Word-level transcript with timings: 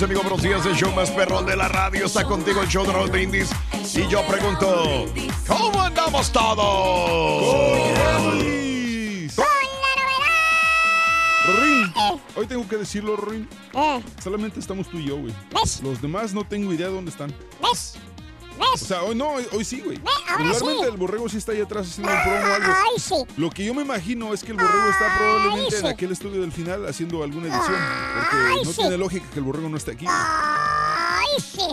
Mis 0.00 0.04
amigos, 0.04 0.22
buenos 0.24 0.42
días. 0.42 0.64
El 0.64 0.74
show 0.76 0.90
más 0.94 1.10
perrón 1.10 1.44
de 1.44 1.54
la 1.56 1.68
radio 1.68 2.06
está 2.06 2.24
contigo, 2.24 2.62
el 2.62 2.68
show 2.68 2.86
de 2.86 2.92
Raúl 2.92 3.10
Brindis. 3.10 3.50
Y 3.94 4.08
yo 4.08 4.26
pregunto, 4.26 5.06
¿cómo 5.46 5.78
andamos 5.78 6.32
todos? 6.32 7.76
Rorín, 11.46 11.92
hoy 12.34 12.46
tengo 12.46 12.66
que 12.66 12.78
decirlo, 12.78 13.16
Rorín. 13.16 13.46
Eh. 13.74 14.02
Solamente 14.22 14.58
estamos 14.58 14.88
tú 14.88 14.98
y 14.98 15.04
yo, 15.04 15.18
güey. 15.18 15.34
Los 15.82 16.00
demás 16.00 16.32
no 16.32 16.44
tengo 16.44 16.72
idea 16.72 16.86
de 16.86 16.94
dónde 16.94 17.10
están. 17.10 17.34
¿Ves? 17.60 17.98
O 18.72 18.76
sea, 18.76 19.02
hoy 19.02 19.14
no, 19.14 19.30
hoy, 19.30 19.46
hoy 19.52 19.64
sí, 19.64 19.80
güey. 19.80 20.00
Regularmente 20.38 20.84
sí. 20.84 20.90
el 20.90 20.96
borrego 20.96 21.28
sí 21.28 21.38
está 21.38 21.52
ahí 21.52 21.60
atrás 21.60 21.88
haciendo 21.88 22.12
un 22.12 22.22
promo 22.22 22.36
o 22.36 22.54
algo. 22.54 22.72
Ay, 22.72 22.98
sí. 23.00 23.14
Lo 23.36 23.50
que 23.50 23.64
yo 23.64 23.74
me 23.74 23.82
imagino 23.82 24.32
es 24.32 24.42
que 24.44 24.52
el 24.52 24.58
borrego 24.58 24.88
está 24.90 25.16
probablemente 25.16 25.76
en 25.76 25.82
sí. 25.82 25.88
aquel 25.88 26.12
estudio 26.12 26.40
del 26.40 26.52
final 26.52 26.86
haciendo 26.86 27.22
alguna 27.22 27.46
edición. 27.48 27.78
Porque 28.14 28.36
Ay, 28.36 28.64
no 28.64 28.70
sí. 28.72 28.80
tiene 28.80 28.96
lógica 28.98 29.26
que 29.32 29.38
el 29.38 29.44
borrego 29.44 29.68
no 29.68 29.76
esté 29.76 29.92
aquí. 29.92 30.06
Ay, 30.08 31.28
sí. 31.40 31.66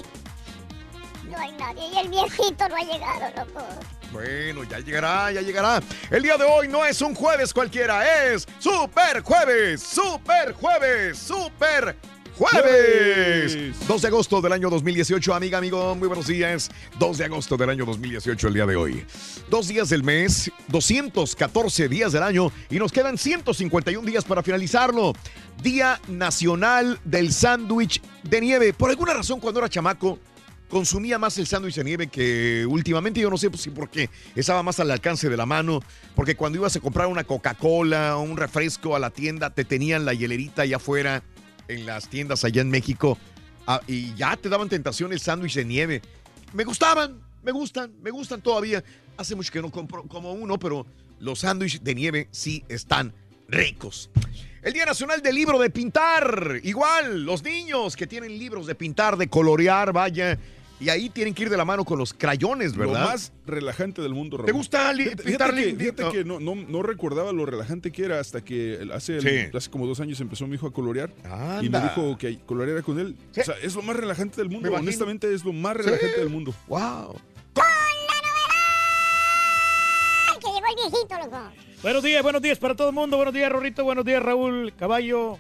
No 1.30 1.38
hay 1.38 1.52
nadie 1.53 1.88
y 1.94 1.98
el 2.00 2.09
viejito 2.09 2.70
no 2.70 2.75
ha 2.75 2.81
llegado, 2.81 3.46
loco. 3.46 3.66
Bueno, 4.12 4.64
ya 4.64 4.80
llegará, 4.80 5.31
ya 5.31 5.42
llegará. 5.42 5.81
El 6.09 6.24
día 6.24 6.38
de 6.38 6.46
hoy 6.46 6.68
no 6.68 6.86
es 6.86 7.02
un 7.02 7.14
jueves 7.14 7.54
cualquiera, 7.54 8.25
es 8.31 8.48
Super 8.59 9.22
Jueves, 9.22 9.84
Super 9.84 10.54
Jueves, 10.54 11.18
Super 11.18 11.98
Jueves. 12.38 13.74
2 13.88 14.02
de 14.02 14.08
agosto 14.08 14.42
del 14.42 14.52
año 14.53 14.70
2018, 14.70 15.34
amiga, 15.34 15.58
amigo, 15.58 15.96
muy 15.96 16.08
buenos 16.08 16.28
días. 16.28 16.70
2 17.00 17.18
de 17.18 17.25
agosto 17.25 17.58
del 17.58 17.72
año 17.72 17.84
2018, 17.84 18.50
el 18.50 18.53
día 18.53 18.66
de 18.68 18.75
hoy. 18.75 19.03
Dos 19.50 19.68
días 19.68 19.90
del 19.90 20.03
mes, 20.03 20.52
214 20.68 21.90
días 21.90 22.12
del 22.12 22.22
año 22.22 22.52
y 22.70 22.78
nos 22.78 22.92
quedan 22.92 23.18
151 23.18 24.06
días 24.06 24.24
para 24.24 24.44
finalizarlo. 24.44 25.14
Día 25.64 26.00
Nacional 26.09 27.00
del 27.03 27.34
Sándwich 27.34 28.03
de 28.22 28.42
Nieve. 28.42 28.74
Por 28.74 28.92
alguna 28.92 29.16
razón, 29.16 29.40
cuando 29.40 29.59
era 29.59 29.68
chamaco, 29.68 30.19
consumía 30.69 31.18
más 31.18 31.38
el 31.40 31.48
sándwich 31.48 31.75
de 31.75 31.84
nieve 31.84 32.08
que 32.08 32.66
últimamente, 32.68 33.19
yo 33.19 33.30
no 33.30 33.38
sé 33.38 33.50
pues, 33.50 33.62
si 33.64 33.69
por 33.72 33.90
qué, 33.90 34.09
estaba 34.36 34.62
más 34.62 34.80
al 34.80 34.92
alcance 34.92 35.30
de 35.30 35.38
la 35.38 35.46
mano, 35.46 35.80
porque 36.14 36.36
cuando 36.36 36.59
ibas 36.59 36.75
a 36.75 36.80
comprar 36.81 37.08
una 37.08 37.24
Coca-Cola 37.24 38.18
o 38.18 38.22
un 38.22 38.38
refresco 38.38 38.96
a 38.96 39.00
la 39.00 39.09
tienda, 39.09 39.50
te 39.50 39.66
tenían 39.66 40.06
la 40.06 40.14
hielerita 40.14 40.64
allá 40.64 40.75
afuera, 40.75 41.24
en 41.67 41.85
las 41.85 42.09
tiendas 42.09 42.44
allá 42.44 42.61
en 42.61 42.69
México, 42.69 43.17
ah, 43.66 43.81
y 43.88 44.13
ya 44.16 44.35
te 44.35 44.50
daban 44.50 44.69
tentación 44.69 45.13
el 45.13 45.19
sándwich 45.19 45.55
de 45.55 45.66
nieve. 45.66 46.01
Me 46.53 46.63
gustaban, 46.63 47.22
me 47.44 47.51
gustan, 47.51 47.91
me 48.01 48.11
gustan 48.11 48.41
todavía. 48.41 48.83
Hace 49.17 49.35
mucho 49.35 49.51
que 49.51 49.61
no 49.61 49.72
compro 49.72 50.03
como 50.03 50.33
uno, 50.33 50.59
pero 50.59 50.85
los 51.19 51.39
sándwiches 51.39 51.83
de 51.83 51.95
nieve 51.95 52.27
sí 52.31 52.63
están 52.69 53.13
ricos. 53.47 54.09
El 54.61 54.73
Día 54.73 54.85
Nacional 54.85 55.22
del 55.22 55.35
Libro 55.35 55.59
de 55.59 55.69
Pintar. 55.69 56.59
Igual, 56.63 57.23
los 57.23 57.44
niños 57.44 57.95
que 57.95 58.06
tienen 58.06 58.38
libros 58.38 58.67
de 58.67 58.75
pintar, 58.75 59.16
de 59.16 59.29
colorear, 59.29 59.94
vaya. 59.94 60.38
Y 60.79 60.89
ahí 60.89 61.09
tienen 61.09 61.33
que 61.33 61.41
ir 61.43 61.49
de 61.49 61.57
la 61.57 61.65
mano 61.65 61.83
con 61.83 61.97
los 61.97 62.13
crayones, 62.13 62.77
¿verdad? 62.77 63.01
Lo 63.01 63.07
más 63.09 63.33
relajante 63.47 63.99
del 64.03 64.13
mundo, 64.13 64.38
Raúl. 64.38 64.45
¿Te 64.45 64.51
gusta 64.51 64.93
li- 64.93 65.05
Fíjate, 65.05 65.23
pintar 65.23 65.53
fíjate 65.55 65.71
que, 65.71 65.75
fíjate 65.79 66.03
no. 66.03 66.11
que 66.11 66.23
no, 66.23 66.39
no, 66.39 66.53
no 66.55 66.83
recordaba 66.83 67.33
lo 67.33 67.47
relajante 67.47 67.91
que 67.91 68.05
era 68.05 68.19
hasta 68.19 68.41
que 68.45 68.88
hace, 68.93 69.19
Sí. 69.21 69.57
hace 69.57 69.71
como 69.71 69.88
dos 69.88 69.99
años 70.01 70.21
empezó 70.21 70.45
mi 70.45 70.53
hijo 70.53 70.67
a 70.67 70.71
colorear 70.71 71.09
y 71.63 71.69
me 71.69 71.77
Anda. 71.79 71.95
dijo 71.95 72.15
que 72.19 72.38
coloreara 72.45 72.83
con 72.83 72.99
él. 72.99 73.15
O 73.31 73.33
sea, 73.43 73.55
es 73.61 73.73
lo 73.73 73.81
más 73.81 73.95
relajante 73.95 74.38
del 74.38 74.49
mundo. 74.49 74.71
Honestamente, 74.71 75.33
es 75.33 75.43
lo 75.43 75.51
más 75.51 75.77
Sí. 75.77 75.81
relajante 75.83 76.19
del 76.19 76.29
mundo. 76.29 76.53
¡Wow! 76.67 77.15
Ay, 77.55 77.63
que 80.39 80.47
llegó 80.47 80.67
el 80.67 80.75
viejito, 80.91 81.17
loco. 81.17 81.39
Buenos 81.81 82.03
días, 82.03 82.23
buenos 82.23 82.41
días 82.41 82.59
para 82.59 82.75
todo 82.75 82.89
el 82.89 82.95
mundo. 82.95 83.17
Buenos 83.17 83.33
días, 83.33 83.51
Rorrito. 83.51 83.83
Buenos 83.83 84.05
días, 84.05 84.21
Raúl. 84.21 84.73
Caballo. 84.77 85.38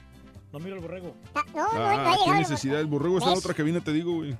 No 0.51 0.59
miro 0.59 0.75
el 0.77 0.81
borrego. 0.81 1.15
No, 1.35 1.43
no, 1.53 1.73
no, 1.73 1.85
Ah, 1.85 2.11
ha 2.11 2.13
qué 2.13 2.19
llegado. 2.21 2.39
necesidad. 2.39 2.79
El 2.79 2.87
borrego 2.87 3.17
está 3.19 3.31
en 3.31 3.37
otra 3.37 3.53
cabina, 3.53 3.81
te 3.81 3.93
digo, 3.93 4.13
güey. 4.15 4.35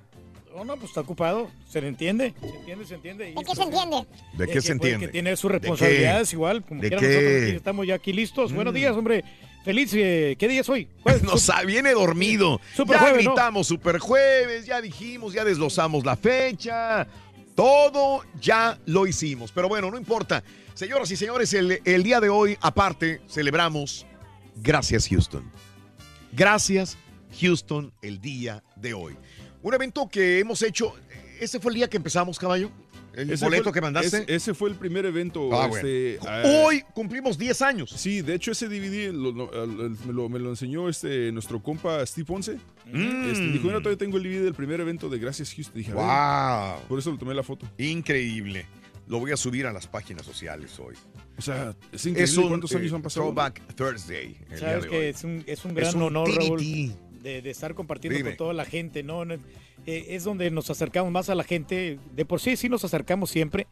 No, 0.58 0.66
no, 0.66 0.76
pues 0.76 0.90
está 0.90 1.02
ocupado. 1.02 1.52
Se 1.70 1.80
le 1.80 1.88
entiende. 1.88 2.34
Se 2.42 2.48
entiende, 2.48 2.86
se 2.86 2.96
entiende. 2.96 3.26
¿De 3.26 3.36
qué 3.44 3.56
se 3.56 3.62
entiende? 3.62 4.08
¿De 4.34 4.48
qué 4.48 4.54
que, 4.54 4.62
se 4.62 4.68
pues, 4.68 4.70
entiende? 4.72 5.06
Que 5.06 5.12
tiene 5.12 5.36
sus 5.36 5.52
¿De 5.52 5.60
responsabilidades 5.60 6.34
igual. 6.34 6.66
Como 6.66 6.82
¿De 6.82 6.90
qué? 6.90 6.96
nosotros 6.96 7.22
estamos 7.56 7.86
ya 7.86 7.94
aquí 7.94 8.12
listos. 8.12 8.52
Buenos 8.52 8.74
días, 8.74 8.98
hombre. 8.98 9.24
Feliz. 9.64 9.94
eh, 9.94 10.36
¿Qué 10.40 10.48
día 10.48 10.62
es 10.62 10.70
hoy? 10.70 10.88
Pues 11.04 11.22
no 11.22 11.38
sabe, 11.38 11.68
viene 11.68 11.92
dormido. 11.92 12.60
Super 12.76 12.96
ya 12.96 13.02
jueves, 13.02 13.26
¿no? 13.26 13.32
gritamos 13.34 13.68
Super 13.68 14.00
Jueves, 14.00 14.66
ya 14.66 14.82
dijimos, 14.82 15.32
ya 15.34 15.46
desglosamos 15.46 16.04
la 16.04 16.16
fecha. 16.16 17.06
Todo 17.54 18.24
ya 18.42 18.80
lo 18.88 19.06
hicimos. 19.06 19.52
Pero 19.52 19.70
bueno, 19.70 19.92
no 19.92 19.98
importa. 20.00 20.44
Señoras 20.74 21.12
y 21.12 21.18
señores, 21.18 21.54
el, 21.54 21.82
el 21.86 22.02
día 22.02 22.20
de 22.20 22.30
hoy, 22.30 22.58
aparte, 22.62 23.22
celebramos 23.30 24.08
Gracias 24.56 25.08
Houston. 25.08 25.44
Gracias 26.32 26.98
Houston 27.40 27.94
el 28.02 28.20
día 28.20 28.64
de 28.76 28.96
hoy. 28.96 29.16
Un 29.64 29.74
evento 29.74 30.08
que 30.10 30.40
hemos 30.40 30.62
hecho. 30.62 30.94
¿Ese 31.40 31.60
fue 31.60 31.72
el 31.72 31.76
día 31.76 31.90
que 31.90 31.98
empezamos, 31.98 32.40
caballo? 32.40 32.72
¿El 33.14 33.32
Ese 33.32 33.46
boleto 33.46 33.64
fue- 33.66 33.74
que 33.74 33.82
mandaste? 33.82 34.18
Ese, 34.24 34.36
ese 34.36 34.54
fue 34.54 34.70
el 34.70 34.76
primer 34.76 35.06
evento. 35.06 35.50
Ah, 35.52 35.68
este, 35.74 36.18
bueno. 36.22 36.32
ah, 36.36 36.44
Hoy 36.66 36.84
cumplimos 36.94 37.36
10 37.38 37.62
años. 37.64 37.90
Sí, 37.90 38.22
de 38.22 38.36
hecho 38.36 38.52
ese 38.52 38.68
DVD 38.70 39.12
lo- 39.12 39.32
lo- 39.32 39.50
me, 40.06 40.14
lo, 40.14 40.30
me 40.30 40.38
lo 40.40 40.50
enseñó 40.52 40.88
este, 40.88 41.32
nuestro 41.32 41.62
compa 41.62 42.06
Steve 42.06 42.26
Ponce. 42.26 42.58
Mm. 42.86 43.30
Este, 43.32 43.48
dijo, 43.54 43.66
mira, 43.66 43.80
todavía 43.80 43.98
tengo 43.98 44.18
el 44.18 44.24
DVD 44.24 44.44
del 44.44 44.54
primer 44.54 44.80
evento 44.82 45.10
de 45.10 45.18
Gracias 45.18 45.52
Houston. 45.54 45.76
Dije, 45.76 45.94
ver, 45.94 46.04
¡Wow! 46.04 46.82
por 46.88 47.00
eso 47.00 47.12
le 47.12 47.18
tomé 47.18 47.34
la 47.34 47.44
foto. 47.44 47.68
Increíble. 47.80 48.68
Lo 49.08 49.20
voy 49.20 49.32
a 49.32 49.38
subir 49.38 49.66
a 49.66 49.72
las 49.74 49.88
páginas 49.88 50.24
sociales 50.26 50.78
hoy. 50.80 50.94
O 51.38 51.42
sea, 51.42 51.74
es 51.92 52.06
increíble 52.06 52.48
cuántos 52.50 52.76
años 52.76 52.92
eh, 52.92 52.96
han 52.96 53.02
pasado. 53.02 53.26
Throwback 53.28 53.62
Thursday. 53.76 54.38
el 54.42 54.48
día 54.50 54.58
Sabes 54.60 54.84
de 54.84 54.90
que 54.90 54.98
hoy. 54.98 55.06
es 55.06 55.24
un, 55.24 55.44
es 55.48 55.66
un 55.66 55.72
Es 55.72 55.76
gran 55.78 55.96
un 55.96 56.02
honor. 56.04 56.30
Raúl, 56.36 56.94
de, 57.28 57.42
de 57.42 57.50
estar 57.50 57.74
compartiendo 57.76 58.18
Dime. 58.18 58.32
con 58.32 58.38
toda 58.38 58.54
la 58.54 58.66
gente, 58.66 59.04
¿no? 59.04 59.24
eh, 59.24 59.38
es 59.86 60.24
donde 60.24 60.50
nos 60.50 60.70
acercamos 60.70 61.12
más 61.12 61.30
a 61.30 61.36
la 61.36 61.44
gente. 61.44 62.00
De 62.16 62.26
por 62.26 62.40
sí, 62.40 62.56
sí 62.56 62.70
nos 62.70 62.84
acercamos 62.86 63.30
siempre, 63.30 63.68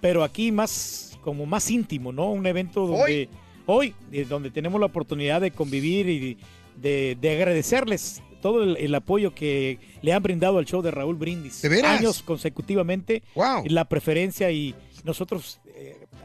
pero 0.00 0.22
aquí 0.22 0.52
más, 0.52 1.18
como 1.22 1.46
más 1.46 1.70
íntimo, 1.70 2.12
¿no? 2.12 2.30
Un 2.30 2.46
evento 2.46 2.86
donde 2.86 3.28
hoy, 3.66 3.94
eh, 4.12 4.26
donde 4.28 4.50
tenemos 4.50 4.80
la 4.80 4.86
oportunidad 4.86 5.40
de 5.40 5.50
convivir 5.50 6.08
y 6.08 6.38
de, 6.76 7.16
de 7.20 7.30
agradecerles 7.30 8.22
todo 8.40 8.62
el, 8.62 8.76
el 8.78 8.94
apoyo 8.94 9.34
que 9.34 9.78
le 10.00 10.12
han 10.12 10.22
brindado 10.22 10.58
al 10.58 10.64
show 10.64 10.80
de 10.80 10.90
Raúl 10.90 11.16
Brindis. 11.16 11.60
¿De 11.60 11.68
veras? 11.68 11.98
Años 12.00 12.22
consecutivamente. 12.22 13.22
Wow. 13.34 13.64
La 13.66 13.84
preferencia 13.86 14.50
y 14.50 14.74
nosotros 15.04 15.60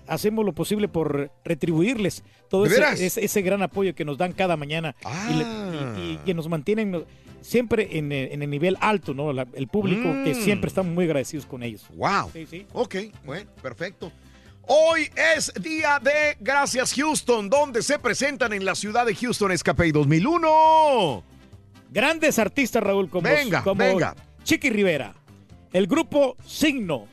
hacemos 0.08 0.46
lo 0.46 0.54
posible 0.54 0.88
por 0.88 1.32
retribuirles 1.44 2.24
todo 2.50 2.64
¿De 2.64 2.70
ese, 2.76 3.06
ese- 3.06 3.26
ese 3.26 3.42
gran 3.42 3.62
apoyo 3.62 3.96
que 3.96 4.06
nos 4.06 4.18
dan 4.18 4.34
cada 4.34 4.56
mañana 4.58 4.96
y 5.30 5.34
le- 5.36 5.44
Ah. 5.46 5.96
y, 5.98 6.02
y 6.14 6.18
que 6.26 6.34
nos 6.34 6.48
mantienen 6.48 7.06
siempre 7.42 7.98
en, 7.98 8.12
el- 8.12 8.32
en 8.32 8.42
el 8.44 8.50
nivel 8.50 8.78
alto, 8.82 9.14
¿no? 9.14 9.32
La- 9.34 9.48
el 9.54 9.68
público, 9.68 10.04
que 10.24 10.34
Mm. 10.34 10.44
siempre 10.44 10.68
estamos 10.68 10.94
muy 10.94 11.06
agradecidos 11.06 11.46
con 11.46 11.64
ellos. 11.64 11.86
Wow. 11.96 12.30
Sí, 12.34 12.46
sí. 12.50 12.66
Ok, 12.74 12.96
bueno, 13.26 13.50
perfecto. 13.62 14.12
Hoy 14.68 15.08
es 15.36 15.54
día 15.62 16.00
de 16.02 16.38
Gracias 16.40 16.94
Houston, 16.96 17.50
donde 17.50 17.84
se 17.84 18.00
presentan 18.00 18.52
en 18.54 18.66
la 18.66 18.74
ciudad 18.74 19.06
de 19.06 19.14
Houston 19.14 19.52
Escape 19.52 19.92
2001. 19.92 21.24
Grandes 21.92 22.40
artistas, 22.40 22.82
Raúl, 22.84 23.10
como, 23.10 23.30
Venga, 23.30 23.64
como 23.64 23.76
venga. 23.84 24.16
Chiqui 24.44 24.70
Rivera, 24.70 25.14
el 25.72 25.88
grupo 25.88 26.36
Signo, 26.46 27.06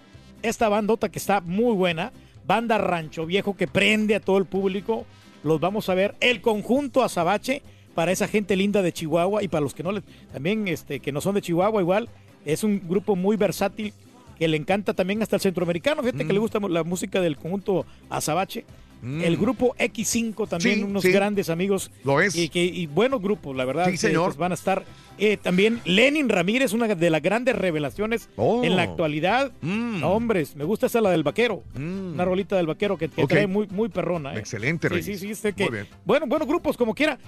esta 0.42 0.68
bandota 0.68 1.10
que 1.10 1.18
está 1.18 1.40
muy 1.40 1.74
buena, 1.74 2.10
banda 2.46 2.78
Rancho 2.78 3.26
Viejo 3.26 3.56
que 3.56 3.68
prende 3.68 4.14
a 4.14 4.20
todo 4.20 4.38
el 4.38 4.46
público, 4.46 5.06
los 5.42 5.60
vamos 5.60 5.88
a 5.88 5.94
ver, 5.94 6.14
el 6.20 6.40
conjunto 6.40 7.02
Azabache, 7.02 7.62
para 7.94 8.12
esa 8.12 8.26
gente 8.26 8.56
linda 8.56 8.82
de 8.82 8.92
Chihuahua 8.92 9.42
y 9.42 9.48
para 9.48 9.60
los 9.60 9.74
que 9.74 9.82
no 9.82 9.92
le, 9.92 10.02
también 10.32 10.66
este, 10.68 11.00
que 11.00 11.12
no 11.12 11.20
son 11.20 11.34
de 11.34 11.42
Chihuahua 11.42 11.80
igual, 11.80 12.08
es 12.44 12.64
un 12.64 12.88
grupo 12.88 13.16
muy 13.16 13.36
versátil 13.36 13.92
que 14.38 14.48
le 14.48 14.56
encanta 14.56 14.94
también 14.94 15.22
hasta 15.22 15.36
el 15.36 15.42
centroamericano, 15.42 16.02
fíjate 16.02 16.26
que 16.26 16.32
le 16.32 16.38
gusta 16.38 16.58
la 16.60 16.84
música 16.84 17.20
del 17.20 17.36
conjunto 17.36 17.86
Azabache. 18.08 18.64
Mm. 19.02 19.20
El 19.22 19.36
grupo 19.36 19.74
X5 19.78 20.48
también, 20.48 20.76
Sí, 20.78 20.82
unos 20.84 21.02
sí. 21.02 21.10
grandes 21.10 21.50
amigos. 21.50 21.90
Lo 22.04 22.20
es. 22.20 22.36
Y, 22.36 22.48
que, 22.48 22.64
y 22.64 22.86
buenos 22.86 23.20
grupos, 23.20 23.54
la 23.56 23.64
verdad. 23.64 23.86
Sí, 23.86 23.90
que, 23.92 23.96
señor. 23.98 24.26
pues, 24.26 24.36
van 24.36 24.52
a 24.52 24.54
estar. 24.54 24.84
Eh, 25.18 25.36
también 25.36 25.80
Lenin 25.84 26.28
Ramírez, 26.28 26.72
una 26.72 26.86
de 26.86 27.10
las 27.10 27.20
grandes 27.20 27.54
revelaciones 27.56 28.28
Oh. 28.36 28.62
en 28.64 28.76
la 28.76 28.82
actualidad. 28.82 29.52
Mm. 29.60 30.00
No, 30.00 30.12
hombres, 30.12 30.54
me 30.56 30.64
gusta 30.64 30.86
esa 30.86 31.00
la 31.00 31.10
del 31.10 31.22
vaquero. 31.24 31.62
Una 31.76 32.24
rolita 32.24 32.56
del 32.56 32.66
vaquero 32.66 32.96
que, 32.96 33.08
que 33.08 33.26
trae 33.26 33.46
muy, 33.46 33.66
muy 33.68 33.88
perrona. 33.88 34.34
¿eh? 34.34 34.38
Excelente, 34.38 34.88
Sí, 34.88 34.94
Reyes. 34.94 35.06
sí, 35.06 35.26
sí, 35.26 35.30
este 35.32 35.52
que- 35.52 35.64
Muy 35.64 35.72
bien. 35.72 35.88
Bueno, 36.04 36.26
buenos 36.26 36.46
grupos 36.48 36.76
como 36.76 36.94
quiera. 36.94 37.18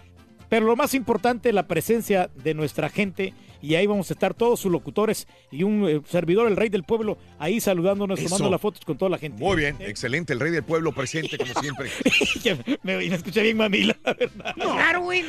Pero 0.54 0.66
lo 0.66 0.76
más 0.76 0.94
importante, 0.94 1.52
la 1.52 1.66
presencia 1.66 2.30
de 2.32 2.54
nuestra 2.54 2.88
gente. 2.88 3.34
Y 3.60 3.74
ahí 3.74 3.88
vamos 3.88 4.08
a 4.08 4.14
estar 4.14 4.34
todos 4.34 4.60
sus 4.60 4.70
locutores 4.70 5.26
y 5.50 5.64
un 5.64 5.88
eh, 5.88 6.00
servidor, 6.08 6.46
el 6.46 6.54
rey 6.54 6.68
del 6.68 6.84
pueblo, 6.84 7.18
ahí 7.40 7.60
saludándonos, 7.60 8.20
Eso. 8.20 8.28
tomando 8.28 8.52
las 8.52 8.60
fotos 8.60 8.84
con 8.84 8.96
toda 8.96 9.08
la 9.08 9.18
gente. 9.18 9.42
Muy 9.42 9.56
bien, 9.56 9.76
excelente. 9.80 10.32
El 10.32 10.38
rey 10.38 10.52
del 10.52 10.62
pueblo 10.62 10.92
presente, 10.92 11.36
como 11.36 11.52
siempre. 11.54 11.90
Me, 12.84 12.98
me 12.98 13.06
escuché 13.16 13.42
bien 13.42 13.56
mamila, 13.56 13.96
la 14.04 14.14
verdad. 14.14 14.54
Qué 14.54 14.64
raro, 14.64 15.00
güey. 15.00 15.24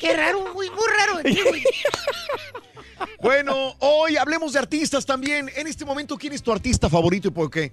Qué 0.00 0.16
raro, 0.16 0.52
güey. 0.52 0.68
Muy 0.68 0.86
raro 0.98 1.18
de 1.18 1.22
ti, 1.30 1.40
güey. 1.48 1.62
Bueno, 3.22 3.76
hoy 3.78 4.16
hablemos 4.16 4.54
de 4.54 4.58
artistas 4.58 5.06
también. 5.06 5.48
En 5.54 5.68
este 5.68 5.84
momento, 5.84 6.16
¿quién 6.16 6.32
es 6.32 6.42
tu 6.42 6.50
artista 6.50 6.88
favorito 6.90 7.28
y 7.28 7.30
por 7.30 7.52
qué? 7.52 7.70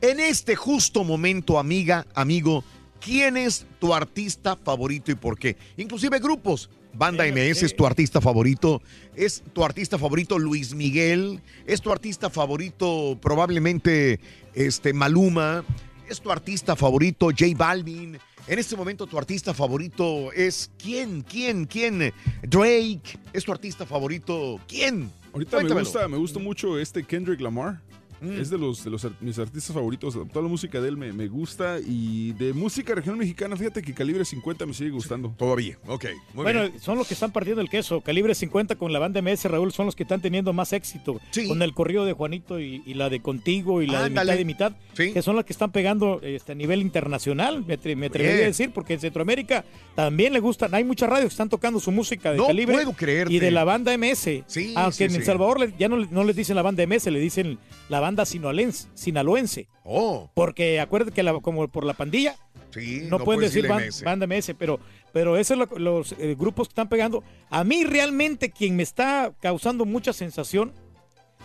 En 0.00 0.20
este 0.20 0.54
justo 0.54 1.02
momento, 1.02 1.58
amiga, 1.58 2.06
amigo, 2.14 2.62
¿quién 3.00 3.36
es 3.36 3.66
tu 3.78 3.94
artista 3.94 4.56
favorito 4.56 5.10
y 5.10 5.14
por 5.14 5.38
qué? 5.38 5.56
Inclusive 5.76 6.18
grupos. 6.18 6.70
Banda 6.92 7.24
MS 7.26 7.62
es 7.62 7.76
tu 7.76 7.86
artista 7.86 8.20
favorito. 8.20 8.80
Es 9.14 9.42
tu 9.52 9.64
artista 9.64 9.98
favorito 9.98 10.38
Luis 10.38 10.74
Miguel. 10.74 11.40
Es 11.66 11.82
tu 11.82 11.92
artista 11.92 12.30
favorito 12.30 13.18
probablemente 13.20 14.18
este 14.54 14.92
Maluma. 14.92 15.64
Es 16.08 16.20
tu 16.20 16.30
artista 16.30 16.74
favorito 16.74 17.26
J 17.26 17.46
Balvin. 17.56 18.18
En 18.48 18.58
este 18.58 18.76
momento 18.76 19.06
tu 19.06 19.18
artista 19.18 19.52
favorito 19.52 20.32
es 20.32 20.70
quién, 20.78 21.22
quién, 21.22 21.66
quién. 21.66 22.12
Drake. 22.42 23.18
Es 23.32 23.44
tu 23.44 23.52
artista 23.52 23.84
favorito 23.84 24.60
quién. 24.68 25.10
Ahorita 25.32 25.60
me 25.62 25.74
gusta, 25.74 26.08
me 26.08 26.16
gusta 26.16 26.38
mucho 26.38 26.78
este 26.78 27.04
Kendrick 27.04 27.40
Lamar. 27.40 27.82
Es 28.22 28.50
de 28.50 28.58
los 28.58 28.82
de 28.84 28.90
los 28.90 29.06
mis 29.20 29.38
artistas 29.38 29.74
favoritos. 29.74 30.14
Toda 30.14 30.42
la 30.42 30.48
música 30.48 30.80
de 30.80 30.88
él 30.88 30.96
me, 30.96 31.12
me 31.12 31.28
gusta. 31.28 31.78
Y 31.86 32.32
de 32.32 32.52
música 32.52 32.94
regional 32.94 33.18
mexicana, 33.18 33.56
fíjate 33.56 33.82
que 33.82 33.92
Calibre 33.94 34.24
50 34.24 34.66
me 34.66 34.74
sigue 34.74 34.90
gustando. 34.90 35.34
Todavía, 35.36 35.78
ok. 35.86 36.04
Muy 36.34 36.42
bueno, 36.44 36.62
bien. 36.62 36.80
son 36.80 36.98
los 36.98 37.06
que 37.08 37.14
están 37.14 37.32
partiendo 37.32 37.60
el 37.62 37.68
queso. 37.68 38.00
Calibre 38.00 38.34
50 38.34 38.76
con 38.76 38.92
la 38.92 38.98
banda 38.98 39.20
MS, 39.22 39.44
Raúl, 39.44 39.72
son 39.72 39.86
los 39.86 39.94
que 39.96 40.04
están 40.04 40.20
teniendo 40.20 40.52
más 40.52 40.72
éxito. 40.72 41.20
Con 41.48 41.62
el 41.62 41.74
corrido 41.74 42.04
de 42.04 42.12
Juanito 42.12 42.60
y, 42.60 42.82
y 42.86 42.94
la 42.94 43.08
de 43.10 43.20
Contigo 43.20 43.82
y 43.82 43.86
la 43.86 44.04
de 44.04 44.10
mitad 44.10 44.38
y 44.38 44.44
mitad. 44.44 44.72
Que 44.94 45.20
son 45.22 45.36
las 45.36 45.44
que 45.44 45.52
están 45.52 45.72
pegando 45.72 46.20
este, 46.22 46.52
a 46.52 46.54
nivel 46.54 46.80
internacional, 46.80 47.64
me, 47.66 47.78
atre- 47.78 47.96
me 47.96 48.06
atrevería 48.06 48.34
Bien. 48.36 48.44
a 48.44 48.48
decir, 48.48 48.70
porque 48.72 48.94
en 48.94 49.00
Centroamérica 49.00 49.64
también 49.94 50.32
le 50.32 50.40
gustan. 50.40 50.74
Hay 50.74 50.84
muchas 50.84 51.08
radios 51.10 51.26
que 51.28 51.34
están 51.34 51.48
tocando 51.50 51.80
su 51.80 51.90
música 51.92 52.30
de 52.32 52.38
No 52.38 52.46
Calibre. 52.46 52.74
puedo 52.74 52.92
creerte. 52.92 53.32
Y 53.34 53.38
de 53.38 53.50
la 53.50 53.64
banda 53.64 53.96
MS. 53.96 54.44
Sí, 54.46 54.72
Aunque 54.74 54.96
sí, 54.96 55.04
en 55.04 55.10
El 55.14 55.20
sí. 55.20 55.26
Salvador 55.26 55.70
ya 55.78 55.88
no, 55.88 55.98
le- 55.98 56.08
no 56.10 56.24
les 56.24 56.34
dicen 56.36 56.56
la 56.56 56.62
banda 56.62 56.86
MS, 56.86 57.06
le 57.10 57.20
dicen 57.20 57.58
la 57.88 58.00
banda 58.00 58.05
sinaloense. 58.24 58.88
sinaloense. 58.94 59.66
Oh. 59.84 60.30
Porque 60.34 60.78
acuérdate 60.80 61.12
que 61.14 61.22
la- 61.22 61.34
como 61.40 61.66
por 61.68 61.84
la 61.84 61.94
pandilla, 61.94 62.36
Sí, 62.70 63.02
no, 63.08 63.18
pueden 63.18 63.24
puedes 63.40 63.52
decir 63.54 63.68
ban- 63.68 63.80
MS. 63.86 64.04
banda 64.04 64.26
MS, 64.26 64.54
pero, 64.54 64.78
pero 65.12 65.36
esos 65.36 65.56
son 65.58 65.68
lo- 65.70 65.78
los 65.98 66.12
eh, 66.18 66.34
grupos 66.38 66.68
que 66.68 66.72
están 66.72 66.88
pegando. 66.88 67.22
A 67.50 67.64
mí 67.64 67.84
realmente 67.84 68.50
quien 68.50 68.76
me 68.76 68.82
está 68.82 69.32
causando 69.40 69.84
mucha 69.84 70.12
sensación 70.12 70.72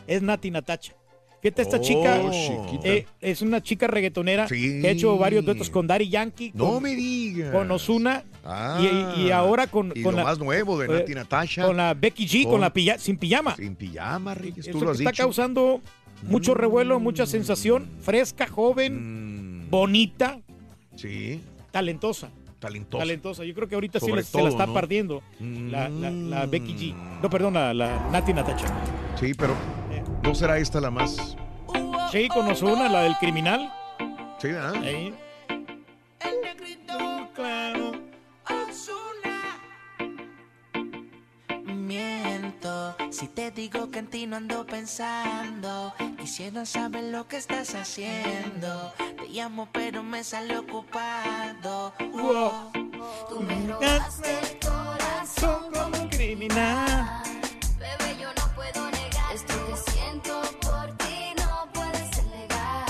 es 0.08 0.22
Nati 0.22 0.52
Natacha. 0.52 0.94
Fíjate, 1.42 1.64
esta 1.64 1.78
Oh, 1.78 1.82
chica 1.82 2.22
eh, 2.84 3.08
es 3.20 3.42
una 3.42 3.62
chica 3.64 3.88
reggaetonera 3.88 4.48
Sí. 4.48 4.80
que 4.80 4.88
ha 4.88 4.92
hecho 4.92 5.18
varios 5.18 5.44
duetos 5.44 5.72
con 5.72 5.88
Daddy 5.88 6.08
Yankee, 6.08 6.52
No 6.54 6.74
con, 6.74 6.84
me 6.84 6.94
digas. 6.96 7.52
con 7.52 7.72
Ozuna 7.72 8.24
Ah, 8.44 8.80
y, 9.18 9.22
y 9.22 9.32
ahora 9.32 9.66
con, 9.66 9.92
y 9.96 10.04
con 10.04 10.12
lo 10.14 10.20
la, 10.20 10.24
más 10.26 10.38
nuevo 10.38 10.78
de 10.78 10.86
eh, 10.86 11.00
Nati 11.00 11.16
Natasha. 11.16 11.66
con 11.66 11.78
la 11.78 11.96
Becky 11.96 12.28
G, 12.28 12.44
con, 12.44 12.52
Con- 12.54 12.62
la 12.62 12.72
pilla- 12.72 13.00
sin 13.00 13.18
pijama. 13.18 13.56
Sin 13.56 13.76
pijama, 13.76 14.36
Reyes, 14.36 14.68
Esto 14.68 14.72
tú 14.74 14.80
lo 14.80 14.86
que 14.88 14.92
has 14.92 15.00
está 15.00 15.10
dicho. 15.12 15.24
causando 15.24 15.82
mucho 16.24 16.54
revuelo, 16.54 17.00
mucha 17.00 17.26
sensación, 17.26 17.88
fresca, 18.02 18.48
joven, 18.48 19.68
bonita, 19.70 20.40
Sí, 20.96 21.42
talentosa. 21.72 22.30
talentosa. 22.60 23.02
Talentosa. 23.02 23.44
Yo 23.46 23.54
creo 23.56 23.68
que 23.68 23.76
ahorita 23.76 24.00
sí 24.00 24.06
se 24.24 24.42
la 24.44 24.50
está 24.50 24.68
¿no? 24.68 24.74
partiendo 24.74 25.24
la, 25.40 25.90
la- 25.90 26.12
la 26.12 26.46
Becky 26.46 26.76
G. 26.76 26.96
No, 27.22 27.30
perdón, 27.30 27.56
la, 27.56 27.74
la 27.74 28.08
Nati 28.12 28.34
Natacha. 28.34 28.68
Sí, 29.20 29.34
pero 29.34 29.56
¿no 30.24 30.36
será 30.36 30.58
esta 30.60 30.80
la 30.80 30.92
más? 30.92 31.36
Sí, 32.12 32.28
con 32.28 32.48
Ozuna, 32.50 32.90
la 32.90 33.04
del 33.04 33.16
criminal. 33.16 33.72
Sí, 34.40 34.50
¿verdad? 34.50 34.76
Ahí. 34.84 35.14
Miento 36.22 36.98
si 43.12 43.28
te 43.28 43.52
digo 43.52 43.92
que 43.92 44.00
en 44.00 44.08
ti 44.08 44.26
no 44.26 44.38
ando 44.38 44.66
pensando. 44.66 45.94
Quisiera 46.18 46.66
saber 46.66 47.04
lo 47.06 47.28
que 47.28 47.38
estás 47.38 47.76
haciendo. 47.76 48.94
Te 48.98 49.28
llamo, 49.30 49.68
pero 49.72 50.02
me 50.02 50.24
sale 50.24 50.58
ocupado. 50.58 51.94
Wow. 52.14 52.72
Tú 53.30 53.42
me 53.42 53.68
robaste 53.68 54.30
el 54.40 54.60
corazón 54.60 55.72
como 55.74 55.98
un 56.04 56.10
criminal. 56.10 57.22
Bebé, 57.78 58.18
yo 58.20 58.30
no 58.38 58.56
puedo 58.56 58.92
negar 58.92 59.36
esto 59.36 59.54
que 59.68 59.92
siento 59.92 60.42
por 60.62 60.98
ti. 60.98 61.34
No 61.38 61.68
puedes 61.74 62.26
negar. 62.28 62.88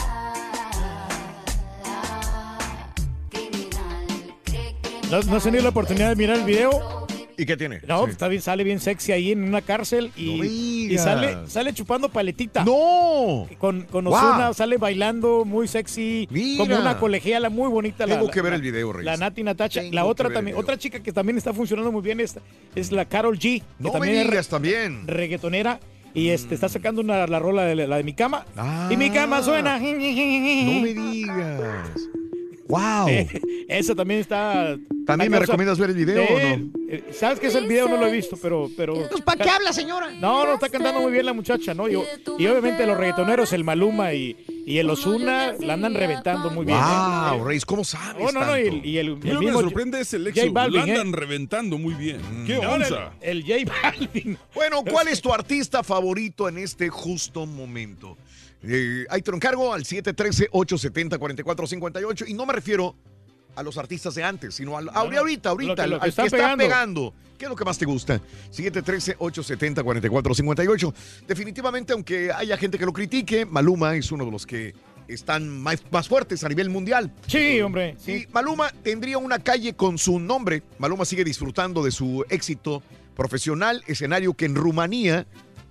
Criminal, 3.30 4.08
que 4.46 4.76
¿No, 5.10 5.22
no 5.22 5.36
has 5.38 5.44
tenido 5.44 5.64
la 5.64 5.70
oportunidad 5.70 6.10
de 6.10 6.16
mirar 6.16 6.38
el 6.38 6.46
video? 6.46 7.01
¿Y 7.42 7.46
qué 7.48 7.58
tiene? 7.58 7.82
No, 7.88 8.06
Sí. 8.06 8.12
está 8.12 8.28
bien, 8.28 8.40
sale 8.40 8.64
bien 8.64 8.80
sexy 8.80 9.14
ahí 9.14 9.32
en 9.32 9.44
una 9.44 9.62
cárcel 9.64 10.12
y, 10.16 10.38
No 10.38 10.44
y 10.46 10.88
digas. 10.90 11.04
sale, 11.06 11.38
sale 11.48 11.74
chupando 11.74 12.08
paletita. 12.10 12.64
¡No! 12.64 13.48
Con, 13.58 13.82
con 13.90 14.06
Wow. 14.06 14.14
Ozuna 14.14 14.54
sale 14.54 14.78
bailando 14.78 15.44
muy 15.44 15.68
sexy, 15.68 16.28
Mira. 16.30 16.64
como 16.64 16.80
una 16.80 17.00
colegiala 17.00 17.50
muy 17.50 17.68
bonita. 17.70 18.06
Tengo 18.06 18.28
la- 18.28 18.32
que 18.32 18.42
ver 18.44 18.54
el 18.54 18.62
video, 18.62 18.94
Reyes. 18.94 19.06
La 19.06 19.18
Nati 19.18 19.42
Natacha. 19.42 19.82
Tengo 19.82 19.96
La 19.96 20.06
otra 20.06 20.30
también, 20.32 20.56
otra 20.56 20.78
chica 20.78 21.00
que 21.02 21.12
también 21.12 21.36
está 21.40 21.52
funcionando 21.52 21.92
muy 21.92 22.04
bien 22.04 22.20
es, 22.20 22.36
es 22.76 22.92
la 22.92 23.06
Carol 23.06 23.40
G. 23.40 23.60
Que 23.62 23.64
No 23.80 23.88
me 23.88 23.92
también 23.94 24.16
es 24.18 24.24
re- 24.26 24.30
digas 24.30 24.48
también. 24.48 25.08
reggaetonera 25.08 25.80
y 26.14 26.30
este, 26.30 26.54
está 26.54 26.70
sacando 26.70 27.02
una, 27.02 27.26
la 27.26 27.40
rola 27.40 27.64
de 27.66 27.74
la 27.88 27.98
de 27.98 28.04
mi 28.04 28.14
cama. 28.14 28.46
Y 28.92 28.98
mi 28.98 29.10
cama 29.10 29.42
suena. 29.42 29.78
Ah. 29.78 29.80
No 29.80 30.82
me 30.82 30.94
digas. 30.94 31.62
¡Wow! 32.68 33.08
Esa 33.68 33.96
también 33.96 34.20
está. 34.22 34.78
¿También 35.06 35.32
me 35.32 35.40
recomiendas 35.40 35.78
ver 35.80 35.90
el 35.90 35.96
video 35.96 36.24
o 36.24 36.40
no? 36.40 36.70
eh, 36.90 37.04
¿Sabes 37.12 37.40
qué 37.40 37.48
es 37.48 37.56
el 37.56 37.68
video? 37.68 37.88
No 37.90 37.98
lo 37.98 38.08
he 38.08 38.12
visto, 38.12 38.38
pero. 38.42 38.70
pero 38.78 38.94
Pues, 39.10 39.22
¿para 39.22 39.44
qué 39.44 39.50
habla, 39.50 39.74
señora? 39.74 40.12
No, 40.12 40.46
no, 40.46 40.54
está 40.54 40.70
cantando 40.70 41.02
muy 41.02 41.12
bien 41.12 41.26
la 41.26 41.34
muchacha, 41.34 41.74
¿no? 41.74 41.88
Yo, 41.88 42.04
y 42.38 42.48
obviamente 42.48 42.86
los 42.86 42.98
reggaetoneros, 42.98 43.52
el 43.54 43.64
Maluma 43.64 44.14
y, 44.14 44.36
Y 44.66 44.78
el 44.78 44.90
Osuna 44.90 45.54
la 45.60 45.74
andan 45.74 45.96
reventando 45.96 46.50
muy 46.50 46.66
bien. 46.66 46.78
¿eh? 46.78 46.82
Wow, 47.32 47.46
Reyes, 47.46 47.66
¿cómo 47.66 47.84
sabes? 47.84 48.26
Oh, 48.28 48.32
no, 48.32 48.46
no, 48.46 48.58
y 48.58 48.68
el, 48.68 48.86
y 48.86 49.04
lo 49.04 49.40
que 49.40 49.46
me 49.48 49.52
sorprende 49.54 50.02
es 50.02 50.14
el 50.14 50.24
J 50.26 50.40
éxito. 50.42 50.78
¿eh? 50.78 50.82
andan 50.82 51.14
reventando 51.14 51.78
muy 51.78 51.94
bien. 51.94 52.22
¿Qué 52.46 52.58
onza? 52.58 53.14
El, 53.22 53.44
el 53.50 53.66
J 53.66 53.74
Balvin. 53.84 54.38
Bueno, 54.54 54.84
¿cuál 54.90 55.08
es 55.08 55.22
tu 55.22 55.34
artista 55.34 55.84
favorito 55.84 56.48
en 56.48 56.58
este 56.60 56.90
justo 56.90 57.46
momento? 57.46 58.18
Eh, 58.64 59.06
ahí 59.10 59.22
te 59.22 59.32
lo 59.32 59.38
encargo 59.38 59.74
al 59.74 59.84
713-870-4458. 59.86 62.26
Y 62.28 62.34
no 62.34 62.46
me 62.46 62.52
refiero 62.54 62.96
a 63.56 63.64
los 63.64 63.78
artistas 63.78 64.16
de 64.16 64.24
antes, 64.24 64.56
sino 64.56 64.78
al, 64.78 64.90
a- 64.90 64.94
no, 64.94 65.00
ahorita, 65.20 65.50
ahorita, 65.50 65.72
lo 65.72 65.76
que- 65.76 65.88
lo 65.88 65.98
que 66.00 66.04
al 66.04 66.10
está 66.10 66.22
que 66.24 66.28
está 66.28 66.58
pegando. 66.58 67.14
¿Qué 67.38 67.46
es 67.46 67.50
lo 67.50 67.56
que 67.56 67.66
más 67.66 67.78
te 67.78 67.86
gusta? 67.86 68.22
713-870-4458. 68.52 70.94
Definitivamente, 71.28 71.94
aunque 71.94 72.32
haya 72.32 72.58
gente 72.58 72.78
que 72.78 72.86
lo 72.86 72.94
critique, 72.94 73.46
Maluma 73.46 73.96
es 73.96 74.12
uno 74.12 74.26
de 74.26 74.32
los 74.32 74.46
que 74.46 74.74
están 75.08 75.50
más, 75.50 75.84
más 75.92 76.08
fuertes 76.08 76.44
a 76.44 76.50
nivel 76.50 76.70
mundial. 76.70 77.12
Sí, 77.28 77.60
hombre. 77.62 77.96
Sí, 78.00 78.28
Maluma 78.32 78.70
tendría 78.84 79.18
una 79.18 79.40
calle 79.40 79.74
con 79.74 79.98
su 79.98 80.20
nombre. 80.20 80.64
Maluma 80.78 81.06
sigue 81.06 81.24
disfrutando 81.24 81.84
de 81.84 81.92
su 81.92 82.24
éxito 82.30 82.84
profesional, 83.16 83.84
escenario 83.88 84.34
que 84.34 84.46
en 84.46 84.56
Rumanía 84.56 85.26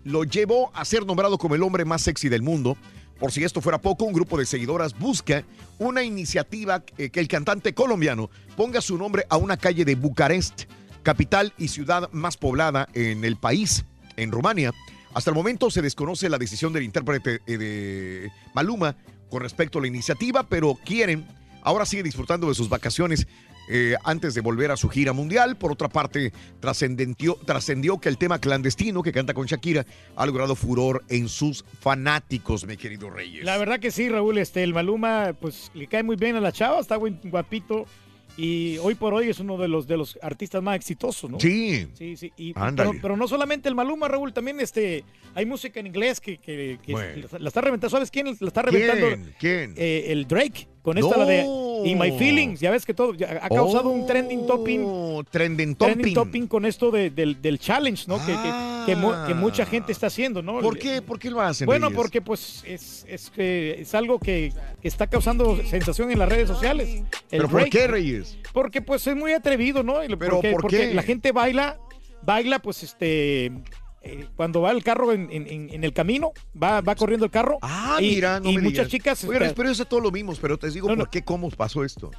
lo 0.04 0.25
llevó 0.25 0.71
a 0.75 0.85
ser 0.85 1.07
nombrado 1.07 1.38
como 1.38 1.54
el 1.54 1.62
hombre 1.62 1.85
más 1.85 2.02
sexy 2.02 2.28
del 2.28 2.42
mundo. 2.42 2.76
Por 3.19 3.33
si 3.33 3.45
esto 3.45 3.61
fuera 3.61 3.80
poco, 3.80 4.04
un 4.04 4.14
grupo 4.14 4.38
de 4.38 4.47
seguidoras 4.47 4.99
busca 4.99 5.45
una 5.78 6.02
iniciativa 6.02 6.83
eh, 6.97 7.11
que 7.11 7.21
el 7.21 7.28
cantante 7.28 7.75
colombiano 7.75 8.30
ponga 8.57 8.80
su 8.80 8.97
nombre 8.97 9.26
a 9.28 9.37
una 9.37 9.57
calle 9.57 9.85
de 9.85 9.95
Bucarest, 9.95 10.62
capital 11.02 11.52
y 11.59 11.69
ciudad 11.69 12.11
más 12.12 12.37
poblada 12.37 12.88
en 12.95 13.25
el 13.25 13.37
país, 13.37 13.85
en 14.16 14.33
Rumania. 14.33 14.73
Hasta 15.12 15.30
el 15.30 15.37
momento 15.37 15.71
se 15.71 15.83
desconoce 15.83 16.28
la 16.28 16.38
decisión 16.38 16.73
del 16.73 16.85
intérprete 16.85 17.40
eh, 17.47 17.59
de 17.59 18.33
Maluma 18.54 18.97
con 19.28 19.42
respecto 19.42 19.78
a 19.78 19.83
la 19.83 19.88
iniciativa, 19.88 20.45
pero 20.49 20.78
quieren, 20.85 21.26
ahora 21.62 21.85
sigue 21.85 22.02
disfrutando 22.02 22.49
de 22.49 22.54
sus 22.54 22.69
vacaciones 22.69 23.26
eh, 23.72 23.94
antes 24.04 24.34
de 24.34 24.40
volver 24.40 24.70
a 24.72 24.76
su 24.76 24.88
gira 24.88 25.12
mundial. 25.12 25.56
Por 25.56 25.70
otra 25.72 25.88
parte, 25.88 26.32
trascendió 27.46 27.98
que 28.00 28.08
el 28.08 28.18
tema 28.18 28.38
clandestino 28.38 29.02
que 29.02 29.12
canta 29.12 29.34
con 29.34 29.46
Shakira 29.46 29.86
ha 30.16 30.26
logrado 30.26 30.54
furor 30.56 31.04
en 31.08 31.28
sus 31.28 31.64
fanáticos, 31.80 32.66
mi 32.66 32.76
querido 32.76 33.10
Reyes. 33.10 33.44
La 33.44 33.56
verdad 33.58 33.78
que 33.80 33.90
sí, 33.90 34.08
Raúl, 34.08 34.38
este, 34.38 34.62
el 34.62 34.74
Maluma, 34.74 35.34
pues 35.40 35.70
le 35.74 35.86
cae 35.86 36.02
muy 36.02 36.16
bien 36.16 36.36
a 36.36 36.40
la 36.40 36.52
chava, 36.52 36.80
está 36.80 36.96
buen- 36.96 37.20
guapito. 37.24 37.86
Y 38.36 38.78
hoy 38.78 38.94
por 38.94 39.12
hoy 39.12 39.28
es 39.28 39.40
uno 39.40 39.58
de 39.58 39.66
los 39.68 39.86
de 39.88 39.96
los 39.96 40.16
artistas 40.22 40.62
más 40.62 40.76
exitosos, 40.76 41.28
¿no? 41.28 41.38
Sí. 41.40 41.88
Sí, 41.94 42.16
sí. 42.16 42.32
Y, 42.36 42.54
pero, 42.54 42.92
pero 43.02 43.16
no 43.16 43.26
solamente 43.28 43.68
el 43.68 43.74
Maluma, 43.74 44.06
Raúl, 44.08 44.32
también 44.32 44.60
este, 44.60 45.04
hay 45.34 45.44
música 45.46 45.80
en 45.80 45.88
inglés 45.88 46.20
que, 46.20 46.38
que- 46.38 46.78
que 46.82 46.92
Bueno. 46.92 47.26
la 47.38 47.48
está 47.48 47.60
reventando. 47.60 47.90
¿Sabes 47.90 48.10
quién 48.10 48.26
la 48.38 48.46
está 48.48 48.62
reventando? 48.62 49.08
¿Quién? 49.08 49.34
¿Quién? 49.38 49.74
Eh, 49.76 50.06
el 50.12 50.26
Drake, 50.28 50.68
con 50.82 50.99
esta 50.99 51.16
la 51.16 51.25
de. 51.25 51.46
In 51.82 51.99
My 51.99 52.12
Feelings. 52.12 52.60
Ya 52.60 52.70
ves 52.70 52.84
que 52.84 52.92
todo 52.92 53.14
ha 53.40 53.49
causado 53.49 53.88
un 53.88 54.06
trending 54.06 54.46
topping. 54.46 54.82
Oh, 54.84 55.25
trending 55.25 55.75
Trending 55.75 55.96
topping. 56.04 56.14
topping 56.14 56.46
con 56.46 56.66
esto 56.66 56.90
de- 56.90 57.08
del, 57.08 57.40
del 57.40 57.58
challenge, 57.58 58.04
¿no? 58.06 58.18
Que, 58.18 58.32
que- 58.32 58.70
que 59.26 59.34
mucha 59.34 59.64
gente 59.64 59.92
está 59.92 60.08
haciendo, 60.08 60.42
¿no? 60.42 60.60
¿Por 60.60 60.76
qué? 60.78 61.00
¿Por 61.00 61.18
qué 61.18 61.30
lo 61.30 61.40
hacen? 61.40 61.64
Bueno, 61.64 61.90
porque 61.90 62.20
pues 62.20 62.62
es, 62.66 63.06
es, 63.08 63.30
que 63.30 63.80
es 63.80 63.94
algo 63.94 64.18
que, 64.18 64.52
que 64.82 64.88
está 64.88 65.06
causando 65.06 65.56
sensación 65.64 66.10
en 66.10 66.18
las 66.18 66.28
redes 66.28 66.49
sociales. 66.49 66.88
El 66.90 67.04
¿Pero 67.30 67.49
por 67.49 67.60
Drake. 67.60 67.70
qué, 67.70 67.87
Reyes? 67.87 68.37
Porque 68.52 68.82
pues 68.82 69.06
es 69.06 69.16
muy 69.16 69.32
atrevido, 69.32 69.82
¿no? 69.82 70.00
¿Pero 70.18 70.37
porque, 70.37 70.50
por 70.52 70.60
porque 70.62 70.76
qué? 70.88 70.94
la 70.94 71.02
gente 71.02 71.32
baila, 71.32 71.78
baila 72.22 72.58
pues 72.58 72.82
este... 72.82 73.52
eh, 74.02 74.26
cuando 74.37 74.61
va 74.62 74.71
el 74.71 74.83
carro 74.83 75.12
en, 75.12 75.28
en- 75.30 75.85
el 75.85 75.92
camino, 75.92 76.33
va, 76.61 76.80
va 76.80 76.95
corriendo 76.95 77.25
el 77.26 77.30
carro. 77.30 77.59
Ah, 77.62 77.99
y, 78.00 78.14
mira, 78.14 78.40
no 78.40 78.50
y 78.50 78.57
me 78.57 78.62
muchas 78.62 78.87
digas. 78.87 78.90
chicas. 78.90 79.25
Oye, 79.25 79.38
este, 79.42 79.54
pero 79.54 79.71
eso 79.71 79.83
es 79.83 79.88
todo 79.88 80.00
lo 80.00 80.11
mismo, 80.11 80.33
pero 80.40 80.59
te 80.59 80.71
digo 80.71 80.88
No, 80.88 80.97
no. 80.97 81.00
por 81.04 81.11
qué, 81.11 81.23
cómo 81.23 81.50
pasó 81.50 81.85
esto. 81.85 82.11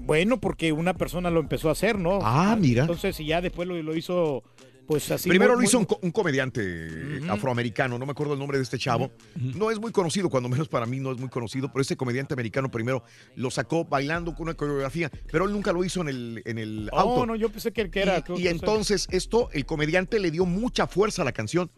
Bueno, 0.00 0.40
porque 0.40 0.72
una 0.72 0.94
persona 0.94 1.30
lo 1.30 1.40
empezó 1.40 1.68
a 1.68 1.72
hacer, 1.72 1.98
¿no? 1.98 2.18
Ah, 2.22 2.56
mira. 2.58 2.82
Entonces, 2.82 3.18
y 3.20 3.26
ya 3.26 3.40
después 3.40 3.68
lo, 3.68 3.80
lo 3.82 3.94
hizo, 3.96 4.42
pues 4.86 5.10
así. 5.10 5.28
Primero 5.28 5.54
muy- 5.54 5.62
lo 5.62 5.68
hizo 5.68 5.78
muy- 5.78 5.82
un, 5.82 5.86
co- 5.86 5.98
un 6.02 6.10
comediante 6.10 7.20
afroamericano, 7.28 7.98
no 7.98 8.06
me 8.06 8.12
acuerdo 8.12 8.34
el 8.34 8.38
nombre 8.38 8.58
de 8.58 8.64
este 8.64 8.78
chavo. 8.78 9.10
No 9.36 9.70
es 9.70 9.78
muy 9.78 9.92
conocido, 9.92 10.28
cuando 10.30 10.48
menos 10.48 10.68
para 10.68 10.86
mí 10.86 11.00
no 11.00 11.12
es 11.12 11.18
muy 11.18 11.28
conocido, 11.28 11.68
pero 11.72 11.82
este 11.82 11.96
comediante 11.96 12.34
americano 12.34 12.70
primero 12.70 13.02
lo 13.36 13.50
sacó 13.50 13.84
bailando 13.84 14.34
con 14.34 14.44
una 14.44 14.54
coreografía, 14.54 15.10
pero 15.30 15.46
él 15.46 15.52
nunca 15.52 15.72
lo 15.72 15.84
hizo 15.84 16.00
en 16.02 16.08
el, 16.08 16.42
en 16.44 16.58
el 16.58 16.88
Oh, 16.92 16.98
auto. 17.00 17.26
no, 17.26 17.36
yo 17.36 17.48
pensé 17.50 17.72
que, 17.72 17.90
que 17.90 18.02
era. 18.02 18.22
Y- 18.36 18.48
entonces 18.48 19.06
esto, 19.10 19.48
el 19.52 19.64
comediante 19.66 20.18
le 20.20 20.30
dio 20.30 20.44
mucha 20.44 20.86
fuerza 20.86 21.22
a 21.22 21.24
la 21.24 21.32
canción, 21.32 21.70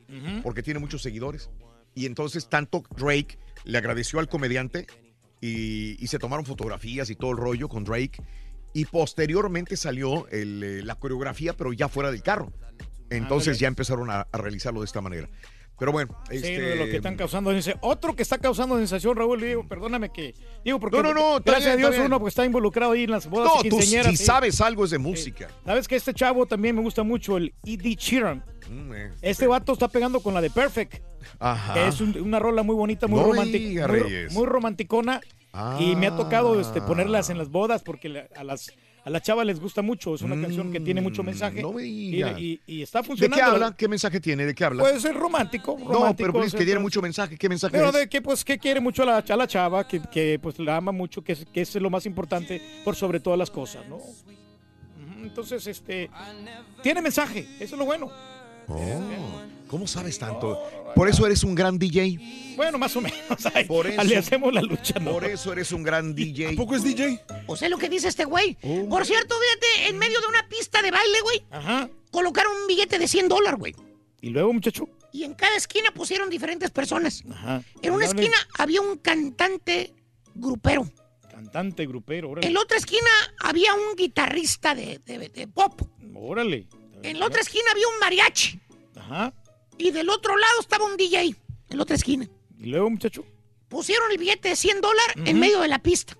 porque 0.42 0.62
tiene 0.62 0.80
muchos 0.80 1.02
seguidores. 1.02 1.50
Y 1.94 2.06
entonces 2.06 2.48
tanto 2.48 2.82
Drake 2.96 3.38
le 3.64 3.78
agradeció 3.78 4.18
al 4.18 4.28
comediante 4.28 4.86
y, 5.40 5.96
y 6.02 6.06
se 6.08 6.18
tomaron 6.18 6.44
fotografías 6.44 7.08
y 7.10 7.14
todo 7.16 7.30
el 7.30 7.36
rollo 7.38 7.68
con 7.68 7.84
Drake. 7.84 8.22
Y 8.74 8.84
posteriormente 8.84 9.76
salió 9.78 10.28
el, 10.28 10.62
eh, 10.62 10.82
la 10.84 10.96
coreografía, 10.96 11.54
pero 11.56 11.72
ya 11.72 11.88
fuera 11.88 12.10
del 12.10 12.22
carro. 12.22 12.52
Entonces 13.10 13.48
Ándale. 13.48 13.58
ya 13.60 13.68
empezaron 13.68 14.10
a, 14.10 14.26
a 14.32 14.38
realizarlo 14.38 14.80
de 14.80 14.86
esta 14.86 15.00
manera. 15.00 15.28
Pero 15.78 15.92
bueno, 15.92 16.16
Sí, 16.30 16.36
este, 16.36 16.58
de 16.58 16.76
lo 16.76 16.86
que 16.86 16.96
están 16.96 17.16
causando 17.16 17.50
sensación. 17.50 17.78
Otro 17.82 18.16
que 18.16 18.22
está 18.22 18.38
causando 18.38 18.78
sensación, 18.78 19.14
Raúl, 19.14 19.42
digo, 19.42 19.68
perdóname 19.68 20.08
que. 20.10 20.34
Digo, 20.64 20.80
porque. 20.80 20.96
No, 20.96 21.02
no, 21.02 21.12
no, 21.12 21.40
Gracias 21.44 21.74
a 21.74 21.76
Dios, 21.76 21.90
bien. 21.90 22.04
uno 22.06 22.18
pues, 22.18 22.32
está 22.32 22.46
involucrado 22.46 22.92
ahí 22.92 23.04
en 23.04 23.10
las 23.10 23.28
bodas 23.28 23.52
no, 23.62 23.68
tú 23.68 23.82
si 23.82 24.02
sí. 24.02 24.16
sabes 24.16 24.60
algo 24.62 24.84
es 24.86 24.90
de 24.90 24.96
música. 24.98 25.48
Sabes 25.66 25.86
que 25.86 25.96
este 25.96 26.14
chavo 26.14 26.46
también 26.46 26.74
me 26.76 26.80
gusta 26.80 27.02
mucho, 27.02 27.36
el 27.36 27.52
E.D. 27.66 27.94
Sheeran. 27.94 28.42
Mm, 28.70 28.92
eh. 28.94 29.12
Este 29.20 29.46
vato 29.46 29.74
está 29.74 29.88
pegando 29.88 30.20
con 30.20 30.32
la 30.32 30.40
de 30.40 30.48
Perfect. 30.48 30.94
Ajá. 31.38 31.74
Que 31.74 31.88
es 31.88 32.00
un- 32.00 32.18
una 32.22 32.38
rola 32.38 32.62
muy 32.62 32.74
bonita, 32.74 33.06
muy 33.06 33.20
No 33.20 33.26
romántica. 33.26 33.86
Muy, 33.86 34.02
muy 34.30 34.46
romanticona. 34.46 35.20
Y 35.78 35.94
me 35.96 36.06
ha 36.06 36.16
tocado 36.16 36.58
este, 36.58 36.78
Ah. 36.80 36.86
ponerlas 36.86 37.28
en 37.28 37.36
las 37.36 37.50
bodas 37.50 37.82
porque 37.82 38.08
la- 38.08 38.28
a 38.34 38.44
las 38.44 38.72
a 39.06 39.10
la 39.10 39.20
chava 39.22 39.44
les 39.44 39.60
gusta 39.60 39.82
mucho. 39.82 40.16
Es 40.16 40.22
una 40.22 40.34
canción 40.40 40.72
que 40.72 40.80
tiene 40.80 41.00
mucho 41.00 41.22
mensaje. 41.22 41.60
Mm, 41.60 41.62
no 41.62 41.72
me 41.72 41.84
y, 41.86 42.10
diga. 42.10 42.38
y- 42.40 42.60
y 42.66 42.82
está 42.82 43.02
¿De 43.02 43.06
funcionando. 43.06 43.36
qué 43.36 43.42
habla? 43.50 43.76
¿Qué 43.76 43.86
mensaje 43.88 44.18
tiene? 44.20 44.44
¿De 44.44 44.52
qué 44.54 44.64
habla? 44.64 44.82
Puede 44.82 44.98
ser 45.00 45.14
romántico. 45.14 45.76
no, 45.78 45.84
romántico, 45.92 46.16
pero 46.26 46.32
pues, 46.32 46.52
que 46.52 46.64
tiene 46.64 46.80
mucho 46.80 47.00
mensaje. 47.00 47.36
¿Qué 47.38 47.48
mensaje 47.48 47.72
Pero 47.72 47.88
es? 47.90 47.94
de 47.94 48.08
que 48.08 48.20
pues 48.20 48.44
que 48.44 48.58
quiere 48.58 48.80
mucho 48.80 49.04
a 49.04 49.06
la, 49.06 49.16
a 49.18 49.36
la 49.36 49.46
chava, 49.46 49.86
que, 49.86 50.00
que, 50.10 50.38
pues 50.42 50.58
la 50.58 50.76
ama 50.78 50.90
mucho, 50.92 51.22
que, 51.22 51.32
es- 51.34 51.46
que 51.46 51.60
es 51.60 51.74
lo 51.76 51.88
más 51.88 52.04
importante 52.04 52.60
por 52.84 52.96
sobre 52.96 53.20
todas 53.20 53.38
las 53.38 53.50
cosas, 53.50 53.86
¿no? 53.88 53.98
Entonces, 55.22 55.66
este, 55.66 56.10
tiene 56.82 57.00
mensaje, 57.00 57.46
eso 57.60 57.74
es 57.74 57.78
lo 57.78 57.84
bueno. 57.84 58.10
Oh, 58.68 58.76
¿Cómo 59.68 59.86
sabes 59.86 60.18
tanto? 60.18 60.62
Por 60.94 61.08
eso 61.08 61.26
eres 61.26 61.42
un 61.44 61.54
gran 61.54 61.78
DJ. 61.78 62.54
Bueno, 62.56 62.78
más 62.78 62.94
o 62.96 63.00
menos. 63.00 63.18
ay, 63.54 63.64
Por 63.64 63.86
eso- 63.86 64.02
le 64.04 64.16
hacemos 64.16 64.52
la 64.52 64.62
lucha, 64.62 64.98
¿no? 65.00 65.12
Por 65.12 65.24
eso 65.24 65.52
eres 65.52 65.72
un 65.72 65.82
gran 65.82 66.14
DJ. 66.14 66.50
¿A 66.52 66.56
poco 66.56 66.74
es 66.76 66.84
DJ? 66.84 67.20
O 67.46 67.56
sea, 67.56 67.68
lo 67.68 67.76
que 67.78 67.88
dice 67.88 68.08
este 68.08 68.24
güey. 68.24 68.56
Oh. 68.62 68.88
Por 68.88 69.04
cierto, 69.04 69.34
fíjate, 69.34 69.88
en 69.90 69.98
medio 69.98 70.20
de 70.20 70.26
una 70.28 70.48
pista 70.48 70.80
de 70.82 70.90
baile, 70.90 71.20
güey, 71.22 71.44
Ajá. 71.50 71.88
colocaron 72.10 72.52
un 72.60 72.66
billete 72.66 72.98
de 72.98 73.08
100 73.08 73.28
dólares, 73.28 73.58
güey. 73.58 73.74
Y 74.20 74.30
luego, 74.30 74.52
muchacho. 74.52 74.88
Y 75.12 75.24
en 75.24 75.34
cada 75.34 75.56
esquina 75.56 75.90
pusieron 75.92 76.30
diferentes 76.30 76.70
personas. 76.70 77.22
Ajá. 77.30 77.62
En 77.82 77.92
una 77.92 78.06
Dale. 78.06 78.20
esquina 78.22 78.36
había 78.58 78.80
un 78.80 78.98
cantante 78.98 79.94
grupero. 80.34 80.88
Cantante, 81.30 81.86
grupero, 81.86 82.30
órale. 82.30 82.46
En 82.46 82.54
la 82.54 82.60
otra 82.60 82.78
esquina 82.78 83.10
había 83.40 83.74
un 83.74 83.96
guitarrista 83.96 84.74
de, 84.74 85.00
de- 85.04 85.28
de 85.28 85.48
pop. 85.48 85.82
Órale. 86.14 86.66
En 87.02 87.18
la 87.20 87.26
otra 87.26 87.40
esquina 87.42 87.64
había 87.72 87.86
un 87.88 87.98
mariachi. 88.00 88.58
Ajá. 88.96 89.32
Y 89.78 89.90
del 89.90 90.08
otro 90.10 90.36
lado 90.36 90.60
estaba 90.60 90.84
un 90.86 90.96
DJ. 90.96 91.34
En 91.70 91.76
la 91.76 91.82
otra 91.82 91.96
esquina. 91.96 92.28
Y 92.58 92.66
luego, 92.66 92.88
muchacho. 92.90 93.24
Pusieron 93.68 94.10
el 94.12 94.18
billete 94.18 94.50
de 94.50 94.56
100 94.56 94.80
dólares 94.80 95.16
en 95.24 95.38
medio 95.38 95.60
de 95.60 95.68
la 95.68 95.78
pista. 95.80 96.16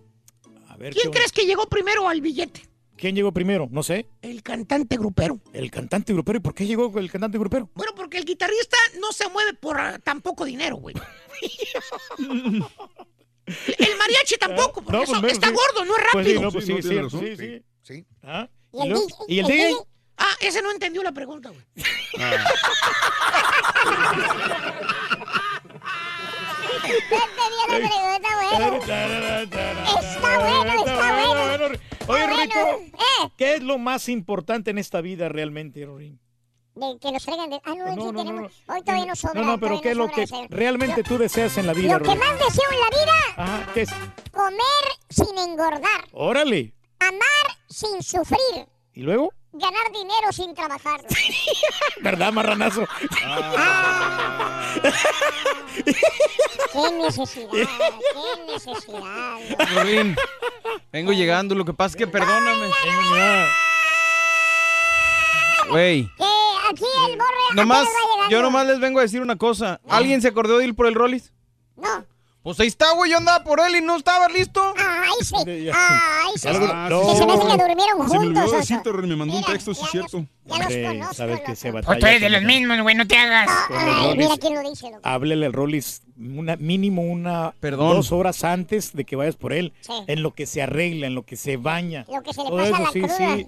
A 0.69 0.77
ver, 0.77 0.93
¿Quién 0.93 1.11
¿qué- 1.11 1.19
crees 1.19 1.33
que 1.33 1.47
llegó 1.47 1.67
primero 1.69 2.09
al 2.09 2.21
billete? 2.21 2.63
¿Quién 2.97 3.15
llegó 3.15 3.31
primero? 3.33 3.69
No 3.71 3.83
sé. 3.83 4.07
El 4.23 4.43
cantante 4.43 4.97
grupero. 4.97 5.39
El 5.53 5.71
cantante 5.71 6.13
grupero. 6.15 6.39
¿Y 6.39 6.41
por 6.41 6.55
qué 6.55 6.67
llegó 6.67 6.99
el 6.99 7.11
cantante 7.11 7.39
grupero? 7.39 7.71
Bueno, 7.75 7.93
porque 7.95 8.17
el 8.19 8.25
guitarrista 8.25 8.77
no 9.01 9.13
se 9.13 9.29
mueve 9.29 9.53
por 9.55 9.79
ah, 9.79 9.99
tan 9.99 10.23
poco 10.23 10.45
dinero, 10.47 10.77
güey. 10.77 10.95
el 13.47 13.97
mariachi 13.99 14.37
tampoco, 14.41 14.83
porque 14.83 14.93
No, 14.97 15.03
eso 15.05 15.21
pues, 15.21 15.35
está 15.35 15.49
sí. 15.49 15.55
gordo, 15.55 15.85
no 15.85 15.97
es 15.97 16.03
Pues 16.13 16.27
sí, 16.27 16.33
rápido. 16.33 16.43
no, 16.43 16.53
pues 16.53 16.65
sí, 16.67 16.73
sí, 16.77 16.83
sí, 16.89 16.99
razón. 17.01 17.21
sí. 17.21 17.63
Sí. 17.83 18.05
Ah, 18.23 18.49
¿Y 19.29 19.35
¿Y, 19.37 19.39
el 19.41 19.47
DJ? 19.47 19.75
Ah, 20.19 20.35
ese 20.41 20.63
no 20.63 20.71
entendió 20.71 21.03
la 21.03 21.13
pregunta, 21.13 21.51
güey. 21.51 21.63
Está 30.01 30.39
bueno, 30.39 30.85
está 30.85 31.57
bueno. 31.57 31.67
Oye, 32.09 32.27
bueno. 32.27 32.37
Rico, 32.37 32.59
Eh. 32.95 33.29
¿qué 33.37 33.55
es 33.55 33.63
lo 33.63 33.79
más 33.79 34.09
importante 34.09 34.71
en 34.71 34.79
esta 34.79 35.01
vida 35.01 35.29
realmente, 35.29 35.85
Rorín? 35.85 36.19
De 36.75 36.99
que 37.01 37.11
nos 37.11 37.25
traigan 37.25 37.49
de... 37.49 37.57
Ah, 37.65 37.75
no, 37.75 37.89
sí 37.89 37.97
No, 37.97 38.13
no, 38.13 38.19
tenemos... 38.25 38.53
no, 38.69 38.75
Hoy 38.75 38.83
todavía 38.83 39.07
no 39.07 39.17
sobra. 39.17 39.41
No, 39.41 39.47
no, 39.47 39.59
pero 39.59 39.81
¿qué 39.81 39.93
es 39.93 39.97
lo 39.97 40.09
que 40.11 40.27
realmente 40.51 41.03
tú 41.03 41.17
deseas 41.17 41.57
en 41.57 41.67
la 41.67 41.73
vida, 41.73 41.95
Lo 41.95 42.01
que 42.05 42.15
Rorín? 42.15 42.21
más 42.21 42.39
deseo 42.39 42.65
en 42.71 42.81
la 42.81 42.89
vida, 42.91 43.15
Ajá, 43.37 43.71
¿qué 43.73 43.83
es? 43.83 43.91
comer 44.31 44.61
sin 45.09 45.39
engordar, 45.39 46.05
Órale. 46.13 46.75
amar 47.01 47.59
sin 47.69 48.03
sufrir, 48.03 48.67
¿Y 48.97 49.03
luego? 49.03 49.33
Ganar 49.53 49.93
dinero 49.93 50.33
sin 50.33 50.55
trabajar. 50.55 51.03
¿Verdad, 52.03 52.33
marranazo? 52.33 52.83
Qué 56.73 56.91
necesidad, 56.93 57.51
qué 57.53 58.53
necesidad. 58.53 59.39
Vengo 60.93 61.13
llegando, 61.13 61.55
lo 61.55 61.65
que 61.65 61.75
pasa 61.75 61.91
es 61.91 61.97
que 61.97 62.07
perdóname. 62.07 62.67
Güey, 65.71 66.11
aquí 66.71 66.85
el 67.09 67.17
borre 67.17 67.55
nomás, 67.55 67.89
yo 68.31 68.43
nomás 68.43 68.67
les 68.67 68.81
vengo 68.81 68.99
a 68.99 69.03
decir 69.03 69.21
una 69.21 69.37
cosa. 69.37 69.81
¿Alguien 69.89 70.23
se 70.23 70.29
acordó 70.29 70.59
de 70.59 70.67
ir 70.67 70.75
por 70.75 70.87
el 70.87 70.95
Rollis? 70.95 71.33
No. 71.77 72.05
Pues 72.47 72.61
ahí 72.61 72.69
está, 72.69 72.93
güey, 72.93 73.11
yo 73.11 73.17
andaba 73.17 73.43
por 73.43 73.59
él 73.59 73.75
y 73.75 73.81
no 73.81 73.97
estaba 73.97 74.29
listo. 74.29 74.63
Ay, 74.79 75.11
sí. 75.25 75.35
Ay, 75.45 75.65
sí. 75.67 75.71
Ah, 75.75 76.31
Que 76.33 77.11
sí, 77.11 77.17
se 77.19 77.27
me 77.27 77.33
hace 77.33 77.43
sí. 77.43 77.49
que 77.49 77.57
durmieron 77.65 78.09
Se 78.09 78.19
me 78.21 78.27
olvidó 78.27 78.41
juntos. 78.43 78.59
decirte, 78.61 78.93
Ren, 78.93 79.09
me 79.09 79.17
mandó 79.17 79.37
un 79.37 79.43
texto, 79.43 79.73
eso 79.73 79.85
es 79.85 79.91
cierto. 79.91 80.25
Hombre, 80.49 81.01
sabes 81.13 81.41
que 81.41 81.57
se 81.57 81.71
O 81.71 81.73
batalla. 81.73 81.99
tú 81.99 82.07
eres 82.07 82.21
de 82.21 82.31
los 82.31 82.43
mismos, 82.43 82.81
güey, 82.83 82.95
no 82.95 83.05
te 83.05 83.17
hagas. 83.19 83.51
Ay, 83.69 84.17
mira 84.17 84.37
quién 84.41 84.55
lo 84.55 84.61
dice, 84.71 84.87
loco. 84.93 85.01
Háblele 85.03 85.47
al 85.47 85.53
Rollis 85.55 86.03
una, 86.17 86.55
mínimo 86.55 87.03
una 87.03 87.53
Perdón. 87.59 87.97
dos 87.97 88.13
horas 88.13 88.45
antes 88.45 88.93
de 88.95 89.05
que 89.05 89.17
vayas 89.17 89.35
por 89.35 89.53
él. 89.53 89.73
Sí. 89.81 89.93
En 90.07 90.23
lo 90.23 90.33
que 90.33 90.47
se 90.47 90.63
arregla, 90.63 91.09
en 91.09 91.17
lo 91.17 91.25
que 91.25 91.35
se 91.35 91.57
baña. 91.57 92.07
Lo 92.09 92.23
que 92.23 92.33
se 92.33 92.45
le 92.45 92.49
Todo 92.51 92.59
pasa 92.59 92.77
a 92.77 92.81
la 92.81 92.91
sí, 92.93 93.01
cruda. 93.01 93.17
sí. 93.17 93.47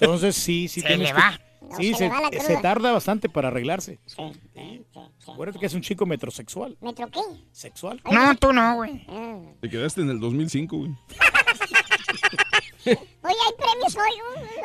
Entonces 0.00 0.34
sí, 0.34 0.66
sí 0.66 0.80
Se 0.80 0.88
tienes 0.88 1.10
le 1.10 1.14
que- 1.14 1.20
va. 1.20 1.40
Sí, 1.76 1.94
se 1.94 2.10
se, 2.40 2.56
tarda 2.58 2.92
bastante 2.92 3.28
para 3.28 3.48
arreglarse. 3.48 3.98
Sí, 4.06 4.16
sí, 4.32 4.40
sí, 4.54 4.84
sí. 4.92 5.30
Acuérdate 5.30 5.58
que 5.58 5.66
es 5.66 5.74
un 5.74 5.82
chico 5.82 6.06
metrosexual. 6.06 6.76
¿Metro 6.80 7.08
qué? 7.10 7.20
¿Sexual? 7.52 8.00
No, 8.10 8.34
tú 8.36 8.52
no, 8.52 8.76
güey. 8.76 9.04
Ah. 9.08 9.38
Te 9.60 9.68
quedaste 9.68 10.00
en 10.00 10.10
el 10.10 10.20
2005, 10.20 10.76
güey. 10.76 10.90
Oye, 12.84 12.96
hay 13.46 13.54
premios 13.56 13.96
hoy. 13.96 14.10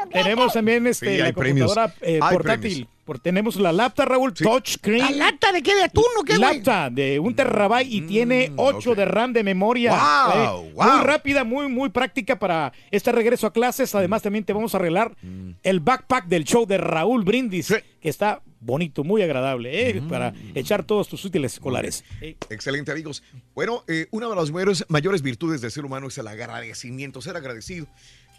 lo 0.03 0.09
que- 0.09 0.23
Tenemos 0.23 0.53
también 0.53 0.87
este, 0.87 1.15
Sí, 1.15 1.17
la 1.21 1.33
computadora 1.33 1.93
eh, 2.01 2.19
portátil. 2.19 2.87
Por- 3.05 3.19
tenemos 3.19 3.55
la 3.55 3.71
laptop, 3.71 4.05
Raúl, 4.09 4.33
touchscreen. 4.33 5.17
¿La 5.17 5.31
lata 5.31 5.51
de 5.53 5.61
qué? 5.63 5.73
¿De 5.75 5.83
atún 5.83 6.03
o 6.19 6.23
qué, 6.23 6.37
güey? 6.37 6.61
Laptop 6.61 6.93
de 6.93 7.19
un 7.19 7.33
terabyte 7.35 7.87
y 7.89 8.01
tiene 8.01 8.51
8 8.57 8.91
ok. 8.91 8.97
de 8.97 9.05
RAM 9.05 9.31
de 9.31 9.43
memoria. 9.43 9.91
Wow, 9.91 10.33
Eh, 10.67 10.71
wow. 10.73 10.87
Muy 10.97 11.05
rápida, 11.05 11.43
muy, 11.45 11.67
muy 11.69 11.89
práctica 11.89 12.37
para 12.37 12.73
este 12.91 13.11
regreso 13.13 13.47
a 13.47 13.53
clases. 13.53 13.95
Además, 13.95 14.21
también 14.23 14.43
te 14.43 14.51
vamos 14.51 14.73
a 14.73 14.77
arreglar 14.77 15.15
el 15.63 15.79
backpack 15.79 16.25
del 16.25 16.43
show 16.43 16.65
de 16.65 16.77
Raúl 16.77 17.23
Brindis, 17.23 17.73
que 18.01 18.09
está 18.09 18.41
bonito, 18.59 19.03
muy 19.03 19.21
agradable, 19.21 19.89
eh, 19.89 20.01
para 20.09 20.33
echar 20.55 20.83
todos 20.83 21.07
tus 21.07 21.23
útiles 21.25 21.53
escolares. 21.53 22.03
Eh, 22.21 22.35
Excelente, 22.49 22.91
amigos. 22.91 23.23
Bueno, 23.53 23.83
eh, 23.87 24.07
una 24.11 24.27
de 24.27 24.35
las 24.35 24.51
mayores, 24.51 24.85
mayores 24.89 25.21
virtudes 25.21 25.61
del 25.61 25.71
ser 25.71 25.85
humano 25.85 26.07
es 26.07 26.17
el 26.17 26.27
agradecimiento, 26.27 27.21
ser 27.21 27.35
agradecido. 27.35 27.87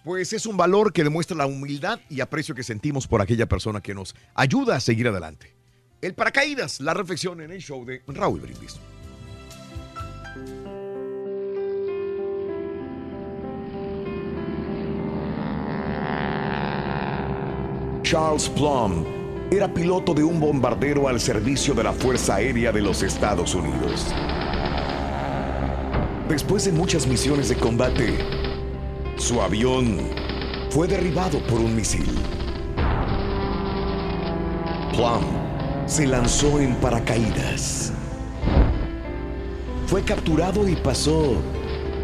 Pues 0.04 0.32
es 0.32 0.46
un 0.46 0.56
valor 0.56 0.92
que 0.92 1.04
demuestra 1.04 1.36
la 1.36 1.46
humildad 1.46 2.00
y 2.08 2.20
aprecio 2.20 2.54
que 2.54 2.62
sentimos 2.62 3.06
por 3.06 3.20
aquella 3.20 3.46
persona 3.46 3.80
que 3.80 3.94
nos 3.94 4.14
ayuda 4.34 4.76
a 4.76 4.80
seguir 4.80 5.08
adelante. 5.08 5.54
El 6.00 6.14
paracaídas, 6.14 6.80
la 6.80 6.94
reflexión 6.94 7.40
en 7.40 7.50
el 7.50 7.60
show 7.60 7.84
de 7.84 8.02
Raúl 8.06 8.40
Brindis. 8.40 8.78
Charles 18.04 18.48
Plum 18.48 19.17
era 19.50 19.72
piloto 19.72 20.12
de 20.12 20.22
un 20.22 20.38
bombardero 20.40 21.08
al 21.08 21.20
servicio 21.20 21.72
de 21.72 21.82
la 21.82 21.92
Fuerza 21.92 22.34
Aérea 22.34 22.70
de 22.70 22.82
los 22.82 23.02
Estados 23.02 23.54
Unidos. 23.54 24.06
Después 26.28 26.66
de 26.66 26.72
muchas 26.72 27.06
misiones 27.06 27.48
de 27.48 27.56
combate, 27.56 28.18
su 29.16 29.40
avión 29.40 30.00
fue 30.68 30.86
derribado 30.86 31.38
por 31.46 31.60
un 31.60 31.74
misil. 31.74 32.06
Plum 34.92 35.24
se 35.86 36.06
lanzó 36.06 36.60
en 36.60 36.74
paracaídas. 36.74 37.92
Fue 39.86 40.02
capturado 40.02 40.68
y 40.68 40.76
pasó 40.76 41.36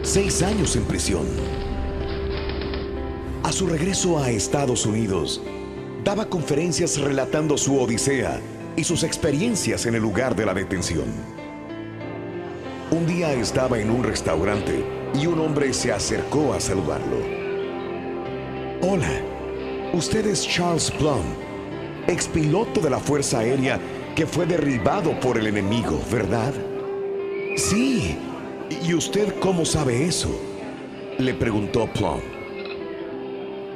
seis 0.02 0.42
años 0.42 0.76
en 0.76 0.84
prisión. 0.84 1.26
A 3.42 3.52
su 3.52 3.66
regreso 3.66 4.18
a 4.18 4.30
Estados 4.30 4.86
Unidos, 4.86 5.42
daba 6.04 6.26
conferencias 6.26 7.00
relatando 7.00 7.56
su 7.56 7.80
odisea 7.80 8.38
y 8.76 8.84
sus 8.84 9.02
experiencias 9.02 9.87
en 9.87 9.94
el 9.94 10.02
lugar 10.02 10.37
de 10.37 10.44
la 10.44 10.52
detención. 10.52 11.06
Un 12.90 13.06
día 13.06 13.32
estaba 13.32 13.78
en 13.78 13.90
un 13.90 14.04
restaurante 14.04 14.84
y 15.14 15.26
un 15.26 15.40
hombre 15.40 15.73
se 15.73 15.93
acercó 15.93 16.52
a 16.52 16.60
saludarlo. 16.60 17.17
Hola, 18.82 19.10
usted 19.95 20.26
es 20.26 20.47
Charles 20.47 20.90
Plum, 20.90 21.25
expiloto 22.06 22.82
de 22.82 22.90
la 22.90 22.99
Fuerza 22.99 23.38
Aérea 23.38 23.80
que 24.14 24.26
fue 24.26 24.45
derribado 24.45 25.19
por 25.21 25.38
el 25.38 25.47
enemigo, 25.47 25.99
¿verdad? 26.12 26.52
Sí. 27.56 28.19
¿Y 28.86 28.95
usted 28.95 29.34
cómo 29.40 29.64
sabe 29.64 30.04
eso? 30.04 30.28
Le 31.19 31.32
preguntó 31.34 31.86
Plum. 31.93 32.33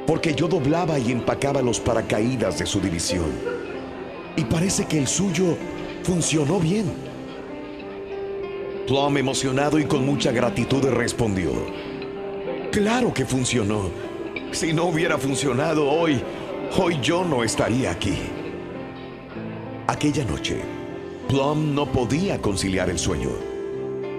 Porque 0.08 0.34
yo 0.34 0.48
doblaba 0.48 0.98
y 0.98 1.12
empacaba 1.12 1.60
los 1.60 1.78
paracaídas 1.80 2.58
de 2.58 2.64
su 2.64 2.80
división. 2.80 3.30
Y 4.36 4.44
parece 4.44 4.86
que 4.86 4.96
el 4.96 5.06
suyo 5.06 5.54
funcionó 6.02 6.58
bien. 6.58 6.90
Plum, 8.86 9.18
emocionado 9.18 9.78
y 9.78 9.84
con 9.84 10.06
mucha 10.06 10.32
gratitud, 10.32 10.82
respondió. 10.86 11.50
Claro 12.72 13.12
que 13.12 13.26
funcionó. 13.26 13.90
Si 14.50 14.72
no 14.72 14.86
hubiera 14.86 15.18
funcionado 15.18 15.86
hoy, 15.86 16.22
hoy 16.78 16.98
yo 17.02 17.22
no 17.22 17.44
estaría 17.44 17.90
aquí. 17.90 18.16
Aquella 19.88 20.24
noche, 20.24 20.62
Plum 21.28 21.74
no 21.74 21.84
podía 21.84 22.40
conciliar 22.40 22.88
el 22.88 22.98
sueño. 22.98 23.28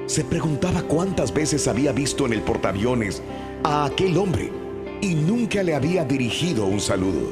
Se 0.05 0.23
preguntaba 0.23 0.83
cuántas 0.83 1.33
veces 1.33 1.67
había 1.67 1.93
visto 1.93 2.27
en 2.27 2.33
el 2.33 2.43
portaaviones 2.43 3.23
a 3.63 3.85
aquel 3.85 4.15
hombre 4.17 4.68
y 5.01 5.15
nunca 5.15 5.63
le 5.63 5.75
había 5.75 6.03
dirigido 6.03 6.65
un 6.65 6.79
saludo. 6.79 7.31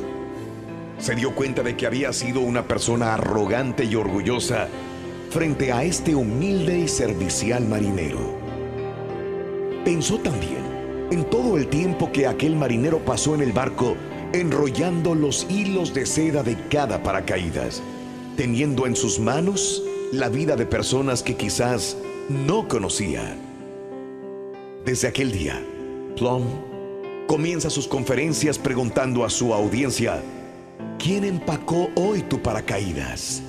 Se 1.00 1.16
dio 1.16 1.36
cuenta 1.36 1.64
de 1.64 1.76
que 1.76 1.86
había 1.86 2.12
sido 2.14 2.42
una 2.42 2.68
persona 2.68 3.14
arrogante 3.14 3.84
y 3.84 3.96
orgullosa 3.96 4.68
frente 5.30 5.72
a 5.72 5.84
este 5.84 6.16
humilde 6.16 6.80
y 6.80 6.88
servicial 6.88 7.68
marinero. 7.68 8.38
Pensó 9.84 10.18
también 10.20 11.08
en 11.12 11.24
todo 11.30 11.58
el 11.58 11.68
tiempo 11.68 12.12
que 12.12 12.28
aquel 12.28 12.56
marinero 12.56 13.00
pasó 13.00 13.36
en 13.36 13.42
el 13.42 13.52
barco 13.52 13.96
enrollando 14.34 15.16
los 15.16 15.46
hilos 15.50 15.94
de 15.94 16.06
seda 16.06 16.44
de 16.44 16.58
cada 16.70 17.02
paracaídas, 17.04 17.82
teniendo 18.36 18.86
en 18.86 18.96
sus 18.96 19.20
manos 19.20 19.84
la 20.12 20.30
vida 20.30 20.56
de 20.56 20.66
personas 20.66 21.24
que 21.24 21.36
quizás 21.36 21.98
no 22.30 22.68
conocía. 22.68 23.38
Desde 24.86 25.08
aquel 25.08 25.32
día, 25.32 25.62
Plum 26.18 26.44
comienza 27.28 27.70
sus 27.70 27.88
conferencias 27.88 28.58
preguntando 28.58 29.26
a 29.26 29.30
su 29.30 29.54
audiencia, 29.54 30.24
¿quién 30.98 31.26
empacó 31.26 31.90
hoy 31.96 32.22
tu 32.22 32.42
paracaídas? 32.42 33.44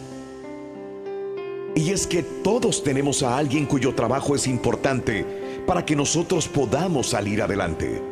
Y 1.76 1.92
es 1.92 2.08
que 2.08 2.24
todos 2.24 2.82
tenemos 2.82 3.22
a 3.22 3.38
alguien 3.38 3.64
cuyo 3.64 3.94
trabajo 3.94 4.34
es 4.34 4.48
importante 4.48 5.24
para 5.64 5.84
que 5.86 5.94
nosotros 5.94 6.48
podamos 6.48 7.10
salir 7.10 7.40
adelante. 7.40 8.02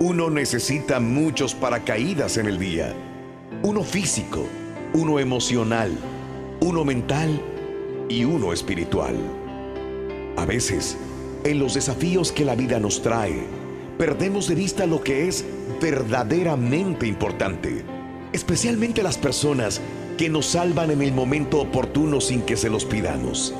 Uno 0.00 0.28
necesita 0.28 1.00
muchos 1.00 1.54
paracaídas 1.54 2.36
en 2.36 2.46
el 2.46 2.58
día. 2.58 2.94
Uno 3.62 3.82
físico, 3.82 4.44
uno 4.92 5.18
emocional, 5.18 5.92
uno 6.60 6.84
mental 6.84 7.40
y 8.10 8.24
uno 8.24 8.52
espiritual. 8.52 9.16
A 10.36 10.44
veces, 10.44 10.98
en 11.44 11.58
los 11.58 11.72
desafíos 11.72 12.32
que 12.32 12.44
la 12.44 12.54
vida 12.54 12.78
nos 12.78 13.00
trae, 13.00 13.59
perdemos 14.00 14.48
de 14.48 14.54
vista 14.54 14.86
lo 14.86 15.02
que 15.02 15.28
es 15.28 15.44
verdaderamente 15.78 17.06
importante, 17.06 17.84
especialmente 18.32 19.02
las 19.02 19.18
personas 19.18 19.78
que 20.16 20.30
nos 20.30 20.46
salvan 20.46 20.90
en 20.90 21.02
el 21.02 21.12
momento 21.12 21.60
oportuno 21.60 22.18
sin 22.22 22.40
que 22.40 22.56
se 22.56 22.70
los 22.70 22.86
pidamos. 22.86 23.54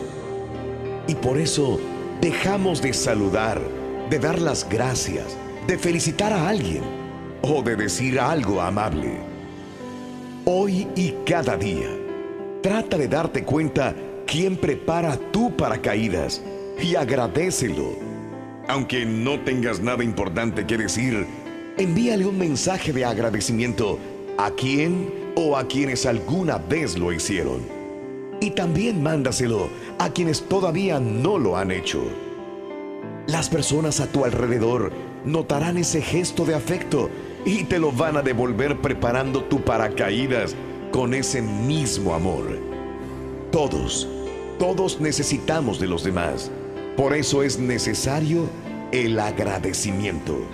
Y 1.07 1.15
por 1.15 1.37
eso 1.37 1.79
dejamos 2.23 2.81
de 2.81 2.95
saludar, 2.95 3.61
de 4.09 4.19
dar 4.19 4.41
las 4.41 4.67
gracias, 4.67 5.37
de 5.67 5.77
felicitar 5.77 6.33
a 6.33 6.49
alguien 6.49 6.85
o 7.43 7.61
de 7.61 7.77
decir 7.77 8.19
algo 8.19 8.63
amable. 8.63 9.19
Hoy 10.47 10.89
y 10.97 11.17
cada 11.27 11.59
día, 11.59 11.91
trata 12.63 12.97
de 12.97 13.09
darte 13.09 13.45
cuenta 13.45 13.95
quién 14.27 14.57
prepara 14.57 15.19
tu 15.19 15.55
paracaídas 15.55 16.41
y 16.83 16.95
agradecelo. 16.95 18.10
Aunque 18.71 19.05
no 19.05 19.41
tengas 19.41 19.81
nada 19.81 20.05
importante 20.05 20.65
que 20.65 20.79
decir, 20.79 21.27
envíale 21.77 22.25
un 22.25 22.39
mensaje 22.39 22.93
de 22.93 23.05
agradecimiento 23.05 23.99
a 24.39 24.53
quien 24.53 25.13
o 25.35 25.57
a 25.57 25.67
quienes 25.67 26.07
alguna 26.07 26.59
vez 26.59 26.97
lo 26.97 27.13
hicieron. 27.13 27.63
Y 28.41 28.51
también 28.53 29.03
mándaselo 29.03 29.71
a 29.99 30.11
quienes 30.11 30.43
todavía 30.43 31.01
no 31.01 31.37
lo 31.37 31.57
han 31.57 31.73
hecho. 31.73 32.01
Las 33.27 33.49
personas 33.49 33.99
a 33.99 34.07
tu 34.07 34.25
alrededor 34.25 34.93
notarán 35.25 35.77
ese 35.77 36.01
gesto 36.01 36.45
de 36.45 36.55
afecto 36.55 37.11
y 37.45 37.65
te 37.65 37.81
lo 37.81 37.91
van 37.91 38.19
a 38.19 38.23
devolver 38.23 38.81
preparando 38.81 39.43
tu 39.43 39.63
paracaídas 39.63 40.55
con 40.93 41.13
ese 41.13 41.43
mismo 41.43 42.15
amor. 42.15 42.57
Todos, 43.51 44.07
todos 44.61 45.01
necesitamos 45.01 45.81
de 45.81 45.89
los 45.89 46.05
demás. 46.05 46.53
Por 47.01 47.17
eso 47.17 47.43
es 47.43 47.59
necesario 47.59 48.47
el 48.93 49.19
agradecimiento. 49.19 50.47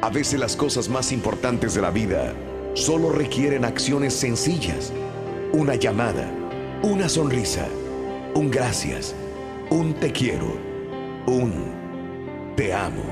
A 0.00 0.08
veces 0.08 0.38
las 0.38 0.54
cosas 0.54 0.88
más 0.88 1.10
importantes 1.10 1.74
de 1.74 1.82
la 1.82 1.90
vida 1.90 2.34
solo 2.74 3.10
requieren 3.10 3.64
acciones 3.64 4.14
sencillas. 4.14 4.92
Una 5.52 5.74
llamada, 5.74 6.30
una 6.82 7.08
sonrisa, 7.08 7.66
un 8.36 8.48
gracias, 8.48 9.16
un 9.70 9.94
te 9.94 10.12
quiero, 10.12 10.56
un 11.26 12.54
te 12.54 12.72
amo. 12.72 13.02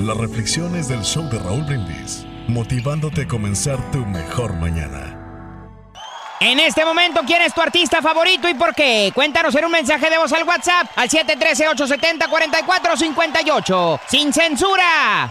Las 0.00 0.18
reflexiones 0.18 0.86
del 0.86 1.00
show 1.00 1.30
de 1.30 1.38
Raúl 1.38 1.64
Brindis, 1.64 2.26
motivándote 2.46 3.22
a 3.22 3.26
comenzar 3.26 3.90
tu 3.90 4.04
mejor 4.04 4.52
mañana. 4.52 5.09
En 6.42 6.58
este 6.58 6.86
momento, 6.86 7.20
¿quién 7.26 7.42
es 7.42 7.52
tu 7.52 7.60
artista 7.60 8.00
favorito 8.00 8.48
y 8.48 8.54
por 8.54 8.74
qué? 8.74 9.12
Cuéntanos 9.14 9.54
en 9.54 9.66
un 9.66 9.72
mensaje 9.72 10.08
de 10.08 10.16
voz 10.16 10.32
al 10.32 10.44
WhatsApp 10.44 10.86
al 10.96 11.06
713-870-4458. 11.10 14.00
¡Sin 14.08 14.32
censura! 14.32 15.30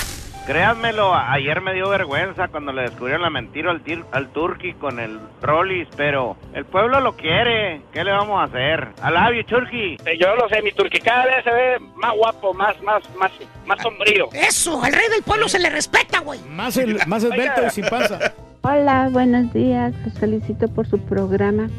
Créanmelo, 0.51 1.15
ayer 1.15 1.61
me 1.61 1.73
dio 1.73 1.87
vergüenza 1.87 2.49
cuando 2.49 2.73
le 2.73 2.81
descubrieron 2.81 3.21
la 3.21 3.29
mentira 3.29 3.71
al, 3.71 3.81
tir- 3.85 4.03
al 4.11 4.27
Turqui 4.33 4.73
con 4.73 4.99
el 4.99 5.17
Rollis, 5.41 5.87
pero 5.95 6.35
el 6.53 6.65
pueblo 6.65 6.99
lo 6.99 7.15
quiere. 7.15 7.79
¿Qué 7.93 8.03
le 8.03 8.11
vamos 8.11 8.37
a 8.41 8.43
hacer? 8.43 8.89
I 9.01 9.11
love 9.13 9.33
you, 9.37 9.43
Turqui. 9.45 9.95
Yo 10.19 10.35
lo 10.35 10.49
sé, 10.49 10.61
mi 10.61 10.73
turqui 10.73 10.99
cada 10.99 11.23
vez 11.25 11.45
se 11.45 11.51
ve 11.51 11.79
más 11.95 12.13
guapo, 12.17 12.53
más, 12.53 12.75
más, 12.83 13.01
más, 13.17 13.31
más 13.65 13.81
sombrío. 13.81 14.27
Eso, 14.33 14.83
al 14.83 14.91
rey 14.91 15.07
del 15.09 15.23
pueblo 15.23 15.47
se 15.47 15.57
le 15.57 15.69
respeta, 15.69 16.19
güey. 16.19 16.41
Más, 16.49 16.75
el, 16.75 16.99
más 17.07 17.23
esbelto 17.23 17.61
y 17.65 17.69
sin 17.69 17.85
panza. 17.85 18.19
Hola, 18.63 19.07
buenos 19.09 19.53
días. 19.53 19.93
Los 20.03 20.19
felicito 20.19 20.67
por 20.67 20.85
su 20.85 20.99
programa. 20.99 21.69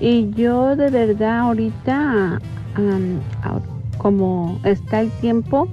Y 0.00 0.28
yo 0.34 0.74
de 0.74 0.90
verdad 0.90 1.38
ahorita, 1.38 2.40
a- 3.44 3.60
como 3.98 4.60
está 4.64 5.02
el 5.02 5.10
tiempo, 5.20 5.68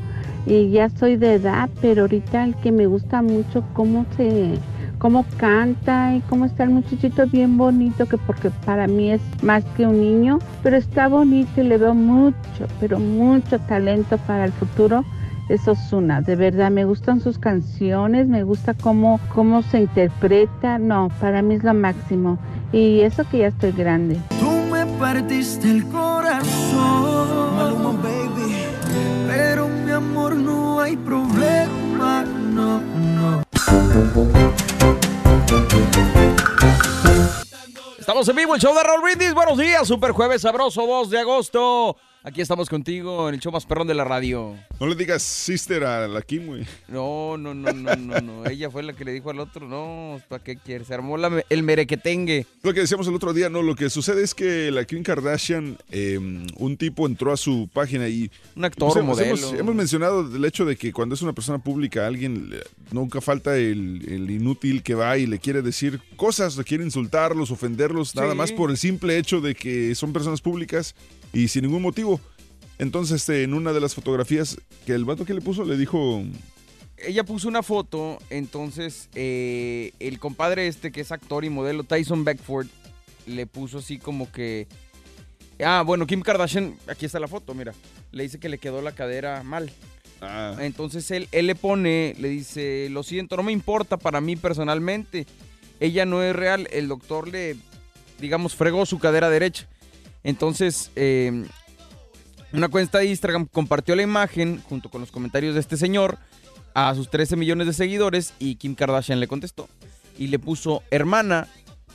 y 0.46 0.70
ya 0.70 0.90
soy 0.90 1.18
de 1.18 1.36
edad, 1.36 1.70
pero 1.82 2.04
ahorita 2.04 2.44
el 2.44 2.56
que 2.56 2.72
me 2.72 2.86
gusta 2.86 3.22
mucho 3.22 3.64
cómo 3.74 4.06
se, 4.16 4.60
cómo 5.00 5.26
canta 5.38 6.16
y 6.16 6.22
cómo 6.22 6.46
está 6.46 6.64
el 6.64 6.70
muchachito 6.72 7.26
bien 7.28 7.58
bonito, 7.58 8.06
que 8.06 8.18
porque 8.18 8.52
para 8.66 8.88
mí 8.88 9.12
es 9.12 9.22
más 9.42 9.64
que 9.76 9.86
un 9.86 10.00
niño, 10.00 10.40
pero 10.64 10.78
está 10.78 11.08
bonito 11.08 11.62
y 11.62 11.64
le 11.64 11.78
veo 11.78 11.94
mucho, 11.94 12.68
pero 12.80 13.00
mucho 13.00 13.60
talento 13.60 14.18
para 14.20 14.46
el 14.46 14.52
futuro. 14.52 15.04
Es 15.48 15.68
Ozuna, 15.68 16.22
de 16.22 16.36
verdad, 16.36 16.72
me 16.72 16.86
gustan 16.86 17.22
sus 17.22 17.38
canciones, 17.38 18.28
me 18.28 18.42
gusta 18.42 18.74
cómo, 18.74 19.20
cómo 19.32 19.62
se 19.62 19.82
interpreta, 19.82 20.80
no, 20.80 21.12
para 21.22 21.44
mí 21.44 21.54
es 21.54 21.64
lo 21.64 21.76
máximo. 21.76 22.40
Y 22.72 23.02
eso 23.02 23.24
que 23.30 23.38
ya 23.40 23.48
estoy 23.48 23.72
grande. 23.72 24.18
Tú 24.40 24.50
me 24.72 24.88
partiste 24.98 25.70
el 25.70 25.86
corazón, 25.86 27.56
Maluma, 27.56 27.92
baby. 27.92 28.56
Pero 29.28 29.75
amor 29.96 30.36
no 30.36 30.82
hay 30.82 30.98
problema, 30.98 32.24
no, 32.24 32.80
no. 32.82 33.44
Estamos 37.98 38.28
en 38.28 38.36
vivo, 38.36 38.56
el 38.56 38.62
show 38.62 38.76
de 38.76 38.84
Raúl 38.84 39.02
Brindis. 39.02 39.34
Buenos 39.34 39.58
días, 39.58 39.88
super 39.88 40.12
jueves 40.12 40.42
sabroso, 40.42 40.86
2 40.86 41.10
de 41.10 41.20
agosto. 41.20 41.98
Aquí 42.28 42.42
estamos 42.42 42.70
contigo 42.70 43.30
en 43.30 43.36
el 43.36 43.40
show 43.40 43.52
más 43.52 43.68
perrón 43.68 43.86
de 43.86 43.94
la 43.94 44.04
radio. 44.04 44.56
No 44.80 44.88
le 44.88 44.96
digas 44.96 45.22
sister 45.22 45.84
a 45.84 46.08
la 46.08 46.24
Kim, 46.24 46.48
güey. 46.48 46.66
No, 46.88 47.38
no, 47.38 47.54
no, 47.54 47.72
no, 47.72 47.96
no, 47.96 48.20
no. 48.20 48.46
Ella 48.50 48.72
fue 48.72 48.82
la 48.82 48.94
que 48.94 49.06
le 49.06 49.12
dijo 49.14 49.30
al 49.30 49.40
otro, 49.40 49.68
no, 49.68 50.20
¿para 50.28 50.44
qué 50.44 50.56
quieres? 50.58 50.88
Se 50.88 50.96
armó 50.96 51.18
la- 51.18 51.44
el 51.48 51.62
merequetengue. 51.62 52.48
Lo 52.64 52.74
que 52.74 52.80
decíamos 52.80 53.08
el 53.08 53.14
otro 53.14 53.32
día, 53.32 53.48
no, 53.50 53.62
lo 53.62 53.76
que 53.76 53.92
sucede 53.92 54.24
es 54.24 54.34
que 54.34 54.72
la 54.72 54.86
Kim 54.86 55.04
Kardashian, 55.04 55.78
eh, 55.92 56.18
un 56.18 56.78
tipo 56.78 57.06
entró 57.06 57.32
a 57.32 57.38
su 57.38 57.70
página 57.72 58.08
y... 58.10 58.32
Un 58.56 58.66
actor, 58.66 58.88
Pues 58.92 59.04
hemos, 59.04 59.18
modelo. 59.20 59.36
hemos- 59.50 59.54
hemos 59.60 59.76
mencionado 59.76 60.22
el 60.36 60.46
hecho 60.46 60.66
de 60.66 60.78
que 60.78 60.92
cuando 60.92 61.14
es 61.14 61.22
una 61.22 61.34
persona 61.34 61.60
pública, 61.60 62.08
alguien 62.08 62.50
nunca 62.92 63.22
falta 63.22 63.56
el, 63.56 64.04
el 64.10 64.32
inútil 64.32 64.82
que 64.82 64.96
va 64.96 65.16
y 65.20 65.28
le 65.28 65.38
quiere 65.38 65.62
decir 65.62 66.02
cosas, 66.16 66.58
le 66.58 66.64
quiere 66.64 66.84
insultarlos, 66.84 67.52
ofenderlos, 67.52 68.16
nada 68.16 68.34
más 68.34 68.52
por 68.52 68.72
el 68.72 68.78
simple 68.78 69.20
hecho 69.20 69.42
de 69.42 69.54
que 69.54 69.94
son 69.94 70.12
personas 70.12 70.42
públicas 70.42 70.96
y 71.36 71.50
sin 71.50 71.64
ningún 71.64 71.84
motivo. 71.84 72.20
Entonces, 72.80 73.22
este, 73.22 73.44
en 73.44 73.54
una 73.54 73.74
de 73.74 73.82
las 73.82 73.94
fotografías 73.94 74.58
que 74.86 74.94
el 74.94 75.06
vato 75.06 75.26
que 75.26 75.34
le 75.34 75.42
puso 75.42 75.66
le 75.66 75.78
dijo... 75.78 76.24
Ella 76.98 77.26
puso 77.26 77.50
una 77.50 77.62
foto, 77.62 78.18
entonces 78.30 79.10
eh, 79.16 79.92
el 80.00 80.18
compadre 80.18 80.68
este 80.68 80.94
que 80.94 81.02
es 81.02 81.12
actor 81.12 81.44
y 81.44 81.50
modelo, 81.50 81.84
Tyson 81.84 82.24
Beckford, 82.24 82.68
le 83.28 83.46
puso 83.46 83.80
así 83.80 84.00
como 84.00 84.32
que... 84.32 84.68
Ah, 85.64 85.84
bueno, 85.86 86.08
Kim 86.08 86.22
Kardashian, 86.22 86.76
aquí 86.88 87.06
está 87.06 87.20
la 87.20 87.28
foto, 87.28 87.54
mira. 87.54 87.74
Le 88.12 88.24
dice 88.24 88.40
que 88.40 88.50
le 88.50 88.58
quedó 88.58 88.82
la 88.82 88.94
cadera 88.94 89.44
mal. 89.44 89.72
Entonces 90.60 91.12
él, 91.12 91.28
él 91.34 91.48
le 91.48 91.56
pone, 91.56 92.16
le 92.18 92.30
dice, 92.30 92.88
lo 92.90 93.04
siento, 93.04 93.38
no 93.38 93.44
me 93.44 93.52
importa 93.52 93.98
para 93.98 94.22
mí 94.22 94.38
personalmente. 94.38 95.28
Ella 95.80 96.06
no 96.06 96.24
es 96.24 96.36
real. 96.36 96.68
El 96.72 96.88
doctor 96.88 97.28
le, 97.28 97.58
digamos, 98.20 98.56
fregó 98.56 98.86
su 98.86 99.00
cadera 99.00 99.30
derecha. 99.30 99.68
Entonces, 100.26 100.92
eh, 100.98 101.46
una 102.52 102.68
cuenta 102.68 102.98
de 102.98 103.06
Instagram 103.06 103.46
compartió 103.46 103.96
la 103.96 104.02
imagen 104.02 104.62
junto 104.68 104.90
con 104.90 105.00
los 105.00 105.12
comentarios 105.12 105.54
de 105.54 105.62
este 105.62 105.78
señor 105.78 106.18
a 106.74 106.94
sus 106.96 107.10
13 107.10 107.36
millones 107.38 107.68
de 107.68 107.74
seguidores 107.74 108.34
y 108.40 108.56
Kim 108.56 108.76
Kardashian 108.76 109.20
le 109.22 109.28
contestó 109.28 109.70
y 110.18 110.28
le 110.28 110.40
puso, 110.40 110.82
hermana, 110.92 111.48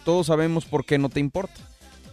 todos 0.05 0.29
sabemos 0.29 0.65
por 0.65 0.85
qué 0.87 0.97
no 0.97 1.09
te 1.11 1.21
importa. 1.21 1.55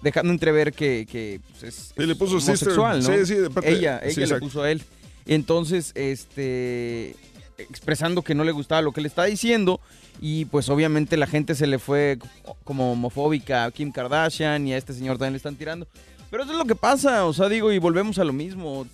Dejando 0.01 0.31
entrever 0.33 0.73
que, 0.73 1.07
que, 1.09 1.39
pues, 1.51 1.63
es, 1.63 1.93
Sí, 1.97 2.05
le 2.05 2.15
puso 2.15 2.39
sister. 2.39 2.69
homosexual, 2.69 3.03
¿no? 3.03 3.25
Sí, 3.25 3.25
sí, 3.25 3.35
de 3.35 3.49
parte- 3.49 3.71
ella, 3.71 3.99
sí, 4.03 4.09
ella 4.09 4.15
le 4.17 4.23
exacto. 4.23 4.45
puso 4.45 4.61
a 4.63 4.71
él. 4.71 4.83
Entonces, 5.25 5.91
este, 5.95 7.15
expresando 7.57 8.21
que 8.21 8.35
no 8.35 8.43
le 8.43 8.51
gustaba 8.51 8.81
lo 8.81 8.91
que 8.91 9.01
le 9.01 9.07
estaba 9.07 9.27
diciendo 9.27 9.79
y 10.21 10.45
pues 10.45 10.69
obviamente 10.69 11.17
la 11.17 11.27
gente 11.27 11.55
se 11.55 11.67
le 11.67 11.79
fue 11.79 12.19
como 12.63 12.91
homofóbica 12.91 13.65
a 13.65 13.71
Kim 13.71 13.91
Kardashian 13.91 14.67
y 14.67 14.73
a 14.73 14.77
este 14.77 14.93
señor 14.93 15.17
también 15.17 15.33
le 15.33 15.37
están 15.37 15.55
tirando. 15.55 15.87
Pero 16.29 16.43
eso 16.43 16.51
es 16.51 16.57
lo 16.57 16.65
que 16.65 16.75
pasa, 16.75 17.25
o 17.25 17.33
sea, 17.33 17.47
digo, 17.47 17.71
y 17.71 17.79
volvemos 17.79 18.19
a 18.19 18.23
lo 18.25 18.33
mismo. 18.33 18.85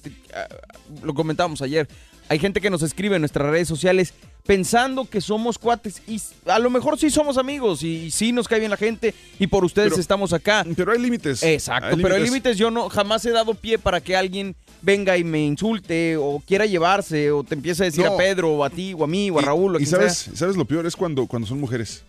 Lo 1.02 1.14
comentábamos 1.14 1.62
ayer. 1.62 1.88
Hay 2.30 2.40
gente 2.40 2.62
que 2.62 2.70
nos 2.70 2.82
escribe 2.82 3.16
en 3.16 3.22
nuestras 3.22 3.50
redes 3.50 3.68
sociales 3.68 4.14
pensando 4.46 5.06
que 5.10 5.22
somos 5.22 5.58
cuates 5.58 6.02
y 6.08 6.22
a 6.48 6.60
lo 6.60 6.70
mejor 6.70 6.98
sí 7.00 7.10
somos 7.10 7.38
amigos 7.38 7.82
y, 7.84 8.12
sí 8.12 8.32
nos 8.32 8.48
cae 8.48 8.60
bien 8.60 8.72
la 8.72 8.78
gente 8.78 9.14
y 9.40 9.48
por 9.48 9.64
ustedes 9.64 9.90
Pero- 9.92 10.02
estamos 10.02 10.34
acá. 10.34 10.66
Pero 10.76 10.92
hay 10.92 11.00
límites. 11.00 11.44
Exacto, 11.44 11.96
Hay 11.96 12.02
pero 12.02 12.16
hay 12.16 12.24
límites. 12.24 12.58
Yo 12.58 12.70
no 12.72 12.90
jamás 12.90 13.26
he 13.26 13.32
dado 13.32 13.54
pie 13.54 13.78
para 13.78 14.02
que 14.02 14.16
alguien 14.16 14.56
venga 14.82 15.18
y 15.18 15.24
me 15.24 15.46
insulte 15.46 16.18
o 16.18 16.42
quiera 16.46 16.66
llevarse 16.66 17.32
o 17.32 17.44
te 17.44 17.56
empiece 17.56 17.84
a 17.84 17.86
decir 17.86 18.04
No. 18.06 18.14
a 18.14 18.18
Pedro 18.18 18.52
o 18.52 18.64
a 18.66 18.70
ti 18.70 18.94
o 18.98 19.04
a 19.04 19.08
mí 19.08 19.30
o 19.30 19.40
a 19.40 19.42
Raúl 19.42 19.76
o 19.76 19.78
a 19.78 19.82
Y 19.82 19.86
quien 19.86 19.92
sabes, 19.92 20.18
sea. 20.18 20.36
sabes 20.36 20.58
lo 20.58 20.66
peor 20.66 20.86
es 20.86 20.96
cuando, 20.96 21.26
cuando 21.28 21.48
son 21.48 21.60
mujeres. 21.60 22.04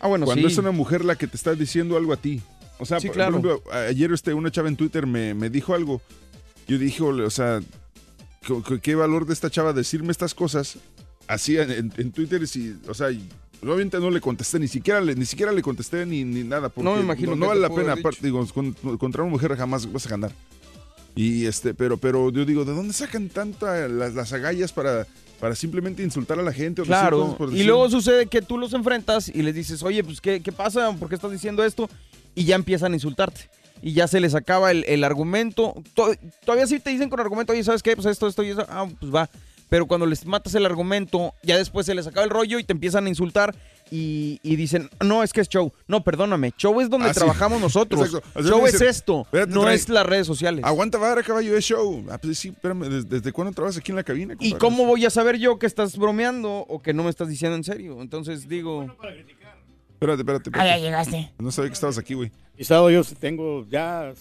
Ah, 0.00 0.06
bueno, 0.08 0.26
Cuando 0.26 0.48
sí. 0.48 0.52
es 0.52 0.58
una 0.58 0.70
mujer 0.70 1.04
la 1.04 1.16
que 1.16 1.26
te 1.26 1.36
está 1.36 1.54
diciendo 1.54 1.96
algo 1.96 2.12
a 2.12 2.16
ti. 2.16 2.40
O 2.78 2.86
sea, 2.86 3.00
Sí, 3.00 3.08
por, 3.08 3.16
claro. 3.16 3.40
por 3.40 3.50
ejemplo, 3.50 3.72
ayer 3.88 4.12
este, 4.12 4.32
una 4.32 4.50
chava 4.50 4.68
en 4.68 4.76
Twitter 4.76 5.06
me, 5.06 5.34
me 5.34 5.50
dijo 5.50 5.74
algo. 5.74 6.00
Yo 6.66 6.78
dije, 6.78 7.02
"Ole, 7.02 7.24
o 7.24 7.30
sea, 7.30 7.60
¿qué, 8.82 8.94
valor 8.94 9.26
de 9.26 9.32
esta 9.32 9.50
chava 9.50 9.72
decirme 9.72 10.12
estas 10.12 10.34
cosas 10.34 10.78
así 11.26 11.58
en, 11.58 12.12
Twitter? 12.12 12.46
Si, 12.46 12.76
o 12.88 12.94
sea, 12.94 13.08
obviamente 13.62 13.98
no 13.98 14.10
le 14.10 14.20
contesté, 14.20 14.58
ni 14.58 14.68
siquiera 14.68 15.00
le, 15.00 15.14
ni 15.14 15.26
siquiera 15.26 15.52
le 15.52 15.62
contesté 15.62 16.06
ni, 16.06 16.24
ni 16.24 16.42
nada. 16.42 16.68
Porque 16.68 16.88
No 16.88 16.96
me 16.96 17.02
imagino 17.02 17.36
No, 17.36 17.48
vale 17.48 17.60
la 17.60 17.70
pena, 17.70 17.92
aparte, 17.92 18.20
digo, 18.22 18.46
con- 18.48 18.72
contra 18.72 19.22
una 19.22 19.30
mujer 19.30 19.56
jamás 19.56 19.90
vas 19.90 20.06
a 20.06 20.10
ganar. 20.10 20.32
Y 21.16 21.46
este, 21.46 21.74
pero, 21.74 21.96
pero 21.96 22.30
yo 22.30 22.44
digo, 22.44 22.64
¿de 22.64 22.72
dónde 22.72 22.94
sacan 22.94 23.28
tanta 23.28 23.88
las, 23.88 24.14
las 24.14 24.32
agallas 24.32 24.72
para, 24.72 25.06
para 25.40 25.54
simplemente 25.54 26.02
insultar 26.02 26.38
a 26.38 26.42
la 26.42 26.52
gente? 26.52 26.82
O 26.82 26.84
Claro, 26.84 27.18
cosas 27.20 27.36
por 27.36 27.52
y 27.52 27.64
luego 27.64 27.90
sucede 27.90 28.26
que 28.26 28.42
tú 28.42 28.56
los 28.56 28.72
enfrentas 28.72 29.28
y 29.28 29.42
les 29.42 29.54
dices, 29.54 29.82
oye, 29.82 30.04
pues, 30.04 30.20
¿qué, 30.20 30.40
qué 30.40 30.52
pasa? 30.52 30.92
¿Por 30.92 31.08
qué 31.08 31.16
estás 31.16 31.32
diciendo 31.32 31.64
esto? 31.64 31.90
Y 32.34 32.44
ya 32.44 32.54
empiezan 32.54 32.92
a 32.92 32.94
insultarte. 32.94 33.50
Y 33.82 33.92
ya 33.94 34.06
se 34.08 34.20
les 34.20 34.34
acaba 34.34 34.70
el, 34.70 34.84
el 34.88 35.04
argumento. 35.04 35.74
To- 35.94 36.14
todavía 36.44 36.66
sí 36.66 36.80
te 36.80 36.90
dicen 36.90 37.08
con 37.10 37.20
argumento, 37.20 37.52
oye, 37.52 37.64
¿sabes 37.64 37.82
qué? 37.82 37.94
Pues 37.96 38.06
esto, 38.06 38.26
esto 38.28 38.42
y 38.42 38.50
eso. 38.50 38.66
Ah, 38.68 38.86
pues 39.00 39.14
va. 39.14 39.28
Pero 39.68 39.86
cuando 39.86 40.04
les 40.04 40.26
matas 40.26 40.54
el 40.56 40.66
argumento, 40.66 41.32
ya 41.44 41.56
después 41.56 41.86
se 41.86 41.94
les 41.94 42.04
acaba 42.06 42.24
el 42.24 42.30
rollo 42.30 42.58
y 42.58 42.64
te 42.64 42.72
empiezan 42.72 43.06
a 43.06 43.08
insultar 43.08 43.54
y, 43.88 44.40
y 44.42 44.56
dicen, 44.56 44.90
no, 45.00 45.22
es 45.22 45.32
que 45.32 45.40
es 45.40 45.48
show. 45.48 45.72
No, 45.86 46.02
perdóname, 46.02 46.52
show 46.58 46.80
es 46.80 46.90
donde 46.90 47.06
Ah, 47.08 47.14
sí. 47.14 47.20
trabajamos 47.20 47.60
nosotros. 47.60 48.10
Show 48.42 48.66
es 48.66 48.80
esto, 48.80 49.20
espérate, 49.22 49.52
no 49.52 49.62
trae- 49.62 49.74
es 49.74 49.88
las 49.88 50.04
redes 50.04 50.26
sociales. 50.26 50.64
Aguanta 50.64 50.98
vara, 50.98 51.22
caballo, 51.22 51.56
es 51.56 51.64
show. 51.64 52.04
Ah, 52.10 52.18
pues 52.18 52.36
sí, 52.40 52.48
espérame, 52.48 52.88
¿desde, 52.88 53.08
desde 53.08 53.32
cuándo 53.32 53.52
trabajas 53.54 53.76
aquí 53.78 53.92
en 53.92 53.96
la 53.96 54.02
cabina? 54.02 54.34
¿Y 54.40 54.54
cómo 54.54 54.86
voy 54.86 55.04
a 55.06 55.10
saber 55.10 55.38
yo 55.38 55.56
que 55.60 55.66
estás 55.66 55.96
bromeando 55.96 56.50
o 56.68 56.82
que 56.82 56.92
no 56.92 57.04
me 57.04 57.10
estás 57.10 57.28
diciendo 57.28 57.54
en 57.56 57.62
serio? 57.62 58.02
Entonces 58.02 58.48
digo... 58.48 58.92
Espérate, 60.00 60.22
espérate, 60.22 60.50
Ah, 60.54 60.64
ya 60.64 60.76
espérate. 60.76 60.82
llegaste. 61.10 61.32
No 61.38 61.50
sabía 61.52 61.68
que 61.68 61.74
estabas 61.74 61.98
aquí, 61.98 62.14
güey. 62.14 62.30
Pisado 62.56 62.90
yo 62.90 63.02
tengo 63.18 63.66
ya... 63.68 64.12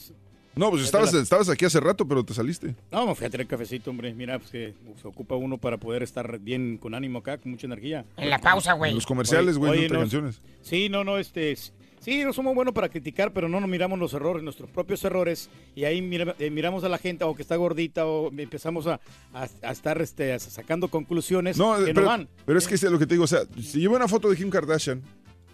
No, 0.55 0.71
pues 0.71 0.83
estabas, 0.83 1.13
estabas 1.13 1.47
aquí 1.47 1.63
hace 1.63 1.79
rato, 1.79 2.05
pero 2.05 2.25
te 2.25 2.33
saliste. 2.33 2.75
No, 2.91 3.07
me 3.07 3.15
fui 3.15 3.25
a 3.25 3.29
tener 3.29 3.47
cafecito, 3.47 3.91
hombre. 3.91 4.13
Mira, 4.13 4.39
pues 4.39 4.51
que 4.51 4.73
se 5.01 5.07
ocupa 5.07 5.35
uno 5.35 5.57
para 5.57 5.77
poder 5.77 6.03
estar 6.03 6.37
bien 6.39 6.77
con 6.77 6.93
ánimo 6.93 7.19
acá, 7.19 7.37
con 7.37 7.51
mucha 7.51 7.65
energía. 7.65 8.03
En 8.17 8.29
la 8.29 8.39
pausa, 8.39 8.73
güey. 8.73 8.93
Los 8.93 9.05
comerciales, 9.05 9.57
güey, 9.57 9.87
no 9.87 9.93
no- 9.93 9.99
canciones. 10.01 10.41
Sí, 10.61 10.89
no, 10.89 11.05
no, 11.05 11.17
este... 11.17 11.55
Sí, 12.01 12.23
no 12.23 12.31
somos 12.33 12.55
buenos 12.55 12.73
para 12.73 12.89
criticar, 12.89 13.31
pero 13.33 13.47
no 13.47 13.59
nos 13.59 13.69
miramos 13.69 13.99
los 13.99 14.13
errores, 14.13 14.41
nuestros 14.41 14.69
propios 14.69 15.03
errores, 15.03 15.49
y 15.75 15.83
ahí 15.83 16.01
mira- 16.01 16.33
eh, 16.39 16.49
miramos 16.49 16.83
a 16.85 16.89
la 16.89 16.97
gente 16.97 17.25
o 17.25 17.35
que 17.35 17.41
está 17.41 17.57
gordita 17.57 18.05
o 18.05 18.29
empezamos 18.37 18.87
a, 18.87 18.99
a- 19.33 19.47
a 19.61 19.71
estar 19.71 20.01
este, 20.01 20.31
a- 20.33 20.39
sacando 20.39 20.87
conclusiones 20.89 21.57
No, 21.57 21.77
que 21.77 21.85
pero, 21.93 22.01
no 22.01 22.07
van. 22.07 22.29
pero 22.45 22.57
es 22.57 22.67
que 22.67 22.75
es 22.75 22.83
lo 22.83 22.97
que 22.99 23.05
te 23.05 23.15
digo, 23.15 23.25
o 23.25 23.27
sea, 23.27 23.41
si 23.61 23.79
llevo 23.81 23.95
una 23.97 24.07
foto 24.07 24.29
de 24.29 24.37
Kim 24.37 24.49
Kardashian 24.49 25.01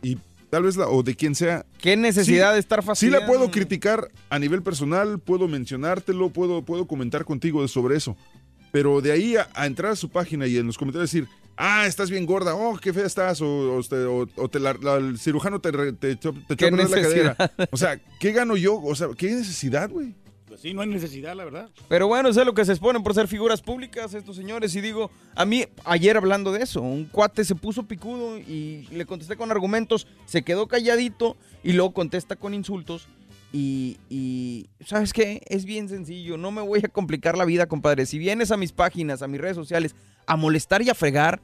y 0.02 0.18
tal 0.50 0.64
vez 0.64 0.78
la, 0.78 0.88
o 0.88 1.04
de 1.04 1.16
quien 1.16 1.36
sea. 1.36 1.66
¿Qué 1.80 1.98
necesidad 1.98 2.50
sí- 2.50 2.54
de 2.56 2.60
estar 2.60 2.82
Sí 2.82 2.88
fastidiando? 2.88 3.20
la 3.22 3.28
puedo 3.28 3.52
criticar 3.52 4.08
a 4.30 4.40
nivel 4.40 4.62
personal, 4.64 5.20
puedo 5.20 5.48
mencionártelo, 5.48 6.30
puedo, 6.30 6.64
puedo 6.64 6.88
comentar 6.88 7.26
contigo 7.26 7.68
sobre 7.68 7.98
eso. 7.98 8.16
Pero 8.72 9.02
de 9.02 9.12
ahí 9.12 9.36
a, 9.38 9.48
a 9.54 9.66
entrar 9.68 9.92
a 9.94 9.96
su 9.96 10.10
página 10.10 10.48
y 10.48 10.58
en 10.58 10.68
los 10.68 10.78
comentarios 10.78 11.10
decir, 11.12 11.28
ah, 11.58 11.86
estás 11.88 12.10
bien 12.10 12.26
gorda, 12.26 12.56
oh, 12.56 12.78
qué 12.78 12.92
fea 12.92 13.06
estás, 13.06 13.42
o, 13.42 13.76
o 13.78 13.84
te, 13.84 13.96
o- 14.04 14.28
o 14.36 14.50
te 14.50 14.60
la- 14.60 14.78
la- 14.82 14.96
el 14.98 15.18
cirujano 15.18 15.60
te, 15.62 15.72
te, 15.94 16.12
echó- 16.12 16.34
te 16.48 16.54
echó 16.54 16.58
¿Qué 16.58 16.66
a 16.68 16.70
perder 16.72 16.90
la 16.90 17.02
cadera. 17.02 17.54
O 17.72 17.78
sea, 17.78 17.98
¿qué 18.20 18.32
gano 18.34 18.58
yo? 18.58 18.82
O 18.82 18.94
sea, 18.96 19.08
¿qué 19.18 19.32
necesidad, 19.32 19.90
güey? 19.90 20.14
Pues 20.56 20.62
sí, 20.62 20.74
no 20.74 20.84
hay 20.84 20.88
necesidad, 20.88 21.36
la 21.36 21.44
verdad. 21.44 21.70
Pero 21.90 22.08
bueno, 22.08 22.30
es 22.30 22.38
lo 22.38 22.54
que 22.54 22.64
se 22.64 22.72
exponen 22.72 23.04
por 23.04 23.14
ser 23.14 23.28
figuras 23.28 23.62
públicas 23.62 24.14
estos 24.14 24.38
señores. 24.38 24.74
Y 24.74 24.80
digo, 24.80 25.12
a 25.36 25.44
mí, 25.44 25.66
ayer 25.84 26.16
hablando 26.16 26.54
de 26.54 26.64
eso, 26.64 26.82
un 26.82 27.04
cuate 27.04 27.44
se 27.44 27.56
puso 27.56 27.84
picudo 27.84 28.38
y 28.38 28.88
le 28.90 29.06
contesté 29.06 29.36
con 29.36 29.52
argumentos, 29.52 30.08
se 30.26 30.44
quedó 30.44 30.70
calladito 30.70 31.36
y 31.62 31.74
luego 31.74 31.92
contesta 31.92 32.38
con 32.38 32.54
insultos. 32.54 33.10
Y, 33.52 33.98
y, 34.10 34.70
¿sabes 34.86 35.12
qué? 35.12 35.42
Es 35.46 35.66
bien 35.66 35.90
sencillo, 35.90 36.38
no 36.38 36.52
me 36.52 36.62
voy 36.62 36.80
a 36.86 36.88
complicar 36.88 37.38
la 37.38 37.44
vida, 37.44 37.66
compadre. 37.66 38.06
Si 38.06 38.18
vienes 38.18 38.50
a 38.52 38.56
mis 38.56 38.72
páginas, 38.72 39.22
a 39.24 39.28
mis 39.28 39.42
redes 39.42 39.58
sociales, 39.58 39.94
a 40.26 40.38
molestar 40.38 40.82
y 40.82 40.90
a 40.90 40.96
fregar, 40.96 41.42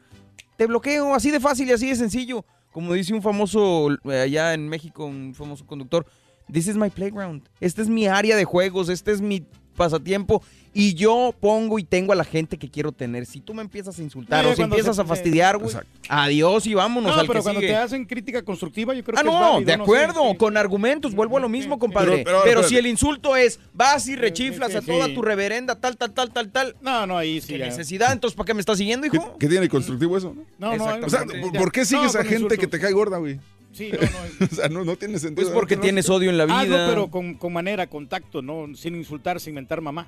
te 0.55 0.67
bloqueo, 0.67 1.13
así 1.13 1.31
de 1.31 1.41
fácil 1.41 1.67
y 1.67 1.73
así 1.73 1.89
de 1.89 1.97
sencillo. 1.97 2.45
Como 2.71 2.93
dice 2.93 3.13
un 3.13 3.21
famoso, 3.21 3.89
eh, 4.05 4.21
allá 4.21 4.53
en 4.53 4.69
México, 4.69 5.03
un 5.03 5.35
famoso 5.35 5.65
conductor, 5.65 6.05
This 6.51 6.67
is 6.67 6.75
my 6.75 6.89
playground. 6.89 7.43
Esta 7.59 7.81
es 7.81 7.89
mi 7.89 8.07
área 8.07 8.35
de 8.35 8.45
juegos, 8.45 8.89
este 8.89 9.11
es 9.11 9.21
mi 9.21 9.43
pasatiempo 9.75 10.43
y 10.73 10.93
yo 10.93 11.33
pongo 11.39 11.79
y 11.79 11.83
tengo 11.83 12.11
a 12.11 12.15
la 12.15 12.23
gente 12.25 12.57
que 12.57 12.69
quiero 12.69 12.91
tener. 12.91 13.25
Si 13.25 13.39
tú 13.39 13.53
me 13.53 13.61
empiezas 13.61 13.97
a 13.97 14.01
insultar 14.03 14.43
No, 14.43 14.51
o 14.51 14.55
si 14.55 14.61
empiezas 14.61 14.97
se- 14.97 15.01
a 15.01 15.05
fastidiar, 15.05 15.57
güey, 15.57 15.73
adiós 16.09 16.67
y 16.67 16.73
vámonos 16.73 17.13
No, 17.13 17.19
al 17.21 17.27
pero 17.27 17.39
que 17.39 17.43
cuando 17.43 17.61
sigue. 17.61 17.71
te 17.73 17.77
hacen 17.77 18.05
crítica 18.05 18.41
constructiva, 18.43 18.93
yo 18.93 19.03
creo 19.03 19.17
Ah, 19.17 19.21
que 19.23 19.27
es 19.27 19.33
no, 19.33 19.39
válido, 19.39 19.71
de 19.71 19.77
¿no? 19.77 19.83
acuerdo, 19.83 20.21
Sí, 20.23 20.29
sí. 20.31 20.37
con 20.37 20.57
argumentos, 20.57 21.13
vuelvo 21.15 21.37
a 21.37 21.39
lo 21.39 21.49
mismo, 21.49 21.79
compadre. 21.79 22.11
Pero- 22.11 22.23
Pero, 22.25 22.41
pero- 22.43 22.59
pero- 22.61 22.69
si 22.69 22.77
el 22.77 22.85
insulto 22.85 23.35
es, 23.35 23.59
vas 23.73 24.07
y 24.09 24.15
rechiflas 24.17 24.71
sí, 24.71 24.77
a 24.77 24.81
toda 24.81 25.07
sí. 25.07 25.13
tu 25.15 25.21
reverenda, 25.21 25.75
tal, 25.79 25.97
tal, 25.97 26.11
tal, 26.13 26.31
tal, 26.31 26.51
tal. 26.51 26.75
No, 26.81 27.07
no, 27.07 27.17
ahí 27.17 27.39
sí. 27.41 27.47
¿Qué 27.53 27.57
necesidad? 27.59 28.11
Entonces, 28.11 28.35
¿para 28.35 28.47
qué 28.47 28.53
me 28.53 28.59
estás 28.59 28.77
siguiendo, 28.77 29.09
¿Qué, 29.09 29.17
hijo? 29.17 29.37
qué 29.39 29.47
tiene 29.47 29.61
de 29.61 29.69
constructivo 29.69 30.17
eso? 30.17 30.35
no? 30.59 30.75
No, 30.75 30.97
no, 30.99 31.05
O 31.05 31.09
sea, 31.09 31.25
¿por, 31.57 31.71
qué 31.71 31.85
sigues 31.85 32.13
No, 32.13 32.19
a 32.19 32.23
gente 32.23 32.57
que 32.57 32.67
te 32.67 32.79
cae 32.79 32.91
gorda, 32.91 33.17
güey? 33.17 33.39
Sí, 33.71 33.91
no, 33.91 33.99
no. 33.99 34.45
o 34.51 34.55
sea, 34.55 34.69
no, 34.69 34.83
no 34.83 34.95
tiene 34.95 35.19
sentido. 35.19 35.47
Pues 35.47 35.53
porque 35.53 35.75
¿no? 35.75 35.81
tienes 35.81 36.09
odio 36.09 36.29
en 36.29 36.37
la 36.37 36.45
vida. 36.45 36.59
Hazlo, 36.59 36.77
pero 36.87 37.07
con, 37.09 37.35
con 37.35 37.53
manera, 37.53 37.87
contacto, 37.87 38.41
¿no? 38.41 38.67
Sin 38.75 38.95
insultar, 38.95 39.39
sin 39.39 39.55
mentar 39.55 39.81
mamá. 39.81 40.07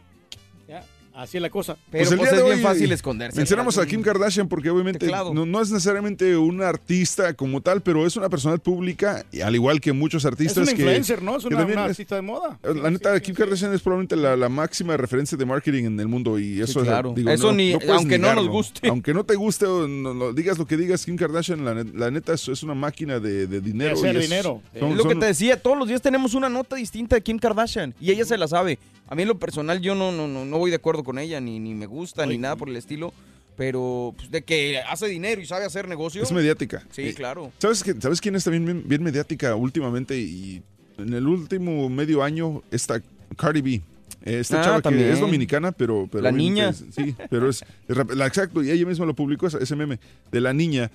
¿Ya? 0.68 0.84
Así 1.16 1.38
es 1.38 1.44
la 1.44 1.50
cosa. 1.52 1.78
Pero 1.92 2.10
el 2.10 2.18
pues, 2.18 2.20
día 2.22 2.30
es 2.32 2.38
de 2.38 2.44
bien 2.44 2.58
hoy 2.58 2.64
fácil 2.64 2.92
esconderse. 2.92 3.38
Mencionamos 3.38 3.78
a 3.78 3.82
de 3.82 3.88
Kim 3.88 4.02
Kardashian 4.02 4.48
porque 4.48 4.70
obviamente 4.72 5.06
no, 5.06 5.46
no 5.46 5.62
es 5.62 5.70
necesariamente 5.70 6.36
una 6.36 6.68
artista 6.70 7.34
como 7.36 7.62
tal, 7.62 7.82
pero 7.82 8.08
es 8.08 8.16
una 8.18 8.30
personalidad 8.30 8.64
pública, 8.64 9.24
y 9.32 9.42
al 9.42 9.54
igual 9.54 9.80
que 9.80 9.94
muchos 9.94 10.24
Es 10.24 10.26
artistas 10.26 10.58
una 10.64 10.74
que... 10.74 10.82
influencer, 10.82 11.22
¿no? 11.22 11.38
Es 11.38 11.46
una, 11.46 11.66
una 11.66 11.86
es- 11.88 11.98
de 11.98 12.22
moda. 12.22 12.58
La 12.64 12.90
neta, 12.90 13.20
Kim 13.20 13.36
Kardashian 13.36 13.74
es 13.74 13.82
probablemente 13.82 14.16
la, 14.16 14.36
la 14.36 14.50
máxima 14.50 14.98
referencia 14.98 15.38
de 15.38 15.46
marketing 15.46 15.84
en 15.86 16.00
el 16.00 16.08
mundo 16.08 16.40
y 16.40 16.60
eso 16.62 16.80
es, 16.80 16.86
claro. 16.88 17.14
digo, 17.16 17.30
Eso 17.30 17.52
ni- 17.54 17.74
aunque 17.90 18.18
no 18.18 18.34
nos 18.34 18.48
guste. 18.48 18.88
Aunque 18.88 19.14
no 19.14 19.24
te 19.24 19.36
guste 19.36 19.66
o 19.68 19.88
no- 19.88 20.14
no 20.16 20.34
digas 20.34 20.58
lo 20.58 20.66
que 20.66 20.78
digas, 20.78 21.06
Kim 21.06 21.16
Kardashian, 21.16 21.64
la, 21.64 21.76
net- 21.76 21.94
la 21.94 22.10
neta 22.10 22.34
es, 22.34 22.48
es 22.48 22.64
una 22.64 22.74
máquina 22.74 23.20
de, 23.20 23.46
de 23.46 23.62
dinero. 23.62 23.94
hacer 23.94 24.16
y 24.16 24.18
es- 24.18 24.24
dinero. 24.30 24.62
son- 24.80 24.92
Es 24.92 24.98
lo 24.98 25.04
que 25.08 25.16
te 25.16 25.26
decía, 25.28 25.62
todos 25.62 25.78
los 25.78 25.88
días 25.88 26.02
tenemos 26.02 26.34
una 26.34 26.50
nota 26.50 26.76
distinta 26.76 27.16
de 27.16 27.22
Kim 27.22 27.38
Kardashian 27.38 27.94
y 28.02 28.12
ella 28.12 28.26
se 28.26 28.36
la 28.38 28.48
sabe. 28.48 28.80
A 29.08 29.16
mí 29.16 29.22
en 29.24 29.28
lo 29.28 29.38
personal 29.38 29.80
yo 29.82 29.94
no, 29.96 30.12
no, 30.12 30.28
no, 30.28 30.46
no 30.46 30.58
voy 30.58 30.70
de 30.72 30.78
acuerdo 30.78 31.03
con 31.04 31.20
ella, 31.20 31.40
ni, 31.40 31.60
ni 31.60 31.74
me 31.74 31.86
gusta, 31.86 32.26
ni 32.26 32.38
nada 32.38 32.56
por 32.56 32.70
el 32.70 32.76
estilo, 32.76 33.14
pero 33.58 34.14
pues, 34.18 34.32
de 34.32 34.42
que 34.44 34.80
hace 34.80 35.08
dinero 35.08 35.42
y 35.42 35.46
sabe 35.46 35.66
hacer 35.66 35.88
negocio. 35.88 36.24
Es 36.24 36.32
mediática. 36.32 36.84
Sí, 36.92 37.04
Eh, 37.04 37.14
claro. 37.14 37.52
¿Sabes, 37.60 37.84
que, 37.84 37.94
¿Sabes 38.02 38.20
quién 38.22 38.36
es 38.36 38.44
también 38.44 38.66
bien, 38.66 38.84
bien 38.86 39.04
mediática 39.04 39.56
últimamente? 39.56 40.18
Y 40.20 40.62
en 40.98 41.14
el 41.14 41.28
último 41.28 41.90
medio 41.90 42.24
año 42.24 42.62
está 42.72 43.02
Cardi 43.38 43.62
B. 43.62 43.82
Eh, 44.26 44.40
Esta 44.40 44.62
Ah, 44.62 44.64
chava 44.64 44.82
también. 44.82 45.08
que 45.08 45.14
es 45.14 45.20
dominicana, 45.20 45.72
pero... 45.72 46.08
pero 46.12 46.24
La 46.24 46.32
niña. 46.32 46.70
es- 46.70 46.84
sí, 46.96 47.16
pero 47.30 47.50
es... 47.50 47.64
la, 47.88 48.26
exacto, 48.26 48.64
y 48.64 48.72
ella 48.72 48.86
misma 48.86 49.06
lo 49.06 49.14
publicó, 49.14 49.48
ese 49.48 49.62
ese 49.62 49.76
meme, 49.76 50.00
de 50.32 50.40
la 50.42 50.54
niña. 50.54 50.90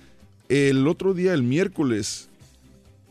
El 0.47 0.87
otro 0.87 1.13
día, 1.13 1.33
el 1.35 1.43
miércoles, 1.43 2.27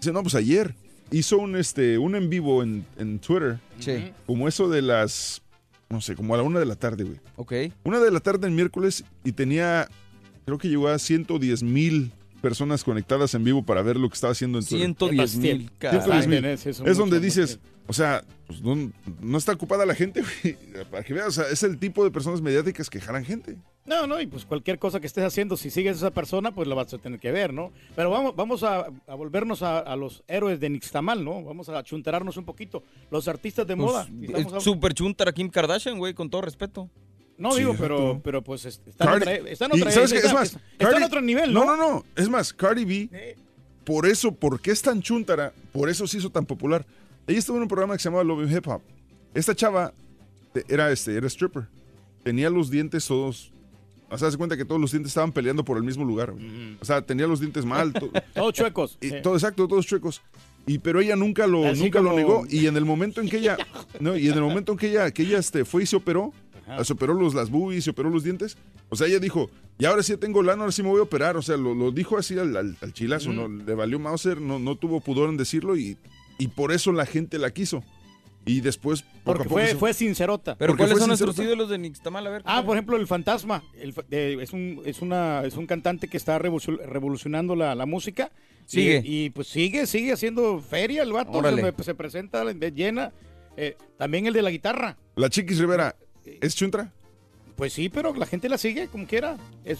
dice, 0.01 0.13
no, 0.13 0.23
pues 0.23 0.35
ayer, 0.35 0.75
hizo 1.13 1.39
un, 1.39 1.55
este, 1.55 1.99
un 1.99 2.17
en 2.17 2.29
vivo 2.31 2.65
en, 2.65 2.85
en 2.99 3.21
Twitter. 3.21 3.59
Sí. 3.79 4.13
Como 4.27 4.49
eso 4.49 4.69
de 4.69 4.83
las... 4.83 5.41
No 5.91 6.01
sé, 6.01 6.15
como 6.15 6.35
a 6.35 6.37
la 6.37 6.43
una 6.43 6.59
de 6.61 6.67
la 6.67 6.77
tarde, 6.77 7.05
güey. 7.05 7.19
Ok. 7.37 7.53
Una 7.85 8.01
de 8.01 8.11
la 8.11 8.21
tarde 8.21 8.47
el 8.47 8.53
miércoles 8.53 9.05
y 9.25 9.33
tenía, 9.33 9.89
creo 10.45 10.59
que 10.59 10.69
llegó 10.69 10.89
a 10.89 10.99
110 10.99 11.63
mil 11.63 12.13
personas 12.43 12.85
conectadas 12.85 13.35
en 13.35 13.45
vivo 13.45 13.65
para 13.65 13.83
ver 13.83 13.97
lo 13.97 14.09
que 14.09 14.15
estaba 14.15 14.33
haciendo 14.33 14.59
en 14.59 14.65
Twitter. 14.65 14.87
110 14.87 15.37
mil, 15.37 15.71
110 15.81 16.27
mil. 16.27 16.41
caray. 16.41 16.53
Es 16.53 16.67
Eso 16.67 16.85
es 16.85 16.97
donde 16.97 17.17
mucho, 17.17 17.25
dices, 17.25 17.59
o 17.87 17.93
sea, 17.93 18.23
pues, 18.47 18.61
no, 18.63 18.93
no 19.21 19.39
está 19.39 19.53
ocupada 19.53 19.87
la 19.87 19.95
gente, 19.95 20.23
güey. 20.23 20.57
Para 20.91 21.03
que 21.03 21.15
veas, 21.15 21.29
o 21.29 21.33
sea, 21.33 21.45
es 21.49 21.63
el 21.63 21.79
tipo 21.79 22.05
de 22.05 22.11
personas 22.11 22.43
mediáticas 22.43 22.91
que 22.91 23.01
jalan 23.01 23.25
gente. 23.25 23.57
No, 23.89 24.07
no, 24.07 24.21
y 24.21 24.27
pues 24.27 24.45
cualquier 24.45 24.79
cosa 24.79 25.01
que 25.01 25.07
estés 25.07 25.25
haciendo, 25.25 25.57
si 25.57 25.71
sigues 25.71 25.95
a 25.95 25.97
esa 25.97 26.11
persona, 26.11 26.55
pues 26.55 26.69
la 26.69 26.75
vas 26.75 26.93
a 26.93 26.99
tener 26.99 27.19
que 27.19 27.33
ver, 27.33 27.53
¿no? 27.55 27.73
Pero 27.97 28.11
vamos, 28.11 28.37
vamos 28.37 28.63
a, 28.63 28.87
a 29.07 29.15
volvernos 29.15 29.63
a, 29.63 29.79
a 29.79 29.97
los 29.97 30.23
héroes 30.29 30.61
de 30.61 30.69
Nixtamal, 30.69 31.25
¿no? 31.25 31.43
Vamos 31.43 31.69
a 31.71 31.83
chuntararnos 31.83 32.37
un 32.37 32.45
poquito. 32.45 32.83
Los 33.11 33.29
artistas 33.29 33.67
de 33.67 33.77
moda. 33.77 34.07
Pues, 34.07 34.29
Estamos 34.31 34.53
es 34.53 34.59
a- 34.59 34.61
Super 34.61 34.93
chuntar 34.95 35.29
a 35.29 35.33
Kim 35.33 35.49
Kardashian, 35.49 35.99
güey, 35.99 36.13
con 36.15 36.29
todo 36.29 36.43
respeto. 36.43 36.89
No 37.39 37.55
digo, 37.55 37.75
pero, 37.79 38.21
pero 38.23 38.43
pues 38.43 38.65
est- 38.65 38.87
está 38.89 39.05
en 39.05 39.11
Cardi- 39.11 39.23
otra, 39.23 39.51
está 39.51 39.65
en 39.67 39.71
y 39.77 39.81
otra- 39.81 39.93
¿sabes 39.93 40.11
qué? 40.13 40.17
está- 40.19 40.29
Es 40.29 40.35
más, 40.35 40.49
está- 40.49 40.61
está 40.79 40.97
en 40.97 41.03
otro 41.05 41.21
nivel, 41.21 41.53
No, 41.55 41.65
¿no? 41.65 41.77
no, 41.77 41.91
no. 41.95 42.05
Es 42.17 42.29
más, 42.29 42.53
Cardi 42.53 42.85
B, 42.85 43.37
por 43.85 44.07
eso, 44.07 44.33
porque 44.33 44.71
es 44.73 44.83
tan 44.83 45.01
chuntara, 45.01 45.53
por 45.73 45.89
eso 45.89 46.07
se 46.07 46.19
hizo 46.19 46.31
tan 46.31 46.45
popular. 46.45 46.85
Ella 47.27 47.39
estuvo 47.39 47.57
en 47.57 47.63
un 47.63 47.69
programa 47.69 47.95
que 47.95 48.03
se 48.03 48.09
llamaba 48.09 48.25
Love 48.25 48.51
Hip 48.51 48.67
Hop. 48.67 48.83
Esta 49.35 49.55
chava 49.55 49.93
eh, 50.55 50.65
era, 50.69 50.91
este, 50.91 51.17
era 51.17 51.27
stripper. 51.29 51.69
Tenía 52.25 52.51
los 52.51 52.71
dientes 52.71 53.07
todos. 53.07 53.53
O 54.11 54.17
sea, 54.17 54.31
se 54.31 54.37
cuenta 54.39 54.57
que 54.57 54.65
todos 54.65 54.81
los 54.81 54.91
dientes 54.91 55.11
estaban 55.11 55.33
peleando 55.33 55.65
por 55.65 55.77
el 55.77 55.83
mismo 55.83 56.05
lugar. 56.05 56.33
O 56.81 56.85
sea, 56.85 57.03
tenía 57.03 57.27
los 57.27 57.41
dientes 57.41 57.65
mal. 57.65 57.93
to- 57.93 58.11
Todos 58.35 58.55
chuecos. 58.55 58.99
y 59.01 59.11
Sí. 59.11 59.17
todo 59.23 59.35
exacto, 59.35 59.69
todos 59.69 59.87
chuecos. 59.87 60.23
Y 60.67 60.79
pero 60.79 61.01
ella 61.01 61.17
nunca 61.17 61.47
lo, 61.47 61.67
Así 61.67 61.83
nunca 61.83 62.01
lo 62.01 62.13
negó. 62.15 62.47
Y 62.49 62.67
en 62.67 62.77
el 62.77 62.85
momento 62.85 63.21
en 63.21 63.29
que 63.29 63.39
ella, 63.39 63.57
no, 64.01 64.17
y 64.17 64.29
en 64.29 64.35
el 64.35 64.43
momento 64.43 64.73
en 64.73 64.79
que 64.79 64.91
ella, 64.91 65.11
que 65.11 65.23
ella 65.23 65.39
este, 65.39 65.65
fue 65.65 65.83
y 65.83 65.87
se 65.87 65.97
operó, 65.97 66.33
se 66.85 66.93
operó 66.93 67.15
los, 67.15 67.35
las 67.35 67.51
boobies, 67.51 67.85
se 67.85 67.91
operó 67.91 68.11
los 68.11 68.23
dientes. 68.25 68.57
O 68.91 68.97
sea, 68.97 69.07
ella 69.07 69.19
dijo, 69.19 69.51
y 69.79 69.85
ahora 69.87 70.03
sí 70.03 70.17
tengo 70.17 70.43
lana, 70.43 70.63
ahora 70.63 70.73
sí 70.73 70.83
me 70.83 70.89
voy 70.91 71.01
a 71.01 71.05
operar. 71.05 71.37
O 71.37 71.43
sea, 71.43 71.57
lo, 71.57 71.75
lo 71.75 71.91
dijo 71.91 72.17
así 72.19 72.39
al, 72.39 72.57
al- 72.57 72.77
al 72.81 72.93
chilazo, 72.93 73.33
¿no? 73.33 73.49
Le 73.49 73.75
valió 73.75 73.99
Mauser, 73.99 74.41
no, 74.41 74.59
no 74.59 74.75
tuvo 74.77 75.01
pudor 75.01 75.29
en 75.31 75.37
decirlo 75.39 75.77
y, 75.77 75.97
y 76.39 76.49
por 76.49 76.73
eso 76.73 76.93
la 76.93 77.05
gente 77.07 77.39
la 77.39 77.51
quiso. 77.51 77.83
Y 78.49 78.61
después, 78.61 79.03
poco 79.03 79.13
a 79.21 79.25
Porque 79.25 79.45
poco 79.45 79.55
fue, 79.61 79.67
se- 79.69 79.77
fue 79.77 79.95
sincerota. 79.95 80.57
Pero 80.57 80.73
Porque 80.73 80.83
¿cuáles 80.85 80.99
son 80.99 81.09
nuestros 81.09 81.35
sincero. 81.35 81.51
ídolos 81.55 81.69
de 81.71 81.79
Nixtamal? 81.79 82.27
A 82.27 82.31
ver. 82.31 82.43
Ah, 82.45 82.63
por 82.65 82.77
ejemplo, 82.77 82.97
el 82.97 83.07
Fantasma. 83.07 83.63
El 83.79 83.95
eh, 84.11 84.39
es, 84.41 84.53
un, 84.53 84.83
es, 84.85 85.01
una, 85.03 85.43
es 85.45 85.55
un 85.57 85.67
cantante 85.67 86.09
que 86.09 86.17
está 86.17 86.39
revolucion- 86.39 86.81
revolucionando 86.85 87.55
la, 87.55 87.75
la 87.75 87.87
música. 87.87 88.31
Sigue. 88.67 89.03
Y, 89.05 89.25
y, 89.27 89.31
pues 89.31 89.49
sigue, 89.49 89.87
sigue 89.87 90.13
haciendo 90.13 90.61
feria 90.61 91.03
el 91.03 91.13
vato. 91.13 91.41
Se, 91.43 91.85
se 91.85 91.95
presenta 91.95 92.45
llena. 92.53 93.13
Eh, 93.57 93.77
también 93.97 94.27
el 94.27 94.33
de 94.35 94.43
la 94.43 94.51
guitarra. 94.51 94.97
La 95.17 95.29
Chiquis 95.31 95.59
Rivera, 95.59 95.97
¿es 96.25 96.55
chuntra? 96.55 96.93
Pues 97.57 97.73
sí, 97.73 97.89
pero 97.89 98.15
la 98.15 98.25
gente 98.27 98.49
la 98.49 98.57
sigue 98.57 98.87
como 98.89 99.07
quiera. 99.07 99.37
Es, 99.65 99.79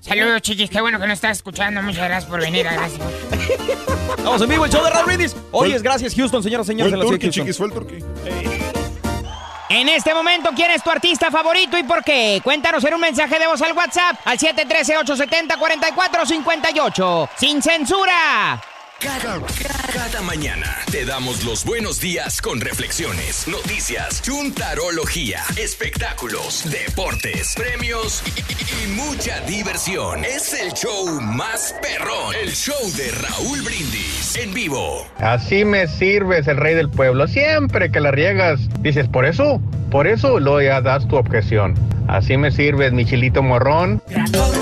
Saludos, 0.00 0.42
chiquis. 0.42 0.70
Qué 0.70 0.80
bueno 0.80 0.98
que 0.98 1.06
nos 1.06 1.14
estás 1.14 1.36
escuchando. 1.38 1.82
Muchas 1.82 2.04
gracias 2.08 2.30
por 2.30 2.40
venir. 2.40 2.64
Gracias. 2.64 2.98
Vamos 4.24 4.42
en 4.42 4.48
vivo, 4.48 4.64
el 4.64 4.70
show 4.70 4.82
de 4.84 4.90
Raúl 4.90 5.06
Brindis. 5.06 5.36
Hoy 5.52 5.72
es 5.72 5.82
gracias, 5.82 6.14
Houston, 6.14 6.42
señoras 6.42 6.66
y 6.68 6.72
Fue 6.72 6.84
señores. 6.84 6.94
el 6.94 7.00
turqui, 7.00 7.30
chiquis, 7.30 7.56
fue 7.56 7.66
el 7.66 7.72
turqui. 7.72 7.98
En 9.70 9.86
este 9.90 10.14
momento, 10.14 10.48
¿quién 10.56 10.70
es 10.70 10.82
tu 10.82 10.88
artista 10.90 11.30
favorito 11.30 11.76
y 11.76 11.82
por 11.82 12.02
qué? 12.02 12.40
Cuéntanos 12.42 12.82
en 12.84 12.94
un 12.94 13.00
mensaje 13.02 13.38
de 13.38 13.46
voz 13.46 13.60
al 13.60 13.74
WhatsApp 13.74 14.16
al 14.24 14.38
713-870-4458. 14.38 17.28
¡Sin 17.36 17.60
censura! 17.62 18.62
Cada, 19.00 19.38
cada 19.94 20.22
mañana 20.22 20.78
te 20.90 21.04
damos 21.04 21.44
los 21.44 21.64
buenos 21.64 22.00
días 22.00 22.42
con 22.42 22.60
reflexiones, 22.60 23.46
noticias, 23.46 24.20
chuntarología, 24.22 25.38
espectáculos, 25.56 26.68
deportes, 26.68 27.54
premios 27.56 28.24
y, 28.26 28.84
y 28.84 28.96
mucha 28.96 29.40
diversión. 29.42 30.24
Es 30.24 30.52
el 30.52 30.72
show 30.72 31.20
más 31.20 31.76
perrón, 31.80 32.34
el 32.42 32.50
show 32.50 32.74
de 32.96 33.12
Raúl 33.12 33.62
Brindis 33.62 34.36
en 34.36 34.52
vivo. 34.52 35.06
Así 35.18 35.64
me 35.64 35.86
sirves, 35.86 36.48
el 36.48 36.56
rey 36.56 36.74
del 36.74 36.90
pueblo. 36.90 37.28
Siempre 37.28 37.92
que 37.92 38.00
la 38.00 38.10
riegas, 38.10 38.58
dices, 38.80 39.06
por 39.06 39.26
eso, 39.26 39.60
por 39.92 40.08
eso 40.08 40.40
lo 40.40 40.60
ya 40.60 40.80
das 40.80 41.06
tu 41.06 41.14
objeción. 41.14 41.74
Así 42.08 42.36
me 42.36 42.50
sirves, 42.50 42.92
mi 42.92 43.04
chilito 43.04 43.44
morrón. 43.44 44.02
Grandote, 44.08 44.57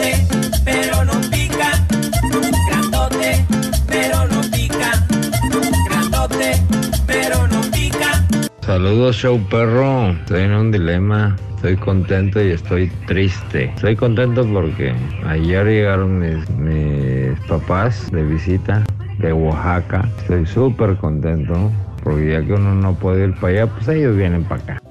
Saludos, 8.67 9.15
show 9.15 9.41
perro. 9.49 10.11
Estoy 10.11 10.43
en 10.43 10.53
un 10.53 10.73
dilema. 10.73 11.37
Estoy 11.55 11.77
contento 11.77 12.45
y 12.45 12.51
estoy 12.51 12.89
triste. 13.07 13.67
Estoy 13.77 13.95
contento 13.95 14.45
porque 14.45 14.93
ayer 15.25 15.67
llegaron 15.67 16.19
mis, 16.19 16.51
mis 16.59 17.39
papás 17.47 18.11
de 18.11 18.25
visita 18.25 18.85
de 19.19 19.33
Oaxaca. 19.33 20.11
Estoy 20.19 20.47
súper 20.47 20.97
contento 20.97 21.71
porque 22.03 22.33
ya 22.33 22.45
que 22.45 22.55
uno 22.55 22.75
no 22.75 22.93
puede 22.99 23.29
ir 23.29 23.35
para 23.35 23.63
allá, 23.63 23.67
pues 23.73 23.87
ellos 23.87 24.17
vienen 24.17 24.43
para 24.43 24.61
acá. 24.61 24.83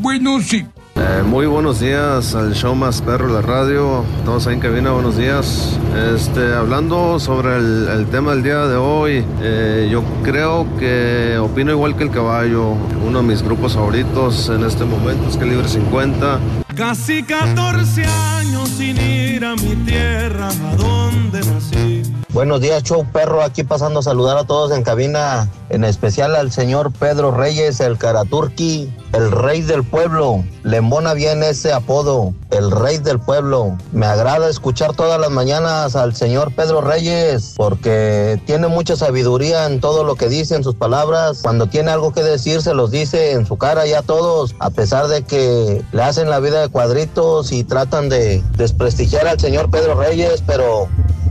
Bueno, 0.00 0.40
sí. 0.40 0.66
Eh, 1.02 1.22
muy 1.22 1.46
buenos 1.46 1.80
días 1.80 2.34
al 2.34 2.52
show 2.52 2.74
más 2.74 3.00
perro 3.00 3.28
de 3.28 3.32
la 3.32 3.40
radio. 3.40 4.04
Todos 4.26 4.46
ahí 4.46 4.54
en 4.54 4.60
cabina, 4.60 4.90
buenos 4.90 5.16
días. 5.16 5.78
Este, 6.14 6.52
hablando 6.52 7.18
sobre 7.18 7.56
el, 7.56 8.06
tema 8.10 8.32
del 8.32 8.42
día 8.42 8.66
de 8.66 8.76
hoy, 8.76 9.24
eh, 9.40 9.88
yo 9.90 10.02
creo 10.22 10.66
que 10.78 11.38
opino 11.38 11.70
igual 11.72 11.96
que 11.96 12.02
el 12.02 12.10
caballo. 12.10 12.72
Uno 13.06 13.22
de 13.22 13.28
mis 13.28 13.42
grupos 13.42 13.76
favoritos 13.76 14.50
en 14.50 14.62
este 14.62 14.84
momento 14.84 15.26
es 15.26 15.38
Calibre 15.38 15.66
50. 15.66 16.38
Casi 16.76 17.22
14 17.22 18.04
años 18.04 18.68
sin 18.68 18.98
ir 18.98 19.42
a 19.46 19.56
mi 19.56 19.74
tierra, 19.76 20.48
a 20.48 20.76
donde 20.76 21.40
nací. 21.40 21.99
Buenos 22.32 22.60
días, 22.60 22.84
show 22.84 23.04
perro. 23.12 23.42
Aquí 23.42 23.64
pasando 23.64 23.98
a 23.98 24.02
saludar 24.04 24.36
a 24.38 24.44
todos 24.44 24.70
en 24.70 24.84
cabina, 24.84 25.50
en 25.68 25.82
especial 25.82 26.36
al 26.36 26.52
señor 26.52 26.92
Pedro 26.92 27.32
Reyes, 27.32 27.80
el 27.80 27.98
Karaturki, 27.98 28.88
el 29.12 29.32
rey 29.32 29.62
del 29.62 29.82
pueblo. 29.82 30.44
Le 30.62 30.76
embona 30.76 31.12
bien 31.14 31.42
ese 31.42 31.72
apodo, 31.72 32.32
el 32.52 32.70
rey 32.70 32.98
del 32.98 33.18
pueblo. 33.18 33.76
Me 33.90 34.06
agrada 34.06 34.48
escuchar 34.48 34.94
todas 34.94 35.20
las 35.20 35.30
mañanas 35.30 35.96
al 35.96 36.14
señor 36.14 36.54
Pedro 36.54 36.80
Reyes, 36.80 37.54
porque 37.56 38.40
tiene 38.46 38.68
mucha 38.68 38.94
sabiduría 38.94 39.66
en 39.66 39.80
todo 39.80 40.04
lo 40.04 40.14
que 40.14 40.28
dice, 40.28 40.54
en 40.54 40.62
sus 40.62 40.76
palabras. 40.76 41.40
Cuando 41.42 41.66
tiene 41.66 41.90
algo 41.90 42.12
que 42.12 42.22
decir, 42.22 42.62
se 42.62 42.74
los 42.74 42.92
dice 42.92 43.32
en 43.32 43.44
su 43.44 43.58
cara 43.58 43.86
ya 43.86 43.98
a 43.98 44.02
todos, 44.02 44.54
a 44.60 44.70
pesar 44.70 45.08
de 45.08 45.24
que 45.24 45.82
le 45.90 46.02
hacen 46.04 46.30
la 46.30 46.38
vida 46.38 46.60
de 46.60 46.68
cuadritos 46.68 47.50
y 47.50 47.64
tratan 47.64 48.08
de 48.08 48.40
desprestigiar 48.56 49.26
al 49.26 49.40
señor 49.40 49.68
Pedro 49.68 49.94
Reyes, 49.96 50.44
pero 50.46 50.86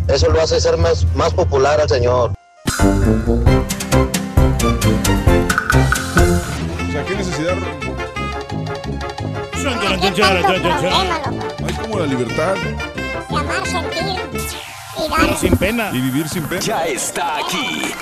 eso 0.09 0.29
lo 0.29 0.41
hace 0.41 0.59
ser 0.59 0.77
más, 0.77 1.05
más 1.15 1.33
popular 1.33 1.79
al 1.79 1.87
señor. 1.87 2.33
O 2.65 2.75
sea, 6.91 7.05
¿qué 7.05 7.15
necesidad? 7.15 7.55
Hay 11.65 11.73
como 11.81 11.99
la 11.99 12.05
libertad. 12.05 12.55
Amar, 13.29 13.65
sentir 13.67 14.03
y 14.97 15.09
dar. 15.09 15.37
Sin 15.37 15.55
pena. 15.57 15.91
Y 15.93 16.01
vivir 16.01 16.27
sin 16.27 16.43
pena. 16.47 16.61
Ya 16.61 16.85
está 16.87 17.37
aquí. 17.37 17.93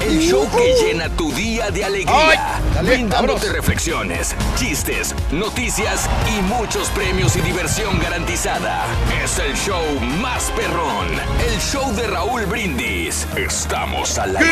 El 0.00 0.20
show 0.20 0.48
que 0.50 0.74
llena 0.74 1.08
tu 1.08 1.32
día 1.32 1.70
de 1.70 1.84
alegría, 1.84 2.60
brindándote 2.82 3.50
reflexiones, 3.50 4.34
chistes, 4.56 5.14
noticias 5.32 6.08
y 6.28 6.40
muchos 6.42 6.88
premios 6.90 7.34
y 7.36 7.40
diversión 7.40 7.98
garantizada. 7.98 8.86
Es 9.22 9.38
el 9.38 9.54
show 9.54 9.82
más 10.20 10.52
perrón, 10.52 11.08
el 11.50 11.60
show 11.60 11.92
de 11.94 12.06
Raúl 12.06 12.46
Brindis. 12.46 13.26
Estamos 13.36 14.18
al 14.18 14.36
aire. 14.36 14.48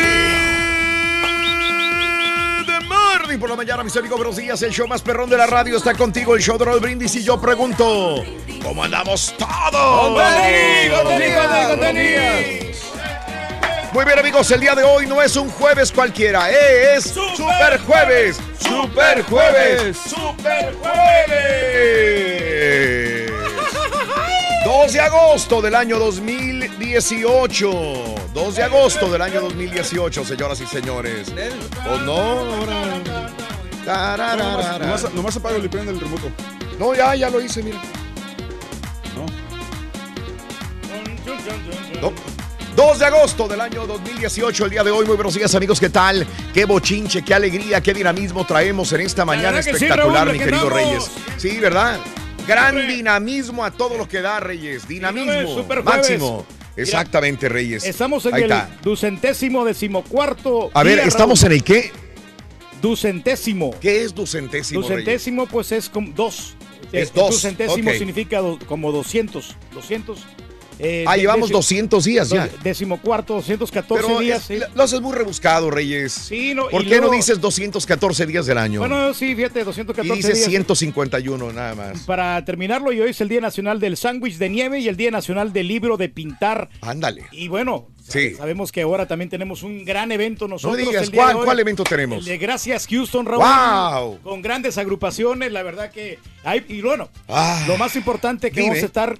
Good 2.65 2.83
morning 2.85 3.39
por 3.39 3.49
la 3.49 3.55
mañana, 3.55 3.83
mis 3.83 3.95
amigos. 3.95 4.17
Buenos 4.17 4.35
días. 4.35 4.61
El 4.61 4.71
show 4.71 4.87
más 4.87 5.01
perrón 5.01 5.29
de 5.29 5.37
la 5.37 5.47
radio 5.47 5.77
está 5.77 5.93
contigo. 5.93 6.35
El 6.35 6.41
show 6.41 6.57
de 6.57 6.65
Raúl 6.65 6.81
Brindis. 6.81 7.15
Y 7.15 7.23
yo 7.23 7.39
pregunto: 7.39 8.21
¿Cómo 8.61 8.83
andamos 8.83 9.33
todos? 9.37 10.21
Muy 13.97 14.05
bien, 14.05 14.19
amigos. 14.19 14.51
El 14.51 14.59
día 14.59 14.75
de 14.75 14.83
hoy 14.83 15.07
no 15.07 15.23
es 15.23 15.35
un 15.35 15.49
jueves 15.49 15.91
cualquiera. 15.91 16.51
Es 16.51 17.05
Super 17.05 17.79
Jueves. 17.79 18.37
Super 18.59 19.23
Jueves. 19.23 19.97
Super 19.97 20.75
Jueves. 20.83 22.11
2 24.63 24.93
de 24.93 24.99
agosto 24.99 25.63
del 25.63 25.73
año 25.73 25.97
2018. 25.97 27.71
2 28.35 28.55
de 28.55 28.61
agosto 28.61 29.11
del 29.11 29.23
año 29.23 29.41
2018, 29.41 30.25
señoras 30.25 30.61
y 30.61 30.67
señores. 30.67 31.33
Oh, 31.89 31.97
no, 31.97 32.19
ahora. 32.19 33.31
Tararara. 33.83 34.77
Nomás, 34.77 35.11
nomás 35.11 35.37
apaga 35.37 35.57
y 35.57 35.67
prende 35.67 35.93
el 35.93 35.99
remoto. 35.99 36.29
No, 36.77 36.93
ya, 36.93 37.15
ya 37.15 37.31
lo 37.31 37.41
hice, 37.41 37.63
mira. 37.63 37.81
No. 41.99 42.13
2 42.77 42.99
de 42.99 43.05
agosto 43.05 43.47
del 43.47 43.59
año 43.59 43.87
2018, 43.87 44.65
el 44.65 44.69
día 44.69 44.83
de 44.83 44.91
hoy. 44.91 45.03
Muy 45.05 45.15
buenos 45.15 45.33
días, 45.33 45.53
amigos. 45.55 45.79
¿Qué 45.79 45.89
tal? 45.89 46.27
Qué 46.53 46.63
bochinche, 46.65 47.23
qué 47.23 47.33
alegría, 47.33 47.81
qué 47.81 47.91
dinamismo 47.91 48.45
traemos 48.45 48.93
en 48.93 49.01
esta 49.01 49.25
mañana 49.25 49.63
sí, 49.63 49.71
espectacular, 49.71 50.27
Raúl, 50.27 50.33
mi 50.33 50.37
que 50.37 50.45
querido. 50.45 50.69
Reyes. 50.69 51.09
Sí, 51.37 51.57
¿verdad? 51.59 51.99
Gran 52.47 52.87
dinamismo 52.87 53.65
a 53.65 53.71
todo 53.71 53.97
lo 53.97 54.07
que 54.07 54.21
da, 54.21 54.39
Reyes. 54.39 54.87
Dinamismo. 54.87 55.65
Máximo. 55.83 56.45
Exactamente, 56.75 57.49
Reyes. 57.49 57.83
Estamos 57.83 58.23
en 58.27 58.35
Ahí 58.35 58.43
el 58.43 58.51
está. 58.51 58.69
ducentésimo 58.83 59.65
decimocuarto. 59.65 60.69
A 60.75 60.83
ver, 60.83 60.97
día, 60.97 61.05
¿estamos 61.05 61.41
Raúl. 61.41 61.53
en 61.53 61.57
el 61.57 61.63
qué? 61.63 61.91
Ducentésimo. 62.79 63.73
¿Qué 63.81 64.03
es 64.03 64.13
ducentésimo, 64.13 64.81
Reyes? 64.81 64.97
Ducentésimo, 64.99 65.47
pues 65.47 65.71
es 65.71 65.89
como 65.89 66.11
dos. 66.13 66.53
Es 66.91 67.09
Eh, 67.09 67.11
dos, 67.15 67.31
Ducentésimo 67.31 67.91
significa 67.93 68.37
do- 68.39 68.59
como 68.67 68.91
200. 68.91 69.55
200. 69.73 70.19
Eh, 70.79 71.05
Ah, 71.07 71.17
llevamos 71.17 71.49
deci- 71.49 71.53
200 71.53 72.03
días 72.05 72.29
ya. 72.29 72.49
Decimocuarto, 72.63 73.33
214 73.35 74.05
Pero 74.07 74.19
días. 74.19 74.49
es- 74.49 74.59
sí. 74.63 74.71
lo 74.75 74.83
haces 74.83 75.01
muy 75.01 75.13
rebuscado, 75.15 75.69
Reyes. 75.71 76.11
Sí, 76.13 76.53
no, 76.53 76.67
¿Por 76.69 76.83
y 76.83 76.87
qué 76.89 77.01
no 77.01 77.09
dices 77.09 77.39
214 77.41 78.25
días 78.25 78.45
del 78.45 78.57
año? 78.57 78.79
Bueno, 78.79 79.13
sí, 79.13 79.35
fíjate, 79.35 79.61
y 79.61 79.63
214 79.63 80.15
dices 80.17 80.35
días. 80.35 80.49
151 80.49 81.51
nada 81.53 81.75
más. 81.75 82.01
Para 82.03 82.43
terminarlo, 82.45 82.91
y 82.91 83.01
hoy 83.01 83.09
es 83.11 83.21
el 83.21 83.29
Día 83.29 83.41
Nacional 83.41 83.79
del 83.79 83.97
Sándwich 83.97 84.37
de 84.37 84.49
Nieve 84.49 84.79
y 84.79 84.87
el 84.87 84.97
Día 84.97 85.11
Nacional 85.11 85.53
del 85.53 85.67
Libro 85.67 85.97
de 85.97 86.09
Pintar. 86.09 86.69
Ándale. 86.81 87.23
Y 87.31 87.47
bueno, 87.47 87.87
Sí. 88.07 88.35
sabemos 88.35 88.71
que 88.71 88.81
ahora 88.83 89.05
también 89.07 89.29
tenemos 89.29 89.63
un 89.63 89.83
gran 89.83 90.11
evento 90.11 90.47
nosotros. 90.47 90.77
digas, 90.77 91.03
el 91.03 91.11
día 91.11 91.21
de 91.21 91.25
¿cuál- 91.25 91.35
hoy. 91.37 91.45
cuál 91.45 91.59
evento 91.59 91.83
tenemos? 91.83 92.19
El 92.19 92.25
de 92.25 92.37
Gracias 92.37 92.87
Houston, 92.87 93.25
Raúl. 93.25 93.43
¡Wow! 93.43 94.19
Con 94.21 94.41
grandes 94.41 94.77
agrupaciones, 94.77 95.51
la 95.51 95.63
verdad 95.63 95.91
que 95.91 96.19
hay, 96.43 96.63
y 96.69 96.81
bueno, 96.81 97.09
Ah. 97.27 97.65
lo 97.67 97.77
más 97.77 97.95
importante 97.95 98.49
que 98.51 98.61
Dime. 98.61 98.69
vamos 98.69 98.83
a 98.83 98.85
estar 98.85 99.17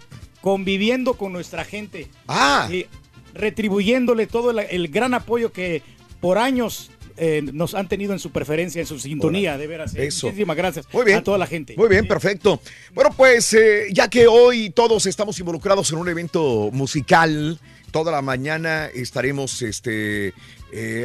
conviviendo 0.47 1.15
con 1.15 1.33
nuestra 1.33 1.65
gente. 1.65 2.07
Ah. 2.25 2.69
Y 2.71 2.85
retribuyéndole 3.33 4.27
todo 4.27 4.51
el, 4.51 4.59
el 4.59 4.87
gran 4.87 5.13
apoyo 5.13 5.51
que 5.51 5.81
por 6.21 6.37
años 6.37 6.89
eh, 7.17 7.41
nos 7.51 7.73
han 7.75 7.89
tenido 7.89 8.13
en 8.13 8.19
su 8.19 8.31
preferencia, 8.31 8.79
en 8.79 8.87
su 8.87 8.97
sintonía, 8.97 9.57
de 9.57 9.67
veras. 9.67 9.93
eh. 9.93 10.05
Eso. 10.07 10.27
Muchísimas 10.27 10.55
gracias 10.55 10.87
Muy 10.93 11.03
bien. 11.03 11.17
a 11.17 11.23
toda 11.25 11.37
la 11.37 11.47
gente. 11.47 11.73
Muy 11.75 11.89
bien, 11.89 12.07
perfecto. 12.07 12.61
Bueno, 12.93 13.09
pues 13.17 13.53
eh, 13.55 13.87
ya 13.91 14.07
que 14.07 14.25
hoy 14.25 14.69
todos 14.69 15.05
estamos 15.05 15.37
involucrados 15.37 15.91
en 15.91 15.97
un 15.97 16.07
evento 16.07 16.69
musical, 16.71 17.59
toda 17.91 18.13
la 18.13 18.21
mañana 18.21 18.85
estaremos 18.85 19.61
este, 19.61 20.33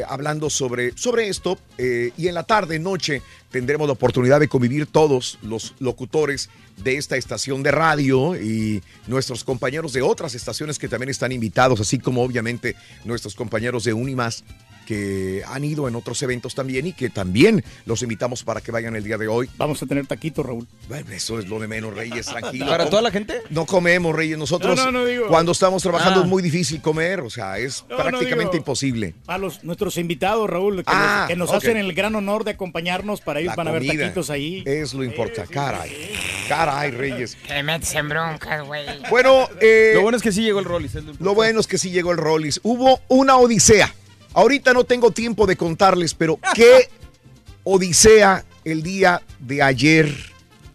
hablando 0.07 0.49
sobre, 0.49 0.97
sobre 0.97 1.27
esto 1.27 1.57
y 1.77 2.27
en 2.29 2.33
la 2.33 2.43
tarde, 2.43 2.79
noche, 2.79 3.21
tendremos 3.53 3.87
la 3.87 3.93
oportunidad 3.93 4.39
de 4.39 4.47
convivir 4.47 4.87
todos 4.87 5.37
los 5.43 5.75
locutores 5.77 6.49
de 6.83 6.97
esta 6.97 7.17
estación 7.17 7.61
de 7.61 7.69
radio 7.69 8.35
y 8.35 8.81
nuestros 9.05 9.43
compañeros 9.43 9.93
de 9.93 10.01
otras 10.01 10.33
estaciones 10.33 10.79
que 10.79 10.87
también 10.87 11.09
están 11.09 11.31
invitados, 11.31 11.79
así 11.79 11.99
como 11.99 12.23
obviamente 12.23 12.75
nuestros 13.05 13.35
compañeros 13.35 13.83
de 13.83 13.93
Unimas 13.93 14.43
que 14.83 15.43
han 15.47 15.63
ido 15.63 15.87
en 15.87 15.95
otros 15.95 16.21
eventos 16.23 16.55
también 16.55 16.87
y 16.87 16.93
que 16.93 17.09
también 17.09 17.63
los 17.85 18.01
invitamos 18.03 18.43
para 18.43 18.61
que 18.61 18.71
vayan 18.71 18.95
el 18.95 19.03
día 19.03 19.17
de 19.17 19.27
hoy. 19.27 19.49
Vamos 19.57 19.81
a 19.81 19.85
tener 19.85 20.05
taquitos, 20.07 20.45
Raúl. 20.45 20.67
Bueno, 20.87 21.11
eso 21.11 21.39
es 21.39 21.47
lo 21.47 21.59
de 21.59 21.67
menos, 21.67 21.93
Reyes, 21.93 22.25
tranquilo. 22.27 22.67
¿Para 22.67 22.89
toda 22.89 23.01
la 23.01 23.11
gente? 23.11 23.41
No 23.49 23.65
comemos, 23.65 24.15
Reyes. 24.15 24.37
Nosotros, 24.37 24.75
No, 24.77 24.85
no, 24.85 24.91
no 24.99 25.05
digo- 25.05 25.27
cuando 25.27 25.51
estamos 25.51 25.81
trabajando, 25.83 26.19
Ah. 26.21 26.23
es 26.23 26.29
muy 26.29 26.41
difícil 26.43 26.81
comer. 26.81 27.21
O 27.21 27.29
sea, 27.29 27.57
es 27.57 27.81
prácticamente 27.87 28.57
imposible. 28.57 29.15
A 29.27 29.37
los, 29.37 29.63
nuestros 29.63 29.97
invitados, 29.97 30.49
Raúl, 30.49 30.77
que 30.77 30.83
Ah, 30.87 31.17
nos, 31.21 31.27
que 31.29 31.35
nos 31.35 31.49
ok. 31.49 31.55
hacen 31.55 31.77
el 31.77 31.93
gran 31.93 32.15
honor 32.15 32.43
de 32.43 32.51
acompañarnos 32.51 33.21
para 33.21 33.39
ir, 33.41 33.47
La 33.47 33.55
van 33.55 33.67
a 33.67 33.71
ver 33.71 33.85
taquitos 33.85 34.29
ahí. 34.29 34.63
Es 34.65 34.93
lo 34.93 35.03
importante. 35.03 35.53
Caray. 35.53 35.91
Caray, 36.47 36.91
Reyes. 36.91 37.37
Te 37.47 37.63
metes 37.63 37.93
en 37.95 38.09
broncas, 38.09 38.65
güey. 38.65 38.85
Bueno, 39.09 39.47
eh, 39.61 39.91
Lo 39.95 40.01
bueno 40.01 40.17
es 40.17 40.23
que 40.23 40.31
sí 40.31 40.41
llegó 40.43 40.59
el 40.59 40.65
Rollis. 40.65 40.93
Lo 41.19 41.33
bueno 41.33 41.59
es 41.59 41.67
que 41.67 41.77
sí 41.77 41.89
llegó 41.91 42.11
el 42.11 42.17
Rollis. 42.17 42.59
Hubo 42.63 42.99
una 43.07 43.37
odisea. 43.37 43.93
Ahorita 44.33 44.73
no 44.73 44.83
tengo 44.83 45.11
tiempo 45.11 45.45
de 45.45 45.55
contarles, 45.55 46.13
pero 46.13 46.39
qué 46.55 46.89
odisea 47.63 48.45
el 48.65 48.83
día 48.83 49.21
de 49.39 49.61
ayer 49.61 50.13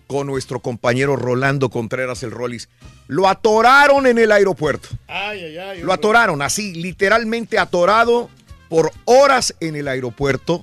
con 0.06 0.26
nuestro 0.26 0.60
compañero 0.60 1.16
Rolando 1.16 1.70
Contreras 1.70 2.22
el 2.22 2.30
Rollis. 2.30 2.68
Lo 3.06 3.28
atoraron 3.28 4.06
en 4.06 4.18
el 4.18 4.32
aeropuerto. 4.32 4.88
Ay, 5.06 5.44
ay, 5.44 5.58
ay. 5.58 5.82
Lo 5.82 5.92
atoraron 5.92 6.42
así, 6.42 6.74
literalmente 6.74 7.58
atorado 7.58 8.28
por 8.68 8.90
horas 9.04 9.54
en 9.60 9.76
el 9.76 9.88
aeropuerto 9.88 10.62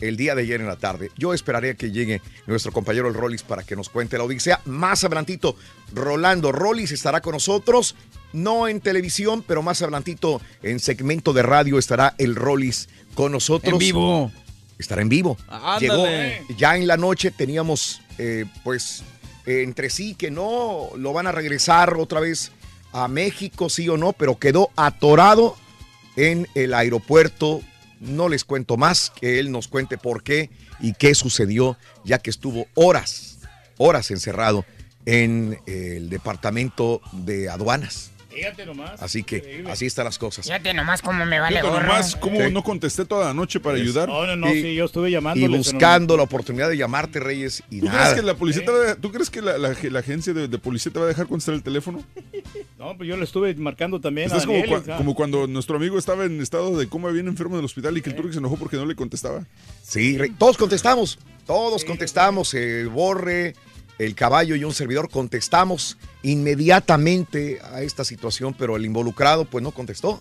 el 0.00 0.16
día 0.16 0.34
de 0.34 0.42
ayer 0.42 0.60
en 0.60 0.66
la 0.66 0.76
tarde. 0.76 1.10
Yo 1.16 1.34
esperaré 1.34 1.70
a 1.70 1.74
que 1.74 1.90
llegue 1.90 2.20
nuestro 2.46 2.72
compañero 2.72 3.08
el 3.08 3.14
Rollis 3.14 3.42
para 3.42 3.62
que 3.62 3.76
nos 3.76 3.88
cuente 3.88 4.18
la 4.18 4.24
odisea. 4.24 4.60
Más 4.64 5.04
adelantito, 5.04 5.56
Rolando 5.92 6.52
Rollis 6.52 6.92
estará 6.92 7.20
con 7.20 7.32
nosotros, 7.32 7.94
no 8.32 8.68
en 8.68 8.80
televisión, 8.80 9.44
pero 9.46 9.62
más 9.62 9.82
adelantito 9.82 10.40
en 10.62 10.80
segmento 10.80 11.32
de 11.32 11.42
radio 11.42 11.78
estará 11.78 12.14
el 12.18 12.34
Rollis 12.34 12.88
con 13.14 13.32
nosotros. 13.32 13.72
En 13.72 13.78
vivo. 13.78 14.32
Estará 14.78 15.02
en 15.02 15.08
vivo. 15.08 15.38
Ándale. 15.48 15.80
Llegó 15.80 16.54
ya 16.56 16.76
en 16.76 16.86
la 16.86 16.96
noche, 16.96 17.30
teníamos 17.30 18.02
eh, 18.18 18.44
pues 18.62 19.02
eh, 19.46 19.62
entre 19.62 19.90
sí 19.90 20.14
que 20.14 20.30
no 20.30 20.90
lo 20.96 21.12
van 21.12 21.26
a 21.26 21.32
regresar 21.32 21.96
otra 21.96 22.20
vez 22.20 22.52
a 22.92 23.08
México, 23.08 23.68
sí 23.68 23.88
o 23.88 23.96
no, 23.96 24.12
pero 24.12 24.38
quedó 24.38 24.70
atorado 24.76 25.56
en 26.16 26.48
el 26.54 26.74
aeropuerto. 26.74 27.60
No 28.00 28.28
les 28.28 28.44
cuento 28.44 28.76
más, 28.76 29.10
que 29.10 29.38
él 29.38 29.50
nos 29.50 29.68
cuente 29.68 29.98
por 29.98 30.22
qué 30.22 30.50
y 30.80 30.92
qué 30.94 31.14
sucedió, 31.14 31.78
ya 32.04 32.18
que 32.18 32.30
estuvo 32.30 32.66
horas, 32.74 33.38
horas 33.78 34.10
encerrado 34.10 34.64
en 35.06 35.58
el 35.66 36.10
departamento 36.10 37.00
de 37.12 37.48
aduanas. 37.48 38.10
Fíjate 38.36 38.66
nomás. 38.66 39.00
Así 39.02 39.22
que 39.22 39.64
así 39.68 39.86
están 39.86 40.04
las 40.04 40.18
cosas. 40.18 40.44
Fíjate 40.46 40.74
nomás 40.74 41.00
cómo 41.02 41.24
me 41.24 41.40
vale 41.40 41.56
Fíjate 41.58 41.68
gorro. 41.74 41.86
nomás 41.86 42.16
cómo 42.16 42.40
Sí. 42.40 42.52
no 42.52 42.62
contesté 42.62 43.04
toda 43.06 43.26
la 43.26 43.34
noche 43.34 43.60
para 43.60 43.76
ayudar. 43.78 44.08
No, 44.08 44.26
no, 44.26 44.36
no, 44.36 44.52
Y- 44.54 44.60
sí, 44.62 44.74
yo 44.74 44.84
estuve 44.84 45.08
Y 45.08 45.12
llamándoles. 45.12 45.58
buscando 45.72 46.16
la 46.16 46.22
oportunidad 46.24 46.68
de 46.68 46.76
llamarte, 46.76 47.18
Reyes, 47.20 47.62
y 47.70 47.80
¿Tú 47.80 47.86
nada. 47.86 48.00
crees 48.02 48.14
que 48.20 48.22
la 48.26 48.34
policía 48.34 48.64
te 48.64 48.70
va 48.70 48.90
a- 48.92 48.94
¿tú 48.96 49.10
crees 49.10 49.30
que 49.30 49.40
la, 49.42 49.56
la- 49.58 49.74
la 49.90 49.98
agencia 49.98 50.34
de, 50.34 50.48
de 50.48 50.58
policía 50.58 50.92
te 50.92 50.98
va 50.98 51.06
a 51.06 51.08
dejar 51.08 51.26
contestar 51.26 51.54
el 51.54 51.62
teléfono? 51.62 52.02
No, 52.78 52.94
pues 52.96 53.08
yo 53.08 53.16
le 53.16 53.24
estuve 53.24 53.54
marcando 53.54 54.00
también 54.00 54.26
a 54.26 54.36
Estás 54.36 54.44
como, 54.46 54.58
Daniel, 54.58 54.76
cua- 54.78 54.82
o 54.82 54.84
sea, 54.84 54.96
como 54.98 55.14
cuando 55.14 55.46
nuestro 55.46 55.76
amigo 55.76 55.98
estaba 55.98 56.26
en 56.26 56.40
estado 56.42 56.76
de 56.78 56.86
coma 56.88 57.08
bien 57.10 57.26
enfermo 57.26 57.54
en 57.56 57.60
el 57.60 57.64
hospital 57.64 57.96
y 57.96 58.02
que 58.02 58.10
el 58.10 58.16
turco 58.16 58.32
se 58.32 58.38
enojó 58.38 58.56
porque 58.58 58.76
no 58.76 58.84
le 58.84 58.94
contestaba. 58.94 59.44
Sí, 59.82 60.18
Rey, 60.18 60.30
todos 60.38 60.58
contestamos, 60.58 61.18
todos 61.46 61.84
contestamos, 61.84 62.52
el 62.54 62.88
Borre, 62.90 63.54
el 63.98 64.14
caballo 64.14 64.56
y 64.56 64.64
un 64.64 64.74
servidor 64.74 65.10
contestamos 65.10 65.96
inmediatamente 66.22 67.60
a 67.72 67.82
esta 67.82 68.04
situación, 68.04 68.54
pero 68.54 68.76
el 68.76 68.84
involucrado 68.84 69.44
pues 69.44 69.62
no 69.62 69.72
contestó. 69.72 70.20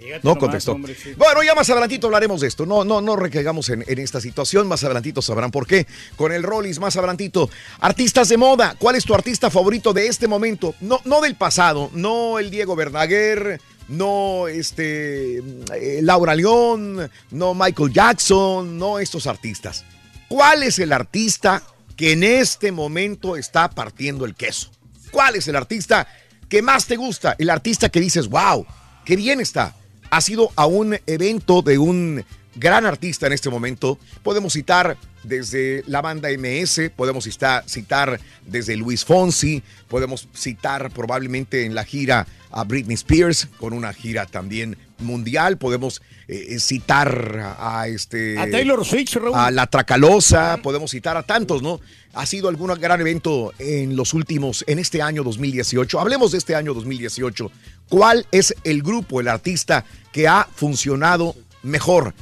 No 0.00 0.18
nomás, 0.22 0.38
contestó. 0.38 0.72
hombre, 0.72 0.94
sí. 0.94 1.12
Bueno, 1.16 1.42
ya 1.42 1.54
más 1.54 1.68
adelantito 1.70 2.06
hablaremos 2.06 2.40
de 2.40 2.46
esto. 2.46 2.64
No, 2.64 2.84
no, 2.84 3.00
no 3.00 3.16
recaigamos 3.16 3.68
en, 3.68 3.84
en 3.86 3.98
esta 3.98 4.20
situación. 4.20 4.68
Más 4.68 4.84
adelantito 4.84 5.20
sabrán 5.22 5.50
por 5.50 5.66
qué. 5.66 5.88
Con 6.16 6.30
el 6.30 6.44
Rollis, 6.44 6.78
más 6.78 6.96
adelantito. 6.96 7.50
Artistas 7.80 8.28
de 8.28 8.36
moda. 8.36 8.76
¿Cuál 8.78 8.94
es 8.94 9.04
tu 9.04 9.12
artista 9.14 9.50
favorito 9.50 9.92
de 9.92 10.06
este 10.06 10.28
momento? 10.28 10.74
No, 10.80 11.00
no 11.04 11.20
del 11.20 11.34
pasado. 11.34 11.90
No 11.94 12.38
el 12.38 12.50
Diego 12.50 12.76
Verdaguer. 12.76 13.60
No 13.88 14.46
este 14.46 15.38
eh, 15.38 16.00
Laura 16.02 16.36
León. 16.36 17.10
No 17.32 17.54
Michael 17.54 17.92
Jackson. 17.92 18.78
No 18.78 19.00
estos 19.00 19.26
artistas. 19.26 19.84
¿Cuál 20.28 20.62
es 20.62 20.78
el 20.78 20.92
artista 20.92 21.64
que 21.98 22.12
en 22.12 22.22
este 22.22 22.70
momento 22.70 23.36
está 23.36 23.68
partiendo 23.68 24.24
el 24.24 24.36
queso? 24.36 24.70
¿Cuál 25.10 25.34
es 25.34 25.48
el 25.48 25.56
artista 25.56 26.06
que 26.48 26.62
más 26.62 26.86
te 26.86 26.96
gusta? 26.96 27.34
El 27.38 27.50
artista 27.50 27.88
que 27.88 28.00
dices, 28.00 28.28
wow, 28.28 28.64
qué 29.04 29.16
bien 29.16 29.40
está. 29.40 29.74
Ha 30.08 30.20
sido 30.20 30.52
a 30.54 30.64
un 30.66 30.96
evento 31.06 31.60
de 31.60 31.76
un 31.76 32.24
gran 32.54 32.86
artista 32.86 33.26
en 33.26 33.32
este 33.32 33.50
momento. 33.50 33.98
Podemos 34.22 34.52
citar 34.52 34.96
desde 35.24 35.82
la 35.88 36.00
banda 36.00 36.28
MS, 36.30 36.92
podemos 36.94 37.24
citar, 37.24 38.20
desde 38.46 38.76
Luis 38.76 39.04
Fonsi, 39.04 39.64
podemos 39.88 40.28
citar 40.32 40.92
probablemente 40.92 41.66
en 41.66 41.74
la 41.74 41.84
gira 41.84 42.28
a 42.52 42.62
Britney 42.62 42.94
Spears, 42.94 43.48
con 43.58 43.72
una 43.72 43.92
gira 43.92 44.24
también 44.24 44.78
mundial, 45.00 45.58
podemos 45.58 46.02
eh, 46.26 46.58
citar 46.58 47.38
a, 47.58 47.80
a 47.80 47.88
este... 47.88 48.38
A 48.38 48.50
Taylor 48.50 48.84
Swift, 48.84 49.14
Raúl. 49.14 49.34
A 49.34 49.50
La 49.50 49.66
Tracalosa, 49.66 50.58
podemos 50.62 50.90
citar 50.90 51.16
a 51.16 51.22
tantos, 51.22 51.62
¿no? 51.62 51.80
Ha 52.14 52.26
sido 52.26 52.48
algún 52.48 52.68
gran 52.80 53.00
evento 53.00 53.52
en 53.58 53.96
los 53.96 54.14
últimos, 54.14 54.64
en 54.66 54.78
este 54.78 55.02
año 55.02 55.22
2018. 55.22 56.00
Hablemos 56.00 56.32
de 56.32 56.38
este 56.38 56.54
año 56.54 56.74
2018. 56.74 57.50
¿Cuál 57.88 58.26
es 58.32 58.54
el 58.64 58.82
grupo, 58.82 59.20
el 59.20 59.28
artista 59.28 59.84
que 60.12 60.26
ha 60.26 60.48
funcionado 60.54 61.34
mejor? 61.62 62.14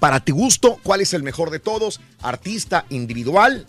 Para 0.00 0.20
tu 0.20 0.34
gusto, 0.34 0.78
¿cuál 0.82 1.00
es 1.00 1.12
el 1.14 1.22
mejor 1.22 1.50
de 1.50 1.58
todos? 1.58 2.00
¿Artista 2.22 2.84
individual 2.90 3.66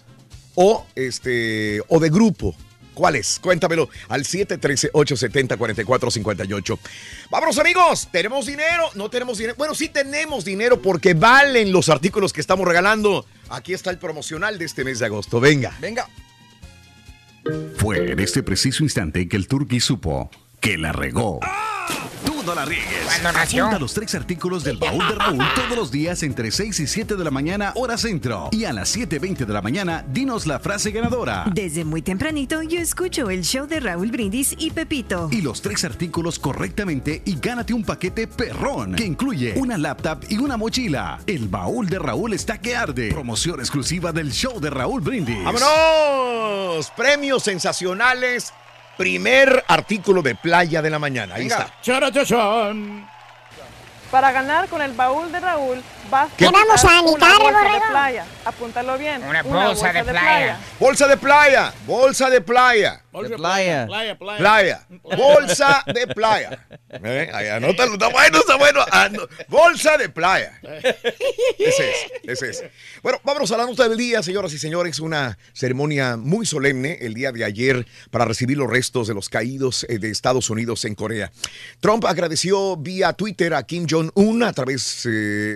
o, 0.55 0.85
este, 0.95 1.81
o 1.87 1.99
de 1.99 2.09
grupo? 2.09 2.55
¿Cuál 2.99 3.15
es? 3.15 3.39
Cuéntamelo 3.39 3.89
al 4.09 4.25
713-870-4458. 4.25 6.77
Vámonos 7.31 7.57
amigos, 7.57 8.09
¿tenemos 8.11 8.45
dinero? 8.45 8.89
No 8.95 9.09
tenemos 9.09 9.37
dinero. 9.37 9.55
Bueno, 9.57 9.73
sí 9.73 9.87
tenemos 9.87 10.43
dinero 10.43 10.81
porque 10.81 11.13
valen 11.13 11.71
los 11.71 11.87
artículos 11.87 12.33
que 12.33 12.41
estamos 12.41 12.67
regalando. 12.67 13.25
Aquí 13.47 13.71
está 13.71 13.89
el 13.89 13.99
promocional 13.99 14.59
de 14.59 14.65
este 14.65 14.83
mes 14.83 14.99
de 14.99 15.05
agosto. 15.05 15.39
Venga. 15.39 15.77
Venga. 15.79 16.09
Fue 17.77 18.11
en 18.11 18.19
este 18.19 18.43
preciso 18.43 18.83
instante 18.83 19.29
que 19.29 19.37
el 19.37 19.47
Turqui 19.47 19.79
supo 19.79 20.29
que 20.59 20.77
la 20.77 20.91
regó. 20.91 21.39
Tú 22.25 22.43
no 22.45 22.55
la 22.55 22.65
riegues. 22.65 23.03
¿Cuándo 23.05 23.31
nació? 23.31 23.65
Apunta 23.65 23.79
los 23.79 23.93
tres 23.93 24.13
artículos 24.15 24.63
del 24.63 24.77
baúl 24.77 25.07
de 25.07 25.15
Raúl 25.15 25.45
todos 25.55 25.77
los 25.77 25.91
días 25.91 26.23
entre 26.23 26.51
6 26.51 26.79
y 26.79 26.87
7 26.87 27.15
de 27.15 27.23
la 27.23 27.31
mañana, 27.31 27.71
hora 27.75 27.97
centro. 27.97 28.49
Y 28.51 28.65
a 28.65 28.73
las 28.73 28.95
7.20 28.95 29.45
de 29.45 29.53
la 29.53 29.61
mañana, 29.61 30.05
dinos 30.11 30.47
la 30.47 30.59
frase 30.59 30.91
ganadora. 30.91 31.45
Desde 31.53 31.83
muy 31.85 32.01
tempranito 32.01 32.61
yo 32.61 32.79
escucho 32.79 33.29
el 33.29 33.43
show 33.43 33.67
de 33.67 33.79
Raúl 33.79 34.11
Brindis 34.11 34.55
y 34.57 34.71
Pepito. 34.71 35.29
Y 35.31 35.41
los 35.41 35.61
tres 35.61 35.83
artículos 35.83 36.39
correctamente 36.39 37.21
y 37.25 37.37
gánate 37.39 37.73
un 37.73 37.83
paquete 37.83 38.27
perrón 38.27 38.95
que 38.95 39.05
incluye 39.05 39.53
una 39.57 39.77
laptop 39.77 40.23
y 40.29 40.37
una 40.37 40.57
mochila. 40.57 41.19
El 41.27 41.47
baúl 41.47 41.87
de 41.87 41.99
Raúl 41.99 42.33
está 42.33 42.59
que 42.59 42.75
arde. 42.75 43.11
Promoción 43.11 43.59
exclusiva 43.59 44.11
del 44.11 44.31
show 44.31 44.59
de 44.59 44.69
Raúl 44.69 45.01
Brindis. 45.01 45.43
¡Vámonos! 45.43 46.91
Premios 46.95 47.43
sensacionales. 47.43 48.53
Primer 48.99 49.63
artículo 49.69 50.21
de 50.21 50.35
playa 50.35 50.81
de 50.81 50.89
la 50.89 50.99
mañana. 50.99 51.35
Ahí 51.35 51.47
está. 51.47 51.73
Para 54.11 54.33
ganar 54.33 54.67
con 54.67 54.81
el 54.81 54.91
baúl 54.91 55.31
de 55.31 55.39
Raúl, 55.39 55.81
vas 56.09 56.31
¿Qué? 56.37 56.45
vamos 56.45 56.83
a 56.83 56.87
una 56.87 56.99
anitar, 56.99 57.37
bolsa 57.39 57.47
de 57.47 57.53
borrego? 57.67 57.85
playa. 57.89 58.25
Apúntalo 58.45 58.97
bien. 58.97 59.23
Una 59.23 59.43
bolsa 59.43 59.93
de 59.93 60.03
playa. 60.03 60.59
Bolsa 60.79 61.07
de 61.07 61.17
playa. 61.17 61.73
Bolsa 61.85 62.29
de 62.29 62.41
playa. 62.41 63.03
De 63.11 63.29
playa. 63.37 63.85
Playa, 63.87 64.17
playa. 64.17 64.37
Playa. 64.39 64.87
Bolsa 65.17 65.83
de 65.93 66.07
playa. 66.07 66.67
¿Eh? 66.89 67.29
Ahí, 67.33 67.47
anótalo. 67.47 67.93
Está 67.93 68.07
bueno, 68.09 68.39
está 68.39 68.55
bueno. 68.55 68.85
No. 69.11 69.27
Bolsa 69.47 69.97
de 69.97 70.09
playa. 70.09 70.59
Ese 71.57 71.89
es, 71.89 72.11
ese 72.23 72.49
es. 72.49 72.63
Bueno, 73.01 73.19
vámonos 73.23 73.51
a 73.51 73.57
la 73.57 73.65
nota 73.65 73.87
del 73.89 73.97
día, 73.97 74.21
señoras 74.23 74.53
y 74.53 74.59
señores. 74.59 74.99
Una 74.99 75.37
ceremonia 75.53 76.17
muy 76.17 76.45
solemne 76.45 76.97
el 77.01 77.13
día 77.13 77.31
de 77.31 77.43
ayer 77.43 77.85
para 78.11 78.25
recibir 78.25 78.57
los 78.57 78.69
restos 78.69 79.07
de 79.07 79.13
los 79.13 79.27
caídos 79.29 79.85
eh, 79.89 79.97
de 79.99 80.09
Estados 80.11 80.49
Unidos 80.49 80.85
en 80.85 80.95
Corea. 80.95 81.31
Trump 81.79 82.05
agradeció 82.05 82.77
vía 82.77 83.13
Twitter 83.13 83.53
a 83.53 83.63
Kim 83.63 83.85
Jong-un 83.89 84.43
a 84.43 84.53
través 84.53 85.05
eh, 85.05 85.09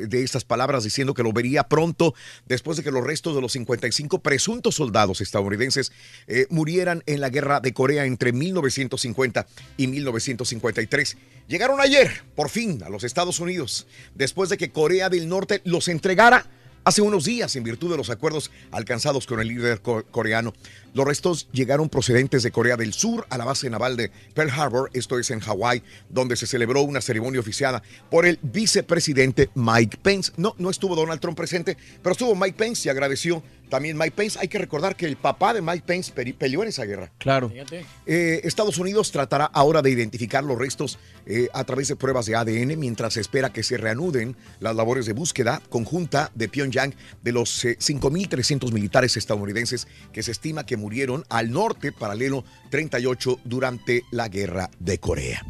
de 0.08 0.24
estas 0.24 0.43
palabras 0.46 0.84
diciendo 0.84 1.14
que 1.14 1.24
lo 1.24 1.34
vería 1.34 1.64
pronto 1.64 2.14
después 2.46 2.78
de 2.78 2.84
que 2.84 2.92
los 2.92 3.04
restos 3.04 3.36
de 3.36 3.42
los 3.42 3.52
55 3.54 4.20
presuntos 4.20 4.76
soldados 4.76 5.22
estadounidenses 5.22 5.92
eh, 6.28 6.48
murieran 6.50 7.04
en 7.06 7.22
la 7.22 7.30
guerra 7.30 7.60
de 7.60 7.74
Corea 7.74 8.06
entre 8.06 8.32
1950 8.34 9.48
y 9.78 9.88
1953. 9.88 11.18
Llegaron 11.48 11.80
ayer, 11.82 12.24
por 12.36 12.50
fin, 12.50 12.82
a 12.84 12.90
los 12.90 13.04
Estados 13.04 13.40
Unidos, 13.40 13.88
después 14.16 14.50
de 14.50 14.58
que 14.58 14.72
Corea 14.72 15.10
del 15.10 15.28
Norte 15.28 15.62
los 15.66 15.88
entregara 15.88 16.46
Hace 16.86 17.02
unos 17.02 17.24
días, 17.24 17.56
en 17.56 17.64
virtud 17.64 17.92
de 17.92 17.96
los 17.96 18.10
acuerdos 18.10 18.52
alcanzados 18.72 19.26
con 19.26 19.40
el 19.40 19.48
líder 19.48 19.80
co- 19.80 20.04
coreano, 20.12 20.54
los 20.94 21.06
restos 21.06 21.48
llegaron 21.52 21.90
procedentes 21.90 22.44
de 22.44 22.52
Corea 22.52 22.78
del 22.78 22.94
Sur 22.94 23.26
a 23.30 23.38
la 23.38 23.46
base 23.46 23.70
naval 23.70 23.98
de 23.98 24.12
Pearl 24.34 24.52
Harbor, 24.52 24.90
esto 24.94 25.20
es 25.20 25.32
en 25.32 25.40
Hawái, 25.40 25.84
donde 26.10 26.36
se 26.36 26.48
celebró 26.48 26.82
una 26.82 27.02
ceremonia 27.02 27.40
oficiada 27.40 27.82
por 28.10 28.26
el 28.26 28.40
vicepresidente 28.42 29.50
Mike 29.56 29.98
Pence. 30.02 30.32
No, 30.38 30.56
no 30.58 30.70
estuvo 30.70 30.96
Donald 30.96 31.20
Trump 31.20 31.38
presente, 31.38 31.78
pero 32.02 32.14
estuvo 32.14 32.36
Mike 32.36 32.58
Pence 32.58 32.88
y 32.88 32.92
agradeció 32.92 33.44
también 33.74 33.98
Mike 33.98 34.14
Pence. 34.16 34.38
Hay 34.40 34.48
que 34.50 34.60
recordar 34.60 34.96
que 34.96 35.08
el 35.08 35.16
papá 35.16 35.52
de 35.52 35.60
Mike 35.60 35.84
Pence 35.86 36.12
peleó 36.12 36.62
en 36.62 36.70
esa 36.70 36.86
guerra. 36.86 37.12
Claro. 37.18 37.52
Eh, 38.06 38.42
Estados 38.44 38.78
Unidos 38.78 39.12
tratará 39.12 39.46
ahora 39.46 39.82
de 39.82 39.90
identificar 39.90 40.44
los 40.44 40.60
restos 40.60 41.00
eh, 41.26 41.48
a 41.54 41.64
través 41.64 41.88
de 41.88 41.96
pruebas 41.96 42.28
de 42.28 42.36
ADN 42.36 42.80
mientras 42.80 43.16
se 43.16 43.22
espera 43.22 43.52
que 43.52 43.64
se 43.64 43.78
reanuden 43.78 44.36
las 44.60 44.76
labores 44.76 45.08
de 45.08 45.14
búsqueda 45.14 45.60
conjunta 45.70 46.32
de 46.36 46.50
Pyongyang 46.50 46.94
de 47.24 47.32
los 47.32 47.66
eh, 47.66 47.76
5.300 47.80 48.72
militares 48.72 49.18
estadounidenses 49.18 49.88
que 50.12 50.22
se 50.22 50.32
estima 50.32 50.68
que 50.68 50.78
murieron 50.84 51.24
al 51.30 51.50
norte 51.50 51.94
paralelo 51.94 52.44
38 52.70 53.40
durante 53.46 54.04
la 54.12 54.28
guerra 54.28 54.70
de 54.80 54.98
Corea. 55.00 55.42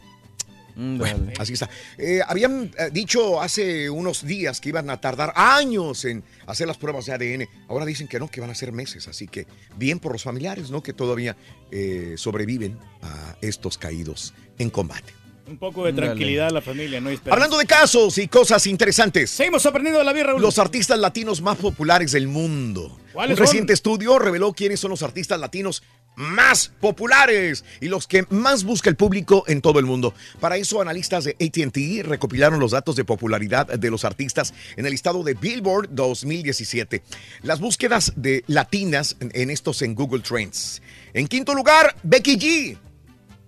Bueno, 0.76 1.32
así 1.40 1.54
está. 1.54 1.70
Eh, 1.98 2.22
habían 2.28 2.72
eh, 2.78 2.90
dicho 2.92 3.42
hace 3.42 3.90
unos 3.90 4.26
días 4.26 4.60
que 4.62 4.70
iban 4.70 4.90
a 4.90 5.00
tardar 5.00 5.34
años 5.36 6.06
en 6.06 6.24
hacer 6.48 6.68
las 6.68 6.78
pruebas 6.78 7.06
de 7.06 7.14
ADN. 7.14 7.48
Ahora 7.68 7.86
dicen 7.86 8.08
que 8.08 8.20
no, 8.20 8.28
que 8.28 8.42
van 8.42 8.50
a 8.50 8.56
ser 8.56 8.72
meses. 8.72 9.08
Así 9.08 9.28
que 9.28 9.48
bien 9.76 10.00
por 10.00 10.12
los 10.12 10.24
familiares, 10.24 10.70
¿no? 10.70 10.82
Que 10.82 10.94
todavía 10.94 11.36
eh, 11.72 12.14
sobreviven 12.18 12.78
a 13.02 13.36
estos 13.42 13.78
caídos 13.78 14.34
en 14.58 14.70
combate. 14.70 15.14
Un 15.46 15.58
poco 15.58 15.84
de 15.86 15.92
Dale. 15.92 16.08
tranquilidad 16.08 16.48
a 16.48 16.52
la 16.52 16.62
familia, 16.62 17.02
no. 17.02 17.10
Hablando 17.30 17.58
de 17.58 17.66
casos 17.66 18.18
y 18.18 18.28
cosas 18.30 18.66
interesantes. 18.66 19.30
Seguimos 19.30 19.66
aprendiendo 19.66 20.00
de 20.00 20.06
la 20.06 20.14
vida, 20.14 20.24
Raúl. 20.26 20.42
Los 20.42 20.58
artistas 20.58 20.98
latinos 21.00 21.42
más 21.42 21.58
populares 21.58 22.14
del 22.14 22.28
mundo. 22.28 22.98
¿Cuáles 23.12 23.34
Un 23.34 23.38
son? 23.38 23.46
reciente 23.48 23.74
estudio 23.74 24.18
reveló 24.20 24.54
quiénes 24.54 24.80
son 24.80 24.92
los 24.92 25.04
artistas 25.04 25.40
latinos 25.40 25.84
más 26.16 26.72
populares 26.80 27.66
y 27.82 27.88
los 27.88 28.08
que 28.08 28.26
más 28.30 28.64
busca 28.64 28.90
el 28.90 28.96
público 28.96 29.44
en 29.48 29.62
todo 29.62 29.80
el 29.80 29.86
mundo. 29.86 30.14
Para 30.40 30.58
eso, 30.58 30.80
analistas 30.80 31.26
de 31.26 31.32
ATT 31.32 32.08
recopilaron 32.08 32.60
los 32.60 32.72
datos 32.72 32.96
de 32.96 33.04
popularidad 33.04 33.68
de 33.68 33.90
los 33.92 34.06
artistas 34.06 34.54
en 34.78 34.86
el 34.86 34.92
listado 34.92 35.24
de 35.24 35.34
Billboard 35.34 35.90
2017. 35.92 37.02
Las 37.42 37.60
búsquedas 37.60 38.14
de 38.16 38.44
latinas 38.48 39.18
en 39.20 39.50
estos 39.50 39.82
en 39.82 39.96
Google 39.96 40.22
Trends. 40.22 40.82
En 41.14 41.28
quinto 41.28 41.54
lugar, 41.54 41.96
Becky 42.04 42.38
G. 42.38 42.78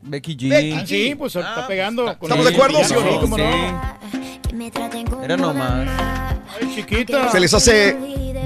Becky 0.05 0.37
G. 0.37 0.49
Becky 0.49 0.71
Ah, 0.73 0.85
sí, 0.85 1.15
pues 1.15 1.35
está 1.35 1.67
pegando. 1.67 2.05
con 2.17 2.31
¿Estamos 2.31 2.45
de 2.45 2.53
acuerdo? 2.53 2.83
Sí, 2.83 2.93
cómo 3.21 3.37
no. 3.37 3.95
Era 5.23 5.37
nomás. 5.37 5.89
Ay, 6.61 6.75
chiquita. 6.75 7.31
Se 7.31 7.39
les 7.39 7.53
hace 7.53 7.97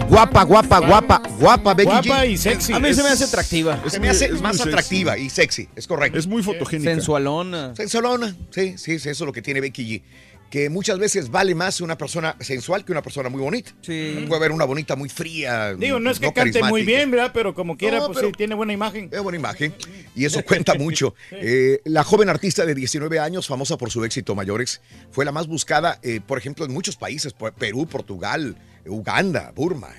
guapa, 0.09 0.43
guapa, 0.43 0.79
guapa, 0.79 1.21
guapa 1.37 1.73
Becky 1.73 1.89
Guapa 1.89 2.25
G. 2.25 2.31
y 2.31 2.37
sexy. 2.37 2.73
A 2.73 2.79
mí 2.79 2.93
se 2.93 3.03
me 3.03 3.09
hace 3.09 3.25
atractiva. 3.25 3.79
Se 3.87 3.99
me 3.99 4.09
hace 4.09 4.29
más 4.29 4.59
atractiva 4.59 5.17
y 5.17 5.29
sexy, 5.29 5.69
es 5.75 5.85
correcto. 5.85 6.17
Es 6.17 6.25
muy 6.27 6.41
fotogénica. 6.41 6.91
Sensualona. 6.91 7.75
Sensualona, 7.75 8.35
sí, 8.49 8.77
sí, 8.77 8.99
sí, 8.99 9.09
eso 9.09 9.23
es 9.23 9.27
lo 9.27 9.33
que 9.33 9.41
tiene 9.41 9.61
Becky 9.61 9.85
G. 9.85 10.01
Que 10.49 10.69
muchas 10.69 10.97
veces 10.97 11.29
vale 11.29 11.53
más 11.53 11.79
una 11.81 11.97
persona 11.97 12.35
sensual 12.39 12.83
que 12.83 12.91
una 12.91 13.01
persona 13.01 13.29
muy 13.29 13.41
bonita. 13.41 13.71
Sí. 13.81 14.25
Puede 14.27 14.39
haber 14.39 14.51
una 14.51 14.65
bonita 14.65 14.95
muy 14.95 15.09
fría. 15.09 15.75
Digo, 15.75 15.99
no 15.99 16.09
es 16.09 16.19
que 16.19 16.33
cante 16.33 16.63
muy 16.63 16.83
bien, 16.83 17.11
¿verdad? 17.11 17.31
Pero 17.33 17.53
como 17.53 17.77
quiera, 17.77 17.99
No, 17.99 18.07
pues 18.07 18.19
sí, 18.19 18.31
tiene 18.35 18.55
buena 18.55 18.73
imagen. 18.73 19.09
Es 19.11 19.21
buena 19.21 19.37
imagen 19.37 19.73
y 20.15 20.25
eso 20.25 20.43
cuenta 20.43 20.75
mucho. 20.75 21.15
Eh, 21.41 21.79
la 21.85 22.03
joven 22.03 22.27
artista 22.27 22.65
de 22.65 22.75
19 22.75 23.17
años, 23.19 23.47
famosa 23.47 23.77
por 23.77 23.89
su 23.91 24.03
éxito 24.03 24.35
mayores, 24.35 24.81
fue 25.11 25.23
la 25.23 25.31
más 25.31 25.47
buscada, 25.47 25.99
eh, 26.03 26.19
por 26.25 26.37
ejemplo, 26.37 26.65
en 26.65 26.73
muchos 26.73 26.97
países, 26.97 27.33
Perú, 27.57 27.87
Portugal, 27.87 28.57
Uganda, 28.85 29.51
Burma. 29.55 29.89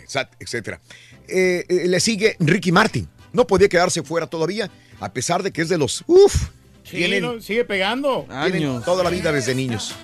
Eh, 1.28 1.64
eh, 1.68 1.88
le 1.88 2.00
sigue 2.00 2.36
Ricky 2.40 2.72
Martin. 2.72 3.08
No 3.32 3.46
podía 3.46 3.68
quedarse 3.68 4.02
fuera 4.02 4.26
todavía, 4.26 4.70
a 4.98 5.12
pesar 5.12 5.42
de 5.42 5.52
que 5.52 5.62
es 5.62 5.68
de 5.68 5.78
los... 5.78 6.02
Uf, 6.06 6.50
Sí, 6.90 6.96
tienen, 6.96 7.22
no, 7.22 7.40
sigue 7.40 7.64
pegando. 7.64 8.26
tienen 8.50 8.82
toda 8.82 9.04
la 9.04 9.10
vida 9.10 9.30
desde 9.30 9.54
niños. 9.54 9.94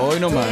Hoy 0.00 0.20
nomás. 0.20 0.46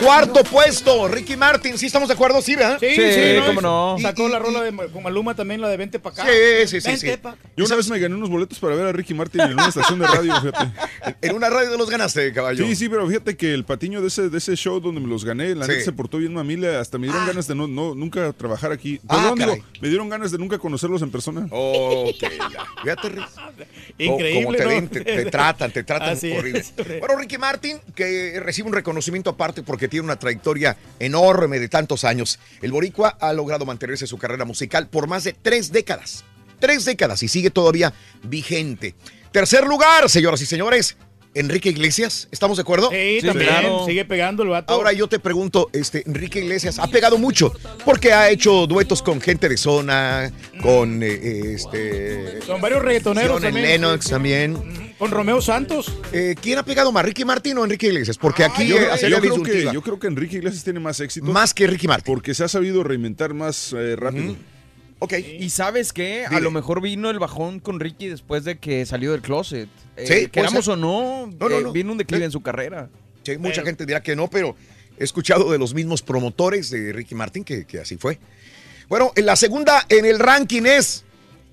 Cuarto 0.00 0.42
puesto, 0.44 1.08
Ricky 1.08 1.36
Martin. 1.36 1.76
¿Sí 1.78 1.86
estamos 1.86 2.08
de 2.08 2.14
acuerdo? 2.14 2.40
Sí, 2.42 2.54
¿verdad? 2.56 2.78
Sí, 2.80 2.88
Sí, 2.94 3.12
sí, 3.12 3.20
¿no? 3.38 3.46
cómo 3.46 3.60
no. 3.60 3.96
Sacó 4.00 4.28
la 4.28 4.38
rola 4.38 4.62
de 4.62 4.72
con 4.90 5.02
Maluma 5.02 5.34
también, 5.34 5.60
la 5.60 5.68
de 5.68 5.76
Vente 5.76 5.98
pa' 5.98 6.10
acá. 6.10 6.24
Sí, 6.24 6.66
sí, 6.66 6.80
sí, 6.80 6.88
Vente 6.90 7.10
sí. 7.12 7.16
pa' 7.18 7.30
acá. 7.30 7.38
Yo 7.56 7.64
una 7.64 7.76
vez 7.76 7.88
me 7.90 7.98
gané 7.98 8.14
unos 8.14 8.30
boletos 8.30 8.58
para 8.58 8.74
ver 8.74 8.86
a 8.86 8.92
Ricky 8.92 9.14
Martin 9.14 9.42
en 9.42 9.52
una 9.54 9.68
estación 9.68 9.98
de 9.98 10.06
radio, 10.06 10.34
fíjate. 10.40 10.70
En 11.22 11.34
una 11.34 11.48
radio 11.50 11.76
los 11.76 11.90
ganaste, 11.90 12.32
caballo. 12.32 12.64
Sí, 12.66 12.74
sí, 12.76 12.88
pero 12.88 13.06
fíjate 13.06 13.36
que 13.36 13.52
el 13.52 13.64
patiño 13.64 14.00
de 14.00 14.08
ese, 14.08 14.28
de 14.30 14.38
ese 14.38 14.54
show 14.56 14.80
donde 14.80 15.00
me 15.00 15.06
los 15.08 15.24
gané, 15.24 15.54
la 15.54 15.66
Sí. 15.66 15.72
neta 15.72 15.84
se 15.84 15.92
portó 15.92 16.18
bien 16.18 16.32
mamila, 16.34 16.80
hasta 16.80 16.98
me 16.98 17.06
dieron 17.06 17.26
ganas 17.26 17.46
de 17.46 17.54
no, 17.54 17.66
no, 17.66 17.94
nunca 17.94 18.32
trabajar 18.32 18.72
aquí. 18.72 19.00
Ah, 19.08 19.16
Perdón, 19.16 19.38
digo, 19.38 19.50
caray. 19.50 19.64
me 19.80 19.88
dieron 19.88 20.08
ganas 20.08 20.30
de 20.30 20.38
nunca 20.38 20.58
conocerlos 20.58 21.02
en 21.02 21.10
persona. 21.10 21.46
Ok, 21.50 22.16
fíjate, 22.82 23.08
Rick. 23.08 23.28
Increíble, 23.98 24.44
Como 24.44 24.56
te 24.56 24.62
¿no? 24.64 24.68
ven, 24.70 24.88
te, 24.88 25.00
te 25.04 25.24
tratan, 25.26 25.70
te 25.72 25.82
tratan 25.84 26.08
Así 26.14 26.32
es. 26.32 26.38
horrible. 26.38 26.98
Bueno, 27.00 27.16
Ricky 27.16 27.38
Martin, 27.38 27.78
que 27.94 28.40
recibe 28.40 28.68
un 28.68 28.74
reconocimiento 28.74 29.30
aparte 29.30 29.62
porque 29.70 29.86
tiene 29.86 30.02
una 30.02 30.18
trayectoria 30.18 30.76
enorme 30.98 31.60
de 31.60 31.68
tantos 31.68 32.02
años. 32.02 32.40
El 32.60 32.72
Boricua 32.72 33.16
ha 33.20 33.32
logrado 33.32 33.64
mantenerse 33.64 34.08
su 34.08 34.18
carrera 34.18 34.44
musical 34.44 34.88
por 34.88 35.06
más 35.06 35.22
de 35.22 35.32
tres 35.32 35.70
décadas. 35.70 36.24
Tres 36.58 36.84
décadas 36.84 37.22
y 37.22 37.28
sigue 37.28 37.50
todavía 37.50 37.94
vigente. 38.24 38.96
Tercer 39.30 39.68
lugar, 39.68 40.10
señoras 40.10 40.40
y 40.42 40.46
señores, 40.46 40.96
Enrique 41.34 41.68
Iglesias. 41.68 42.28
¿Estamos 42.30 42.56
de 42.56 42.62
acuerdo? 42.62 42.90
Sí, 42.90 43.18
Sí, 43.20 43.26
también. 43.26 43.48
claro. 43.48 43.84
Sigue 43.86 44.04
pegando 44.04 44.42
el 44.42 44.48
vato. 44.48 44.72
Ahora 44.72 44.92
yo 44.92 45.08
te 45.08 45.18
pregunto, 45.18 45.68
este, 45.72 46.02
Enrique 46.06 46.40
Iglesias 46.40 46.78
ha 46.78 46.86
pegado 46.88 47.18
mucho 47.18 47.52
porque 47.84 48.12
ha 48.12 48.30
hecho 48.30 48.66
duetos 48.66 49.02
con 49.02 49.20
gente 49.20 49.48
de 49.48 49.56
zona, 49.56 50.32
con 50.62 51.02
eh, 51.02 51.54
este, 51.54 52.42
Son 52.42 52.60
varios 52.60 52.82
reggaetoneros 52.82 53.32
John 53.34 53.42
también. 53.42 53.66
Lennox 53.66 54.08
también. 54.08 54.80
Con 54.98 55.10
Romeo 55.10 55.40
Santos. 55.40 55.90
Eh, 56.12 56.34
¿Quién 56.40 56.58
ha 56.58 56.64
pegado 56.64 56.92
más, 56.92 57.04
Ricky 57.04 57.24
Martin 57.24 57.56
o 57.58 57.64
Enrique 57.64 57.86
Iglesias? 57.86 58.18
Porque 58.18 58.44
aquí 58.44 58.66
Yo, 58.66 58.76
eh, 58.76 58.80
creo- 58.80 58.96
sería 58.98 59.16
yo 59.16 59.22
creo 59.22 59.42
que, 59.42 59.62
yo 59.72 59.82
creo 59.82 59.98
que 59.98 60.06
Enrique 60.08 60.36
Iglesias 60.36 60.62
tiene 60.62 60.78
más 60.80 61.00
éxito. 61.00 61.26
Más 61.26 61.54
que 61.54 61.66
Ricky 61.66 61.88
Martin. 61.88 62.12
Porque 62.12 62.34
se 62.34 62.44
ha 62.44 62.48
sabido 62.48 62.82
reinventar 62.84 63.32
más 63.32 63.72
eh, 63.74 63.96
rápido. 63.96 64.36
Ok. 65.00 65.14
Y 65.38 65.50
sabes 65.50 65.92
qué, 65.92 66.26
a 66.26 66.38
lo 66.40 66.50
mejor 66.50 66.80
vino 66.80 67.10
el 67.10 67.18
bajón 67.18 67.58
con 67.58 67.80
Ricky 67.80 68.08
después 68.08 68.44
de 68.44 68.58
que 68.58 68.84
salió 68.86 69.12
del 69.12 69.22
closet. 69.22 69.68
Eh, 69.96 70.06
Sí, 70.06 70.28
queramos 70.28 70.68
o 70.68 70.76
no, 70.76 71.26
No, 71.40 71.48
no, 71.48 71.58
eh, 71.58 71.62
no. 71.84 71.92
un 71.92 71.98
declive 71.98 72.20
Sí. 72.20 72.24
en 72.26 72.30
su 72.32 72.42
carrera. 72.42 72.88
Sí, 73.24 73.36
mucha 73.38 73.62
gente 73.62 73.84
dirá 73.86 74.02
que 74.02 74.14
no, 74.14 74.28
pero 74.28 74.54
he 74.98 75.04
escuchado 75.04 75.50
de 75.50 75.58
los 75.58 75.74
mismos 75.74 76.02
promotores 76.02 76.70
de 76.70 76.92
Ricky 76.92 77.14
Martin 77.14 77.44
que, 77.44 77.64
que 77.66 77.80
así 77.80 77.96
fue. 77.96 78.18
Bueno, 78.88 79.12
en 79.16 79.26
la 79.26 79.36
segunda 79.36 79.84
en 79.88 80.04
el 80.04 80.18
ranking 80.18 80.62
es 80.66 81.04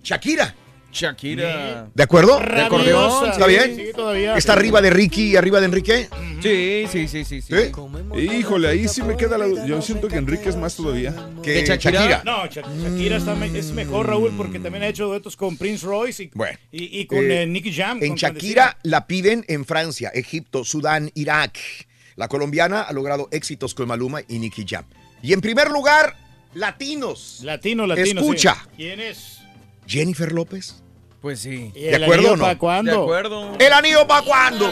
Shakira. 0.03 0.53
Shakira. 0.91 1.89
¿De 1.93 2.03
acuerdo? 2.03 2.39
De 2.39 2.61
acordeón, 2.61 3.29
¿Está 3.29 3.45
bien? 3.47 3.75
Sí, 3.75 3.83
todavía. 3.95 4.35
¿Está 4.37 4.53
arriba 4.53 4.81
de 4.81 4.89
Ricky 4.89 5.31
y 5.31 5.35
arriba 5.35 5.59
de 5.59 5.65
Enrique? 5.65 6.09
Sí, 6.41 6.85
sí, 6.91 7.07
sí, 7.07 7.23
sí, 7.25 7.41
sí. 7.41 7.53
¿Sí? 7.53 8.21
Híjole, 8.39 8.67
ahí 8.69 8.87
sí 8.87 9.01
me 9.03 9.15
queda 9.17 9.37
la. 9.37 9.65
Yo 9.65 9.81
siento 9.81 10.07
que 10.07 10.15
Enrique 10.17 10.49
es 10.49 10.55
más 10.55 10.75
todavía. 10.75 11.13
Que 11.43 11.51
¿De 11.51 11.65
Shakira? 11.65 11.91
Shakira. 11.99 12.21
No, 12.25 12.45
Sha- 12.47 12.61
Shakira 12.61 13.17
está 13.17 13.35
me- 13.35 13.57
es 13.57 13.71
mejor, 13.71 14.07
Raúl, 14.07 14.33
porque 14.37 14.59
también 14.59 14.83
ha 14.83 14.87
hecho 14.87 15.05
duetos 15.07 15.35
con 15.35 15.57
Prince 15.57 15.85
Royce 15.85 16.23
y, 16.23 16.31
Bueno. 16.33 16.57
y, 16.71 16.99
y 17.01 17.05
con 17.05 17.19
Eh, 17.19 17.43
eh, 17.43 17.47
Nicky 17.47 17.73
Jam. 17.73 17.99
En 18.01 18.15
Shakira 18.15 18.77
la 18.83 19.07
piden 19.07 19.45
en 19.47 19.65
Francia, 19.65 20.09
Egipto, 20.13 20.63
Sudán, 20.63 21.11
Irak. 21.15 21.57
La 22.15 22.27
colombiana 22.27 22.81
ha 22.81 22.93
logrado 22.93 23.27
éxitos 23.31 23.75
con 23.75 23.87
Maluma 23.87 24.21
y 24.27 24.39
Nicky 24.39 24.65
Jam. 24.67 24.85
Y 25.21 25.33
en 25.33 25.41
primer 25.41 25.69
lugar, 25.69 26.15
latinos. 26.53 27.39
Latino, 27.43 27.85
latino. 27.85 28.21
Escucha. 28.21 28.55
sí. 28.55 28.69
¿Quién 28.77 28.99
es? 28.99 29.36
Jennifer 29.87 30.31
López. 30.31 30.83
Pues 31.21 31.39
sí. 31.39 31.71
¿Y 31.75 31.81
¿De 31.83 31.95
el 31.95 32.03
acuerdo 32.03 32.19
anillo 32.29 32.33
o 32.33 32.37
no? 32.37 32.43
¿Para 32.43 32.59
cuándo? 32.59 32.91
De 32.91 32.97
acuerdo. 33.01 33.51
¿El 33.57 33.73
anillo 33.73 34.07
para 34.07 34.25
cuándo? 34.25 34.69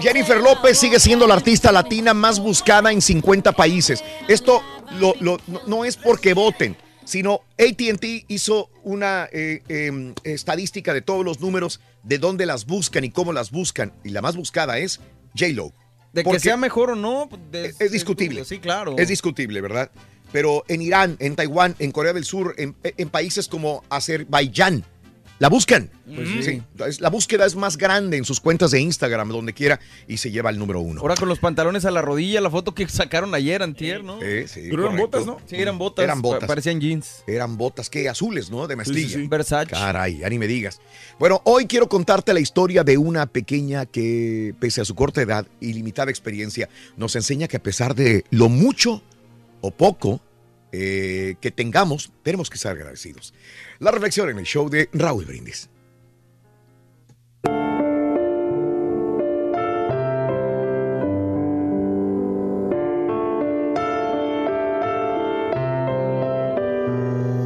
Jennifer 0.00 0.40
López 0.40 0.78
sigue 0.78 0.98
siendo 0.98 1.26
la 1.26 1.34
artista 1.34 1.70
latina 1.72 2.14
más 2.14 2.40
buscada 2.40 2.90
en 2.92 3.00
50 3.02 3.52
países. 3.52 4.02
Esto 4.28 4.62
lo- 4.98 5.14
lo- 5.20 5.38
no, 5.66 5.84
es 5.84 5.96
porque 5.96 6.34
voten, 6.34 6.76
sino 7.04 7.40
ATT 7.58 8.24
hizo 8.28 8.70
una 8.82 9.28
eh, 9.32 9.62
eh, 9.68 10.14
estadística 10.24 10.92
de 10.94 11.02
todos 11.02 11.24
los 11.24 11.40
números 11.40 11.80
de 12.02 12.18
dónde 12.18 12.46
las 12.46 12.66
buscan 12.66 13.04
y 13.04 13.10
cómo 13.10 13.32
las 13.32 13.50
buscan. 13.50 13.92
Y 14.02 14.10
la 14.10 14.22
más 14.22 14.36
buscada 14.36 14.78
es 14.78 15.00
J-Lo. 15.38 15.72
De 16.12 16.22
que 16.24 16.38
sea 16.38 16.56
mejor 16.56 16.90
o 16.90 16.94
no, 16.94 17.28
de- 17.50 17.66
es, 17.66 17.80
es 17.80 17.92
discutible. 17.92 18.44
Sí, 18.44 18.58
claro. 18.60 18.94
Es 18.98 19.08
discutible, 19.08 19.60
¿verdad? 19.60 19.90
Pero 20.34 20.64
en 20.66 20.82
Irán, 20.82 21.16
en 21.20 21.36
Taiwán, 21.36 21.76
en 21.78 21.92
Corea 21.92 22.12
del 22.12 22.24
Sur, 22.24 22.56
en, 22.58 22.74
en 22.82 23.08
países 23.08 23.46
como 23.46 23.84
Azerbaiyán, 23.88 24.84
La 25.38 25.48
buscan. 25.48 25.90
Pues 26.14 26.28
sí. 26.44 26.62
La 27.00 27.08
búsqueda 27.10 27.44
es 27.46 27.54
más 27.56 27.76
grande 27.76 28.16
en 28.16 28.24
sus 28.24 28.40
cuentas 28.40 28.70
de 28.72 28.80
Instagram, 28.80 29.28
donde 29.30 29.52
quiera, 29.52 29.78
y 30.08 30.16
se 30.16 30.30
lleva 30.30 30.50
el 30.50 30.58
número 30.58 30.80
uno. 30.80 31.00
Ahora 31.00 31.14
con 31.16 31.28
los 31.28 31.38
pantalones 31.38 31.84
a 31.84 31.90
la 31.90 32.02
rodilla, 32.02 32.40
la 32.40 32.50
foto 32.50 32.72
que 32.74 32.88
sacaron 32.88 33.32
ayer, 33.34 33.62
antier, 33.62 34.02
¿no? 34.04 34.20
Sí, 34.20 34.46
sí, 34.48 34.66
Pero 34.70 34.84
eran 34.86 34.96
botas, 34.96 35.24
¿no? 35.26 35.38
Sí, 35.46 35.56
eran 35.56 35.76
botas. 35.78 36.02
Eran 36.04 36.20
botas. 36.22 36.40
pa- 36.40 36.46
Parecían 36.48 36.80
jeans. 36.80 37.22
Eran 37.26 37.56
botas, 37.56 37.90
¿qué? 37.90 38.08
Azules, 38.08 38.50
¿no? 38.50 38.66
De 38.66 38.76
mezclilla. 38.76 39.16
sí. 39.18 39.26
Versace. 39.28 39.70
Caray, 39.70 40.18
ya 40.18 40.28
ni 40.28 40.38
me 40.38 40.46
digas. 40.46 40.80
Bueno, 41.18 41.40
hoy 41.44 41.66
quiero 41.66 41.88
contarte 41.88 42.32
la 42.34 42.40
historia 42.40 42.82
de 42.84 42.96
una 42.98 43.26
pequeña 43.26 43.86
que, 43.86 44.54
pese 44.60 44.80
a 44.80 44.84
su 44.84 44.94
corta 44.94 45.22
edad 45.22 45.46
y 45.60 45.72
limitada 45.74 46.10
experiencia, 46.10 46.68
nos 46.96 47.14
enseña 47.16 47.46
que 47.48 47.56
a 47.56 47.62
pesar 47.62 47.94
de 47.94 48.24
lo 48.30 48.48
mucho 48.48 49.02
o 49.64 49.70
poco 49.70 50.20
eh, 50.72 51.36
que 51.40 51.50
tengamos, 51.50 52.12
tenemos 52.22 52.50
que 52.50 52.58
ser 52.58 52.72
agradecidos. 52.72 53.32
La 53.78 53.90
reflexión 53.90 54.28
en 54.28 54.38
el 54.38 54.44
show 54.44 54.68
de 54.68 54.90
Raúl 54.92 55.24
Brindis. 55.24 55.70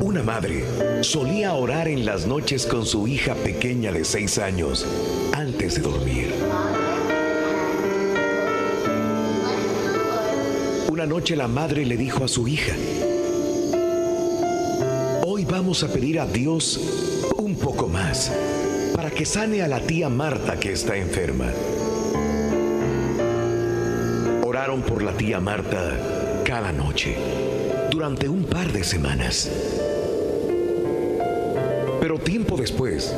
Una 0.03 0.25
madre 0.25 0.65
solía 1.05 1.53
orar 1.53 1.87
en 1.87 2.05
las 2.05 2.27
noches 2.27 2.67
con 2.67 2.85
su 2.85 3.07
hija 3.07 3.37
pequeña 3.37 3.93
de 3.93 4.05
seis 4.05 4.39
años 4.39 4.85
antes 5.35 5.77
de 5.77 5.83
dormir. 5.83 6.35
Una 10.99 11.07
noche 11.07 11.37
la 11.37 11.47
madre 11.47 11.87
le 11.87 11.97
dijo 11.97 12.25
a 12.25 12.29
su 12.29 12.49
hija, 12.49 12.75
hoy 15.25 15.45
vamos 15.45 15.85
a 15.85 15.93
pedir 15.93 16.19
a 16.19 16.27
Dios 16.27 16.81
un 17.37 17.55
poco 17.55 17.87
más 17.87 18.33
para 18.97 19.09
que 19.09 19.25
sane 19.25 19.63
a 19.63 19.69
la 19.69 19.79
tía 19.79 20.09
Marta 20.09 20.59
que 20.59 20.73
está 20.73 20.97
enferma. 20.97 21.53
Oraron 24.45 24.83
por 24.83 25.05
la 25.05 25.13
tía 25.13 25.39
Marta 25.39 26.43
cada 26.45 26.73
noche 26.73 27.17
durante 27.93 28.29
un 28.29 28.43
par 28.43 28.73
de 28.73 28.83
semanas. 28.83 29.49
Pero 32.01 32.19
tiempo 32.19 32.57
después, 32.57 33.15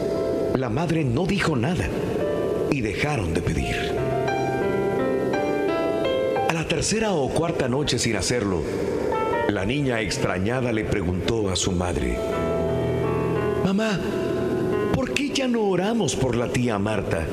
la 0.55 0.69
madre 0.69 1.03
no 1.03 1.25
dijo 1.25 1.57
nada 1.57 1.89
y 2.71 2.83
dejaron 2.83 3.33
de 3.33 3.41
pedir. 3.41 4.00
Tercera 6.71 7.15
o 7.15 7.29
cuarta 7.29 7.69
noche 7.69 7.99
sin 7.99 8.15
hacerlo, 8.15 8.63
la 9.49 9.67
niña 9.67 10.01
extrañada 10.03 10.71
le 10.71 10.85
preguntó 10.85 11.51
a 11.51 11.57
su 11.57 11.73
madre, 11.73 12.17
Mamá, 13.65 13.99
¿por 14.95 15.13
qué 15.13 15.31
ya 15.31 15.49
no 15.49 15.63
oramos 15.63 16.15
por 16.15 16.37
la 16.37 16.49
tía 16.49 16.79
Marta? 16.79 17.27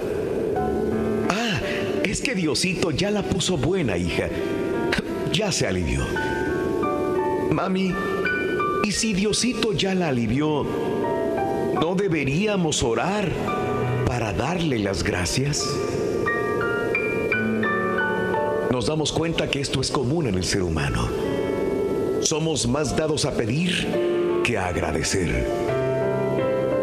Ah, 1.30 1.60
es 2.04 2.20
que 2.22 2.34
Diosito 2.34 2.90
ya 2.90 3.12
la 3.12 3.22
puso 3.22 3.58
buena, 3.58 3.96
hija. 3.96 4.28
Ya 5.32 5.52
se 5.52 5.68
alivió. 5.68 6.02
Mami, 7.52 7.94
¿y 8.84 8.92
si 8.92 9.14
Diosito 9.14 9.72
ya 9.72 9.94
la 9.94 10.08
alivió, 10.08 10.66
no 11.80 11.94
deberíamos 11.94 12.82
orar 12.82 13.30
para 14.08 14.34
darle 14.34 14.80
las 14.80 15.04
gracias? 15.04 15.64
Nos 18.72 18.86
damos 18.86 19.14
cuenta 19.14 19.50
que 19.50 19.62
esto 19.62 19.80
es 19.80 19.90
común 19.90 20.28
en 20.28 20.36
el 20.36 20.44
ser 20.44 20.62
humano. 20.62 21.08
Somos 22.20 22.68
más 22.68 22.98
dados 22.98 23.24
a 23.26 23.32
pedir 23.32 24.42
que 24.44 24.58
a 24.58 24.68
agradecer. 24.68 25.48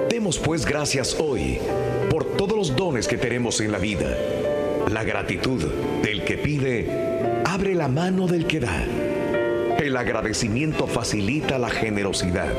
Demos 0.09 0.39
pues 0.39 0.65
gracias 0.65 1.17
hoy 1.21 1.59
por 2.11 2.25
todos 2.37 2.57
los 2.57 2.75
dones 2.75 3.07
que 3.07 3.19
tenemos 3.19 3.61
en 3.61 3.71
la 3.71 3.79
vida. 3.79 4.17
La 4.91 5.05
gratitud 5.05 5.63
del 6.03 6.25
que 6.25 6.39
pide 6.39 7.43
abre 7.45 7.75
la 7.75 7.89
mano 7.89 8.27
del 8.27 8.47
que 8.47 8.61
da. 8.61 8.83
El 9.79 9.97
agradecimiento 9.97 10.87
facilita 10.87 11.59
la 11.59 11.69
generosidad. 11.69 12.53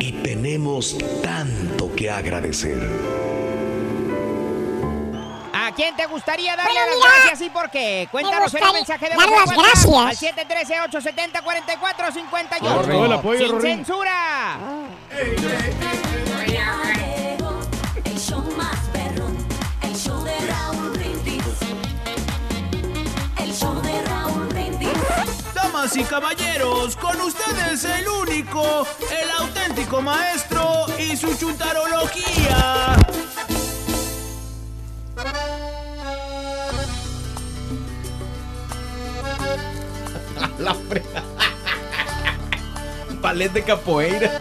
Y 0.00 0.12
tenemos 0.22 0.98
tanto 1.22 1.94
que 1.94 2.10
agradecer. 2.10 2.78
¿A 5.76 5.78
quién 5.78 5.94
te 5.94 6.06
gustaría 6.06 6.56
darle 6.56 6.72
Bueno, 6.72 6.86
las 6.86 6.96
mira, 6.96 7.08
gracias 7.18 7.40
y 7.42 7.50
por 7.50 7.68
qué? 7.70 8.08
Cuéntanos 8.10 8.54
en 8.54 8.64
un 8.64 8.72
mensaje 8.72 9.10
de 9.10 9.14
dar 9.14 9.28
voz 9.28 9.46
las 9.46 9.58
gracias. 9.58 9.94
Al 9.94 10.16
713-870-4458. 10.16 12.74
Por 12.74 12.86
todo 12.86 13.04
el 13.04 13.12
apoyo, 13.12 13.38
¡Sin 13.40 13.50
Rorrito. 13.50 13.76
censura! 13.76 14.56
El 18.04 18.18
show 18.18 18.42
más 18.56 18.78
perrón, 18.90 19.36
el 19.82 19.94
show 19.94 20.24
de 20.24 20.38
Raúl 20.46 20.90
Brindis. 20.92 21.42
El 23.38 23.52
show 23.54 23.78
de 23.82 24.00
Raúl 24.02 24.46
Brindis. 24.48 24.88
Damas 25.54 25.94
y 25.94 26.04
caballeros, 26.04 26.96
con 26.96 27.20
ustedes 27.20 27.84
el 27.84 28.08
único, 28.08 28.86
el 29.10 29.30
auténtico 29.38 30.00
maestro 30.00 30.86
y 30.98 31.14
su 31.18 31.36
chuntarología. 31.36 32.96
La 40.66 40.74
fre- 40.74 41.02
Ballet 43.20 43.52
de 43.52 43.62
capoeira. 43.62 44.38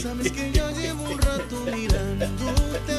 Sabes 0.00 0.30
que 0.32 0.52
ya 0.52 0.70
llevo 0.70 1.02
un 1.04 1.18
rato 1.20 1.56
mirándote. 1.74 2.94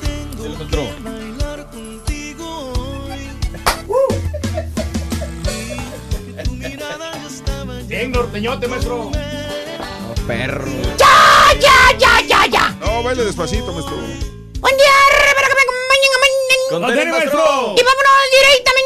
Tengo 0.00 0.46
encontró. 0.46 0.82
que 0.96 1.02
bailar 1.02 1.70
contigo 1.70 2.72
hoy. 2.72 3.28
Vi 5.44 6.32
que 6.34 6.42
tu 6.42 6.52
mirada 6.54 7.12
ya 7.12 7.26
estaba 7.26 7.74
Bien, 7.86 8.12
norteñote, 8.12 8.66
maestro. 8.68 9.10
perro. 10.26 10.70
¡Ya, 10.98 11.52
ya, 11.60 11.98
ya, 11.98 12.20
ya, 12.26 12.46
ya! 12.46 12.76
No, 12.80 13.02
baile 13.02 13.24
despacito, 13.24 13.72
maestro. 13.72 13.96
Buen 14.60 14.76
día, 14.76 14.92
maestro. 16.80 17.74
Y 17.76 17.82
vámonos 17.82 18.30
directamente. 18.30 18.84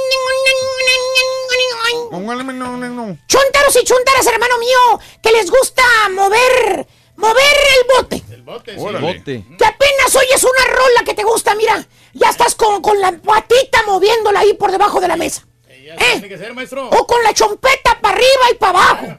Chuntaros 3.27 3.77
y 3.77 3.85
chuntaras, 3.85 4.27
hermano 4.27 4.59
mío, 4.59 5.01
que 5.23 5.33
les 5.33 5.51
gusta 5.51 5.83
mover, 6.11 6.87
mover 7.17 7.57
el 7.77 7.97
bote. 7.97 8.23
El 8.31 8.43
bote, 8.43 8.77
Bote. 8.77 9.45
Que 9.59 9.65
apenas 9.65 10.17
oyes 10.17 10.43
una 10.43 10.65
rola 10.67 11.05
que 11.05 11.15
te 11.15 11.23
gusta, 11.25 11.55
mira, 11.55 11.87
ya 12.15 12.29
estás 12.29 12.55
con, 12.55 12.81
con 12.83 13.01
la 13.01 13.13
patita 13.13 13.83
moviéndola 13.87 14.41
ahí 14.41 14.55
por 14.55 14.71
debajo 14.71 15.01
de 15.01 15.09
la 15.09 15.17
mesa. 15.17 15.47
¿Eh? 15.69 15.97
tiene 16.13 16.29
que 16.29 16.39
ser, 16.39 16.53
maestro. 16.55 16.89
O 16.89 17.07
con 17.07 17.23
la 17.23 17.33
chompeta 17.33 17.99
para 18.01 18.15
arriba 18.15 18.51
y 18.53 18.55
para 18.57 18.71
abajo. 18.79 19.19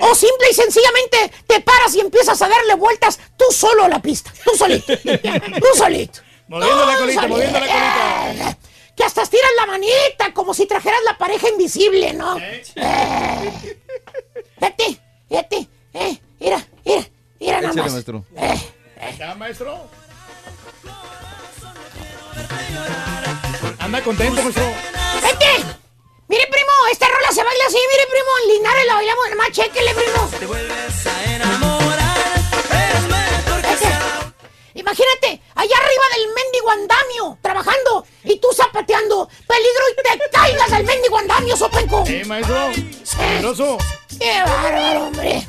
O 0.00 0.14
simple 0.14 0.48
y 0.50 0.54
sencillamente 0.54 1.32
te 1.46 1.60
paras 1.60 1.94
y 1.94 2.00
empiezas 2.00 2.40
a 2.42 2.48
darle 2.48 2.74
vueltas 2.74 3.18
tú 3.36 3.44
solo 3.50 3.84
a 3.84 3.88
la 3.88 4.00
pista. 4.00 4.32
Tú 4.44 4.56
solito. 4.56 4.92
tú 5.02 5.66
solito. 5.74 6.20
Moviendo 6.48 6.86
la 6.86 6.96
colita, 6.96 7.26
moviendo 7.28 7.60
la 7.60 7.66
colita. 7.66 8.30
Eh, 8.50 8.56
Que 8.96 9.04
hasta 9.04 9.22
estiras 9.22 9.50
la 9.56 9.66
manita 9.66 10.32
como 10.34 10.52
si 10.54 10.66
trajeras 10.66 11.00
la 11.04 11.16
pareja 11.18 11.48
invisible, 11.50 12.12
¿no? 12.14 12.36
Eh. 12.38 12.62
Vete, 14.60 15.00
vete. 15.30 15.68
Eh, 15.94 16.18
mira, 16.40 16.66
mira, 16.84 17.08
mira 17.40 17.60
nada 17.60 17.72
Échale, 17.72 17.82
más. 17.82 17.92
maestro. 17.92 18.24
¿Ya, 19.18 19.34
maestro? 19.36 19.88
Anda 23.78 24.02
contento, 24.02 24.42
maestro. 24.42 24.64
¡Vete! 25.22 25.64
Mire, 26.28 26.46
primo, 26.50 26.70
esta 26.92 27.06
rola 27.08 27.30
se 27.32 27.42
baila 27.42 27.64
así, 27.66 27.76
mire, 27.76 28.06
primo. 28.10 28.30
En 28.42 28.48
Linares 28.56 28.86
la 28.86 28.94
bailamos, 28.94 29.24
más 29.36 29.50
chéquele, 29.52 29.94
primo. 29.94 30.28
Te 30.38 30.46
vuelves 30.46 31.06
a 31.06 31.34
enamorar. 31.34 31.97
Imagínate, 34.78 35.42
allá 35.56 35.76
arriba 35.76 36.04
del 36.14 36.34
mendigo 36.34 36.70
andamio, 36.70 37.38
trabajando, 37.42 38.06
y 38.22 38.38
tú 38.38 38.46
zapateando. 38.54 39.28
Peligro 39.46 39.84
y 39.90 39.96
te 39.96 40.30
caigas 40.30 40.72
al 40.72 40.84
mendigo 40.84 41.18
andamio, 41.18 41.56
sopenco. 41.56 42.04
Eh, 42.06 42.24
maestro. 42.24 43.76
¡Qué 44.20 44.40
bárbaro, 44.40 45.06
hombre! 45.06 45.44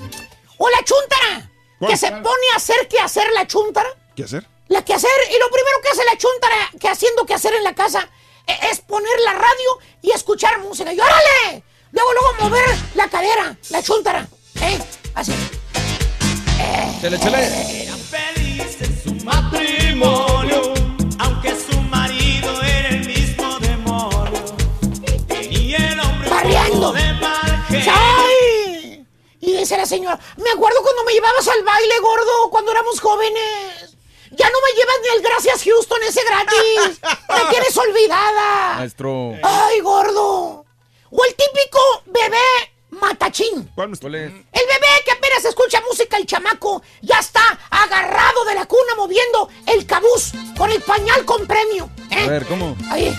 O 0.57 0.67
la 0.69 0.83
chúntara, 0.83 1.49
¿Cuál? 1.77 1.91
que 1.91 1.97
se 1.97 2.11
pone 2.11 2.45
a 2.53 2.55
hacer 2.57 2.87
que 2.87 2.99
hacer 2.99 3.31
la 3.33 3.45
chúntara. 3.45 3.89
¿Qué 4.15 4.23
hacer? 4.23 4.43
La 4.67 4.83
que 4.83 4.95
hacer, 4.95 5.11
y 5.29 5.37
lo 5.39 5.49
primero 5.51 5.77
que 5.83 5.89
hace 5.89 6.03
la 6.05 6.17
chúntara, 6.17 6.71
que 6.79 6.89
haciendo 6.89 7.25
que 7.27 7.35
hacer 7.35 7.53
en 7.53 7.63
la 7.63 7.75
casa, 7.75 8.09
e- 8.47 8.67
es 8.71 8.81
poner 8.81 9.19
la 9.25 9.33
radio 9.33 9.79
y 10.01 10.09
escuchar 10.11 10.57
música. 10.59 10.91
¡Y 10.91 10.99
órale! 10.99 11.63
Luego, 11.91 12.13
luego 12.13 12.33
mover 12.39 12.65
la 12.95 13.07
cadera, 13.09 13.55
la 13.69 13.83
chúntara. 13.83 14.27
¿Eh? 14.61 14.79
Así. 15.13 15.33
Chale, 17.01 17.19
chale. 17.19 17.88
Aunque 20.01 21.55
su 21.55 21.79
marido 21.81 22.61
era 22.61 22.89
el 22.89 23.05
mismo 23.05 23.59
demonio. 23.59 24.45
Tenía 25.27 25.77
el 25.77 25.99
hombre 25.99 26.29
de 26.29 27.13
mal. 27.13 27.65
¡Ay! 27.69 29.05
Y 29.41 29.57
dice 29.57 29.77
la 29.77 29.85
señora. 29.85 30.19
Me 30.37 30.49
acuerdo 30.51 30.81
cuando 30.81 31.03
me 31.03 31.13
llevabas 31.13 31.47
al 31.47 31.63
baile, 31.63 31.99
gordo, 31.99 32.49
cuando 32.49 32.71
éramos 32.71 32.99
jóvenes. 32.99 33.97
Ya 34.31 34.49
no 34.49 34.57
me 34.61 34.79
llevas 34.79 34.95
ni 35.01 35.17
el 35.17 35.21
Gracias 35.21 35.63
Houston 35.63 36.03
ese 36.07 36.21
gratis. 36.23 37.01
Me 37.29 37.49
tienes 37.49 37.77
olvidada. 37.77 38.75
Maestro. 38.77 39.33
Ay, 39.43 39.79
gordo. 39.81 40.65
O 41.11 41.25
el 41.25 41.35
típico 41.35 41.79
bebé 42.05 42.37
matachín. 42.91 43.69
¿Cuál, 43.75 43.89
maestro? 43.89 44.07
El 44.07 44.13
bebé 44.13 44.88
apenas 45.29 45.45
escucha 45.45 45.81
música, 45.87 46.17
el 46.17 46.25
chamaco, 46.25 46.81
ya 47.01 47.19
está 47.19 47.41
agarrado 47.69 48.45
de 48.45 48.55
la 48.55 48.65
cuna 48.65 48.95
moviendo 48.95 49.49
el 49.67 49.85
cabuz 49.85 50.31
con 50.57 50.71
el 50.71 50.81
pañal 50.81 51.23
con 51.25 51.45
premio. 51.45 51.89
¿eh? 52.09 52.23
A 52.25 52.27
ver, 52.27 52.45
¿cómo? 52.45 52.75
Ahí. 52.89 53.15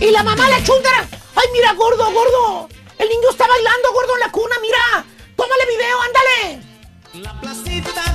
Y 0.00 0.10
la 0.10 0.22
mamá 0.22 0.48
la 0.48 0.62
chúndara. 0.62 1.08
Ay, 1.34 1.48
mira, 1.52 1.72
gordo, 1.72 2.10
gordo. 2.12 2.68
El 2.98 3.08
niño 3.08 3.30
está 3.30 3.46
bailando, 3.46 3.92
gordo, 3.92 4.14
en 4.14 4.20
la 4.20 4.30
cuna, 4.30 4.56
mira. 4.60 5.04
Tómale 5.36 5.66
video, 5.66 6.00
ándale. 6.02 6.60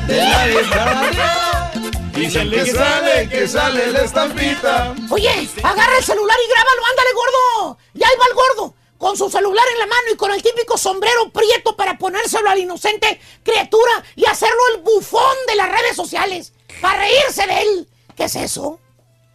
De 0.07 0.17
la 0.17 1.71
Dicen 2.13 2.51
que 2.51 2.65
sale, 2.65 3.29
que 3.29 3.47
sale 3.47 3.91
la 3.91 4.01
estampita. 4.01 4.93
Oye, 5.09 5.49
agarra 5.63 5.97
el 5.97 6.03
celular 6.03 6.37
y 6.45 6.51
grábalo, 6.51 6.81
ándale, 6.89 7.09
gordo. 7.13 7.77
Y 7.93 8.03
ahí 8.03 8.15
va 8.19 8.25
el 8.25 8.33
gordo, 8.35 8.75
con 8.99 9.17
su 9.17 9.29
celular 9.29 9.65
en 9.71 9.79
la 9.79 9.87
mano 9.87 10.11
y 10.13 10.17
con 10.17 10.31
el 10.31 10.43
típico 10.43 10.77
sombrero 10.77 11.31
prieto 11.31 11.75
para 11.75 11.97
ponérselo 11.97 12.49
al 12.49 12.59
inocente 12.59 13.19
criatura 13.41 14.03
y 14.15 14.25
hacerlo 14.25 14.59
el 14.75 14.81
bufón 14.81 15.35
de 15.47 15.55
las 15.55 15.69
redes 15.69 15.95
sociales. 15.95 16.53
Para 16.81 16.99
reírse 16.99 17.47
de 17.47 17.61
él. 17.61 17.87
¿Qué 18.15 18.25
es 18.25 18.35
eso? 18.35 18.79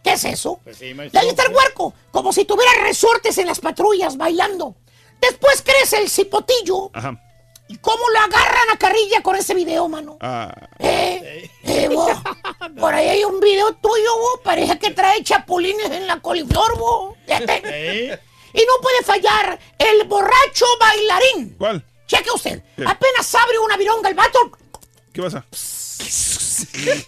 ¿Qué 0.03 0.13
es 0.13 0.23
eso? 0.23 0.59
Y 0.81 1.17
ahí 1.17 1.29
está 1.29 1.43
el 1.43 1.53
huerco, 1.53 1.95
como 2.11 2.31
si 2.31 2.45
tuviera 2.45 2.71
resortes 2.83 3.39
en 3.39 3.47
las 3.47 3.59
patrullas 3.59 4.17
bailando. 4.17 4.75
Después 5.19 5.63
crece 5.63 5.97
el 5.97 6.11
cipotillo. 6.11 6.91
Ajá. 6.93 7.19
¿Y 7.67 7.77
cómo 7.77 8.07
lo 8.13 8.19
agarran 8.19 8.69
a 8.71 8.77
carrilla 8.77 9.23
con 9.23 9.35
ese 9.35 9.55
video, 9.55 9.89
mano? 9.89 10.17
Ah. 10.21 10.53
Eh, 10.77 11.49
eh, 11.63 11.89
vos, 11.89 12.11
por 12.79 12.93
ahí 12.93 13.07
hay 13.07 13.23
un 13.23 13.39
video 13.39 13.73
tuyo, 13.73 14.11
parece 14.43 14.77
que 14.77 14.91
trae 14.91 15.23
chapulines 15.23 15.89
en 15.89 16.05
la 16.05 16.19
coliflor. 16.19 17.15
Y 18.55 18.65
no 18.65 18.81
puede 18.81 19.03
fallar 19.03 19.59
el 19.77 20.07
borracho 20.07 20.65
bailarín. 20.79 21.55
¿Cuál? 21.57 21.85
Cheque 22.07 22.31
usted, 22.33 22.63
¿Qué? 22.75 22.83
apenas 22.87 23.35
abre 23.35 23.59
una 23.59 23.77
vironga 23.77 24.09
el 24.09 24.15
vato, 24.15 24.39
¿Qué 25.11 25.21
pasa? 25.21 25.45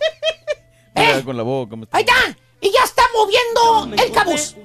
Mira, 0.96 1.24
con 1.24 1.38
la 1.38 1.44
boca. 1.44 1.76
ahí 1.92 2.02
está, 2.04 2.38
y 2.60 2.72
ya 2.72 2.84
está 2.84 3.04
moviendo 3.14 4.04
el 4.04 4.12
cabuz. 4.12 4.56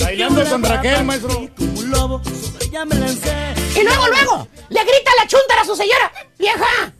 Bailando 0.00 0.44
con 0.48 0.62
Raquel, 0.62 1.04
maestro. 1.04 1.48
Y 3.74 3.82
luego, 3.82 4.06
luego, 4.08 4.48
le 4.68 4.84
grita 4.84 5.10
la 5.16 5.26
chuntara 5.26 5.62
a 5.62 5.64
su 5.64 5.76
señora. 5.76 6.12
Vieja, 6.38 6.92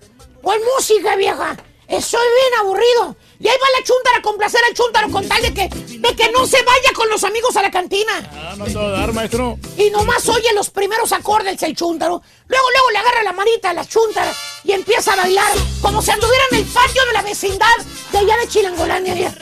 pon 0.43 0.59
música, 0.77 1.17
vieja. 1.17 1.57
Estoy 1.89 2.21
bien 2.21 2.61
aburrido. 2.61 3.17
Y 3.39 3.49
ahí 3.49 3.57
va 3.61 3.79
la 3.79 3.85
chuntara 3.85 4.19
a 4.19 4.23
complacer 4.23 4.61
al 4.67 4.75
chuntaro 4.75 5.11
con 5.11 5.29
tal 5.29 5.43
de 5.43 5.53
que, 5.53 5.69
de 5.69 6.17
que 6.17 6.31
no 6.33 6.47
se 6.47 6.63
vaya 6.63 6.93
con 6.95 7.09
los 7.11 7.23
amigos 7.25 7.55
a 7.57 7.63
la 7.63 7.71
cantina. 7.71 8.13
Ah, 8.33 8.55
no 8.57 8.65
te 8.65 8.75
va 8.75 8.87
a 8.87 8.91
dar, 8.91 9.13
maestro. 9.13 9.59
Y 9.77 9.91
nomás 9.91 10.27
oye 10.29 10.53
los 10.55 10.71
primeros 10.71 11.13
acordes 11.13 11.63
el 11.63 11.77
chúntaro. 11.77 12.23
Luego, 12.49 12.67
luego 12.73 12.91
le 12.91 12.99
agarra 12.99 13.23
la 13.25 13.33
manita 13.33 13.71
a 13.71 13.75
la 13.75 13.85
chuntara 13.85 14.33
y 14.65 14.73
empieza 14.73 15.13
a 15.13 15.17
bailar 15.17 15.53
como 15.83 16.01
si 16.01 16.11
anduviera 16.11 16.45
en 16.53 16.59
el 16.59 16.65
patio 16.65 17.05
de 17.07 17.13
la 17.13 17.23
vecindad 17.23 17.77
de 18.13 18.19
allá 18.19 18.37
de 18.39 18.49
Chilangolandia. 18.49 19.15
Eh, 19.15 19.33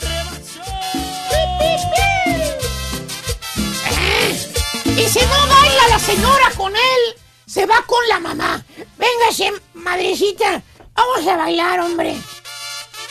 Y 4.96 5.08
si 5.08 5.20
no 5.20 5.46
baila 5.48 5.88
la 5.88 5.98
señora 5.98 6.50
con 6.56 6.74
él, 6.74 7.14
se 7.46 7.66
va 7.66 7.82
con 7.86 8.06
la 8.08 8.20
mamá. 8.20 8.64
Véngase, 8.98 9.52
madrecita, 9.74 10.62
vamos 10.94 11.26
a 11.28 11.36
bailar, 11.36 11.80
hombre. 11.80 12.16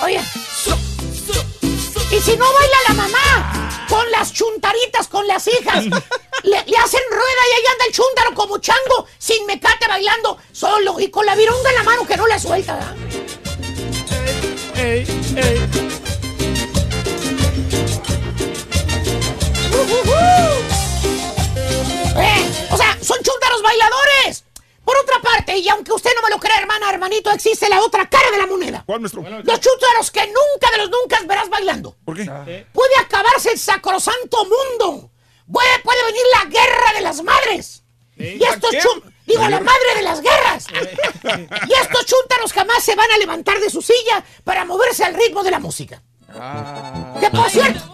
Oye. 0.02 0.22
Y 2.14 2.22
si 2.22 2.38
no 2.38 2.46
baila 2.46 2.78
la 2.90 2.94
mamá, 2.94 3.88
con 3.90 4.12
las 4.12 4.32
chuntaritas, 4.32 5.08
con 5.08 5.26
las 5.26 5.48
hijas, 5.48 5.84
le, 6.44 6.64
le 6.64 6.78
hacen 6.78 7.02
rueda 7.10 7.42
y 7.50 7.54
ahí 7.56 7.66
anda 7.72 7.86
el 7.88 7.94
chúntaro 7.94 8.36
como 8.36 8.60
chango, 8.60 9.08
sin 9.18 9.44
mecate 9.48 9.88
bailando, 9.88 10.38
solo 10.52 11.00
y 11.00 11.10
con 11.10 11.26
la 11.26 11.34
vironga 11.34 11.70
en 11.72 11.76
la 11.76 11.84
mano 11.84 12.06
que 12.06 12.16
no 12.16 12.28
la 12.28 12.38
suelta. 12.38 12.76
¿verdad? 12.76 12.96
Ey, 14.76 15.08
ey. 15.38 15.70
Eh, 22.16 22.68
o 22.70 22.78
sea, 22.78 22.96
son 23.02 23.18
chúntaros 23.24 23.64
bailadores. 23.64 24.43
Por 24.84 24.98
otra 24.98 25.20
parte, 25.22 25.58
y 25.58 25.68
aunque 25.70 25.94
usted 25.94 26.12
no 26.16 26.22
me 26.24 26.30
lo 26.30 26.40
crea, 26.40 26.58
hermana, 26.60 26.90
hermanito, 26.90 27.32
existe 27.32 27.70
la 27.70 27.82
otra 27.82 28.10
cara 28.10 28.30
de 28.32 28.38
la 28.38 28.48
moneda. 28.48 28.84
¿Cuál, 28.86 29.00
maestro? 29.00 29.22
Los 29.22 29.60
chúntaros 29.60 30.12
que 30.12 30.26
nunca 30.28 30.72
de 30.72 30.78
los 30.78 30.90
nunca 30.90 31.20
verás 31.26 31.50
bailando. 31.50 31.96
¿Por 32.04 32.18
qué? 32.18 32.26
Puede 32.74 32.98
acabarse 33.00 33.52
el 33.52 33.60
sacrosanto 33.60 34.46
mundo. 34.46 35.10
Puede, 35.52 35.80
puede 35.84 36.04
venir 36.06 36.22
la 36.34 36.46
guerra 36.50 36.94
de 36.96 37.02
las 37.02 37.24
madres. 37.24 37.84
Y 38.18 38.44
estos 38.44 38.72
chum... 38.72 39.14
Digo, 39.26 39.48
la 39.48 39.62
madre 39.62 39.96
de 39.96 40.02
las 40.02 40.22
guerras. 40.22 40.66
y 41.70 41.74
estos 41.74 42.06
chúntaros 42.06 42.52
jamás 42.52 42.84
se 42.84 42.94
van 42.94 43.10
a 43.10 43.18
levantar 43.18 43.58
de 43.60 43.70
su 43.70 43.82
silla 43.82 44.24
para 44.44 44.66
moverse 44.66 45.06
al 45.06 45.14
ritmo 45.14 45.44
de 45.44 45.52
la 45.52 45.60
música. 45.60 46.02
Ah. 46.30 47.16
Que 47.20 47.30
por 47.30 47.50
cierto, 47.50 47.93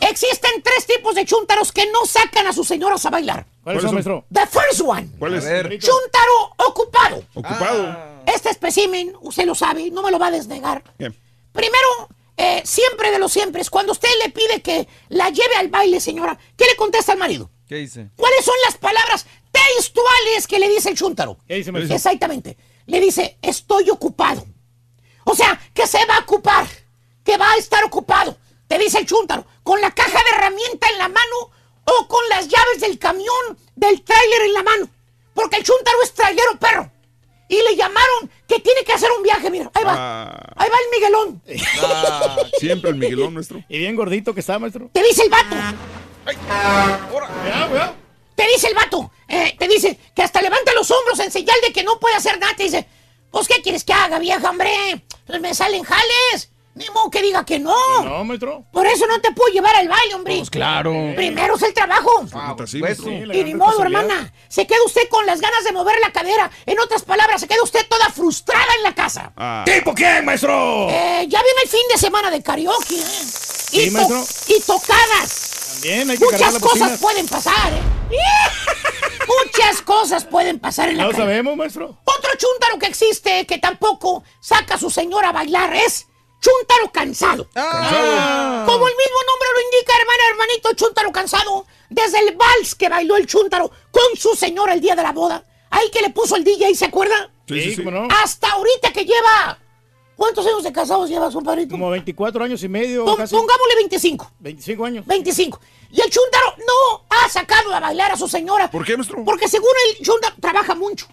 existen 0.00 0.62
tres 0.62 0.86
tipos 0.86 1.14
de 1.14 1.24
chúntaros 1.24 1.72
que 1.72 1.90
no 1.90 2.06
sacan 2.06 2.46
a 2.46 2.52
sus 2.52 2.66
señoras 2.66 3.04
a 3.06 3.10
bailar. 3.10 3.46
¿Cuáles 3.62 3.82
son, 3.82 3.94
maestro? 3.94 4.24
The 4.32 4.46
first 4.46 4.80
one. 4.84 5.08
¿Cuál 5.18 5.34
es? 5.34 5.44
Chúntaro 5.44 6.54
ocupado. 6.66 7.24
Ocupado. 7.34 8.22
Este 8.26 8.50
espécimen, 8.50 9.14
usted 9.20 9.46
lo 9.46 9.54
sabe, 9.54 9.90
no 9.90 10.02
me 10.02 10.10
lo 10.10 10.18
va 10.18 10.28
a 10.28 10.30
desnegar. 10.30 10.82
Bien. 10.98 11.14
Primero, 11.52 12.08
eh, 12.36 12.62
siempre 12.64 13.10
de 13.10 13.18
los 13.18 13.32
siempre, 13.32 13.62
cuando 13.70 13.92
usted 13.92 14.08
le 14.22 14.30
pide 14.30 14.62
que 14.62 14.86
la 15.08 15.30
lleve 15.30 15.56
al 15.56 15.68
baile, 15.68 16.00
señora, 16.00 16.38
¿qué 16.56 16.64
le 16.66 16.76
contesta 16.76 17.12
al 17.12 17.18
marido? 17.18 17.50
¿Qué 17.66 17.76
dice? 17.76 18.10
¿Cuáles 18.16 18.44
son 18.44 18.54
las 18.64 18.76
palabras 18.76 19.26
textuales 19.50 20.46
que 20.46 20.58
le 20.58 20.68
dice 20.68 20.90
el 20.90 20.96
chúntaro? 20.96 21.38
¿Qué 21.46 21.56
dice, 21.56 21.72
maestro? 21.72 21.96
Exactamente. 21.96 22.56
Le 22.86 23.00
dice, 23.00 23.38
estoy 23.42 23.90
ocupado. 23.90 24.46
O 25.24 25.34
sea, 25.34 25.60
que 25.74 25.86
se 25.86 26.04
va 26.06 26.16
a 26.16 26.20
ocupar, 26.20 26.66
que 27.24 27.36
va 27.36 27.52
a 27.52 27.56
estar 27.56 27.84
ocupado. 27.84 28.36
Te 28.66 28.78
dice 28.78 28.98
el 28.98 29.06
chúntaro, 29.06 29.44
con 29.68 29.82
la 29.82 29.90
caja 29.90 30.18
de 30.24 30.30
herramienta 30.34 30.88
en 30.88 30.96
la 30.96 31.08
mano 31.08 31.36
o 31.84 32.08
con 32.08 32.26
las 32.30 32.48
llaves 32.48 32.80
del 32.80 32.98
camión 32.98 33.58
del 33.76 34.00
tráiler 34.02 34.42
en 34.46 34.52
la 34.54 34.62
mano. 34.62 34.88
Porque 35.34 35.56
el 35.56 35.62
chúntaro 35.62 35.98
es 36.02 36.14
trailero 36.14 36.58
perro. 36.58 36.90
Y 37.50 37.56
le 37.56 37.76
llamaron 37.76 38.30
que 38.48 38.60
tiene 38.60 38.82
que 38.82 38.94
hacer 38.94 39.10
un 39.14 39.22
viaje, 39.22 39.50
mira. 39.50 39.70
Ahí 39.74 39.84
va. 39.84 39.94
Ah, 39.94 40.52
Ahí 40.56 40.70
va 40.70 40.76
el 40.78 40.90
Miguelón. 40.90 41.42
ah, 41.82 42.36
siempre 42.58 42.88
el 42.92 42.96
Miguelón, 42.96 43.34
nuestro. 43.34 43.62
Y 43.68 43.76
bien 43.76 43.94
gordito 43.94 44.32
que 44.32 44.40
está, 44.40 44.58
maestro. 44.58 44.88
Te 44.90 45.02
dice 45.02 45.24
el 45.24 45.28
vato. 45.28 45.54
Te 48.36 48.46
dice 48.46 48.68
el 48.68 48.74
vato. 48.74 49.10
eh, 49.28 49.54
te 49.58 49.68
dice 49.68 49.98
que 50.16 50.22
hasta 50.22 50.40
levanta 50.40 50.72
los 50.72 50.90
hombros 50.90 51.18
en 51.20 51.30
señal 51.30 51.56
de 51.62 51.74
que 51.74 51.82
no 51.84 52.00
puede 52.00 52.14
hacer 52.16 52.38
nada. 52.38 52.54
Te 52.56 52.62
dice, 52.62 52.86
pues, 53.30 53.46
¿qué 53.48 53.60
quieres 53.60 53.84
que 53.84 53.92
haga, 53.92 54.18
vieja, 54.18 54.48
hombre? 54.48 55.04
Pues 55.26 55.40
me 55.42 55.52
salen 55.54 55.82
jales. 55.84 56.50
Ni 56.78 56.88
modo 56.94 57.10
que 57.10 57.20
diga 57.22 57.44
que 57.44 57.58
no. 57.58 57.74
No, 58.04 58.24
maestro. 58.24 58.64
Por 58.72 58.86
eso 58.86 59.06
no 59.06 59.20
te 59.20 59.32
puedo 59.32 59.52
llevar 59.52 59.74
al 59.76 59.88
baile, 59.88 60.14
hombre. 60.14 60.36
Pues 60.38 60.50
claro. 60.50 60.92
Primero 61.16 61.56
es 61.56 61.62
el 61.62 61.74
trabajo. 61.74 62.22
Neta, 62.22 62.66
sí, 62.66 62.78
pues, 62.78 62.98
maestro. 63.00 63.06
sí, 63.06 63.38
Y 63.38 63.44
ni 63.44 63.54
modo, 63.54 63.70
responsabilidad. 63.70 64.02
hermana. 64.04 64.32
Se 64.48 64.66
queda 64.66 64.78
usted 64.86 65.08
con 65.10 65.26
las 65.26 65.40
ganas 65.40 65.64
de 65.64 65.72
mover 65.72 65.98
la 66.00 66.12
cadera. 66.12 66.50
En 66.66 66.78
otras 66.80 67.02
palabras, 67.02 67.40
se 67.40 67.48
queda 67.48 67.62
usted 67.62 67.86
toda 67.88 68.10
frustrada 68.10 68.66
en 68.76 68.82
la 68.84 68.94
casa. 68.94 69.32
Ah, 69.36 69.64
¿Tipo 69.66 69.92
quién, 69.94 70.24
maestro? 70.24 70.88
Eh, 70.90 71.26
ya 71.28 71.42
viene 71.42 71.60
el 71.64 71.68
fin 71.68 71.80
de 71.92 71.98
semana 71.98 72.30
de 72.30 72.42
karaoke, 72.42 72.96
¿eh? 72.96 73.22
Y, 73.72 73.90
to- 73.90 74.24
tocadas. 74.66 75.72
También 75.72 76.10
hay 76.10 76.16
que 76.18 76.24
cargar 76.26 76.40
Muchas 76.52 76.54
la 76.54 76.60
cosas 76.60 76.78
bocina. 76.80 76.98
pueden 77.00 77.26
pasar, 77.28 77.72
¿eh? 77.72 77.82
Muchas 79.44 79.82
cosas 79.82 80.24
pueden 80.24 80.58
pasar 80.58 80.88
en 80.88 80.96
Ya 80.96 81.02
la 81.02 81.04
lo 81.08 81.10
calle. 81.12 81.22
sabemos, 81.24 81.56
maestro. 81.56 81.98
Otro 82.04 82.30
chúntaro 82.38 82.78
que 82.78 82.86
existe 82.86 83.46
que 83.46 83.58
tampoco 83.58 84.24
saca 84.40 84.74
a 84.74 84.78
su 84.78 84.90
señora 84.90 85.28
a 85.28 85.32
bailar 85.32 85.74
es 85.74 86.06
chúntaro 86.40 86.90
cansado. 86.92 87.48
Ah. 87.54 88.64
Como 88.66 88.86
el 88.88 88.94
mismo 88.94 89.18
nombre 89.26 89.48
lo 89.54 89.60
indica, 89.62 89.92
hermana, 89.98 90.22
hermanito, 90.30 90.72
chúntaro 90.74 91.12
cansado. 91.12 91.66
Desde 91.90 92.18
el 92.20 92.36
vals 92.36 92.74
que 92.74 92.88
bailó 92.88 93.16
el 93.16 93.26
chúntaro 93.26 93.70
con 93.90 94.16
su 94.16 94.34
señora 94.34 94.74
el 94.74 94.80
día 94.80 94.94
de 94.94 95.02
la 95.02 95.12
boda. 95.12 95.42
Ahí 95.70 95.90
que 95.90 96.00
le 96.02 96.10
puso 96.10 96.36
el 96.36 96.44
DJ, 96.44 96.74
¿se 96.74 96.84
acuerda? 96.86 97.30
Sí, 97.46 97.60
sí, 97.62 97.70
sí. 97.70 97.76
cómo 97.84 97.90
no. 97.90 98.08
Hasta 98.22 98.50
ahorita 98.50 98.92
que 98.92 99.04
lleva... 99.04 99.58
¿Cuántos 100.16 100.44
años 100.46 100.64
de 100.64 100.72
casados 100.72 101.08
lleva, 101.08 101.30
compadrito? 101.30 101.70
Como 101.70 101.90
24 101.90 102.42
años 102.44 102.60
y 102.64 102.68
medio, 102.68 103.04
Pon- 103.04 103.16
casi. 103.16 103.36
pongámosle 103.36 103.76
25. 103.76 104.32
25 104.40 104.84
años. 104.84 105.06
25. 105.06 105.60
Y 105.92 106.00
el 106.00 106.10
chúntaro 106.10 106.56
no 106.58 107.04
ha 107.08 107.28
sacado 107.28 107.72
a 107.72 107.78
bailar 107.78 108.10
a 108.10 108.16
su 108.16 108.26
señora. 108.26 108.68
¿Por 108.68 108.84
qué, 108.84 108.96
maestro? 108.96 109.24
Porque 109.24 109.46
según 109.46 109.70
el 109.90 110.04
chúntaro 110.04 110.34
trabaja 110.40 110.74
mucho. 110.74 111.06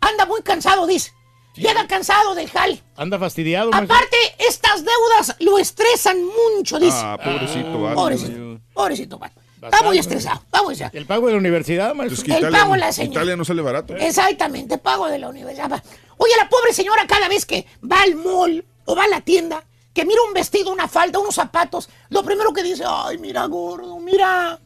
Anda 0.00 0.26
muy 0.26 0.42
cansado, 0.42 0.86
dice. 0.86 1.12
Llega 1.54 1.86
cansado 1.86 2.34
del 2.34 2.50
jale. 2.50 2.82
Anda 2.96 3.18
fastidiado, 3.18 3.70
maestro. 3.70 3.94
Aparte, 3.94 4.16
estas 4.38 4.84
deudas 4.84 5.36
lo 5.38 5.58
estresan 5.58 6.18
mucho, 6.24 6.78
dice. 6.78 6.96
Ah, 7.00 7.18
pobrecito, 7.22 7.80
vale. 7.80 7.94
Pobrecito. 7.94 8.60
Pobrecito, 8.72 9.18
vato. 9.18 9.40
Está 9.62 9.82
muy 9.82 9.96
estresado, 9.98 10.42
está 10.44 10.62
muy 10.62 10.72
estresado. 10.72 10.98
El 10.98 11.06
pago 11.06 11.26
de 11.26 11.32
la 11.32 11.38
universidad, 11.38 11.94
maestro. 11.94 12.18
Es 12.18 12.24
que 12.24 12.34
El 12.46 12.52
pago 12.52 12.74
a 12.74 12.76
la 12.76 12.92
señora. 12.92 13.12
Italia 13.12 13.36
no 13.36 13.44
sale 13.44 13.62
barato. 13.62 13.96
Exactamente, 13.96 14.76
pago 14.78 15.06
de 15.08 15.18
la 15.18 15.28
universidad. 15.28 15.82
Oye, 16.18 16.32
la 16.36 16.48
pobre 16.48 16.72
señora 16.72 17.06
cada 17.06 17.28
vez 17.28 17.46
que 17.46 17.66
va 17.90 18.02
al 18.02 18.14
mall 18.16 18.64
o 18.84 18.94
va 18.94 19.04
a 19.04 19.08
la 19.08 19.20
tienda, 19.22 19.64
que 19.94 20.04
mira 20.04 20.20
un 20.26 20.34
vestido, 20.34 20.70
una 20.70 20.88
falda, 20.88 21.18
unos 21.18 21.36
zapatos, 21.36 21.88
lo 22.10 22.22
primero 22.24 22.52
que 22.52 22.62
dice, 22.62 22.84
ay, 22.86 23.16
mira, 23.18 23.46
gordo, 23.46 23.98
mira, 24.00 24.58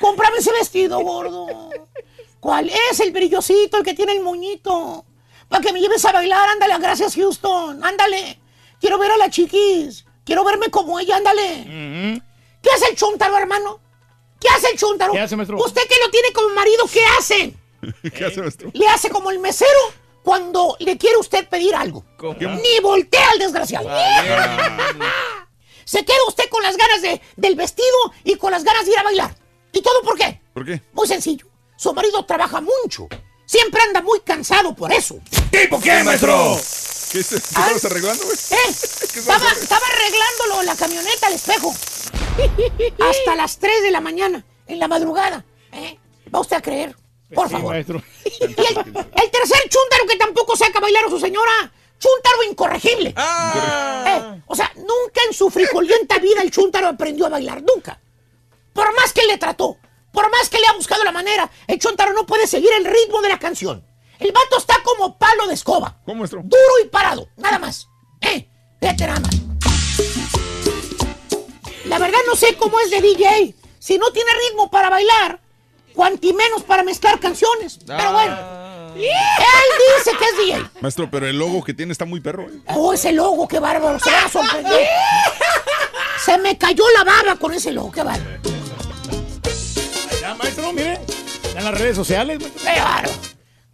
cómprame 0.00 0.38
ese 0.38 0.52
vestido, 0.52 1.00
gordo. 1.00 1.70
¿Cuál 2.40 2.70
es 2.90 3.00
el 3.00 3.12
brillosito, 3.12 3.78
el 3.78 3.82
que 3.82 3.94
tiene 3.94 4.12
el 4.12 4.22
moñito? 4.22 5.04
Para 5.48 5.62
que 5.62 5.72
me 5.72 5.80
lleves 5.80 6.04
a 6.04 6.12
bailar, 6.12 6.48
ándale, 6.48 6.78
gracias 6.78 7.14
Houston, 7.14 7.82
ándale. 7.84 8.40
Quiero 8.80 8.98
ver 8.98 9.10
a 9.12 9.16
la 9.16 9.30
chiquis, 9.30 10.04
quiero 10.24 10.44
verme 10.44 10.70
como 10.70 10.98
ella, 10.98 11.16
ándale. 11.16 12.22
¿Qué 12.62 12.70
hace 12.70 12.90
el 12.90 12.96
chuntaro, 12.96 13.36
hermano? 13.36 13.80
¿Qué 14.40 14.48
hace 14.48 14.70
el 14.70 14.78
chuntaro? 14.78 15.12
¿Qué 15.12 15.20
hace, 15.20 15.36
maestro? 15.36 15.58
Usted 15.58 15.82
que 15.88 15.96
lo 16.04 16.10
tiene 16.10 16.32
como 16.32 16.48
marido, 16.50 16.84
¿qué 16.92 17.04
hace? 17.18 17.54
¿Qué 18.14 18.24
hace 18.24 18.40
maestro? 18.40 18.70
Le 18.74 18.88
hace 18.88 19.08
como 19.08 19.30
el 19.30 19.38
mesero 19.38 19.70
cuando 20.22 20.76
le 20.80 20.98
quiere 20.98 21.16
usted 21.16 21.48
pedir 21.48 21.74
algo. 21.74 22.04
Ni 22.40 22.80
voltea 22.82 23.30
al 23.30 23.38
desgraciado. 23.38 23.88
Se 25.84 26.04
queda 26.04 26.16
usted 26.26 26.48
con 26.50 26.64
las 26.64 26.76
ganas 26.76 27.00
de, 27.00 27.22
del 27.36 27.54
vestido 27.54 27.96
y 28.24 28.34
con 28.34 28.50
las 28.50 28.64
ganas 28.64 28.84
de 28.84 28.90
ir 28.90 28.98
a 28.98 29.04
bailar. 29.04 29.36
¿Y 29.72 29.80
todo 29.80 30.02
por 30.02 30.18
qué? 30.18 30.40
¿Por 30.52 30.64
qué? 30.66 30.82
Muy 30.92 31.06
sencillo. 31.06 31.46
Su 31.76 31.94
marido 31.94 32.24
trabaja 32.24 32.60
mucho. 32.60 33.08
Siempre 33.46 33.80
anda 33.82 34.02
muy 34.02 34.20
cansado 34.20 34.74
por 34.74 34.92
eso. 34.92 35.18
¿Tipo 35.50 35.80
qué, 35.80 36.02
maestro? 36.02 36.58
¿Qué 37.12 37.20
es- 37.20 37.28
¿Qué 37.30 37.36
estabas 37.36 37.84
arreglando, 37.84 38.24
güey? 38.24 38.36
¿Eh? 38.36 38.70
Estaba, 39.16 39.50
estaba 39.52 39.86
arreglándolo 39.86 40.60
en 40.60 40.66
la 40.66 40.76
camioneta 40.76 41.26
al 41.28 41.32
espejo. 41.34 41.74
Hasta 43.08 43.34
las 43.36 43.58
3 43.58 43.82
de 43.82 43.90
la 43.90 44.00
mañana, 44.00 44.44
en 44.66 44.78
la 44.78 44.88
madrugada. 44.88 45.44
¿Eh? 45.72 45.98
¿Va 46.34 46.40
usted 46.40 46.56
a 46.56 46.60
creer? 46.62 46.94
Por 47.34 47.46
Sí, 47.48 47.52
favor. 47.54 47.72
maestro. 47.72 48.02
Y 48.24 48.44
el, 48.44 48.76
el 48.78 49.30
tercer 49.30 49.68
chúntaro 49.68 50.06
que 50.08 50.16
tampoco 50.16 50.56
saca 50.56 50.80
bailar 50.80 51.04
a 51.06 51.08
su 51.10 51.18
señora. 51.18 51.72
Chúntaro 51.98 52.42
incorregible. 52.50 53.14
Eh, 53.16 54.42
o 54.46 54.54
sea, 54.54 54.70
nunca 54.76 55.22
en 55.26 55.32
su 55.32 55.48
frijolienta 55.48 56.18
vida 56.18 56.42
el 56.42 56.50
chúntaro 56.50 56.88
aprendió 56.88 57.26
a 57.26 57.30
bailar. 57.30 57.62
Nunca. 57.62 57.98
Por 58.74 58.94
más 58.94 59.12
que 59.14 59.24
le 59.24 59.38
trató, 59.38 59.78
por 60.16 60.30
más 60.30 60.48
que 60.48 60.58
le 60.58 60.66
ha 60.66 60.72
buscado 60.72 61.04
la 61.04 61.12
manera, 61.12 61.50
el 61.66 61.78
chúntaro 61.78 62.14
no 62.14 62.24
puede 62.24 62.46
seguir 62.46 62.70
el 62.78 62.86
ritmo 62.86 63.20
de 63.20 63.28
la 63.28 63.38
canción. 63.38 63.84
El 64.18 64.32
vato 64.32 64.56
está 64.56 64.74
como 64.82 65.18
palo 65.18 65.46
de 65.46 65.52
escoba. 65.52 65.98
¿Cómo, 66.06 66.20
maestro? 66.20 66.40
Duro 66.42 66.72
y 66.82 66.88
parado. 66.88 67.28
Nada 67.36 67.58
más. 67.58 67.86
Eh, 68.22 68.48
fíjate 68.80 69.08
nada 69.08 69.20
más. 69.20 69.36
La 71.84 71.98
verdad 71.98 72.18
no 72.26 72.34
sé 72.34 72.56
cómo 72.56 72.80
es 72.80 72.90
de 72.90 73.02
DJ. 73.02 73.54
Si 73.78 73.98
no 73.98 74.10
tiene 74.10 74.30
ritmo 74.48 74.70
para 74.70 74.88
bailar, 74.88 75.38
cuanti 75.92 76.32
menos 76.32 76.62
para 76.62 76.82
mezclar 76.82 77.20
canciones. 77.20 77.78
Pero 77.86 78.12
bueno. 78.12 78.38
Él 78.94 79.02
dice 79.98 80.16
que 80.16 80.24
es 80.24 80.46
DJ. 80.46 80.80
Maestro, 80.80 81.10
pero 81.10 81.26
el 81.26 81.38
logo 81.38 81.62
que 81.62 81.74
tiene 81.74 81.92
está 81.92 82.06
muy 82.06 82.20
perro. 82.20 82.44
¿eh? 82.44 82.58
Oh, 82.68 82.94
ese 82.94 83.12
logo, 83.12 83.46
qué 83.46 83.58
bárbaro. 83.58 83.98
Se 83.98 84.10
van 84.10 84.24
a 84.24 84.28
sorprender. 84.30 84.88
Se 86.24 86.38
me 86.38 86.56
cayó 86.56 86.84
la 86.96 87.04
baba 87.04 87.36
con 87.36 87.52
ese 87.52 87.70
logo, 87.70 87.92
qué 87.92 88.02
bárbaro. 88.02 88.55
Mire. 90.76 91.00
En 91.56 91.64
las 91.64 91.78
redes 91.78 91.96
sociales. 91.96 92.38
maestro. 92.38 92.62
Qué 92.62 92.80
bárbaro. 92.80 93.10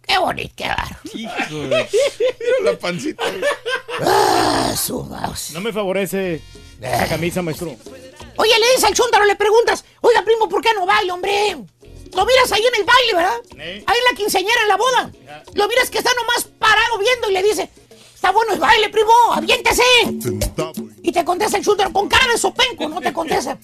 Qué 0.07 0.17
bonito, 0.17 0.53
qué 0.55 0.67
bárbaro. 0.67 0.99
Mira 1.13 2.71
la 2.71 2.79
pancita. 2.79 3.23
Ah, 4.01 4.73
su 4.81 5.03
mouse. 5.03 5.51
No 5.51 5.59
me 5.61 5.73
favorece 5.73 6.41
esa 6.81 7.07
camisa, 7.07 7.41
maestro. 7.41 7.75
Oye, 8.37 8.51
le 8.59 8.67
dices 8.69 8.85
al 8.85 8.93
chúntaro, 8.93 9.25
le 9.25 9.35
preguntas, 9.35 9.85
oiga, 10.01 10.23
primo, 10.23 10.49
¿por 10.49 10.61
qué 10.61 10.69
no 10.73 10.85
baila, 10.85 11.13
hombre? 11.13 11.57
Lo 12.15 12.25
miras 12.25 12.51
ahí 12.51 12.61
en 12.61 12.79
el 12.79 12.85
baile, 12.85 13.13
¿verdad? 13.15 13.37
Ahí 13.85 13.97
en 13.97 14.11
la 14.11 14.17
quinceañera, 14.17 14.61
en 14.61 14.67
la 14.67 14.77
boda. 14.77 15.11
Lo 15.53 15.67
miras 15.67 15.89
que 15.89 15.97
está 15.97 16.11
nomás 16.15 16.45
parado 16.57 16.97
viendo 16.97 17.29
y 17.29 17.33
le 17.33 17.43
dice, 17.43 17.69
está 18.15 18.31
bueno 18.31 18.53
el 18.53 18.59
baile, 18.59 18.89
primo, 18.89 19.11
aviéntese. 19.33 19.83
Y 21.01 21.11
te 21.11 21.25
contesta 21.25 21.57
el 21.57 21.65
chúntaro 21.65 21.91
con 21.91 22.07
cara 22.07 22.31
de 22.31 22.37
sopenco, 22.37 22.87
no 22.87 23.01
te 23.01 23.11
contesta. 23.11 23.57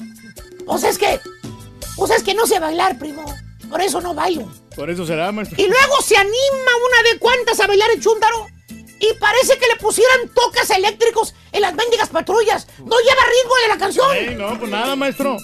Pues 0.66 0.84
es 0.84 0.98
que, 0.98 1.20
pues 2.00 2.12
es 2.12 2.24
que 2.24 2.34
no 2.34 2.48
sé 2.48 2.60
bailar, 2.60 2.98
primo. 2.98 3.24
Por 3.70 3.82
eso 3.82 4.00
no 4.02 4.16
bailo. 4.16 4.52
Por 4.76 4.90
eso 4.90 5.06
será, 5.06 5.32
maestro. 5.32 5.62
Y 5.62 5.68
luego 5.68 6.02
se 6.02 6.18
anima 6.18 6.34
una 6.34 7.04
de 7.12 7.20
cuantas 7.20 7.60
a 7.60 7.68
bailar 7.68 7.92
el 7.94 8.02
chúntaro. 8.02 8.48
Y 8.70 9.14
parece 9.20 9.58
que 9.58 9.68
le 9.68 9.76
pusieran 9.76 10.30
tocas 10.34 10.70
eléctricos 10.72 11.36
en 11.52 11.62
las 11.62 11.74
mendigas 11.74 12.10
patrullas. 12.10 12.68
No 12.80 12.98
lleva 13.00 13.22
ritmo 13.28 13.56
de 13.62 13.68
la 13.68 13.78
canción. 13.78 14.16
Ey, 14.16 14.34
no, 14.36 14.58
pues 14.58 14.72
nada, 14.72 14.96
maestro. 14.96 15.38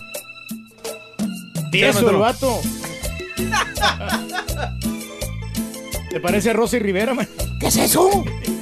¿Qué, 1.72 1.74
Tieso 1.80 2.10
el 2.10 2.18
vato. 2.18 2.60
¿Te 6.10 6.20
parece 6.20 6.49
a 6.49 6.53
Rosy 6.53 6.80
Rivera, 6.80 7.14
maestro? 7.14 7.45
¿Qué 7.60 7.68
es 7.68 7.78
eso? 7.78 8.10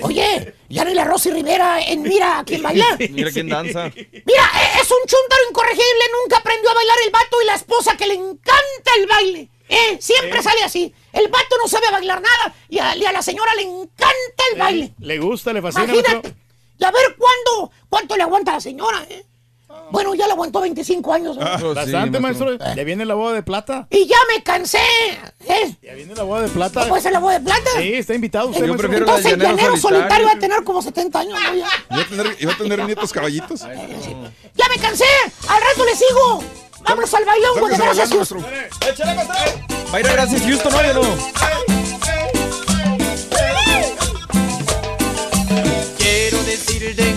Oye, 0.08 0.54
ya 0.70 0.84
ni 0.86 0.94
la 0.94 1.04
Rosy 1.06 1.32
Rivera 1.32 1.82
en 1.82 2.02
Mira 2.04 2.40
a 2.40 2.44
quién 2.44 2.62
baila. 2.62 2.86
Mira 3.10 3.32
quién 3.32 3.48
danza. 3.50 3.92
Mira, 3.96 4.52
e- 4.56 4.82
es 4.82 4.92
un 4.92 4.98
chúntaro 5.08 5.42
incorregible, 5.50 6.04
nunca 6.22 6.38
aprendió 6.38 6.70
a 6.72 6.74
bailar 6.74 6.98
el 7.06 7.12
vato 7.12 7.42
y 7.42 7.46
la 7.46 7.56
esposa 7.56 7.96
que 7.98 8.08
le 8.08 8.16
encanta 8.16 8.92
el 9.00 9.08
baile. 9.08 9.50
Eh, 9.70 9.98
siempre 10.00 10.44
sale 10.44 10.62
así. 10.64 10.94
El 11.14 11.30
vato 11.30 11.56
no 11.62 11.68
sabe 11.68 11.90
bailar 11.92 12.22
nada 12.22 12.54
y 12.70 12.80
a, 12.80 12.96
y 12.96 13.06
a 13.06 13.12
la 13.12 13.22
señora 13.22 13.56
le 13.56 13.64
encanta 13.64 14.44
el 14.52 14.60
baile. 14.60 14.94
Le 15.00 15.18
gusta, 15.20 15.54
le 15.54 15.62
fascina, 15.62 15.86
Imagínate. 15.86 16.36
Y 16.78 16.84
a 16.84 16.92
ver 16.92 17.16
cuándo, 17.18 17.72
cuánto 17.90 18.18
le 18.18 18.24
aguanta 18.24 18.52
a 18.52 18.56
la 18.56 18.62
señora, 18.62 19.06
¿eh? 19.10 19.24
Bueno, 19.94 20.16
ya 20.16 20.26
le 20.26 20.34
aguantó 20.34 20.60
25 20.60 21.14
años. 21.14 21.38
¿no? 21.38 21.46
Ah, 21.46 21.60
Bastante, 21.76 22.20
maestro. 22.20 22.58
Ya 22.58 22.84
viene 22.84 23.06
la 23.06 23.14
boda 23.14 23.36
de 23.36 23.44
plata. 23.44 23.86
Y 23.92 24.08
ya 24.08 24.18
me 24.28 24.42
cansé. 24.42 24.80
¿eh? 25.48 25.76
Ya 25.84 25.94
viene 25.94 26.16
la 26.16 26.24
boda 26.24 26.42
de 26.42 26.50
plata. 26.50 26.82
¿No 26.82 26.88
puede 26.90 27.04
ser 27.04 27.12
la 27.12 27.20
boda 27.20 27.38
de 27.38 27.46
plata? 27.46 27.70
Sí, 27.78 27.94
está 27.94 28.16
invitado 28.16 28.48
usted, 28.48 28.66
maestro. 28.66 28.92
Entonces 28.92 29.34
el 29.34 29.40
llanero 29.40 29.78
solitario 29.78 30.26
va 30.26 30.34
a 30.34 30.40
tener 30.40 30.64
como 30.64 30.82
70 30.82 31.20
años. 31.20 31.40
¿no? 31.40 31.56
Ya. 31.56 31.68
¿Iba 31.92 32.02
a 32.02 32.08
tener, 32.08 32.38
iba 32.40 32.54
a 32.54 32.58
tener 32.58 32.84
nietos 32.86 33.14
caballitos? 33.14 33.60
Ya 33.62 34.68
me 34.68 34.82
cansé. 34.82 35.06
Al 35.48 35.62
rato 35.62 35.86
le 35.86 35.96
sigo. 35.96 36.44
Vámonos 36.84 37.14
al 37.14 37.26
bailongo 37.26 37.68
de 37.68 37.78
gracias. 37.78 38.10
Houston. 38.10 38.46
¡Échale, 38.90 39.14
maestro! 39.14 39.36
Va 39.94 39.98
a 39.98 40.00
ir 40.00 40.08
a 40.08 40.14
gracias 40.14 40.42
Houston, 40.42 40.74
¿no? 40.74 41.02
¿O 41.02 41.04
no? 41.04 41.18
Quiero 46.00 46.44
decirte 46.46 47.14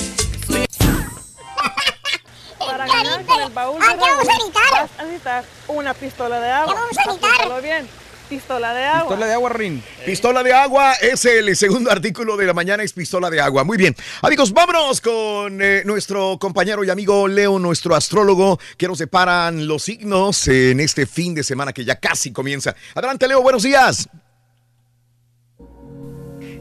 Para 2.87 3.03
ganar 3.03 3.25
con 3.25 3.43
el 3.43 3.53
baúl 3.53 3.81
de 3.81 3.87
¿A 3.87 3.91
qué 3.93 3.97
vamos 3.97 4.11
a 4.11 4.17
Raúl, 4.17 4.27
necesitar? 4.29 4.73
vas 4.73 4.91
a 4.99 5.03
necesitar 5.05 5.45
una 5.69 5.95
pistola 5.95 6.41
de 6.41 6.51
agua. 6.51 6.75
¿Qué 6.75 6.81
vamos 6.81 6.99
a 6.99 7.01
necesitar? 7.03 7.31
Apúntalo 7.35 7.63
bien. 7.63 7.89
Pistola 8.29 8.75
de 8.75 8.85
agua. 8.85 9.03
Pistola 9.03 9.27
de 9.27 9.33
agua, 9.35 9.51
Rin. 9.51 9.85
Pistola 10.05 10.43
de 10.43 10.53
agua 10.53 10.93
es 10.95 11.25
el 11.27 11.55
segundo 11.57 11.93
artículo 11.93 12.37
de 12.37 12.45
la 12.47 12.55
mañana, 12.55 12.83
es 12.83 12.93
pistola 12.93 13.31
de 13.31 13.41
agua. 13.41 13.63
Muy 13.63 13.77
bien. 13.79 13.95
Amigos, 14.21 14.53
vámonos 14.53 15.01
con 15.01 15.63
eh, 15.63 15.83
nuestro 15.85 16.37
compañero 16.41 16.83
y 16.83 16.91
amigo 16.91 17.29
Leo, 17.29 17.61
nuestro 17.61 17.95
astrólogo, 17.95 18.59
que 18.77 18.89
nos 18.89 18.99
separan 18.99 19.69
los 19.69 19.85
signos 19.85 20.49
en 20.49 20.81
este 20.81 21.07
fin 21.07 21.37
de 21.37 21.45
semana 21.45 21.73
que 21.73 21.85
ya 21.85 22.01
casi 22.01 22.33
comienza. 22.33 22.75
Adelante, 22.97 23.29
Leo, 23.29 23.43
buenos 23.43 23.63
días. 23.63 24.09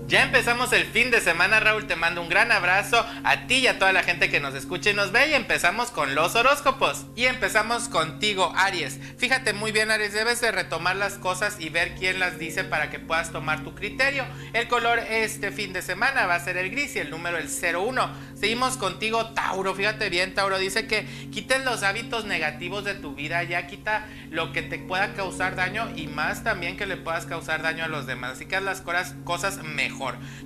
Ya 0.07 0.21
empezamos 0.21 0.71
el 0.71 0.85
fin 0.85 1.09
de 1.09 1.19
semana, 1.19 1.59
Raúl. 1.59 1.87
Te 1.87 1.95
mando 1.95 2.21
un 2.21 2.29
gran 2.29 2.51
abrazo 2.51 3.03
a 3.23 3.47
ti 3.47 3.55
y 3.55 3.67
a 3.67 3.79
toda 3.79 3.91
la 3.91 4.03
gente 4.03 4.29
que 4.29 4.39
nos 4.39 4.53
escucha 4.53 4.91
y 4.91 4.93
nos 4.93 5.11
ve. 5.11 5.29
Y 5.29 5.33
empezamos 5.33 5.89
con 5.89 6.13
los 6.13 6.35
horóscopos. 6.35 7.07
Y 7.15 7.25
empezamos 7.25 7.89
contigo, 7.89 8.53
Aries. 8.55 8.99
Fíjate 9.17 9.53
muy 9.53 9.71
bien, 9.71 9.89
Aries. 9.89 10.13
Debes 10.13 10.41
de 10.41 10.51
retomar 10.51 10.95
las 10.95 11.15
cosas 11.15 11.59
y 11.59 11.69
ver 11.69 11.95
quién 11.95 12.19
las 12.19 12.37
dice 12.37 12.63
para 12.63 12.91
que 12.91 12.99
puedas 12.99 13.31
tomar 13.31 13.63
tu 13.63 13.73
criterio. 13.73 14.25
El 14.53 14.67
color 14.67 14.99
este 14.99 15.51
fin 15.51 15.73
de 15.73 15.81
semana 15.81 16.27
va 16.27 16.35
a 16.35 16.39
ser 16.39 16.57
el 16.57 16.69
gris 16.69 16.95
y 16.95 16.99
el 16.99 17.09
número 17.09 17.39
el 17.39 17.47
01. 17.49 18.35
Seguimos 18.39 18.77
contigo, 18.77 19.33
Tauro. 19.33 19.73
Fíjate 19.73 20.11
bien, 20.11 20.35
Tauro. 20.35 20.59
Dice 20.59 20.85
que 20.85 21.07
quiten 21.31 21.65
los 21.65 21.81
hábitos 21.81 22.25
negativos 22.25 22.83
de 22.83 22.93
tu 22.93 23.15
vida. 23.15 23.41
Ya 23.41 23.65
quita 23.65 24.05
lo 24.29 24.51
que 24.51 24.61
te 24.61 24.77
pueda 24.77 25.15
causar 25.15 25.55
daño 25.55 25.89
y 25.95 26.05
más 26.05 26.43
también 26.43 26.77
que 26.77 26.85
le 26.85 26.95
puedas 26.95 27.25
causar 27.25 27.63
daño 27.63 27.83
a 27.83 27.87
los 27.87 28.05
demás. 28.05 28.33
Así 28.33 28.45
que 28.45 28.55
haz 28.55 28.63
las 28.63 28.81
cosas, 28.81 29.15
cosas 29.23 29.63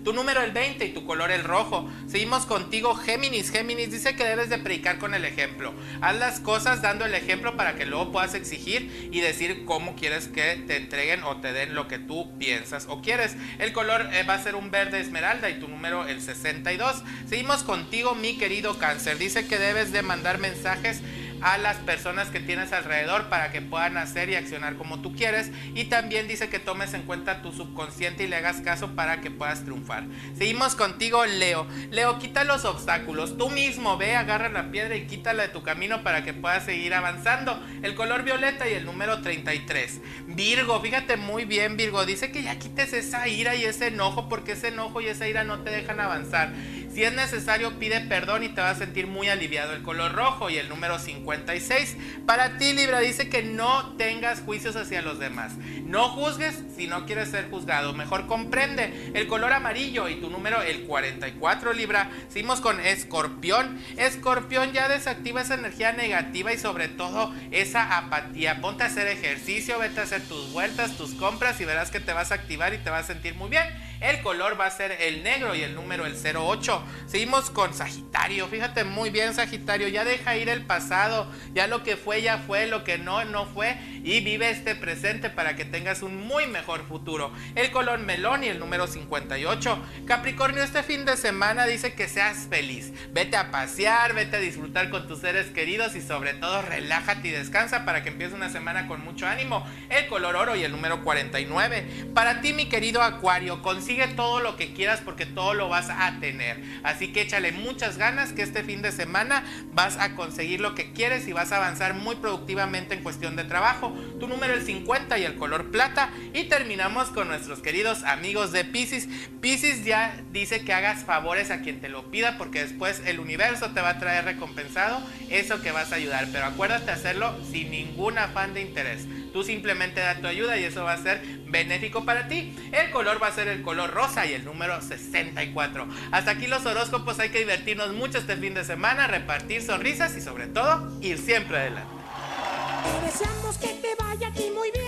Tu 0.03 0.13
número 0.13 0.41
el 0.41 0.51
20 0.51 0.85
y 0.85 0.93
tu 0.93 1.05
color 1.05 1.31
el 1.31 1.43
rojo. 1.43 1.89
Seguimos 2.07 2.45
contigo, 2.45 2.95
Géminis. 2.95 3.51
Géminis 3.51 3.91
dice 3.91 4.15
que 4.15 4.23
debes 4.23 4.49
de 4.49 4.57
predicar 4.57 4.99
con 4.99 5.13
el 5.13 5.25
ejemplo. 5.25 5.73
Haz 6.01 6.17
las 6.17 6.39
cosas 6.39 6.81
dando 6.81 7.05
el 7.05 7.15
ejemplo 7.15 7.57
para 7.57 7.75
que 7.75 7.85
luego 7.85 8.11
puedas 8.11 8.33
exigir 8.35 9.09
y 9.11 9.21
decir 9.21 9.65
cómo 9.65 9.95
quieres 9.95 10.27
que 10.27 10.63
te 10.67 10.77
entreguen 10.77 11.23
o 11.23 11.37
te 11.37 11.51
den 11.51 11.75
lo 11.75 11.87
que 11.87 11.99
tú 11.99 12.37
piensas 12.37 12.85
o 12.87 13.01
quieres. 13.01 13.35
El 13.57 13.73
color 13.73 14.09
eh, 14.13 14.23
va 14.23 14.35
a 14.35 14.43
ser 14.43 14.55
un 14.55 14.71
verde 14.71 14.99
esmeralda 14.99 15.49
y 15.49 15.59
tu 15.59 15.67
número 15.67 16.07
el 16.07 16.21
62. 16.21 17.03
Seguimos 17.27 17.63
contigo, 17.63 18.15
mi 18.15 18.37
querido 18.37 18.77
cáncer. 18.77 19.17
Dice 19.17 19.47
que 19.47 19.57
debes 19.57 19.91
de 19.91 20.01
mandar 20.01 20.37
mensajes 20.37 21.01
a 21.41 21.57
las 21.57 21.77
personas 21.77 22.29
que 22.29 22.39
tienes 22.39 22.73
alrededor 22.73 23.29
para 23.29 23.51
que 23.51 23.61
puedan 23.61 23.97
hacer 23.97 24.29
y 24.29 24.35
accionar 24.35 24.75
como 24.75 25.01
tú 25.01 25.15
quieres. 25.15 25.51
Y 25.75 25.85
también 25.85 26.27
dice 26.27 26.49
que 26.49 26.59
tomes 26.59 26.93
en 26.93 27.03
cuenta 27.03 27.41
tu 27.41 27.51
subconsciente 27.51 28.23
y 28.23 28.27
le 28.27 28.37
hagas 28.37 28.61
caso 28.61 28.95
para 28.95 29.21
que 29.21 29.31
puedas 29.31 29.63
triunfar. 29.63 30.05
Seguimos 30.37 30.75
contigo, 30.75 31.25
Leo. 31.25 31.67
Leo, 31.91 32.19
quita 32.19 32.43
los 32.43 32.65
obstáculos. 32.65 33.37
Tú 33.37 33.49
mismo 33.49 33.97
ve, 33.97 34.15
agarra 34.15 34.49
la 34.49 34.71
piedra 34.71 34.95
y 34.95 35.07
quítala 35.07 35.43
de 35.43 35.49
tu 35.49 35.63
camino 35.63 36.03
para 36.03 36.23
que 36.23 36.33
puedas 36.33 36.65
seguir 36.65 36.93
avanzando. 36.93 37.61
El 37.81 37.95
color 37.95 38.23
violeta 38.23 38.67
y 38.67 38.73
el 38.73 38.85
número 38.85 39.21
33. 39.21 40.01
Virgo, 40.39 40.79
fíjate 40.79 41.17
muy 41.17 41.43
bien, 41.43 41.75
Virgo. 41.75 42.05
Dice 42.05 42.31
que 42.31 42.43
ya 42.43 42.57
quites 42.57 42.93
esa 42.93 43.27
ira 43.27 43.55
y 43.55 43.65
ese 43.65 43.87
enojo 43.87 44.29
porque 44.29 44.53
ese 44.53 44.69
enojo 44.69 45.01
y 45.01 45.07
esa 45.07 45.27
ira 45.27 45.43
no 45.43 45.63
te 45.63 45.69
dejan 45.69 45.99
avanzar. 45.99 46.53
Si 46.93 47.03
es 47.03 47.13
necesario, 47.13 47.77
pide 47.77 47.99
perdón 47.99 48.43
y 48.43 48.49
te 48.49 48.61
vas 48.61 48.77
a 48.77 48.79
sentir 48.79 49.05
muy 49.05 49.27
aliviado. 49.27 49.73
El 49.73 49.83
color 49.83 50.13
rojo 50.13 50.49
y 50.49 50.57
el 50.57 50.69
número 50.69 50.97
56. 50.97 51.97
Para 52.25 52.57
ti, 52.57 52.73
Libra, 52.73 52.99
dice 52.99 53.29
que 53.29 53.43
no 53.43 53.95
tengas 53.97 54.39
juicios 54.41 54.75
hacia 54.75 55.01
los 55.01 55.19
demás. 55.19 55.53
No 55.85 56.09
juzgues 56.09 56.57
si 56.75 56.87
no 56.87 57.05
quieres 57.05 57.29
ser 57.29 57.49
juzgado. 57.49 57.93
Mejor 57.93 58.25
comprende. 58.25 59.11
El 59.13 59.27
color 59.27 59.51
amarillo 59.53 60.07
y 60.07 60.15
tu 60.15 60.29
número, 60.29 60.61
el 60.61 60.83
44, 60.83 61.73
Libra. 61.73 62.09
Seguimos 62.29 62.61
con 62.61 62.79
Escorpión. 62.79 63.77
Escorpión 63.97 64.71
ya 64.71 64.87
desactiva 64.87 65.41
esa 65.41 65.55
energía 65.55 65.91
negativa 65.91 66.53
y 66.53 66.57
sobre 66.57 66.87
todo 66.87 67.33
esa 67.51 67.97
apatía. 67.97 68.61
Ponte 68.61 68.83
a 68.83 68.87
hacer 68.87 69.07
ejercicio, 69.07 69.77
vete 69.79 69.99
a 69.99 70.03
hacer 70.03 70.23
tus 70.29 70.51
vueltas, 70.53 70.95
tus 70.95 71.15
compras 71.15 71.59
y 71.59 71.65
verás 71.65 71.89
que 71.89 71.99
te 71.99 72.13
vas 72.13 72.31
a 72.31 72.35
activar 72.35 72.73
y 72.73 72.77
te 72.77 72.89
vas 72.89 73.05
a 73.05 73.07
sentir 73.07 73.33
muy 73.33 73.49
bien. 73.49 73.65
El 74.01 74.21
color 74.21 74.57
va 74.57 74.65
a 74.65 74.71
ser 74.71 74.95
el 75.01 75.23
negro 75.23 75.55
y 75.55 75.61
el 75.61 75.75
número 75.75 76.05
el 76.05 76.15
08. 76.15 76.83
Seguimos 77.05 77.49
con 77.49 77.73
Sagitario. 77.73 78.47
Fíjate 78.47 78.85
muy 78.85 79.09
bien, 79.09 79.33
Sagitario. 79.33 79.89
Ya 79.89 80.05
deja 80.05 80.37
ir 80.37 80.47
el 80.47 80.65
pasado. 80.65 81.27
Ya 81.53 81.67
lo 81.67 81.83
que 81.83 81.97
fue, 81.97 82.21
ya 82.21 82.37
fue. 82.37 82.65
Lo 82.67 82.85
que 82.85 82.97
no, 82.97 83.25
no 83.25 83.45
fue. 83.45 83.77
Y 84.03 84.21
vive 84.21 84.51
este 84.51 84.73
presente 84.73 85.29
para 85.29 85.57
que 85.57 85.65
tengas 85.65 86.01
un 86.01 86.15
muy 86.15 86.47
mejor 86.47 86.87
futuro. 86.87 87.33
El 87.55 87.71
color 87.71 87.99
melón 87.99 88.45
y 88.45 88.47
el 88.47 88.59
número 88.59 88.87
58. 88.87 89.85
Capricornio, 90.05 90.63
este 90.63 90.81
fin 90.81 91.03
de 91.03 91.17
semana 91.17 91.65
dice 91.65 91.93
que 91.93 92.07
seas 92.07 92.47
feliz. 92.49 92.93
Vete 93.11 93.35
a 93.35 93.51
pasear, 93.51 94.13
vete 94.13 94.37
a 94.37 94.39
disfrutar 94.39 94.89
con 94.89 95.09
tus 95.09 95.19
seres 95.19 95.47
queridos 95.47 95.97
y 95.97 96.01
sobre 96.01 96.33
todo 96.35 96.61
relájate 96.61 97.27
y 97.27 97.31
descansa 97.31 97.83
para 97.83 98.01
que 98.01 98.09
empieces 98.09 98.33
una 98.33 98.49
semana 98.49 98.87
con 98.87 99.03
mucho 99.03 99.27
ánimo. 99.27 99.67
El 99.89 100.07
color 100.07 100.37
oro 100.37 100.55
y 100.55 100.63
el 100.63 100.71
número 100.71 101.03
49. 101.03 102.05
Para 102.13 102.39
ti, 102.39 102.53
mi 102.53 102.69
querido 102.69 103.01
Acuario, 103.01 103.61
consigue 103.89 104.15
todo 104.15 104.39
lo 104.39 104.55
que 104.55 104.71
quieras 104.73 105.01
porque 105.03 105.25
todo 105.25 105.55
lo 105.55 105.67
vas 105.67 105.89
a 105.89 106.19
tener. 106.19 106.61
Así 106.83 107.11
que 107.11 107.21
échale 107.21 107.51
muchas 107.51 107.97
ganas 107.97 108.33
que 108.33 108.43
este 108.43 108.63
fin 108.63 108.83
de 108.83 108.91
semana 108.91 109.43
vas 109.73 109.97
a 109.97 110.13
conseguir 110.13 110.61
lo 110.61 110.75
que 110.75 110.93
quieres 110.93 111.27
y 111.27 111.33
vas 111.33 111.51
a 111.51 111.57
avanzar 111.57 111.95
muy 111.95 112.17
productivamente 112.17 112.93
en 112.93 113.01
cuestión 113.01 113.35
de 113.35 113.45
trabajo. 113.45 113.91
Tu 114.19 114.27
número 114.27 114.53
es 114.53 114.65
50 114.65 115.17
y 115.17 115.23
el 115.23 115.37
color 115.37 115.71
plata. 115.71 116.11
Y 116.35 116.43
terminamos 116.43 117.09
con 117.09 117.29
nuestros 117.29 117.61
queridos 117.61 118.03
amigos 118.03 118.51
de 118.51 118.63
Pisces. 118.63 119.07
Pisces 119.41 119.83
ya 119.83 120.21
dice 120.31 120.63
que 120.63 120.71
hagas 120.71 121.03
favores 121.03 121.49
a 121.49 121.61
quien 121.61 121.81
te 121.81 121.89
lo 121.89 122.11
pida 122.11 122.37
porque 122.37 122.61
después 122.61 123.01
el 123.07 123.19
universo 123.19 123.71
te 123.71 123.81
va 123.81 123.89
a 123.89 123.99
traer 123.99 124.25
recompensado 124.25 125.01
eso 125.31 125.63
que 125.63 125.71
vas 125.71 125.91
a 125.91 125.95
ayudar. 125.95 126.27
Pero 126.31 126.45
acuérdate 126.45 126.91
hacerlo 126.91 127.35
sin 127.51 127.71
ningún 127.71 128.19
afán 128.19 128.53
de 128.53 128.61
interés. 128.61 129.07
Tú 129.33 129.43
simplemente 129.43 129.99
da 129.99 130.19
tu 130.21 130.27
ayuda 130.27 130.59
y 130.59 130.63
eso 130.63 130.83
va 130.83 130.93
a 130.93 130.97
ser 130.97 131.21
benéfico 131.47 132.05
para 132.05 132.27
ti. 132.27 132.53
El 132.71 132.91
color 132.91 133.21
va 133.21 133.27
a 133.27 133.31
ser 133.31 133.47
el 133.47 133.63
color 133.63 133.78
rosa 133.87 134.25
y 134.25 134.33
el 134.33 134.45
número 134.45 134.81
64. 134.81 135.87
Hasta 136.11 136.31
aquí 136.31 136.47
los 136.47 136.65
horóscopos. 136.65 137.19
Hay 137.19 137.29
que 137.29 137.39
divertirnos 137.39 137.93
mucho 137.93 138.17
este 138.17 138.35
fin 138.37 138.53
de 138.53 138.63
semana, 138.63 139.07
repartir 139.07 139.61
sonrisas 139.61 140.15
y 140.15 140.21
sobre 140.21 140.47
todo 140.47 140.91
ir 141.01 141.17
siempre 141.17 141.57
adelante. 141.57 141.99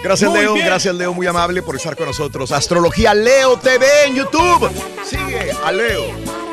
Gracias, 0.04 0.34
Leo. 0.34 0.56
Gracias, 0.56 0.96
Leo. 0.96 1.14
Muy 1.14 1.28
amable 1.28 1.62
por 1.62 1.76
estar 1.76 1.96
con 1.96 2.08
nosotros. 2.08 2.52
Astrología 2.52 3.14
Leo 3.14 3.58
TV 3.58 3.86
en 4.08 4.16
YouTube. 4.16 4.70
Sigue 5.06 5.52
a 5.64 5.72
Leo. 5.72 6.06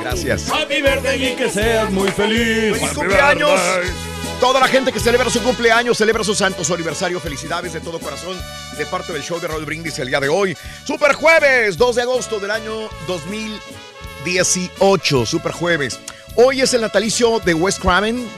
Gracias. 0.02 0.50
Happy 0.50 0.82
birthday 0.82 1.32
y 1.32 1.36
que 1.36 1.48
seas 1.48 1.90
muy 1.90 2.08
feliz. 2.10 2.76
¡Feliz 2.76 2.92
cumpleaños! 2.92 3.60
Toda 4.40 4.60
la 4.60 4.68
gente 4.68 4.92
que 4.92 5.00
celebra 5.00 5.28
su 5.30 5.42
cumpleaños, 5.42 5.98
celebra 5.98 6.22
su 6.22 6.32
santo, 6.32 6.62
su 6.62 6.72
aniversario. 6.72 7.18
Felicidades 7.18 7.72
de 7.72 7.80
todo 7.80 7.98
corazón 7.98 8.38
de 8.76 8.86
parte 8.86 9.12
del 9.12 9.22
show 9.22 9.40
de 9.40 9.48
Raúl 9.48 9.64
Brindis 9.64 9.98
el 9.98 10.06
día 10.06 10.20
de 10.20 10.28
hoy. 10.28 10.56
Super 10.84 11.14
jueves, 11.14 11.76
2 11.76 11.96
de 11.96 12.02
agosto 12.02 12.38
del 12.38 12.52
año 12.52 12.88
2018. 13.08 15.26
Super 15.26 15.50
jueves. 15.50 15.98
Hoy 16.36 16.60
es 16.60 16.72
el 16.72 16.82
natalicio 16.82 17.40
de 17.40 17.54
Wes 17.54 17.80
Craven, 17.80 18.28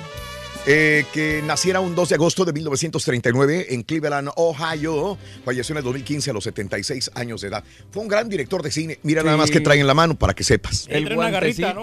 eh, 0.67 1.05
que 1.13 1.43
naciera 1.47 1.81
un 1.81 1.95
2 1.95 2.09
de 2.11 2.15
agosto 2.17 2.45
de 2.45 2.53
1939 2.53 3.67
en 3.71 3.83
Cleveland, 3.83 4.31
Ohio. 4.37 5.17
Falleció 5.45 5.73
en 5.73 5.79
el 5.79 5.85
2015 5.85 6.31
a 6.31 6.33
los 6.35 6.45
76 6.45 7.11
años 7.15 7.41
de 7.41 7.49
edad. 7.49 7.65
Fue 7.91 8.03
un 8.03 8.09
gran 8.09 8.29
director 8.29 8.63
de 8.63 8.71
cine. 8.71 8.99
Mira 9.03 9.23
nada 9.23 9.37
Sí. 9.37 9.41
más 9.41 9.51
que 9.51 9.61
trae 9.61 9.81
en 9.81 9.87
la 9.87 9.95
mano 9.95 10.15
para 10.19 10.35
que 10.35 10.45
sepas. 10.45 10.87
El 10.91 11.05
Trae 11.07 11.17
una 11.17 11.31
garrita. 11.31 11.75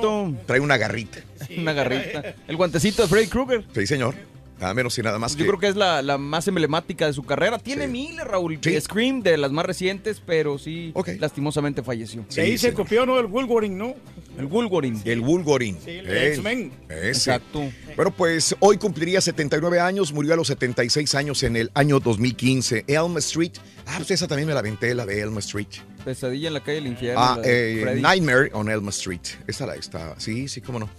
Trae 0.45 0.59
una 0.59 0.77
garrita. 0.77 1.19
Una 1.57 1.73
garrita. 1.73 2.35
El 2.47 2.55
guantecito 2.55 3.01
de 3.01 3.07
Freddy 3.07 3.27
Krueger. 3.27 3.65
Sí, 3.73 3.87
señor. 3.87 4.15
Nada 4.59 4.73
menos 4.73 4.97
y 4.97 5.03
nada 5.03 5.19
más 5.19 5.33
Yo 5.33 5.37
que... 5.39 5.45
creo 5.45 5.59
que 5.59 5.67
es 5.67 5.75
la, 5.75 6.01
la 6.01 6.17
más 6.17 6.47
emblemática 6.47 7.05
de 7.05 7.13
su 7.13 7.23
carrera. 7.23 7.59
Tiene 7.59 7.87
miles, 7.87 8.25
Raúl. 8.25 8.59
Scream 8.79 9.21
de 9.21 9.37
las 9.37 9.51
más 9.51 9.65
recientes, 9.67 10.19
pero 10.25 10.57
sí, 10.57 10.93
lastimosamente 11.19 11.83
falleció. 11.83 12.25
De 12.33 12.41
ahí 12.41 12.57
se 12.57 12.73
copió, 12.73 13.05
¿no? 13.05 13.19
El 13.19 13.27
Wolverine, 13.27 13.75
¿no? 13.75 13.93
El 14.37 14.45
Wolverine. 14.45 14.99
El 15.03 15.21
Wolverine. 15.21 15.79
Sí, 15.83 15.91
el 15.91 16.15
X-Men. 16.15 16.71
ese. 16.89 17.07
Exacto. 17.07 17.71
Bueno, 17.95 18.11
pues 18.11 18.55
hoy 18.59 18.77
cumpliría 18.77 19.19
79 19.19 19.79
años, 19.79 20.13
murió 20.13 20.33
a 20.33 20.35
los 20.35 20.47
76 20.47 21.15
años 21.15 21.41
en 21.41 21.55
el 21.55 21.71
año 21.73 21.99
2015. 21.99 22.85
Elm 22.87 23.17
Street. 23.17 23.53
Ah, 23.87 23.95
pues 23.97 24.11
esa 24.11 24.27
también 24.27 24.47
me 24.47 24.53
la 24.53 24.59
aventé, 24.59 24.93
la 24.93 25.05
de 25.05 25.21
Elm 25.21 25.37
Street. 25.39 25.67
Pesadilla 26.05 26.49
en 26.49 26.53
la 26.53 26.63
calle 26.63 26.75
del 26.75 26.87
infierno. 26.87 27.19
Ah, 27.21 27.39
de 27.41 27.81
eh. 27.81 27.95
Nightmare 27.99 28.51
on 28.53 28.69
Elm 28.69 28.87
Street. 28.89 29.21
Esa 29.47 29.65
la 29.65 29.75
está. 29.75 30.19
Sí, 30.19 30.47
sí, 30.47 30.61
cómo 30.61 30.79
no. 30.79 30.89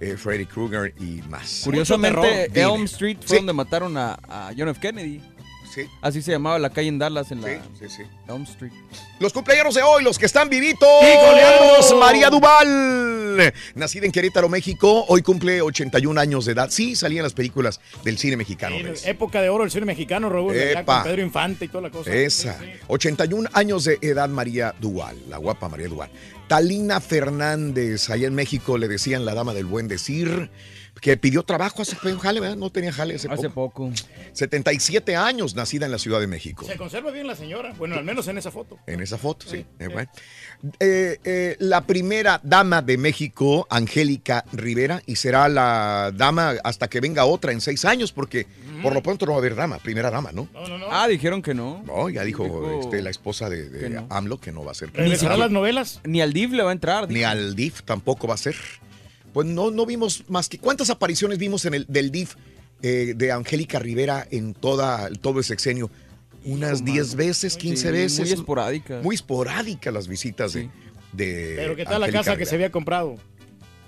Eh, 0.00 0.16
Freddy 0.16 0.46
Krueger 0.46 0.94
y 1.00 1.20
más. 1.28 1.62
Curiosamente. 1.64 2.48
Elm 2.54 2.84
Street 2.84 3.18
fue 3.24 3.38
donde 3.38 3.52
mataron 3.52 3.96
a, 3.96 4.18
a 4.28 4.52
John 4.56 4.68
F. 4.68 4.80
Kennedy. 4.80 5.20
Sí. 5.74 5.88
Así 6.00 6.22
se 6.22 6.30
llamaba 6.30 6.58
la 6.58 6.70
calle 6.70 6.88
en 6.88 6.98
Dallas, 6.98 7.32
en 7.32 7.40
la 7.40 7.48
Sí, 7.78 7.88
sí, 7.88 8.02
Elm 8.28 8.42
Street. 8.42 8.72
Los 9.18 9.32
cumpleaños 9.32 9.74
de 9.74 9.82
hoy, 9.82 10.04
los 10.04 10.18
que 10.18 10.26
están 10.26 10.48
vivitos. 10.48 10.88
María 11.98 12.30
Duval, 12.30 13.52
nacida 13.74 14.06
en 14.06 14.12
Querétaro, 14.12 14.48
México, 14.48 15.04
hoy 15.08 15.22
cumple 15.22 15.62
81 15.62 16.20
años 16.20 16.44
de 16.44 16.52
edad. 16.52 16.70
Sí, 16.70 16.94
salía 16.94 17.20
en 17.20 17.24
las 17.24 17.32
películas 17.32 17.80
del 18.04 18.18
cine 18.18 18.36
mexicano. 18.36 18.76
Época 19.04 19.42
de 19.42 19.48
oro 19.48 19.64
del 19.64 19.70
cine 19.70 19.86
mexicano, 19.86 20.28
Raúl. 20.28 20.54
con 20.84 21.02
Pedro 21.02 21.22
Infante 21.22 21.64
y 21.64 21.68
toda 21.68 21.82
la 21.82 21.90
cosa. 21.90 22.12
Esa. 22.12 22.58
81 22.86 23.48
años 23.52 23.84
de 23.84 23.98
edad 24.00 24.28
María 24.28 24.74
Duval, 24.80 25.16
la 25.28 25.38
guapa 25.38 25.68
María 25.68 25.88
Duval. 25.88 26.10
Talina 26.48 27.00
Fernández, 27.00 28.10
allá 28.10 28.26
en 28.26 28.34
México 28.34 28.78
le 28.78 28.86
decían 28.86 29.24
la 29.24 29.34
dama 29.34 29.54
del 29.54 29.64
buen 29.64 29.88
decir, 29.88 30.50
que 31.04 31.18
pidió 31.18 31.42
trabajo 31.42 31.82
hace 31.82 31.96
poco, 31.96 32.18
jale, 32.18 32.40
¿verdad? 32.40 32.56
No 32.56 32.70
tenía 32.70 32.90
jale 32.90 33.16
hace, 33.16 33.28
Hace 33.30 33.50
poco. 33.50 33.92
77 34.32 35.14
años, 35.14 35.54
nacida 35.54 35.84
en 35.84 35.92
la 35.92 35.98
Ciudad 35.98 36.18
de 36.18 36.26
México. 36.26 36.64
Se 36.64 36.78
conserva 36.78 37.10
bien 37.10 37.26
la 37.26 37.36
señora. 37.36 37.74
Bueno, 37.76 37.96
al 37.96 38.04
menos 38.04 38.26
en 38.28 38.38
esa 38.38 38.50
foto. 38.50 38.78
En 38.86 39.02
esa 39.02 39.18
foto, 39.18 39.44
sí. 39.46 39.66
Eh, 39.78 39.88
bueno. 39.88 40.10
Eh, 40.80 41.18
eh, 41.22 41.56
la 41.58 41.82
primera 41.82 42.40
dama 42.42 42.80
de 42.80 42.96
México, 42.96 43.66
Angélica 43.68 44.46
Rivera, 44.54 45.02
y 45.04 45.16
será 45.16 45.50
la 45.50 46.10
dama 46.14 46.54
hasta 46.64 46.88
que 46.88 47.00
venga 47.00 47.26
otra 47.26 47.52
en 47.52 47.60
seis 47.60 47.84
años, 47.84 48.10
porque 48.10 48.46
por 48.82 48.94
lo 48.94 49.02
pronto 49.02 49.26
no 49.26 49.32
va 49.32 49.36
a 49.36 49.40
haber 49.40 49.56
dama, 49.56 49.76
primera 49.80 50.10
dama, 50.10 50.32
¿no? 50.32 50.48
Ah, 50.90 51.06
dijeron 51.06 51.42
que 51.42 51.52
no. 51.52 51.82
No, 51.84 52.08
ya 52.08 52.24
dijo, 52.24 52.44
Dijo 52.44 52.80
este, 52.80 53.02
la 53.02 53.10
esposa 53.10 53.50
de, 53.50 53.68
de 53.68 53.78
que 53.78 53.90
no. 53.90 54.06
AMLO 54.08 54.40
que 54.40 54.52
no 54.52 54.64
va 54.64 54.72
a 54.72 54.74
ser. 54.74 54.90
¿Regresará 54.94 55.34
a 55.34 55.36
las 55.36 55.50
novelas? 55.50 56.00
Ni 56.04 56.22
al 56.22 56.32
DIF 56.32 56.52
le 56.52 56.62
va 56.62 56.70
a 56.70 56.72
entrar. 56.72 57.10
Ni 57.10 57.24
al 57.24 57.54
DIF 57.54 57.82
tampoco 57.82 58.26
va 58.26 58.34
a 58.34 58.38
ser. 58.38 58.56
Pues 59.34 59.46
no, 59.46 59.70
no 59.70 59.84
vimos 59.84 60.24
más 60.28 60.48
que. 60.48 60.58
¿Cuántas 60.58 60.88
apariciones 60.88 61.36
vimos 61.38 61.66
en 61.66 61.74
el 61.74 61.86
del 61.88 62.10
DIF 62.10 62.36
eh, 62.82 63.12
de 63.14 63.32
Angélica 63.32 63.78
Rivera 63.80 64.26
en 64.30 64.54
toda, 64.54 65.10
todo 65.20 65.38
el 65.40 65.44
sexenio? 65.44 65.90
Unas 66.44 66.84
10 66.84 67.14
veces, 67.16 67.56
15 67.56 67.86
Sí, 67.88 67.92
veces. 67.92 68.20
Muy 68.20 68.32
esporádica. 68.32 69.00
Muy 69.02 69.14
esporádicas 69.16 69.92
las 69.92 70.08
visitas 70.08 70.52
de, 70.52 70.70
de 71.12 71.54
Pero 71.56 71.74
¿qué 71.76 71.84
tal 71.84 72.00
la 72.00 72.10
casa 72.10 72.36
que 72.36 72.46
se 72.46 72.54
había 72.54 72.70
comprado? 72.70 73.16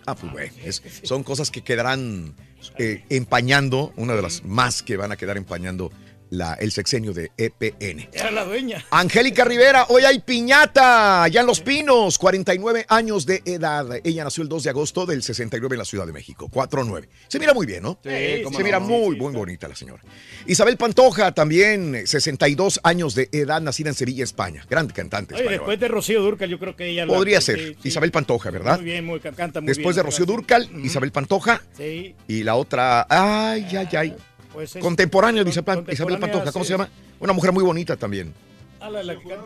Ah, 0.05 0.15
pues 0.15 0.33
bueno, 0.33 0.53
es- 0.65 0.83
son 1.03 1.23
cosas 1.23 1.51
que 1.51 1.63
quedarán 1.63 2.35
eh, 2.79 3.05
empañando, 3.11 3.93
una 3.97 4.15
de 4.15 4.23
las 4.23 4.45
más 4.45 4.83
que 4.83 4.97
van 4.97 5.13
a 5.13 5.17
quedar 5.17 5.37
empañando 5.37 5.91
la, 6.37 6.55
el 6.55 6.73
sexenio 6.73 7.13
de 7.13 7.31
EPN. 7.37 8.09
Era 8.13 8.31
la 8.31 8.45
dueña. 8.45 8.85
Angélica 8.91 9.45
Rivera, 9.45 9.87
hoy 9.89 10.05
hay 10.05 10.19
piñata, 10.21 11.23
allá 11.25 11.41
en 11.41 11.47
Los 11.47 11.61
Pinos, 11.61 12.19
49 12.19 12.87
años 12.89 13.27
de 13.27 13.43
edad. 13.45 13.87
Ella 14.05 14.25
nació 14.25 14.43
el 14.43 14.49
2 14.49 14.65
de 14.65 14.71
agosto 14.71 15.07
del 15.07 15.23
69 15.23 15.75
en 15.75 15.79
la 15.79 15.85
Ciudad 15.85 16.07
de 16.07 16.13
México, 16.13 16.49
4-9. 16.49 17.09
Se 17.29 17.39
mira 17.39 17.55
muy 17.55 17.67
bien, 17.67 17.83
¿no? 17.83 17.99
Sí, 18.03 18.11
Se 18.57 18.65
mira 18.65 18.79
no. 18.81 18.87
muy, 18.87 19.17
muy 19.17 19.33
bonita 19.33 19.69
la 19.69 19.75
señora. 19.75 20.03
Isabel 20.47 20.77
Pantoja, 20.77 21.33
también 21.33 22.07
62 22.07 22.81
años 22.83 23.15
de 23.15 23.29
edad, 23.33 23.61
nacida 23.61 23.89
en 23.89 23.95
Sevilla, 23.95 24.25
España. 24.25 24.65
Gran 24.69 24.89
cantante 24.89 25.35
Oye, 25.35 25.43
española. 25.43 25.59
después 25.59 25.81
de 25.81 25.89
Rocío 25.89 26.23
Durcal, 26.23 26.49
yo 26.51 26.59
creo 26.59 26.77
que 26.77 26.89
ella... 26.89 27.07
la- 27.07 27.15
Podría 27.15 27.41
ser 27.41 27.59
sí. 27.59 27.77
Isabel 27.89 28.11
Pantoja, 28.11 28.51
¿verdad? 28.51 28.77
Muy 28.77 28.85
bien, 28.85 29.05
muy, 29.05 29.21
canta 29.21 29.61
muy 29.61 29.69
Después 29.69 29.95
bien. 29.95 29.97
de 29.97 30.03
Rocío 30.03 30.27
Durcal, 30.27 30.69
Isabel 30.83 31.13
Pantoja. 31.13 31.63
Sí. 31.77 32.15
Y 32.29 32.43
la 32.43 32.57
otra, 32.57 33.07
ay, 33.09 33.67
ay, 33.77 33.89
ay. 33.97 34.17
Pues 34.57 34.75
es- 34.75 34.83
Contemporánea 34.83 35.45
de 35.45 35.53
con- 35.53 35.85
Isabel, 35.93 36.19
Pantoja, 36.19 36.51
¿cómo 36.51 36.65
se 36.65 36.71
llama? 36.73 36.89
Una 37.21 37.35
mujer 37.35 37.53
muy 37.53 37.63
bonita 37.63 37.95
también. 37.95 38.33
Ah, 38.81 38.89
la- 38.89 39.03
la 39.03 39.15
que 39.19 39.29
canta. 39.29 39.45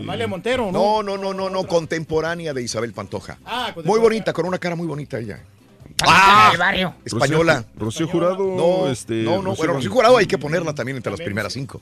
Amalia 0.00 0.28
Montero, 0.28 0.70
No, 0.70 1.02
¿no? 1.02 1.16
no, 1.16 1.18
no, 1.18 1.34
no, 1.34 1.50
no, 1.50 1.66
contemporánea 1.66 2.54
de 2.54 2.62
Isabel 2.62 2.92
Pantoja. 2.92 3.38
Ah, 3.44 3.74
Muy 3.84 3.98
bonita, 3.98 4.32
con 4.32 4.46
una 4.46 4.58
cara 4.58 4.76
muy 4.76 4.86
bonita 4.86 5.18
ella. 5.18 5.40
Ah, 6.06 6.50
del 6.52 6.60
barrio. 6.60 6.94
Española. 7.04 7.64
Rocío 7.76 8.06
Jurado, 8.06 8.38
No, 8.56 8.88
este, 8.88 9.14
no, 9.24 9.38
no, 9.42 9.50
Rocío 9.50 9.56
bueno, 9.56 9.72
Rocío. 9.74 9.90
Jurado 9.90 10.16
hay 10.16 10.26
que 10.26 10.38
ponerla 10.38 10.72
también 10.76 10.96
entre 10.98 11.10
las 11.10 11.20
primeras 11.20 11.52
cinco. 11.54 11.80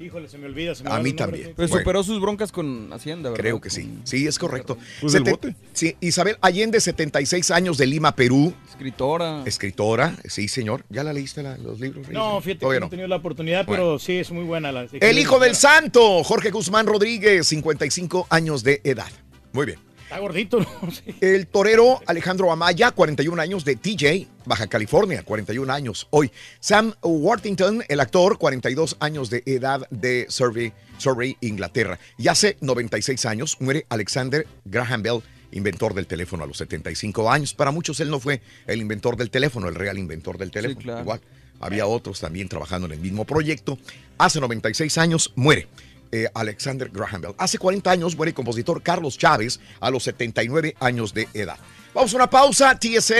Híjole, 0.00 0.28
se 0.30 0.38
me 0.38 0.46
olvida. 0.46 0.74
Se 0.74 0.82
me 0.82 0.90
A 0.90 0.98
mí 0.98 1.12
también. 1.12 1.52
Pero 1.54 1.68
Bueno. 1.68 1.78
superó 1.82 2.02
sus 2.02 2.20
broncas 2.22 2.50
con 2.50 2.90
Hacienda, 2.90 3.28
¿verdad? 3.28 3.42
Creo 3.42 3.60
que 3.60 3.68
sí. 3.68 3.98
Sí, 4.04 4.26
es 4.26 4.38
correcto. 4.38 4.78
Pues 5.00 5.12
Seten- 5.14 5.30
bote. 5.32 5.54
Sí, 5.74 5.94
Isabel 6.00 6.38
Allende, 6.40 6.80
76 6.80 7.50
años 7.50 7.76
de 7.76 7.86
Lima, 7.86 8.16
Perú. 8.16 8.54
Escritora. 8.66 9.42
Escritora, 9.44 10.16
sí, 10.24 10.48
señor. 10.48 10.84
¿Ya 10.88 11.04
la 11.04 11.12
leíste 11.12 11.42
la- 11.42 11.58
los 11.58 11.78
libros? 11.80 12.08
No, 12.08 12.40
fíjate 12.40 12.66
que 12.66 12.80
no 12.80 12.86
he 12.86 12.90
tenido 12.90 13.08
la 13.08 13.16
oportunidad, 13.16 13.66
Bueno. 13.66 13.82
pero 13.82 13.98
sí 13.98 14.16
es 14.16 14.30
muy 14.30 14.44
buena 14.44 14.72
la. 14.72 14.86
El 14.90 15.18
hijo 15.18 15.38
del 15.38 15.54
santo, 15.54 16.24
Jorge 16.24 16.50
Guzmán 16.50 16.86
Rodríguez, 16.86 17.46
55 17.46 18.26
años 18.30 18.64
de 18.64 18.80
edad. 18.84 19.10
Muy 19.52 19.66
bien. 19.66 19.78
Está 20.10 20.18
gordito, 20.18 20.58
¿no? 20.58 20.66
Sí. 20.90 21.14
El 21.20 21.46
torero 21.46 22.00
Alejandro 22.04 22.50
Amaya, 22.50 22.90
41 22.90 23.40
años 23.40 23.64
de 23.64 23.76
TJ, 23.76 24.26
Baja 24.44 24.66
California, 24.66 25.22
41 25.22 25.72
años 25.72 26.08
hoy. 26.10 26.32
Sam 26.58 26.94
Worthington, 27.00 27.84
el 27.88 28.00
actor, 28.00 28.36
42 28.36 28.96
años 28.98 29.30
de 29.30 29.44
edad 29.46 29.88
de 29.90 30.26
Surrey, 30.28 30.72
Surrey, 30.98 31.36
Inglaterra. 31.40 32.00
Y 32.18 32.26
hace 32.26 32.56
96 32.60 33.24
años 33.24 33.56
muere 33.60 33.86
Alexander 33.88 34.48
Graham 34.64 35.02
Bell, 35.02 35.22
inventor 35.52 35.94
del 35.94 36.08
teléfono 36.08 36.42
a 36.42 36.48
los 36.48 36.56
75 36.56 37.30
años. 37.30 37.54
Para 37.54 37.70
muchos 37.70 38.00
él 38.00 38.10
no 38.10 38.18
fue 38.18 38.42
el 38.66 38.80
inventor 38.80 39.16
del 39.16 39.30
teléfono, 39.30 39.68
el 39.68 39.76
real 39.76 39.96
inventor 39.96 40.38
del 40.38 40.50
teléfono. 40.50 40.80
claro. 40.82 41.02
Igual, 41.02 41.20
había 41.60 41.86
otros 41.86 42.18
también 42.18 42.48
trabajando 42.48 42.88
en 42.88 42.94
el 42.94 43.00
mismo 43.00 43.24
proyecto. 43.24 43.78
Hace 44.18 44.40
96 44.40 44.98
años 44.98 45.32
muere. 45.36 45.68
Eh, 46.12 46.28
Alexander 46.34 46.88
Graham 46.88 47.20
Bell. 47.22 47.34
Hace 47.38 47.58
40 47.58 47.90
años 47.90 48.16
muere 48.16 48.30
el 48.30 48.34
compositor 48.34 48.82
Carlos 48.82 49.16
Chávez 49.18 49.60
a 49.80 49.90
los 49.90 50.02
79 50.04 50.76
años 50.80 51.14
de 51.14 51.28
edad. 51.34 51.58
Vamos 51.94 52.12
a 52.12 52.16
una 52.16 52.30
pausa. 52.30 52.78
TSA 52.78 53.14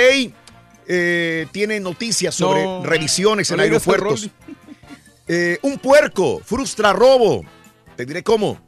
eh, 0.86 1.47
tiene 1.53 1.78
noticias 1.80 2.34
sobre 2.34 2.64
No. 2.64 2.82
revisiones 2.84 3.51
No 3.51 3.55
en 3.55 3.61
aeropuertos. 3.61 4.28
Eh, 5.32 5.61
un 5.62 5.78
puerco 5.78 6.41
frustra 6.45 6.93
robo. 6.93 7.45
Te 7.95 8.05
diré 8.05 8.24
cómo. 8.24 8.59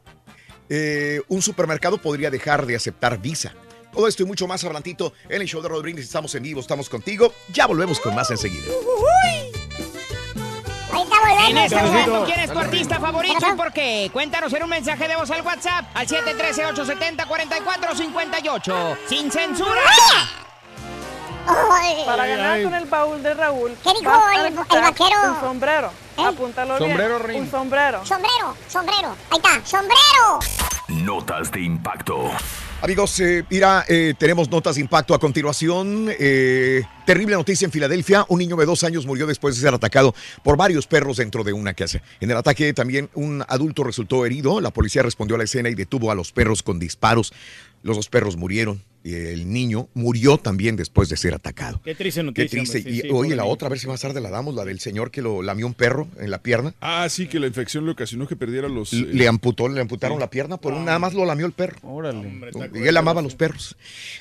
Eh, 0.69 1.19
un 1.27 1.41
supermercado 1.41 1.97
podría 1.97 2.31
dejar 2.31 2.65
de 2.65 2.77
aceptar 2.77 3.21
visa. 3.21 3.53
Todo 3.91 4.07
esto 4.07 4.23
y 4.23 4.25
mucho 4.25 4.47
más 4.47 4.63
adelantito 4.63 5.11
en 5.27 5.41
el 5.41 5.47
show 5.49 5.61
de 5.61 5.67
Rodríguez. 5.67 6.05
Estamos 6.05 6.33
en 6.35 6.43
vivo, 6.43 6.61
estamos 6.61 6.87
contigo. 6.87 7.33
Ya 7.51 7.67
volvemos 7.67 7.99
con 7.99 8.15
más 8.15 8.31
enseguida. 8.31 8.63
Ahorita 10.93 11.15
volvemos. 11.19 11.49
En 11.49 11.57
este 11.57 11.81
momento, 11.81 12.23
¿quién 12.25 12.39
es 12.39 12.51
tu 12.53 12.59
artista 12.59 12.99
favorito 12.99 13.47
y 13.47 13.53
por 13.55 13.73
qué? 13.73 14.09
Cuéntanos 14.13 14.53
en 14.53 14.63
un 14.63 14.69
mensaje 14.69 15.07
de 15.07 15.15
voz 15.15 15.29
al 15.31 15.41
WhatsApp 15.41 15.85
al 15.93 16.07
713-870-4458. 16.07 18.97
¡Sin 19.07 19.31
censura! 19.31 19.81
Para 22.05 22.25
ganar 22.25 22.63
con 22.63 22.73
el 22.73 22.85
baúl 22.85 23.21
de 23.21 23.33
Raúl, 23.33 23.75
¿Qué 23.83 23.89
dijo 23.99 24.11
el- 24.45 24.53
vaquero? 24.53 25.33
Un 25.33 25.39
sombrero. 25.41 25.91
Apúntalo 26.15 26.77
Sombrero, 26.77 27.15
bien. 27.17 27.27
Rin. 27.27 27.41
Un 27.41 27.51
sombrero. 27.51 28.05
Sombrero, 28.05 28.55
sombrero. 28.69 29.15
Ahí 29.31 29.37
está, 29.43 29.65
sombrero. 29.65 30.39
Notas 30.87 31.51
de 31.51 31.61
impacto. 31.61 32.31
Amigos, 32.83 33.17
eh, 33.21 33.45
mira, 33.49 33.85
eh, 33.87 34.13
tenemos 34.17 34.49
notas 34.49 34.75
de 34.75 34.81
impacto 34.81 35.13
a 35.13 35.19
continuación. 35.19 36.09
Eh, 36.19 36.83
terrible 37.05 37.33
noticia 37.33 37.63
en 37.63 37.71
Filadelfia. 37.71 38.25
Un 38.27 38.39
niño 38.39 38.57
de 38.57 38.65
dos 38.65 38.83
años 38.83 39.05
murió 39.05 39.25
después 39.25 39.55
de 39.55 39.61
ser 39.61 39.73
atacado 39.73 40.13
por 40.43 40.57
varios 40.57 40.85
perros 40.85 41.15
dentro 41.15 41.45
de 41.45 41.53
una 41.53 41.73
casa. 41.75 42.01
En 42.19 42.29
el 42.29 42.35
ataque 42.35 42.73
también 42.73 43.09
un 43.13 43.41
adulto 43.47 43.85
resultó 43.85 44.25
herido. 44.25 44.59
La 44.59 44.71
policía 44.71 45.01
respondió 45.01 45.35
a 45.35 45.37
la 45.37 45.45
escena 45.45 45.69
y 45.69 45.75
detuvo 45.75 46.11
a 46.11 46.15
los 46.15 46.33
perros 46.33 46.61
con 46.61 46.77
disparos. 46.77 47.31
Los 47.83 47.97
dos 47.97 48.09
perros 48.09 48.35
murieron. 48.37 48.81
Y 49.05 49.15
el 49.15 49.51
niño 49.51 49.89
murió 49.95 50.37
también 50.37 50.77
después 50.77 51.09
de 51.09 51.17
ser 51.17 51.33
atacado. 51.33 51.81
Qué 51.83 51.93
triste 51.93 52.21
Qué 52.21 52.23
noticia. 52.23 52.49
triste. 52.51 52.77
hombre, 52.77 52.93
sí, 52.93 52.99
y 52.99 53.01
sí, 53.01 53.09
oye, 53.11 53.35
la 53.35 53.43
niño. 53.43 53.51
otra, 53.53 53.65
a 53.65 53.69
ver 53.69 53.77
si 53.77 53.85
más 53.85 53.99
tarde 53.99 54.21
la 54.21 54.29
damos, 54.29 54.55
la 54.55 54.63
del 54.63 54.79
señor 54.79 55.11
que 55.11 55.21
lo 55.21 55.41
lamió 55.41 55.67
un 55.67 55.73
perro 55.73 56.07
en 56.21 56.31
la 56.31 56.41
pierna. 56.41 56.73
Ah, 56.79 57.05
sí, 57.09 57.27
que 57.27 57.37
la 57.37 57.47
infección 57.47 57.85
le 57.85 57.91
ocasionó 57.91 58.25
que 58.29 58.37
perdiera 58.37 58.69
los... 58.69 58.93
L- 58.93 59.09
eh, 59.09 59.13
Le 59.13 59.27
amputó, 59.27 59.67
le 59.67 59.81
amputaron 59.81 60.15
sí. 60.15 60.21
la 60.21 60.29
pierna 60.29 60.55
por 60.55 60.71
un, 60.71 60.85
nada 60.85 60.99
más 60.99 61.13
lo 61.13 61.25
lamió 61.25 61.45
el 61.45 61.51
perro. 61.51 61.75
Órale. 61.83 62.31
Y 62.75 62.87
él 62.87 62.95
amaba 62.95 63.19
a 63.19 63.23
los 63.23 63.35
perros. 63.35 63.75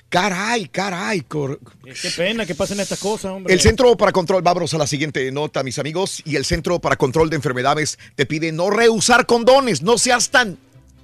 Caray, 0.09 0.67
caray. 0.67 1.21
cor- 1.21 1.61
Qué 1.85 2.11
pena 2.17 2.45
que 2.45 2.57
pasen 2.57 2.81
estas 2.81 2.99
cosas, 2.99 3.31
hombre. 3.31 3.55
El 3.55 3.61
Centro 3.61 3.97
para 3.97 4.11
Control, 4.11 4.43
vámonos 4.43 4.75
a 4.75 4.79
la 4.79 4.89
siguiente 4.89 5.31
nota, 5.31 5.63
mis 5.63 5.79
amigos. 5.79 6.23
Y 6.27 6.35
el 6.35 6.45
Centro 6.45 6.81
para 6.81 6.97
Control 6.97 7.31
de 7.31 7.37
Enfermedades 7.37 8.01
te 8.17 8.27
pide 8.27 8.51
no 8.51 8.69
reusar 8.69 9.27
condones, 9.27 9.81
no 9.83 9.97
seas 9.97 10.31
tan 10.31 10.59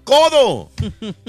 codo. 0.08 0.70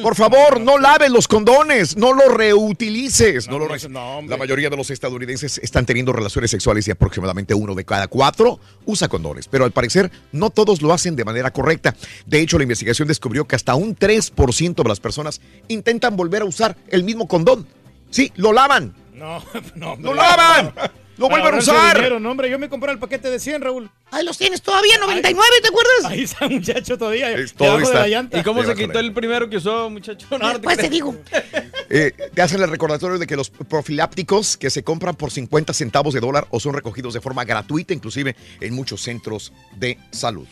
Por 0.01 0.15
favor, 0.15 0.61
no 0.61 0.77
laves 0.77 1.11
los 1.11 1.27
condones, 1.27 1.97
no 1.97 2.13
los 2.13 2.33
reutilices. 2.33 3.47
No, 3.49 3.59
lo 3.59 3.67
re- 3.67 3.79
la 3.89 4.37
mayoría 4.37 4.69
de 4.69 4.77
los 4.77 4.89
estadounidenses 4.89 5.57
están 5.59 5.85
teniendo 5.85 6.13
relaciones 6.13 6.49
sexuales 6.51 6.87
y 6.87 6.91
aproximadamente 6.91 7.53
uno 7.53 7.75
de 7.75 7.83
cada 7.83 8.07
cuatro 8.07 8.59
usa 8.85 9.07
condones. 9.09 9.47
Pero 9.47 9.65
al 9.65 9.71
parecer, 9.71 10.09
no 10.31 10.49
todos 10.49 10.81
lo 10.81 10.93
hacen 10.93 11.15
de 11.15 11.25
manera 11.25 11.51
correcta. 11.51 11.93
De 12.25 12.39
hecho, 12.39 12.57
la 12.57 12.63
investigación 12.63 13.07
descubrió 13.07 13.45
que 13.45 13.55
hasta 13.57 13.75
un 13.75 13.95
3% 13.97 14.75
de 14.83 14.89
las 14.89 14.99
personas 14.99 15.41
intentan 15.67 16.15
volver 16.15 16.41
a 16.43 16.45
usar 16.45 16.77
el 16.87 17.03
mismo 17.03 17.27
condón. 17.27 17.67
Sí, 18.11 18.31
lo 18.37 18.53
lavan. 18.53 18.95
No, 19.13 19.43
no. 19.75 19.95
¡Lo 19.97 20.13
lavan! 20.13 20.73
¡Lo 21.19 21.27
Para 21.27 21.41
vuelven 21.43 21.59
a 21.59 21.61
usar! 21.63 21.95
dinero, 21.97 22.19
no, 22.19 22.31
hombre, 22.31 22.49
yo 22.49 22.57
me 22.57 22.69
compré 22.69 22.91
el 22.93 22.97
paquete 22.97 23.29
de 23.29 23.39
100, 23.39 23.61
Raúl. 23.61 23.91
Ahí 24.09 24.23
los 24.25 24.37
tienes 24.37 24.61
todavía, 24.61 24.97
99, 24.99 25.43
¿te 25.61 25.67
acuerdas? 25.67 26.05
Ahí 26.05 26.23
está, 26.23 26.47
muchacho, 26.47 26.97
todavía. 26.97 27.31
Es- 27.33 27.53
todo 27.53 27.67
debajo 27.67 27.79
de 27.79 27.83
está. 27.85 27.99
la 27.99 28.07
llanta. 28.07 28.39
¿Y 28.39 28.43
cómo 28.43 28.63
se 28.63 28.73
quitó 28.73 28.99
el 28.99 29.13
primero 29.13 29.49
que 29.49 29.57
usó, 29.57 29.89
muchacho? 29.89 30.25
No, 30.31 30.37
no 30.39 30.45
te 30.47 30.53
Después 30.53 30.77
te 30.77 30.81
creas. 30.87 30.91
digo. 30.91 31.15
Eh, 31.91 32.13
te 32.35 32.41
hacen 32.43 32.61
el 32.61 32.69
recordatorio 32.69 33.17
de 33.17 33.25
que 33.25 33.35
los 33.35 33.49
profilápticos 33.49 34.57
que 34.57 34.69
se 34.69 34.83
compran 34.83 35.15
por 35.15 35.31
50 35.31 35.73
centavos 35.73 36.13
de 36.13 36.19
dólar 36.19 36.45
o 36.51 36.59
son 36.59 36.75
recogidos 36.75 37.15
de 37.15 37.19
forma 37.19 37.43
gratuita, 37.45 37.95
inclusive 37.95 38.35
en 38.61 38.75
muchos 38.75 39.01
centros 39.01 39.51
de 39.75 39.97
salud. 40.11 40.45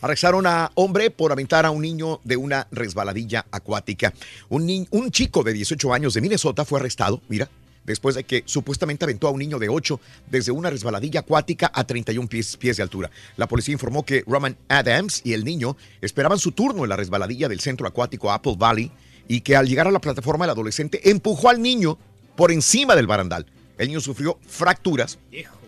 Arrestaron 0.00 0.46
a 0.46 0.70
hombre 0.74 1.10
por 1.10 1.32
aventar 1.32 1.66
a 1.66 1.70
un 1.70 1.82
niño 1.82 2.20
de 2.24 2.36
una 2.36 2.68
resbaladilla 2.70 3.46
acuática. 3.50 4.12
Un, 4.50 4.66
ni- 4.66 4.86
un 4.90 5.10
chico 5.10 5.42
de 5.42 5.54
18 5.54 5.92
años 5.92 6.14
de 6.14 6.20
Minnesota 6.20 6.64
fue 6.64 6.78
arrestado, 6.78 7.20
mira, 7.28 7.48
después 7.84 8.14
de 8.14 8.24
que 8.24 8.42
supuestamente 8.46 9.04
aventó 9.04 9.28
a 9.28 9.30
un 9.30 9.38
niño 9.38 9.58
de 9.58 9.68
8 9.68 10.00
desde 10.30 10.52
una 10.52 10.70
resbaladilla 10.70 11.20
acuática 11.20 11.70
a 11.72 11.84
31 11.84 12.28
pies, 12.28 12.56
pies 12.56 12.76
de 12.76 12.82
altura. 12.82 13.10
La 13.36 13.48
policía 13.48 13.72
informó 13.72 14.04
que 14.04 14.24
Roman 14.26 14.56
Adams 14.68 15.20
y 15.24 15.32
el 15.32 15.44
niño 15.44 15.76
esperaban 16.00 16.38
su 16.38 16.52
turno 16.52 16.84
en 16.84 16.90
la 16.90 16.96
resbaladilla 16.96 17.48
del 17.48 17.60
centro 17.60 17.86
acuático 17.86 18.32
Apple 18.32 18.56
Valley 18.58 18.90
y 19.28 19.40
que 19.40 19.56
al 19.56 19.68
llegar 19.68 19.86
a 19.86 19.90
la 19.90 20.00
plataforma 20.00 20.44
el 20.44 20.50
adolescente 20.50 21.10
empujó 21.10 21.48
al 21.48 21.62
niño 21.62 21.98
por 22.36 22.50
encima 22.50 22.96
del 22.96 23.06
barandal. 23.06 23.46
El 23.78 23.88
niño 23.88 24.00
sufrió 24.00 24.38
fracturas. 24.46 25.18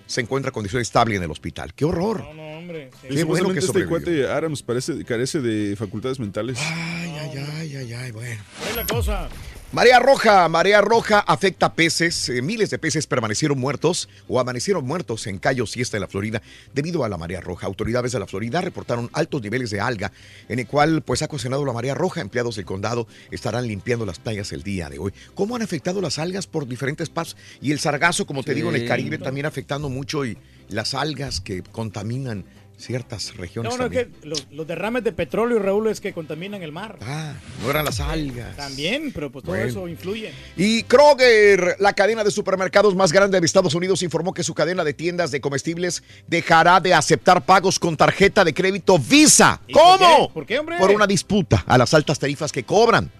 Se 0.06 0.20
encuentra 0.20 0.50
en 0.50 0.54
condición 0.54 0.80
estable 0.80 1.16
en 1.16 1.22
el 1.24 1.30
hospital. 1.30 1.74
¡Qué 1.74 1.84
horror! 1.84 2.20
No, 2.20 2.34
no, 2.34 2.58
hombre. 2.58 2.90
y 3.10 3.14
Qué 3.16 3.24
bueno 3.24 3.52
que 3.52 3.58
este 3.58 3.86
cuate 3.86 4.28
Adams 4.28 4.62
parece, 4.62 5.04
carece 5.04 5.40
de 5.40 5.74
facultades 5.74 6.20
mentales. 6.20 6.58
Ay, 6.60 7.10
ay, 7.18 7.38
ay, 7.56 7.76
ay, 7.76 7.92
ay, 7.92 8.10
bueno. 8.12 8.40
Es 8.70 8.76
la 8.76 8.86
cosa. 8.86 9.28
Marea 9.72 9.98
roja, 9.98 10.48
marea 10.48 10.80
roja 10.80 11.18
afecta 11.18 11.74
peces. 11.74 12.28
Eh, 12.28 12.40
miles 12.40 12.70
de 12.70 12.78
peces 12.78 13.06
permanecieron 13.06 13.58
muertos 13.58 14.08
o 14.28 14.38
amanecieron 14.40 14.86
muertos 14.86 15.26
en 15.26 15.38
Cayo 15.38 15.66
Siesta, 15.66 15.96
en 15.96 16.02
la 16.02 16.06
Florida, 16.08 16.40
debido 16.72 17.04
a 17.04 17.08
la 17.08 17.18
marea 17.18 17.40
roja. 17.40 17.66
Autoridades 17.66 18.12
de 18.12 18.20
la 18.20 18.26
Florida 18.28 18.60
reportaron 18.60 19.10
altos 19.12 19.42
niveles 19.42 19.70
de 19.70 19.80
alga, 19.80 20.12
en 20.48 20.60
el 20.60 20.66
cual 20.68 21.02
pues 21.02 21.20
ha 21.22 21.26
ocasionado 21.26 21.64
la 21.66 21.72
marea 21.72 21.94
roja. 21.94 22.20
Empleados 22.20 22.56
del 22.56 22.64
condado 22.64 23.06
estarán 23.30 23.66
limpiando 23.66 24.06
las 24.06 24.20
playas 24.20 24.52
el 24.52 24.62
día 24.62 24.88
de 24.88 24.98
hoy. 25.00 25.12
¿Cómo 25.34 25.56
han 25.56 25.62
afectado 25.62 26.00
las 26.00 26.18
algas 26.20 26.46
por 26.46 26.66
diferentes 26.68 27.10
pasos? 27.10 27.36
Y 27.60 27.72
el 27.72 27.80
sargazo, 27.80 28.24
como 28.24 28.44
te 28.44 28.52
Sí. 28.52 28.56
digo, 28.56 28.70
en 28.70 28.76
el 28.80 28.88
Caribe 28.88 29.18
también 29.18 29.46
afectando 29.46 29.88
mucho 29.88 30.24
y 30.24 30.38
las 30.68 30.94
algas 30.94 31.40
que 31.40 31.62
contaminan 31.62 32.44
ciertas 32.76 33.36
regiones 33.36 33.72
No, 33.72 33.78
no, 33.78 33.84
es 33.86 33.90
que 33.90 34.08
los, 34.26 34.46
los 34.50 34.66
derrames 34.66 35.02
de 35.04 35.12
petróleo, 35.12 35.58
Raúl, 35.58 35.88
es 35.88 36.00
que 36.00 36.12
contaminan 36.12 36.62
el 36.62 36.72
mar. 36.72 36.98
Ah, 37.02 37.34
no 37.62 37.70
eran 37.70 37.84
las 37.84 38.00
algas. 38.00 38.56
También, 38.56 39.12
pero 39.12 39.30
pues 39.32 39.44
todo 39.44 39.54
Bueno. 39.54 39.68
eso 39.68 39.88
influye. 39.88 40.32
Y 40.56 40.82
Kroger, 40.84 41.76
la 41.78 41.92
cadena 41.94 42.22
de 42.22 42.30
supermercados 42.30 42.94
más 42.94 43.12
grande 43.12 43.40
de 43.40 43.46
Estados 43.46 43.74
Unidos, 43.74 44.02
informó 44.02 44.34
que 44.34 44.42
su 44.42 44.54
cadena 44.54 44.84
de 44.84 44.94
tiendas 44.94 45.30
de 45.30 45.40
comestibles 45.40 46.02
dejará 46.26 46.80
de 46.80 46.94
aceptar 46.94 47.44
pagos 47.44 47.78
con 47.78 47.96
tarjeta 47.96 48.44
de 48.44 48.52
crédito 48.52 48.98
Visa. 48.98 49.60
¿Y 49.66 49.72
por 49.72 49.82
¿Cómo? 49.82 50.28
qué? 50.28 50.34
¿Por 50.34 50.46
qué, 50.46 50.58
hombre? 50.58 50.76
Por 50.78 50.90
una 50.90 51.06
disputa 51.06 51.64
a 51.66 51.78
las 51.78 51.94
altas 51.94 52.18
tarifas 52.18 52.52
que 52.52 52.64
cobran 52.64 53.10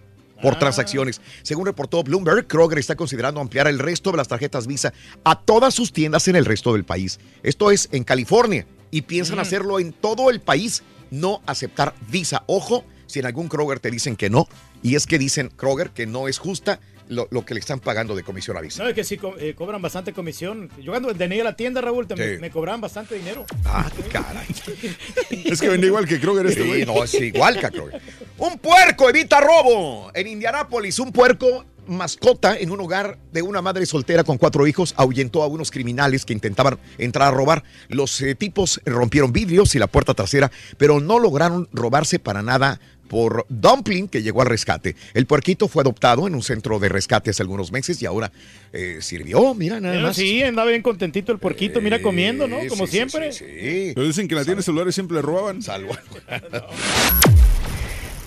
por 0.43 0.59
transacciones. 0.59 1.23
Según 1.43 1.65
reportó 1.65 2.03
Bloomberg, 2.03 2.47
Kroger 2.47 2.79
está 2.79 2.95
considerando 2.95 3.41
ampliar 3.41 3.69
el 3.69 3.79
resto 3.79 4.11
de 4.11 4.19
las 4.19 4.29
tarjetas 4.29 4.67
Visa 4.67 4.93
a 5.25 5.41
todas 5.41 5.73
sus 5.73 5.93
tiendas 5.95 6.29
en 6.29 6.37
el 6.37 6.45
resto 6.45 6.75
del 6.75 6.85
país. 6.85 7.19
Esto 7.43 7.71
es 7.71 7.89
en 7.91 8.05
California 8.05 8.67
y 8.97 9.03
piensan 9.03 9.38
hacerlo 9.38 9.78
en 9.78 9.92
todo 9.92 10.30
el 10.30 10.40
país, 10.40 10.82
no 11.11 11.42
aceptar 11.47 11.94
Visa. 12.09 12.44
Ojo, 12.47 12.84
si 13.07 13.18
en 13.18 13.26
algún 13.26 13.49
Kroger 13.49 13.78
te 13.78 13.90
dicen 13.90 14.16
que 14.16 14.30
no, 14.30 14.49
y 14.82 14.94
es 14.94 15.07
que 15.07 15.18
dicen 15.18 15.51
Kroger 15.55 15.90
que 15.90 16.07
no 16.07 16.28
es 16.28 16.38
justa 16.38 16.80
lo, 17.09 17.28
lo 17.30 17.44
que 17.44 17.55
le 17.55 17.61
están 17.61 17.78
pagando 17.78 18.16
de 18.16 18.22
comisión 18.24 18.57
a 18.57 18.61
Visa. 18.61 18.82
No, 18.82 18.88
es 18.88 18.94
que 18.94 19.05
sí 19.05 19.16
co- 19.16 19.36
eh, 19.38 19.55
cobran 19.55 19.80
bastante 19.82 20.12
comisión. 20.12 20.70
Yo 20.82 20.90
cuando 20.92 21.14
tenía 21.14 21.44
la 21.44 21.55
tienda, 21.55 21.80
Raúl, 21.80 22.07
te- 22.09 22.16
Sí. 22.36 22.40
me 22.40 22.51
cobraban 22.51 22.81
bastante 22.81 23.14
dinero. 23.16 23.44
Ah, 23.64 23.89
qué 23.94 24.02
caray. 24.09 24.47
Es 25.44 25.60
que 25.60 25.68
vendía 25.68 25.89
igual 25.89 26.06
que 26.09 26.18
Kroger 26.18 26.47
este 26.47 26.62
Sí, 26.62 26.68
güey. 26.68 26.85
no, 26.86 27.05
es 27.05 27.14
igual 27.14 27.60
que 27.60 27.68
Kroger. 27.70 28.01
Un 28.39 28.59
puerco 28.59 29.09
evita 29.10 29.40
robo. 29.40 30.10
En 30.14 30.27
Indianápolis, 30.27 30.98
un 30.98 31.12
puerco 31.12 31.64
mascota 31.87 32.57
en 32.59 32.71
un 32.71 32.81
hogar 32.81 33.19
de 33.33 33.43
una 33.43 33.63
madre 33.63 33.87
soltera 33.87 34.25
con 34.25 34.39
cuatro 34.39 34.67
hijos 34.67 34.95
ahuyentó 34.97 35.43
a 35.43 35.47
unos 35.47 35.71
criminales 35.71 36.25
que 36.25 36.33
intentaban 36.33 36.79
entrar 36.99 37.29
a 37.29 37.31
robar. 37.31 37.65
Los 37.89 38.21
eh, 38.21 38.35
tipos 38.35 38.81
rompieron 38.85 39.33
vidrios 39.33 39.75
y 39.75 39.79
la 39.79 39.87
puerta 39.87 40.15
trasera, 40.15 40.51
pero 40.79 41.01
no 41.01 41.19
lograron 41.19 41.69
robarse 41.73 42.19
para 42.19 42.43
nada 42.43 42.81
por 43.07 43.47
Dumpling, 43.49 44.09
que 44.09 44.23
llegó 44.23 44.43
al 44.43 44.49
rescate. 44.49 44.97
El 45.15 45.27
puerquito 45.27 45.69
fue 45.69 45.83
adoptado 45.83 46.27
en 46.27 46.35
un 46.35 46.43
centro 46.43 46.79
de 46.79 46.89
rescate 46.89 47.31
hace 47.31 47.43
algunos 47.43 47.73
meses 47.73 48.01
y 48.03 48.07
ahora 48.07 48.33
eh, 48.73 48.99
sirvió, 49.01 49.55
mira 49.55 49.81
nada 49.81 50.01
más. 50.01 50.17
sí, 50.17 50.43
andaba 50.43 50.71
bien 50.71 50.83
contentito 50.83 51.33
el 51.33 51.39
puerquito, 51.39 51.81
mira 51.81 52.03
comiendo, 52.03 52.47
¿no? 52.49 52.59
Como 52.69 52.87
sí, 52.87 52.91
sí, 52.91 52.97
siempre. 52.97 53.33
Sí. 53.33 53.93
Pero 53.95 54.07
dicen 54.07 54.29
que 54.29 54.35
en 54.35 54.41
la 54.41 54.45
tienda 54.45 54.61
de 54.61 54.65
celulares 54.65 54.95
siempre 54.95 55.17
le 55.17 55.23
robaban. 55.23 55.63
Salvo. 55.63 55.97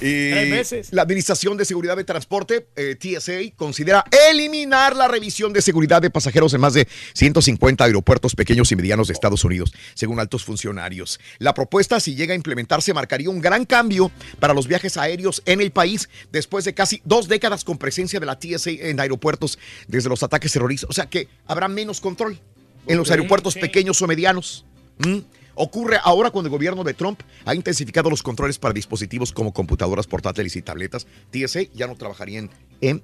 Y 0.02 0.32
Tres 0.32 0.52
veces. 0.52 0.94
La 0.94 1.02
Administración 1.02 1.58
de 1.58 1.66
Seguridad 1.66 1.98
de 1.98 2.04
Transporte, 2.04 2.68
eh, 2.76 2.96
TSA, 2.96 3.56
considera 3.56 4.06
eliminar 4.32 4.96
la 4.96 5.08
revisión 5.08 5.52
de 5.52 5.62
seguridad 5.62 6.02
de 6.02 6.10
pasajeros 6.10 6.54
en 6.54 6.62
más 6.62 6.74
de 6.74 6.88
150 7.14 7.84
aeropuertos 7.84 8.36
pequeños 8.36 8.72
y 8.72 8.76
medianos 8.76 9.08
de 9.08 9.14
Estados 9.14 9.44
Unidos, 9.44 9.74
según 9.94 10.20
altos 10.20 10.46
funcionarios. 10.46 11.20
La 11.38 11.54
propuesta, 11.54 12.00
si 12.00 12.16
llega 12.16 12.34
a 12.34 12.36
implementarse, 12.36 12.94
marcaría 12.94 13.30
un 13.30 13.42
gran 13.42 13.66
cambio 13.66 14.12
para 14.40 14.54
los 14.54 14.68
viajes 14.68 14.98
aéreos 14.98 15.42
en 15.46 15.62
el 15.62 15.72
país 15.72 16.10
después 16.32 16.66
de 16.66 16.74
casi 16.74 17.02
dos 17.04 17.28
décadas 17.28 17.64
con 17.64 17.78
presencia 17.78 18.20
de 18.20 18.26
la 18.26 18.40
TSA 18.40 18.72
en 18.72 19.00
aeropuertos 19.00 19.60
desde 19.88 20.10
los 20.10 20.24
ataques 20.24 20.52
terroristas. 20.52 20.90
O 20.90 20.94
sea 20.94 21.08
que 21.08 21.28
habrá 21.46 21.68
menos 21.68 22.00
control 22.00 22.40
en 22.88 22.98
los 22.98 23.12
aeropuertos 23.12 23.56
pequeños 23.56 24.02
o 24.02 24.08
medianos. 24.08 24.66
¿Mm? 25.00 25.20
Ocurre 25.62 25.98
ahora 26.02 26.32
cuando 26.32 26.48
el 26.48 26.52
gobierno 26.52 26.86
de 26.86 26.94
Trump 26.94 27.20
ha 27.44 27.54
intensificado 27.54 28.10
los 28.10 28.24
controles 28.24 28.58
para 28.58 28.74
dispositivos 28.74 29.34
como 29.34 29.52
computadoras 29.52 30.08
portátiles 30.08 30.56
y 30.56 30.62
tabletas. 30.62 31.06
TSA 31.32 31.64
ya 31.74 31.86
no 31.86 31.98
trabajarían 31.98 32.50
en, 32.80 33.04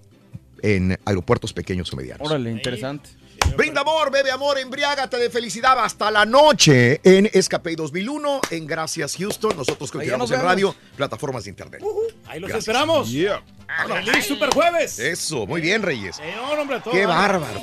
en 0.62 0.98
aeropuertos 1.04 1.52
pequeños 1.52 1.92
o 1.92 1.98
medianos. 1.98 2.26
Órale, 2.26 2.50
interesante. 2.50 3.10
Brinda 3.58 3.82
amor, 3.82 4.12
bebe 4.12 4.32
amor, 4.32 4.58
embriágate 4.58 5.18
de 5.18 5.30
felicidad 5.30 5.82
hasta 5.82 6.12
la 6.12 6.26
noche 6.26 7.00
en 7.04 7.30
Escape 7.32 7.76
2001, 7.76 8.42
en 8.52 8.68
Gracias 8.68 9.16
Houston. 9.18 9.56
Nosotros 9.56 9.92
continuamos 9.92 10.30
nos 10.30 10.40
en 10.40 10.46
radio, 10.46 10.76
plataformas 10.98 11.46
de 11.46 11.52
internet. 11.52 11.82
Ahí 12.28 12.40
los 12.40 12.50
Gracias. 12.50 12.68
esperamos. 12.68 13.10
¡Feliz 13.10 14.26
Super 14.26 14.50
Jueves! 14.50 15.00
Eso, 15.00 15.48
muy 15.48 15.62
bien, 15.62 15.82
Reyes. 15.82 16.18
Señor, 16.18 16.60
hombre, 16.60 16.82
todo. 16.82 16.94
Qué 16.94 17.06
bárbaro. 17.06 17.62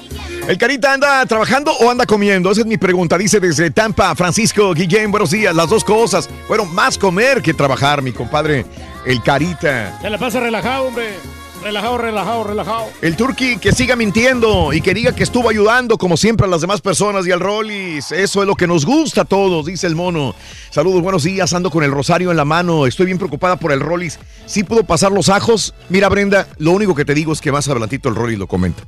¿El 0.48 0.56
Carita 0.59 0.94
anda 0.94 1.24
trabajando 1.26 1.72
o 1.72 1.90
anda 1.90 2.06
comiendo? 2.06 2.50
Esa 2.50 2.62
es 2.62 2.66
mi 2.66 2.78
pregunta. 2.78 3.18
Dice 3.18 3.38
desde 3.38 3.70
Tampa, 3.70 4.14
Francisco 4.14 4.72
Guillén, 4.74 5.10
buenos 5.10 5.30
días. 5.30 5.54
Las 5.54 5.68
dos 5.68 5.84
cosas. 5.84 6.28
Fueron 6.48 6.74
más 6.74 6.96
comer 6.96 7.42
que 7.42 7.54
trabajar, 7.54 8.02
mi 8.02 8.12
compadre. 8.12 8.64
El 9.06 9.22
Carita. 9.22 9.98
Se 10.00 10.10
la 10.10 10.18
pasa 10.18 10.40
relajado, 10.40 10.84
hombre. 10.86 11.14
Relajado, 11.62 11.97
relajado, 11.98 12.44
relajado. 12.44 12.86
El 13.02 13.16
Turqui 13.16 13.56
que 13.56 13.70
siga 13.72 13.94
mintiendo 13.94 14.72
y 14.72 14.80
que 14.80 14.94
diga 14.94 15.14
que 15.14 15.22
estuvo 15.22 15.48
ayudando 15.48 15.97
como 15.97 16.16
siempre 16.16 16.47
a 16.47 16.51
las 16.51 16.60
demás 16.60 16.80
personas 16.80 17.24
y 17.26 17.30
al 17.30 17.39
Rollis. 17.39 18.10
Eso 18.10 18.43
es 18.43 18.48
lo 18.48 18.56
que 18.56 18.66
nos 18.66 18.84
gusta 18.84 19.20
a 19.20 19.24
todos, 19.24 19.66
dice 19.66 19.86
el 19.86 19.94
mono. 19.94 20.34
Saludos, 20.70 21.02
buenos 21.02 21.22
días. 21.22 21.52
Ando 21.52 21.70
con 21.70 21.84
el 21.84 21.93
rosario 21.93 22.32
en 22.32 22.36
la 22.36 22.44
mano. 22.44 22.86
Estoy 22.86 23.06
bien 23.06 23.18
preocupada 23.18 23.56
por 23.56 23.70
el 23.70 23.78
Rollis. 23.78 24.18
¿Sí 24.47 24.64
pudo 24.64 24.82
pasar 24.82 25.12
los 25.12 25.28
ajos? 25.28 25.72
Mira, 25.89 26.09
Brenda, 26.09 26.48
lo 26.59 26.72
único 26.72 26.97
que 26.97 27.05
te 27.05 27.14
digo 27.14 27.32
es 27.32 27.40
que 27.40 27.52
más 27.52 27.68
adelantito 27.68 28.09
el 28.09 28.16
Rollis 28.16 28.39
lo 28.39 28.48
comenta. 28.48 28.82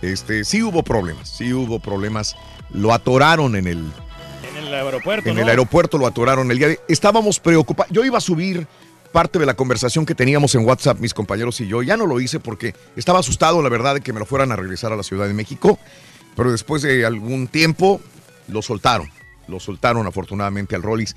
Este, 0.00 0.44
sí 0.44 0.62
hubo 0.62 0.82
problemas, 0.82 1.28
sí 1.28 1.52
hubo 1.52 1.80
problemas. 1.80 2.34
Lo 2.72 2.94
atoraron 2.94 3.56
en 3.56 3.66
el, 3.66 3.84
En 4.56 4.64
el 4.64 4.74
aeropuerto, 4.74 5.28
en 5.28 5.36
¿no? 5.36 5.42
el 5.42 5.48
aeropuerto, 5.50 5.98
lo 5.98 6.06
atoraron 6.06 6.50
el 6.50 6.58
día 6.58 6.68
de... 6.68 6.80
Estábamos 6.88 7.40
preocupados. 7.40 7.92
Yo 7.92 8.04
iba 8.04 8.18
a 8.18 8.22
subir 8.22 8.66
parte 9.12 9.38
de 9.38 9.46
la 9.46 9.54
conversación 9.54 10.06
que 10.06 10.14
teníamos 10.14 10.54
en 10.54 10.64
WhatsApp, 10.64 10.98
mis 10.98 11.14
compañeros 11.14 11.60
y 11.60 11.66
yo. 11.66 11.82
Ya 11.82 11.96
no 11.96 12.06
lo 12.06 12.20
hice 12.20 12.40
porque 12.40 12.74
estaba 12.96 13.20
asustado, 13.20 13.62
la 13.62 13.68
verdad, 13.68 13.94
de 13.94 14.00
que 14.00 14.12
me 14.12 14.20
lo 14.20 14.26
fueran 14.26 14.52
a 14.52 14.56
regresar 14.56 14.92
a 14.92 14.96
la 14.96 15.02
Ciudad 15.02 15.26
de 15.26 15.34
México. 15.34 15.78
Pero 16.36 16.52
después 16.52 16.82
de 16.82 17.06
algún 17.06 17.48
tiempo, 17.48 18.00
lo 18.48 18.62
soltaron. 18.62 19.10
Lo 19.48 19.60
soltaron 19.60 20.06
afortunadamente 20.06 20.74
al 20.74 20.82
Rollis. 20.82 21.14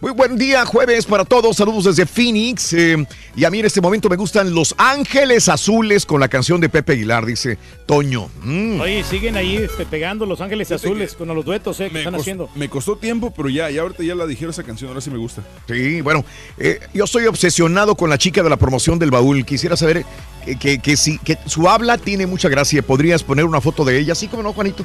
Muy 0.00 0.12
buen 0.12 0.36
día, 0.38 0.64
jueves 0.64 1.06
para 1.06 1.24
todos. 1.24 1.56
Saludos 1.56 1.84
desde 1.84 2.06
Phoenix. 2.06 2.72
eh, 2.72 3.06
y 3.34 3.44
a 3.44 3.50
mí 3.50 3.58
en 3.60 3.66
este 3.66 3.80
momento 3.80 4.08
me 4.08 4.16
gustan 4.16 4.54
Los 4.54 4.74
Ángeles 4.78 5.48
Azules 5.48 6.06
con 6.06 6.20
la 6.20 6.28
canción 6.28 6.60
de 6.60 6.68
Pepe 6.68 6.92
Aguilar, 6.92 7.26
dice 7.26 7.58
Toño. 7.86 8.28
Mm. 8.42 8.80
Oye, 8.80 9.04
siguen 9.04 9.36
ahí 9.36 9.56
este, 9.56 9.84
pegando 9.86 10.26
Los 10.26 10.40
Ángeles 10.40 10.70
Azules 10.70 11.14
con 11.14 11.28
los 11.28 11.44
duetos 11.44 11.80
eh, 11.80 11.90
que 11.90 11.98
están 11.98 12.14
haciendo. 12.14 12.48
me 12.54 12.68
costó 12.68 12.96
tiempo, 12.96 13.32
pero 13.36 13.48
ya, 13.48 13.70
ya 13.70 13.82
ahorita 13.82 14.02
ya 14.02 14.14
la 14.14 14.26
dijeron 14.26 14.50
esa 14.50 14.62
canción, 14.62 14.88
ahora 14.88 15.00
sí 15.00 15.10
me 15.10 15.18
gusta. 15.18 15.42
Sí, 15.66 16.00
bueno, 16.02 16.24
eh, 16.58 16.80
yo 16.94 17.04
estoy 17.04 17.26
obsesionado 17.26 17.96
con 17.96 18.10
la 18.10 18.18
chica 18.18 18.42
de 18.42 18.50
la 18.50 18.56
promoción 18.56 18.98
del 18.98 19.10
baúl. 19.10 19.44
Quisiera 19.44 19.76
saber 19.76 20.04
que, 20.44 20.56
que, 20.58 20.78
que 20.78 20.96
si 20.96 21.18
que 21.18 21.38
su 21.46 21.68
habla 21.68 21.98
tiene 21.98 22.26
mucha 22.26 22.48
gracia. 22.48 22.82
¿Podrías 22.82 23.22
poner 23.22 23.44
una 23.44 23.60
foto 23.60 23.84
de 23.84 23.98
ella? 23.98 24.14
Sí, 24.14 24.28
como 24.28 24.42
no, 24.42 24.52
Juanito. 24.52 24.84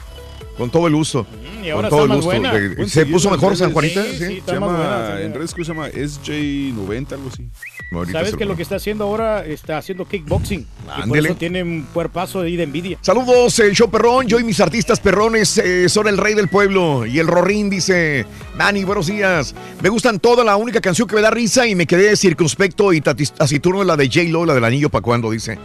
Con 0.57 0.69
todo 0.71 0.87
el 0.87 0.95
gusto. 0.95 1.25
y 1.63 1.69
ahora 1.69 1.89
con 1.89 1.99
todo 1.99 2.05
está 2.05 2.13
el 2.13 2.17
gusto. 2.17 2.31
buena. 2.31 2.53
De- 2.53 2.69
Pueden 2.75 2.89
¿Se 2.89 3.05
puso 3.05 3.29
mejor. 3.29 3.55
San 3.55 3.71
Juanita? 3.73 4.03
Sí, 4.03 4.09
sí, 4.17 4.41
Se 4.45 4.51
llama, 4.53 4.67
buena, 4.67 5.21
en 5.21 5.33
redes 5.33 5.53
que 5.53 5.63
se 5.63 5.71
llama 5.73 5.89
SJ90, 5.89 7.11
algo 7.13 7.29
así. 7.31 7.47
Ahorita 7.93 8.19
¿Sabes 8.19 8.35
que 8.35 8.45
lo- 8.45 8.55
que 8.55 8.63
está 8.63 8.75
haciendo 8.77 9.03
ahora 9.05 9.45
está 9.45 9.77
haciendo 9.77 10.05
kickboxing? 10.05 10.61
Y 10.61 10.65
por 10.85 11.03
Ándele. 11.03 11.29
eso 11.29 11.37
tiene 11.37 11.63
un 11.63 11.83
cuerpazo 11.93 12.41
de 12.41 12.61
envidia. 12.61 12.97
Saludos, 13.01 13.59
el 13.59 13.73
show 13.75 13.89
perrón. 13.89 14.27
Yo 14.27 14.39
y 14.39 14.43
mis 14.43 14.59
artistas 14.59 14.99
perrones 14.99 15.57
eh, 15.59 15.87
son 15.89 16.07
el 16.07 16.17
rey 16.17 16.33
del 16.33 16.47
pueblo. 16.47 17.05
Y 17.05 17.19
el 17.19 17.27
Rorín 17.27 17.69
dice: 17.69 18.25
Nani, 18.57 18.83
buenos 18.83 19.07
días. 19.07 19.53
Me 19.81 19.89
gustan 19.89 20.19
toda 20.19 20.43
la 20.43 20.55
única 20.57 20.81
canción 20.81 21.07
que 21.07 21.15
me 21.15 21.21
da 21.21 21.29
risa 21.29 21.67
y 21.67 21.75
me 21.75 21.85
quedé 21.85 22.15
circunspecto 22.17 22.91
y 22.93 23.01
taciturno 23.01 23.83
la 23.83 23.95
de 23.95 24.07
J-Lo, 24.07 24.45
la 24.45 24.53
del 24.55 24.63
anillo 24.65 24.89
para 24.89 25.01
cuando, 25.03 25.29
dice 25.31 25.57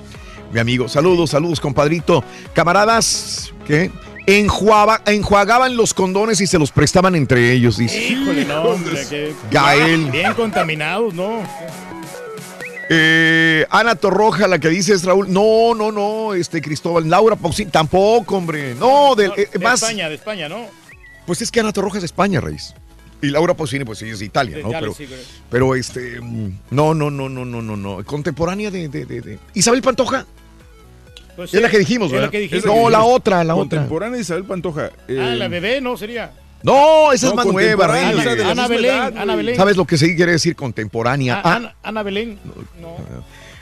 mi 0.52 0.60
amigo. 0.60 0.86
Saludos, 0.86 1.30
saludos, 1.30 1.58
compadrito. 1.60 2.22
Camaradas, 2.54 3.52
¿qué? 3.66 3.90
Enjuaba- 4.26 5.02
enjuagaban 5.06 5.76
los 5.76 5.94
condones 5.94 6.40
y 6.40 6.46
se 6.46 6.58
los 6.58 6.70
prestaban 6.70 7.14
entre 7.14 7.52
ellos, 7.52 7.76
dice. 7.78 7.98
Híjole, 8.12 8.44
no, 8.44 8.62
hombre, 8.62 9.04
que- 9.08 9.34
Gael. 9.50 10.10
Bien 10.10 10.32
contaminados, 10.34 11.12
¿no? 11.14 11.42
Eh, 12.94 13.66
Ana 13.70 13.94
Torroja, 13.94 14.46
la 14.48 14.58
que 14.58 14.68
dices, 14.68 15.04
Raúl. 15.04 15.32
No, 15.32 15.74
no, 15.74 15.90
no, 15.92 16.34
este 16.34 16.60
Cristóbal. 16.60 17.08
Laura 17.08 17.36
Pausini, 17.36 17.70
tampoco, 17.70 18.36
hombre. 18.36 18.74
No, 18.74 19.14
del- 19.14 19.32
eh, 19.36 19.48
de 19.52 19.58
más. 19.58 19.82
España, 19.82 20.08
de 20.08 20.14
España, 20.16 20.48
¿no? 20.48 20.66
Pues 21.26 21.40
es 21.42 21.50
que 21.50 21.60
Ana 21.60 21.72
Torroja 21.72 21.98
es 21.98 22.02
de 22.02 22.06
España, 22.06 22.40
Reis. 22.40 22.74
Y 23.22 23.28
Laura 23.28 23.54
Pausini, 23.54 23.84
pues 23.84 24.02
ella 24.02 24.12
es 24.12 24.18
de 24.18 24.24
Italia, 24.26 24.58
¿no? 24.62 24.70
Pero, 24.70 24.94
pero 25.48 25.74
este. 25.74 26.20
mm, 26.20 26.58
No, 26.70 26.92
no, 26.92 27.10
no, 27.10 27.28
no, 27.28 27.44
no, 27.44 27.62
no, 27.62 27.76
no. 27.76 28.04
Contemporánea 28.04 28.70
de. 28.70 28.88
de, 28.88 29.06
de, 29.06 29.20
de- 29.20 29.38
Isabel 29.54 29.80
Pantoja. 29.80 30.26
Pues 31.36 31.54
es 31.54 31.62
la 31.62 31.70
que 31.70 31.78
dijimos, 31.78 32.12
¿verdad? 32.12 32.30
que 32.30 32.40
dijimos. 32.40 32.64
No, 32.64 32.90
la 32.90 33.02
otra, 33.02 33.42
la 33.44 33.54
otra. 33.54 33.78
Contemporánea 33.78 34.16
de 34.16 34.22
Isabel 34.22 34.44
Pantoja. 34.44 34.90
Ah, 34.92 35.02
eh, 35.08 35.36
la 35.36 35.48
bebé, 35.48 35.80
¿no? 35.80 35.96
Sería. 35.96 36.32
No, 36.62 37.12
esa 37.12 37.28
es 37.28 37.34
más 37.34 37.46
nueva, 37.46 37.88
de 37.92 37.98
Ana 37.98 38.12
misma 38.12 38.68
Belén, 38.68 38.94
edad, 38.94 39.16
Ana. 39.18 39.36
Belén. 39.36 39.56
¿Sabes 39.56 39.76
lo 39.76 39.84
que 39.84 39.98
sí 39.98 40.14
quiere 40.14 40.32
decir 40.32 40.54
contemporánea? 40.54 41.36
Ah, 41.36 41.42
Ah, 41.44 41.56
Ana, 41.56 41.74
Ana 41.82 42.02
Belén. 42.02 42.38
No. 42.80 42.96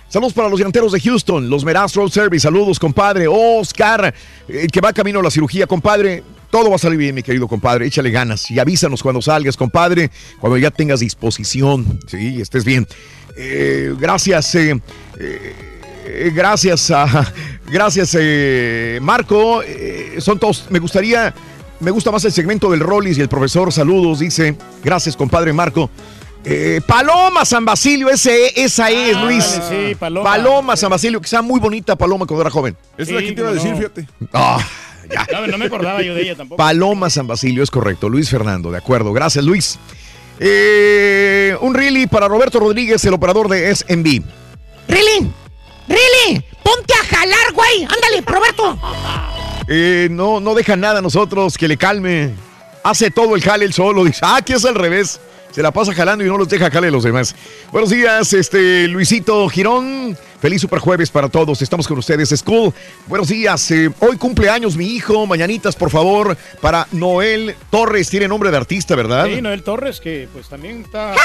Saludos 0.09 0.33
para 0.33 0.49
los 0.49 0.59
delanteros 0.59 0.91
de 0.91 1.01
Houston, 1.01 1.49
los 1.49 1.65
Meraz 1.65 1.95
Road 1.95 2.11
Service. 2.11 2.43
Saludos, 2.43 2.81
compadre. 2.81 3.27
Oscar, 3.29 4.13
el 4.49 4.67
que 4.71 4.81
va 4.81 4.93
camino 4.93 5.21
a 5.21 5.23
la 5.23 5.31
cirugía, 5.31 5.67
compadre. 5.67 6.25
Todo 6.51 6.69
va 6.69 6.75
a 6.77 6.79
salir 6.81 6.99
bien, 6.99 7.15
mi 7.15 7.23
querido 7.23 7.47
compadre. 7.47 7.87
Échale 7.87 8.11
ganas 8.11 8.51
y 8.51 8.59
avísanos 8.59 9.05
cuando 9.05 9.23
salgas, 9.23 9.57
compadre, 9.57 10.11
cuando 10.41 10.59
ya 10.59 10.73
tengas 10.73 10.99
disposición, 10.99 12.01
sí, 12.09 12.35
y 12.35 12.41
estés 12.41 12.65
bien. 12.65 12.89
Eh, 13.37 13.95
gracias, 14.01 14.53
eh, 14.57 14.81
gracias 16.35 16.91
a, 16.91 17.33
gracias, 17.71 18.17
eh, 18.19 18.99
Marco. 19.03 19.63
Eh, 19.63 20.17
son 20.19 20.39
todos, 20.39 20.67
me 20.71 20.79
gustaría, 20.79 21.33
me 21.81 21.91
gusta 21.91 22.11
más 22.11 22.25
el 22.25 22.33
segmento 22.33 22.71
del 22.71 22.81
Rollis 22.81 23.19
y 23.19 23.21
el 23.21 23.29
profesor. 23.29 23.73
Saludos, 23.73 24.19
dice. 24.21 24.57
Gracias, 24.85 25.17
compadre 25.17 25.53
Marco. 25.53 25.91
Eh, 26.43 26.81
Paloma 26.87 27.45
San 27.45 27.67
Basilio, 27.67 28.09
ese, 28.09 28.59
esa 28.63 28.91
es, 28.91 29.15
Ah, 29.15 29.25
Luis. 29.25 29.45
sí, 29.69 29.95
Paloma. 29.95 30.75
San 30.77 30.89
Basilio, 30.89 31.21
que 31.21 31.29
sea 31.29 31.43
muy 31.43 31.61
bonita 31.61 31.97
Paloma 31.97 32.25
cuando 32.27 32.41
era 32.43 32.51
joven. 32.51 32.77
Esa 32.97 33.11
es 33.11 33.11
la 33.11 33.21
que 33.21 33.33
te 33.33 33.41
iba 33.43 33.51
a 33.51 33.53
decir, 33.53 33.71
no. 33.73 33.77
fíjate. 33.77 34.07
Ah, 34.33 34.59
ya. 35.11 35.27
No, 35.33 35.47
no 35.47 35.59
me 35.59 35.67
acordaba 35.67 36.01
yo 36.03 36.15
de 36.15 36.23
ella 36.23 36.37
tampoco. 36.37 36.57
Paloma 36.57 37.11
San 37.11 37.27
Basilio, 37.27 37.63
es 37.63 37.71
correcto. 37.71 38.09
Luis 38.09 38.31
Fernando, 38.31 38.71
de 38.71 38.79
acuerdo. 38.79 39.13
Gracias, 39.13 39.45
Luis. 39.45 39.79
Eh, 40.39 41.55
un 41.61 41.75
really 41.75 42.07
para 42.07 42.27
Roberto 42.27 42.59
Rodríguez, 42.59 43.05
el 43.05 43.13
operador 43.13 43.49
de 43.49 43.75
SMB. 43.75 44.23
¡Really! 44.89 45.31
¡Really! 45.91 46.41
¡Ponte 46.63 46.95
a 46.95 47.05
jalar, 47.05 47.53
güey! 47.53 47.83
¡Ándale, 47.83 48.23
Roberto! 48.25 48.79
Eh, 49.67 50.09
no, 50.11 50.41
no 50.41 50.55
deja 50.55 50.77
nada 50.77 51.01
a 51.01 51.03
nosotros 51.03 51.59
que 51.59 51.67
le 51.67 51.77
calme. 51.77 52.33
Hace 52.85 53.11
todo 53.11 53.35
el 53.35 53.43
jale 53.43 53.65
él 53.65 53.73
solo. 53.73 54.05
Dice, 54.05 54.21
ah, 54.23 54.37
aquí 54.37 54.53
es 54.53 54.65
al 54.65 54.77
revés. 54.77 55.21
Se 55.51 55.63
la 55.63 55.73
pasa 55.73 55.93
jalando 55.93 56.25
y 56.25 56.29
no 56.29 56.39
los 56.39 56.49
deja 56.49 56.71
jalar 56.71 56.89
a 56.89 56.93
los 56.93 57.03
demás. 57.03 57.35
Buenos 57.73 57.91
días, 57.91 58.33
este 58.33 58.87
Luisito 58.87 59.49
Girón. 59.49 60.17
Feliz 60.41 60.61
super 60.61 60.79
jueves 60.79 61.11
para 61.11 61.29
todos. 61.29 61.61
Estamos 61.61 61.89
con 61.89 61.99
ustedes, 61.99 62.31
School. 62.31 62.73
Buenos 63.07 63.29
días. 63.29 63.71
eh, 63.73 63.91
hoy 63.99 64.17
cumpleaños 64.17 64.77
mi 64.77 64.87
hijo. 64.87 65.27
Mañanitas, 65.27 65.75
por 65.75 65.91
favor, 65.91 66.37
para 66.61 66.87
Noel 66.93 67.57
Torres. 67.69 68.09
Tiene 68.09 68.29
nombre 68.29 68.51
de 68.51 68.57
artista, 68.57 68.95
¿verdad? 68.95 69.27
Sí, 69.27 69.43
Noel 69.43 69.63
Torres, 69.65 70.01
que 70.01 70.29
pues 70.33 70.49
también 70.49 70.83
está... 70.83 71.13
¡Happy 71.13 71.19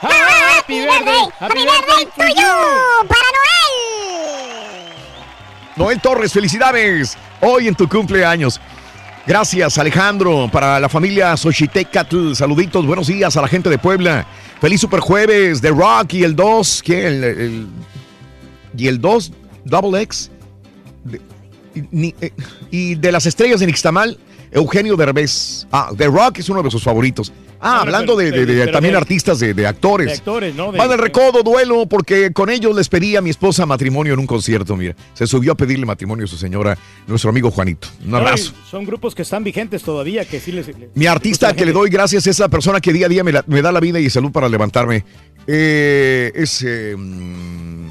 birthday! 0.00 0.58
¡Happy 0.58 0.80
birthday! 0.80 1.28
¡Happy 1.38 1.60
birthday 1.60 2.04
to 2.16 2.40
you! 2.40 3.06
¡Para 3.08 3.26
Noel! 3.36 4.94
Noel 5.76 6.00
Torres, 6.00 6.32
felicidades. 6.32 7.16
Hoy 7.40 7.68
en 7.68 7.74
tu 7.76 7.88
cumpleaños. 7.88 8.60
Gracias, 9.30 9.78
Alejandro, 9.78 10.50
para 10.52 10.80
la 10.80 10.88
familia 10.88 11.36
Xochitecatl. 11.36 12.34
Saluditos, 12.34 12.84
buenos 12.84 13.06
días 13.06 13.36
a 13.36 13.40
la 13.40 13.46
gente 13.46 13.70
de 13.70 13.78
Puebla. 13.78 14.26
Feliz 14.60 14.80
super 14.80 14.98
jueves 14.98 15.62
de 15.62 15.70
Rock 15.70 16.14
y 16.14 16.24
el 16.24 16.34
2. 16.34 16.82
¿Qué? 16.84 17.62
Y 18.76 18.88
el 18.88 19.00
2, 19.00 19.32
Double 19.64 20.02
X. 20.02 20.32
Y, 21.92 22.12
eh, 22.20 22.32
y 22.72 22.96
de 22.96 23.12
las 23.12 23.24
estrellas 23.24 23.60
de 23.60 23.68
Nixtamal, 23.68 24.18
Eugenio 24.50 24.96
Derbez. 24.96 25.64
Ah, 25.70 25.92
The 25.96 26.08
Rock 26.08 26.40
es 26.40 26.48
uno 26.48 26.60
de 26.64 26.70
sus 26.72 26.82
favoritos. 26.82 27.32
Ah, 27.62 27.80
hablando 27.82 28.16
de, 28.16 28.30
pero- 28.30 28.46
de- 28.46 28.54
de- 28.54 28.60
pero 28.62 28.72
también 28.72 28.92
de- 28.94 28.98
artistas, 28.98 29.38
de, 29.38 29.66
actores. 29.66 30.06
de 30.06 30.12
actores, 30.14 30.54
¿no? 30.54 30.72
De- 30.72 30.78
Van 30.78 30.88
del 30.88 30.98
recodo, 30.98 31.42
duelo, 31.42 31.86
porque 31.86 32.32
con 32.32 32.48
ellos 32.48 32.74
les 32.74 32.88
pedí 32.88 33.16
a 33.16 33.20
mi 33.20 33.28
esposa 33.30 33.66
matrimonio 33.66 34.14
en 34.14 34.18
un 34.18 34.26
concierto, 34.26 34.76
mira. 34.76 34.96
Se 35.14 35.26
subió 35.26 35.52
a 35.52 35.54
pedirle 35.54 35.84
matrimonio 35.84 36.24
a 36.24 36.28
su 36.28 36.36
señora, 36.38 36.78
nuestro 37.06 37.28
amigo 37.30 37.50
Juanito. 37.50 37.88
Un 38.06 38.14
abrazo. 38.14 38.52
Ay, 38.56 38.62
Son 38.70 38.84
grupos 38.86 39.14
que 39.14 39.22
están 39.22 39.44
vigentes 39.44 39.82
todavía, 39.82 40.24
que 40.24 40.40
sí 40.40 40.52
les... 40.52 40.68
les- 40.68 40.88
Mi 40.94 41.06
artista 41.06 41.52
que 41.54 41.66
le 41.66 41.72
doy 41.72 41.90
gracias 41.90 42.26
es 42.26 42.38
la 42.38 42.48
persona 42.48 42.80
que 42.80 42.92
día 42.92 43.06
a 43.06 43.08
día 43.10 43.22
me, 43.24 43.32
la- 43.32 43.44
me 43.46 43.60
da 43.60 43.72
la 43.72 43.80
vida 43.80 44.00
y 44.00 44.08
salud 44.08 44.32
para 44.32 44.48
levantarme. 44.48 45.04
Eh, 45.46 46.32
es. 46.34 46.62
eh, 46.66 46.94
mm, 46.96 47.89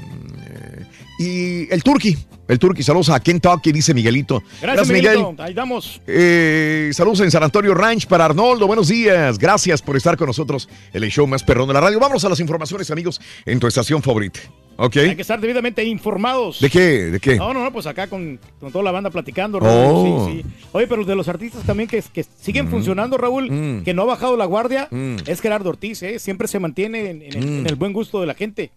y 1.20 1.72
el 1.72 1.84
Turqui. 1.84 2.18
El 2.48 2.58
Turqui. 2.58 2.82
Saludos 2.82 3.10
a 3.10 3.20
Kentucky, 3.20 3.72
dice 3.72 3.94
Miguelito. 3.94 4.42
Gracias, 4.62 4.88
Miguelito. 4.90 5.36
Ahí 5.38 5.54
damos. 5.54 6.02
Eh, 6.08 6.90
saludos 6.94 7.20
en 7.20 7.30
San 7.30 7.44
Antonio 7.44 7.76
Ranch 7.76 8.08
para 8.08 8.26
Arnoldo. 8.26 8.66
Buenos 8.66 8.88
días. 8.88 9.38
Gracias 9.38 9.82
por 9.84 9.96
estar 9.98 10.18
con 10.18 10.26
nosotros 10.28 10.68
en 10.94 11.04
el 11.04 11.12
show 11.12 11.28
más 11.28 11.44
perrón 11.44 11.68
de 11.68 11.76
la 11.76 11.82
radio. 11.82 12.00
Vamos 12.00 12.26
a 12.26 12.30
las 12.30 12.40
informaciones, 12.40 12.90
amigos, 12.90 13.22
en 13.46 13.60
tu 13.60 13.68
estación 13.68 14.02
favorita. 14.02 14.40
¿Ok? 14.78 14.96
Hay 14.96 15.16
que 15.18 15.22
estar 15.22 15.42
debidamente 15.42 15.84
informados. 15.84 16.62
¿De 16.62 16.70
qué? 16.70 16.80
¿De 17.12 17.20
qué? 17.20 17.36
No, 17.36 17.54
no, 17.54 17.64
no, 17.66 17.72
pues 17.74 17.86
acá 17.86 18.08
con, 18.08 18.40
con 18.62 18.72
toda 18.72 18.84
la 18.86 18.92
banda 18.92 19.10
platicando, 19.10 19.58
Oh. 19.58 19.62
Raúl. 19.62 20.32
Sí, 20.32 20.42
sí. 20.42 20.66
Oye, 20.72 20.88
pero 20.88 21.04
de 21.04 21.16
los 21.16 21.28
artistas 21.28 21.64
también 21.66 21.90
que, 21.90 22.02
que 22.14 22.24
siguen 22.24 22.70
funcionando, 22.70 23.18
Raúl, 23.18 23.52
Mm. 23.52 23.84
que 23.84 23.94
no 23.94 24.04
ha 24.04 24.06
bajado 24.06 24.38
la 24.38 24.46
guardia, 24.46 24.88
Mm. 24.90 25.18
es 25.28 25.42
Gerardo 25.42 25.70
Ortiz, 25.70 26.02
¿eh? 26.02 26.18
Siempre 26.18 26.48
se 26.48 26.60
mantiene 26.60 27.10
en, 27.10 27.22
en 27.22 27.34
el, 27.38 27.46
Mm. 27.46 27.60
en 27.60 27.68
el 27.68 27.76
buen 27.76 27.92
gusto 27.92 28.22
de 28.22 28.28
la 28.28 28.34
gente. 28.36 28.72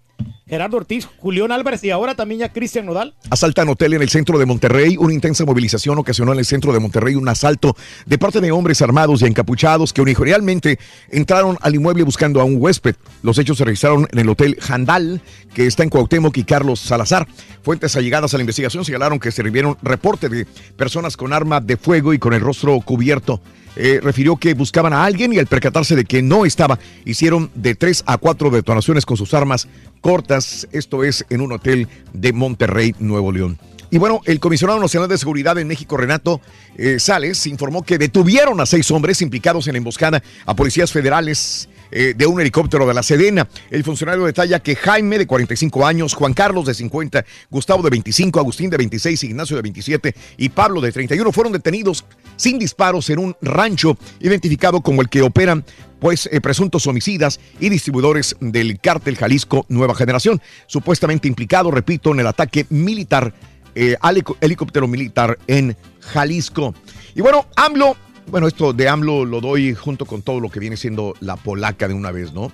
Gerardo 0.52 0.76
Ortiz, 0.76 1.08
Julián 1.16 1.50
Álvarez 1.50 1.82
y 1.82 1.90
ahora 1.90 2.14
también 2.14 2.40
ya 2.40 2.52
Cristian 2.52 2.84
Nodal. 2.84 3.14
Asaltan 3.30 3.70
hotel 3.70 3.94
en 3.94 4.02
el 4.02 4.10
centro 4.10 4.38
de 4.38 4.44
Monterrey. 4.44 4.98
Una 4.98 5.14
intensa 5.14 5.46
movilización 5.46 5.98
ocasionó 5.98 6.34
en 6.34 6.40
el 6.40 6.44
centro 6.44 6.74
de 6.74 6.78
Monterrey 6.78 7.14
un 7.14 7.26
asalto 7.26 7.74
de 8.04 8.18
parte 8.18 8.38
de 8.42 8.52
hombres 8.52 8.82
armados 8.82 9.22
y 9.22 9.24
encapuchados 9.24 9.94
que 9.94 10.02
originalmente 10.02 10.78
entraron 11.08 11.56
al 11.62 11.74
inmueble 11.74 12.02
buscando 12.02 12.38
a 12.38 12.44
un 12.44 12.56
huésped. 12.58 12.96
Los 13.22 13.38
hechos 13.38 13.56
se 13.56 13.64
registraron 13.64 14.06
en 14.12 14.18
el 14.18 14.28
hotel 14.28 14.58
Jandal, 14.60 15.22
que 15.54 15.66
está 15.66 15.84
en 15.84 15.88
Cuauhtémoc 15.88 16.36
y 16.36 16.44
Carlos 16.44 16.80
Salazar. 16.80 17.26
Fuentes 17.62 17.96
allegadas 17.96 18.34
a 18.34 18.36
la 18.36 18.42
investigación 18.42 18.84
señalaron 18.84 19.18
que 19.18 19.32
se 19.32 19.42
recibieron 19.42 19.78
reporte 19.80 20.28
de 20.28 20.44
personas 20.76 21.16
con 21.16 21.32
arma 21.32 21.62
de 21.62 21.78
fuego 21.78 22.12
y 22.12 22.18
con 22.18 22.34
el 22.34 22.42
rostro 22.42 22.78
cubierto. 22.82 23.40
Eh, 23.74 24.00
refirió 24.02 24.36
que 24.36 24.52
buscaban 24.52 24.92
a 24.92 25.04
alguien 25.04 25.32
y 25.32 25.38
al 25.38 25.46
percatarse 25.46 25.96
de 25.96 26.04
que 26.04 26.20
no 26.20 26.44
estaba, 26.44 26.78
hicieron 27.06 27.50
de 27.54 27.74
tres 27.74 28.04
a 28.06 28.18
cuatro 28.18 28.50
detonaciones 28.50 29.06
con 29.06 29.16
sus 29.16 29.32
armas 29.32 29.66
cortas. 30.02 30.41
Esto 30.72 31.04
es 31.04 31.24
en 31.30 31.40
un 31.40 31.52
hotel 31.52 31.88
de 32.12 32.32
Monterrey, 32.32 32.94
Nuevo 32.98 33.32
León. 33.32 33.58
Y 33.92 33.98
bueno, 33.98 34.22
el 34.24 34.40
comisionado 34.40 34.80
nacional 34.80 35.06
de 35.06 35.18
seguridad 35.18 35.58
en 35.58 35.68
México, 35.68 35.98
Renato 35.98 36.40
eh, 36.78 36.98
Sales, 36.98 37.46
informó 37.46 37.82
que 37.82 37.98
detuvieron 37.98 38.58
a 38.58 38.64
seis 38.64 38.90
hombres 38.90 39.20
implicados 39.20 39.66
en 39.66 39.74
la 39.74 39.78
emboscada 39.78 40.22
a 40.46 40.56
policías 40.56 40.90
federales 40.90 41.68
eh, 41.90 42.14
de 42.16 42.26
un 42.26 42.40
helicóptero 42.40 42.86
de 42.86 42.94
la 42.94 43.02
Sedena. 43.02 43.46
El 43.70 43.84
funcionario 43.84 44.24
detalla 44.24 44.60
que 44.60 44.76
Jaime, 44.76 45.18
de 45.18 45.26
45 45.26 45.86
años, 45.86 46.14
Juan 46.14 46.32
Carlos, 46.32 46.64
de 46.64 46.72
50, 46.72 47.22
Gustavo, 47.50 47.82
de 47.82 47.90
25, 47.90 48.40
Agustín, 48.40 48.70
de 48.70 48.78
26, 48.78 49.24
Ignacio, 49.24 49.56
de 49.56 49.62
27 49.62 50.14
y 50.38 50.48
Pablo, 50.48 50.80
de 50.80 50.90
31, 50.90 51.30
fueron 51.30 51.52
detenidos 51.52 52.06
sin 52.36 52.58
disparos 52.58 53.10
en 53.10 53.18
un 53.18 53.36
rancho 53.42 53.98
identificado 54.20 54.80
como 54.80 55.02
el 55.02 55.10
que 55.10 55.20
operan 55.20 55.66
pues 56.02 56.28
eh, 56.32 56.40
presuntos 56.40 56.88
homicidas 56.88 57.38
y 57.60 57.68
distribuidores 57.68 58.34
del 58.40 58.80
cártel 58.80 59.16
Jalisco 59.16 59.64
Nueva 59.68 59.94
Generación, 59.94 60.42
supuestamente 60.66 61.28
implicado, 61.28 61.70
repito, 61.70 62.10
en 62.10 62.18
el 62.18 62.26
ataque 62.26 62.66
militar 62.70 63.32
eh, 63.76 63.94
al 64.00 64.24
helicóptero 64.40 64.88
militar 64.88 65.38
en 65.46 65.76
Jalisco. 66.00 66.74
Y 67.14 67.20
bueno, 67.20 67.46
AMLO, 67.54 67.96
bueno, 68.26 68.48
esto 68.48 68.72
de 68.72 68.88
AMLO 68.88 69.24
lo 69.24 69.40
doy 69.40 69.74
junto 69.74 70.04
con 70.04 70.22
todo 70.22 70.40
lo 70.40 70.50
que 70.50 70.58
viene 70.58 70.76
siendo 70.76 71.14
la 71.20 71.36
polaca 71.36 71.86
de 71.86 71.94
una 71.94 72.10
vez, 72.10 72.32
¿no? 72.32 72.52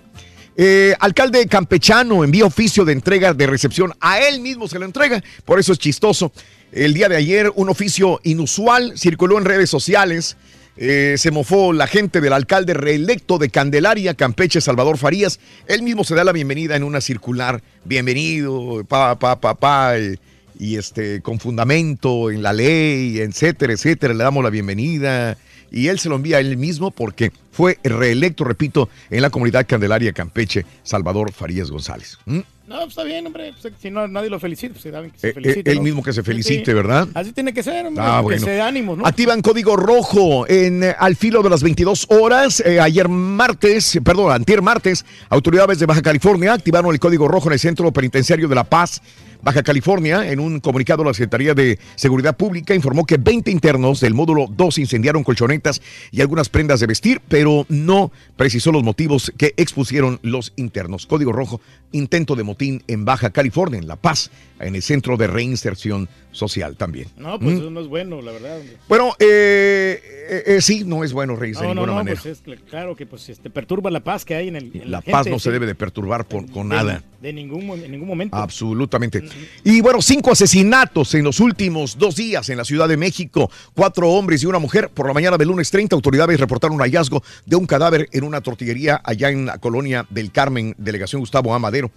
Eh, 0.54 0.94
alcalde 1.00 1.46
campechano 1.46 2.24
envía 2.24 2.44
oficio 2.44 2.84
de 2.84 2.92
entrega 2.92 3.32
de 3.32 3.46
recepción. 3.46 3.94
A 4.00 4.20
él 4.20 4.40
mismo 4.40 4.68
se 4.68 4.78
lo 4.78 4.84
entrega. 4.84 5.22
Por 5.46 5.58
eso 5.58 5.72
es 5.72 5.78
chistoso. 5.78 6.32
El 6.70 6.92
día 6.92 7.08
de 7.08 7.16
ayer 7.16 7.50
un 7.54 7.70
oficio 7.70 8.20
inusual 8.24 8.92
circuló 8.98 9.38
en 9.38 9.46
redes 9.46 9.70
sociales. 9.70 10.36
Eh, 10.80 11.16
se 11.18 11.32
mofó 11.32 11.72
la 11.72 11.88
gente 11.88 12.20
del 12.20 12.32
alcalde 12.32 12.72
reelecto 12.72 13.38
de 13.38 13.50
Candelaria, 13.50 14.14
Campeche, 14.14 14.60
Salvador 14.60 14.96
Farías. 14.96 15.40
Él 15.66 15.82
mismo 15.82 16.04
se 16.04 16.14
da 16.14 16.22
la 16.22 16.30
bienvenida 16.30 16.76
en 16.76 16.84
una 16.84 17.00
circular. 17.00 17.62
Bienvenido, 17.84 18.84
pa, 18.88 19.18
pa, 19.18 19.40
pa, 19.40 19.54
pa. 19.54 19.98
eh, 19.98 20.18
y 20.60 20.76
este, 20.76 21.20
con 21.20 21.40
fundamento 21.40 22.30
en 22.30 22.42
la 22.42 22.52
ley, 22.52 23.18
etcétera, 23.18 23.72
etcétera. 23.72 24.14
Le 24.14 24.22
damos 24.22 24.44
la 24.44 24.50
bienvenida. 24.50 25.36
Y 25.70 25.88
él 25.88 25.98
se 25.98 26.08
lo 26.08 26.16
envía 26.16 26.36
a 26.38 26.40
él 26.40 26.56
mismo 26.56 26.92
porque 26.92 27.32
fue 27.50 27.78
reelecto, 27.82 28.44
repito, 28.44 28.88
en 29.10 29.22
la 29.22 29.30
comunidad 29.30 29.66
Candelaria, 29.66 30.12
Campeche, 30.12 30.64
Salvador 30.84 31.32
Farías 31.32 31.70
González. 31.70 32.18
¿Mm? 32.24 32.40
No, 32.68 32.76
pues 32.80 32.88
está 32.90 33.02
bien, 33.04 33.26
hombre. 33.26 33.54
Pues, 33.60 33.72
si 33.80 33.90
no, 33.90 34.06
nadie 34.06 34.28
lo 34.28 34.38
felicita, 34.38 34.74
pues 34.74 34.82
se 34.82 35.28
Eh, 35.28 35.32
felicite. 35.32 35.60
eh, 35.70 35.72
él 35.72 35.78
¿no? 35.78 35.84
mismo 35.84 36.02
que 36.02 36.12
se 36.12 36.22
felicite, 36.22 36.66
sí. 36.66 36.72
¿verdad? 36.74 37.08
Así 37.14 37.32
tiene 37.32 37.54
que 37.54 37.62
ser, 37.62 37.86
hombre. 37.86 38.04
Ah, 38.06 38.22
que 38.28 38.38
se 38.38 38.50
dé 38.50 38.60
ánimos, 38.60 38.98
¿no? 38.98 39.06
Activan 39.06 39.40
código 39.40 39.74
rojo 39.76 40.46
en 40.48 40.84
eh, 40.84 40.94
al 40.98 41.16
filo 41.16 41.42
de 41.42 41.48
las 41.50 41.62
22 41.62 42.06
horas. 42.10 42.60
Eh, 42.60 42.78
ayer 42.78 43.08
martes, 43.08 43.98
perdón, 44.04 44.32
antier 44.32 44.60
martes, 44.60 45.06
autoridades 45.30 45.78
de 45.78 45.86
Baja 45.86 46.02
California 46.02 46.52
activaron 46.52 46.92
el 46.92 47.00
código 47.00 47.26
rojo 47.26 47.48
en 47.48 47.54
el 47.54 47.58
Centro 47.58 47.90
Penitenciario 47.90 48.48
de 48.48 48.54
La 48.54 48.64
Paz. 48.64 49.00
Baja 49.40 49.62
California, 49.62 50.30
en 50.30 50.40
un 50.40 50.58
comunicado, 50.60 51.04
la 51.04 51.14
Secretaría 51.14 51.54
de 51.54 51.78
Seguridad 51.94 52.36
Pública 52.36 52.74
informó 52.74 53.04
que 53.04 53.18
20 53.18 53.50
internos 53.50 54.00
del 54.00 54.14
módulo 54.14 54.46
2 54.48 54.78
incendiaron 54.78 55.22
colchonetas 55.22 55.80
y 56.10 56.20
algunas 56.20 56.48
prendas 56.48 56.80
de 56.80 56.86
vestir, 56.86 57.22
pero 57.28 57.64
no 57.68 58.10
precisó 58.36 58.72
los 58.72 58.82
motivos 58.82 59.32
que 59.36 59.54
expusieron 59.56 60.18
los 60.22 60.52
internos. 60.56 61.06
Código 61.06 61.32
rojo, 61.32 61.60
intento 61.92 62.34
de 62.34 62.42
motín 62.42 62.82
en 62.88 63.04
Baja 63.04 63.30
California, 63.30 63.78
en 63.78 63.86
La 63.86 63.96
Paz, 63.96 64.30
en 64.60 64.74
el 64.74 64.82
Centro 64.82 65.16
de 65.16 65.26
Reinserción 65.26 66.08
Social 66.30 66.76
también. 66.76 67.08
No, 67.16 67.38
pues 67.38 67.54
¿Mm? 67.54 67.58
eso 67.58 67.70
no 67.70 67.80
es 67.80 67.86
bueno, 67.88 68.20
la 68.22 68.32
verdad. 68.32 68.60
Bueno, 68.88 69.14
eh, 69.18 70.00
eh, 70.30 70.42
eh, 70.46 70.60
sí, 70.60 70.84
no 70.84 71.02
es 71.02 71.12
bueno 71.12 71.34
reírse 71.36 71.62
de 71.62 71.68
No, 71.68 71.74
no, 71.74 71.80
ninguna 71.82 71.92
no, 71.92 72.04
manera. 72.04 72.20
pues 72.22 72.38
es 72.38 72.44
cl- 72.44 72.60
claro 72.68 72.94
que 72.94 73.06
pues 73.06 73.28
este, 73.28 73.48
perturba 73.50 73.90
la 73.90 74.00
paz 74.00 74.24
que 74.24 74.34
hay 74.34 74.48
en 74.48 74.56
el. 74.56 74.70
en 74.74 74.90
la 74.90 74.98
gente, 74.98 75.12
paz 75.12 75.26
no 75.26 75.38
se 75.38 75.50
debe 75.50 75.66
de 75.66 75.74
perturbar 75.74 76.26
por, 76.26 76.48
con 76.50 76.68
De- 76.68 76.76
nada. 76.76 77.02
De 77.20 77.32
ningún, 77.32 77.68
en 77.70 77.90
ningún 77.90 78.06
momento. 78.06 78.36
Absolutamente. 78.36 79.24
Y 79.64 79.80
bueno, 79.80 80.00
cinco 80.02 80.30
asesinatos 80.30 81.14
en 81.14 81.24
los 81.24 81.40
últimos 81.40 81.98
dos 81.98 82.14
días 82.14 82.48
en 82.50 82.58
la 82.58 82.64
Ciudad 82.64 82.86
de 82.88 82.96
México. 82.96 83.50
Cuatro 83.74 84.08
hombres 84.10 84.42
y 84.42 84.46
una 84.46 84.58
mujer. 84.60 84.90
Por 84.90 85.06
la 85.08 85.14
mañana 85.14 85.36
del 85.36 85.48
lunes 85.48 85.70
30, 85.70 85.96
autoridades 85.96 86.38
reportaron 86.38 86.76
un 86.76 86.82
hallazgo 86.82 87.22
de 87.46 87.56
un 87.56 87.66
cadáver 87.66 88.08
en 88.12 88.22
una 88.22 88.40
tortillería 88.40 89.00
allá 89.02 89.30
en 89.30 89.46
la 89.46 89.58
colonia 89.58 90.06
del 90.10 90.30
Carmen, 90.30 90.74
delegación 90.78 91.20
Gustavo 91.20 91.54
Amadero. 91.54 91.90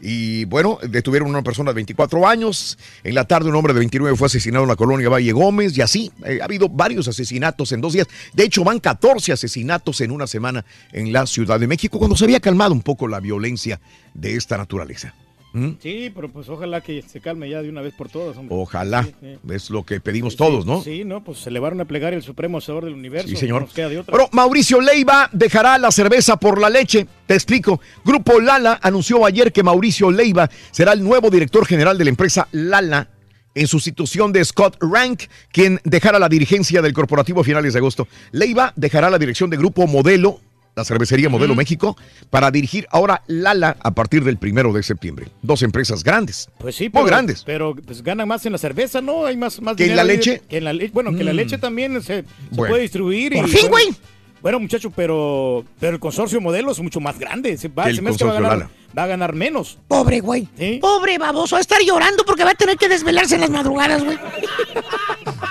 Y 0.00 0.44
bueno, 0.44 0.78
detuvieron 0.82 1.28
a 1.28 1.30
una 1.30 1.42
persona 1.42 1.70
de 1.70 1.76
24 1.76 2.26
años. 2.28 2.78
En 3.02 3.14
la 3.14 3.24
tarde 3.24 3.48
un 3.48 3.56
hombre 3.56 3.72
de 3.72 3.80
29 3.80 4.16
fue 4.16 4.26
asesinado 4.26 4.64
en 4.64 4.68
la 4.68 4.76
colonia 4.76 5.08
Valle 5.08 5.32
Gómez 5.32 5.76
y 5.76 5.80
así 5.80 6.12
eh, 6.24 6.38
ha 6.40 6.44
habido 6.44 6.68
varios 6.68 7.08
asesinatos 7.08 7.72
en 7.72 7.80
dos 7.80 7.92
días. 7.92 8.06
De 8.32 8.44
hecho, 8.44 8.64
van 8.64 8.80
14 8.80 9.32
asesinatos 9.32 10.00
en 10.00 10.10
una 10.10 10.26
semana 10.26 10.64
en 10.92 11.12
la 11.12 11.26
Ciudad 11.26 11.58
de 11.58 11.66
México 11.66 11.98
cuando 11.98 12.16
se 12.16 12.24
había 12.24 12.40
calmado 12.40 12.74
un 12.74 12.82
poco 12.82 13.08
la 13.08 13.20
violencia 13.20 13.80
de 14.12 14.36
esta 14.36 14.56
naturaleza. 14.56 15.14
¿Mm? 15.54 15.70
Sí, 15.80 16.10
pero 16.12 16.28
pues 16.28 16.48
ojalá 16.48 16.80
que 16.80 17.00
se 17.02 17.20
calme 17.20 17.48
ya 17.48 17.62
de 17.62 17.68
una 17.68 17.80
vez 17.80 17.94
por 17.94 18.08
todas, 18.08 18.36
hombre. 18.36 18.56
Ojalá. 18.58 19.04
Sí, 19.04 19.14
sí. 19.20 19.38
Es 19.52 19.70
lo 19.70 19.84
que 19.84 20.00
pedimos 20.00 20.34
todos, 20.34 20.66
¿no? 20.66 20.82
Sí, 20.82 21.04
no, 21.04 21.22
pues 21.22 21.46
elevaron 21.46 21.80
a 21.80 21.84
plegar 21.84 22.12
el 22.12 22.22
supremo 22.22 22.58
hacedor 22.58 22.84
del 22.84 22.94
universo. 22.94 23.28
Sí, 23.28 23.36
señor. 23.36 23.68
Queda 23.72 23.88
de 23.88 24.00
otra. 24.00 24.10
Bueno, 24.10 24.28
Mauricio 24.32 24.80
Leiva 24.80 25.30
dejará 25.32 25.78
la 25.78 25.92
cerveza 25.92 26.36
por 26.36 26.60
la 26.60 26.68
leche. 26.68 27.06
Te 27.26 27.34
explico. 27.34 27.80
Grupo 28.04 28.40
Lala 28.40 28.80
anunció 28.82 29.24
ayer 29.24 29.52
que 29.52 29.62
Mauricio 29.62 30.10
Leiva 30.10 30.50
será 30.72 30.92
el 30.92 31.04
nuevo 31.04 31.30
director 31.30 31.64
general 31.64 31.96
de 31.96 32.04
la 32.04 32.10
empresa 32.10 32.48
Lala 32.50 33.08
en 33.54 33.68
sustitución 33.68 34.32
de 34.32 34.44
Scott 34.44 34.76
Rank, 34.80 35.22
quien 35.52 35.80
dejará 35.84 36.18
la 36.18 36.28
dirigencia 36.28 36.82
del 36.82 36.92
corporativo 36.92 37.42
a 37.42 37.44
finales 37.44 37.74
de 37.74 37.78
agosto. 37.78 38.08
Leiva 38.32 38.72
dejará 38.74 39.08
la 39.08 39.18
dirección 39.20 39.50
de 39.50 39.56
Grupo 39.56 39.86
Modelo 39.86 40.40
la 40.76 40.84
cervecería 40.84 41.28
Modelo. 41.28 41.54
México, 41.54 41.96
para 42.30 42.50
dirigir 42.50 42.86
ahora 42.90 43.22
Lala 43.26 43.76
a 43.80 43.90
partir 43.92 44.24
del 44.24 44.36
primero 44.38 44.72
de 44.72 44.82
septiembre. 44.82 45.28
Dos 45.42 45.62
empresas 45.62 46.02
grandes. 46.02 46.48
Pues 46.58 46.74
sí, 46.74 46.84
Muy 46.84 46.90
pero, 46.92 47.06
grandes. 47.06 47.42
Pero 47.44 47.74
pues, 47.76 48.02
ganan 48.02 48.26
más 48.28 48.44
en 48.46 48.52
la 48.52 48.58
cerveza, 48.58 49.00
¿no? 49.00 49.24
Hay 49.26 49.36
más, 49.36 49.60
más 49.60 49.76
¿Que 49.76 49.84
en 49.84 49.90
dinero 49.90 50.04
la 50.06 50.10
ahí 50.12 50.16
leche? 50.18 50.42
Que 50.48 50.56
en 50.58 50.64
la 50.64 50.72
leche. 50.72 50.90
Bueno, 50.92 51.14
que 51.14 51.22
la 51.24 51.32
Mm. 51.32 51.36
leche 51.36 51.58
también 51.58 51.94
se, 52.02 52.22
se 52.22 52.24
Bueno. 52.50 52.72
puede 52.72 52.82
distribuir. 52.82 53.34
Por 53.34 53.46
y, 53.48 53.52
fin, 53.52 53.70
bueno, 53.70 53.86
güey. 53.92 53.96
Bueno, 54.42 54.60
muchacho, 54.60 54.90
pero, 54.90 55.64
pero 55.80 55.94
el 55.94 56.00
consorcio 56.00 56.38
modelo 56.40 56.70
es 56.72 56.78
mucho 56.80 57.00
más 57.00 57.18
grande. 57.18 57.56
Se, 57.56 57.68
va, 57.68 57.88
el 57.88 57.96
se 57.96 58.02
me 58.02 58.14
que 58.14 58.24
va, 58.24 58.30
a 58.32 58.34
consorcio 58.34 58.50
ganar, 58.50 58.68
va 58.98 59.02
a 59.04 59.06
ganar 59.06 59.32
menos. 59.34 59.78
Pobre 59.88 60.20
güey. 60.20 60.48
¿Sí? 60.58 60.78
Pobre 60.82 61.16
baboso. 61.18 61.54
Va 61.54 61.58
a 61.58 61.62
estar 61.62 61.80
llorando 61.82 62.24
porque 62.26 62.44
va 62.44 62.50
a 62.50 62.54
tener 62.54 62.76
que 62.76 62.88
desvelarse 62.88 63.36
en 63.36 63.40
las 63.42 63.50
madrugadas, 63.50 64.04
güey. 64.04 64.18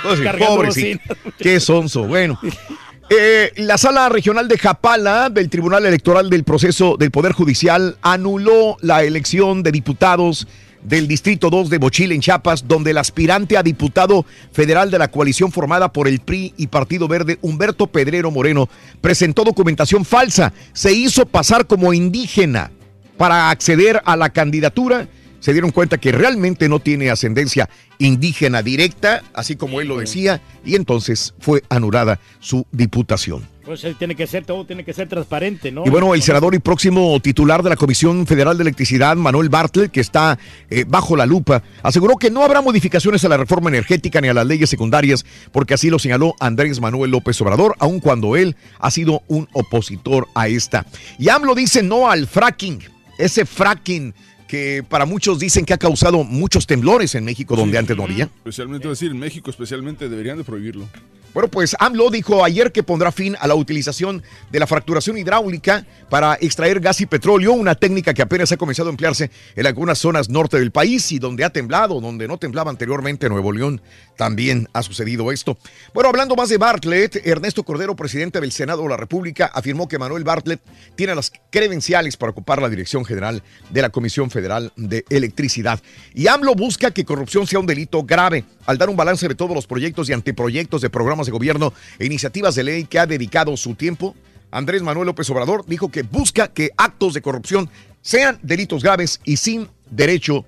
Pues 0.03 0.19
pobre, 0.37 0.71
sí. 0.73 0.99
Qué 1.39 1.59
sonso. 1.61 2.03
Bueno. 2.05 2.37
Eh, 3.15 3.51
la 3.57 3.77
sala 3.77 4.09
regional 4.09 4.47
de 4.47 4.57
Japala 4.57 5.29
del 5.29 5.47
Tribunal 5.47 5.85
Electoral 5.85 6.31
del 6.31 6.43
Proceso 6.43 6.97
del 6.97 7.11
Poder 7.11 7.31
Judicial 7.31 7.95
anuló 8.01 8.77
la 8.81 9.03
elección 9.03 9.61
de 9.61 9.71
diputados 9.71 10.47
del 10.81 11.07
Distrito 11.07 11.51
2 11.51 11.69
de 11.69 11.77
Bochil 11.77 12.11
en 12.11 12.21
Chiapas, 12.21 12.67
donde 12.67 12.89
el 12.89 12.97
aspirante 12.97 13.55
a 13.55 13.61
diputado 13.61 14.25
federal 14.51 14.89
de 14.89 14.97
la 14.97 15.09
coalición 15.09 15.51
formada 15.51 15.93
por 15.93 16.07
el 16.07 16.21
PRI 16.21 16.55
y 16.57 16.67
Partido 16.67 17.07
Verde, 17.07 17.37
Humberto 17.43 17.85
Pedrero 17.85 18.31
Moreno, 18.31 18.67
presentó 18.99 19.43
documentación 19.43 20.05
falsa. 20.05 20.51
Se 20.73 20.91
hizo 20.91 21.27
pasar 21.27 21.67
como 21.67 21.93
indígena 21.93 22.71
para 23.17 23.51
acceder 23.51 24.01
a 24.05 24.15
la 24.15 24.31
candidatura. 24.31 25.07
Se 25.43 25.51
dieron 25.51 25.71
cuenta 25.71 25.97
que 25.97 26.13
realmente 26.13 26.69
no 26.69 26.79
tiene 26.79 27.09
ascendencia 27.09 27.69
indígena 27.97 28.63
directa, 28.63 29.23
así 29.33 29.57
como 29.57 29.81
él 29.81 29.89
lo 29.89 29.97
decía, 29.97 30.39
y 30.63 30.75
entonces 30.75 31.33
fue 31.37 31.63
anulada 31.67 32.21
su 32.39 32.65
diputación. 32.71 33.45
Pues 33.65 33.83
él 33.83 33.97
tiene 33.97 34.15
que 34.15 34.25
ser, 34.25 34.45
todo 34.45 34.65
tiene 34.65 34.85
que 34.85 34.93
ser 34.93 35.09
transparente, 35.09 35.69
¿no? 35.69 35.83
Y 35.85 35.89
bueno, 35.89 36.13
el 36.13 36.21
senador 36.21 36.55
y 36.55 36.59
próximo 36.59 37.19
titular 37.19 37.61
de 37.61 37.71
la 37.71 37.75
Comisión 37.75 38.25
Federal 38.25 38.57
de 38.57 38.61
Electricidad, 38.61 39.17
Manuel 39.17 39.49
Bartlett, 39.49 39.91
que 39.91 39.99
está 39.99 40.39
eh, 40.69 40.85
bajo 40.87 41.17
la 41.17 41.25
lupa, 41.25 41.61
aseguró 41.81 42.15
que 42.15 42.31
no 42.31 42.45
habrá 42.45 42.61
modificaciones 42.61 43.25
a 43.25 43.27
la 43.27 43.35
reforma 43.35 43.69
energética 43.69 44.21
ni 44.21 44.29
a 44.29 44.33
las 44.33 44.47
leyes 44.47 44.69
secundarias, 44.69 45.25
porque 45.51 45.73
así 45.73 45.89
lo 45.89 45.99
señaló 45.99 46.35
Andrés 46.39 46.79
Manuel 46.79 47.11
López 47.11 47.41
Obrador, 47.41 47.75
aun 47.79 47.99
cuando 47.99 48.37
él 48.37 48.55
ha 48.79 48.89
sido 48.91 49.23
un 49.27 49.49
opositor 49.51 50.25
a 50.35 50.47
esta. 50.47 50.85
Y 51.19 51.27
AMLO 51.27 51.53
dice 51.53 51.83
no 51.83 52.09
al 52.09 52.27
fracking, 52.27 52.79
ese 53.17 53.45
fracking 53.45 54.13
que 54.47 54.83
para 54.87 55.05
muchos 55.05 55.39
dicen 55.39 55.65
que 55.65 55.73
ha 55.73 55.77
causado 55.77 56.23
muchos 56.23 56.67
temblores 56.67 57.15
en 57.15 57.25
México, 57.25 57.55
donde 57.55 57.77
antes 57.77 57.95
no 57.95 58.03
había. 58.03 58.25
Especialmente, 58.25 58.87
decir, 58.87 59.11
en 59.11 59.19
México 59.19 59.49
especialmente 59.49 60.09
deberían 60.09 60.37
de 60.37 60.43
prohibirlo. 60.43 60.87
Bueno, 61.33 61.49
pues 61.49 61.75
AMLO 61.79 62.11
dijo 62.11 62.45
ayer 62.45 62.71
que 62.71 62.83
pondrá 62.83 63.11
fin 63.11 63.35
a 63.39 63.47
la 63.47 63.55
utilización 63.55 64.21
de 64.51 64.59
la 64.59 64.67
fracturación 64.67 65.17
hidráulica 65.17 65.83
para 66.07 66.37
extraer 66.39 66.79
gas 66.79 67.01
y 67.01 67.07
petróleo, 67.07 67.53
una 67.53 67.73
técnica 67.73 68.13
que 68.13 68.21
apenas 68.21 68.51
ha 68.51 68.57
comenzado 68.57 68.89
a 68.89 68.91
emplearse 68.91 69.31
en 69.55 69.65
algunas 69.65 69.97
zonas 69.97 70.29
norte 70.29 70.59
del 70.59 70.69
país 70.71 71.11
y 71.11 71.17
donde 71.17 71.43
ha 71.43 71.49
temblado, 71.49 71.99
donde 71.99 72.27
no 72.27 72.37
temblaba 72.37 72.69
anteriormente 72.69 73.29
Nuevo 73.29 73.51
León, 73.51 73.81
también 74.15 74.69
ha 74.73 74.83
sucedido 74.83 75.31
esto. 75.31 75.57
Bueno, 75.95 76.09
hablando 76.09 76.35
más 76.35 76.49
de 76.49 76.59
Bartlett, 76.59 77.25
Ernesto 77.25 77.63
Cordero, 77.63 77.95
presidente 77.95 78.39
del 78.39 78.51
Senado 78.51 78.83
de 78.83 78.89
la 78.89 78.97
República, 78.97 79.47
afirmó 79.47 79.87
que 79.87 79.97
Manuel 79.97 80.23
Bartlett 80.23 80.61
tiene 80.95 81.15
las 81.15 81.31
credenciales 81.49 82.15
para 82.15 82.31
ocupar 82.31 82.61
la 82.61 82.69
dirección 82.69 83.05
general 83.05 83.41
de 83.71 83.81
la 83.81 83.89
Comisión 83.89 84.29
Federal 84.29 84.71
de 84.75 85.03
Electricidad. 85.09 85.81
Y 86.13 86.27
AMLO 86.27 86.53
busca 86.53 86.91
que 86.91 87.05
corrupción 87.05 87.47
sea 87.47 87.57
un 87.57 87.65
delito 87.65 88.03
grave 88.03 88.45
al 88.67 88.77
dar 88.77 88.89
un 88.89 88.95
balance 88.95 89.27
de 89.27 89.35
todos 89.35 89.55
los 89.55 89.65
proyectos 89.65 90.09
y 90.09 90.13
anteproyectos 90.13 90.81
de 90.81 90.89
programas 90.89 91.22
de 91.25 91.31
gobierno 91.31 91.73
e 91.99 92.05
iniciativas 92.05 92.55
de 92.55 92.63
ley 92.63 92.83
que 92.85 92.99
ha 92.99 93.05
dedicado 93.05 93.55
su 93.57 93.75
tiempo. 93.75 94.15
Andrés 94.51 94.81
Manuel 94.83 95.07
López 95.07 95.29
Obrador 95.29 95.65
dijo 95.67 95.89
que 95.89 96.03
busca 96.03 96.49
que 96.49 96.71
actos 96.77 97.13
de 97.13 97.21
corrupción 97.21 97.69
sean 98.01 98.39
delitos 98.43 98.83
graves 98.83 99.19
y 99.23 99.37
sin 99.37 99.67
derecho 99.89 100.45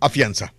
a 0.00 0.08
fianza. 0.08 0.52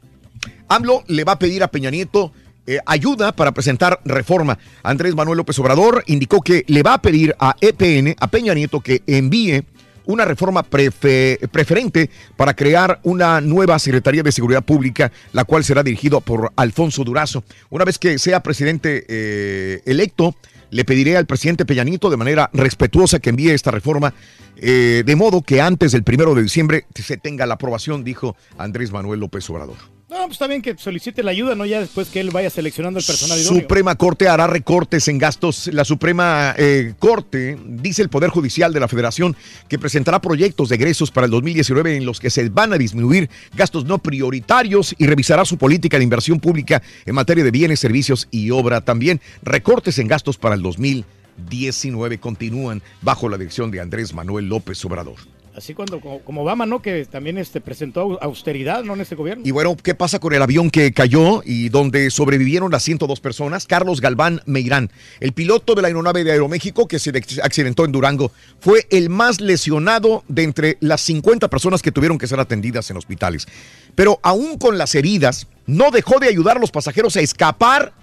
AMLO 0.67 1.03
le 1.07 1.23
va 1.23 1.33
a 1.33 1.39
pedir 1.39 1.63
a 1.63 1.69
Peña 1.69 1.89
Nieto 1.89 2.31
eh, 2.67 2.79
ayuda 2.85 3.31
para 3.31 3.53
presentar 3.53 3.99
reforma. 4.05 4.57
Andrés 4.83 5.15
Manuel 5.15 5.37
López 5.37 5.57
Obrador 5.59 6.03
indicó 6.07 6.41
que 6.41 6.63
le 6.67 6.83
va 6.83 6.93
a 6.93 7.01
pedir 7.01 7.35
a 7.39 7.55
EPN, 7.59 8.15
a 8.19 8.27
Peña 8.27 8.53
Nieto, 8.53 8.81
que 8.81 9.01
envíe 9.07 9.63
una 10.05 10.25
reforma 10.25 10.63
prefe- 10.63 11.39
preferente 11.49 12.09
para 12.35 12.53
crear 12.53 12.99
una 13.03 13.41
nueva 13.41 13.79
Secretaría 13.79 14.23
de 14.23 14.31
Seguridad 14.31 14.63
Pública, 14.63 15.11
la 15.33 15.43
cual 15.43 15.63
será 15.63 15.83
dirigida 15.83 16.19
por 16.19 16.51
Alfonso 16.55 17.03
Durazo. 17.03 17.43
Una 17.69 17.85
vez 17.85 17.97
que 17.97 18.17
sea 18.19 18.41
presidente 18.43 19.05
eh, 19.07 19.81
electo, 19.85 20.35
le 20.69 20.85
pediré 20.85 21.17
al 21.17 21.25
presidente 21.25 21.65
Peña 21.65 21.83
Nieto 21.83 22.09
de 22.09 22.17
manera 22.17 22.49
respetuosa 22.53 23.19
que 23.19 23.29
envíe 23.29 23.49
esta 23.51 23.71
reforma, 23.71 24.13
eh, 24.55 25.03
de 25.05 25.15
modo 25.15 25.41
que 25.41 25.61
antes 25.61 25.91
del 25.91 26.03
primero 26.03 26.33
de 26.33 26.43
diciembre 26.43 26.85
se 26.95 27.17
tenga 27.17 27.45
la 27.45 27.55
aprobación, 27.55 28.03
dijo 28.03 28.35
Andrés 28.57 28.91
Manuel 28.91 29.19
López 29.19 29.49
Obrador. 29.49 29.77
No, 30.11 30.17
pues 30.23 30.33
está 30.33 30.47
bien 30.47 30.61
que 30.61 30.77
solicite 30.77 31.23
la 31.23 31.31
ayuda, 31.31 31.55
¿no? 31.55 31.65
Ya 31.65 31.79
después 31.79 32.09
que 32.09 32.19
él 32.19 32.31
vaya 32.31 32.49
seleccionando 32.49 32.99
el 32.99 33.05
personal 33.05 33.39
idóneo. 33.39 33.61
Suprema 33.61 33.95
Corte 33.95 34.27
hará 34.27 34.45
recortes 34.45 35.07
en 35.07 35.17
gastos. 35.17 35.67
La 35.67 35.85
Suprema 35.85 36.53
eh, 36.57 36.95
Corte 36.99 37.57
dice 37.65 38.01
el 38.01 38.09
Poder 38.09 38.29
Judicial 38.29 38.73
de 38.73 38.81
la 38.81 38.89
Federación 38.89 39.37
que 39.69 39.79
presentará 39.79 40.19
proyectos 40.19 40.67
de 40.67 40.75
egresos 40.75 41.11
para 41.11 41.27
el 41.27 41.31
2019 41.31 41.95
en 41.95 42.05
los 42.05 42.19
que 42.19 42.29
se 42.29 42.49
van 42.49 42.73
a 42.73 42.77
disminuir 42.77 43.29
gastos 43.53 43.85
no 43.85 43.99
prioritarios 43.99 44.93
y 44.97 45.07
revisará 45.07 45.45
su 45.45 45.57
política 45.57 45.97
de 45.97 46.03
inversión 46.03 46.41
pública 46.41 46.81
en 47.05 47.15
materia 47.15 47.45
de 47.45 47.51
bienes, 47.51 47.79
servicios 47.79 48.27
y 48.31 48.51
obra. 48.51 48.81
También 48.81 49.21
recortes 49.43 49.97
en 49.97 50.09
gastos 50.09 50.37
para 50.37 50.55
el 50.55 50.61
2019 50.61 52.17
continúan 52.17 52.81
bajo 53.01 53.29
la 53.29 53.37
dirección 53.37 53.71
de 53.71 53.79
Andrés 53.79 54.13
Manuel 54.13 54.49
López 54.49 54.83
Obrador. 54.83 55.15
Así 55.55 55.73
cuando, 55.73 55.99
como, 55.99 56.21
como 56.21 56.43
Obama, 56.43 56.65
¿no? 56.65 56.81
Que 56.81 57.05
también 57.05 57.37
este, 57.37 57.59
presentó 57.59 58.01
au- 58.07 58.17
austeridad, 58.21 58.83
¿no? 58.83 58.93
En 58.93 59.01
este 59.01 59.15
gobierno. 59.15 59.43
Y 59.45 59.51
bueno, 59.51 59.75
¿qué 59.75 59.93
pasa 59.93 60.17
con 60.19 60.33
el 60.33 60.41
avión 60.41 60.69
que 60.71 60.93
cayó 60.93 61.41
y 61.45 61.67
donde 61.67 62.09
sobrevivieron 62.09 62.71
las 62.71 62.83
102 62.83 63.19
personas? 63.19 63.65
Carlos 63.65 63.99
Galván 63.99 64.41
Meirán, 64.45 64.89
el 65.19 65.33
piloto 65.33 65.75
de 65.75 65.81
la 65.81 65.89
aeronave 65.89 66.23
de 66.23 66.31
Aeroméxico 66.31 66.87
que 66.87 66.99
se 66.99 67.11
accidentó 67.43 67.83
en 67.83 67.91
Durango, 67.91 68.31
fue 68.61 68.87
el 68.91 69.09
más 69.09 69.41
lesionado 69.41 70.23
de 70.29 70.43
entre 70.43 70.77
las 70.79 71.01
50 71.01 71.49
personas 71.49 71.81
que 71.81 71.91
tuvieron 71.91 72.17
que 72.17 72.27
ser 72.27 72.39
atendidas 72.39 72.89
en 72.89 72.95
hospitales. 72.97 73.45
Pero 73.93 74.19
aún 74.23 74.57
con 74.57 74.77
las 74.77 74.95
heridas, 74.95 75.47
no 75.65 75.91
dejó 75.91 76.19
de 76.19 76.27
ayudar 76.29 76.57
a 76.57 76.59
los 76.61 76.71
pasajeros 76.71 77.17
a 77.17 77.21
escapar 77.21 77.93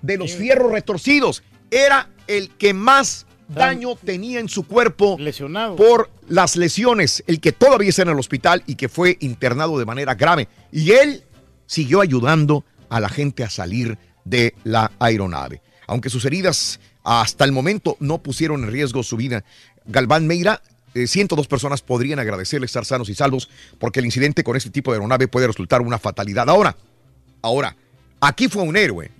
de 0.00 0.16
los 0.16 0.32
fierros 0.32 0.72
retorcidos. 0.72 1.42
Era 1.70 2.08
el 2.28 2.48
que 2.50 2.72
más 2.72 3.26
daño 3.48 3.96
tenía 3.96 4.40
en 4.40 4.48
su 4.48 4.64
cuerpo 4.64 5.16
por 5.76 6.10
las 6.28 6.56
lesiones, 6.56 7.22
el 7.26 7.40
que 7.40 7.52
todavía 7.52 7.90
está 7.90 8.02
en 8.02 8.08
el 8.08 8.18
hospital 8.18 8.62
y 8.66 8.74
que 8.74 8.88
fue 8.88 9.16
internado 9.20 9.78
de 9.78 9.84
manera 9.84 10.14
grave. 10.14 10.48
Y 10.72 10.92
él 10.92 11.24
siguió 11.66 12.00
ayudando 12.00 12.64
a 12.88 13.00
la 13.00 13.08
gente 13.08 13.44
a 13.44 13.50
salir 13.50 13.98
de 14.24 14.54
la 14.64 14.92
aeronave. 14.98 15.60
Aunque 15.86 16.10
sus 16.10 16.24
heridas 16.24 16.80
hasta 17.02 17.44
el 17.44 17.52
momento 17.52 17.96
no 18.00 18.22
pusieron 18.22 18.64
en 18.64 18.70
riesgo 18.70 19.02
su 19.02 19.16
vida, 19.16 19.44
Galván 19.86 20.26
Meira, 20.26 20.62
eh, 20.94 21.06
102 21.06 21.46
personas 21.48 21.82
podrían 21.82 22.18
agradecerle 22.18 22.66
estar 22.66 22.84
sanos 22.84 23.08
y 23.08 23.14
salvos 23.14 23.50
porque 23.78 24.00
el 24.00 24.06
incidente 24.06 24.44
con 24.44 24.56
este 24.56 24.70
tipo 24.70 24.92
de 24.92 24.96
aeronave 24.96 25.28
puede 25.28 25.46
resultar 25.46 25.82
una 25.82 25.98
fatalidad. 25.98 26.48
Ahora, 26.48 26.76
ahora, 27.42 27.76
aquí 28.20 28.48
fue 28.48 28.62
un 28.62 28.76
héroe, 28.76 29.10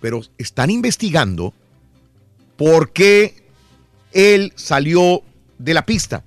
pero 0.00 0.22
están 0.38 0.70
investigando 0.70 1.54
por 2.56 2.92
qué 2.92 3.39
él 4.12 4.52
salió 4.56 5.22
de 5.58 5.74
la 5.74 5.84
pista. 5.86 6.24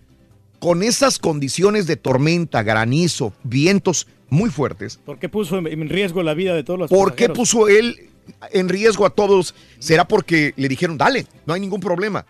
Con 0.60 0.82
esas 0.84 1.20
condiciones 1.20 1.88
de 1.88 1.98
tormenta, 1.98 2.64
granizo, 2.64 3.34
vientos 3.44 4.08
muy 4.30 4.50
fuertes, 4.50 4.98
¿Por 5.06 5.20
qué 5.20 5.30
puso 5.30 5.58
en- 5.58 5.90
riesgo 5.90 6.24
la 6.24 6.34
vida 6.34 6.54
de 6.56 6.64
todos 6.64 6.80
los 6.80 6.90
¿por 6.90 7.16
qué 7.16 7.30
puso 7.30 7.68
él 7.68 8.10
en 8.52 8.70
riesgo 8.70 9.06
a 9.06 9.10
todos? 9.12 9.54
¿Será 9.80 10.08
porque 10.08 10.54
le 10.56 10.68
dijeron, 10.70 10.98
dale, 10.98 11.28
no 11.46 11.54
hay 11.54 11.60
ningún 11.60 11.82
problema? 11.82 12.26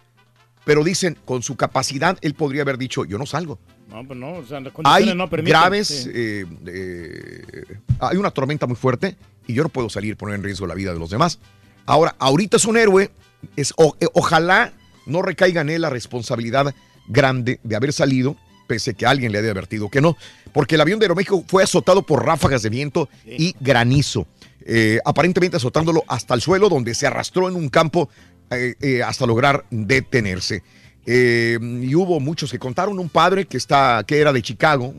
Pero 0.65 0.83
dicen, 0.83 1.17
con 1.25 1.43
su 1.43 1.55
capacidad, 1.55 2.17
él 2.21 2.33
podría 2.33 2.61
haber 2.63 2.77
dicho, 2.77 3.05
yo 3.05 3.17
no 3.17 3.25
salgo. 3.25 3.59
No, 3.89 4.03
pues 4.07 4.17
no, 4.17 4.33
o 4.33 4.45
sea, 4.45 4.59
las 4.61 4.73
condiciones 4.73 5.09
Hay 5.11 5.15
no 5.17 5.29
permiten. 5.29 5.51
graves, 5.51 5.87
sí. 5.87 6.09
eh, 6.13 6.45
eh, 6.65 7.77
hay 7.99 8.17
una 8.17 8.31
tormenta 8.31 8.65
muy 8.65 8.75
fuerte 8.77 9.15
y 9.45 9.53
yo 9.53 9.61
no 9.63 9.69
puedo 9.69 9.89
salir 9.89 10.13
y 10.13 10.15
poner 10.15 10.35
en 10.35 10.43
riesgo 10.43 10.65
la 10.65 10.73
vida 10.73 10.93
de 10.93 10.99
los 10.99 11.09
demás. 11.09 11.39
Ahora, 11.85 12.15
ahorita 12.17 12.57
es 12.57 12.65
un 12.65 12.77
héroe, 12.77 13.11
es, 13.55 13.73
o- 13.77 13.95
eh, 13.99 14.07
ojalá 14.13 14.73
no 15.05 15.21
recaiga 15.21 15.61
en 15.61 15.69
él 15.69 15.81
la 15.81 15.89
responsabilidad 15.89 16.73
grande 17.07 17.59
de 17.63 17.75
haber 17.75 17.93
salido, 17.93 18.35
pese 18.67 18.93
que 18.93 19.05
alguien 19.05 19.31
le 19.31 19.39
haya 19.39 19.51
advertido 19.51 19.89
que 19.89 20.01
no, 20.01 20.15
porque 20.53 20.75
el 20.75 20.81
avión 20.81 20.99
de 20.99 21.05
Aeroméxico 21.05 21.43
fue 21.47 21.63
azotado 21.63 22.03
por 22.03 22.25
ráfagas 22.25 22.61
de 22.61 22.69
viento 22.69 23.09
y 23.25 23.55
granizo, 23.59 24.25
eh, 24.65 24.99
aparentemente 25.03 25.57
azotándolo 25.57 26.03
hasta 26.07 26.33
el 26.33 26.41
suelo, 26.41 26.69
donde 26.69 26.95
se 26.95 27.05
arrastró 27.07 27.49
en 27.49 27.55
un 27.55 27.67
campo 27.69 28.09
eh, 28.51 28.75
eh, 28.79 29.03
hasta 29.03 29.25
lograr 29.25 29.65
detenerse. 29.69 30.63
Y 31.05 31.95
hubo 31.95 32.21
muchos 32.21 32.49
que 32.49 32.59
contaron, 32.59 32.97
un 32.97 33.09
padre 33.09 33.45
que, 33.45 33.57
está, 33.57 34.03
que 34.07 34.19
era 34.19 34.31
de 34.31 34.41
Chicago, 34.41 34.93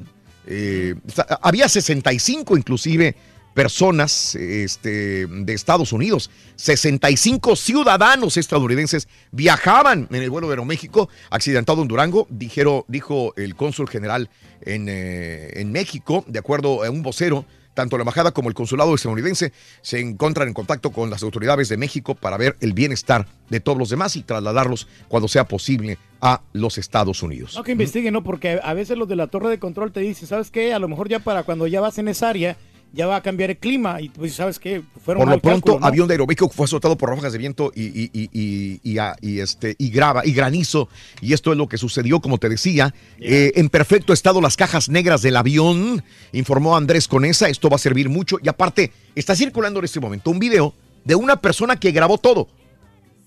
está- 0.46 1.38
había 1.40 1.66
65 1.66 2.58
inclusive 2.58 3.14
personas 3.54 4.34
este, 4.34 5.26
de 5.26 5.52
Estados 5.54 5.92
Unidos. 5.92 6.30
65 6.56 7.56
ciudadanos 7.56 8.36
estadounidenses 8.36 9.08
viajaban 9.30 10.08
en 10.10 10.22
el 10.22 10.30
vuelo 10.30 10.48
de 10.48 10.52
Aeroméxico 10.52 11.08
accidentado 11.30 11.82
en 11.82 11.88
Durango, 11.88 12.26
dijeron, 12.28 12.84
dijo 12.88 13.32
el 13.36 13.54
cónsul 13.54 13.88
general 13.88 14.28
en, 14.62 14.88
eh, 14.88 15.60
en 15.60 15.72
México, 15.72 16.24
de 16.26 16.38
acuerdo 16.38 16.84
a 16.84 16.90
un 16.90 17.02
vocero. 17.02 17.46
Tanto 17.74 17.96
la 17.96 18.02
embajada 18.02 18.30
como 18.30 18.48
el 18.48 18.54
consulado 18.54 18.94
estadounidense 18.94 19.52
se 19.82 19.98
encuentran 19.98 20.46
en 20.46 20.54
contacto 20.54 20.92
con 20.92 21.10
las 21.10 21.24
autoridades 21.24 21.68
de 21.68 21.76
México 21.76 22.14
para 22.14 22.36
ver 22.36 22.56
el 22.60 22.72
bienestar 22.72 23.26
de 23.50 23.58
todos 23.58 23.76
los 23.76 23.90
demás 23.90 24.14
y 24.14 24.22
trasladarlos 24.22 24.86
cuando 25.08 25.26
sea 25.26 25.48
posible 25.48 25.98
a 26.20 26.40
los 26.52 26.78
Estados 26.78 27.20
Unidos. 27.24 27.56
No, 27.56 27.64
que 27.64 27.72
investiguen, 27.72 28.14
¿no? 28.14 28.22
Porque 28.22 28.60
a 28.62 28.74
veces 28.74 28.96
los 28.96 29.08
de 29.08 29.16
la 29.16 29.26
torre 29.26 29.50
de 29.50 29.58
control 29.58 29.90
te 29.90 29.98
dicen, 29.98 30.28
¿sabes 30.28 30.52
qué? 30.52 30.72
A 30.72 30.78
lo 30.78 30.86
mejor 30.86 31.08
ya 31.08 31.18
para 31.18 31.42
cuando 31.42 31.66
ya 31.66 31.80
vas 31.80 31.98
en 31.98 32.06
esa 32.06 32.28
área, 32.28 32.56
ya 32.94 33.06
va 33.06 33.16
a 33.16 33.22
cambiar 33.22 33.50
el 33.50 33.56
clima. 33.58 34.00
Y 34.00 34.08
pues, 34.08 34.34
¿sabes 34.34 34.58
qué? 34.58 34.82
Fueron 35.04 35.22
Por 35.24 35.32
lo 35.32 35.38
pronto, 35.40 35.60
cálculo, 35.66 35.80
¿no? 35.80 35.86
avión 35.86 36.08
de 36.08 36.14
Aeroméxico 36.14 36.48
fue 36.48 36.64
azotado 36.64 36.96
por 36.96 37.10
ráfagas 37.10 37.32
de 37.32 37.38
viento 37.38 37.72
y, 37.74 37.82
y- 37.82 38.10
y- 38.12 38.30
y- 38.32 38.80
y- 38.82 38.98
y, 39.20 39.40
este, 39.40 39.74
y 39.78 39.90
grava 39.90 40.24
y 40.24 40.32
granizo. 40.32 40.88
Y 41.20 41.32
esto 41.32 41.52
es 41.52 41.58
lo 41.58 41.68
que 41.68 41.76
sucedió, 41.76 42.20
como 42.20 42.38
te 42.38 42.48
decía. 42.48 42.94
Eh, 43.18 43.52
en 43.56 43.68
perfecto 43.68 44.12
estado 44.12 44.40
las 44.40 44.56
cajas 44.56 44.88
negras 44.88 45.22
del 45.22 45.36
avión, 45.36 46.02
informó 46.32 46.76
Andrés 46.76 47.08
Conesa. 47.08 47.48
Esto 47.48 47.68
va 47.68 47.76
a 47.76 47.78
servir 47.78 48.08
mucho. 48.08 48.38
Y 48.42 48.48
aparte, 48.48 48.92
está 49.14 49.34
circulando 49.36 49.80
en 49.80 49.84
este 49.86 50.00
momento 50.00 50.30
un 50.30 50.38
video 50.38 50.74
de 51.04 51.14
una 51.14 51.40
persona 51.40 51.76
que 51.78 51.90
grabó 51.92 52.18
todo. 52.18 52.48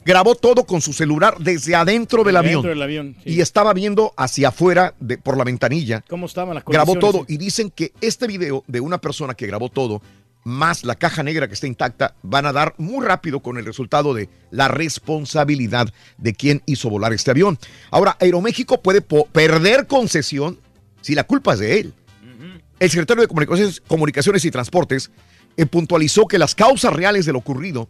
Grabó 0.07 0.35
todo 0.35 0.63
con 0.63 0.79
su 0.79 0.93
celular 0.93 1.35
desde 1.37 1.75
adentro 1.75 2.23
del 2.23 2.37
avión. 2.37 2.63
del 2.63 2.81
avión, 2.81 3.17
sí. 3.21 3.31
Y 3.33 3.41
estaba 3.41 3.73
viendo 3.73 4.13
hacia 4.15 4.47
afuera 4.47 4.95
de, 5.01 5.17
por 5.17 5.37
la 5.37 5.43
ventanilla 5.43 6.01
¿Cómo 6.07 6.27
estaban 6.27 6.55
las 6.55 6.63
grabó 6.63 6.95
todo 6.95 7.25
y 7.27 7.35
dicen 7.35 7.69
que 7.69 7.91
este 7.99 8.25
video 8.25 8.63
de 8.67 8.79
una 8.79 8.99
persona 8.99 9.33
que 9.33 9.45
grabó 9.45 9.67
todo 9.67 10.01
más 10.45 10.85
la 10.85 10.95
caja 10.95 11.23
negra 11.23 11.49
que 11.49 11.55
está 11.55 11.67
intacta 11.67 12.15
van 12.23 12.45
a 12.45 12.53
dar 12.53 12.73
muy 12.77 13.05
rápido 13.05 13.41
con 13.41 13.57
el 13.57 13.65
resultado 13.65 14.13
de 14.13 14.29
la 14.49 14.69
responsabilidad 14.69 15.93
de 16.17 16.33
quien 16.33 16.63
hizo 16.67 16.89
volar 16.89 17.11
este 17.11 17.31
avión. 17.31 17.59
Ahora, 17.91 18.15
Aeroméxico 18.21 18.81
puede 18.81 19.01
perder 19.01 19.87
concesión 19.87 20.57
si 21.01 21.15
la 21.15 21.25
culpa 21.25 21.55
es 21.55 21.59
de 21.59 21.79
él. 21.81 21.93
El 22.79 22.89
secretario 22.89 23.23
de 23.23 23.27
Comunicaciones, 23.27 23.81
Comunicaciones 23.81 24.45
y 24.45 24.51
Transportes 24.51 25.11
eh, 25.57 25.65
puntualizó 25.65 26.27
que 26.27 26.39
las 26.39 26.55
causas 26.55 26.93
reales 26.93 27.25
de 27.25 27.33
lo 27.33 27.39
ocurrido 27.39 27.89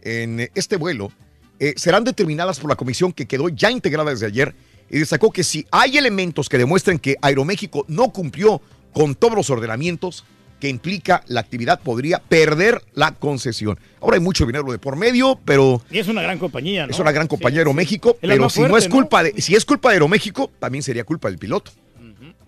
en 0.00 0.48
este 0.54 0.76
vuelo 0.76 1.12
eh, 1.60 1.74
serán 1.76 2.04
determinadas 2.04 2.60
por 2.60 2.70
la 2.70 2.76
comisión 2.76 3.12
que 3.12 3.26
quedó 3.26 3.48
ya 3.48 3.70
integrada 3.70 4.10
desde 4.10 4.26
ayer 4.26 4.54
y 4.90 4.98
destacó 4.98 5.30
que 5.32 5.44
si 5.44 5.66
hay 5.70 5.98
elementos 5.98 6.48
que 6.48 6.58
demuestren 6.58 6.98
que 6.98 7.16
Aeroméxico 7.20 7.84
no 7.88 8.10
cumplió 8.10 8.60
con 8.92 9.14
todos 9.14 9.34
los 9.34 9.50
ordenamientos 9.50 10.24
que 10.60 10.68
implica 10.68 11.22
la 11.28 11.40
actividad, 11.40 11.80
podría 11.80 12.18
perder 12.18 12.82
la 12.94 13.14
concesión. 13.14 13.78
Ahora 14.00 14.16
hay 14.16 14.22
mucho 14.22 14.44
dinero 14.44 14.70
de 14.72 14.78
por 14.78 14.96
medio, 14.96 15.38
pero 15.44 15.82
Y 15.90 15.98
es 15.98 16.08
una 16.08 16.22
gran 16.22 16.38
compañía, 16.38 16.86
¿no? 16.86 16.92
es 16.92 16.98
una 16.98 17.12
gran 17.12 17.28
compañía 17.28 17.58
Sí, 17.58 17.60
Aeroméxico, 17.60 18.12
sí. 18.12 18.18
Pero 18.22 18.50
si 18.50 18.60
no 18.62 18.76
es 18.76 18.88
culpa 18.88 19.22
de, 19.22 19.40
si 19.40 19.54
es 19.54 19.64
culpa 19.64 19.90
de 19.90 19.94
Aeroméxico, 19.94 20.50
también 20.58 20.82
sería 20.82 21.04
culpa 21.04 21.28
del 21.28 21.38
piloto. 21.38 21.70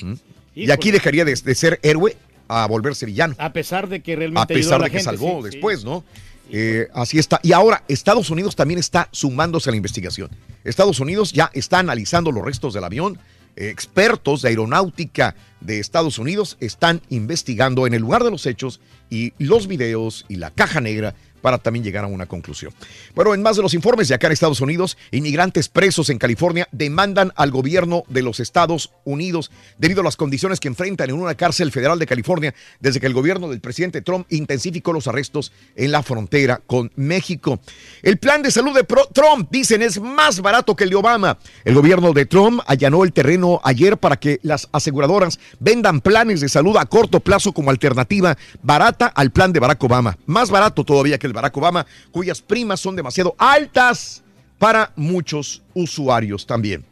¿Mm? 0.02 0.14
Y 0.54 0.70
aquí 0.72 0.90
dejaría 0.90 1.24
de, 1.24 1.34
de 1.34 1.54
ser 1.54 1.78
héroe 1.82 2.16
a 2.48 2.66
volverse 2.66 3.06
villano. 3.06 3.36
A 3.38 3.52
pesar 3.52 3.88
de 3.88 4.00
que 4.00 4.16
realmente 4.16 4.40
A 4.40 4.56
ayudó 4.56 4.66
pesar 4.68 4.80
la 4.80 4.86
de 4.86 4.90
que 4.90 5.00
salvó 5.00 5.40
sí. 5.42 5.50
después, 5.50 5.84
¿no? 5.84 6.04
Eh, 6.52 6.88
así 6.94 7.18
está. 7.18 7.40
Y 7.42 7.52
ahora, 7.52 7.84
Estados 7.88 8.30
Unidos 8.30 8.56
también 8.56 8.78
está 8.78 9.08
sumándose 9.12 9.70
a 9.70 9.72
la 9.72 9.76
investigación. 9.76 10.30
Estados 10.64 11.00
Unidos 11.00 11.32
ya 11.32 11.50
está 11.54 11.78
analizando 11.78 12.32
los 12.32 12.44
restos 12.44 12.74
del 12.74 12.84
avión. 12.84 13.18
Eh, 13.56 13.68
expertos 13.68 14.42
de 14.42 14.48
aeronáutica 14.50 15.34
de 15.60 15.80
Estados 15.80 16.18
Unidos 16.18 16.56
están 16.60 17.02
investigando 17.08 17.86
en 17.86 17.94
el 17.94 18.02
lugar 18.02 18.24
de 18.24 18.30
los 18.30 18.46
hechos 18.46 18.80
y 19.10 19.32
los 19.38 19.66
videos 19.66 20.24
y 20.28 20.36
la 20.36 20.50
caja 20.50 20.80
negra 20.80 21.14
para 21.40 21.58
también 21.58 21.84
llegar 21.84 22.04
a 22.04 22.08
una 22.08 22.26
conclusión. 22.26 22.72
Bueno, 23.14 23.34
en 23.34 23.42
más 23.42 23.56
de 23.56 23.62
los 23.62 23.74
informes 23.74 24.08
de 24.08 24.14
acá 24.14 24.26
en 24.26 24.32
Estados 24.32 24.60
Unidos, 24.60 24.96
inmigrantes 25.10 25.68
presos 25.68 26.10
en 26.10 26.18
California 26.18 26.68
demandan 26.72 27.32
al 27.36 27.50
gobierno 27.50 28.04
de 28.08 28.22
los 28.22 28.40
Estados 28.40 28.92
Unidos 29.04 29.50
debido 29.78 30.00
a 30.00 30.04
las 30.04 30.16
condiciones 30.16 30.60
que 30.60 30.68
enfrentan 30.68 31.10
en 31.10 31.16
una 31.16 31.34
cárcel 31.34 31.72
federal 31.72 31.98
de 31.98 32.06
California 32.06 32.54
desde 32.80 33.00
que 33.00 33.06
el 33.06 33.14
gobierno 33.14 33.48
del 33.48 33.60
presidente 33.60 34.02
Trump 34.02 34.26
intensificó 34.30 34.92
los 34.92 35.08
arrestos 35.08 35.52
en 35.76 35.92
la 35.92 36.02
frontera 36.02 36.60
con 36.66 36.90
México. 36.96 37.60
El 38.02 38.18
plan 38.18 38.42
de 38.42 38.50
salud 38.50 38.74
de 38.74 38.84
Trump, 39.12 39.48
dicen, 39.50 39.82
es 39.82 40.00
más 40.00 40.40
barato 40.40 40.76
que 40.76 40.84
el 40.84 40.90
de 40.90 40.96
Obama. 40.96 41.38
El 41.64 41.74
gobierno 41.74 42.12
de 42.12 42.26
Trump 42.26 42.60
allanó 42.66 43.04
el 43.04 43.12
terreno 43.12 43.60
ayer 43.64 43.96
para 43.98 44.18
que 44.18 44.40
las 44.42 44.68
aseguradoras 44.72 45.38
vendan 45.58 46.00
planes 46.00 46.40
de 46.40 46.48
salud 46.48 46.76
a 46.76 46.86
corto 46.86 47.20
plazo 47.20 47.52
como 47.52 47.70
alternativa 47.70 48.36
barata 48.62 49.06
al 49.06 49.30
plan 49.30 49.52
de 49.52 49.60
Barack 49.60 49.82
Obama. 49.82 50.16
Más 50.26 50.50
barato 50.50 50.84
todavía 50.84 51.18
que 51.18 51.26
el 51.26 51.29
Barack 51.32 51.56
Obama, 51.56 51.86
cuyas 52.10 52.40
primas 52.40 52.80
son 52.80 52.96
demasiado 52.96 53.34
altas 53.38 54.22
para 54.58 54.92
muchos 54.96 55.62
usuarios 55.74 56.46
también. 56.46 56.84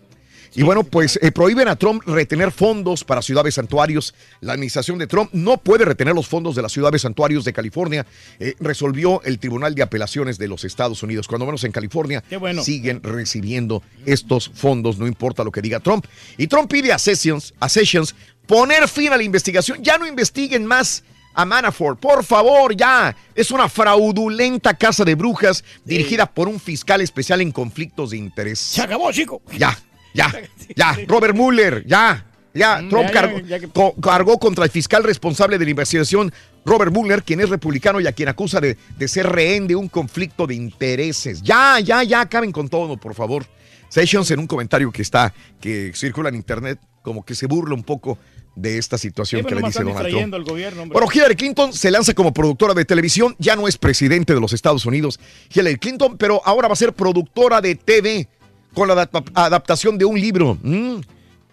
Y 0.54 0.62
bueno, 0.62 0.82
pues 0.82 1.18
eh, 1.22 1.30
prohíben 1.30 1.68
a 1.68 1.76
Trump 1.76 2.02
retener 2.06 2.50
fondos 2.50 3.04
para 3.04 3.22
ciudades 3.22 3.54
santuarios. 3.54 4.14
La 4.40 4.54
administración 4.54 4.98
de 4.98 5.06
Trump 5.06 5.30
no 5.32 5.58
puede 5.58 5.84
retener 5.84 6.14
los 6.14 6.26
fondos 6.26 6.56
de 6.56 6.62
las 6.62 6.72
ciudades 6.72 7.02
santuarios 7.02 7.44
de 7.44 7.52
California, 7.52 8.06
eh, 8.38 8.54
resolvió 8.58 9.22
el 9.22 9.38
Tribunal 9.38 9.74
de 9.74 9.82
Apelaciones 9.82 10.38
de 10.38 10.48
los 10.48 10.64
Estados 10.64 11.02
Unidos. 11.02 11.28
Cuando 11.28 11.46
menos 11.46 11.64
en 11.64 11.72
California 11.72 12.24
bueno. 12.40 12.62
siguen 12.62 13.02
recibiendo 13.02 13.82
estos 14.06 14.48
fondos, 14.48 14.98
no 14.98 15.06
importa 15.06 15.44
lo 15.44 15.52
que 15.52 15.62
diga 15.62 15.80
Trump. 15.80 16.06
Y 16.36 16.46
Trump 16.46 16.70
pide 16.70 16.92
a 16.92 16.98
Sessions, 16.98 17.54
a 17.60 17.68
Sessions 17.68 18.14
poner 18.46 18.88
fin 18.88 19.12
a 19.12 19.16
la 19.16 19.22
investigación. 19.22 19.82
Ya 19.82 19.98
no 19.98 20.06
investiguen 20.06 20.64
más 20.64 21.04
a 21.34 21.44
Manafort. 21.44 21.98
Por 22.00 22.24
favor, 22.24 22.74
ya. 22.76 23.14
Es 23.34 23.50
una 23.50 23.68
fraudulenta 23.68 24.74
casa 24.74 25.04
de 25.04 25.14
brujas 25.14 25.64
dirigida 25.84 26.26
por 26.26 26.48
un 26.48 26.58
fiscal 26.60 27.00
especial 27.00 27.40
en 27.40 27.52
conflictos 27.52 28.10
de 28.10 28.16
interés. 28.18 28.58
Se 28.58 28.82
acabó, 28.82 29.12
chico. 29.12 29.42
Ya, 29.56 29.78
ya, 30.14 30.32
ya. 30.76 30.96
Robert 31.06 31.34
Mueller, 31.36 31.84
ya. 31.86 32.24
Ya, 32.54 32.80
Mm, 32.80 32.88
Trump 32.88 33.06
ya, 33.08 33.12
cargó, 33.12 33.38
ya 33.40 33.60
que- 33.60 33.68
co- 33.68 33.94
cargó 34.00 34.38
contra 34.38 34.64
el 34.64 34.70
fiscal 34.70 35.04
responsable 35.04 35.58
de 35.58 35.64
la 35.66 35.70
investigación, 35.70 36.32
Robert 36.64 36.92
Mueller, 36.92 37.22
quien 37.22 37.40
es 37.40 37.50
republicano 37.50 38.00
y 38.00 38.06
a 38.06 38.12
quien 38.12 38.28
acusa 38.28 38.58
de, 38.60 38.76
de 38.96 39.06
ser 39.08 39.26
rehén 39.28 39.68
de 39.68 39.76
un 39.76 39.88
conflicto 39.88 40.46
de 40.46 40.54
intereses. 40.54 41.40
Ya, 41.42 41.78
ya, 41.78 42.02
ya, 42.02 42.22
acaben 42.22 42.50
con 42.50 42.68
todo, 42.68 42.96
por 42.96 43.14
favor. 43.14 43.46
Sessions 43.90 44.30
en 44.32 44.40
un 44.40 44.46
comentario 44.46 44.90
que 44.90 45.02
está, 45.02 45.32
que 45.60 45.92
circula 45.94 46.30
en 46.30 46.34
internet, 46.36 46.80
como 47.02 47.24
que 47.24 47.34
se 47.34 47.46
burla 47.46 47.74
un 47.74 47.84
poco 47.84 48.18
de 48.60 48.78
esta 48.78 48.98
situación 48.98 49.44
que 49.44 49.54
le 49.54 49.62
dice 49.62 49.82
Donald 49.84 50.08
Trump. 50.08 50.34
al 50.34 50.44
gobierno, 50.44 50.82
hombre. 50.82 50.98
Bueno, 50.98 51.12
Hillary 51.12 51.36
Clinton 51.36 51.72
se 51.72 51.90
lanza 51.90 52.12
como 52.14 52.32
productora 52.32 52.74
de 52.74 52.84
televisión, 52.84 53.34
ya 53.38 53.54
no 53.56 53.68
es 53.68 53.76
presidente 53.78 54.34
de 54.34 54.40
los 54.40 54.52
Estados 54.52 54.84
Unidos, 54.86 55.18
Hillary 55.54 55.76
Clinton, 55.78 56.16
pero 56.18 56.40
ahora 56.44 56.68
va 56.68 56.72
a 56.72 56.76
ser 56.76 56.92
productora 56.92 57.60
de 57.60 57.74
TV 57.76 58.28
con 58.74 58.88
la 58.88 58.94
adap- 58.94 59.30
adaptación 59.34 59.96
de 59.96 60.04
un 60.04 60.20
libro, 60.20 60.58
mm, 60.62 60.96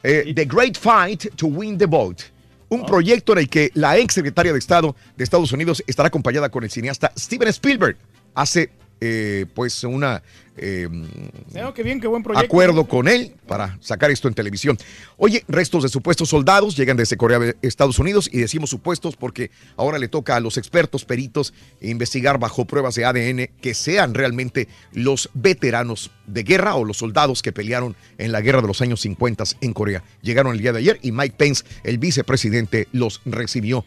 eh, 0.03 0.33
The 0.35 0.45
Great 0.45 0.77
Fight 0.77 1.35
to 1.35 1.47
Win 1.47 1.77
the 1.77 1.85
Vote. 1.85 2.23
Un 2.69 2.81
Oh. 2.81 2.85
proyecto 2.85 3.33
en 3.33 3.39
el 3.39 3.49
que 3.49 3.69
la 3.75 3.97
ex 3.97 4.13
secretaria 4.15 4.51
de 4.51 4.57
Estado 4.59 4.95
de 5.15 5.23
Estados 5.23 5.51
Unidos 5.51 5.83
estará 5.85 6.07
acompañada 6.07 6.49
con 6.49 6.63
el 6.63 6.71
cineasta 6.71 7.11
Steven 7.17 7.47
Spielberg. 7.49 7.95
Hace 8.33 8.69
eh, 9.01 9.45
pues 9.53 9.83
una 9.83 10.23
eh, 10.57 10.87
qué 11.73 11.83
bien, 11.83 11.99
qué 11.99 12.07
buen 12.07 12.23
proyecto. 12.23 12.45
acuerdo 12.45 12.85
con 12.85 13.07
él 13.07 13.33
para 13.45 13.77
sacar 13.81 14.09
esto 14.09 14.27
en 14.27 14.33
televisión. 14.33 14.77
Oye, 15.17 15.43
restos 15.47 15.83
de 15.83 15.89
supuestos 15.89 16.29
soldados 16.29 16.77
llegan 16.77 16.95
desde 16.95 17.17
Corea 17.17 17.39
de 17.39 17.57
Estados 17.61 17.99
Unidos 17.99 18.29
y 18.31 18.39
decimos 18.39 18.69
supuestos 18.69 19.17
porque 19.17 19.51
ahora 19.75 19.99
le 19.99 20.07
toca 20.07 20.35
a 20.35 20.39
los 20.39 20.57
expertos 20.57 21.03
peritos 21.03 21.53
investigar 21.81 22.39
bajo 22.39 22.65
pruebas 22.65 22.95
de 22.95 23.05
ADN 23.05 23.49
que 23.61 23.73
sean 23.73 24.13
realmente 24.13 24.69
los 24.93 25.29
veteranos 25.33 26.11
de 26.25 26.43
guerra 26.43 26.75
o 26.75 26.85
los 26.85 26.97
soldados 26.97 27.41
que 27.41 27.51
pelearon 27.51 27.95
en 28.17 28.31
la 28.31 28.41
guerra 28.41 28.61
de 28.61 28.67
los 28.67 28.81
años 28.81 29.01
50 29.01 29.43
en 29.59 29.73
Corea. 29.73 30.03
Llegaron 30.21 30.53
el 30.53 30.61
día 30.61 30.71
de 30.71 30.79
ayer 30.79 30.99
y 31.01 31.11
Mike 31.11 31.35
Pence, 31.37 31.65
el 31.83 31.97
vicepresidente, 31.97 32.87
los 32.93 33.21
recibió. 33.25 33.85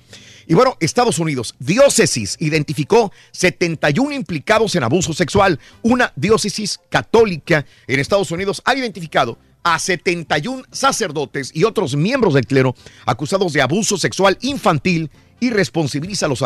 Y 0.51 0.55
bueno, 0.55 0.79
Estados 0.81 1.19
Unidos, 1.19 1.55
diócesis 1.59 2.37
identificó 2.41 3.12
71 3.33 4.12
implicados 4.12 4.75
en 4.77 4.83
abuso 4.83 5.12
sexual. 5.12 5.61
Una 5.83 6.11
diócesis 6.16 6.81
católica 6.89 7.66
en 7.87 8.01
Estados 8.01 8.31
Unidos 8.31 8.62
ha 8.65 8.75
identificado 8.75 9.39
a 9.62 9.79
71 9.79 10.62
sacerdotes 10.73 11.51
y 11.53 11.65
otros 11.65 11.97
miembros 11.97 12.33
del 12.33 12.47
clero 12.47 12.75
acusados 13.05 13.53
de 13.53 13.61
abuso 13.61 13.99
sexual 13.99 14.39
infantil 14.41 15.11
y 15.39 15.51
responsabiliza 15.51 16.25
a 16.25 16.31
los, 16.31 16.43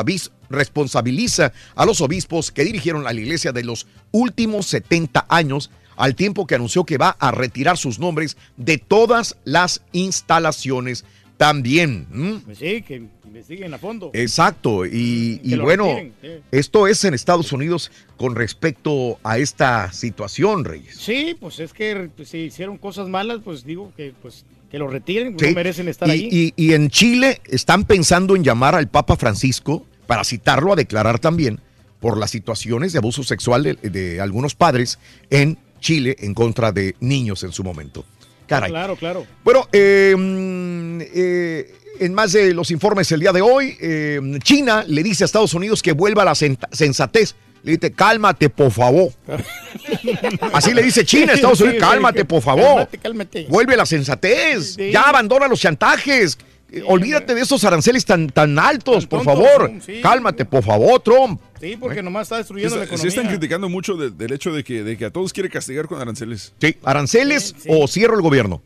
responsabiliza 0.50 1.52
a 1.76 1.86
los 1.86 2.00
obispos 2.00 2.50
que 2.50 2.64
dirigieron 2.64 3.06
a 3.06 3.12
la 3.12 3.20
iglesia 3.20 3.52
de 3.52 3.62
los 3.62 3.86
últimos 4.10 4.66
70 4.66 5.26
años 5.28 5.70
al 5.94 6.16
tiempo 6.16 6.48
que 6.48 6.56
anunció 6.56 6.84
que 6.84 6.98
va 6.98 7.10
a 7.20 7.30
retirar 7.30 7.78
sus 7.78 8.00
nombres 8.00 8.36
de 8.56 8.78
todas 8.78 9.36
las 9.44 9.80
instalaciones 9.92 11.04
también. 11.36 12.42
Pues 12.44 12.58
sí, 12.58 12.82
que 12.82 13.08
investiguen 13.32 13.72
a 13.72 13.78
fondo. 13.78 14.10
Exacto, 14.12 14.84
y, 14.86 15.40
bueno, 15.56 15.86
retiren, 15.86 16.42
esto 16.50 16.86
es 16.86 17.02
en 17.04 17.14
Estados 17.14 17.50
Unidos 17.52 17.90
con 18.16 18.34
respecto 18.36 19.18
a 19.24 19.38
esta 19.38 19.90
situación, 19.92 20.64
Reyes. 20.64 20.96
Sí, 20.98 21.34
pues 21.40 21.58
es 21.58 21.72
que 21.72 22.10
pues, 22.14 22.28
si 22.28 22.38
hicieron 22.38 22.76
cosas 22.76 23.08
malas, 23.08 23.40
pues 23.42 23.64
digo 23.64 23.92
que 23.96 24.12
pues 24.20 24.44
que 24.70 24.78
lo 24.78 24.88
retiren, 24.88 25.38
Sí, 25.38 25.46
no 25.48 25.52
merecen 25.54 25.88
estar 25.88 26.08
y, 26.08 26.12
ahí. 26.12 26.28
y- 26.30 26.54
y 26.56 26.72
en 26.74 26.88
Chile 26.90 27.40
están 27.46 27.84
pensando 27.84 28.36
en 28.36 28.44
llamar 28.44 28.74
al 28.74 28.88
Papa 28.88 29.16
Francisco 29.16 29.84
para 30.06 30.24
citarlo 30.24 30.72
a 30.72 30.76
declarar 30.76 31.18
también 31.18 31.58
por 32.00 32.16
las 32.18 32.30
situaciones 32.30 32.92
de 32.92 32.98
abuso 32.98 33.22
sexual 33.22 33.62
de, 33.62 33.74
de 33.74 34.20
algunos 34.20 34.54
padres 34.54 34.98
en 35.30 35.58
Chile 35.80 36.16
en 36.20 36.32
contra 36.34 36.72
de 36.72 36.94
niños 37.00 37.42
en 37.44 37.52
su 37.52 37.62
momento. 37.64 38.04
Caray. 38.56 38.70
Claro, 38.70 38.96
claro. 38.96 39.26
Bueno, 39.44 39.68
eh, 39.72 40.14
mm, 40.16 41.00
eh, 41.00 41.74
en 42.00 42.14
más 42.14 42.32
de 42.32 42.52
los 42.52 42.70
informes 42.70 43.10
el 43.12 43.20
día 43.20 43.32
de 43.32 43.42
hoy, 43.42 43.76
eh, 43.80 44.20
China 44.42 44.84
le 44.86 45.02
dice 45.02 45.24
a 45.24 45.26
Estados 45.26 45.54
Unidos 45.54 45.82
que 45.82 45.92
vuelva 45.92 46.22
a 46.22 46.26
la 46.26 46.34
sensatez. 46.34 47.34
Le 47.62 47.72
dice, 47.72 47.92
cálmate, 47.92 48.50
por 48.50 48.72
favor. 48.72 49.12
Así 50.52 50.74
le 50.74 50.82
dice 50.82 51.04
China 51.04 51.32
a 51.32 51.34
Estados 51.36 51.60
Unidos, 51.60 51.78
cálmate, 51.80 52.24
por 52.24 52.42
favor. 52.42 52.64
Cálmate, 52.64 52.98
cálmate. 52.98 53.46
Vuelve 53.48 53.74
a 53.74 53.76
la 53.76 53.86
sensatez. 53.86 54.74
Sí. 54.74 54.90
Ya 54.90 55.02
abandona 55.02 55.46
los 55.46 55.60
chantajes. 55.60 56.38
Olvídate 56.86 57.34
de 57.34 57.42
esos 57.42 57.62
aranceles 57.64 58.04
tan, 58.04 58.28
tan 58.30 58.58
altos, 58.58 59.06
por 59.06 59.22
favor. 59.22 59.70
sí. 59.84 60.00
Cálmate, 60.02 60.44
por 60.44 60.64
favor, 60.64 61.00
Trump. 61.00 61.40
Sí, 61.62 61.76
porque 61.78 62.02
nomás 62.02 62.22
está 62.24 62.38
destruyendo 62.38 62.74
la 62.76 62.84
economía. 62.84 63.02
sí 63.02 63.08
están 63.16 63.28
criticando 63.28 63.68
mucho 63.68 63.94
de- 63.96 64.10
del 64.10 64.32
hecho 64.32 64.52
de 64.52 64.64
que, 64.64 64.82
de 64.82 64.96
que 64.98 65.04
a 65.04 65.10
todos 65.10 65.32
quiere 65.32 65.48
castigar 65.48 65.86
con 65.86 66.00
aranceles. 66.00 66.52
Sí, 66.60 66.74
aranceles 66.82 67.54
o 67.68 67.86
cierro 67.86 68.16
el 68.16 68.22
gobierno. 68.22 68.60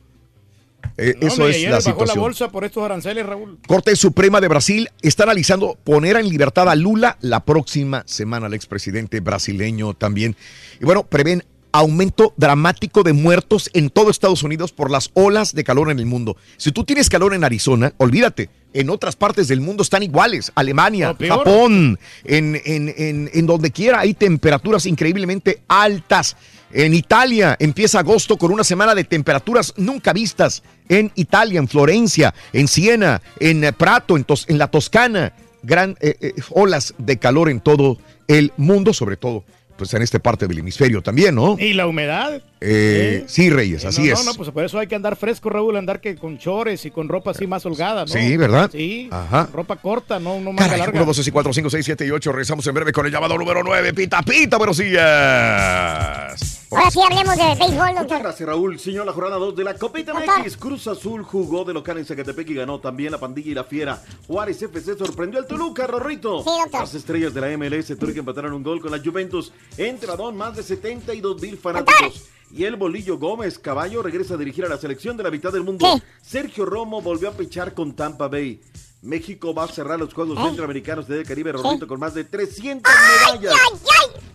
Eh, 0.97 1.15
No, 1.21 1.27
eso 1.29 1.47
es 1.49 1.57
ayer 1.57 1.71
la 1.71 1.77
bajó 1.77 1.89
la 1.89 1.93
situación. 1.93 2.19
bolsa 2.21 2.49
por 2.51 2.65
estos 2.65 2.83
aranceles, 2.83 3.27
Raúl. 3.27 3.59
Corte 3.67 3.95
Suprema 3.97 4.41
de 4.41 4.49
Brasil 4.49 4.89
está 5.03 5.25
analizando 5.25 5.77
poner 5.85 6.17
en 6.17 6.27
libertad 6.29 6.69
a 6.71 6.75
Lula 6.75 7.19
la 7.21 7.45
próxima 7.45 8.03
semana, 8.07 8.47
al 8.47 8.55
expresidente 8.55 9.21
brasileño 9.21 9.93
también. 9.93 10.35
Y 10.81 10.85
bueno, 10.87 11.05
prevén 11.07 11.45
aumento 11.73 12.33
dramático 12.39 13.03
de 13.03 13.13
muertos 13.13 13.69
en 13.75 13.91
todo 13.91 14.11
Estados 14.11 14.43
Unidos 14.43 14.73
por 14.73 14.91
las 14.91 15.11
olas 15.13 15.55
de 15.55 15.65
calor 15.65 15.91
en 15.91 15.99
el 15.99 16.07
mundo. 16.07 16.37
Si 16.57 16.73
tú 16.73 16.85
tienes 16.85 17.11
calor 17.11 17.35
en 17.35 17.45
Arizona, 17.45 17.93
olvídate, 17.99 18.49
en 18.81 18.91
otras 18.91 19.17
partes 19.17 19.49
del 19.49 19.61
mundo 19.61 19.83
están 19.83 20.03
iguales. 20.03 20.53
Alemania, 20.55 21.15
No. 21.19 21.39
Japón, 21.39 21.99
en, 22.25 22.61
en- 22.65 22.95
en- 22.97 23.31
en 23.33 23.47
donde 23.47 23.71
quiera 23.71 24.01
hay 24.01 24.15
temperaturas 24.15 24.87
increíblemente 24.87 25.63
altas. 25.69 26.37
En 26.73 26.95
Italia 26.95 27.57
empieza 27.61 28.01
agosto 28.01 28.37
con 28.37 28.51
una 28.53 28.65
semana 28.65 28.95
de 28.95 29.05
temperaturas 29.05 29.73
nunca 29.77 30.13
vistas. 30.13 30.63
En 30.89 31.11
Italia, 31.15 31.59
en 31.59 31.69
Florencia, 31.69 32.35
en 32.53 32.69
Siena, 32.69 33.23
en 33.41 33.73
Prato, 33.77 34.17
en, 34.17 34.25
Tos- 34.27 34.45
en 34.49 34.59
la 34.59 34.69
Toscana. 34.69 35.33
Gran 35.63 35.97
eh, 36.01 36.17
eh, 36.21 36.33
olas 36.51 36.95
de 36.99 37.17
calor 37.19 37.49
en 37.49 37.61
todo 37.61 37.99
el 38.29 38.53
mundo, 38.57 38.93
sobre 38.93 39.17
todo 39.17 39.45
pues 39.77 39.93
en 39.95 40.03
esta 40.03 40.19
parte 40.19 40.47
del 40.47 40.59
hemisferio 40.59 41.03
también, 41.03 41.35
¿no? 41.35 41.57
Y 41.59 41.75
la 41.75 41.87
humedad. 41.87 42.41
Eh, 42.61 43.25
sí, 43.27 43.51
Reyes, 43.51 43.85
Eh, 43.85 43.89
así 43.89 44.03
no, 44.03 44.13
es. 44.15 44.25
No, 44.25 44.33
no, 44.33 44.35
pues 44.35 44.51
por 44.51 44.65
eso 44.65 44.79
hay 44.79 44.87
que 44.87 44.95
andar 44.95 45.17
fresco, 45.17 45.51
Raúl, 45.51 45.77
andar 45.77 46.01
que 46.01 46.17
con 46.17 46.39
chores 46.39 46.85
y 46.87 46.91
con 46.91 47.09
ropa 47.09 47.33
así 47.33 47.47
más 47.47 47.65
holgada, 47.67 48.03
¿no? 48.03 48.09
Sí, 48.09 48.37
¿verdad? 48.37 48.71
Sí. 48.73 49.09
Ajá. 49.11 49.49
Ropa 49.53 49.77
corta, 49.77 50.19
no, 50.19 50.41
no 50.41 50.55
Caray, 50.57 50.79
larga. 50.79 50.97
1, 51.03 51.05
2, 51.07 51.17
3, 51.17 51.31
4, 51.33 51.53
5, 51.53 51.71
6, 51.71 51.85
7 51.85 52.07
y 52.07 52.11
8. 52.11 52.33
Regresamos 52.33 52.67
en 52.67 52.75
breve 52.75 52.93
con 52.93 53.07
el 53.07 53.13
llamado 53.13 53.37
número 53.39 53.63
9. 53.63 53.93
Pita, 53.95 54.23
pita, 54.23 54.57
buenos 54.57 54.79
días. 54.79 56.66
Ahora 56.71 56.91
sí 56.91 57.01
hablemos 57.01 57.37
de 57.37 57.55
béisbol, 57.65 57.95
doctor. 57.95 58.19
Gracias, 58.19 58.49
Raúl. 58.49 58.79
Señor, 58.81 59.07
la 59.07 59.13
jornada 59.13 59.37
2 59.37 59.55
de 59.55 59.65
la 59.65 59.75
Copita. 59.75 60.13
MX. 60.13 60.57
Cruz 60.57 60.89
Azul 60.89 61.23
jugó 61.23 61.65
de 61.65 61.73
local 61.73 61.99
en 61.99 62.05
Zacatepec 62.05 62.51
y 62.51 62.55
ganó 62.55 62.81
también 62.81 63.13
la 63.13 63.21
pandilla 63.21 63.51
y 63.53 63.55
la 63.55 63.65
fiera. 63.65 64.03
Juárez 64.27 64.61
FC 64.61 64.97
sorprendió 64.97 65.39
al 65.39 65.47
Toluca, 65.47 65.87
Rorrito. 65.87 66.43
Sí, 66.43 66.51
doctor. 66.63 66.81
Las 66.81 66.95
estrellas 66.95 67.33
de 67.33 67.41
la 67.41 67.57
MLS 67.57 67.95
que 67.97 68.19
empataron 68.19 68.53
un 68.53 68.65
gol 68.65 68.81
con 68.81 68.91
la 68.91 68.99
Juventus. 68.99 69.53
Entradón, 69.77 70.37
más 70.37 70.57
de 70.57 70.65
72 70.65 71.41
mil 71.41 71.57
fanáticos. 71.57 72.25
Y 72.51 72.65
el 72.65 72.77
Bolillo 72.77 73.19
Gómez 73.19 73.59
Caballo 73.59 74.03
regresa 74.03 74.35
a 74.35 74.37
dirigir 74.37 74.65
a 74.65 74.69
la 74.69 74.77
selección 74.77 75.17
de 75.17 75.23
la 75.23 75.31
mitad 75.31 75.53
del 75.53 75.63
mundo. 75.63 75.87
Sergio 76.21 76.65
Romo 76.65 77.01
volvió 77.01 77.29
a 77.29 77.33
pichar 77.33 77.75
con 77.75 77.95
Tampa 77.95 78.29
Bay. 78.29 78.61
México 79.03 79.55
va 79.55 79.65
a 79.65 79.69
cerrar 79.69 79.99
los 79.99 80.13
Juegos 80.13 80.39
¿Eh? 80.39 80.43
Centroamericanos 80.43 81.07
del 81.07 81.25
Caribe. 81.25 81.53
Rorrito, 81.53 81.87
con 81.87 82.01
más 82.01 82.15
de 82.15 82.25
300 82.25 82.93
medallas. 83.31 83.55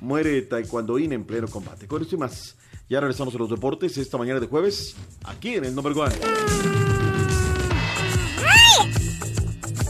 Muere 0.01 0.41
Taekwondoín 0.41 1.13
en 1.13 1.23
pleno 1.23 1.47
combate. 1.47 1.87
Con 1.87 2.01
esto 2.01 2.15
y 2.15 2.17
más. 2.19 2.55
Ya 2.89 2.99
regresamos 2.99 3.33
a 3.35 3.37
los 3.37 3.49
deportes 3.49 3.97
esta 3.97 4.17
mañana 4.17 4.39
de 4.39 4.47
jueves, 4.47 4.95
aquí 5.23 5.55
en 5.55 5.63
el 5.63 5.73
Number 5.73 5.93
One. 5.97 6.15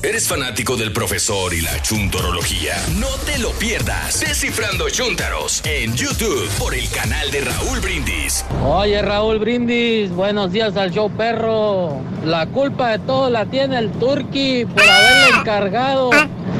¿Eres 0.03 0.27
fanático 0.27 0.75
del 0.77 0.91
profesor 0.91 1.53
y 1.53 1.61
la 1.61 1.79
chuntorología? 1.81 2.73
No 2.99 3.07
te 3.25 3.37
lo 3.37 3.51
pierdas. 3.51 4.19
Descifrando 4.19 4.89
Chuntaros 4.89 5.61
en 5.63 5.95
YouTube 5.95 6.49
por 6.59 6.73
el 6.73 6.89
canal 6.89 7.29
de 7.31 7.41
Raúl 7.41 7.79
Brindis. 7.79 8.43
Oye 8.63 9.01
Raúl 9.01 9.39
Brindis, 9.39 10.09
buenos 10.09 10.51
días 10.51 10.75
al 10.75 10.91
show 10.91 11.09
perro. 11.11 12.01
La 12.25 12.47
culpa 12.47 12.89
de 12.89 12.99
todo 12.99 13.29
la 13.29 13.45
tiene 13.45 13.77
el 13.77 13.91
Turqui 13.91 14.65
por 14.65 14.81
haberle 14.81 15.39
encargado 15.39 16.09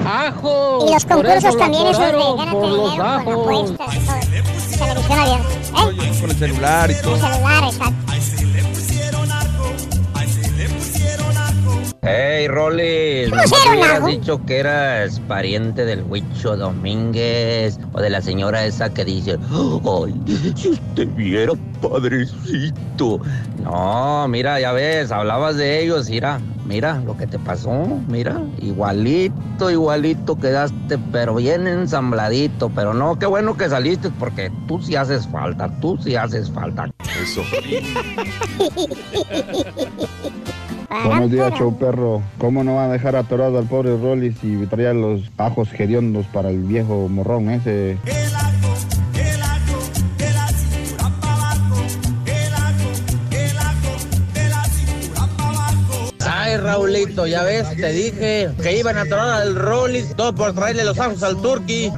ajo. 0.05 0.85
Y 0.87 0.93
los 0.93 1.05
concursos 1.05 1.57
también 1.57 1.87
esos 1.87 1.99
de 1.99 2.11
gánate 2.11 2.67
dinero 2.67 2.95
con 2.95 3.01
ajos. 3.01 3.33
apuestas. 3.33 3.95
Televisión 4.77 5.19
abierta. 5.19 5.49
¿Eh? 5.51 6.19
Con 6.21 6.29
el 6.29 6.35
celular 6.37 6.91
y 6.91 6.95
todo. 7.01 7.17
Celular, 7.17 7.63
exacto. 7.63 8.10
Hey, 12.03 12.47
¿Qué 12.47 13.27
nomás 13.29 13.51
pusieron, 13.51 13.77
hubieras 13.77 14.05
dicho 14.07 14.43
que 14.47 14.57
eras 14.57 15.19
pariente 15.27 15.85
del 15.85 16.03
Huicho 16.09 16.57
Domínguez 16.57 17.79
o 17.93 18.01
de 18.01 18.09
la 18.09 18.21
señora 18.21 18.65
esa 18.65 18.91
que 18.91 19.05
dice, 19.05 19.37
ay, 19.53 20.53
si 20.55 20.69
usted 20.69 21.07
viera, 21.15 21.53
padrecito. 21.79 23.19
No, 23.63 24.27
mira, 24.27 24.59
ya 24.59 24.71
ves, 24.71 25.11
hablabas 25.11 25.57
de 25.57 25.83
ellos, 25.83 26.09
mira, 26.09 26.39
mira 26.65 26.99
lo 27.05 27.15
que 27.15 27.27
te 27.27 27.37
pasó, 27.37 27.85
mira, 28.07 28.41
igualito, 28.59 29.69
igualito 29.69 30.39
quedaste, 30.39 30.97
pero 31.11 31.35
bien 31.35 31.67
ensambladito, 31.67 32.71
pero 32.73 32.95
no, 32.95 33.19
qué 33.19 33.27
bueno 33.27 33.55
que 33.55 33.69
saliste 33.69 34.09
porque 34.17 34.51
tú 34.67 34.81
sí 34.81 34.95
haces 34.95 35.27
falta, 35.27 35.69
tú 35.79 35.99
sí 36.01 36.15
haces 36.15 36.49
falta. 36.49 36.89
Eso. 37.21 37.43
Buenos 40.91 41.31
días, 41.31 41.53
show 41.53 41.77
perro. 41.77 42.21
¿Cómo 42.37 42.65
no 42.65 42.75
va 42.75 42.85
a 42.85 42.87
dejar 42.89 43.15
atorado 43.15 43.57
al 43.57 43.65
pobre 43.65 43.95
Rollis 43.95 44.35
y 44.43 44.57
traía 44.67 44.93
los 44.93 45.21
ajos 45.37 45.69
hediondos 45.79 46.25
para 46.27 46.49
el 46.49 46.63
viejo 46.63 47.07
morrón 47.07 47.49
ese? 47.49 47.97
Ay, 56.29 56.57
Raulito, 56.57 57.25
ya 57.25 57.43
ves, 57.43 57.73
te 57.77 57.93
dije 57.93 58.49
que 58.61 58.77
iban 58.77 58.97
a 58.97 59.01
atorar 59.01 59.41
al 59.43 59.55
Rollis, 59.55 60.13
todo 60.17 60.35
por 60.35 60.53
traerle 60.53 60.83
los 60.83 60.99
ajos 60.99 61.23
al 61.23 61.41
Turqui. 61.41 61.89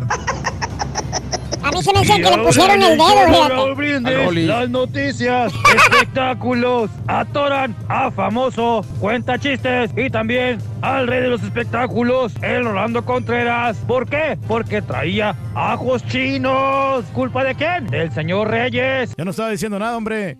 A 1.64 1.72
mí 1.72 1.82
se 1.82 1.94
me 1.94 2.00
hace 2.00 2.22
que 2.22 2.30
le 2.30 2.38
pusieron 2.40 2.82
el 2.84 2.98
dedo, 2.98 3.28
fíjate. 3.28 3.74
Brindis, 3.76 4.46
las 4.46 4.70
noticias, 4.70 5.54
espectáculos, 5.76 6.90
atoran 7.08 7.76
a 7.88 8.12
famoso, 8.12 8.86
cuenta 9.00 9.40
chistes 9.40 9.92
y 9.96 10.10
también 10.10 10.58
al 10.82 11.08
rey 11.08 11.22
de 11.22 11.30
los 11.30 11.42
espectáculos, 11.42 12.34
el 12.42 12.66
Rolando 12.66 13.06
Contreras. 13.06 13.78
¿Por 13.88 14.10
qué? 14.10 14.38
Porque 14.48 14.82
traía 14.82 15.36
ajos 15.56 16.06
chinos. 16.08 17.06
¿Culpa 17.14 17.44
de 17.46 17.56
quién? 17.56 17.88
Del 17.88 18.12
señor 18.12 18.50
Reyes. 18.50 19.14
Yo 19.18 19.24
no 19.24 19.32
estaba 19.32 19.50
diciendo 19.50 19.80
nada, 19.80 19.96
hombre. 19.96 20.38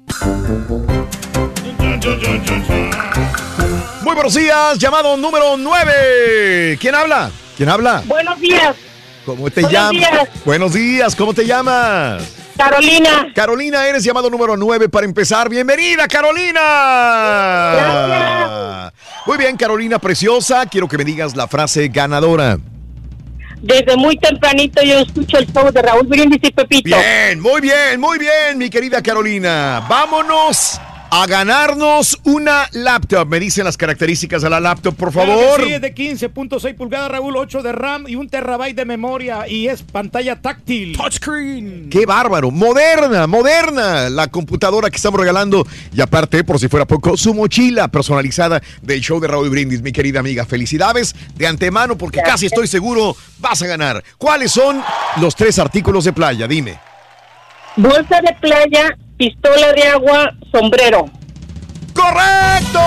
Muy 4.02 4.14
buenos 4.16 4.34
días, 4.34 4.78
llamado 4.78 5.16
número 5.16 5.56
9. 5.58 6.78
¿Quién 6.82 6.96
habla? 6.96 7.32
¿Quién 7.56 7.70
habla? 7.70 8.04
Buenos 8.08 8.40
días, 8.42 8.76
¿Cómo 9.26 9.50
te 9.50 9.62
Buenos 9.62 9.72
llamas? 9.72 9.92
días. 9.92 10.30
Buenos 10.46 10.74
días, 10.74 11.16
¿cómo 11.16 11.34
te 11.34 11.46
llamas? 11.46 12.24
Carolina. 12.58 13.32
Carolina, 13.34 13.88
eres 13.88 14.04
llamado 14.04 14.30
número 14.30 14.58
9 14.58 14.90
para 14.90 15.06
empezar. 15.06 15.50
Bienvenida, 15.50 16.08
Carolina. 16.08 16.62
Muy 19.26 19.38
bien, 19.38 19.56
Carolina 19.58 19.98
preciosa. 20.00 20.66
Quiero 20.66 20.88
que 20.88 20.98
me 20.98 21.06
digas 21.06 21.36
la 21.36 21.48
frase 21.48 21.88
ganadora. 21.88 22.58
Desde 23.62 23.96
muy 23.96 24.18
tempranito 24.18 24.84
yo 24.84 25.00
escucho 25.00 25.38
el 25.38 25.48
show 25.52 25.72
de 25.72 25.82
Raúl 25.82 26.06
Brindis 26.06 26.42
y 26.44 26.52
Pepito. 26.52 26.98
Bien, 26.98 27.40
muy 27.40 27.62
bien, 27.62 27.98
muy 28.00 28.20
bien, 28.20 28.58
mi 28.58 28.70
querida 28.70 29.02
Carolina. 29.02 29.86
Vámonos 29.88 30.80
a 31.16 31.28
ganarnos 31.28 32.18
una 32.24 32.68
laptop. 32.72 33.28
Me 33.28 33.40
dicen 33.40 33.66
las 33.66 33.78
características 33.78 34.42
de 34.42 34.50
la 34.50 34.60
laptop, 34.60 34.96
por 34.96 35.12
Claro 35.12 35.30
favor. 35.32 35.60
que 35.60 35.66
Sí, 35.68 35.74
es 35.74 35.82
de 35.82 35.94
15.6 35.94 36.76
pulgadas, 36.76 37.12
Raúl, 37.12 37.38
8 37.38 37.62
de 37.62 37.72
RAM 37.72 38.06
y 38.08 38.16
un 38.16 38.28
terabyte 38.28 38.76
de 38.76 38.86
memoria 38.86 39.48
y 39.48 39.68
es 39.68 39.84
pantalla 39.84 40.42
táctil. 40.42 40.98
Touchscreen. 40.98 41.90
Qué 41.92 42.08
bárbaro, 42.08 42.50
moderna, 42.50 43.28
moderna 43.28 44.10
la 44.10 44.28
computadora 44.30 44.90
que 44.90 44.96
estamos 44.96 45.20
regalando 45.20 45.68
y 45.94 46.02
aparte, 46.02 46.44
por 46.44 46.58
si 46.58 46.68
fuera 46.68 46.88
poco, 46.88 47.16
su 47.16 47.36
mochila 47.36 47.90
personalizada 47.90 48.60
del 48.82 49.00
show 49.00 49.20
de 49.20 49.28
Raúl 49.28 49.52
Brindis, 49.52 49.84
mi 49.84 49.92
querida 49.92 50.20
amiga. 50.20 50.48
Felicidades 50.48 51.14
de 51.36 51.46
antemano 51.46 51.96
porque 51.96 52.22
casi 52.24 52.48
estoy 52.48 52.66
seguro 52.66 53.16
vas 53.38 53.62
a 53.62 53.68
ganar. 53.68 54.04
¿Cuáles 54.18 54.52
son 54.52 54.82
los 55.22 55.36
tres 55.36 55.60
artículos 55.60 56.06
de 56.06 56.14
playa? 56.14 56.48
Dime. 56.48 56.80
Bolsa 57.76 58.20
de 58.22 58.36
playa, 58.42 58.98
pistola 59.24 59.72
de 59.72 59.88
agua, 59.88 60.34
sombrero. 60.52 61.10
¡Correcto! 61.94 62.80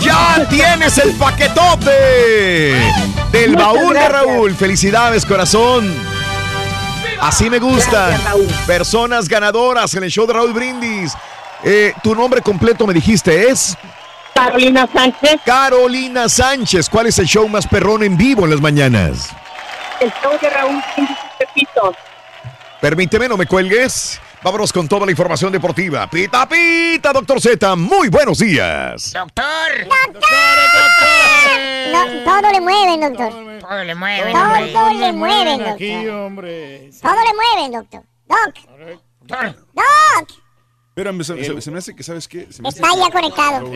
Ya 0.00 0.46
tienes 0.48 0.96
el 0.98 1.12
paquetote 1.14 1.90
del 3.32 3.52
Muchas 3.52 3.66
baúl 3.66 3.94
de. 3.94 4.08
Raúl. 4.08 4.54
Felicidades, 4.54 5.26
corazón. 5.26 5.92
Así 7.20 7.50
me 7.50 7.58
gusta. 7.58 8.16
Personas 8.68 9.28
ganadoras 9.28 9.94
en 9.94 10.04
el 10.04 10.10
show 10.10 10.28
de 10.28 10.34
Raúl 10.34 10.52
Brindis. 10.52 11.12
Eh, 11.64 11.92
tu 12.04 12.14
nombre 12.14 12.42
completo 12.42 12.86
me 12.86 12.94
dijiste 12.94 13.50
es 13.50 13.76
Carolina 14.32 14.88
Sánchez. 14.92 15.40
Carolina 15.44 16.28
Sánchez. 16.28 16.88
¿Cuál 16.88 17.06
es 17.08 17.18
el 17.18 17.26
show 17.26 17.48
más 17.48 17.66
perrón 17.66 18.04
en 18.04 18.16
vivo 18.16 18.44
en 18.44 18.50
las 18.50 18.60
mañanas? 18.60 19.30
El 19.98 20.12
show 20.22 20.38
de 20.40 20.50
Raúl 20.50 20.80
Brindis 20.94 21.16
y 21.18 21.44
Pepito. 21.44 21.92
Permíteme, 22.80 23.28
no 23.28 23.36
me 23.36 23.46
cuelgues. 23.46 24.20
Vámonos 24.42 24.72
con 24.72 24.88
toda 24.88 25.04
la 25.04 25.12
información 25.12 25.52
deportiva. 25.52 26.08
Pita, 26.08 26.48
pita, 26.48 27.12
doctor 27.12 27.38
Z. 27.40 27.76
Muy 27.76 28.08
buenos 28.08 28.38
días. 28.38 29.12
Doctor. 29.12 29.44
No, 31.92 32.24
todo 32.24 32.50
le 32.52 32.60
mueven, 32.60 33.00
doctor. 33.00 33.32
Todo 33.60 33.84
le 33.84 33.94
mueven, 33.94 34.32
Todo, 34.32 34.42
hombre. 34.44 34.72
todo 34.72 34.94
le 34.94 35.12
mueven, 35.12 35.62
aquí, 35.66 35.94
doctor. 36.04 36.14
hombre. 36.14 36.90
Todo 37.02 37.12
le 37.16 37.34
mueven, 37.34 37.72
doctor. 37.72 38.02
Doc. 38.26 38.54
Doc. 39.74 40.30
Espérame, 40.90 41.22
se, 41.24 41.44
se- 41.44 41.60
se 41.60 41.70
me 41.70 41.78
hace 41.78 41.94
que, 41.94 42.02
¿sabes 42.02 42.26
qué? 42.28 42.48
Se 42.50 42.60
me 42.62 42.68
hace 42.68 42.80
Está 42.80 42.88
ya 42.96 43.10
conectado. 43.10 43.72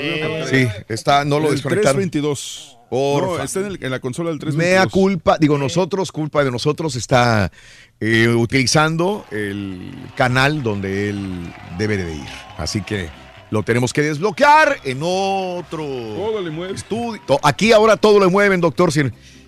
Sí, 0.50 0.66
está, 0.88 1.24
no 1.24 1.38
lo 1.38 1.46
El 1.48 1.54
desconectaron. 1.54 1.96
322. 2.10 2.78
Porfa. 2.90 3.38
No, 3.38 3.42
está 3.42 3.60
en, 3.60 3.66
el- 3.66 3.78
en 3.84 3.90
la 3.90 4.00
consola 4.00 4.30
del 4.30 4.38
322. 4.38 4.56
Mea 4.56 4.86
culpa, 4.90 5.38
digo 5.38 5.56
nosotros, 5.56 6.10
culpa 6.12 6.44
de 6.44 6.50
nosotros, 6.50 6.96
está 6.96 7.50
eh, 8.00 8.28
utilizando 8.28 9.24
el 9.30 9.92
canal 10.16 10.62
donde 10.62 11.08
él 11.08 11.52
debe 11.78 11.96
de 11.96 12.14
ir. 12.14 12.28
Así 12.58 12.82
que 12.82 13.08
lo 13.50 13.62
tenemos 13.62 13.92
que 13.92 14.02
desbloquear 14.02 14.78
en 14.84 14.98
otro 15.02 15.84
estudio. 16.74 17.20
To- 17.26 17.40
Aquí 17.42 17.72
ahora 17.72 17.96
todo 17.96 18.20
le 18.20 18.26
mueven, 18.26 18.60
doctor. 18.60 18.92
Si, 18.92 19.02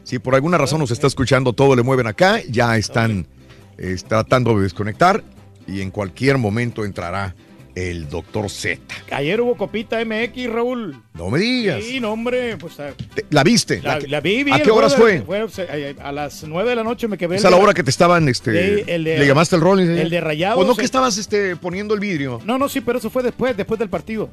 si 0.05 0.19
por 0.19 0.35
alguna 0.35 0.57
razón 0.57 0.79
nos 0.81 0.91
está 0.93 1.07
escuchando, 1.09 1.53
todo 1.53 1.75
le 1.77 1.83
mueven 1.83 2.07
acá. 2.07 2.41
Ya 2.49 2.77
están 2.77 3.27
eh, 3.79 3.97
tratando 4.07 4.57
de 4.57 4.63
desconectar 4.63 5.23
y 5.67 5.81
en 5.81 5.91
cualquier 5.91 6.39
momento 6.39 6.85
entrará 6.85 7.35
el 7.77 8.09
doctor 8.09 8.49
Z. 8.51 8.81
Ayer 9.13 9.41
hubo 9.41 9.55
copita 9.57 10.03
MX, 10.05 10.51
Raúl. 10.51 10.97
No 11.15 11.29
me 11.31 11.39
digas. 11.39 11.85
Sí, 11.85 12.01
no, 12.01 12.11
hombre, 12.13 12.57
pues 12.57 12.81
a- 12.81 12.93
Te- 12.95 13.27
¿La 13.31 13.45
viste? 13.45 13.81
la, 13.83 13.99
que- 13.99 14.09
la 14.09 14.21
vi, 14.21 14.43
vi 14.45 14.53
¿A 14.53 14.63
qué 14.63 14.71
horas 14.71 14.97
fue? 14.97 15.23
eh, 15.59 15.95
a 16.03 16.11
las 16.11 16.43
9 16.43 16.71
de 16.71 16.77
la 16.77 16.83
noche 16.83 17.07
me 17.07 17.19
quedé. 17.19 17.37
Es 17.37 17.45
a 17.45 17.51
la 17.51 17.59
hora 17.59 17.75
que 17.75 17.83
te 17.85 17.91
estaban, 17.91 18.27
este, 18.29 18.81
el 18.95 19.05
de- 19.05 19.19
le 19.19 19.27
llamaste 19.27 19.57
el 19.57 19.63
rol. 19.63 19.79
el 19.81 20.09
de 20.11 20.21
Rayados, 20.21 20.65
¿O 20.65 20.67
no 20.67 20.75
que 20.75 20.85
estabas, 20.87 21.19
este, 21.19 21.55
poniendo 21.57 21.93
el 21.95 22.01
vidrio? 22.01 22.41
No, 22.47 22.57
no, 22.59 22.69
sí, 22.69 22.81
pero 22.81 22.99
eso 22.99 23.11
fue 23.11 23.23
después, 23.23 23.55
después 23.57 23.79
del 23.79 23.91
partido. 23.91 24.31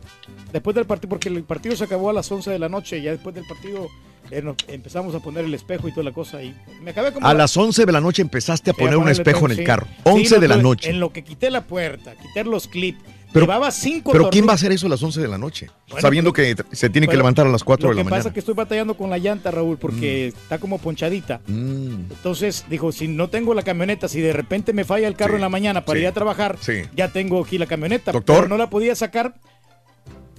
Después 0.53 0.74
del 0.76 0.86
partido, 0.86 1.10
porque 1.10 1.28
el 1.30 1.44
partido 1.44 1.76
se 1.76 1.84
acabó 1.84 2.10
a 2.10 2.14
las 2.14 2.32
11 2.32 2.49
de 2.49 2.60
la 2.60 2.70
noche. 2.70 2.98
Y 2.99 3.03
ya 3.03 3.11
después 3.11 3.36
del 3.36 3.45
partido 3.45 3.90
eh, 4.32 4.41
empezamos 4.70 5.14
a 5.15 5.20
poner 5.20 5.44
el 5.44 5.53
espejo 5.53 5.90
y 5.90 5.91
toda 5.91 6.06
la 6.06 6.11
cosa. 6.14 6.41
Y 6.41 6.56
me 6.82 6.91
acabé 6.91 7.11
como. 7.11 7.28
A 7.28 7.34
las 7.34 7.57
11 7.57 7.86
de 7.86 7.91
la 7.91 7.99
noche 7.99 8.22
empezaste 8.22 8.72
a 8.72 8.74
Sí, 8.74 8.80
poner 8.80 8.95
un 8.95 9.10
espejo 9.10 9.45
en 9.48 9.52
el 9.52 9.57
sí. 9.57 9.64
carro. 9.65 9.86
Sí, 9.86 9.94
11 10.06 10.36
no, 10.36 10.41
de 10.41 10.48
la 10.48 10.57
noche. 10.57 10.90
En 10.90 10.99
lo 11.02 11.11
que 11.11 11.26
quité 11.26 11.49
la 11.52 11.65
puerta, 11.68 12.14
quité 12.15 12.45
los 12.45 12.70
clips. 12.70 12.99
Pero- 13.34 13.45
llevaba 13.45 13.72
cinco 13.72 14.11
Pero 14.11 14.30
¿quién 14.30 14.47
va 14.47 14.51
a 14.51 14.55
hacer 14.55 14.72
eso 14.72 14.85
a 14.85 14.89
las 14.89 15.01
11 15.03 15.19
de 15.22 15.27
la 15.27 15.38
noche? 15.38 15.69
Bueno, 15.89 16.01
Sabiendo 16.01 16.31
pero- 16.31 16.55
que 16.69 16.76
se 16.76 16.89
tiene 16.89 17.07
que 17.07 17.18
levantar 17.18 17.45
a 17.47 17.49
las 17.49 17.64
4 17.64 17.89
de 17.89 17.95
la 17.95 18.01
Lo 18.01 18.05
que 18.05 18.10
pasa 18.10 18.15
mañana. 18.19 18.30
es 18.30 18.34
que 18.34 18.39
estoy 18.39 18.53
batallando 18.55 18.93
con 18.95 19.10
la 19.10 19.18
llanta, 19.18 19.51
Raúl, 19.51 19.77
porque 19.77 20.27
está 20.27 20.60
como 20.60 20.77
ponchadita. 20.77 21.41
Mm. 21.47 22.11
Entonces, 22.11 22.65
dijo, 22.69 22.91
si 22.91 23.07
no 23.07 23.30
tengo 23.30 23.53
la 23.53 23.64
camioneta, 23.64 24.07
si 24.07 24.22
de 24.22 24.34
repente 24.34 24.72
me 24.73 24.84
falla 24.85 25.07
el 25.07 25.15
carro 25.15 25.35
en 25.35 25.41
la 25.41 25.49
mañana 25.49 25.84
para 25.84 25.97
sí, 25.97 26.03
ir 26.03 26.07
a 26.07 26.11
trabajar, 26.14 26.57
sí. 26.61 26.84
ya 26.95 27.07
tengo 27.10 27.43
aquí 27.43 27.57
la 27.57 27.65
camioneta. 27.65 28.11
Doctor. 28.11 28.35
Pero 28.38 28.47
no 28.49 28.57
la 28.57 28.69
podía 28.69 28.95
sacar, 28.95 29.35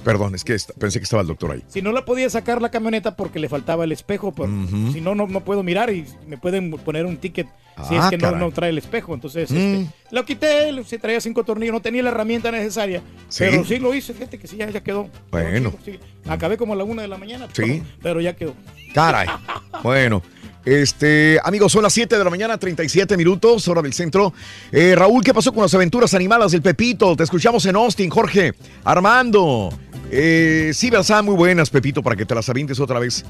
Perdón, 0.05 0.35
es 0.35 0.45
que 0.45 0.57
pensé 0.79 0.99
que 1.01 1.05
estaba 1.05 1.23
el 1.23 1.29
doctor 1.29 1.53
ahí. 1.53 1.63
si 1.69 1.81
no 1.83 1.91
la 1.93 2.05
podía 2.05 2.29
sacar 2.31 2.61
la 2.63 2.71
camioneta 2.71 3.17
porque 3.17 3.39
le 3.39 3.49
faltaba 3.49 3.85
el 3.85 3.93
espejo, 3.93 4.33
por- 4.33 4.49
Ujú. 4.49 4.93
si 4.93 5.01
no, 5.01 5.15
no, 5.15 5.27
no 5.27 5.41
puedo 5.41 5.63
mirar 5.63 5.91
y 5.91 6.05
me 6.27 6.37
pueden 6.39 6.71
poner 6.71 7.07
un 7.07 7.17
ticket 7.17 7.47
si 7.89 7.97
Ah, 7.97 8.05
es 8.05 8.11
que 8.11 8.19
no, 8.19 8.31
no 8.37 8.53
trae 8.53 8.71
el 8.71 8.79
espejo. 8.79 9.15
Entonces, 9.15 9.51
Mm. 9.51 9.55
este, 9.57 9.87
lo 10.13 10.25
quité, 10.25 10.85
sí 10.85 10.99
traía 10.99 11.21
cinco 11.21 11.43
tornillos, 11.43 11.73
no 11.73 11.83
tenía 11.83 12.03
la 12.05 12.11
herramienta 12.11 12.53
necesaria, 12.53 13.03
¿Sí? 13.29 13.39
pero 13.51 13.65
sí 13.65 13.79
lo 13.79 13.93
hice, 13.95 14.15
fíjate 14.15 14.39
que 14.39 14.47
sí, 14.47 14.57
ya, 14.59 14.71
ya 14.71 14.81
quedó. 14.83 15.09
Bueno. 15.33 15.73
Sí, 15.85 15.99
acabé 16.29 16.57
como 16.57 16.75
a 16.75 16.77
la 16.77 16.85
una 16.85 17.03
de 17.03 17.09
la 17.09 17.19
mañana, 17.19 17.47
Sí. 17.53 17.63
pero, 17.63 17.85
pero 18.03 18.21
ya 18.21 18.37
quedó. 18.37 18.55
Caray. 18.95 19.27
Bueno. 19.83 20.23
Este, 20.65 21.39
amigos, 21.45 21.73
son 21.73 21.83
las 21.83 21.93
7 21.93 22.17
de 22.17 22.25
la 22.25 22.31
mañana, 22.31 22.57
37 22.57 23.19
minutos, 23.19 23.69
hora 23.69 23.83
del 23.83 23.93
centro. 23.93 24.33
Eh, 24.73 24.95
Raúl, 24.97 25.23
¿qué 25.23 25.35
pasó 25.35 25.53
con 25.53 25.63
las 25.63 25.75
aventuras 25.75 26.15
animadas 26.15 26.53
del 26.53 26.63
Pepito? 26.63 27.15
Te 27.17 27.23
escuchamos 27.25 27.67
en 27.67 27.77
Austin, 27.77 28.09
Jorge. 28.09 28.55
Armando. 28.83 29.69
Eh, 30.11 30.71
sí, 30.75 30.91
verdad, 30.91 31.23
muy 31.23 31.35
buenas, 31.35 31.71
Pepito, 31.71 32.03
para 32.03 32.17
que 32.17 32.25
te 32.27 32.35
las 32.35 32.49
avientes 32.49 32.79
otra 32.81 32.99
vez. 32.99 33.25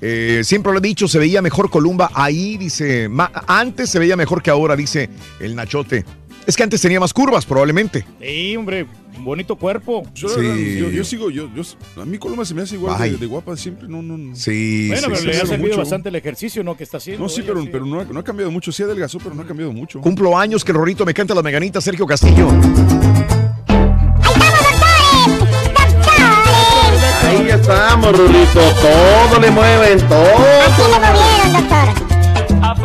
Eh, 0.00 0.40
siempre 0.44 0.72
lo 0.72 0.78
he 0.78 0.82
dicho, 0.82 1.08
se 1.08 1.18
veía 1.18 1.40
mejor 1.40 1.70
Columba 1.70 2.10
ahí, 2.14 2.56
dice. 2.56 3.08
ma- 3.08 3.30
antes 3.46 3.88
se 3.90 3.98
veía 3.98 4.16
mejor 4.16 4.42
que 4.42 4.50
ahora, 4.50 4.76
dice 4.76 5.08
el 5.40 5.54
Nachote. 5.54 6.04
Es 6.46 6.56
que 6.56 6.62
antes 6.62 6.82
tenía 6.82 7.00
más 7.00 7.14
curvas, 7.14 7.46
probablemente. 7.46 8.04
Sí, 8.20 8.54
hombre, 8.54 8.86
bonito 9.20 9.56
cuerpo. 9.56 10.02
Yo, 10.14 10.28
la 10.28 10.36
verdad, 10.36 10.56
yo, 10.56 10.90
yo 10.90 11.02
sigo, 11.04 11.30
yo, 11.30 11.48
yo, 11.54 11.62
a 12.02 12.04
mí 12.04 12.18
Coloma 12.18 12.44
se 12.44 12.52
me 12.52 12.60
hace 12.60 12.74
igual 12.74 13.00
de, 13.00 13.16
de 13.16 13.24
guapa 13.26 13.56
siempre, 13.56 13.88
no, 13.88 14.02
no, 14.02 14.18
no. 14.18 14.36
Sí, 14.36 14.88
Bueno, 14.88 15.00
sí, 15.02 15.06
pero 15.08 15.20
sí, 15.20 15.26
le 15.28 15.32
sí. 15.34 15.40
ha 15.40 15.46
servido 15.46 15.68
mucho. 15.68 15.78
bastante 15.78 16.10
el 16.10 16.16
ejercicio, 16.16 16.62
¿no? 16.62 16.76
Que 16.76 16.84
está 16.84 16.98
haciendo. 16.98 17.22
No, 17.22 17.30
sí, 17.30 17.42
pero, 17.46 17.64
pero 17.72 17.86
no, 17.86 18.00
ha, 18.00 18.04
no 18.04 18.20
ha 18.20 18.24
cambiado 18.24 18.50
mucho. 18.50 18.72
Sí 18.72 18.82
adelgazó, 18.82 19.16
pero 19.18 19.34
no 19.34 19.40
ha 19.40 19.46
cambiado 19.46 19.72
mucho. 19.72 20.02
Cumplo 20.02 20.36
años 20.36 20.62
que 20.62 20.72
el 20.72 20.76
Rorito 20.76 21.06
me 21.06 21.14
canta 21.14 21.34
las 21.34 21.44
meganitas, 21.44 21.82
Sergio 21.82 22.06
Castillo. 22.06 22.50
Estamos, 27.54 28.16
Rulito. 28.16 28.60
Todo 28.80 29.40
le 29.40 29.50
mueven, 29.50 29.98
todo. 30.08 30.24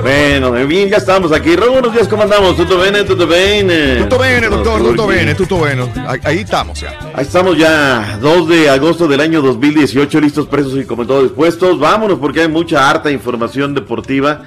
Bueno, 0.01 0.51
bien, 0.51 0.89
ya 0.89 0.97
estamos 0.97 1.31
aquí. 1.31 1.55
Raúl, 1.55 1.73
buenos 1.73 1.93
días, 1.93 2.07
¿cómo 2.07 2.23
andamos? 2.23 2.55
¿Tutto 2.55 2.79
bene? 2.79 3.03
¿Tutto 3.03 3.27
bene? 3.27 3.97
Tutto 3.97 4.17
bene, 4.17 4.47
doctor, 4.47 4.81
tutto 4.81 5.07
bene, 5.07 5.35
tutto 5.35 5.57
bueno. 5.57 5.89
Ahí, 6.23 6.39
estamos 6.39 6.79
ya. 6.79 6.97
Ahí 7.13 7.23
estamos 7.23 7.57
ya, 7.57 8.17
2 8.21 8.47
de 8.47 8.69
agosto 8.69 9.07
del 9.07 9.19
año 9.19 9.41
2018, 9.41 10.21
listos, 10.21 10.47
presos 10.47 10.77
y 10.77 10.85
como 10.85 11.05
todos 11.05 11.23
dispuestos. 11.23 11.79
Vámonos 11.79 12.19
porque 12.19 12.41
hay 12.41 12.47
mucha 12.47 12.89
harta 12.89 13.11
información 13.11 13.73
deportiva. 13.73 14.43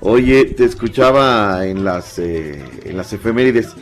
Oye, 0.00 0.44
te 0.44 0.64
escuchaba 0.64 1.66
en 1.66 1.84
las, 1.84 2.18
eh, 2.18 2.64
en 2.84 2.96
las 2.96 3.12
efemérides. 3.12 3.74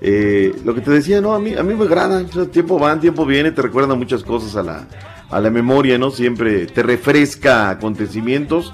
Eh, 0.00 0.54
lo 0.64 0.74
que 0.74 0.82
te 0.82 0.90
decía, 0.90 1.20
no, 1.20 1.34
a 1.34 1.38
mí, 1.38 1.54
a 1.54 1.62
mí 1.62 1.74
me 1.74 1.84
agrada. 1.84 2.22
O 2.28 2.32
sea, 2.32 2.44
tiempo 2.46 2.78
va, 2.78 2.98
tiempo 3.00 3.24
viene, 3.24 3.50
te 3.50 3.62
recuerda 3.62 3.94
muchas 3.94 4.22
cosas 4.22 4.56
a 4.56 4.62
la, 4.62 4.86
a 5.30 5.40
la 5.40 5.50
memoria, 5.50 5.98
¿no? 5.98 6.10
Siempre 6.10 6.66
te 6.66 6.82
refresca 6.82 7.70
acontecimientos. 7.70 8.72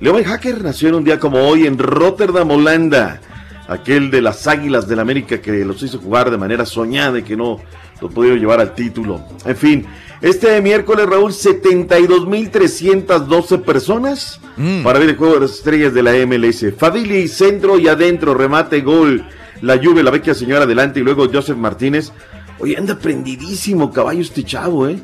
Leo 0.00 0.22
Hacker 0.22 0.62
nació 0.62 0.88
en 0.88 0.96
un 0.96 1.04
día 1.04 1.18
como 1.18 1.38
hoy 1.38 1.66
en 1.66 1.78
Rotterdam, 1.78 2.50
Holanda. 2.50 3.20
Aquel 3.66 4.10
de 4.10 4.20
las 4.20 4.46
Águilas 4.46 4.86
del 4.86 5.00
América 5.00 5.40
que 5.40 5.64
los 5.64 5.82
hizo 5.82 5.98
jugar 5.98 6.30
de 6.30 6.36
manera 6.36 6.66
soñada 6.66 7.18
y 7.18 7.22
que 7.22 7.36
no 7.36 7.60
lo 8.02 8.10
pudieron 8.10 8.38
llevar 8.38 8.60
al 8.60 8.74
título. 8.74 9.24
En 9.46 9.56
fin, 9.56 9.86
este 10.20 10.60
miércoles, 10.60 11.06
Raúl, 11.06 11.32
72.312 11.32 13.62
personas 13.62 14.38
para 14.82 14.98
ver 14.98 15.10
el 15.10 15.16
juego 15.16 15.34
de 15.34 15.40
las 15.40 15.52
estrellas 15.52 15.92
de 15.94 16.02
la 16.02 16.12
MLS. 16.26 16.66
Fadili, 16.76 17.28
centro 17.28 17.78
y 17.78 17.86
adentro, 17.88 18.34
remate, 18.34 18.82
gol. 18.82 19.24
La 19.62 19.78
Juve, 19.78 20.02
la 20.02 20.10
vecchia 20.10 20.34
señora 20.34 20.64
adelante 20.64 21.00
y 21.00 21.02
luego 21.02 21.26
Joseph 21.32 21.56
Martínez. 21.56 22.12
Oye, 22.58 22.76
anda 22.76 22.98
prendidísimo 22.98 23.90
caballo 23.92 24.20
este 24.20 24.44
chavo, 24.44 24.86
¿eh? 24.88 24.98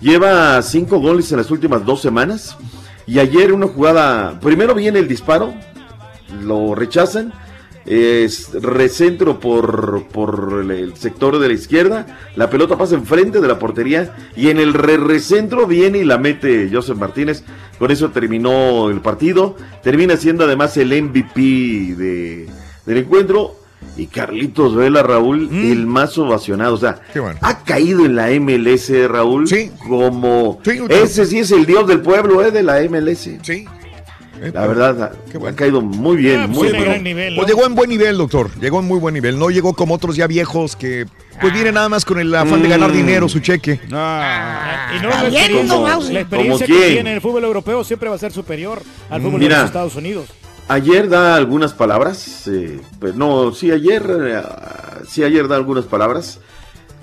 Lleva 0.00 0.60
cinco 0.62 0.98
goles 0.98 1.30
en 1.30 1.38
las 1.38 1.50
últimas 1.50 1.84
dos 1.84 2.00
semanas. 2.00 2.56
Y 3.06 3.18
ayer 3.18 3.52
una 3.52 3.66
jugada, 3.66 4.38
primero 4.40 4.74
viene 4.74 5.00
el 5.00 5.08
disparo, 5.08 5.52
lo 6.42 6.74
rechazan, 6.74 7.32
es 7.84 8.52
recentro 8.52 9.40
por, 9.40 10.04
por 10.12 10.64
el, 10.70 10.96
sector 10.96 11.38
de 11.38 11.48
la 11.48 11.54
izquierda, 11.54 12.18
la 12.36 12.48
pelota 12.48 12.78
pasa 12.78 12.94
enfrente 12.94 13.40
de 13.40 13.48
la 13.48 13.58
portería 13.58 14.14
y 14.36 14.50
en 14.50 14.60
el 14.60 14.74
re 14.74 14.96
recentro 14.96 15.66
viene 15.66 15.98
y 15.98 16.04
la 16.04 16.18
mete 16.18 16.70
Joseph 16.72 16.98
Martínez. 16.98 17.42
Con 17.78 17.90
eso 17.90 18.10
terminó 18.10 18.90
el 18.90 19.00
partido, 19.00 19.56
termina 19.82 20.16
siendo 20.16 20.44
además 20.44 20.76
el 20.76 21.02
MVP 21.02 21.40
de, 21.96 22.48
del 22.86 22.98
encuentro. 22.98 23.59
Y 23.96 24.06
Carlitos 24.06 24.74
Vela, 24.74 25.02
Raúl, 25.02 25.48
el 25.52 25.86
más 25.86 26.16
ovacionado. 26.16 26.74
O 26.74 26.78
sea, 26.78 27.00
ha 27.42 27.58
caído 27.64 28.06
en 28.06 28.16
la 28.16 28.28
MLS, 28.40 28.90
Raúl, 29.08 29.48
como... 29.86 30.58
ese 30.88 31.26
sí 31.26 31.40
es 31.40 31.50
el 31.50 31.66
dios 31.66 31.86
del 31.86 32.00
pueblo, 32.00 32.42
¿eh? 32.44 32.50
De 32.50 32.62
la 32.62 32.80
MLS. 32.88 33.28
Sí. 33.42 33.64
La 34.54 34.66
verdad, 34.66 35.02
ha, 35.02 35.48
ha 35.48 35.52
caído 35.52 35.82
muy 35.82 36.16
bien, 36.16 36.48
muy 36.48 36.72
bien. 36.72 37.34
Pues 37.36 37.46
llegó 37.46 37.66
en 37.66 37.74
buen 37.74 37.90
nivel, 37.90 38.16
doctor. 38.16 38.50
Llegó 38.58 38.80
en 38.80 38.86
muy 38.86 38.98
buen 38.98 39.12
nivel. 39.12 39.38
No 39.38 39.50
llegó 39.50 39.74
como 39.74 39.94
otros 39.94 40.16
ya 40.16 40.26
viejos 40.26 40.76
que 40.76 41.04
pues 41.42 41.52
vienen 41.52 41.74
nada 41.74 41.90
más 41.90 42.06
con 42.06 42.18
el 42.18 42.34
afán 42.34 42.62
de 42.62 42.68
ganar 42.68 42.90
Mm. 42.90 42.94
dinero, 42.94 43.28
su 43.28 43.40
cheque. 43.40 43.80
Y 43.86 43.90
no, 43.92 43.98
la 43.98 45.28
experiencia, 45.28 45.76
la 45.78 45.92
¿Cómo 45.98 46.18
experiencia 46.20 46.66
que 46.66 46.72
tiene 46.72 47.00
en 47.00 47.06
el 47.08 47.20
fútbol 47.20 47.44
europeo 47.44 47.84
siempre 47.84 48.08
va 48.08 48.14
a 48.14 48.18
ser 48.18 48.32
superior 48.32 48.82
al 49.10 49.20
fútbol 49.20 49.40
Mira. 49.40 49.56
de 49.56 49.60
los 49.62 49.68
Estados 49.70 49.94
Unidos. 49.96 50.26
Ayer 50.70 51.08
da 51.08 51.34
algunas 51.34 51.72
palabras, 51.72 52.46
eh, 52.46 52.80
pues 53.00 53.16
no, 53.16 53.50
sí 53.50 53.72
ayer, 53.72 54.04
eh, 54.08 54.42
sí 55.04 55.24
ayer 55.24 55.48
da 55.48 55.56
algunas 55.56 55.84
palabras. 55.84 56.38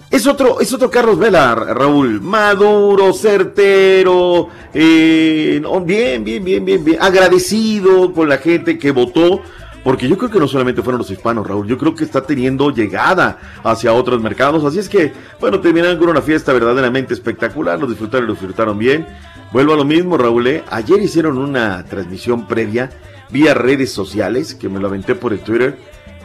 Es 0.10 0.26
otro, 0.26 0.62
es 0.62 0.72
otro 0.72 0.90
Carlos 0.90 1.20
Vela, 1.20 1.54
Raúl. 1.54 2.22
Maduro, 2.22 3.12
certero, 3.12 4.48
eh, 4.74 5.60
no, 5.62 5.82
bien, 5.82 6.24
bien, 6.24 6.46
bien, 6.46 6.64
bien, 6.64 6.86
bien. 6.86 6.98
Agradecido 7.02 8.14
con 8.14 8.30
la 8.30 8.38
gente 8.38 8.80
que 8.80 8.92
votó. 8.92 9.42
Porque 9.84 10.08
yo 10.08 10.18
creo 10.18 10.32
que 10.32 10.40
no 10.40 10.48
solamente 10.48 10.82
fueron 10.82 11.00
los 11.00 11.12
hispanos, 11.12 11.46
Raúl. 11.46 11.68
Yo 11.68 11.78
creo 11.78 11.94
que 11.94 12.06
está 12.06 12.22
teniendo 12.22 12.72
llegada 12.72 13.38
hacia 13.66 13.92
otros 13.92 14.22
mercados. 14.22 14.64
Así 14.64 14.80
es 14.80 14.88
que, 14.88 15.12
bueno, 15.42 15.60
terminaron 15.60 15.98
con 15.98 16.08
una 16.08 16.22
fiesta 16.22 16.54
verdaderamente 16.54 17.14
espectacular. 17.14 17.78
Lo 17.78 17.88
disfrutaron, 17.88 18.28
lo 18.28 18.34
disfrutaron 18.34 18.78
bien. 18.78 19.06
Vuelvo 19.52 19.74
a 19.74 19.78
lo 19.78 19.84
mismo, 19.84 20.18
Raúl. 20.18 20.48
¿eh? 20.48 20.64
Ayer 20.70 21.02
hicieron 21.02 21.38
una 21.38 21.84
transmisión 21.84 22.48
previa 22.48 22.90
vía 23.30 23.54
redes 23.54 23.92
sociales, 23.92 24.56
que 24.56 24.70
me 24.70 24.80
lo 24.80 24.88
aventé 24.88 25.16
por 25.16 25.34
el 25.34 25.40
Twitter. 25.40 25.78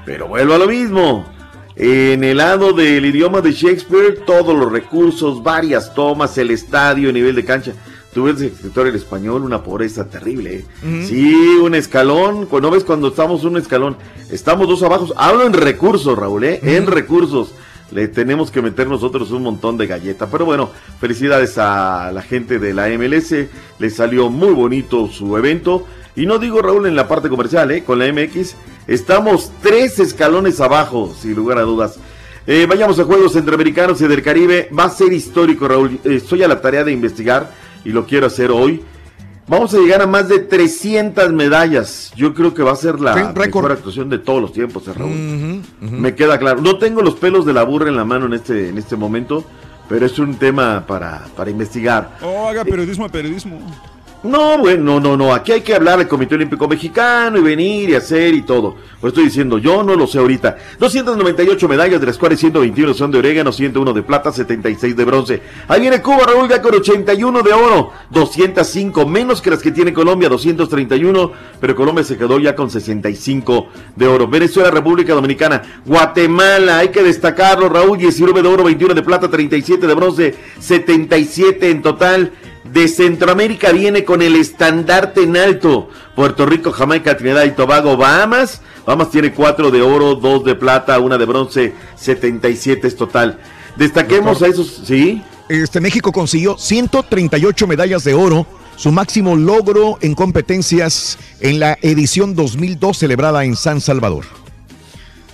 Pero 0.04 0.28
vuelvo 0.28 0.54
a 0.54 0.58
lo 0.58 0.66
mismo. 0.66 1.26
En 1.74 2.22
el 2.22 2.36
lado 2.36 2.72
del 2.72 3.06
idioma 3.06 3.40
de 3.40 3.52
Shakespeare, 3.52 4.20
todos 4.26 4.54
los 4.54 4.70
recursos, 4.70 5.42
varias 5.42 5.94
tomas, 5.94 6.36
el 6.36 6.50
estadio, 6.50 7.08
el 7.08 7.14
nivel 7.14 7.34
de 7.34 7.44
cancha. 7.44 7.72
Tú 8.12 8.24
ves 8.24 8.38
el 8.40 8.48
escritor 8.48 8.88
en 8.88 8.94
español, 8.94 9.42
una 9.42 9.62
pobreza 9.62 10.06
terrible. 10.06 10.56
¿eh? 10.56 11.04
Sí, 11.06 11.34
un 11.62 11.74
escalón. 11.74 12.44
Cuando 12.44 12.70
ves 12.70 12.84
cuando 12.84 13.08
estamos 13.08 13.44
un 13.44 13.56
escalón, 13.56 13.96
estamos 14.30 14.68
dos 14.68 14.82
abajo. 14.82 15.08
Hablo 15.16 15.46
en 15.46 15.54
recursos, 15.54 16.18
Raúl, 16.18 16.44
¿eh? 16.44 16.60
En 16.62 16.86
recursos. 16.86 17.54
Le 17.90 18.08
tenemos 18.08 18.50
que 18.50 18.60
meter 18.60 18.86
nosotros 18.86 19.30
un 19.30 19.42
montón 19.42 19.78
de 19.78 19.86
galleta. 19.86 20.26
Pero 20.30 20.44
bueno, 20.44 20.70
felicidades 21.00 21.56
a 21.56 22.10
la 22.12 22.20
gente 22.20 22.58
de 22.58 22.74
la 22.74 22.88
MLS. 22.88 23.34
Le 23.78 23.90
salió 23.90 24.28
muy 24.28 24.52
bonito 24.52 25.08
su 25.08 25.34
evento. 25.38 25.86
Y 26.14 26.26
no 26.26 26.38
digo, 26.38 26.60
Raúl, 26.60 26.86
en 26.86 26.96
la 26.96 27.08
parte 27.08 27.28
comercial, 27.28 27.70
¿eh? 27.70 27.84
Con 27.84 27.98
la 27.98 28.12
MX. 28.12 28.54
Estamos 28.86 29.50
tres 29.62 29.98
escalones 29.98 30.60
abajo, 30.60 31.14
sin 31.18 31.34
lugar 31.34 31.58
a 31.58 31.62
dudas. 31.62 31.96
Eh, 32.46 32.66
vayamos 32.68 32.98
a 32.98 33.04
Juegos 33.04 33.32
Centroamericanos 33.32 34.00
y 34.00 34.06
del 34.08 34.22
Caribe. 34.22 34.68
Va 34.76 34.84
a 34.84 34.90
ser 34.90 35.12
histórico, 35.12 35.68
Raúl. 35.68 36.00
Eh, 36.04 36.16
Estoy 36.16 36.42
a 36.42 36.48
la 36.48 36.60
tarea 36.60 36.84
de 36.84 36.92
investigar 36.92 37.50
y 37.84 37.90
lo 37.90 38.04
quiero 38.06 38.26
hacer 38.26 38.50
hoy. 38.50 38.82
Vamos 39.48 39.74
a 39.74 39.78
llegar 39.78 40.02
a 40.02 40.06
más 40.06 40.28
de 40.28 40.38
300 40.38 41.32
medallas. 41.32 42.12
Yo 42.16 42.32
creo 42.34 42.52
que 42.54 42.62
va 42.62 42.72
a 42.72 42.76
ser 42.76 43.00
la 43.00 43.14
Sí, 43.14 43.38
mejor 43.38 43.72
actuación 43.72 44.08
de 44.08 44.18
todos 44.18 44.40
los 44.40 44.52
tiempos, 44.52 44.86
eh, 44.88 44.92
Raúl. 44.94 45.62
Me 45.80 46.14
queda 46.14 46.38
claro. 46.38 46.60
No 46.60 46.78
tengo 46.78 47.02
los 47.02 47.14
pelos 47.14 47.44
de 47.46 47.52
la 47.52 47.62
burra 47.64 47.88
en 47.88 47.96
la 47.96 48.04
mano 48.04 48.26
en 48.26 48.34
este, 48.34 48.68
en 48.68 48.78
este 48.78 48.96
momento, 48.96 49.44
pero 49.88 50.06
es 50.06 50.18
un 50.18 50.34
tema 50.36 50.84
para, 50.86 51.24
para 51.36 51.50
investigar. 51.50 52.18
Oh, 52.22 52.48
haga 52.48 52.64
periodismo 52.64 53.04
de 53.04 53.10
periodismo. 53.10 53.58
No, 54.24 54.56
bueno, 54.58 54.84
no, 54.84 55.00
no, 55.00 55.16
no. 55.16 55.34
Aquí 55.34 55.50
hay 55.50 55.62
que 55.62 55.74
hablar 55.74 55.98
del 55.98 56.06
Comité 56.06 56.36
Olímpico 56.36 56.68
Mexicano 56.68 57.38
y 57.38 57.42
venir 57.42 57.90
y 57.90 57.94
hacer 57.96 58.32
y 58.34 58.42
todo. 58.42 58.76
Pues 59.00 59.10
estoy 59.10 59.24
diciendo, 59.24 59.58
yo 59.58 59.82
no 59.82 59.96
lo 59.96 60.06
sé 60.06 60.18
ahorita. 60.18 60.56
298 60.78 61.68
medallas, 61.68 62.00
de 62.00 62.06
las 62.06 62.18
cuales 62.18 62.38
121 62.38 62.94
son 62.94 63.10
de 63.10 63.18
orégano, 63.18 63.50
101 63.50 63.92
de 63.92 64.02
plata, 64.04 64.30
76 64.30 64.96
de 64.96 65.04
bronce. 65.04 65.42
Ahí 65.66 65.80
viene 65.80 66.00
Cuba, 66.00 66.20
Raúl, 66.24 66.48
ya 66.48 66.62
con 66.62 66.72
81 66.72 67.42
de 67.42 67.52
oro, 67.52 67.90
205, 68.10 69.06
menos 69.06 69.42
que 69.42 69.50
las 69.50 69.60
que 69.60 69.72
tiene 69.72 69.92
Colombia, 69.92 70.28
231, 70.28 71.32
pero 71.60 71.74
Colombia 71.74 72.04
se 72.04 72.16
quedó 72.16 72.38
ya 72.38 72.54
con 72.54 72.70
65 72.70 73.66
de 73.96 74.06
oro. 74.06 74.28
Venezuela, 74.28 74.70
República 74.70 75.14
Dominicana, 75.14 75.62
Guatemala, 75.84 76.78
hay 76.78 76.90
que 76.90 77.02
destacarlo, 77.02 77.68
Raúl, 77.68 77.98
19 77.98 78.40
de 78.40 78.48
oro, 78.48 78.62
21 78.62 78.94
de 78.94 79.02
plata, 79.02 79.28
37 79.28 79.84
de 79.84 79.94
bronce, 79.94 80.34
77 80.60 81.70
en 81.70 81.82
total. 81.82 82.32
De 82.72 82.88
Centroamérica 82.88 83.70
viene 83.70 84.02
con 84.02 84.22
el 84.22 84.34
estandarte 84.34 85.24
en 85.24 85.36
alto. 85.36 85.90
Puerto 86.16 86.46
Rico, 86.46 86.72
Jamaica, 86.72 87.16
Trinidad 87.18 87.44
y 87.44 87.50
Tobago, 87.50 87.98
Bahamas. 87.98 88.62
Bahamas 88.86 89.10
tiene 89.10 89.32
4 89.34 89.70
de 89.70 89.82
oro, 89.82 90.14
2 90.14 90.44
de 90.44 90.54
plata, 90.54 90.98
1 90.98 91.18
de 91.18 91.24
bronce, 91.26 91.74
77 91.96 92.88
es 92.88 92.96
total. 92.96 93.38
Destaquemos 93.76 94.40
a 94.42 94.46
esos, 94.46 94.82
¿sí? 94.86 95.22
Este 95.50 95.80
México 95.80 96.12
consiguió 96.12 96.56
138 96.56 97.66
medallas 97.66 98.04
de 98.04 98.14
oro, 98.14 98.46
su 98.76 98.90
máximo 98.90 99.36
logro 99.36 99.98
en 100.00 100.14
competencias 100.14 101.18
en 101.40 101.60
la 101.60 101.76
edición 101.82 102.34
2002 102.34 102.96
celebrada 102.96 103.44
en 103.44 103.54
San 103.54 103.82
Salvador. 103.82 104.24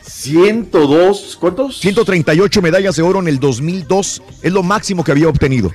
102, 0.03 1.37
¿cuántos? 1.39 1.79
138 1.79 2.63
medallas 2.63 2.97
de 2.97 3.03
oro 3.03 3.21
en 3.21 3.29
el 3.29 3.39
2002 3.39 4.23
es 4.43 4.53
lo 4.53 4.65
máximo 4.65 5.05
que 5.05 5.13
había 5.13 5.29
obtenido. 5.29 5.71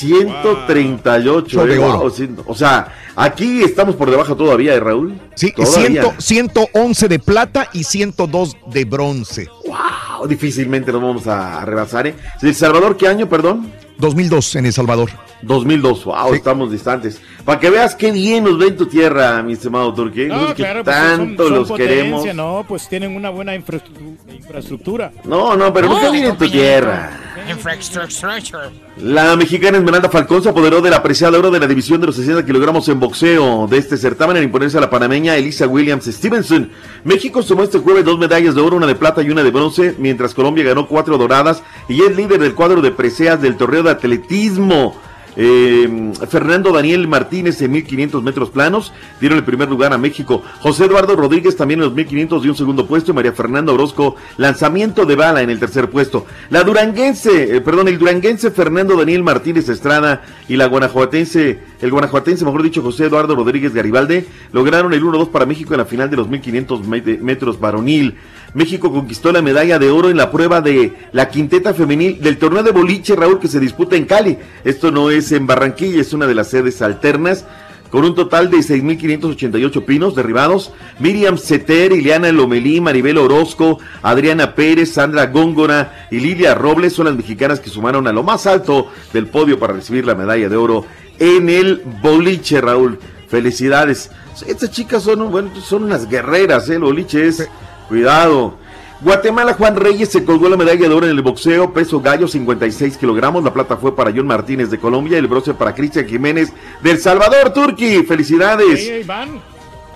138 0.00 1.66
de 1.66 1.74
eh, 1.74 1.78
oro. 1.78 1.98
wow, 1.98 2.44
o 2.46 2.54
sea, 2.54 2.88
aquí 3.16 3.62
estamos 3.62 3.96
por 3.96 4.10
debajo 4.10 4.34
todavía, 4.36 4.74
¿eh, 4.74 4.80
Raúl? 4.80 5.18
Sí, 5.34 5.52
Todavía. 5.52 6.02
100 6.18 6.20
111 6.20 7.08
de 7.08 7.18
plata 7.18 7.68
y 7.72 7.84
102 7.84 8.56
de 8.66 8.84
bronce. 8.84 9.48
Wow, 9.66 10.26
difícilmente 10.26 10.92
nos 10.92 11.02
vamos 11.02 11.26
a, 11.26 11.64
rebasar, 11.64 12.06
¿eh? 12.06 12.14
¿El 12.42 12.54
Salvador 12.54 12.96
qué 12.96 13.08
año, 13.08 13.28
perdón? 13.28 13.70
2002 13.98 14.56
en 14.56 14.66
El 14.66 14.72
Salvador. 14.72 15.10
2002, 15.42 16.04
wow, 16.04 16.34
estamos 16.34 16.72
distantes. 16.72 17.20
Para 17.44 17.60
que 17.60 17.70
veas 17.70 17.94
qué 17.94 18.10
bien 18.10 18.44
nos 18.44 18.58
ve 18.58 18.68
en 18.68 18.76
tu 18.76 18.86
tierra, 18.86 19.42
mi 19.42 19.54
estimado 19.54 19.92
Turquía. 19.94 20.28
No, 20.28 20.34
Nosotros 20.34 20.56
que 20.56 20.62
claro, 20.62 20.84
pues 20.84 20.96
tanto 20.96 21.44
son 21.44 21.54
los 21.54 21.68
potencia, 21.68 21.96
queremos. 21.96 22.34
No, 22.34 22.64
pues 22.66 22.88
tienen 22.88 23.14
una 23.14 23.30
buena 23.30 23.54
infraestru- 23.54 24.16
infraestructura. 24.34 25.12
No, 25.24 25.56
no, 25.56 25.72
pero 25.72 25.88
no, 25.88 26.12
bien 26.12 26.24
en 26.24 26.36
tu 26.36 26.48
tierra. 26.48 27.10
Infrastructure. 27.50 28.70
La 29.02 29.34
mexicana 29.34 29.78
Esmeralda 29.78 30.10
Falcón 30.10 30.42
se 30.42 30.50
apoderó 30.50 30.82
del 30.82 30.92
apreciado 30.92 31.38
oro 31.38 31.50
de 31.50 31.58
la 31.58 31.66
división 31.66 32.02
de 32.02 32.08
los 32.08 32.16
60 32.16 32.44
kilogramos 32.44 32.86
en 32.90 33.00
boxeo 33.00 33.66
de 33.66 33.78
este 33.78 33.96
certamen 33.96 34.36
al 34.36 34.42
imponerse 34.42 34.76
a 34.76 34.80
la 34.82 34.90
panameña 34.90 35.36
Elisa 35.36 35.66
Williams 35.66 36.04
Stevenson. 36.04 36.70
México 37.04 37.42
sumó 37.42 37.62
este 37.62 37.78
jueves 37.78 38.04
dos 38.04 38.18
medallas 38.18 38.54
de 38.54 38.60
oro, 38.60 38.76
una 38.76 38.86
de 38.86 38.94
plata 38.94 39.22
y 39.22 39.30
una 39.30 39.42
de 39.42 39.50
bronce, 39.50 39.94
mientras 39.98 40.34
Colombia 40.34 40.64
ganó 40.64 40.86
cuatro 40.86 41.16
doradas 41.16 41.62
y 41.88 42.02
es 42.02 42.14
líder 42.14 42.40
del 42.40 42.54
cuadro 42.54 42.82
de 42.82 42.90
preseas 42.90 43.40
del 43.40 43.56
torneo 43.56 43.82
de 43.82 43.90
atletismo. 43.90 44.94
Eh, 45.42 46.12
Fernando 46.28 46.70
Daniel 46.70 47.08
Martínez 47.08 47.62
en 47.62 47.70
1500 47.72 48.22
metros 48.22 48.50
planos 48.50 48.92
dieron 49.22 49.38
el 49.38 49.44
primer 49.44 49.70
lugar 49.70 49.94
a 49.94 49.96
México. 49.96 50.42
José 50.58 50.84
Eduardo 50.84 51.16
Rodríguez 51.16 51.56
también 51.56 51.80
en 51.80 51.86
los 51.86 51.94
1500 51.94 52.42
dio 52.42 52.52
un 52.52 52.58
segundo 52.58 52.86
puesto 52.86 53.10
y 53.10 53.14
María 53.14 53.32
Fernanda 53.32 53.72
Orozco 53.72 54.16
lanzamiento 54.36 55.06
de 55.06 55.16
bala 55.16 55.40
en 55.40 55.48
el 55.48 55.58
tercer 55.58 55.88
puesto. 55.88 56.26
La 56.50 56.62
duranguense, 56.62 57.56
eh, 57.56 57.60
perdón, 57.62 57.88
el 57.88 57.98
duranguense 57.98 58.50
Fernando 58.50 58.98
Daniel 58.98 59.22
Martínez 59.22 59.66
Estrada 59.70 60.20
y 60.46 60.56
la 60.56 60.66
guanajuatense, 60.66 61.58
el 61.80 61.90
guanajuatense, 61.90 62.44
mejor 62.44 62.62
dicho, 62.62 62.82
José 62.82 63.06
Eduardo 63.06 63.34
Rodríguez 63.34 63.72
Garibalde 63.72 64.26
lograron 64.52 64.92
el 64.92 65.02
1-2 65.02 65.30
para 65.30 65.46
México 65.46 65.72
en 65.72 65.78
la 65.78 65.86
final 65.86 66.10
de 66.10 66.16
los 66.18 66.28
1500 66.28 66.82
met- 66.82 67.18
metros 67.20 67.58
varonil. 67.58 68.16
México 68.54 68.92
conquistó 68.92 69.32
la 69.32 69.42
medalla 69.42 69.78
de 69.78 69.90
oro 69.90 70.10
en 70.10 70.16
la 70.16 70.30
prueba 70.30 70.60
de 70.60 70.92
la 71.12 71.28
quinteta 71.28 71.72
femenil 71.72 72.20
del 72.20 72.38
torneo 72.38 72.62
de 72.62 72.72
boliche, 72.72 73.14
Raúl, 73.14 73.38
que 73.38 73.48
se 73.48 73.60
disputa 73.60 73.96
en 73.96 74.06
Cali. 74.06 74.38
Esto 74.64 74.90
no 74.90 75.10
es 75.10 75.30
en 75.32 75.46
Barranquilla, 75.46 76.00
es 76.00 76.12
una 76.12 76.26
de 76.26 76.34
las 76.34 76.48
sedes 76.48 76.82
alternas. 76.82 77.44
Con 77.90 78.04
un 78.04 78.14
total 78.14 78.50
de 78.50 78.58
6.588 78.58 79.84
pinos 79.84 80.14
derribados, 80.14 80.72
Miriam 81.00 81.36
Ceter, 81.36 81.92
Ileana 81.92 82.30
Lomelí, 82.30 82.80
Maribel 82.80 83.18
Orozco, 83.18 83.80
Adriana 84.02 84.54
Pérez, 84.54 84.92
Sandra 84.92 85.26
Góngora 85.26 86.06
y 86.08 86.20
Lilia 86.20 86.54
Robles 86.54 86.92
son 86.92 87.06
las 87.06 87.16
mexicanas 87.16 87.58
que 87.58 87.68
sumaron 87.68 88.06
a 88.06 88.12
lo 88.12 88.22
más 88.22 88.46
alto 88.46 88.86
del 89.12 89.26
podio 89.26 89.58
para 89.58 89.72
recibir 89.72 90.06
la 90.06 90.14
medalla 90.14 90.48
de 90.48 90.56
oro 90.56 90.86
en 91.18 91.48
el 91.48 91.82
boliche, 92.00 92.60
Raúl. 92.60 93.00
Felicidades. 93.28 94.10
Estas 94.46 94.70
chicas 94.70 95.02
son, 95.02 95.50
son 95.60 95.84
unas 95.84 96.08
guerreras, 96.08 96.68
¿eh? 96.68 96.74
El 96.74 96.82
boliche 96.82 97.26
es... 97.26 97.48
Cuidado. 97.90 98.54
Guatemala, 99.00 99.54
Juan 99.54 99.74
Reyes 99.74 100.10
se 100.10 100.24
colgó 100.24 100.48
la 100.48 100.56
medalla 100.56 100.88
de 100.88 100.94
oro 100.94 101.06
en 101.06 101.12
el 101.12 101.22
boxeo, 101.22 101.72
peso 101.72 102.00
gallo 102.00 102.28
56 102.28 102.96
kilogramos. 102.96 103.42
La 103.42 103.52
plata 103.52 103.76
fue 103.76 103.96
para 103.96 104.12
John 104.14 104.28
Martínez 104.28 104.70
de 104.70 104.78
Colombia 104.78 105.16
y 105.16 105.18
el 105.18 105.26
bronce 105.26 105.54
para 105.54 105.74
Cristian 105.74 106.06
Jiménez 106.06 106.52
del 106.82 106.98
Salvador, 106.98 107.52
Turquí. 107.52 108.04
Felicidades. 108.04 108.78
Ahí, 108.78 108.90
ahí 108.90 109.02
van. 109.02 109.40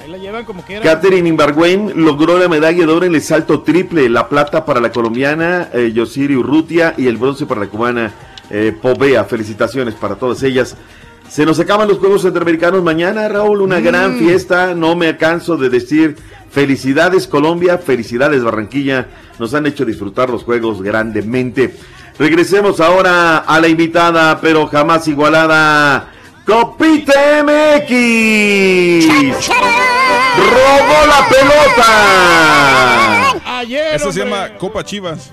Ahí 0.02 0.10
la 0.10 0.18
llevan 0.18 0.44
como 0.44 0.62
quieran. 0.62 0.82
Catherine 0.82 1.28
Imbargüen 1.28 2.04
logró 2.04 2.36
la 2.36 2.48
medalla 2.48 2.84
de 2.84 2.92
oro 2.92 3.06
en 3.06 3.14
el 3.14 3.22
salto 3.22 3.60
triple, 3.60 4.08
la 4.08 4.28
plata 4.28 4.64
para 4.64 4.80
la 4.80 4.90
colombiana 4.90 5.68
eh, 5.72 5.92
Yosiri 5.94 6.34
Urrutia 6.34 6.94
y 6.96 7.06
el 7.06 7.16
bronce 7.16 7.46
para 7.46 7.60
la 7.60 7.68
cubana 7.68 8.12
eh, 8.50 8.76
Povea. 8.82 9.22
Felicitaciones 9.24 9.94
para 9.94 10.16
todas 10.16 10.42
ellas. 10.42 10.76
Se 11.28 11.46
nos 11.46 11.60
acaban 11.60 11.88
los 11.88 11.98
Juegos 11.98 12.22
Centroamericanos 12.22 12.82
mañana, 12.82 13.28
Raúl, 13.28 13.60
una 13.60 13.80
gran 13.80 14.18
fiesta. 14.18 14.74
No 14.74 14.96
me 14.96 15.16
canso 15.16 15.56
de 15.56 15.68
decir 15.68 16.16
felicidades 16.54 17.26
Colombia, 17.26 17.78
felicidades 17.78 18.44
Barranquilla. 18.44 19.08
Nos 19.38 19.52
han 19.54 19.66
hecho 19.66 19.84
disfrutar 19.84 20.30
los 20.30 20.44
Juegos 20.44 20.80
grandemente. 20.82 21.74
Regresemos 22.18 22.80
ahora 22.80 23.38
a 23.38 23.60
la 23.60 23.66
invitada, 23.66 24.40
pero 24.40 24.68
jamás 24.68 25.08
igualada, 25.08 26.12
Copita 26.46 27.42
MX. 27.42 29.08
Robó 30.36 31.06
la 31.08 31.28
pelota. 31.28 31.88
Ayer. 33.58 33.96
Eso 33.96 34.12
se 34.12 34.20
llama 34.20 34.50
Copa 34.56 34.84
Chivas. 34.84 35.32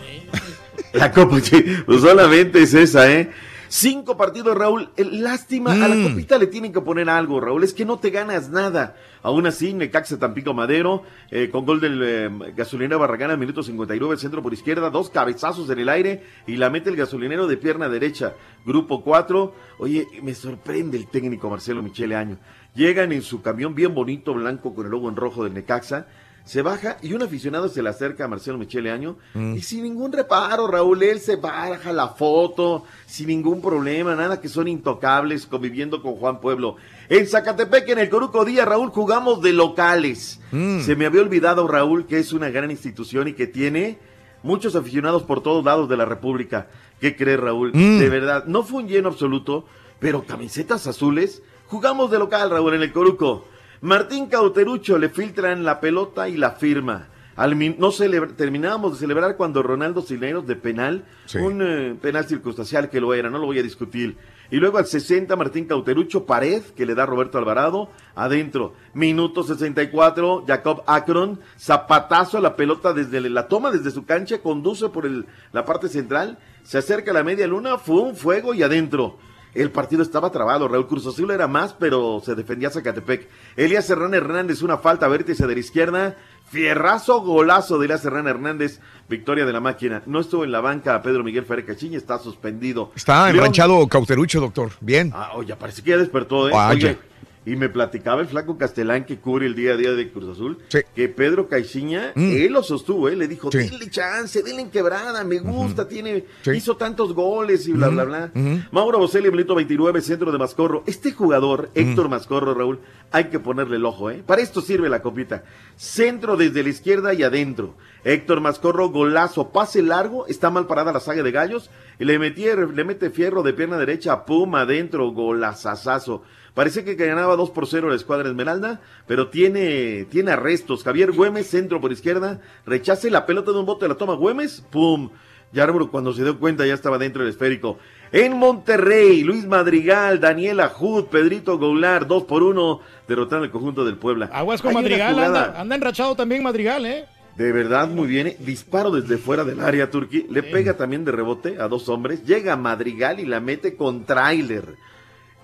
La 0.94 1.12
Copa 1.12 1.40
Chivas, 1.40 1.84
pues 1.86 2.02
solamente 2.02 2.64
es 2.64 2.74
esa, 2.74 3.12
¿eh? 3.12 3.30
Cinco 3.74 4.18
partidos, 4.18 4.58
Raúl. 4.58 4.90
Eh, 4.98 5.06
Lástima, 5.10 5.72
a 5.72 5.88
la 5.88 5.96
Mm. 5.96 6.04
copita 6.10 6.38
le 6.38 6.48
tienen 6.48 6.74
que 6.74 6.82
poner 6.82 7.10
algo, 7.10 7.40
Raúl. 7.40 7.64
Es 7.64 7.74
que 7.74 7.86
no 7.86 8.00
te 8.00 8.10
ganas 8.10 8.50
nada. 8.50 8.98
Aún 9.24 9.48
así, 9.48 9.74
Necaxa 9.74 10.20
Tampico 10.20 10.54
Madero, 10.54 11.04
eh, 11.30 11.50
con 11.50 11.66
gol 11.66 11.80
del 11.80 12.02
eh, 12.04 12.30
gasolinero 12.54 13.00
Barragán 13.00 13.32
al 13.32 13.38
minuto 13.38 13.64
59, 13.64 14.18
centro 14.18 14.44
por 14.44 14.52
izquierda, 14.52 14.90
dos 14.90 15.10
cabezazos 15.10 15.70
en 15.70 15.80
el 15.80 15.88
aire 15.88 16.22
y 16.48 16.58
la 16.58 16.70
mete 16.70 16.90
el 16.90 16.98
gasolinero 16.98 17.48
de 17.48 17.56
pierna 17.56 17.88
derecha. 17.88 18.34
Grupo 18.66 19.06
4. 19.06 19.56
Oye, 19.80 20.06
me 20.22 20.34
sorprende 20.36 20.98
el 20.98 21.08
técnico 21.08 21.50
Marcelo 21.50 21.82
Michele 21.82 22.18
Año. 22.18 22.40
Llegan 22.76 23.14
en 23.14 23.22
su 23.22 23.42
camión 23.42 23.74
bien 23.74 23.96
bonito, 23.96 24.34
blanco, 24.34 24.76
con 24.76 24.84
el 24.86 24.92
logo 24.92 25.08
en 25.08 25.16
rojo 25.16 25.46
del 25.46 25.54
Necaxa. 25.54 26.08
Se 26.44 26.62
baja 26.64 26.98
y 27.02 27.14
un 27.14 27.22
aficionado 27.22 27.70
se 27.70 27.84
le 27.84 27.90
acerca 27.90 28.26
a 28.26 28.28
Marcelo 28.28 28.58
Michele 28.58 28.92
Año 28.92 29.16
Mm. 29.36 29.56
y 29.56 29.62
sin 29.62 29.84
ningún 29.84 30.12
reparo, 30.12 30.68
Raúl, 30.68 31.04
él 31.04 31.20
se 31.20 31.36
baja 31.36 31.94
la 31.94 32.10
foto, 32.10 32.84
sin 33.06 33.28
ningún 33.28 33.62
problema, 33.62 34.16
nada 34.16 34.42
que 34.42 34.50
son 34.50 34.68
intocables 34.68 35.46
conviviendo 35.46 36.02
con 36.02 36.16
Juan 36.16 36.42
Pueblo. 36.42 36.76
En 37.10 37.28
Zacatepec, 37.28 37.88
en 37.90 38.00
el 38.00 38.10
Coruco 38.10 38.44
Díaz, 38.44 38.68
Raúl, 38.68 38.90
jugamos 38.90 39.42
de 39.42 39.54
locales. 39.54 40.40
Mm. 40.52 40.80
Se 40.82 40.96
me 40.96 41.06
había 41.06 41.22
olvidado, 41.22 41.68
Raúl, 41.68 42.08
que 42.08 42.18
es 42.18 42.34
una 42.34 42.50
gran 42.50 42.72
institución 42.72 43.28
y 43.28 43.34
que 43.34 43.48
tiene 43.48 44.00
muchos 44.44 44.76
aficionados 44.76 45.24
por 45.24 45.44
todos 45.44 45.64
lados 45.64 45.88
de 45.90 45.98
la 45.98 46.06
República. 46.06 46.68
¿Qué 47.00 47.16
crees, 47.16 47.40
Raúl? 47.40 47.72
Mm. 47.74 48.00
De 48.00 48.10
verdad, 48.10 48.46
no 48.46 48.64
fue 48.64 48.82
un 48.82 48.88
lleno 48.88 49.10
absoluto, 49.10 49.66
pero 50.00 50.24
camisetas 50.24 50.88
azules. 50.88 51.44
Jugamos 51.68 52.10
de 52.12 52.18
local, 52.20 52.50
Raúl, 52.50 52.74
en 52.74 52.82
el 52.82 52.92
Coruco. 52.92 53.46
Martín 53.82 54.28
Cauterucho 54.28 54.98
le 55.00 55.10
filtran 55.10 55.64
la 55.64 55.80
pelota 55.80 56.30
y 56.30 56.38
la 56.38 56.52
firma. 56.52 57.08
Al 57.36 57.56
min- 57.56 57.78
no 57.80 57.92
celebra- 57.92 58.36
terminábamos 58.36 58.94
de 58.94 59.00
celebrar 59.00 59.38
cuando 59.38 59.64
Ronaldo 59.64 60.02
Cineros 60.04 60.46
de 60.46 60.56
penal, 60.56 61.06
Sí. 61.26 61.40
un 61.40 61.62
eh, 61.64 61.96
penal 62.00 62.26
circunstancial 62.28 62.90
que 62.92 63.00
lo 63.02 63.14
era, 63.16 63.30
no 63.32 63.40
lo 63.40 63.48
voy 63.48 63.58
a 63.58 63.64
discutir. 63.64 64.18
Y 64.52 64.58
luego 64.58 64.78
al 64.78 64.86
60 64.86 65.36
Martín 65.36 65.66
Cauterucho, 65.66 66.26
pared 66.26 66.62
que 66.76 66.86
le 66.86 66.94
da 66.94 67.06
Roberto 67.08 67.38
Alvarado, 67.40 67.90
adentro. 68.14 68.74
Minuto 68.94 69.42
64, 69.44 70.44
Jacob 70.46 70.84
Akron, 70.86 71.40
zapatazo 71.58 72.38
a 72.38 72.42
la 72.42 72.56
pelota 72.56 72.94
desde 72.94 73.20
la 73.30 73.48
toma 73.48 73.72
desde 73.72 73.90
su 73.90 74.06
cancha, 74.06 74.40
conduce 74.44 74.90
por 74.90 75.08
el- 75.08 75.26
la 75.54 75.66
parte 75.66 75.88
central, 75.88 76.38
se 76.64 76.78
acerca 76.78 77.10
a 77.10 77.14
la 77.16 77.24
media 77.24 77.48
luna, 77.48 77.78
fue 77.80 78.02
un 78.02 78.16
fuego 78.16 78.54
y 78.54 78.62
adentro. 78.62 79.18
El 79.54 79.70
partido 79.72 80.02
estaba 80.02 80.32
trabado, 80.32 80.68
Raúl 80.68 80.88
Cruz 80.88 81.06
Azul 81.08 81.32
era 81.32 81.48
más, 81.48 81.74
pero 81.74 82.22
se 82.24 82.36
defendía 82.36 82.70
Zacatepec. 82.70 83.28
Elías 83.58 83.86
Serrán 83.86 84.14
Hernández, 84.14 84.62
una 84.62 84.78
falta, 84.78 85.08
vértice 85.10 85.46
de 85.46 85.54
la 85.54 85.60
izquierda, 85.60 86.16
fierrazo, 86.50 87.22
golazo 87.22 87.78
de 87.78 87.86
Elías 87.86 88.02
Serrán 88.02 88.28
Hernández, 88.28 88.80
victoria 89.10 89.46
de 89.46 89.54
la 89.54 89.60
máquina. 89.60 90.04
No 90.06 90.20
estuvo 90.22 90.44
en 90.46 90.52
la 90.52 90.62
banca 90.62 91.02
Pedro 91.02 91.24
Miguel 91.24 91.46
Ferre 91.46 91.66
Cachiña, 91.66 91.98
está 91.98 92.18
suspendido. 92.20 92.92
Está 92.96 93.26
León- 93.26 93.38
enranchado 93.38 93.88
Cauterucho, 93.88 94.40
doctor. 94.40 94.72
Bien. 94.80 95.12
Ah, 95.14 95.32
oye, 95.36 95.56
parece 95.56 95.82
que 95.82 95.90
ya 95.92 95.98
despertó, 95.98 96.48
¿eh? 96.50 96.54
Oye, 96.54 96.98
y 97.44 97.56
me 97.56 97.70
platicaba 97.70 98.22
el 98.22 98.28
flaco 98.28 98.56
Castelán 98.58 99.04
que 99.06 99.18
cubre 99.18 99.48
el 99.48 99.56
día 99.56 99.74
a 99.74 99.78
día 99.78 99.94
de 99.94 100.12
Cruz 100.12 100.30
Azul, 100.38 100.60
que 100.96 101.10
Pedro 101.10 101.48
Caixinha, 101.48 102.12
Mm. 102.16 102.32
él 102.34 102.54
lo 102.54 102.62
sostuvo, 102.62 103.10
¿eh? 103.10 103.16
le 103.16 103.28
dijo, 103.28 103.52
Sí. 103.52 103.58
denle 103.58 103.90
chance, 103.90 104.44
denle 104.44 104.62
en 104.62 104.70
quebrada, 104.70 105.24
me 105.24 105.40
gusta, 105.40 105.88
tiene, 105.88 106.26
Sí. 106.44 106.52
hizo 106.52 106.78
tantos 106.78 107.14
goles 107.14 107.68
y 107.68 107.72
bla, 107.74 107.88
bla, 107.88 108.04
bla. 108.04 108.32
Mauro 108.72 109.00
Boselli, 109.00 109.32
minuto 109.32 109.56
29, 109.56 110.02
centro 110.02 110.32
de 110.32 110.38
Mascorro. 110.38 110.84
Este 110.86 111.12
jugador, 111.14 111.70
Héctor 111.74 112.10
Mascorro, 112.10 112.54
Raúl, 112.54 112.80
hay 113.12 113.26
que 113.26 113.40
ponerle 113.40 113.78
el 113.78 113.86
ojo, 113.86 114.12
¿eh? 114.12 114.22
Para 114.26 114.42
esto 114.44 114.62
sirve 114.62 114.88
la 114.90 115.02
copita. 115.02 115.44
Centro 115.76 116.38
desde 116.38 116.62
la 116.62 116.70
izquierda 116.70 117.14
y 117.16 117.24
adentro. 117.24 117.76
Héctor 118.04 118.40
Mascorro, 118.42 118.90
golazo, 118.90 119.50
pase 119.52 119.82
largo, 119.82 120.28
está 120.28 120.50
mal 120.52 120.68
parada 120.68 120.92
la 120.94 121.00
saga 121.00 121.24
de 121.24 121.32
gallos, 121.32 121.70
y 122.00 122.06
le, 122.06 122.18
metí, 122.20 122.46
le 122.46 122.84
mete 122.84 123.10
fierro 123.10 123.42
de 123.44 123.54
pierna 123.54 123.78
derecha, 123.78 124.26
pum, 124.26 124.54
adentro, 124.56 125.10
golazazazo. 125.12 126.24
Parece 126.54 126.84
que 126.84 126.96
ganaba 126.96 127.36
2 127.36 127.50
por 127.52 127.68
0 127.68 127.90
la 127.90 127.96
escuadra 127.96 128.28
Esmeralda, 128.30 128.82
pero 129.08 129.30
tiene, 129.30 130.06
tiene 130.10 130.32
arrestos. 130.32 130.84
Javier 130.84 131.12
Güemes, 131.12 131.48
centro 131.48 131.80
por 131.80 131.92
izquierda, 131.92 132.42
rechace 132.66 133.10
la 133.10 133.26
pelota 133.26 133.52
de 133.52 133.60
un 133.60 133.66
bote, 133.66 133.88
la 133.88 133.96
toma 133.96 134.16
Güemes, 134.16 134.64
pum. 134.70 135.10
Yarbrough 135.54 135.92
cuando 135.92 136.14
se 136.14 136.24
dio 136.24 136.40
cuenta 136.40 136.66
ya 136.66 136.74
estaba 136.74 136.98
dentro 136.98 137.24
del 137.24 137.32
esférico. 137.32 137.78
En 138.14 138.38
Monterrey, 138.38 139.24
Luis 139.24 139.46
Madrigal, 139.46 140.20
Daniela 140.20 140.70
Jud, 140.70 141.06
Pedrito 141.06 141.58
Goulart, 141.58 142.08
2 142.08 142.24
por 142.24 142.44
1, 142.44 142.80
derrotando 143.08 143.46
el 143.46 143.52
conjunto 143.52 143.84
del 143.84 143.98
Puebla. 143.98 144.30
Aguas 144.32 144.62
con 144.62 144.74
Madrigal, 144.74 145.20
anda, 145.20 145.60
anda 145.60 145.76
enrachado 145.76 146.16
también 146.16 146.42
Madrigal, 146.42 146.86
¿eh? 146.86 147.06
de 147.36 147.52
verdad, 147.52 147.88
muy 147.88 148.08
bien. 148.08 148.28
¿eh? 148.28 148.38
Disparo 148.40 148.92
desde 148.92 149.18
fuera 149.18 149.44
del 149.44 149.62
área, 149.62 149.90
Turquí. 149.90 150.26
Le 150.30 150.44
pega 150.44 150.76
también 150.76 151.06
de 151.06 151.12
rebote 151.12 151.58
a 151.60 151.68
dos 151.68 151.90
hombres. 151.90 152.24
Llega 152.26 152.56
Madrigal 152.56 153.20
y 153.20 153.26
la 153.26 153.40
mete 153.40 153.76
con 153.76 154.06
tráiler. 154.06 154.76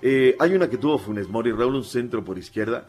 Eh, 0.00 0.36
hay 0.38 0.54
una 0.54 0.70
que 0.70 0.76
tuvo 0.76 0.96
Funes 0.96 1.28
Mori, 1.28 1.50
Raúl, 1.50 1.74
un 1.74 1.82
centro 1.84 2.24
por 2.24 2.38
izquierda. 2.38 2.86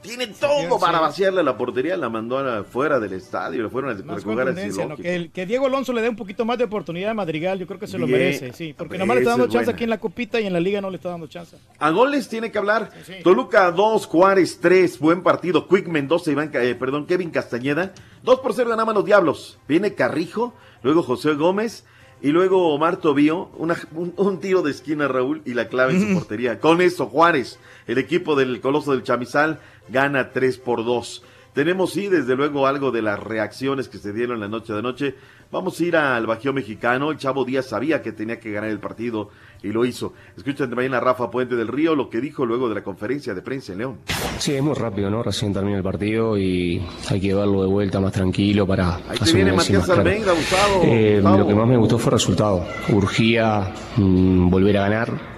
Tiene 0.00 0.28
todo 0.28 0.60
sí. 0.60 0.66
para 0.80 1.00
vaciarle 1.00 1.40
a 1.40 1.42
la 1.42 1.56
portería. 1.56 1.96
La 1.96 2.08
mandó 2.08 2.38
afuera 2.38 3.00
del 3.00 3.14
estadio. 3.14 3.64
Le 3.64 3.68
fueron 3.68 3.90
a 3.90 3.94
Más 4.04 4.16
recoger 4.22 4.40
al 4.40 4.46
contundencia, 4.54 4.86
¿no? 4.86 4.96
que, 4.96 5.14
el- 5.16 5.30
que 5.32 5.44
Diego 5.44 5.66
Alonso 5.66 5.92
le 5.92 6.02
dé 6.02 6.08
un 6.08 6.14
poquito 6.14 6.44
más 6.44 6.58
de 6.58 6.64
oportunidad 6.64 7.10
a 7.10 7.14
Madrigal, 7.14 7.58
yo 7.58 7.66
creo 7.66 7.80
que 7.80 7.88
se 7.88 7.98
lo 7.98 8.06
merece, 8.06 8.52
sí, 8.52 8.74
porque 8.78 8.96
nomás 8.96 9.16
le 9.16 9.22
está 9.22 9.30
dando 9.32 9.46
chance 9.46 9.64
buena. 9.64 9.72
aquí 9.72 9.84
en 9.84 9.90
la 9.90 9.98
copita 9.98 10.40
y 10.40 10.46
en 10.46 10.52
la 10.52 10.60
liga 10.60 10.80
no 10.80 10.88
le 10.90 10.96
está 10.96 11.08
dando 11.08 11.26
chance. 11.26 11.56
A 11.80 11.90
goles 11.90 12.28
tiene 12.28 12.52
que 12.52 12.58
hablar. 12.58 12.90
Toluca 13.24 13.70
2, 13.72 14.06
Juárez 14.06 14.58
3, 14.60 15.00
buen 15.00 15.22
partido. 15.24 15.66
Quick 15.66 15.88
Mendoza, 15.88 16.30
Iván, 16.30 16.52
eh, 16.54 16.76
perdón, 16.78 17.06
Kevin 17.06 17.30
Castañeda. 17.30 17.92
2 18.22 18.38
por 18.38 18.54
0 18.54 18.70
ganaban 18.70 18.94
los 18.94 19.04
Diablos. 19.04 19.58
Viene 19.66 19.94
Carrijo, 19.94 20.54
luego 20.84 21.02
José 21.02 21.34
Gómez 21.34 21.84
y 22.22 22.28
luego 22.30 22.72
Omar 22.72 22.96
Tobío. 22.98 23.50
Una- 23.56 23.76
un, 23.94 24.12
un 24.16 24.38
tiro 24.40 24.62
de 24.62 24.70
esquina, 24.70 25.08
Raúl, 25.08 25.42
y 25.44 25.54
la 25.54 25.68
clave 25.68 25.94
en 25.94 26.00
su 26.08 26.14
portería. 26.14 26.60
Con 26.60 26.80
eso, 26.80 27.06
Juárez, 27.06 27.58
el 27.86 27.98
equipo 27.98 28.34
del 28.36 28.60
Coloso 28.60 28.92
del 28.92 29.02
Chamizal, 29.02 29.60
gana 29.88 30.30
3 30.30 30.58
por 30.58 30.84
2. 30.84 31.22
Tenemos, 31.52 31.92
sí, 31.92 32.08
desde 32.08 32.34
luego 32.34 32.66
algo 32.66 32.90
de 32.90 33.02
las 33.02 33.20
reacciones 33.20 33.88
que 33.88 33.98
se 33.98 34.12
dieron 34.12 34.40
la 34.40 34.48
noche 34.48 34.72
de 34.72 34.82
noche. 34.82 35.14
Vamos 35.50 35.78
a 35.78 35.84
ir 35.84 35.96
al 35.96 36.26
Bajío 36.26 36.54
Mexicano. 36.54 37.10
El 37.10 37.18
Chavo 37.18 37.44
Díaz 37.44 37.66
sabía 37.66 38.00
que 38.00 38.12
tenía 38.12 38.40
que 38.40 38.50
ganar 38.50 38.70
el 38.70 38.78
partido 38.78 39.28
y 39.62 39.68
lo 39.68 39.84
hizo. 39.84 40.14
Escuchen 40.34 40.70
también 40.70 40.94
a 40.94 41.00
Rafa 41.00 41.30
Puente 41.30 41.54
del 41.54 41.68
Río 41.68 41.94
lo 41.94 42.08
que 42.08 42.22
dijo 42.22 42.46
luego 42.46 42.70
de 42.70 42.76
la 42.76 42.82
conferencia 42.82 43.34
de 43.34 43.42
prensa 43.42 43.72
en 43.72 43.78
León. 43.78 43.98
Sí, 44.38 44.54
es 44.54 44.62
muy 44.62 44.72
rápido, 44.74 45.10
¿no? 45.10 45.22
Recién 45.22 45.52
termina 45.52 45.76
el 45.76 45.82
partido 45.82 46.38
y 46.38 46.82
hay 47.10 47.20
que 47.20 47.34
verlo 47.34 47.60
de 47.62 47.68
vuelta 47.68 48.00
más 48.00 48.12
tranquilo 48.12 48.66
para 48.66 48.96
Ahí 49.08 49.18
te 49.22 49.32
viene 49.32 49.52
Matías. 49.52 49.90
Almeida, 49.90 50.32
Gustavo. 50.32 50.80
Eh, 50.84 51.16
Gustavo. 51.16 51.38
lo 51.38 51.46
que 51.46 51.54
más 51.54 51.68
me 51.68 51.76
gustó 51.76 51.98
fue 51.98 52.12
el 52.12 52.12
resultado. 52.12 52.64
Urgía 52.88 53.74
mm, 53.96 54.48
volver 54.48 54.78
a 54.78 54.88
ganar 54.88 55.32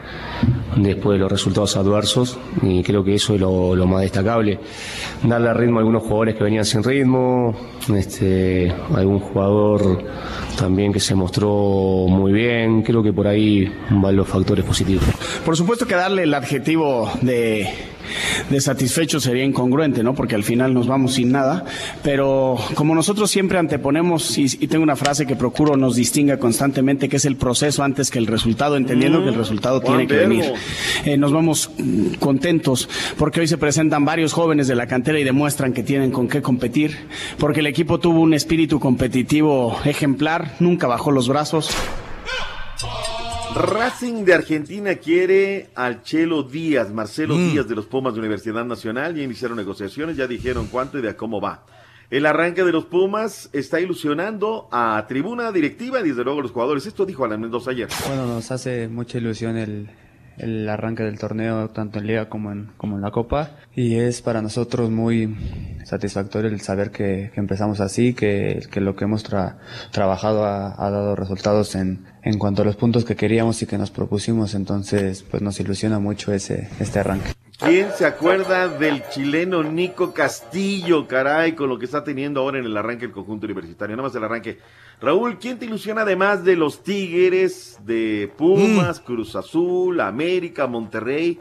después 0.76 1.16
de 1.16 1.20
los 1.20 1.30
resultados 1.30 1.76
adversos 1.76 2.38
y 2.62 2.82
creo 2.82 3.04
que 3.04 3.14
eso 3.14 3.34
es 3.34 3.40
lo, 3.40 3.74
lo 3.74 3.86
más 3.86 4.02
destacable. 4.02 4.58
Darle 5.22 5.54
ritmo 5.54 5.78
a 5.78 5.80
algunos 5.80 6.02
jugadores 6.02 6.34
que 6.34 6.44
venían 6.44 6.64
sin 6.64 6.82
ritmo, 6.82 7.54
este, 7.94 8.72
algún 8.94 9.20
jugador 9.20 10.04
también 10.58 10.92
que 10.92 11.00
se 11.00 11.14
mostró 11.14 11.48
muy 12.08 12.32
bien, 12.32 12.82
creo 12.82 13.02
que 13.02 13.12
por 13.12 13.26
ahí 13.26 13.70
van 13.90 14.16
los 14.16 14.28
factores 14.28 14.64
positivos. 14.64 15.04
Por 15.44 15.56
supuesto 15.56 15.86
que 15.86 15.94
darle 15.94 16.24
el 16.24 16.34
adjetivo 16.34 17.10
de, 17.22 17.68
de 18.50 18.60
satisfecho 18.60 19.20
sería 19.20 19.44
incongruente, 19.44 20.02
¿no? 20.02 20.14
Porque 20.14 20.34
al 20.34 20.44
final 20.44 20.74
nos 20.74 20.86
vamos 20.86 21.14
sin 21.14 21.32
nada. 21.32 21.64
Pero 22.02 22.56
como 22.74 22.94
nosotros 22.94 23.30
siempre 23.30 23.58
anteponemos, 23.58 24.38
y, 24.38 24.44
y 24.44 24.66
tengo 24.66 24.82
una 24.82 24.96
frase 24.96 25.26
que 25.26 25.36
procuro 25.36 25.76
nos 25.76 25.96
distinga 25.96 26.38
constantemente, 26.38 27.08
que 27.08 27.16
es 27.16 27.24
el 27.24 27.36
proceso 27.36 27.82
antes 27.82 28.10
que 28.10 28.18
el 28.18 28.26
resultado, 28.26 28.76
entendiendo 28.76 29.22
que 29.22 29.30
el 29.30 29.34
resultado 29.34 29.80
Juan 29.80 29.98
tiene 29.98 30.06
que 30.06 30.26
venir. 30.26 30.52
Eh, 31.04 31.16
nos 31.16 31.32
vamos 31.32 31.70
mm, 31.78 32.14
contentos 32.14 32.88
porque 33.18 33.40
hoy 33.40 33.48
se 33.48 33.58
presentan 33.58 34.04
varios 34.04 34.32
jóvenes 34.32 34.68
de 34.68 34.74
la 34.74 34.86
cantera 34.86 35.18
y 35.18 35.24
demuestran 35.24 35.72
que 35.72 35.82
tienen 35.82 36.10
con 36.10 36.28
qué 36.28 36.42
competir, 36.42 36.96
porque 37.38 37.60
el 37.60 37.66
equipo 37.66 37.98
tuvo 37.98 38.20
un 38.20 38.34
espíritu 38.34 38.80
competitivo 38.80 39.76
ejemplar, 39.84 40.54
nunca 40.60 40.86
bajó 40.86 41.10
los 41.10 41.28
brazos. 41.28 41.70
Racing 43.54 44.24
de 44.24 44.34
Argentina 44.34 44.96
quiere 44.96 45.68
al 45.76 46.02
Chelo 46.02 46.42
Díaz, 46.42 46.92
Marcelo 46.92 47.36
Mm. 47.36 47.52
Díaz 47.52 47.68
de 47.68 47.76
los 47.76 47.86
Pumas 47.86 48.14
de 48.14 48.20
Universidad 48.20 48.64
Nacional. 48.64 49.14
Ya 49.14 49.22
iniciaron 49.22 49.56
negociaciones, 49.56 50.16
ya 50.16 50.26
dijeron 50.26 50.66
cuánto 50.70 50.98
y 50.98 51.02
de 51.02 51.10
a 51.10 51.16
cómo 51.16 51.40
va. 51.40 51.64
El 52.10 52.26
arranque 52.26 52.64
de 52.64 52.72
los 52.72 52.84
Pumas 52.84 53.50
está 53.52 53.80
ilusionando 53.80 54.68
a 54.72 55.04
tribuna 55.08 55.52
directiva 55.52 56.00
y 56.00 56.08
desde 56.08 56.24
luego 56.24 56.40
a 56.40 56.42
los 56.42 56.50
jugadores. 56.52 56.86
Esto 56.86 57.06
dijo 57.06 57.24
Alan 57.24 57.40
Mendoza 57.40 57.70
ayer. 57.70 57.88
Bueno, 58.08 58.26
nos 58.26 58.50
hace 58.50 58.88
mucha 58.88 59.18
ilusión 59.18 59.56
el, 59.56 59.88
el 60.38 60.68
arranque 60.68 61.02
del 61.02 61.18
torneo, 61.18 61.70
tanto 61.70 61.98
en 61.98 62.06
Liga 62.06 62.28
como 62.28 62.52
en, 62.52 62.70
como 62.76 62.96
en 62.96 63.02
la 63.02 63.10
Copa. 63.10 63.50
Y 63.74 63.96
es 63.96 64.22
para 64.22 64.42
nosotros 64.42 64.90
muy 64.90 65.36
satisfactorio 65.84 66.50
el 66.50 66.60
saber 66.60 66.90
que, 66.90 67.30
que 67.32 67.40
empezamos 67.40 67.80
así, 67.80 68.14
que, 68.14 68.66
que 68.70 68.80
lo 68.80 68.96
que 68.96 69.04
hemos 69.04 69.28
tra- 69.28 69.56
trabajado 69.92 70.44
ha, 70.44 70.74
ha 70.84 70.90
dado 70.90 71.16
resultados 71.16 71.74
en, 71.74 72.04
en 72.22 72.38
cuanto 72.38 72.62
a 72.62 72.64
los 72.64 72.76
puntos 72.76 73.04
que 73.04 73.16
queríamos 73.16 73.62
y 73.62 73.66
que 73.66 73.78
nos 73.78 73.90
propusimos. 73.90 74.54
Entonces, 74.54 75.22
pues 75.22 75.42
nos 75.42 75.58
ilusiona 75.60 75.98
mucho 75.98 76.32
ese, 76.32 76.68
este 76.80 77.00
arranque. 77.00 77.32
¿Quién 77.56 77.86
se 77.96 78.04
acuerda 78.04 78.66
del 78.66 79.04
chileno 79.10 79.62
Nico 79.62 80.12
Castillo, 80.12 81.06
caray, 81.06 81.52
con 81.52 81.68
lo 81.68 81.78
que 81.78 81.84
está 81.84 82.02
teniendo 82.02 82.40
ahora 82.40 82.58
en 82.58 82.64
el 82.64 82.76
arranque 82.76 83.04
el 83.04 83.12
conjunto 83.12 83.46
universitario? 83.46 83.94
Nada 83.94 84.08
más 84.08 84.16
el 84.16 84.24
arranque. 84.24 84.58
Raúl, 85.04 85.38
¿quién 85.38 85.58
te 85.58 85.66
ilusiona 85.66 86.02
además 86.02 86.44
de 86.44 86.56
los 86.56 86.82
Tigres, 86.82 87.78
de 87.84 88.32
Pumas, 88.36 89.00
Mm. 89.00 89.04
Cruz 89.04 89.36
Azul, 89.36 90.00
América, 90.00 90.66
Monterrey? 90.66 91.38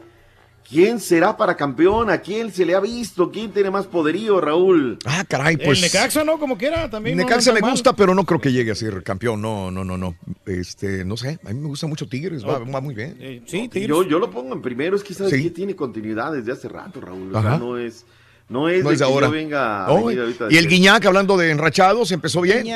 ¿Quién 0.66 0.98
será 0.98 1.36
para 1.36 1.56
campeón? 1.56 2.08
¿A 2.08 2.18
quién 2.22 2.50
se 2.50 2.64
le 2.64 2.74
ha 2.74 2.80
visto? 2.80 3.30
¿Quién 3.30 3.50
tiene 3.52 3.70
más 3.70 3.86
poderío, 3.86 4.40
Raúl? 4.40 4.98
Ah, 5.04 5.22
caray, 5.28 5.58
pues. 5.58 5.76
El 5.78 5.84
Necaxa, 5.84 6.24
¿no? 6.24 6.38
Como 6.38 6.56
quiera, 6.56 6.88
también. 6.88 7.18
Necaxa 7.18 7.50
no 7.50 7.56
me 7.56 7.60
mal. 7.60 7.70
gusta, 7.72 7.94
pero 7.94 8.14
no 8.14 8.24
creo 8.24 8.40
que 8.40 8.50
llegue 8.50 8.70
a 8.70 8.74
ser 8.74 9.02
campeón. 9.02 9.42
No, 9.42 9.70
no, 9.70 9.84
no, 9.84 9.98
no. 9.98 10.16
Este, 10.46 11.04
no 11.04 11.18
sé. 11.18 11.38
A 11.44 11.50
mí 11.52 11.60
me 11.60 11.66
gusta 11.68 11.86
mucho 11.86 12.08
Tigres. 12.08 12.46
Va, 12.46 12.56
Oh. 12.58 12.70
va 12.72 12.80
muy 12.80 12.94
bien. 12.94 13.14
Eh, 13.20 13.42
sí, 13.44 13.68
Yo, 13.86 14.04
yo 14.04 14.18
lo 14.18 14.30
pongo 14.30 14.54
en 14.54 14.62
primero, 14.62 14.96
es 14.96 15.04
que 15.04 15.12
sabes 15.12 15.34
Sí. 15.34 15.42
que 15.42 15.50
tiene 15.50 15.76
continuidad 15.76 16.32
desde 16.32 16.52
hace 16.52 16.68
rato, 16.70 16.98
Raúl. 16.98 17.28
O 17.36 17.40
sea, 17.42 17.50
Ajá. 17.50 17.58
no 17.58 17.76
es, 17.76 18.06
no 18.54 18.68
es 18.68 18.82
No 18.84 18.90
de 18.90 18.94
es 18.94 19.00
que 19.00 19.04
ahora. 19.04 19.26
yo 19.26 19.32
venga 19.32 19.84
a 19.84 19.88
No, 19.88 20.04
venir 20.04 20.20
ahorita 20.22 20.44
a 20.44 20.52
y 20.52 20.56
el 20.56 20.64
decir, 20.64 20.70
Guiñac, 20.78 21.04
hablando 21.06 21.36
de 21.36 21.50
enrachados, 21.50 22.12
empezó 22.12 22.40
bien. 22.40 22.66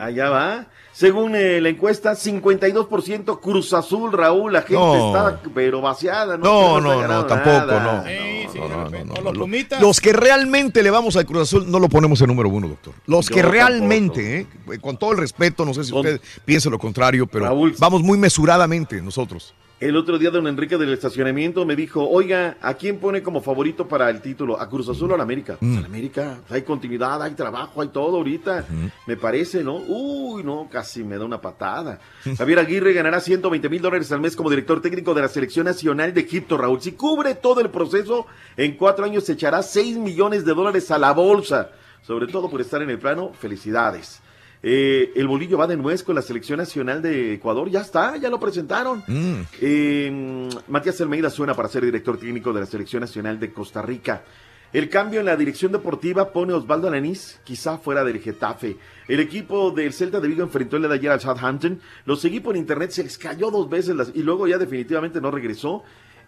Allá 0.00 0.30
va. 0.30 0.66
Según 0.92 1.34
eh, 1.34 1.60
la 1.60 1.70
encuesta, 1.70 2.12
52% 2.14 3.40
Cruz 3.40 3.72
Azul, 3.72 4.12
Raúl. 4.12 4.52
La 4.52 4.60
gente 4.62 4.74
No. 4.74 5.06
está 5.08 5.40
pero 5.52 5.80
vaciada. 5.80 6.36
No, 6.38 6.80
No, 6.80 7.02
no, 7.02 7.06
no, 7.08 7.26
tampoco, 7.26 7.66
no. 7.66 8.04
No, 8.04 8.88
no, 8.90 9.04
no, 9.04 9.14
O 9.14 9.80
los 9.80 10.00
que 10.00 10.12
realmente 10.12 10.82
le 10.84 10.90
vamos 10.90 11.16
al 11.16 11.26
Cruz 11.26 11.42
Azul 11.42 11.68
no 11.68 11.80
lo 11.80 11.88
ponemos 11.88 12.20
en 12.20 12.28
número 12.28 12.48
uno, 12.48 12.68
doctor. 12.68 12.94
Los 13.06 13.28
Yo 13.28 13.34
que 13.34 13.42
realmente, 13.42 14.46
eh, 14.72 14.78
con 14.80 14.96
todo 14.96 15.10
el 15.12 15.18
respeto, 15.18 15.64
no 15.64 15.74
sé 15.74 15.82
si 15.84 15.92
usted 15.92 16.20
piensa 16.44 16.70
lo 16.70 16.78
contrario, 16.78 17.26
pero 17.26 17.46
Raúl. 17.46 17.74
vamos 17.78 18.02
muy 18.02 18.16
mesuradamente 18.16 19.02
nosotros. 19.02 19.52
El 19.80 19.96
otro 19.96 20.18
día 20.18 20.30
don 20.30 20.46
Enrique 20.46 20.78
del 20.78 20.92
estacionamiento 20.92 21.66
me 21.66 21.74
dijo, 21.76 22.08
oiga, 22.08 22.56
¿a 22.62 22.74
quién 22.74 22.98
pone 22.98 23.22
como 23.22 23.42
favorito 23.42 23.86
para 23.86 24.08
el 24.08 24.22
título? 24.22 24.58
¿A 24.58 24.68
Cruz 24.68 24.88
Azul 24.88 25.10
o 25.10 25.14
a 25.14 25.18
la 25.18 25.24
América? 25.24 25.56
Pues 25.58 25.70
Mm. 25.72 25.76
a 25.76 25.80
la 25.80 25.86
América, 25.86 26.38
hay 26.48 26.62
continuidad, 26.62 27.20
hay 27.22 27.32
trabajo, 27.32 27.82
hay 27.82 27.88
todo 27.88 28.16
ahorita. 28.16 28.64
Me 29.06 29.16
parece, 29.16 29.62
¿no? 29.64 29.76
Uy, 29.76 30.42
no, 30.44 30.68
casi 30.70 31.02
me 31.04 31.18
da 31.18 31.24
una 31.24 31.40
patada. 31.40 31.98
Javier 32.38 32.60
Aguirre 32.60 32.92
ganará 32.94 33.20
120 33.20 33.68
mil 33.68 33.82
dólares 33.82 34.10
al 34.12 34.20
mes 34.20 34.36
como 34.36 34.48
director 34.48 34.80
técnico 34.80 35.12
de 35.12 35.22
la 35.22 35.28
Selección 35.28 35.66
Nacional 35.66 36.14
de 36.14 36.20
Egipto, 36.20 36.56
Raúl. 36.56 36.80
Si 36.80 36.92
cubre 36.92 37.34
todo 37.34 37.60
el 37.60 37.68
proceso, 37.68 38.26
en 38.56 38.76
cuatro 38.76 39.04
años 39.04 39.24
se 39.24 39.32
echará 39.32 39.62
6 39.62 39.98
millones 39.98 40.44
de 40.46 40.54
dólares 40.54 40.90
a 40.92 40.98
la 40.98 41.12
bolsa. 41.12 41.70
Sobre 42.06 42.26
todo 42.28 42.48
por 42.48 42.60
estar 42.60 42.80
en 42.80 42.90
el 42.90 42.98
plano, 42.98 43.32
felicidades. 43.38 44.20
Eh, 44.66 45.12
el 45.14 45.28
bolillo 45.28 45.58
va 45.58 45.66
de 45.66 45.76
nuez 45.76 46.02
con 46.02 46.14
la 46.14 46.22
selección 46.22 46.56
nacional 46.56 47.02
de 47.02 47.34
Ecuador. 47.34 47.68
Ya 47.68 47.82
está, 47.82 48.16
ya 48.16 48.30
lo 48.30 48.40
presentaron. 48.40 49.04
Mm. 49.06 49.34
Eh, 49.60 50.48
Matías 50.68 50.98
Almeida 51.02 51.28
suena 51.28 51.52
para 51.52 51.68
ser 51.68 51.84
director 51.84 52.16
técnico 52.18 52.50
de 52.52 52.60
la 52.60 52.66
selección 52.66 53.02
nacional 53.02 53.38
de 53.38 53.52
Costa 53.52 53.82
Rica. 53.82 54.24
El 54.72 54.88
cambio 54.88 55.20
en 55.20 55.26
la 55.26 55.36
dirección 55.36 55.70
deportiva 55.70 56.32
pone 56.32 56.52
a 56.52 56.56
Osvaldo 56.56 56.88
Alanís 56.88 57.38
quizá 57.44 57.76
fuera 57.78 58.02
del 58.02 58.18
Getafe. 58.20 58.76
El 59.06 59.20
equipo 59.20 59.70
del 59.70 59.92
Celta 59.92 60.18
de 60.18 60.26
Vigo 60.28 60.42
enfrentó 60.42 60.76
el 60.76 60.82
día 60.82 60.88
de 60.88 60.94
ayer 60.96 61.10
al 61.12 61.20
Southampton. 61.20 61.78
Lo 62.06 62.16
seguí 62.16 62.40
por 62.40 62.56
internet, 62.56 62.90
se 62.90 63.04
les 63.04 63.16
cayó 63.18 63.50
dos 63.50 63.68
veces 63.70 63.94
las- 63.94 64.10
y 64.14 64.22
luego 64.22 64.48
ya 64.48 64.56
definitivamente 64.58 65.20
no 65.20 65.30
regresó. 65.30 65.84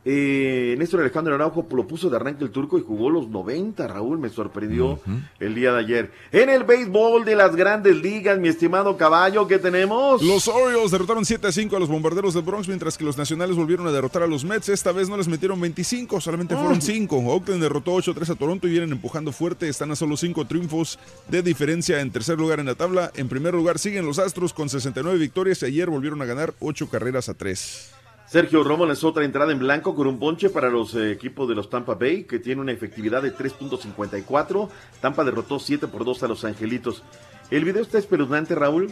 Eh, 0.09 0.77
Néstor 0.79 1.01
Alejandro 1.01 1.35
Araujo 1.35 1.67
lo 1.73 1.85
puso 1.85 2.09
de 2.09 2.15
arranque 2.15 2.45
el 2.45 2.51
turco 2.51 2.79
y 2.79 2.83
jugó 2.87 3.11
los 3.11 3.29
90, 3.29 3.89
Raúl, 3.89 4.21
me 4.21 4.29
sorprendió 4.29 5.01
el 5.41 5.57
día 5.57 5.73
de 5.73 5.81
ayer. 5.81 6.13
En 6.31 6.49
el 6.49 6.63
béisbol 6.63 7.25
de 7.25 7.35
las 7.35 7.57
grandes 7.57 7.97
ligas, 7.97 8.39
mi 8.39 8.47
estimado 8.47 8.97
caballo, 8.97 9.49
¿qué 9.49 9.59
tenemos? 9.59 10.23
Los 10.23 10.47
Orioles 10.47 10.93
derrotaron 10.93 11.25
7 11.25 11.49
a 11.49 11.51
5 11.51 11.75
a 11.75 11.81
los 11.81 11.89
bombarderos 11.89 12.35
del 12.35 12.45
Bronx, 12.45 12.69
mientras 12.69 12.97
que 12.97 13.03
los 13.03 13.19
nacionales 13.19 13.57
volvieron 13.57 13.89
a 13.89 13.91
derrotar 13.91 14.23
a 14.23 14.29
los 14.29 14.45
Mets. 14.45 14.69
Esta 14.69 14.93
vez 14.93 15.09
no 15.09 15.17
les 15.17 15.27
metieron 15.27 15.61
25, 15.61 16.21
solamente 16.21 16.55
fueron 16.55 16.81
5. 16.81 17.17
Oakland 17.17 17.61
derrotó 17.61 17.95
8 17.95 18.13
a 18.13 18.15
3 18.15 18.31
a 18.31 18.35
Toronto 18.37 18.69
y 18.69 18.71
vienen 18.71 18.93
empujando 18.93 19.33
fuerte. 19.33 19.69
Están 19.69 19.91
a 19.91 19.97
solo 19.97 20.17
5 20.17 20.45
triunfos 20.45 21.01
de 21.29 21.43
diferencia 21.43 22.01
en 22.01 22.13
tercer 22.13 22.39
lugar 22.39 22.61
en 22.61 22.67
la 22.67 22.77
tabla. 22.77 23.11
En 23.17 23.29
primer 23.29 23.55
lugar 23.55 23.81
siguen 23.81 24.07
los 24.07 24.21
Astros 24.21 24.53
con 24.53 24.69
69 24.69 25.19
victorias 25.19 25.65
y 25.65 25.67
ayer 25.67 25.91
volvieron 25.91 26.23
a 26.23 26.27
ganar 26.27 26.55
8 26.61 26.89
carreras 26.91 27.29
a 27.29 27.35
3. 27.35 27.96
Sergio 28.29 28.65
Romo 28.65 28.87
lanzó 28.87 29.09
otra 29.09 29.25
entrada 29.25 29.53
en 29.53 29.59
blanco 29.61 29.95
con 29.95 30.07
un 30.09 30.19
ponche 30.19 30.51
para 30.51 30.69
los 30.69 30.95
eh, 30.95 31.13
equipos 31.13 31.49
de 31.49 31.55
los 31.55 31.71
Tampa 31.71 31.95
Bay, 31.95 32.25
que 32.25 32.39
tiene 32.41 32.61
una 32.61 32.73
efectividad 32.73 33.23
de 33.23 33.33
3.54. 33.33 34.69
Tampa 35.01 35.25
derrotó 35.25 35.59
7 35.59 35.87
por 35.87 36.05
2 36.05 36.23
a 36.25 36.29
los 36.29 36.45
Angelitos. 36.45 37.03
El 37.51 37.65
video 37.65 37.83
está 37.83 37.99
espeluznante, 37.99 38.55
Raúl. 38.55 38.91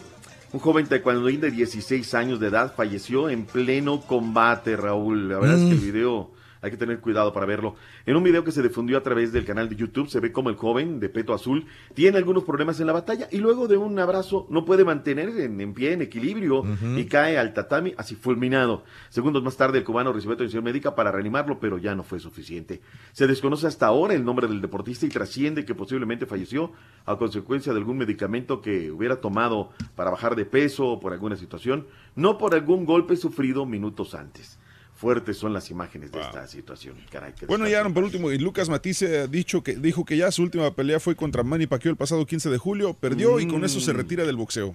Un 0.52 0.60
joven 0.60 0.86
taekwondoín 0.86 1.40
de 1.40 1.50
16 1.50 2.14
años 2.14 2.38
de 2.38 2.46
edad 2.46 2.72
falleció 2.76 3.28
en 3.28 3.44
pleno 3.44 4.00
combate, 4.02 4.76
Raúl. 4.76 5.28
La 5.28 5.40
verdad 5.40 5.58
es 5.58 5.64
que 5.64 5.72
el 5.72 5.78
Mm. 5.80 5.92
video 5.92 6.30
hay 6.64 6.70
que 6.70 6.78
tener 6.78 7.00
cuidado 7.00 7.32
para 7.32 7.44
verlo. 7.44 7.76
En 8.06 8.16
un 8.16 8.22
video 8.22 8.42
que 8.42 8.50
se 8.50 8.62
difundió 8.62 8.96
a 8.96 9.02
través 9.02 9.32
del 9.32 9.44
canal 9.44 9.68
de 9.68 9.76
YouTube 9.76 10.08
se 10.08 10.18
ve 10.18 10.32
como 10.32 10.48
el 10.48 10.56
joven 10.56 10.98
de 10.98 11.10
peto 11.10 11.34
azul 11.34 11.66
tiene 11.92 12.16
algunos 12.16 12.44
problemas 12.44 12.80
en 12.80 12.86
la 12.86 12.94
batalla 12.94 13.28
y 13.30 13.36
luego 13.36 13.68
de 13.68 13.76
un 13.76 13.98
abrazo 13.98 14.46
no 14.48 14.64
puede 14.64 14.82
mantener 14.82 15.28
en, 15.28 15.60
en 15.60 15.74
pie, 15.74 15.92
en 15.92 16.00
equilibrio 16.00 16.64
y 16.96 17.04
cae 17.04 17.38
al 17.38 17.52
tatami 17.52 17.92
así 17.98 18.14
fulminado. 18.14 18.82
Segundos 19.10 19.42
más 19.42 19.58
tarde 19.58 19.78
el 19.78 19.84
cubano 19.84 20.12
recibió 20.12 20.34
atención 20.34 20.64
médica 20.64 20.94
para 20.94 21.12
reanimarlo, 21.12 21.60
pero 21.60 21.76
ya 21.76 21.94
no 21.94 22.02
fue 22.02 22.18
suficiente. 22.18 22.80
Se 23.12 23.26
desconoce 23.26 23.66
hasta 23.66 23.86
ahora 23.86 24.14
el 24.14 24.24
nombre 24.24 24.48
del 24.48 24.62
deportista 24.62 25.04
y 25.04 25.10
trasciende 25.10 25.66
que 25.66 25.74
posiblemente 25.74 26.24
falleció 26.24 26.72
a 27.04 27.18
consecuencia 27.18 27.74
de 27.74 27.78
algún 27.78 27.98
medicamento 27.98 28.62
que 28.62 28.90
hubiera 28.90 29.16
tomado 29.16 29.70
para 29.96 30.10
bajar 30.10 30.34
de 30.34 30.46
peso 30.46 30.86
o 30.86 31.00
por 31.00 31.12
alguna 31.12 31.36
situación, 31.36 31.86
no 32.16 32.38
por 32.38 32.54
algún 32.54 32.86
golpe 32.86 33.16
sufrido 33.16 33.66
minutos 33.66 34.14
antes. 34.14 34.58
Fuertes 35.04 35.36
son 35.36 35.52
las 35.52 35.70
imágenes 35.70 36.10
de 36.12 36.18
esta 36.18 36.46
situación. 36.46 36.94
Caray, 37.10 37.34
que 37.34 37.44
Bueno, 37.44 37.68
ya 37.68 37.86
por 37.90 38.04
último, 38.04 38.32
y 38.32 38.38
Lucas 38.38 38.70
Matisse 38.70 39.02
ha 39.02 39.26
dicho 39.26 39.62
que, 39.62 39.76
dijo 39.76 40.06
que 40.06 40.16
ya 40.16 40.30
su 40.30 40.42
última 40.42 40.70
pelea 40.70 40.98
fue 40.98 41.14
contra 41.14 41.42
Manny 41.42 41.66
Pacquiao 41.66 41.90
el 41.90 41.98
pasado 41.98 42.24
15 42.24 42.48
de 42.48 42.56
julio, 42.56 42.94
perdió 42.94 43.38
y 43.38 43.46
con 43.46 43.66
eso 43.66 43.80
se 43.80 43.92
retira 43.92 44.24
del 44.24 44.36
boxeo. 44.36 44.74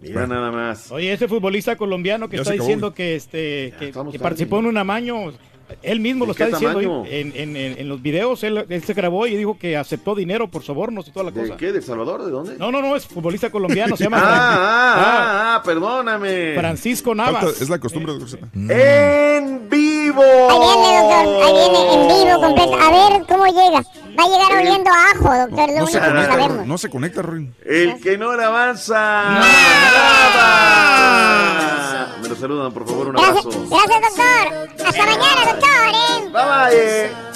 Mira 0.00 0.26
nada 0.26 0.52
más. 0.52 0.92
Oye, 0.92 1.10
ese 1.14 1.28
futbolista 1.28 1.76
colombiano 1.76 2.28
que 2.28 2.36
Ya 2.36 2.42
está 2.42 2.52
diciendo 2.52 2.92
que 2.92 3.16
este 3.16 3.72
que, 3.78 4.18
participó 4.18 4.58
en 4.58 4.66
un 4.66 4.76
amaño, 4.76 5.32
él 5.82 6.00
mismo 6.00 6.24
¿De 6.24 6.26
lo 6.28 6.32
está 6.32 6.46
diciendo 6.46 6.80
en, 7.06 7.32
en- 7.36 7.56
en- 7.56 7.78
en 7.78 7.88
los 7.88 8.00
videos, 8.02 8.42
él, 8.44 8.64
él 8.68 8.82
se 8.84 8.94
grabó 8.94 9.26
y 9.26 9.36
dijo 9.36 9.58
que 9.58 9.76
aceptó 9.76 10.14
dinero 10.14 10.48
por 10.48 10.62
sobornos 10.62 11.06
y 11.08 11.10
toda 11.12 11.24
la 11.26 11.30
¿De 11.30 11.42
cosa. 11.42 11.56
qué? 11.56 11.72
¿De 11.72 11.82
Salvador? 11.82 12.24
¿De 12.24 12.30
dónde? 12.30 12.56
No, 12.58 12.70
no, 12.72 12.80
no, 12.80 12.96
es 12.96 13.06
futbolista 13.06 13.50
colombiano, 13.50 13.96
se 13.96 14.04
llama 14.08 14.18
Ah, 14.20 14.24
ah, 14.30 14.94
Ah, 14.96 14.96
ah, 14.96 15.54
ah, 15.56 15.62
perdóname. 15.62 16.54
Francisco 16.54 17.14
Navas. 17.14 17.44
Falta- 17.44 17.62
es 17.64 17.68
la 17.68 17.78
costumbre 17.78 18.12
de 18.14 18.18
Rosetta. 18.20 18.48
En 18.54 19.68
vivo. 19.68 20.22
Ahí 20.22 20.58
viene, 20.58 20.98
doctor. 20.98 21.42
Ahí 21.44 21.52
viene 21.52 21.80
en 21.94 22.08
vivo 22.08 22.40
completo. 22.40 22.74
A 22.80 22.90
ver 22.90 23.22
cómo 23.28 23.46
llega. 23.46 23.82
Va 24.18 24.24
a 24.24 24.28
llegar 24.28 24.52
oliendo 24.60 24.90
a 24.90 25.10
ajo, 25.10 25.46
doctor. 25.48 25.68
Lo 25.70 25.80
No 25.80 25.86
se 25.86 26.00
que 26.00 26.06
conecta, 26.08 26.32
sabemos. 26.32 26.66
no 26.66 26.78
se 26.78 26.88
conecta, 26.90 27.22
Ruin. 27.22 27.54
El 27.64 28.00
que 28.00 28.18
no 28.18 28.34
le 28.36 28.44
avanza. 28.44 29.38
Nada. 30.58 31.97
Lo 32.28 32.36
saludan, 32.36 32.72
por 32.72 32.86
favor, 32.86 33.08
un 33.08 33.12
Gracias, 33.14 33.46
abrazo. 33.46 33.66
gracias, 33.70 34.00
doctor. 34.02 34.86
Hasta 34.86 35.06
mañana, 35.06 35.52
doctor. 35.52 35.88
¿eh? 35.88 36.30
Bye 36.30 37.10
bye. 37.10 37.27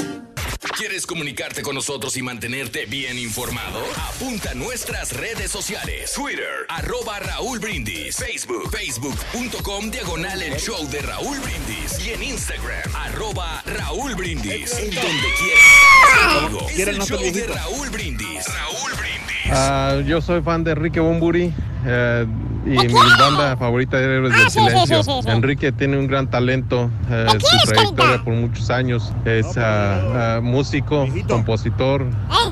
¿Quieres 0.71 1.07
comunicarte 1.07 1.61
con 1.63 1.75
nosotros 1.75 2.17
y 2.17 2.23
mantenerte 2.23 2.87
bien 2.87 3.19
informado? 3.19 3.81
Apunta 4.15 4.53
a 4.53 4.55
nuestras 4.55 5.13
redes 5.13 5.51
sociales. 5.51 6.13
Twitter, 6.15 6.67
arroba 6.69 7.19
Raúl 7.19 7.59
Brindis. 7.59 8.17
Facebook, 8.17 8.71
facebook.com, 8.71 9.91
diagonal 9.91 10.41
el 10.41 10.57
show 10.61 10.89
de 10.89 11.03
Raúl 11.03 11.37
Brindis. 11.41 12.07
Y 12.07 12.11
en 12.11 12.23
Instagram, 12.23 12.95
arroba 12.95 13.63
Raúl 13.67 14.15
Brindis. 14.15 14.79
En 14.79 14.95
donde 14.95 15.29
quieras. 15.39 16.41
Contigo. 16.41 16.69
Es 16.71 16.87
el 16.87 17.03
show 17.03 17.21
de 17.21 17.47
Raúl 17.49 17.91
Brindis. 17.91 18.47
Raúl 18.47 18.93
Brindis. 18.93 19.51
Ah, 19.51 20.01
yo 20.07 20.21
soy 20.23 20.43
fan 20.43 20.63
de 20.63 20.71
Enrique 20.71 21.01
Bumburi 21.01 21.53
eh, 21.85 22.27
y 22.65 22.71
mi 22.71 22.87
banda 23.19 23.57
favorita 23.57 23.99
es 23.99 24.05
Héroes 24.05 24.33
del 24.33 24.51
sí, 24.51 24.61
Silencio. 24.61 25.03
sí, 25.03 25.11
sí, 25.11 25.23
sí. 25.25 25.31
Enrique 25.31 25.73
tiene 25.73 25.99
un 25.99 26.07
gran 26.07 26.31
talento, 26.31 26.91
eh, 27.11 27.27
su 27.41 27.69
trayectoria 27.69 28.23
por 28.23 28.35
muchos 28.35 28.71
años. 28.71 29.13
Es 29.25 29.47
ah, 29.57 30.41
ah, 30.53 30.57
músico, 30.57 31.07
compositor, 31.29 32.07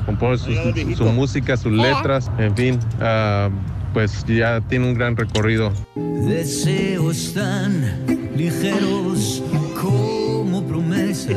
compone 0.05 0.37
su, 0.37 0.51
su- 0.53 0.95
su 0.95 1.05
música, 1.05 1.55
sus 1.55 1.71
letras, 1.71 2.31
en 2.37 2.55
fin, 2.55 2.79
ah, 2.99 3.49
pues 3.93 4.25
ya 4.25 4.61
tiene 4.61 4.87
un 4.87 4.93
gran 4.95 5.15
recorrido. 5.15 5.71
Deseos 5.95 7.33
tan 7.33 8.05
ligeros 8.35 9.43
como 9.79 10.63
promesas. 10.63 11.35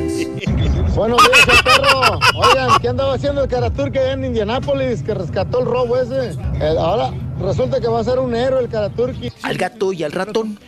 Buenos 0.94 1.18
días, 1.22 1.62
perro. 1.64 2.18
Oigan, 2.36 2.80
¿qué 2.80 2.88
andaba 2.88 3.14
haciendo 3.14 3.42
el 3.42 3.48
Karaturke 3.48 3.98
allá 3.98 4.12
en 4.12 4.24
Indianápolis 4.24 5.02
que 5.02 5.12
rescató 5.14 5.60
el 5.60 5.66
robo 5.66 5.96
ese? 5.98 6.30
Eh, 6.60 6.74
ahora 6.78 7.10
resulta 7.40 7.80
que 7.80 7.88
va 7.88 8.00
a 8.00 8.04
ser 8.04 8.18
un 8.18 8.34
héroe 8.34 8.62
el 8.62 8.68
Karaturki. 8.68 9.32
Al 9.42 9.56
gato 9.56 9.92
y 9.92 10.02
al 10.02 10.12
ratón. 10.12 10.58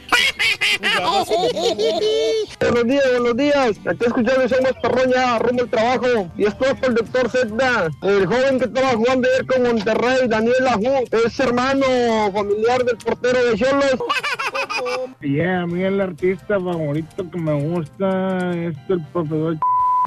Buenos 2.61 2.85
días, 2.87 3.05
buenos 3.13 3.37
días. 3.37 3.81
Aquí 3.87 4.05
escuchando 4.07 4.43
el 4.43 4.49
show 4.49 4.63
más 4.63 4.75
perrón 4.83 5.11
ya, 5.11 5.39
rumbo 5.39 5.63
al 5.63 5.71
trabajo. 5.71 6.31
Y 6.37 6.45
esto 6.45 6.65
es 6.67 6.75
por 6.75 6.89
el 6.91 6.95
doctor 6.95 7.31
Zedda. 7.31 7.89
El 8.03 8.27
joven 8.27 8.59
que 8.59 8.67
estaba 8.67 8.91
jugando 8.91 9.29
ayer 9.29 9.47
con 9.47 9.63
Monterrey, 9.63 10.29
Daniel 10.29 10.67
Ajú, 10.69 11.05
es 11.25 11.41
hermano 11.41 11.87
familiar 12.33 12.85
del 12.85 12.97
portero 12.99 13.45
de 13.45 13.57
Cholos. 13.57 13.99
Yeah, 15.21 15.63
a 15.63 15.67
mí 15.67 15.83
el 15.83 16.01
artista 16.01 16.61
favorito 16.61 17.31
que 17.31 17.39
me 17.39 17.55
gusta 17.55 18.51
es 18.51 18.77
el 18.89 19.05
profesor 19.13 19.57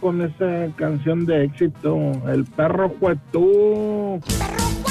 con 0.02 0.22
esa 0.22 0.74
canción 0.76 1.26
de 1.26 1.46
éxito. 1.46 1.98
El 2.28 2.46
perro 2.46 2.94
fue 3.00 3.16
tú. 3.32 4.20
Buenos 4.20 4.89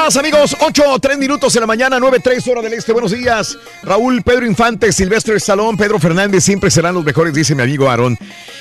días, 0.00 0.16
amigos. 0.16 0.56
8, 0.60 0.98
3 1.00 1.18
minutos 1.18 1.54
en 1.56 1.60
la 1.60 1.66
mañana, 1.66 1.98
9, 2.00 2.20
3 2.22 2.48
hora 2.48 2.62
del 2.62 2.72
este. 2.72 2.92
Buenos 2.92 3.12
días. 3.12 3.58
Raúl, 3.82 4.22
Pedro 4.22 4.46
Infante, 4.46 4.92
Silvestre 4.92 5.38
Salón, 5.40 5.76
Pedro 5.76 5.98
Fernández, 5.98 6.44
siempre 6.44 6.70
serán 6.70 6.94
los 6.94 7.04
mejores, 7.04 7.34
dice 7.34 7.54
mi 7.54 7.62
amigo 7.62 7.88
Aarón. 7.88 8.16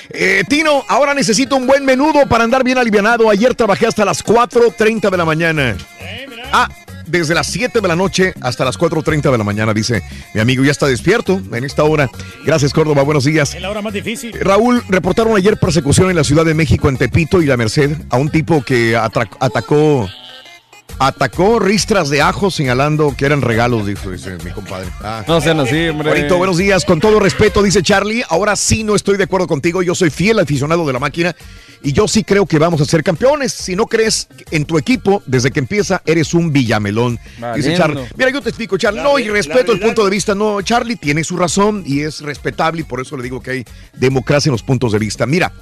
Eh, 0.10 0.44
Tino, 0.50 0.84
ahora 0.88 1.14
necesito 1.14 1.56
un 1.56 1.68
buen 1.68 1.86
menudo 1.86 2.28
para 2.28 2.44
andar 2.44 2.64
bien 2.64 2.78
alivianado. 2.78 3.30
Ayer 3.30 3.56
trabajé 3.56 3.88
hasta 3.88 4.06
las 4.06 4.24
4.30 4.24 5.10
de 5.10 5.18
la 5.18 5.26
mañana. 5.26 5.78
Ah, 6.52 6.68
desde 7.06 7.34
las 7.34 7.48
7 7.48 7.80
de 7.80 7.88
la 7.88 7.96
noche 7.96 8.34
hasta 8.42 8.66
las 8.66 8.78
4.30 8.78 9.32
de 9.32 9.38
la 9.38 9.44
mañana, 9.44 9.74
dice 9.74 10.04
mi 10.34 10.42
amigo. 10.42 10.64
Ya 10.64 10.72
está 10.72 10.88
despierto 10.88 11.42
en 11.54 11.64
esta 11.64 11.84
hora. 11.84 12.10
Gracias, 12.46 12.74
Córdoba. 12.74 13.04
Buenos 13.04 13.24
días. 13.24 13.56
Es 13.56 13.62
la 13.62 13.70
hora 13.70 13.82
más 13.82 13.94
difícil. 13.94 14.34
Raúl, 14.40 14.84
reportaron 14.90 15.36
ayer 15.38 15.58
persecución 15.58 16.10
en 16.10 16.18
la 16.18 16.24
Ciudad 16.24 16.44
de 16.44 16.54
México, 16.54 16.90
en 16.90 16.98
Tepito 16.98 17.42
y 17.42 17.46
La 17.46 17.56
Merced, 17.56 17.96
a 18.10 18.18
un 18.18 18.30
tipo 18.30 18.62
que 18.62 18.98
atacó 18.98 20.10
atacó 21.00 21.60
ristras 21.60 22.10
de 22.10 22.22
ajo 22.22 22.52
señalando 22.52 23.16
que 23.18 23.26
eran 23.26 23.42
regalos, 23.42 23.88
dijo 23.88 24.12
dice 24.12 24.38
mi 24.44 24.52
compadre. 24.52 24.90
Ah. 25.02 25.24
No 25.28 25.40
sean 25.40 25.60
así, 25.62 25.88
hombre. 25.88 26.12
Juanito, 26.12 26.38
buenos 26.38 26.58
días. 26.58 26.84
Con 26.84 27.00
todo 27.00 27.20
respeto, 27.20 27.64
dice 27.64 27.82
Charlie, 27.82 28.24
ahora 28.30 28.56
sí 28.58 28.84
no 28.84 28.96
estoy 28.96 29.18
de 29.18 29.24
acuerdo 29.24 29.48
contigo. 29.48 29.82
Yo 29.82 29.96
soy 29.96 30.10
fiel 30.10 30.40
aficionado 30.40 30.86
de 30.86 30.94
la 30.94 31.00
máquina 31.00 31.36
y 31.82 31.94
yo 31.94 32.08
sí 32.10 32.26
creo 32.26 32.46
que 32.46 32.60
vamos 32.60 32.82
a 32.82 32.86
ser 32.86 33.02
campeones. 33.02 33.54
Si 33.54 33.78
no 33.78 33.86
crees 33.86 34.28
en 34.52 34.66
tu 34.66 34.78
equipo, 34.78 35.24
desde 35.26 35.52
que 35.52 35.60
empieza, 35.60 36.02
eres 36.06 36.34
un 36.34 36.52
villamelón. 36.52 37.18
Dice. 37.56 37.78
Charlie. 37.78 38.04
Mira, 38.18 38.30
yo 38.32 38.42
te 38.42 38.50
explico, 38.50 38.78
Charlie. 38.78 39.02
No, 39.02 39.18
y 39.18 39.30
respeto 39.30 39.72
el 39.72 39.80
punto 39.80 40.04
de 40.04 40.12
vista. 40.12 40.36
No, 40.36 40.62
Charlie 40.62 40.98
tiene 40.98 41.24
su 41.24 41.38
razón 41.38 41.84
y 41.86 42.02
es 42.02 42.20
respetable 42.20 42.82
y 42.82 42.84
por 42.84 43.00
eso 43.00 43.16
le 43.16 43.24
digo 43.24 43.42
que 43.42 43.52
hay 43.52 43.66
democracia 43.94 44.50
en 44.50 44.54
los 44.54 44.64
puntos 44.64 44.92
de 44.92 45.00
vista. 45.00 45.26
Mira, 45.26 45.54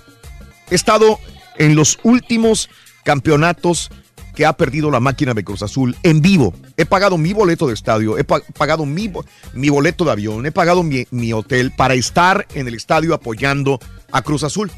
he 0.72 0.76
estado 0.76 1.20
en 1.58 1.76
los 1.76 2.00
últimos 2.02 2.70
campeonatos 3.04 3.92
que 4.38 4.46
ha 4.46 4.54
perdido 4.54 4.92
la 4.92 5.00
máquina 5.00 5.34
de 5.34 5.44
Cruz 5.44 5.64
Azul 5.64 5.96
en 6.04 6.22
vivo. 6.22 6.54
He 6.78 6.86
pagado 6.86 7.18
mi 7.18 7.34
boleto 7.34 7.66
de 7.66 7.74
estadio, 7.74 8.20
he 8.20 8.24
pa- 8.24 8.44
pagado 8.56 8.86
mi, 8.86 9.08
bo- 9.08 9.26
mi 9.56 9.70
boleto 9.70 10.06
de 10.06 10.12
avión, 10.12 10.46
he 10.46 10.52
pagado 10.52 10.84
mi, 10.84 11.08
mi 11.10 11.34
hotel 11.34 11.72
para 11.76 11.96
estar 11.96 12.46
en 12.54 12.68
el 12.68 12.76
estadio 12.76 13.16
apoyando 13.16 13.80
a 14.12 14.22
Cruz 14.22 14.44
Azul. 14.44 14.72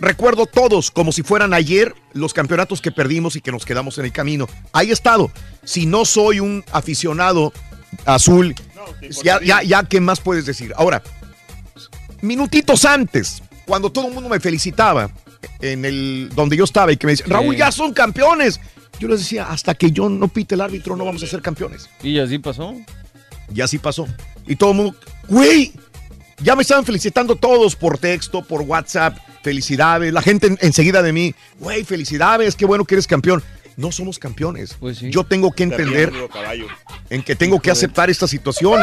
Recuerdo 0.00 0.46
todos, 0.46 0.90
como 0.90 1.12
si 1.12 1.22
fueran 1.22 1.54
ayer, 1.54 1.94
los 2.14 2.34
campeonatos 2.34 2.80
que 2.80 2.90
perdimos 2.90 3.36
y 3.36 3.40
que 3.40 3.52
nos 3.52 3.64
quedamos 3.64 3.96
en 3.98 4.06
el 4.06 4.12
camino. 4.12 4.48
Ahí 4.72 4.90
he 4.90 4.92
estado. 4.92 5.30
Si 5.62 5.86
no 5.86 6.04
soy 6.04 6.40
un 6.40 6.64
aficionado 6.72 7.52
azul, 8.06 8.56
ya, 9.22 9.38
ya, 9.40 9.62
ya, 9.62 9.84
¿qué 9.84 10.00
más 10.00 10.18
puedes 10.18 10.46
decir? 10.46 10.72
Ahora, 10.76 11.00
minutitos 12.22 12.84
antes, 12.84 13.40
cuando 13.66 13.92
todo 13.92 14.08
el 14.08 14.14
mundo 14.14 14.28
me 14.28 14.40
felicitaba 14.40 15.10
en 15.60 15.84
el 15.84 16.30
donde 16.34 16.56
yo 16.56 16.64
estaba 16.64 16.90
y 16.90 16.96
que 16.96 17.06
me 17.06 17.12
decían, 17.12 17.30
Raúl, 17.30 17.54
ya 17.56 17.70
son 17.70 17.92
campeones. 17.92 18.58
Yo 19.00 19.08
les 19.08 19.20
decía, 19.20 19.50
hasta 19.50 19.74
que 19.74 19.90
yo 19.90 20.08
no 20.08 20.28
pite 20.28 20.54
el 20.54 20.60
árbitro 20.60 20.94
no 20.94 21.04
vamos 21.04 21.22
a 21.22 21.26
ser 21.26 21.42
campeones. 21.42 21.88
Y 22.02 22.18
así 22.20 22.38
pasó. 22.38 22.74
Y 23.52 23.60
así 23.62 23.78
pasó. 23.78 24.06
Y 24.46 24.54
todo 24.56 24.70
el 24.70 24.76
mundo, 24.76 24.94
güey, 25.26 25.72
ya 26.42 26.54
me 26.54 26.62
estaban 26.62 26.84
felicitando 26.84 27.34
todos 27.34 27.74
por 27.74 27.98
texto, 27.98 28.42
por 28.42 28.60
WhatsApp. 28.62 29.16
Felicidades. 29.42 30.12
La 30.12 30.20
gente 30.22 30.46
en- 30.48 30.58
enseguida 30.60 31.02
de 31.02 31.12
mí, 31.14 31.34
güey, 31.58 31.82
felicidades, 31.82 32.54
qué 32.54 32.66
bueno 32.66 32.84
que 32.84 32.94
eres 32.94 33.06
campeón. 33.06 33.42
No 33.76 33.90
somos 33.90 34.18
campeones. 34.18 34.76
Yo 35.10 35.24
tengo 35.24 35.50
que 35.52 35.62
entender 35.62 36.12
en 37.08 37.22
que 37.22 37.34
tengo 37.34 37.58
que 37.60 37.70
aceptar 37.70 38.10
esta 38.10 38.28
situación. 38.28 38.82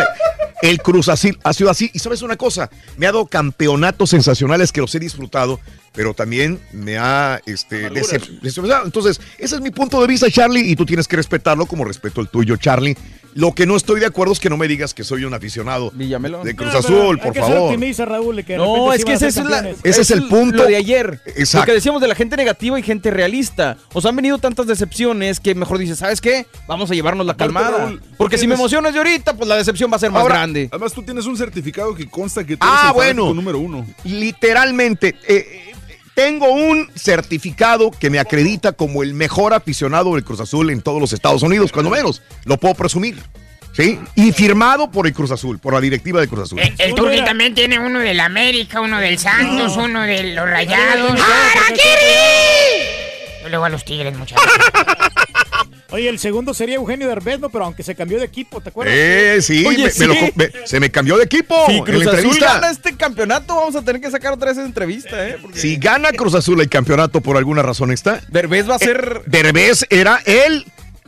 El 0.63 0.81
Cruz 0.81 1.07
Azul 1.09 1.37
ha 1.43 1.53
sido 1.53 1.69
así. 1.69 1.91
Y 1.93 1.99
sabes 1.99 2.23
una 2.23 2.35
cosa, 2.35 2.71
me 2.97 3.05
ha 3.05 3.11
dado 3.11 3.27
campeonatos 3.27 4.09
sensacionales 4.09 4.71
que 4.71 4.81
los 4.81 4.95
he 4.95 4.99
disfrutado, 4.99 5.59
pero 5.93 6.13
también 6.13 6.59
me 6.71 6.97
ha 6.97 7.41
este, 7.45 7.89
decep- 7.91 8.39
decepcionado. 8.41 8.85
Entonces, 8.85 9.19
ese 9.37 9.55
es 9.55 9.61
mi 9.61 9.71
punto 9.71 9.99
de 10.01 10.07
vista, 10.07 10.29
Charlie, 10.29 10.69
y 10.71 10.75
tú 10.75 10.85
tienes 10.85 11.07
que 11.07 11.15
respetarlo 11.15 11.65
como 11.65 11.83
respeto 11.85 12.21
el 12.21 12.29
tuyo, 12.29 12.55
Charlie. 12.57 12.95
Lo 13.33 13.53
que 13.53 13.67
no 13.67 13.75
estoy 13.75 13.99
de 13.99 14.07
acuerdo 14.07 14.33
es 14.33 14.39
que 14.39 14.49
no 14.49 14.57
me 14.57 14.67
digas 14.67 14.95
que 14.95 15.03
soy 15.03 15.23
un 15.23 15.31
aficionado 15.31 15.91
de 15.91 16.55
Cruz 16.55 16.73
No, 16.73 16.81
pero 16.81 17.01
Azul, 17.03 17.19
por 17.19 17.35
favor. 17.35 17.57
optimista, 17.57 18.03
Raúl, 18.03 18.35
de 18.37 18.43
que 18.43 18.53
de 18.53 18.57
No, 18.57 18.91
es 18.93 19.05
que 19.05 19.13
ese 19.13 19.27
es, 19.27 19.35
la-. 19.35 19.69
Ese 19.83 20.01
es 20.01 20.09
el 20.09 20.23
punto. 20.27 20.57
Lo 20.57 20.65
de 20.65 20.75
ayer. 20.75 21.21
Exacto. 21.35 21.59
Lo 21.59 21.65
que 21.67 21.73
decíamos 21.73 22.01
de 22.01 22.07
la 22.07 22.15
gente 22.15 22.35
negativa 22.35 22.79
y 22.79 22.81
gente 22.83 23.11
realista. 23.11 23.77
O 23.93 24.01
sea, 24.01 24.09
han 24.09 24.15
venido 24.15 24.39
tantas 24.39 24.65
decepciones 24.65 25.39
que 25.39 25.53
mejor 25.53 25.77
dices, 25.77 25.99
¿sabes 25.99 26.19
qué? 26.19 26.47
Vamos 26.67 26.89
a 26.89 26.95
llevarnos 26.95 27.27
la 27.27 27.37
calmada. 27.37 27.77
Raúl, 27.77 28.01
Porque 28.17 28.39
si 28.39 28.47
me 28.47 28.55
emocionas 28.55 28.93
de 28.93 28.97
ahorita, 28.99 29.35
pues 29.37 29.47
la 29.47 29.55
decepción 29.55 29.91
va 29.91 29.97
a 29.97 29.99
ser 29.99 30.09
más 30.09 30.23
Ahora- 30.23 30.37
grande. 30.37 30.69
Además, 30.71 30.93
tú 30.93 31.03
tienes 31.03 31.27
un 31.27 31.37
certificado 31.37 31.93
que 31.93 32.09
consta 32.09 32.43
que 32.43 32.57
tú 32.57 32.65
Ah, 32.67 32.91
eres 32.95 33.07
el 33.09 33.15
bueno. 33.17 33.33
número 33.35 33.59
uno. 33.59 33.85
Literalmente, 34.03 35.15
eh, 35.27 35.73
tengo 36.17 36.51
un 36.51 36.89
certificado 36.95 37.91
que 37.91 38.09
me 38.09 38.17
acredita 38.17 38.71
como 38.71 39.03
el 39.03 39.13
mejor 39.13 39.53
aficionado 39.53 40.15
del 40.15 40.23
Cruz 40.23 40.39
Azul 40.39 40.71
en 40.71 40.81
todos 40.81 40.99
los 40.99 41.13
Estados 41.13 41.43
Unidos, 41.43 41.71
cuando 41.71 41.91
menos. 41.91 42.23
Lo 42.43 42.57
puedo 42.57 42.73
presumir. 42.73 43.21
¿Sí? 43.71 43.99
Y 44.15 44.31
firmado 44.31 44.89
por 44.89 45.05
el 45.05 45.13
Cruz 45.13 45.29
Azul, 45.29 45.59
por 45.59 45.75
la 45.75 45.79
directiva 45.79 46.19
de 46.19 46.27
Cruz 46.27 46.45
Azul. 46.45 46.57
El, 46.57 46.73
el 46.79 46.95
Turri 46.95 47.23
también 47.23 47.53
tiene 47.53 47.77
uno 47.77 47.99
del 47.99 48.19
América, 48.19 48.81
uno 48.81 48.97
del 48.99 49.19
Santos, 49.19 49.77
uno 49.77 50.01
de 50.01 50.33
los 50.33 50.49
Rayados. 50.49 51.19
Yo 53.43 53.49
le 53.49 53.57
voy 53.57 53.67
a 53.67 53.69
los 53.69 53.85
Tigres, 53.85 54.17
muchachos. 54.17 54.43
Oye, 55.89 56.09
el 56.09 56.19
segundo 56.19 56.53
sería 56.53 56.75
Eugenio 56.75 57.07
Derbez, 57.07 57.39
¿no? 57.39 57.49
Pero 57.49 57.65
aunque 57.65 57.81
se 57.83 57.95
cambió 57.95 58.19
de 58.19 58.25
equipo, 58.25 58.59
¿te 58.61 58.69
acuerdas? 58.69 58.93
Eh, 58.97 59.37
sí, 59.41 59.65
Oye, 59.65 59.77
me- 59.77 59.83
me 59.85 59.89
sí. 59.91 60.05
lo 60.05 60.15
co- 60.15 60.29
me- 60.35 60.51
se 60.65 60.79
me 60.79 60.89
cambió 60.91 61.17
de 61.17 61.23
equipo 61.23 61.55
Si 61.67 61.77
en 61.77 61.83
Cruz 61.85 62.07
Azul 62.07 62.37
gana 62.39 62.69
este 62.71 62.95
campeonato, 62.97 63.55
vamos 63.55 63.75
a 63.75 63.81
tener 63.83 64.01
que 64.01 64.11
sacar 64.11 64.33
otra 64.33 64.49
vez 64.49 64.57
esa 64.57 64.67
entrevista, 64.67 65.27
¿eh? 65.27 65.37
Porque 65.41 65.59
Si 65.59 65.77
gana 65.77 66.11
Cruz 66.11 66.35
Azul 66.35 66.59
el 66.59 66.69
campeonato 66.69 67.21
por 67.21 67.37
alguna 67.37 67.61
razón 67.61 67.91
está. 67.91 68.21
Derbez 68.29 68.69
va 68.69 68.75
a 68.75 68.79
ser... 68.79 69.21
Derbez 69.27 69.85
era 69.89 70.21
él. 70.25 70.65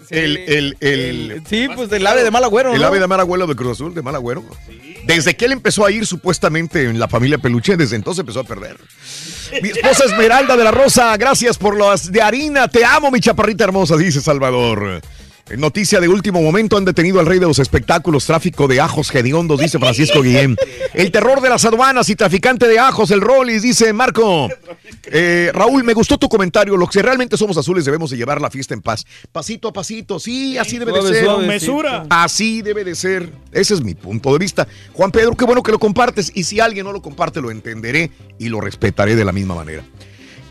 El, 0.10 0.38
el, 0.38 0.78
el, 0.80 1.44
Sí, 1.48 1.68
pues 1.76 1.90
del 1.90 2.06
ave 2.08 2.24
de 2.24 2.32
mal 2.32 2.44
agüero, 2.44 2.74
El 2.74 2.82
¿no? 2.82 2.88
ave 2.88 3.00
de 3.00 3.08
mal 3.08 3.20
agüero 3.20 3.46
de 3.48 3.56
Cruz 3.56 3.74
Azul, 3.74 3.94
de 3.94 4.02
mal 4.02 4.16
agüero. 4.16 4.44
Desde 5.06 5.36
que 5.36 5.46
él 5.46 5.52
empezó 5.52 5.86
a 5.86 5.92
ir 5.92 6.06
supuestamente 6.06 6.84
en 6.84 7.00
la 7.00 7.08
familia 7.08 7.38
Peluche, 7.38 7.78
desde 7.78 7.96
entonces 7.96 8.20
empezó 8.20 8.40
a 8.40 8.44
perder. 8.44 8.78
Mi 9.62 9.70
esposa 9.70 10.06
Esmeralda 10.06 10.56
de 10.58 10.64
la 10.64 10.72
Rosa, 10.72 11.16
gracias 11.18 11.58
por 11.58 11.78
las 11.78 12.12
de 12.12 12.22
harina. 12.22 12.68
Te 12.68 12.84
amo, 12.86 13.10
mi 13.12 13.20
chaparrita 13.20 13.64
hermosa, 13.64 13.98
dice 13.98 14.22
Salvador. 14.22 15.02
En 15.50 15.60
Noticia 15.60 16.00
de 16.00 16.08
último 16.08 16.42
momento 16.44 16.78
han 16.78 16.86
detenido 16.86 17.20
al 17.20 17.26
rey 17.26 17.40
de 17.40 17.48
los 17.48 17.58
espectáculos, 17.58 18.26
tráfico 18.26 18.68
de 18.68 18.80
ajos 18.80 19.14
hediondos, 19.16 19.60
dice 19.60 19.80
Francisco 19.80 20.22
Guillén. 20.22 20.56
El 20.94 21.12
terror 21.12 21.42
de 21.42 21.50
las 21.50 21.66
aduanas 21.66 22.08
y 22.10 22.16
traficante 22.16 22.68
de 22.68 22.78
ajos, 22.78 23.10
el 23.10 23.20
Rollis, 23.20 23.64
dice 23.64 23.92
Marco. 23.92 24.48
Eh, 25.06 25.50
Raúl, 25.52 25.84
me 25.84 25.94
gustó 25.94 26.20
tu 26.20 26.30
comentario. 26.30 26.78
Los 26.78 26.90
que 26.90 27.02
realmente 27.02 27.36
somos 27.36 27.58
azules 27.58 27.84
debemos 27.84 28.12
de 28.12 28.18
llevar 28.18 28.40
la 28.40 28.52
fiesta 28.52 28.76
en 28.76 28.82
paz. 28.82 29.06
Pasito 29.32 29.70
a 29.70 29.74
pasito, 29.74 30.20
sí, 30.20 30.58
así 30.60 30.78
debe 30.78 30.92
de 30.92 31.14
ser. 31.14 31.26
Con 31.26 31.48
mesura. 31.48 32.06
Así 32.12 32.62
debe 32.62 32.84
de 32.84 32.94
ser. 32.94 33.32
Ese 33.52 33.74
es 33.74 33.82
mi 33.82 33.96
punto 33.96 34.32
de 34.32 34.38
vista. 34.38 34.68
Juan 34.94 35.12
Pedro, 35.12 35.36
qué 35.36 35.46
bueno 35.46 35.64
que 35.64 35.72
lo 35.72 35.80
compartes. 35.80 36.32
Y 36.36 36.44
si 36.44 36.60
alguien 36.60 36.86
no 36.86 36.92
lo 36.92 37.02
comparte, 37.02 37.42
lo 37.42 37.50
entenderé 37.50 38.12
y 38.38 38.50
lo 38.50 38.62
respetaré 38.62 39.16
de 39.16 39.26
la 39.26 39.32
misma 39.32 39.56
manera. 39.56 39.84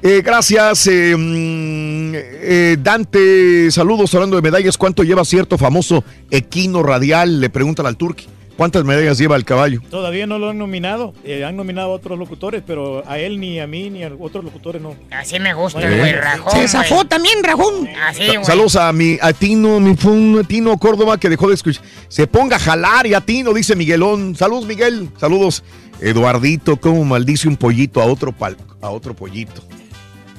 Eh, 0.01 0.23
gracias, 0.25 0.87
eh, 0.87 1.15
mm, 1.17 2.13
eh, 2.15 2.77
Dante. 2.81 3.71
Saludos 3.71 4.15
hablando 4.15 4.37
de 4.37 4.43
medallas. 4.43 4.79
¿Cuánto 4.79 5.03
lleva 5.03 5.25
cierto 5.25 5.59
famoso 5.59 6.05
equino 6.31 6.83
radial? 6.83 7.41
Le 7.41 7.51
preguntan 7.51 7.87
al 7.87 7.97
Turqui. 7.97 8.27
¿Cuántas 8.57 8.85
medallas 8.85 9.19
lleva 9.19 9.37
el 9.37 9.45
caballo? 9.45 9.81
Todavía 9.89 10.27
no 10.27 10.39
lo 10.41 10.51
han 10.51 10.59
nominado. 10.59 11.15
Eh, 11.25 11.45
han 11.45 11.57
nominado 11.57 11.91
a 11.93 11.95
otros 11.95 12.19
locutores, 12.19 12.63
pero 12.67 13.05
a 13.09 13.19
él, 13.19 13.39
ni 13.39 13.61
a 13.61 13.69
mí, 13.69 13.89
ni 13.89 14.03
a 14.03 14.11
otros 14.19 14.45
locutores 14.45 14.83
no. 14.83 14.97
Así 15.13 15.39
me 15.39 15.55
gusta, 15.55 15.79
güey, 15.81 16.13
rajón. 16.13 16.53
Se 16.53 16.67
zafó 16.69 17.05
también, 17.05 17.43
Rajón. 17.45 17.89
Así, 18.09 18.27
güey. 18.27 18.45
Saludos 18.45 18.75
a 18.75 18.93
mi 18.93 19.17
a 19.21 19.33
Tino, 19.33 19.79
mi 19.79 19.95
fun, 19.97 20.45
Tino 20.49 20.77
Córdoba 20.79 21.19
que 21.19 21.29
dejó 21.29 21.49
de 21.49 21.55
escuchar. 21.55 21.85
Se 22.09 22.27
ponga 22.27 22.57
a 22.57 22.61
jalar 22.61 23.07
y 23.07 23.15
a 23.15 23.21
Tino, 23.21 23.53
dice 23.55 23.77
Miguelón. 23.77 24.35
Saludos, 24.37 24.67
Miguel. 24.67 25.09
Saludos. 25.19 25.63
Eduardito, 26.01 26.77
cómo 26.79 27.05
maldice 27.05 27.47
un 27.49 27.57
pollito 27.57 28.01
a 28.01 28.07
otro 28.07 28.33
pal- 28.33 28.57
a 28.81 28.91
otro 28.91 29.15
pollito. 29.15 29.63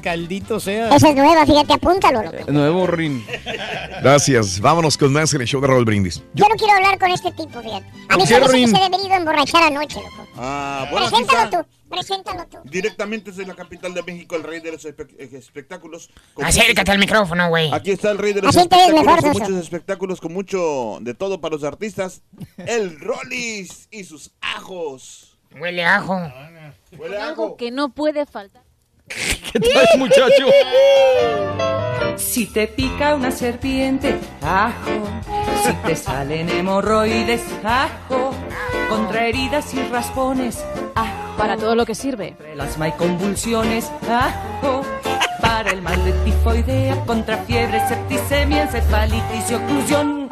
Caldito 0.01 0.59
sea. 0.59 0.95
Esa 0.95 1.09
es 1.09 1.15
nueva, 1.15 1.45
fíjate, 1.45 1.73
apúntalo, 1.73 2.23
loco. 2.23 2.51
Nuevo 2.51 2.87
ring. 2.87 3.21
Gracias. 4.01 4.59
Vámonos 4.59 4.97
con 4.97 5.11
más 5.13 5.33
en 5.33 5.41
el 5.41 5.47
show 5.47 5.61
de 5.61 5.67
Raúl 5.67 5.85
Brindis. 5.85 6.23
Yo 6.33 6.45
no 6.47 6.55
quiero 6.55 6.73
hablar 6.73 6.97
con 6.99 7.11
este 7.11 7.31
tipo, 7.31 7.61
fíjate. 7.61 7.85
A 8.09 8.15
mí 8.15 8.19
¿Por 8.23 8.27
se 8.27 8.39
me 8.39 8.45
que 8.47 8.51
Rin? 8.53 8.67
se 8.75 8.81
debería 8.81 9.17
emborrachar 9.17 9.63
anoche, 9.63 9.95
loco. 10.01 10.27
Ah, 10.37 10.87
bueno, 10.91 11.07
Preséntalo 11.09 11.43
está. 11.43 11.63
tú, 11.63 11.69
preséntalo 11.89 12.45
tú. 12.47 12.57
Directamente 12.63 13.31
desde 13.31 13.45
la 13.45 13.55
capital 13.55 13.93
de 13.93 14.03
México, 14.03 14.35
el 14.35 14.43
rey 14.43 14.59
de 14.61 14.71
los 14.71 14.85
espe- 14.85 15.13
eh, 15.17 15.29
espectáculos. 15.33 16.09
Con 16.33 16.45
Acércate 16.45 16.91
al 16.91 16.99
micrófono, 16.99 17.49
güey. 17.49 17.71
Aquí 17.73 17.91
está 17.91 18.11
el 18.11 18.17
rey 18.17 18.33
de 18.33 18.41
los 18.41 18.49
Así 18.49 18.59
espectáculos, 18.59 19.03
mejor, 19.05 19.21
con 19.21 19.31
muchos 19.33 19.55
espectáculos, 19.57 20.21
con 20.21 20.33
mucho 20.33 20.97
de 21.01 21.13
todo 21.13 21.41
para 21.41 21.55
los 21.55 21.63
artistas. 21.63 22.21
El 22.57 22.99
Rollis 22.99 23.87
y 23.91 24.03
sus 24.05 24.31
ajos. 24.41 25.37
Huele 25.59 25.83
a 25.83 25.97
ajo. 25.97 26.15
Huele 26.97 27.17
a 27.17 27.27
Algo 27.29 27.45
ajo. 27.47 27.57
que 27.57 27.71
no 27.71 27.89
puede 27.89 28.25
faltar. 28.25 28.61
¿Qué 29.51 29.59
traes, 29.59 29.97
muchacho? 29.97 30.45
Si 32.17 32.45
te 32.45 32.67
pica 32.67 33.15
una 33.15 33.31
serpiente, 33.31 34.15
ajo. 34.41 34.91
Si 35.63 35.73
te 35.87 35.95
salen 35.95 36.49
hemorroides, 36.49 37.41
ajo. 37.63 38.31
Contra 38.89 39.27
heridas 39.27 39.73
y 39.73 39.81
raspones, 39.89 40.63
ajo. 40.95 41.37
Para 41.37 41.57
todo 41.57 41.75
lo 41.75 41.85
que 41.85 41.95
sirve. 41.95 42.29
Contra 42.31 42.53
el 42.53 42.61
asma 42.61 42.87
y 42.89 42.91
convulsiones, 42.93 43.91
ajo. 44.09 44.81
Para 45.41 45.71
el 45.71 45.81
mal 45.81 46.03
de 46.05 46.11
tifoidea, 46.23 47.03
contra 47.05 47.37
fiebre, 47.37 47.81
septicemia, 47.87 48.63
encefalitis 48.63 49.51
y 49.51 49.53
oclusión. 49.55 50.29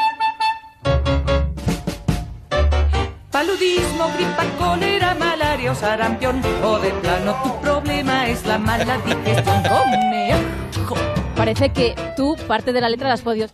Paludismo, 3.38 4.12
gripa, 4.16 4.46
cólera, 4.58 5.14
malaria 5.14 5.72
o 5.72 5.76
sarampión. 5.76 6.42
O 6.64 6.80
de 6.80 6.90
plano 6.90 7.40
tu 7.44 7.62
problema 7.62 8.28
es 8.28 8.44
la 8.48 8.58
mala 8.58 8.98
digestión. 8.98 9.62
Come 9.62 10.34
ajo. 10.34 10.96
Parece 11.36 11.72
que 11.72 11.94
tú 12.16 12.36
parte 12.48 12.74
de 12.74 12.82
la 12.82 12.90
letra 12.90 13.10
las 13.10 13.22
podios. 13.22 13.54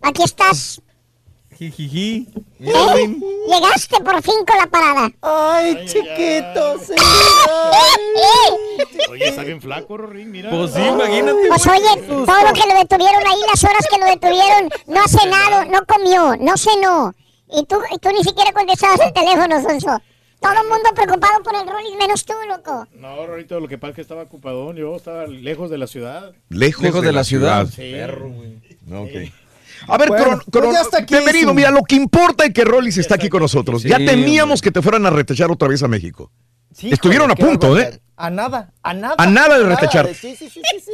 Aquí 0.00 0.22
estás. 0.22 0.80
Jijiji. 1.58 2.26
¿Eh? 2.58 3.16
Llegaste 3.48 4.00
por 4.00 4.22
fin 4.22 4.42
con 4.46 4.56
la 4.56 4.66
parada. 4.68 5.10
Ay, 5.20 5.84
chiquito, 5.84 6.78
sí. 6.78 6.94
Oye, 9.10 9.28
está 9.28 9.42
bien 9.42 9.60
flaco, 9.60 9.98
Rorín, 9.98 10.30
mira. 10.30 10.48
Pues 10.48 10.72
sí, 10.72 10.80
imagínate. 10.80 11.48
Pues 11.48 11.66
oye, 11.66 12.02
todo 12.06 12.42
lo 12.46 12.52
que 12.54 12.66
lo 12.66 12.78
detuvieron 12.78 13.26
ahí, 13.26 13.40
las 13.46 13.62
horas 13.62 13.86
que 13.90 13.98
lo 13.98 14.06
detuvieron, 14.06 14.70
no 14.86 15.02
ha 15.02 15.06
cenado, 15.06 15.66
no 15.66 15.84
comió, 15.84 16.34
no 16.38 16.56
cenó. 16.56 17.14
Y 17.50 17.64
tú, 17.66 17.76
y 17.94 17.98
tú 17.98 18.08
ni 18.10 18.22
siquiera 18.24 18.52
contestabas 18.52 19.00
el 19.00 19.12
teléfono, 19.12 19.62
Sonso. 19.62 20.00
Todo 20.40 20.52
el 20.52 20.68
mundo 20.68 20.90
preocupado 20.94 21.42
por 21.42 21.54
el 21.54 21.66
Rolling, 21.66 21.96
menos 21.96 22.24
tú, 22.24 22.34
loco. 22.48 22.86
No, 22.94 23.26
Rorito, 23.26 23.58
lo 23.58 23.68
que 23.68 23.78
pasa 23.78 23.90
es 23.90 23.94
que 23.96 24.02
estaba 24.02 24.22
ocupadón. 24.22 24.76
Yo 24.76 24.94
estaba 24.96 25.26
lejos 25.26 25.70
de 25.70 25.78
la 25.78 25.86
ciudad. 25.86 26.32
Lejos, 26.50 26.82
Lejos 26.82 27.02
de 27.02 27.12
la 27.12 27.24
ciudad. 27.24 27.66
Sí. 27.66 27.90
Perro, 27.92 28.28
güey. 28.30 28.56
Ok. 28.92 29.32
A 29.88 29.98
ver, 29.98 30.08
Bueno, 30.08 30.24
Cron- 30.24 30.42
pues 30.50 30.64
Cron- 30.64 30.72
ya 30.74 30.80
está 30.82 30.98
aquí 30.98 31.14
bienvenido. 31.14 31.54
Mira, 31.54 31.70
lo 31.70 31.82
que 31.84 31.96
importa 31.96 32.44
es 32.44 32.52
que 32.52 32.64
Rollis 32.64 32.98
está 32.98 33.14
aquí 33.14 33.28
con 33.28 33.40
nosotros. 33.42 33.82
Sí, 33.82 33.88
ya 33.88 33.96
temíamos 33.98 34.60
hombre. 34.60 34.64
que 34.64 34.70
te 34.72 34.82
fueran 34.82 35.06
a 35.06 35.10
retechar 35.10 35.50
otra 35.50 35.68
vez 35.68 35.82
a 35.82 35.88
México. 35.88 36.30
Sí, 36.72 36.90
Estuvieron 36.92 37.28
joder, 37.30 37.42
a 37.42 37.46
punto. 37.48 37.78
¿eh? 37.78 38.00
A 38.16 38.28
nada, 38.30 38.72
a 38.82 38.92
nada. 38.94 39.14
A 39.18 39.26
nada 39.26 39.58
de 39.58 39.64
retechar. 39.64 40.06
Sí, 40.14 40.34
sí, 40.36 40.48
sí, 40.50 40.60
sí, 40.62 40.80
sí. 40.84 40.92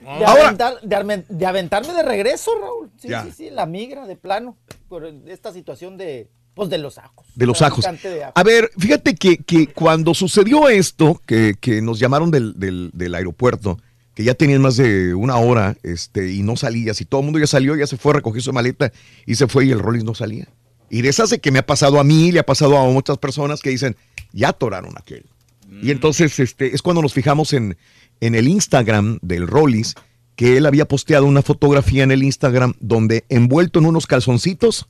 De, 0.00 0.24
Ahora- 0.24 0.48
aventar- 0.50 0.80
de 0.82 0.96
arme- 0.96 1.24
de 1.28 1.46
aventarme 1.46 1.92
de 1.94 2.02
regreso, 2.02 2.50
Raúl. 2.60 2.90
Sí, 3.00 3.08
Ya. 3.08 3.24
sí, 3.24 3.32
sí, 3.36 3.50
la 3.50 3.66
migra 3.66 4.06
de 4.06 4.16
plano. 4.16 4.56
Por 4.88 5.04
esta 5.26 5.52
situación 5.52 5.96
de, 5.96 6.28
pues, 6.54 6.70
de 6.70 6.78
los 6.78 6.98
ajos. 6.98 7.26
De 7.34 7.46
los 7.46 7.60
ajos. 7.62 7.80
Traficante 7.84 8.08
de 8.16 8.24
ajos. 8.24 8.32
A 8.36 8.42
ver, 8.44 8.70
fíjate 8.78 9.14
que, 9.14 9.38
que 9.38 9.66
cuando 9.68 10.14
sucedió 10.14 10.68
esto, 10.68 11.20
que, 11.26 11.54
que 11.60 11.82
nos 11.82 11.98
llamaron 11.98 12.30
del, 12.30 12.58
del- 12.58 12.90
del 12.92 13.14
aeropuerto, 13.14 13.78
que 14.14 14.24
ya 14.24 14.34
tenían 14.34 14.62
más 14.62 14.76
de 14.76 15.14
una 15.14 15.36
hora 15.36 15.76
este, 15.82 16.32
y 16.32 16.42
no 16.42 16.56
salías, 16.56 17.00
y 17.00 17.04
todo 17.04 17.20
el 17.20 17.24
mundo 17.26 17.38
ya 17.38 17.46
salió, 17.46 17.76
ya 17.76 17.86
se 17.86 17.96
fue 17.98 18.12
a 18.12 18.14
recoger 18.16 18.40
su 18.42 18.52
maleta 18.52 18.90
y 19.26 19.34
se 19.34 19.46
fue 19.46 19.66
y 19.66 19.72
el 19.72 19.78
Rollis 19.80 20.04
no 20.04 20.14
salía. 20.14 20.48
Y 20.88 21.02
de 21.02 21.08
esas 21.10 21.30
de 21.30 21.40
que 21.40 21.50
me 21.50 21.58
ha 21.58 21.66
pasado 21.66 21.98
a 22.00 22.04
mí, 22.04 22.32
le 22.32 22.38
ha 22.38 22.46
pasado 22.46 22.78
a 22.78 22.84
muchas 22.88 23.18
personas 23.18 23.60
que 23.60 23.70
dicen, 23.70 23.96
ya 24.32 24.50
atoraron 24.50 24.94
aquel. 24.96 25.26
Y 25.82 25.90
entonces 25.90 26.38
este, 26.38 26.74
es 26.74 26.80
cuando 26.80 27.02
nos 27.02 27.12
fijamos 27.12 27.52
en, 27.52 27.76
en 28.20 28.34
el 28.34 28.48
Instagram 28.48 29.18
del 29.22 29.46
Rollis, 29.46 29.94
que 30.36 30.56
él 30.56 30.66
había 30.66 30.86
posteado 30.86 31.26
una 31.26 31.42
fotografía 31.42 32.02
en 32.02 32.12
el 32.12 32.22
Instagram 32.22 32.74
donde 32.80 33.24
envuelto 33.28 33.78
en 33.78 33.86
unos 33.86 34.06
calzoncitos 34.06 34.88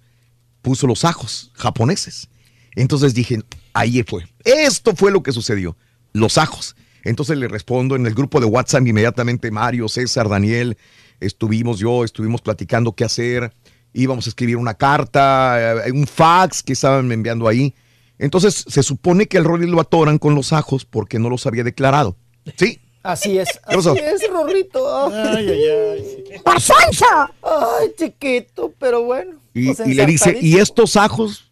puso 0.62 0.86
los 0.86 1.04
ajos 1.04 1.52
japoneses. 1.54 2.28
Entonces 2.74 3.14
dije, 3.14 3.40
ahí 3.72 4.02
fue. 4.02 4.26
Esto 4.44 4.94
fue 4.94 5.12
lo 5.12 5.22
que 5.22 5.32
sucedió. 5.32 5.76
Los 6.12 6.38
ajos. 6.38 6.76
Entonces 7.04 7.38
le 7.38 7.46
respondo 7.46 7.94
en 7.94 8.04
el 8.06 8.14
grupo 8.14 8.40
de 8.40 8.46
WhatsApp 8.46 8.86
inmediatamente, 8.86 9.50
Mario, 9.50 9.88
César, 9.88 10.28
Daniel, 10.28 10.76
estuvimos 11.20 11.78
yo, 11.78 12.04
estuvimos 12.04 12.42
platicando 12.42 12.94
qué 12.94 13.04
hacer, 13.04 13.52
íbamos 13.92 14.26
a 14.26 14.30
escribir 14.30 14.56
una 14.56 14.74
carta, 14.74 15.86
eh, 15.86 15.92
un 15.92 16.06
fax 16.06 16.62
que 16.62 16.72
estaban 16.72 17.10
enviando 17.12 17.46
ahí. 17.46 17.74
Entonces 18.18 18.64
se 18.66 18.82
supone 18.82 19.26
que 19.26 19.36
el 19.36 19.44
Rolly 19.44 19.68
lo 19.68 19.80
atoran 19.80 20.18
con 20.18 20.34
los 20.34 20.52
ajos 20.52 20.84
porque 20.84 21.18
no 21.18 21.30
los 21.30 21.46
había 21.46 21.64
declarado. 21.64 22.16
Sí, 22.56 22.80
Así 23.06 23.38
es, 23.38 23.48
¿Qué 23.68 23.76
pasó? 23.76 23.92
así 23.92 24.00
es, 24.00 24.28
Rorrito. 24.30 25.08
Ay, 25.14 25.48
ay, 25.48 25.64
ay. 25.64 26.40
¡Por 26.44 26.60
sonso! 26.60 27.06
Ay, 27.42 27.92
chiquito, 27.96 28.72
pero 28.78 29.04
bueno. 29.04 29.38
Y, 29.54 29.72
pues 29.72 29.88
y 29.88 29.94
le 29.94 30.06
dice, 30.06 30.36
¿y 30.40 30.58
estos 30.58 30.96
ajos? 30.96 31.50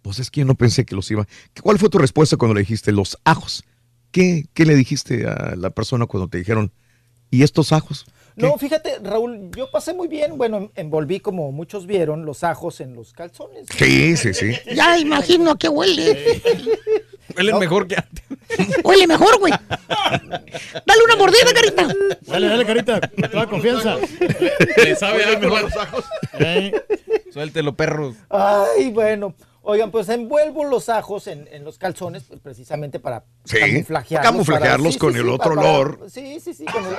Pues 0.00 0.18
es 0.18 0.30
que 0.30 0.40
yo 0.40 0.46
no 0.46 0.54
pensé 0.54 0.84
que 0.86 0.96
los 0.96 1.10
iba. 1.10 1.26
¿Cuál 1.62 1.78
fue 1.78 1.90
tu 1.90 1.98
respuesta 1.98 2.36
cuando 2.36 2.54
le 2.54 2.60
dijiste 2.60 2.90
los 2.90 3.18
ajos? 3.24 3.64
¿Qué, 4.12 4.46
qué 4.54 4.64
le 4.64 4.74
dijiste 4.74 5.26
a 5.26 5.54
la 5.56 5.70
persona 5.70 6.06
cuando 6.06 6.28
te 6.28 6.38
dijeron, 6.38 6.72
¿y 7.30 7.42
estos 7.42 7.72
ajos? 7.72 8.06
No, 8.36 8.56
fíjate, 8.58 8.98
Raúl, 9.02 9.50
yo 9.54 9.70
pasé 9.70 9.92
muy 9.94 10.08
bien. 10.08 10.36
Bueno, 10.36 10.70
envolví, 10.74 11.20
como 11.20 11.52
muchos 11.52 11.86
vieron, 11.86 12.24
los 12.24 12.42
ajos 12.42 12.80
en 12.80 12.94
los 12.94 13.12
calzones. 13.12 13.66
Sí, 13.76 14.16
sí, 14.16 14.34
sí. 14.34 14.52
Ya 14.74 14.98
imagino 14.98 15.52
a 15.52 15.58
qué 15.58 15.68
huele. 17.36 17.52
Huele 17.52 17.60
mejor 17.60 17.86
que 17.88 17.96
antes. 17.96 18.24
Huele 18.84 19.06
mejor, 19.06 19.38
güey. 19.38 19.52
Dale 20.86 21.04
una 21.04 21.16
mordida, 21.16 21.52
carita. 21.54 21.88
Dale, 22.22 22.46
dale, 22.48 22.64
carita, 22.66 23.00
con 23.00 23.30
toda 23.30 23.46
confianza. 23.46 23.96
Le 24.76 24.96
sabe 24.96 25.36
mejor. 25.38 25.62
los 25.62 25.76
ajos. 25.76 26.04
Ey. 26.38 26.72
Suéltelo, 27.32 27.74
perros. 27.74 28.16
Ay, 28.30 28.90
bueno. 28.90 29.34
Oigan, 29.66 29.90
pues 29.90 30.10
envuelvo 30.10 30.64
los 30.64 30.90
ajos 30.90 31.26
en, 31.26 31.48
en 31.50 31.64
los 31.64 31.78
calzones 31.78 32.24
pues, 32.24 32.38
precisamente 32.40 33.00
para 33.00 33.24
Sí, 33.44 33.58
camuflajearlos. 33.58 34.30
camuflajearlos 34.30 34.96
con 34.98 35.12
sí, 35.14 35.18
el 35.20 35.24
sí, 35.24 35.30
otro 35.30 35.54
para- 35.54 35.60
olor. 35.70 36.00
sí, 36.10 36.38
sí, 36.38 36.52
sí. 36.52 36.66
Con 36.66 36.84
el... 36.84 36.92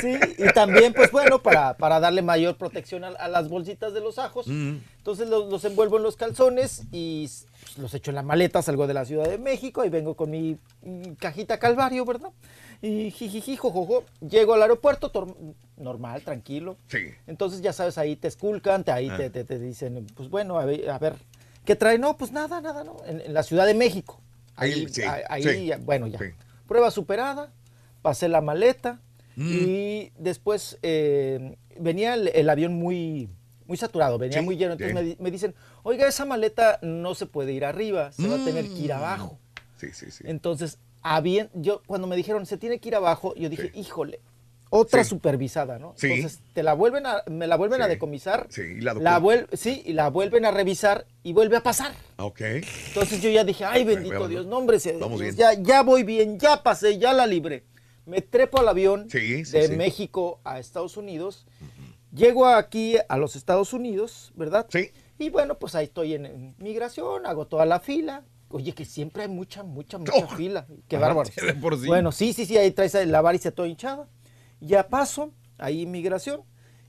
sí, 0.00 0.18
y 0.38 0.52
también, 0.52 0.92
pues 0.92 1.10
bueno, 1.12 1.40
para, 1.42 1.76
para 1.76 2.00
darle 2.00 2.22
mayor 2.22 2.56
protección 2.56 3.04
a, 3.04 3.08
a 3.08 3.28
las 3.28 3.48
bolsitas 3.48 3.94
de 3.94 4.00
los 4.00 4.18
ajos. 4.18 4.48
Mm. 4.48 4.78
Entonces 4.98 5.28
los, 5.28 5.48
los 5.50 5.64
envuelvo 5.64 5.96
en 5.98 6.02
los 6.02 6.16
calzones 6.16 6.82
y 6.90 7.28
pues, 7.62 7.78
los 7.78 7.94
echo 7.94 8.10
en 8.10 8.16
la 8.16 8.22
maleta, 8.22 8.60
salgo 8.60 8.86
de 8.86 8.94
la 8.94 9.04
Ciudad 9.04 9.28
de 9.28 9.38
México 9.38 9.84
y 9.84 9.90
vengo 9.90 10.14
con 10.16 10.30
mi 10.30 10.58
cajita 11.20 11.58
Calvario, 11.58 12.04
¿verdad? 12.04 12.30
Y 12.82 13.10
jijiji, 13.10 13.56
jojojo, 13.56 14.04
llego 14.20 14.54
al 14.54 14.62
aeropuerto, 14.62 15.10
normal, 15.76 16.22
tranquilo. 16.22 16.76
Sí. 16.88 16.98
Entonces 17.26 17.62
ya 17.62 17.72
sabes, 17.72 17.98
ahí 17.98 18.16
te 18.16 18.28
esculcan, 18.28 18.84
te, 18.84 18.92
ahí 18.92 19.08
Ah. 19.10 19.16
te, 19.16 19.30
te- 19.30 19.44
te 19.44 19.58
dicen, 19.58 20.06
pues 20.14 20.28
bueno, 20.28 20.58
a 20.58 20.64
ver, 20.64 20.88
a 20.90 20.98
ver, 20.98 21.14
¿qué 21.64 21.76
trae? 21.76 21.98
No, 21.98 22.16
pues 22.16 22.32
nada, 22.32 22.60
nada, 22.60 22.84
¿no? 22.84 22.96
En, 23.06 23.20
en 23.20 23.32
la 23.34 23.42
Ciudad 23.42 23.66
de 23.66 23.74
México. 23.74 24.20
Ahí, 24.56 24.72
Ahí, 24.72 24.88
sí, 24.88 25.02
ahí, 25.28 25.42
sí. 25.42 25.72
bueno, 25.84 26.06
ya. 26.06 26.18
Prueba 26.68 26.90
superada, 26.90 27.52
pasé 28.02 28.28
la 28.28 28.40
maleta 28.40 29.00
Mm. 29.36 29.52
y 29.52 30.12
después 30.16 30.78
eh, 30.82 31.56
venía 31.80 32.14
el, 32.14 32.28
el 32.28 32.48
avión 32.48 32.74
muy, 32.74 33.28
muy 33.66 33.76
saturado, 33.76 34.16
venía 34.16 34.38
Sí, 34.38 34.44
muy 34.44 34.56
lleno. 34.56 34.74
Entonces 34.74 35.18
me 35.18 35.30
dicen, 35.32 35.56
oiga, 35.82 36.06
esa 36.06 36.24
maleta 36.24 36.78
no 36.82 37.16
se 37.16 37.26
puede 37.26 37.52
ir 37.52 37.64
arriba, 37.64 38.12
se 38.12 38.28
va 38.28 38.36
a 38.36 38.44
tener 38.44 38.68
que 38.68 38.78
ir 38.78 38.90
Mm. 38.90 38.96
abajo. 38.96 39.38
Sí, 39.76 39.88
sí, 39.92 40.12
sí. 40.12 40.22
Entonces, 40.28 40.78
había, 41.04 41.48
yo 41.54 41.82
cuando 41.86 42.08
me 42.08 42.16
dijeron, 42.16 42.46
se 42.46 42.56
tiene 42.58 42.80
que 42.80 42.88
ir 42.88 42.96
abajo, 42.96 43.34
yo 43.36 43.48
dije, 43.48 43.70
híjole, 43.74 44.18
otra 44.70 45.04
Sí. 45.04 45.10
supervisada, 45.10 45.78
¿no? 45.78 45.92
Sí. 45.96 46.10
Entonces, 46.10 46.40
te 46.52 46.64
la 46.64 46.72
vuelven 46.74 47.06
a, 47.06 47.22
me 47.30 47.46
la 47.46 47.54
vuelven 47.56 47.80
a 47.82 47.86
decomisar, 47.86 48.48
Sí, 48.50 48.62
y 48.62 48.80
la 48.80 48.94
la 48.94 49.20
vuel- 49.20 49.46
sí, 49.52 49.82
y 49.86 49.92
la 49.92 50.08
vuelven 50.10 50.44
a 50.46 50.50
revisar 50.50 51.06
y 51.22 51.32
vuelve 51.32 51.56
a 51.58 51.62
pasar. 51.62 51.92
Ok. 52.16 52.40
Entonces 52.88 53.22
yo 53.22 53.30
ya 53.30 53.44
dije, 53.44 53.64
ay, 53.64 53.84
bendito 53.84 54.14
Bueno, 54.14 54.28
Dios, 54.28 54.46
no, 54.46 54.56
hombre, 54.56 54.80
se- 54.80 54.98
ya, 55.36 55.52
ya 55.54 55.82
voy 55.82 56.02
bien, 56.02 56.40
ya 56.40 56.62
pasé, 56.64 56.98
ya 56.98 57.12
la 57.12 57.26
libré. 57.26 57.62
Me 58.06 58.20
trepo 58.20 58.58
al 58.58 58.68
avión 58.68 59.06
de. 59.08 59.68
México 59.76 60.40
a 60.42 60.58
Estados 60.58 60.96
Unidos, 60.96 61.46
llego 62.12 62.46
aquí 62.46 62.96
a 63.08 63.16
los 63.16 63.36
Estados 63.36 63.72
Unidos, 63.74 64.32
¿verdad? 64.34 64.66
Sí. 64.70 64.90
Y 65.18 65.30
bueno, 65.30 65.56
pues 65.58 65.74
ahí 65.76 65.84
estoy 65.84 66.14
en, 66.14 66.26
en 66.26 66.54
migración, 66.58 67.26
hago 67.26 67.46
toda 67.46 67.64
la 67.64 67.78
fila. 67.78 68.24
Oye, 68.54 68.72
que 68.72 68.84
siempre 68.84 69.24
hay 69.24 69.28
mucha, 69.28 69.64
mucha, 69.64 69.98
mucha 69.98 70.28
fila. 70.36 70.64
Qué 70.86 70.94
Ajá, 70.94 71.08
bárbaro. 71.08 71.28
por 71.60 71.76
sí. 71.76 71.88
Bueno, 71.88 72.12
sí, 72.12 72.32
sí, 72.32 72.46
sí, 72.46 72.56
ahí 72.56 72.70
traes 72.70 72.94
la 73.08 73.20
varice 73.20 73.50
toda 73.50 73.66
hinchada. 73.66 74.06
Ya 74.60 74.86
paso, 74.88 75.32
ahí 75.58 75.80
inmigración. 75.82 76.42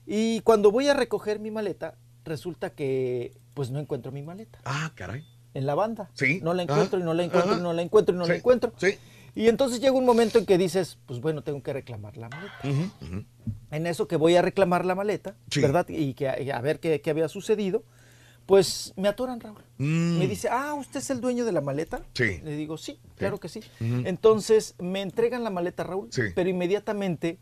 Y 0.06 0.42
cuando 0.42 0.70
voy 0.70 0.86
a 0.86 0.94
recoger 0.94 1.40
mi 1.40 1.50
maleta, 1.50 1.96
resulta 2.24 2.70
que 2.70 3.36
pues 3.52 3.70
no 3.72 3.80
encuentro 3.80 4.12
mi 4.12 4.22
maleta. 4.22 4.60
Ah, 4.64 4.92
caray. 4.94 5.24
En 5.54 5.66
la 5.66 5.74
banda. 5.74 6.08
Sí. 6.14 6.38
No 6.40 6.54
la 6.54 6.62
encuentro 6.62 6.98
Ajá, 6.98 7.02
y 7.02 7.04
no 7.04 7.14
la 7.14 7.24
encuentro 7.24 7.50
ajá. 7.50 7.60
y 7.60 7.62
no 7.64 7.72
la 7.72 7.82
encuentro 7.82 8.14
y 8.14 8.18
no 8.18 8.26
la 8.26 8.34
Sí, 8.34 8.38
encuentro. 8.38 8.72
Sí. 8.76 8.98
Y 9.34 9.48
entonces 9.48 9.80
llega 9.80 9.92
un 9.92 10.06
momento 10.06 10.38
en 10.38 10.46
que 10.46 10.56
dices, 10.58 10.98
pues 11.04 11.20
bueno, 11.20 11.42
tengo 11.42 11.60
que 11.64 11.72
reclamar 11.72 12.16
la 12.16 12.28
maleta. 12.28 12.54
Ujú, 12.62 12.90
ujú. 13.04 13.24
En 13.72 13.86
eso 13.88 14.06
que 14.06 14.14
voy 14.14 14.36
a 14.36 14.42
reclamar 14.42 14.84
la 14.84 14.94
maleta, 14.94 15.34
Sí. 15.50 15.60
¿verdad? 15.62 15.84
Y 15.88 16.14
que 16.14 16.32
y 16.44 16.50
a 16.50 16.60
ver 16.60 16.78
qué, 16.78 17.00
qué 17.00 17.10
había 17.10 17.28
sucedido, 17.28 17.82
pues 18.46 18.92
me 18.96 19.08
atoran, 19.08 19.40
Raúl. 19.40 19.58
Mm. 19.78 20.18
Me 20.18 20.28
dice, 20.28 20.48
ah, 20.50 20.74
¿usted 20.74 21.00
es 21.00 21.10
el 21.10 21.20
dueño 21.20 21.44
de 21.44 21.52
la 21.52 21.60
maleta? 21.60 22.02
Sí. 22.14 22.40
Le 22.44 22.56
digo, 22.56 22.78
sí, 22.78 22.98
claro 23.16 23.38
que 23.38 23.48
sí. 23.48 23.60
Entonces 23.80 24.74
me 24.78 25.02
entregan 25.02 25.42
la 25.44 25.50
maleta, 25.50 25.82
Raúl, 25.84 26.08
Sí. 26.12 26.22
pero 26.34 26.48
inmediatamente 26.48 27.38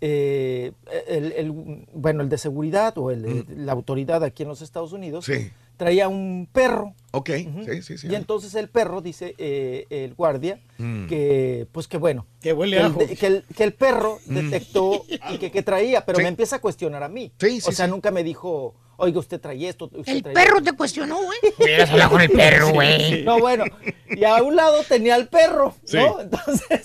eh, 0.00 0.72
el, 1.08 1.32
el- 1.32 1.86
bueno, 1.92 2.22
el 2.22 2.30
de 2.30 2.38
seguridad 2.38 2.96
o 2.96 3.10
el, 3.10 3.44
la 3.66 3.72
autoridad 3.72 4.24
aquí 4.24 4.42
en 4.44 4.48
los 4.48 4.62
Estados 4.62 4.92
Unidos 4.92 5.26
Sí. 5.26 5.50
Traía 5.80 6.08
un 6.08 6.46
perro. 6.52 6.94
Ok, 7.12 7.30
sí, 7.64 7.82
sí, 7.82 7.96
sí. 7.96 8.06
Y 8.10 8.14
entonces 8.14 8.54
el 8.54 8.68
perro, 8.68 9.00
dice 9.00 9.34
eh, 9.38 9.86
el 9.88 10.14
guardia, 10.14 10.60
Mm. 10.76 11.06
que 11.06 11.66
pues 11.72 11.88
que 11.88 11.96
bueno. 11.96 12.26
Que 12.42 12.52
huele 12.52 12.76
que 12.76 12.82
a 12.82 12.86
el, 12.86 12.92
ajo. 12.92 12.98
de- 13.00 13.16
que 13.16 13.26
el, 13.26 13.44
que 13.56 13.64
el 13.64 13.72
perro 13.72 14.18
Mm. 14.26 14.34
detectó 14.34 15.04
y 15.08 15.38
que, 15.38 15.50
que 15.50 15.62
traía, 15.62 16.04
pero 16.04 16.18
Sí. 16.18 16.22
me 16.22 16.28
empieza 16.28 16.56
a 16.56 16.58
cuestionar 16.60 17.02
a 17.02 17.08
mí. 17.08 17.32
Sí, 17.40 17.58
o 17.64 17.70
sí, 17.70 17.76
sea, 17.76 17.86
sí. 17.86 17.90
nunca 17.90 18.10
me 18.10 18.22
dijo, 18.22 18.74
oiga, 18.98 19.18
usted 19.18 19.40
trae 19.40 19.66
esto. 19.68 19.86
Usted 19.92 20.12
El 20.12 20.22
perro 20.22 20.58
esto". 20.58 20.70
te 20.70 20.76
cuestionó, 20.76 21.16
güey. 21.24 21.38
Hubieras 21.58 21.90
hablado 21.90 22.10
con 22.10 22.20
el 22.20 22.30
perro, 22.30 22.72
güey. 22.74 23.24
No, 23.24 23.38
bueno. 23.40 23.64
Y 24.10 24.22
a 24.24 24.42
un 24.42 24.54
lado 24.54 24.82
tenía 24.86 25.14
al 25.14 25.28
perro, 25.28 25.74
Sí. 25.84 25.96
¿no? 25.96 26.20
Entonces, 26.20 26.82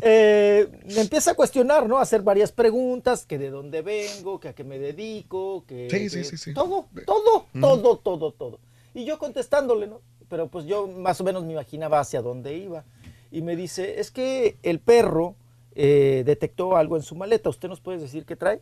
eh, 0.00 0.68
me 0.94 1.00
empieza 1.02 1.32
a 1.32 1.34
cuestionar, 1.34 1.88
¿no? 1.88 1.98
A 1.98 2.02
hacer 2.02 2.22
varias 2.22 2.52
preguntas, 2.52 3.26
que 3.26 3.38
de 3.38 3.50
dónde 3.50 3.82
vengo, 3.82 4.40
que 4.40 4.48
a 4.48 4.54
qué 4.54 4.64
me 4.64 4.78
dedico, 4.78 5.64
que... 5.66 5.88
Sí, 5.90 6.08
sí, 6.08 6.18
que- 6.18 6.24
sí, 6.24 6.36
sí. 6.38 6.54
Todo, 6.54 6.86
todo, 7.06 7.46
todo, 7.60 7.96
todo, 7.98 8.32
todo. 8.32 8.58
Y 8.94 9.04
yo 9.04 9.18
contestándole, 9.18 9.86
¿no? 9.86 10.00
Pero 10.28 10.48
pues 10.48 10.64
yo 10.66 10.86
más 10.86 11.20
o 11.20 11.24
menos 11.24 11.44
me 11.44 11.52
imaginaba 11.52 12.00
hacia 12.00 12.22
dónde 12.22 12.56
iba. 12.56 12.84
Y 13.30 13.42
me 13.42 13.54
dice, 13.56 14.00
es 14.00 14.10
que 14.10 14.56
el 14.62 14.78
perro 14.78 15.34
eh, 15.74 16.22
detectó 16.26 16.76
algo 16.76 16.96
en 16.96 17.02
su 17.02 17.14
maleta, 17.14 17.48
¿usted 17.50 17.68
nos 17.68 17.80
puede 17.80 17.98
decir 17.98 18.24
qué 18.26 18.36
trae? 18.36 18.60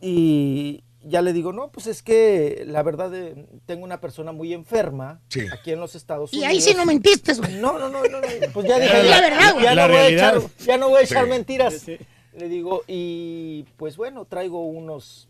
Y 0.00 0.82
ya 1.02 1.22
le 1.22 1.32
digo, 1.32 1.52
no, 1.52 1.70
pues 1.72 1.86
es 1.86 2.02
que 2.02 2.64
la 2.66 2.82
verdad 2.82 3.14
eh, 3.14 3.46
tengo 3.66 3.84
una 3.84 4.00
persona 4.00 4.32
muy 4.32 4.52
enferma 4.52 5.20
Sí. 5.28 5.40
aquí 5.52 5.72
en 5.72 5.80
los 5.80 5.94
Estados 5.94 6.32
Y 6.32 6.36
Unidos. 6.38 6.52
ahí 6.52 6.60
sí 6.60 6.74
no 6.74 6.84
mentiste, 6.84 7.34
güey. 7.34 7.54
No, 7.56 7.78
no, 7.78 7.88
no, 7.88 8.02
no, 8.04 8.20
no, 8.20 8.26
Pues 8.52 8.66
ya 8.68 8.78
dije, 8.78 9.02
la 9.02 9.04
ya, 9.04 9.20
verdad, 9.20 9.52
güey. 9.54 9.64
ya 9.64 9.74
La 9.74 9.86
no 9.86 9.92
voy 9.94 10.02
a 10.02 10.08
echar, 10.08 10.40
ya 10.58 10.76
no 10.78 10.88
voy 10.90 10.98
a 11.00 11.04
echar 11.04 11.24
Sí. 11.24 11.30
mentiras. 11.30 11.86
Le 12.32 12.48
digo, 12.48 12.82
y 12.86 13.64
pues 13.76 13.96
bueno, 13.96 14.24
traigo 14.24 14.64
unos 14.66 15.28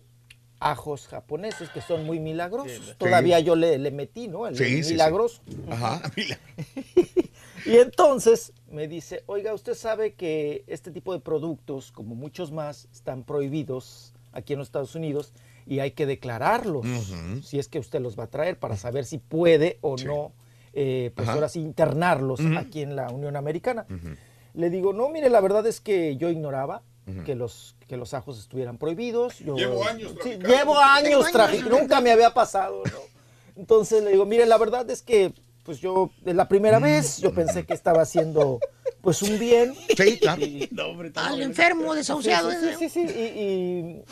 ajos 0.58 1.06
japoneses 1.08 1.70
que 1.70 1.80
son 1.80 2.04
muy 2.04 2.20
milagrosos. 2.20 2.94
Todavía 2.98 3.40
yo 3.40 3.56
le, 3.56 3.78
le 3.78 3.90
metí, 3.90 4.28
¿no? 4.28 4.46
El 4.46 4.56
Sí, 4.56 4.64
sí, 4.64 4.82
sí. 4.84 4.92
milagroso. 4.92 5.40
Ajá. 5.70 6.02
Y 7.66 7.76
entonces 7.76 8.52
me 8.70 8.88
dice, 8.88 9.22
oiga, 9.26 9.52
usted 9.52 9.74
sabe 9.74 10.14
que 10.14 10.64
este 10.66 10.90
tipo 10.90 11.12
de 11.12 11.20
productos, 11.20 11.92
como 11.92 12.14
muchos 12.14 12.52
más, 12.52 12.88
están 12.92 13.22
prohibidos 13.22 14.14
aquí 14.32 14.54
en 14.54 14.60
los 14.60 14.68
Estados 14.68 14.94
Unidos 14.94 15.34
y 15.66 15.80
hay 15.80 15.92
que 15.92 16.06
declararlos 16.06 16.86
si 17.44 17.58
es 17.58 17.68
que 17.68 17.78
usted 17.78 18.00
los 18.00 18.18
va 18.18 18.24
a 18.24 18.30
traer 18.30 18.58
para 18.58 18.76
saber 18.76 19.04
si 19.04 19.18
puede 19.18 19.78
o 19.82 19.96
no, 19.96 20.32
eh, 20.72 21.10
pues 21.14 21.28
Ajá. 21.28 21.34
ahora 21.34 21.48
sí, 21.48 21.60
internarlos 21.60 22.40
aquí 22.56 22.82
en 22.82 22.96
la 22.96 23.10
Unión 23.10 23.36
Americana. 23.36 23.86
Le 24.54 24.70
digo, 24.70 24.92
no, 24.92 25.08
mire, 25.10 25.30
la 25.30 25.40
verdad 25.40 25.66
es 25.66 25.80
que 25.80 26.16
yo 26.16 26.28
ignoraba 26.30 26.82
que 27.24 27.34
los 27.34 27.74
que 27.88 27.96
los 27.96 28.14
ajos 28.14 28.38
estuvieran 28.38 28.78
prohibidos. 28.78 29.40
Yo, 29.40 29.56
Llevo 29.56 29.84
años 29.84 30.14
Sí, 30.22 30.38
llevo 30.46 30.78
años 30.78 31.30
traficando, 31.32 31.76
nunca 31.78 32.00
me 32.00 32.12
había 32.12 32.32
pasado, 32.32 32.84
¿no? 32.84 32.98
Entonces 33.56 34.04
le 34.04 34.12
digo, 34.12 34.26
mire, 34.26 34.46
la 34.46 34.58
verdad 34.58 34.88
es 34.90 35.02
que 35.02 35.32
pues 35.64 35.80
yo, 35.80 36.10
es 36.24 36.34
la 36.34 36.48
primera 36.48 36.78
Mm. 36.78 36.82
vez, 36.84 37.18
yo 37.18 37.34
pensé 37.34 37.66
que 37.66 37.74
estaba 37.74 38.02
haciendo 38.02 38.60
pues 39.02 39.22
un 39.22 39.38
bien. 39.38 39.74
Sí, 39.96 40.18
claro. 40.18 40.42
Al 41.16 41.42
enfermo, 41.42 41.94
desahuciado. 41.94 42.50
Sí, 42.50 42.56
sí, 42.78 42.88
sí, 42.88 43.06
sí, 43.08 43.12
y, 43.14 43.22
y, 43.22 44.02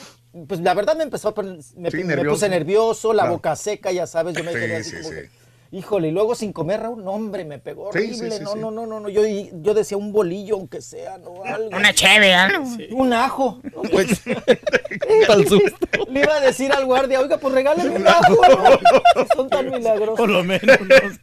pues 0.47 0.61
la 0.61 0.75
verdad 0.75 0.97
me 0.97 1.05
empezó 1.05 1.29
a 1.29 1.35
poner, 1.35 1.59
me, 1.77 1.91
Sí, 1.91 1.99
me 1.99 2.05
nervioso. 2.05 2.31
puse 2.35 2.49
nervioso, 2.49 3.13
la 3.13 3.23
Claro. 3.25 3.35
boca 3.37 3.57
seca, 3.57 3.91
ya 3.93 4.07
sabes, 4.07 4.37
yo 4.37 4.45
me 4.45 4.53
Sí, 4.53 4.59
quedé 4.59 4.77
así 4.77 4.91
sí, 4.91 4.97
como 4.97 5.09
sí. 5.09 5.15
que, 5.15 5.31
híjole, 5.77 6.09
y 6.09 6.11
luego 6.13 6.35
sin 6.35 6.53
comer, 6.53 6.81
Raúl, 6.81 7.03
no, 7.05 7.13
hombre, 7.13 7.45
me 7.45 7.59
pegó 7.59 7.85
horrible, 7.89 8.31
sí, 8.31 8.37
sí, 8.39 8.43
no, 8.45 8.53
sí. 8.53 8.59
no, 8.59 8.71
no, 8.71 8.87
no, 8.87 9.01
no, 9.01 9.09
yo, 9.09 9.23
yo 9.27 9.75
decía 9.75 9.97
un 9.97 10.13
bolillo, 10.13 10.57
aunque 10.57 10.81
sea, 10.83 11.19
no, 11.19 11.43
algo. 11.45 11.77
Una 11.77 11.93
cheve, 11.95 12.35
algo. 12.35 12.67
Un 12.93 13.13
ajo. 13.13 13.61
¿no? 13.75 13.83
Pues, 13.91 14.23
Le 16.09 16.21
iba 16.21 16.35
a 16.37 16.41
decir 16.41 16.73
al 16.73 16.85
guardia, 16.87 17.21
oiga, 17.21 17.39
pues 17.39 17.55
regáleme 17.55 17.91
un 17.97 18.07
ajo, 18.09 18.37
¿no? 18.37 19.27
Son 19.35 19.49
tan 19.49 19.71
milagrosos. 19.71 20.17
Por 20.17 20.29
lo 20.29 20.45
menos. 20.45 20.61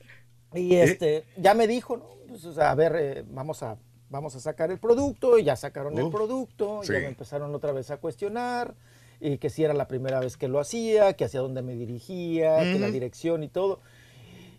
Y 0.54 0.74
este, 0.78 1.26
ya 1.36 1.54
me 1.54 1.68
dijo, 1.68 1.98
¿no? 1.98 2.06
Pues, 2.30 2.46
o 2.46 2.54
sea, 2.54 2.72
a 2.72 2.76
ver, 2.76 2.96
eh, 2.98 3.24
vamos 3.28 3.62
a 3.62 3.76
vamos 4.08 4.34
a 4.36 4.40
sacar 4.40 4.72
el 4.72 4.80
producto, 4.80 5.38
y 5.38 5.44
ya 5.44 5.58
sacaron 5.58 5.98
el 5.98 6.10
producto, 6.10 6.80
sí. 6.84 6.94
ya 6.94 7.00
me 7.00 7.08
empezaron 7.08 7.54
otra 7.54 7.74
vez 7.74 7.92
a 7.92 7.98
cuestionar, 7.98 8.74
y 9.20 9.38
que 9.38 9.50
si 9.50 9.64
era 9.64 9.74
la 9.74 9.88
primera 9.88 10.20
vez 10.20 10.38
que 10.38 10.48
lo 10.48 10.60
hacía, 10.60 11.14
que 11.14 11.26
hacia 11.26 11.40
dónde 11.40 11.62
me 11.62 11.76
dirigía, 11.76 12.60
que 12.72 12.80
la 12.80 12.88
dirección 12.90 13.44
y 13.44 13.48
todo. 13.48 13.80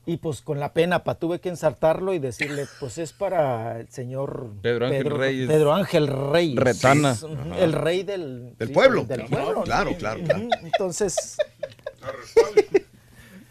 Y 0.08 0.18
pues 0.18 0.40
con 0.40 0.60
la 0.60 0.72
pena, 0.72 1.02
pa, 1.02 1.16
tuve 1.16 1.40
que 1.40 1.48
ensartarlo 1.48 2.14
y 2.14 2.20
decirle, 2.20 2.66
pues 2.78 2.96
es 2.98 3.12
para 3.12 3.80
el 3.80 3.88
señor 3.88 4.50
Pedro 4.62 4.86
Ángel 4.86 5.10
Reyes. 5.10 5.48
Pedro 5.48 5.72
Ángel 5.74 6.06
Reyes. 6.06 6.56
Retana. 6.56 7.16
El 7.58 7.72
rey 7.72 8.04
del, 8.04 8.54
Del 8.56 8.68
sí, 8.68 8.74
pueblo. 8.74 9.02
Del 9.04 9.24
Claro, 9.24 9.44
pueblo. 9.44 9.62
claro, 9.64 9.90
¿no? 9.90 9.96
claro, 9.96 10.20
Ujú, 10.20 10.28
claro. 10.28 10.48
Entonces, 10.62 11.36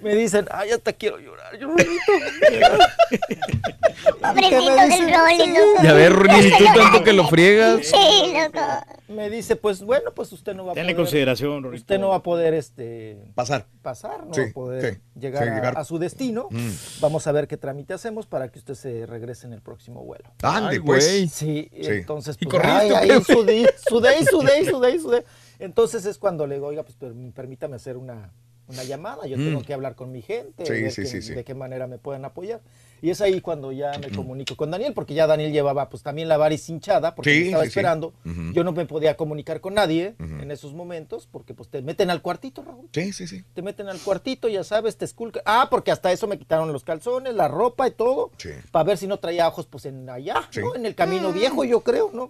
me 0.05 0.13
dicen, 0.15 0.45
ay, 0.51 0.69
hasta 0.69 0.93
quiero 0.93 1.17
llorar. 1.19 1.57
Yo, 1.57 1.67
Pobrecito 4.21 4.75
del 4.75 5.13
Rolly, 5.13 5.47
loco. 5.47 5.83
Ya 5.83 5.93
ves, 5.93 6.11
Ronnie, 6.13 6.51
tú 6.57 6.63
tanto 6.75 7.03
que 7.03 7.13
lo 7.13 7.27
friegas. 7.27 7.85
Sí, 7.87 8.33
loco. 8.33 8.61
Me 9.07 9.29
dice, 9.31 9.55
pues 9.55 9.81
bueno, 9.81 10.11
pues 10.15 10.31
usted 10.31 10.53
no 10.53 10.65
va 10.65 10.71
a 10.73 10.75
Tenle 10.75 10.93
poder. 10.93 11.05
consideración, 11.05 11.63
Rorrito. 11.63 11.81
Usted 11.81 11.99
no 11.99 12.09
va 12.09 12.17
a 12.17 12.23
poder 12.23 12.53
este 12.53 13.31
Pasar. 13.35 13.65
pasar, 13.81 14.25
no 14.25 14.33
Sí, 14.33 14.41
va 14.41 14.47
a 14.47 14.53
poder 14.53 14.93
sí, 14.95 15.19
llegar, 15.19 15.43
sí, 15.43 15.49
a- 15.49 15.55
llegar. 15.55 15.77
A, 15.77 15.83
su 15.85 15.97
destino. 15.99 16.47
Mm. 16.51 16.69
Vamos 17.01 17.25
a 17.27 17.31
ver 17.31 17.47
qué 17.47 17.57
trámite 17.57 17.93
hacemos 17.93 18.25
para 18.27 18.49
que 18.51 18.59
usted 18.59 18.73
se 18.75 19.05
regrese 19.05 19.47
en 19.47 19.53
el 19.53 19.61
próximo 19.61 20.03
vuelo. 20.03 20.25
Ande, 20.43 20.75
Ay, 20.75 20.79
pues. 20.79 21.05
güey. 21.07 21.27
Sí, 21.27 21.69
Sí. 21.71 21.79
entonces 21.83 22.37
¿Y 22.39 22.45
pues, 22.45 22.61
corriste 22.61 22.79
ay, 22.79 22.91
o 22.91 22.97
ahí 23.15 23.23
sudé, 23.23 23.73
sudé, 23.87 24.25
sudé, 24.25 24.65
sudé, 24.69 24.99
sudé. 24.99 25.25
Entonces 25.59 26.05
es 26.05 26.17
cuando 26.17 26.45
le 26.47 26.55
digo, 26.55 26.67
oiga, 26.67 26.83
pues 26.83 26.95
per- 26.95 27.13
permítame 27.33 27.75
hacer 27.77 27.97
una, 27.97 28.31
una 28.67 28.83
llamada, 28.83 29.25
yo 29.27 29.37
Mm. 29.37 29.45
tengo 29.45 29.61
que 29.63 29.73
hablar 29.73 29.95
con 29.95 30.11
mi 30.11 30.21
gente, 30.21 30.65
Sí, 30.65 30.71
ver 30.73 30.91
sí, 30.91 31.01
qué- 31.03 31.07
sí, 31.07 31.21
sí. 31.21 31.33
de 31.33 31.43
qué 31.43 31.53
manera 31.53 31.87
me 31.87 31.97
pueden 31.97 32.25
apoyar. 32.25 32.61
Y 33.01 33.09
es 33.11 33.21
ahí 33.21 33.39
cuando 33.41 33.71
ya 33.71 33.91
me 33.99 34.09
comunico 34.09 34.55
con 34.55 34.71
Daniel, 34.71 34.93
porque 34.93 35.13
ya 35.13 35.27
Daniel 35.27 35.51
llevaba 35.51 35.89
pues 35.89 36.01
también 36.01 36.27
la 36.27 36.37
varis 36.37 36.67
hinchada, 36.69 37.13
porque 37.13 37.31
Sí, 37.31 37.39
me 37.41 37.45
estaba 37.47 37.63
sí, 37.63 37.67
sí. 37.69 37.71
esperando. 37.79 38.13
Yo 38.53 38.63
no 38.63 38.71
me 38.71 38.85
podía 38.85 39.15
comunicar 39.15 39.61
con 39.61 39.75
nadie 39.75 40.15
en 40.17 40.49
esos 40.49 40.73
momentos, 40.73 41.27
porque 41.29 41.53
pues 41.53 41.69
te 41.69 41.81
meten 41.83 42.09
al 42.09 42.21
cuartito, 42.23 42.63
Raúl. 42.63 42.87
Sí, 42.93 43.13
sí, 43.13 43.27
sí. 43.27 43.43
Te 43.53 43.61
meten 43.61 43.89
al 43.89 43.99
cuartito, 43.99 44.47
ya 44.47 44.63
sabes, 44.63 44.97
te 44.97 45.05
esculcan. 45.05 45.43
Ah, 45.45 45.67
porque 45.69 45.91
hasta 45.91 46.11
eso 46.11 46.25
me 46.25 46.39
quitaron 46.39 46.71
los 46.73 46.83
calzones, 46.83 47.35
la 47.35 47.47
ropa 47.47 47.87
y 47.87 47.91
todo. 47.91 48.31
Sí. 48.37 48.49
Para 48.71 48.85
ver 48.85 48.97
si 48.97 49.05
no 49.07 49.19
traía 49.19 49.47
ojos, 49.47 49.67
pues 49.67 49.85
en 49.85 50.09
allá, 50.09 50.47
Sí. 50.49 50.61
¿no? 50.61 50.73
En 50.73 50.85
el 50.87 50.95
camino 50.95 51.31
viejo, 51.31 51.63
yo 51.63 51.81
creo, 51.81 52.09
¿no? 52.11 52.27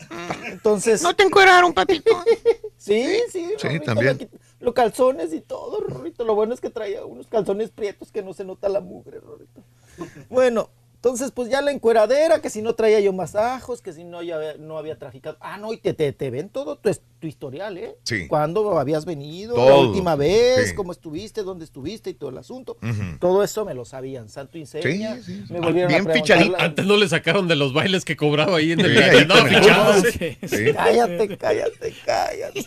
Entonces. 0.47 1.01
No 1.03 1.15
te 1.15 1.23
encueraron, 1.23 1.73
papito. 1.73 2.11
Sí, 2.77 3.19
sí. 3.31 3.47
Sí, 3.57 3.79
también. 3.79 4.29
Los 4.65 4.73
calzones 4.73 5.31
y 5.31 5.41
todo, 5.41 5.79
Rorrito. 5.79 6.23
Lo 6.23 6.33
bueno 6.33 6.55
es 6.55 6.59
que 6.59 6.71
traía 6.71 7.05
unos 7.05 7.27
calzones 7.27 7.69
prietos 7.69 8.11
que 8.11 8.23
no 8.23 8.33
se 8.33 8.43
nota 8.43 8.67
la 8.67 8.81
mugre, 8.81 9.19
Rorrito. 9.19 9.61
Bueno, 10.29 10.69
entonces 10.95 11.31
pues 11.31 11.49
ya 11.49 11.61
la 11.61 11.71
encueradera, 11.71 12.41
que 12.41 12.49
si 12.49 12.63
no 12.63 12.73
traía 12.73 12.99
yo 12.99 13.13
masajos, 13.13 13.83
que 13.83 13.93
si 13.93 14.03
no, 14.03 14.23
ya, 14.23 14.55
no 14.57 14.79
había 14.79 14.97
traficado. 14.97 15.37
Ah, 15.39 15.57
no, 15.57 15.71
y 15.71 15.77
te, 15.77 15.93
te, 15.93 16.11
te 16.13 16.31
ven 16.31 16.49
todo 16.49 16.77
tu, 16.77 16.89
tu 17.25 17.29
historial, 17.29 17.75
¿eh? 17.79 17.95
Sí. 18.03 18.27
¿Cuándo 18.27 18.77
habías 18.77 19.03
venido? 19.05 19.55
La 19.57 19.75
última 19.75 20.15
vez, 20.15 20.69
sí. 20.69 20.75
cómo 20.75 20.91
estuviste, 20.91 21.41
dónde 21.41 21.65
estuviste 21.65 22.11
y 22.11 22.13
todo 22.13 22.29
el 22.29 22.37
asunto. 22.37 22.77
Todo 23.19 23.43
eso 23.43 23.65
me 23.65 23.73
lo 23.73 23.83
sabían, 23.83 24.29
santo 24.29 24.59
y 24.59 24.65
seña. 24.67 25.15
Sí, 25.15 25.23
sí, 25.23 25.43
sí. 25.47 25.53
Me 25.53 25.59
volvieron 25.59 25.89
Bien 25.89 26.01
a 26.01 26.03
preguntar 26.03 26.15
fichadito. 26.21 26.51
la- 26.57 26.63
Antes 26.63 26.85
no 26.85 26.97
le 26.97 27.09
sacaron 27.09 27.47
de 27.47 27.55
los 27.55 27.73
bailes 27.73 28.05
que 28.05 28.15
cobraba 28.15 28.57
ahí 28.57 28.73
en 28.73 28.81
el 28.81 28.95
Sí, 28.95 29.03
ahí. 29.03 30.37
Sí. 30.47 30.73
Cállate, 30.73 31.37
cállate, 31.37 31.93
cállate. 32.05 32.65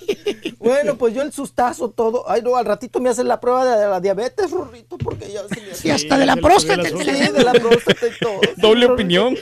Bueno, 0.59 0.97
pues 0.99 1.15
yo 1.15 1.23
el 1.23 1.33
sustazo 1.33 1.91
todo. 1.91 2.29
Ay, 2.29 2.43
no, 2.43 2.57
al 2.57 2.67
ratito 2.67 2.99
me 3.01 3.11
hacen 3.11 3.29
la 3.29 3.41
prueba 3.41 3.65
de 3.65 3.87
la 3.89 4.01
diabetes, 4.01 4.51
Rorrito, 4.51 4.99
porque 4.99 5.31
ya 5.31 5.43
se 5.49 5.61
me 5.61 5.89
Y 5.89 5.91
hasta 5.93 6.19
de 6.19 6.27
la 6.27 6.37
próstata. 6.37 6.89
Sí, 6.89 6.95
de 7.33 7.45
la 7.45 7.53
próstata 7.53 8.07
y 8.09 8.19
todo. 8.21 8.41
Doble 8.57 8.87
opinión. 8.87 9.37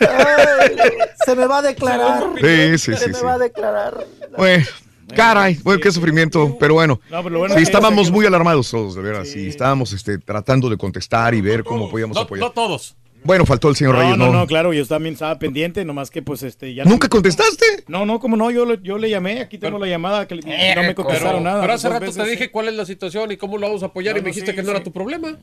Ay, 0.00 0.76
no, 0.76 0.84
se 1.24 1.34
me 1.34 1.46
va 1.46 1.58
a 1.58 1.62
declarar. 1.62 2.24
Sí, 2.40 2.78
sí, 2.78 2.92
sí, 2.96 3.10
sí. 3.20 3.24
va 3.26 3.34
a 3.34 3.38
declarar. 3.38 4.06
Bueno, 4.36 4.66
caray, 5.14 5.58
bueno, 5.62 5.80
qué 5.80 5.90
sufrimiento, 5.92 6.56
pero 6.58 6.74
bueno. 6.74 7.00
No, 7.10 7.18
pero 7.22 7.30
lo 7.30 7.38
bueno 7.40 7.54
Sí, 7.56 7.62
estábamos 7.62 8.10
muy 8.10 8.26
alarmados 8.26 8.70
todos, 8.70 8.94
de 8.94 9.02
veras, 9.02 9.34
y 9.34 9.48
estábamos 9.48 9.92
este, 9.92 10.18
tratando 10.18 10.68
de 10.68 10.76
contestar 10.76 11.34
y 11.34 11.40
ver 11.40 11.64
cómo 11.64 11.90
podíamos 11.90 12.14
No, 12.16 12.22
apoyar. 12.22 12.46
no 12.46 12.52
todos. 12.52 12.96
Bueno, 13.24 13.44
faltó 13.44 13.68
el 13.68 13.74
señor 13.74 13.94
No, 13.96 14.00
Reyes, 14.00 14.16
no, 14.16 14.26
¿no? 14.26 14.32
no, 14.32 14.46
claro, 14.46 14.72
yo 14.72 14.86
también 14.86 15.14
estaba 15.14 15.36
pendiente, 15.40 15.84
nomás 15.84 16.08
que 16.08 16.22
pues 16.22 16.44
este 16.44 16.72
ya 16.72 16.84
¿Nunca 16.84 17.08
contestaste? 17.08 17.64
No, 17.88 18.06
no, 18.06 18.20
como 18.20 18.36
no, 18.36 18.48
yo, 18.52 18.64
le- 18.64 18.78
yo 18.80 18.96
le 18.96 19.10
llamé, 19.10 19.40
aquí 19.40 19.58
tengo 19.58 19.76
la 19.80 19.88
llamada 19.88 20.28
que 20.28 20.36
le- 20.36 20.42
Eh, 20.46 20.72
no 20.76 20.82
me 20.84 20.94
contestaron 20.94 21.40
Pero, 21.42 21.44
nada. 21.44 21.60
pero 21.60 21.72
hace 21.72 21.88
rato 21.88 22.00
veces, 22.02 22.16
te 22.16 22.24
sí. 22.24 22.30
dije 22.30 22.50
cuál 22.52 22.68
es 22.68 22.74
la 22.74 22.86
situación 22.86 23.32
y 23.32 23.36
cómo 23.36 23.58
lo 23.58 23.66
vamos 23.66 23.82
a 23.82 23.86
apoyar 23.86 24.14
No, 24.14 24.20
y 24.20 24.22
me 24.22 24.28
no, 24.28 24.34
dijiste 24.34 24.52
sí, 24.52 24.56
que 24.56 24.62
no 24.62 24.68
sí. 24.68 24.74
era 24.76 24.84
tu 24.84 24.92
problema. 24.92 25.36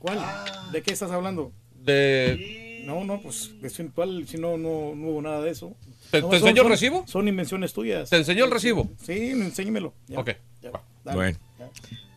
¿Cuál? 0.00 0.18
¿De 0.72 0.82
qué 0.82 0.92
estás 0.92 1.12
hablando? 1.12 1.52
De... 1.80 2.82
No, 2.84 3.04
no, 3.04 3.20
pues 3.20 3.52
si 4.26 4.36
no, 4.38 4.58
no, 4.58 4.94
no 4.96 5.06
hubo 5.08 5.22
nada 5.22 5.40
de 5.40 5.50
eso. 5.52 5.72
¿Te, 6.10 6.20
No, 6.20 6.28
te 6.28 6.38
son- 6.38 6.48
enseñó 6.48 6.62
el 6.62 6.68
recibo? 6.70 7.04
Son 7.06 7.28
invenciones 7.28 7.72
tuyas. 7.72 8.10
¿Te 8.10 8.16
enseñó 8.16 8.44
el 8.44 8.50
recibo? 8.50 8.88
Sí, 9.02 9.30
enséñemelo. 9.30 9.94
Ya, 10.08 10.18
Ok. 10.20 10.30
ya, 10.62 10.70
dale. 11.04 11.16
Bueno. 11.16 11.38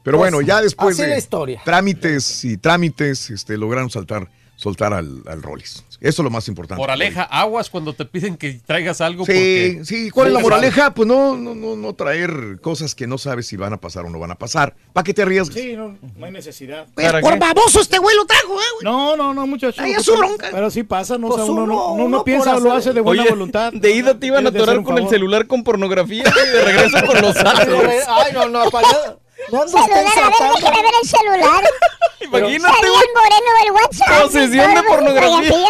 Pero 0.03 0.17
Pues, 0.17 0.31
bueno, 0.31 0.41
ya 0.45 0.61
después 0.61 0.95
así 0.99 1.03
de 1.03 1.09
la 1.09 1.17
historia. 1.17 1.61
trámites 1.63 2.43
y 2.43 2.57
trámites, 2.57 3.29
este, 3.29 3.57
lograron 3.57 3.89
saltar 3.89 4.29
soltar 4.55 4.93
al, 4.93 5.23
al 5.27 5.41
Rollis. 5.41 5.83
Eso 5.99 6.21
es 6.21 6.23
lo 6.25 6.29
más 6.29 6.47
importante. 6.49 6.81
Moraleja, 6.81 7.23
aguas 7.23 7.69
cuando 7.69 7.93
te 7.93 8.03
piden 8.03 8.35
que 8.35 8.59
traigas 8.65 8.99
algo. 8.99 9.25
Sí, 9.25 9.31
porque- 9.31 9.81
sí, 9.85 10.09
¿cuál 10.11 10.27
es 10.27 10.33
la 10.33 10.39
moraleja? 10.39 10.93
Pues 10.93 11.07
no, 11.07 11.37
no, 11.37 11.55
no, 11.55 11.77
no 11.77 11.93
traer 11.95 12.59
cosas 12.61 12.93
que 12.93 13.07
no 13.07 13.17
sabes 13.17 13.47
si 13.47 13.55
van 13.55 13.71
a 13.71 13.77
pasar 13.79 14.05
o 14.05 14.09
no 14.09 14.19
van 14.19 14.31
a 14.31 14.35
pasar. 14.35 14.75
¿Para 14.91 15.05
qué 15.05 15.13
te 15.13 15.21
arriesgas? 15.21 15.55
Sí, 15.55 15.75
no, 15.77 15.97
no 16.17 16.25
hay 16.25 16.31
necesidad. 16.33 16.87
Pues, 16.93 17.09
por 17.21 17.39
baboso 17.39 17.79
este 17.79 17.99
güey 17.99 18.15
lo 18.17 18.25
trajo, 18.25 18.53
eh, 18.59 18.83
No, 18.83 19.15
no, 19.15 19.33
no, 19.33 19.47
muchacho. 19.47 19.81
Ay, 19.81 19.93
es 19.93 20.03
su 20.03 20.13
bronca. 20.17 20.49
Pero 20.51 20.69
sí 20.69 20.83
pasa, 20.83 21.17
no, 21.17 21.27
o 21.27 21.31
sea, 21.31 21.37
Pues 21.45 21.49
uno, 21.49 21.63
uno- 21.63 21.73
no, 21.73 21.79
no, 21.87 21.93
uno 22.05 22.17
no 22.17 22.23
piensa, 22.25 22.53
por 22.55 22.63
lo 22.63 22.69
hacer- 22.71 22.79
hace 22.79 22.93
de 22.93 22.99
buena 23.01 23.21
Oye, 23.23 23.31
voluntad. 23.31 23.71
De 23.73 23.91
ida 23.95 24.19
te 24.19 24.27
iban 24.27 24.45
a 24.45 24.49
hacer 24.49 24.61
atorar 24.61 24.83
con 24.83 24.97
el 24.97 25.07
celular 25.07 25.47
con 25.47 25.63
pornografía 25.63 26.23
y 26.23 26.49
de 26.49 26.65
regreso 26.65 27.05
con 27.05 27.21
los 27.21 27.35
árboles. 27.37 28.03
Ay, 28.09 28.33
no, 28.33 28.49
no, 28.49 28.59
apagado. 28.61 29.21
No 29.51 29.61
ando 29.61 29.77
usted 29.77 29.93
Celular, 29.93 30.17
a 30.17 30.29
ver, 30.29 30.51
déjame 30.55 30.81
ver 30.81 30.91
el 31.01 31.07
celular. 31.09 31.63
Imagínate, 32.39 32.87
güey. 32.87 33.07
moreno 33.15 33.49
del 33.63 33.71
WhatsApp. 33.73 34.21
Posesión 34.23 34.73
de 34.75 34.83
pornografía. 34.83 35.67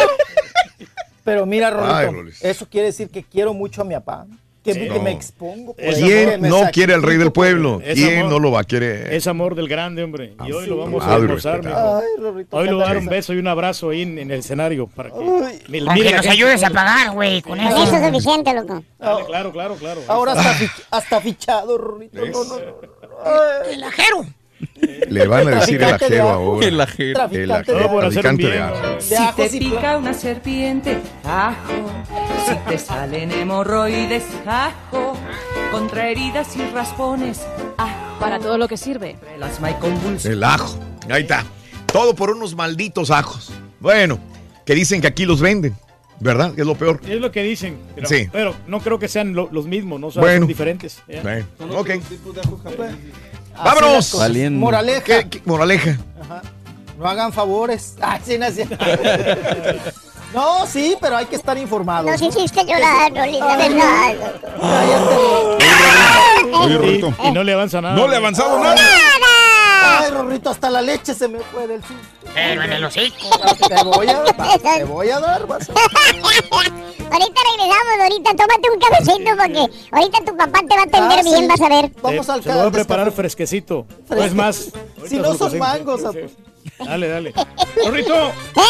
Pero 1.24 1.46
mira, 1.46 1.70
Rolito, 1.70 2.36
eso 2.42 2.66
quiere 2.68 2.88
decir 2.88 3.08
que 3.08 3.22
quiero 3.22 3.54
mucho 3.54 3.80
a 3.82 3.84
mi 3.84 3.94
papá. 3.94 4.26
Que, 4.62 4.72
Sí. 4.72 4.80
que 4.80 4.88
No. 4.88 5.02
me 5.02 5.10
expongo. 5.10 5.74
¿Quién 5.74 6.40
me 6.40 6.48
no 6.48 6.70
quiere 6.72 6.94
al 6.94 7.02
rey 7.02 7.18
del 7.18 7.32
pueblo? 7.32 7.82
¿Quién 7.84 8.20
amor. 8.20 8.30
no 8.32 8.38
lo 8.38 8.50
va 8.50 8.60
a 8.60 8.64
querer? 8.64 9.12
Es 9.12 9.26
amor 9.26 9.54
del 9.56 9.68
grande, 9.68 10.02
hombre. 10.02 10.32
Y 10.46 10.52
hoy 10.52 10.66
lo 10.66 10.78
vamos 10.78 11.04
a 11.04 11.14
almorzar, 11.16 11.60
Hoy 12.50 12.66
le 12.66 12.72
voy 12.72 12.82
a 12.82 12.86
dar 12.86 12.96
un 12.96 13.04
beso 13.06 13.34
y 13.34 13.38
un 13.38 13.46
abrazo 13.46 13.90
ahí 13.90 14.00
en, 14.02 14.16
en 14.18 14.30
el 14.30 14.38
escenario 14.40 14.86
para 14.86 15.10
que... 15.10 15.16
Mil- 15.68 15.84
Con 15.84 15.94
mil 15.94 16.02
que 16.04 16.10
la 16.10 16.16
nos 16.16 16.26
gente- 16.26 16.28
ayudes 16.30 16.62
a 16.64 16.70
pagar, 16.70 17.10
güey, 17.12 17.42
con 17.42 17.60
eso. 17.60 17.84
Eso 17.84 17.94
es 17.96 18.06
suficiente, 18.06 18.54
loco. 18.54 18.82
Dale, 18.98 19.24
claro, 19.26 19.52
claro, 19.52 19.74
claro. 19.76 20.00
Ahora 20.08 20.32
hasta, 20.32 20.54
fich- 20.54 20.82
hasta 20.90 21.20
fichado, 21.20 21.76
Rorrito. 21.76 22.24
No, 22.24 22.44
no, 22.44 22.44
no. 22.44 22.64
Ay. 23.22 23.82
Le 25.08 25.26
van 25.26 25.48
a 25.48 25.50
decir 25.60 25.74
el 25.82 25.88
de 25.88 25.94
ajero 25.94 26.28
ahora. 26.28 26.66
El 26.66 26.80
ajero. 26.80 27.24
El 27.30 27.48
de 27.48 27.54
ajero. 27.54 27.98
Traficante 28.00 28.46
de 28.48 28.58
ajo. 28.60 28.88
De 28.88 29.00
Si 29.00 29.14
ajos 29.14 29.50
te 29.50 29.58
pica 29.58 29.96
una 29.98 30.14
serpiente, 30.14 30.98
ajo. 31.24 31.90
Si 32.46 32.54
te 32.70 32.78
salen 32.78 33.30
hemorroides, 33.32 34.24
ajo. 34.46 35.16
Contra 35.70 36.08
heridas 36.08 36.56
y 36.56 36.62
raspones, 36.72 37.42
ajo. 37.76 38.18
Para 38.20 38.38
todo 38.38 38.58
lo 38.58 38.68
que 38.68 38.76
sirve. 38.76 39.16
Asma 39.42 39.70
y 39.72 39.74
convulsiones. 39.74 40.24
El 40.26 40.42
ajo. 40.44 40.78
Ahí 41.10 41.22
está. 41.22 41.44
Todo 41.86 42.14
por 42.14 42.30
unos 42.30 42.54
malditos 42.54 43.10
ajos. 43.10 43.52
Bueno, 43.80 44.18
que 44.64 44.74
dicen 44.74 45.00
que 45.00 45.06
aquí 45.08 45.26
los 45.26 45.40
venden, 45.40 45.76
¿verdad? 46.20 46.52
Es 46.56 46.64
lo 46.66 46.74
peor. 46.74 47.00
Es 47.06 47.20
lo 47.20 47.30
que 47.30 47.42
dicen. 47.42 47.78
Pero, 47.94 48.08
Sí. 48.08 48.28
pero 48.32 48.54
no 48.66 48.80
creo 48.80 48.98
que 48.98 49.08
sean 49.08 49.34
lo- 49.34 49.48
los 49.52 49.66
mismos, 49.66 50.00
¿no? 50.00 50.06
O 50.06 50.10
sea, 50.10 50.22
Bueno. 50.22 50.40
son 50.40 50.48
diferentes. 50.48 51.02
Bueno, 51.22 51.44
ok. 51.78 51.90
Así 51.90 52.18
Vámonos. 52.24 52.64
las 52.64 52.94
Valiendo. 54.18 54.60
Moraleja. 54.60 55.02
¿Qué- 55.04 55.28
qué- 55.28 55.42
moraleja. 55.44 55.98
Ajá. 56.22 56.42
No 56.98 57.06
hagan 57.08 57.32
favores. 57.32 57.94
Ah, 58.02 58.18
sí, 58.24 58.38
no, 58.38 58.50
sí. 58.50 58.62
No, 60.34 60.66
sí, 60.66 60.96
pero 61.00 61.16
hay 61.16 61.26
que 61.26 61.36
estar 61.36 61.56
informados. 61.56 62.10
Nos 62.10 62.20
hiciste 62.20 62.64
llorar. 62.64 63.12
Oye, 63.12 63.38
Y, 67.24 67.30
no 67.30 67.44
le 67.44 67.52
avanza 67.52 67.80
nada. 67.80 67.94
No 67.94 68.08
le 68.08 68.16
ha 68.16 68.18
avanzado 68.18 68.58
nada. 68.58 68.74
Ay, 69.86 70.10
Rorrito, 70.10 70.50
hasta 70.50 70.70
la 70.70 70.82
leche 70.82 71.14
se 71.14 71.28
me 71.28 71.38
fue 71.40 71.66
del 71.66 71.80
susto. 71.82 71.96
Pero 72.34 72.62
en 72.62 72.72
el 72.72 72.84
hocico. 72.84 73.16
Te 73.68 73.82
voy 73.84 74.08
a 74.08 74.22
dar, 74.22 74.58
te 74.78 74.84
voy 74.84 75.10
a 75.10 75.20
dar. 75.20 75.46
vas 75.46 75.68
a- 75.68 75.72
Ahorita 75.72 77.40
regresamos, 77.50 78.00
ahorita 78.00 78.30
tómate 78.30 78.70
un 78.72 78.80
cafecito 78.80 79.30
porque 79.36 79.88
ahorita 79.92 80.18
tu 80.24 80.36
papá 80.36 80.60
te 80.68 80.74
va 80.74 80.80
a 80.80 80.84
atender 80.84 81.18
Ah, 81.18 81.22
bien, 81.22 81.36
sí. 81.42 81.46
vas 81.46 81.60
a 81.60 81.68
ver. 81.68 81.92
Vamos 82.02 82.26
Se- 82.26 82.32
al 82.32 82.42
lo 82.44 82.52
voy 82.54 82.66
a 82.66 82.70
preparar 82.70 83.12
fresquecito. 83.12 83.86
No 84.10 84.22
es 84.22 84.34
más. 84.34 84.68
Si 85.06 85.16
no 85.16 85.34
son 85.34 85.58
mangos, 85.58 86.00
Sí, 86.00 86.06
a- 86.06 86.12
sí. 86.12 86.18
Dale, 86.78 87.08
dale. 87.08 87.34
Rorrito, 87.84 88.28
¡Eh! 88.28 88.62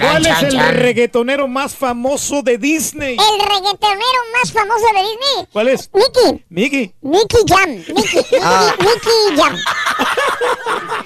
¿cuál 0.00 0.26
es 0.26 0.42
el 0.42 0.58
reggaetonero 0.76 1.48
más 1.48 1.74
famoso 1.74 2.42
de 2.42 2.58
Disney? 2.58 3.16
El 3.16 3.40
reggaetonero 3.46 4.20
más 4.38 4.52
famoso 4.52 4.84
de 4.94 5.00
Disney. 5.02 5.48
¿Cuál 5.52 5.68
es? 5.68 5.90
Mickey. 5.92 6.44
Mickey. 6.50 6.94
Mickey 7.02 7.40
Jam. 7.48 7.70
Mickey. 7.70 7.94
Mickey, 7.94 8.38
Ah. 8.42 8.74
Mickey 8.78 9.36
Jam. 9.36 9.56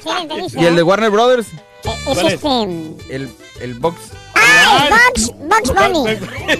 ¿Sí 0.02 0.08
le 0.14 0.20
entendiste, 0.22 0.60
¿Y 0.60 0.66
el 0.66 0.74
de 0.74 0.80
eh? 0.80 0.84
Warner 0.84 1.10
Brothers? 1.10 1.46
Eh, 1.48 1.54
Es 1.84 2.04
¿Cuál 2.04 2.26
es? 2.26 2.32
este... 2.34 2.48
El, 3.14 3.34
el 3.60 3.74
box. 3.74 3.96
¡Ah! 4.34 4.88
Bugs, 4.90 5.32
Bugs 5.36 5.74
Bunny. 5.74 6.14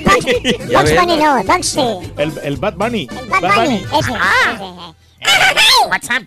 Bugs, 0.04 0.26
Ya 0.70 0.78
Bugs 0.78 0.90
ves. 0.90 1.00
Bunny 1.00 1.16
no, 1.16 1.42
Bugs 1.44 1.66
sí. 1.68 1.80
El, 2.16 2.32
el 2.42 2.56
Bad 2.56 2.74
Bunny. 2.74 3.06
Bad 3.28 3.54
Bunny, 3.56 3.84
ese. 3.98 4.12
WhatsApp, 5.88 6.22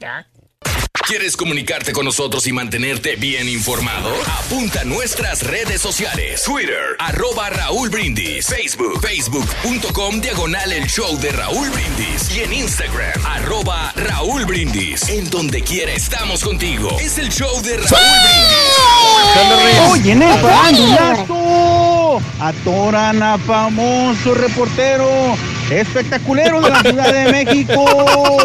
¿Quieres 1.06 1.36
comunicarte 1.36 1.92
con 1.92 2.06
nosotros 2.06 2.48
y 2.48 2.54
mantenerte 2.54 3.18
bien 3.18 3.50
informado? 3.50 4.10
Apunta 4.40 4.82
a 4.82 4.84
nuestras 4.86 5.44
redes 5.44 5.82
sociales. 5.82 6.44
Twitter, 6.44 6.96
arroba 6.98 7.50
Raúl 7.50 7.90
Brindis. 7.90 8.48
Facebook, 8.48 9.02
facebook.com, 9.02 10.22
diagonal 10.22 10.72
el 10.72 10.88
show 10.88 11.20
de 11.20 11.34
Raúl 11.34 11.70
Brindis. 11.72 12.34
Y 12.34 12.44
en 12.44 12.54
Instagram, 12.54 13.26
arroba 13.26 13.92
Raúl 13.98 14.46
Brindis. 14.46 15.10
En 15.10 15.30
donde 15.30 15.62
quiera 15.62 15.92
estamos 15.92 16.42
contigo. 16.42 16.98
Es 16.98 17.18
el 17.18 17.28
show 17.30 17.62
de 17.64 17.76
Raúl 17.76 18.20
Brindis. 18.24 19.92
Oye, 19.92 20.12
en 20.14 20.22
el 20.22 20.42
bandulazo 20.42 22.22
atoran 22.40 23.22
a 23.22 23.38
famoso 23.40 24.34
reportero 24.34 25.36
espectaculero 25.70 26.62
de 26.62 26.70
la 26.70 26.82
Ciudad 26.82 27.14
de 27.14 27.32
México. 27.32 27.86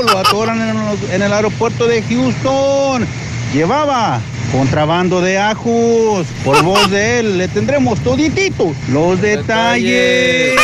Lo 0.06 0.18
atoran 0.18 0.60
en, 0.60 0.76
en 1.12 1.22
el 1.22 1.32
aeropuerto 1.32 1.86
de 1.86 2.02
Houston. 2.02 3.06
Llevaba 3.52 4.20
contrabando 4.52 5.20
de 5.20 5.38
ajos. 5.38 6.26
Por 6.44 6.62
voz 6.62 6.90
de 6.90 7.20
él 7.20 7.38
le 7.38 7.48
tendremos 7.48 7.98
todititos 8.00 8.76
los 8.88 9.20
detalles. 9.20 10.54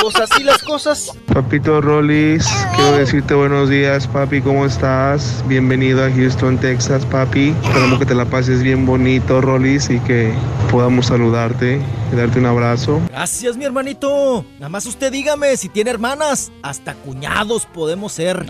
Pues 0.00 0.16
así 0.16 0.42
las 0.42 0.62
cosas. 0.62 1.12
Papito 1.32 1.80
Rollis, 1.80 2.44
quiero 2.74 2.92
decirte 2.98 3.34
buenos 3.34 3.70
días, 3.70 4.06
papi, 4.08 4.40
¿cómo 4.40 4.66
estás? 4.66 5.44
Bienvenido 5.46 6.04
a 6.04 6.10
Houston, 6.10 6.58
Texas, 6.58 7.06
papi. 7.06 7.54
Esperamos 7.62 7.98
que 7.98 8.06
te 8.06 8.14
la 8.14 8.24
pases 8.24 8.62
bien 8.62 8.84
bonito, 8.84 9.40
Rollis, 9.40 9.90
y 9.90 9.98
que 10.00 10.32
podamos 10.70 11.06
saludarte 11.06 11.80
y 12.12 12.16
darte 12.16 12.38
un 12.40 12.46
abrazo. 12.46 13.00
Gracias, 13.10 13.56
mi 13.56 13.64
hermanito. 13.64 14.44
Nada 14.58 14.68
más 14.68 14.86
usted 14.86 15.12
dígame 15.12 15.56
si 15.56 15.68
tiene 15.68 15.90
hermanas. 15.90 16.50
Hasta 16.62 16.94
cuñados 16.94 17.66
podemos 17.66 18.12
ser. 18.12 18.44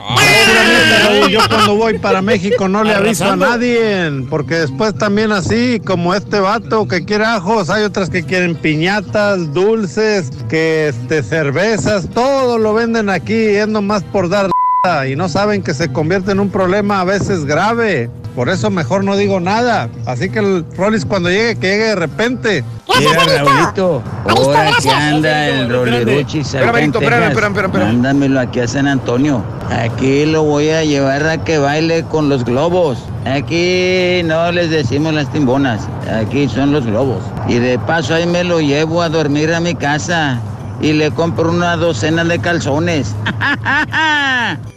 Yo 1.30 1.40
cuando 1.48 1.76
voy 1.76 1.98
para 1.98 2.22
México 2.22 2.66
no 2.68 2.82
le 2.82 2.94
aviso 2.94 3.30
a 3.30 3.36
nadie, 3.36 4.10
porque 4.30 4.41
después 4.48 4.94
también 4.94 5.32
así, 5.32 5.80
como 5.80 6.14
este 6.14 6.40
vato 6.40 6.86
que 6.86 7.04
quiere 7.04 7.24
ajos, 7.24 7.70
hay 7.70 7.84
otras 7.84 8.10
que 8.10 8.22
quieren 8.22 8.54
piñatas, 8.54 9.52
dulces, 9.52 10.30
que 10.48 10.88
este 10.88 11.22
cervezas, 11.22 12.08
todo 12.10 12.58
lo 12.58 12.74
venden 12.74 13.08
aquí, 13.08 13.34
es 13.34 13.68
nomás 13.68 14.02
por 14.04 14.28
dar 14.28 14.50
y 15.08 15.14
no 15.14 15.28
saben 15.28 15.62
que 15.62 15.74
se 15.74 15.92
convierte 15.92 16.32
en 16.32 16.40
un 16.40 16.50
problema 16.50 17.00
a 17.00 17.04
veces 17.04 17.44
grave. 17.44 18.10
Por 18.34 18.48
eso 18.48 18.68
mejor 18.68 19.04
no 19.04 19.16
digo 19.16 19.38
nada. 19.38 19.88
Así 20.06 20.28
que 20.28 20.40
el 20.40 20.64
Rollis 20.76 21.04
cuando 21.04 21.30
llegue, 21.30 21.54
que 21.54 21.68
llegue 21.68 21.84
de 21.84 21.94
repente. 21.94 22.64
Mira, 22.98 23.44
Raulito. 23.44 24.02
ahora 24.28 24.70
que 24.82 24.90
anda 24.90 25.46
el 25.46 25.68
Benito, 25.68 26.98
espérame, 26.98 27.28
espérame, 27.28 27.28
espérame. 27.28 27.72
Mándamelo 27.78 28.40
aquí 28.40 28.58
a 28.58 28.66
San 28.66 28.88
Antonio. 28.88 29.44
Aquí 29.70 30.26
lo 30.26 30.42
voy 30.42 30.70
a 30.70 30.82
llevar 30.82 31.28
a 31.28 31.44
que 31.44 31.58
baile 31.58 32.02
con 32.02 32.28
los 32.28 32.44
globos. 32.44 32.98
Aquí 33.24 34.22
no 34.24 34.50
les 34.50 34.70
decimos 34.70 35.14
las 35.14 35.30
timbonas. 35.30 35.86
Aquí 36.12 36.48
son 36.48 36.72
los 36.72 36.84
globos. 36.84 37.22
Y 37.46 37.60
de 37.60 37.78
paso 37.78 38.16
ahí 38.16 38.26
me 38.26 38.42
lo 38.42 38.60
llevo 38.60 39.00
a 39.00 39.08
dormir 39.08 39.54
a 39.54 39.60
mi 39.60 39.76
casa. 39.76 40.40
Y 40.80 40.92
le 40.92 41.12
compro 41.12 41.50
una 41.50 41.76
docena 41.76 42.24
de 42.24 42.40
calzones. 42.40 43.14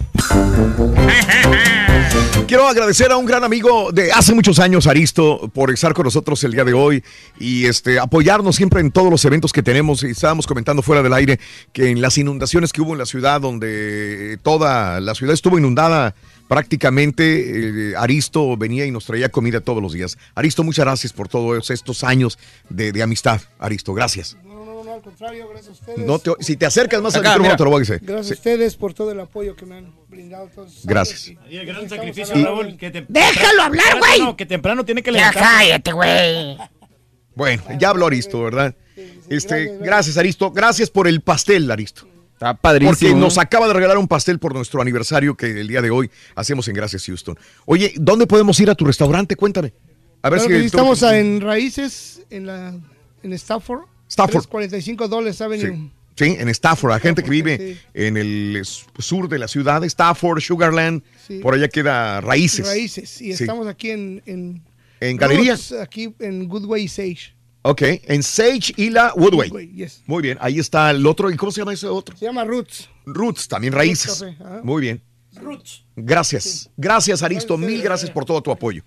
Quiero 2.48 2.68
agradecer 2.68 3.12
a 3.12 3.18
un 3.18 3.26
gran 3.26 3.44
amigo 3.44 3.92
de 3.92 4.12
hace 4.12 4.36
muchos 4.36 4.60
años, 4.60 4.86
Aristo, 4.86 5.50
por 5.54 5.72
estar 5.72 5.94
con 5.94 6.04
nosotros 6.04 6.44
el 6.44 6.52
día 6.52 6.64
de 6.64 6.74
hoy 6.74 7.04
y 7.40 7.66
este 7.66 7.98
apoyarnos 8.00 8.56
siempre 8.56 8.82
en 8.82 8.92
todos 8.92 9.10
los 9.10 9.26
eventos 9.26 9.52
que 9.52 9.64
tenemos. 9.64 10.04
Estábamos 10.04 10.46
comentando 10.46 10.84
fuera 10.84 11.02
del 11.02 11.14
aire 11.14 11.40
que 11.74 11.90
en 11.90 12.02
las 12.02 12.18
inundaciones 12.20 12.72
que 12.72 12.82
hubo 12.82 12.94
en 12.94 13.00
la 13.00 13.08
ciudad, 13.08 13.42
donde 13.42 14.38
toda 14.44 15.00
la 15.02 15.16
ciudad 15.16 15.34
estuvo 15.34 15.58
inundada 15.58 16.14
prácticamente, 16.48 17.92
eh, 17.92 17.96
Aristo 17.98 18.56
venía 18.56 18.86
y 18.86 18.92
nos 18.92 19.06
traía 19.06 19.30
comida 19.30 19.62
todos 19.62 19.82
los 19.82 19.94
días. 19.94 20.18
Aristo, 20.36 20.64
muchas 20.64 20.86
gracias 20.86 21.14
por 21.14 21.28
todos 21.28 21.72
estos 21.72 22.04
años 22.04 22.38
de, 22.70 22.92
de 22.92 23.02
amistad. 23.02 23.42
Aristo, 23.58 23.94
gracias. 23.94 24.38
Al 24.96 25.02
contrario, 25.02 25.48
gracias 25.50 25.70
a 25.70 25.72
ustedes. 25.82 26.00
No 26.08 26.20
te- 26.20 26.32
si 26.40 26.56
te 26.58 26.66
acercas 26.66 27.02
más 27.02 27.16
Acá, 27.16 27.34
al 27.34 27.40
micrófono, 27.42 27.48
mira. 27.50 27.58
te 27.58 27.64
lo 27.64 27.70
voy 27.70 27.78
a 27.78 27.80
decir. 27.82 28.00
Gracias 28.02 28.28
Sí. 28.28 28.34
a 28.34 28.36
ustedes 28.36 28.76
por 28.76 28.94
todo 28.94 29.12
el 29.12 29.20
apoyo 29.20 29.56
que 29.56 29.66
me 29.66 29.76
han 29.78 29.94
brindado 30.08 30.48
todos 30.54 30.82
Gracias. 30.86 31.28
Y 31.28 31.58
el 31.58 31.66
gran 31.66 31.84
Estamos 31.84 31.90
sacrificio, 31.90 32.34
a 32.34 32.38
la 32.38 32.46
Raúl, 32.46 32.60
orden. 32.60 32.78
que 32.78 32.92
te- 32.92 33.06
¡Déjalo 33.08 33.62
hablar, 33.64 34.00
güey! 34.00 34.20
No, 34.22 34.36
que 34.38 34.46
temprano 34.46 34.86
tiene 34.86 35.04
que 35.04 35.12
Ya 35.12 35.18
levantar. 35.18 35.44
cállate, 35.44 35.92
güey. 35.92 36.58
Bueno, 37.36 37.64
ya 37.80 37.90
habló 37.90 38.08
Aristo, 38.08 38.42
¿verdad? 38.44 38.74
Este, 39.30 39.78
gracias, 39.82 40.18
Aristo. 40.18 40.52
Gracias 40.52 40.90
por 40.90 41.08
el 41.08 41.22
pastel, 41.22 41.70
Aristo. 41.70 42.08
Está 42.34 42.54
padrísimo. 42.54 42.92
Porque 42.92 43.14
nos 43.16 43.38
acaba 43.38 43.68
de 43.68 43.74
regalar 43.74 43.98
un 43.98 44.08
pastel 44.08 44.40
por 44.40 44.54
nuestro 44.54 44.82
aniversario 44.82 45.36
que 45.36 45.48
el 45.62 45.68
día 45.68 45.82
de 45.82 45.90
hoy 45.90 46.10
hacemos 46.36 46.68
en 46.68 46.74
Gracias 46.76 47.06
Houston. 47.06 47.38
Oye, 47.66 47.94
¿dónde 47.98 48.28
podemos 48.28 48.60
ir 48.60 48.70
a 48.70 48.76
tu 48.76 48.86
restaurante? 48.86 49.36
Cuéntame. 49.36 49.74
A 50.22 50.30
ver 50.30 50.40
Claro 50.40 50.44
si 50.44 50.48
que 50.50 50.56
sí, 50.56 50.72
tú- 50.72 50.78
estamos 50.78 51.02
en 51.04 51.42
Raíces, 51.42 52.22
en 52.30 52.48
la 52.48 52.74
en 53.24 53.34
Stafford. 53.34 53.82
Stafford. 54.10 54.48
45 54.48 55.07
dólares 55.07 55.41
Avenue. 55.41 55.90
Sí, 56.18 56.36
en 56.40 56.48
Stafford, 56.48 56.91
la 56.91 56.99
gente 56.99 57.23
que 57.23 57.30
vive 57.30 57.77
en 57.94 58.15
el 58.15 58.61
sur 58.99 59.27
de 59.27 59.38
la 59.38 59.48
ciudad, 59.49 59.84
Stafford, 59.84 60.40
Sugarland, 60.40 61.03
Sí. 61.27 61.40
por 61.40 61.53
allá 61.56 61.68
queda 61.68 62.22
Raíces. 62.22 62.65
Raíces. 62.65 63.22
Y 63.22 63.34
Sí. 63.36 63.44
estamos 63.44 63.68
aquí 63.68 63.90
en... 63.91 64.22
En, 64.26 64.61
¿En 65.02 65.18
Galería? 65.18 65.53
Roots, 65.56 65.73
aquí 65.73 66.15
en 66.19 66.48
Goodway 66.48 66.84
y 66.84 66.88
Sage. 66.88 67.36
Ok, 67.64 67.82
en 68.03 68.23
Sage 68.23 68.73
y 68.77 68.91
la 68.91 69.11
Woodway. 69.15 69.49
Woodway, 69.49 69.73
yes. 69.73 70.03
Muy 70.06 70.22
bien, 70.22 70.38
ahí 70.40 70.60
está 70.60 70.91
el 70.91 71.06
otro. 71.06 71.30
¿Y 71.32 71.36
cómo 71.36 71.52
se 71.52 71.60
llama 71.61 71.73
ese 71.73 71.88
otro? 71.88 72.15
Se 72.15 72.26
llama 72.26 72.45
Roots. 72.45 72.88
Roots, 73.06 73.48
también 73.49 73.73
raíces. 73.73 74.23
Muy 74.64 74.82
bien. 74.82 75.02
Roots. 75.34 75.84
Gracias. 75.98 76.69
Gracias, 76.77 77.23
Aristo. 77.23 77.57
Mil 77.57 77.82
gracias 77.82 78.10
por 78.10 78.23
todo 78.23 78.41
tu 78.41 78.52
apoyo. 78.52 78.84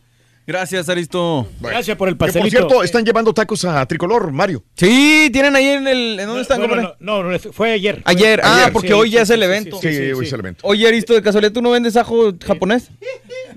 Gracias, 0.48 0.88
Aristo. 0.88 1.46
Gracias 1.60 1.94
por 1.98 2.08
el 2.08 2.14
Que, 2.14 2.18
por 2.20 2.28
pastelito. 2.28 2.50
cierto, 2.50 2.82
están 2.82 3.04
llevando 3.04 3.34
tacos 3.34 3.66
a 3.66 3.84
Tricolor, 3.84 4.32
Mario. 4.32 4.64
Sí, 4.76 5.28
tienen 5.30 5.54
ahí 5.54 5.66
en 5.66 5.86
el. 5.86 6.18
¿En 6.18 6.26
dónde 6.26 6.40
están, 6.40 6.58
Bueno, 6.66 6.94
no, 7.00 7.22
no, 7.22 7.30
no, 7.32 7.38
fue 7.38 7.72
ayer. 7.72 8.00
Ayer, 8.06 8.40
ah, 8.42 8.60
Ayer, 8.62 8.72
porque 8.72 8.88
sí, 8.88 8.94
hoy 8.94 9.10
ya 9.10 9.18
sí, 9.18 9.22
es 9.24 9.30
el 9.30 9.40
sí, 9.40 9.44
evento. 9.44 9.78
sí, 9.78 9.88
sí, 9.90 9.96
sí, 9.96 10.12
hoy 10.12 10.20
sí. 10.20 10.26
es 10.28 10.32
el 10.32 10.40
evento. 10.40 10.60
Oye, 10.66 10.88
Aristo, 10.88 11.12
de 11.12 11.20
casualidad, 11.20 11.52
¿tú 11.52 11.60
no 11.60 11.70
vendes 11.70 11.98
ajo 11.98 12.32
japonés? 12.42 12.88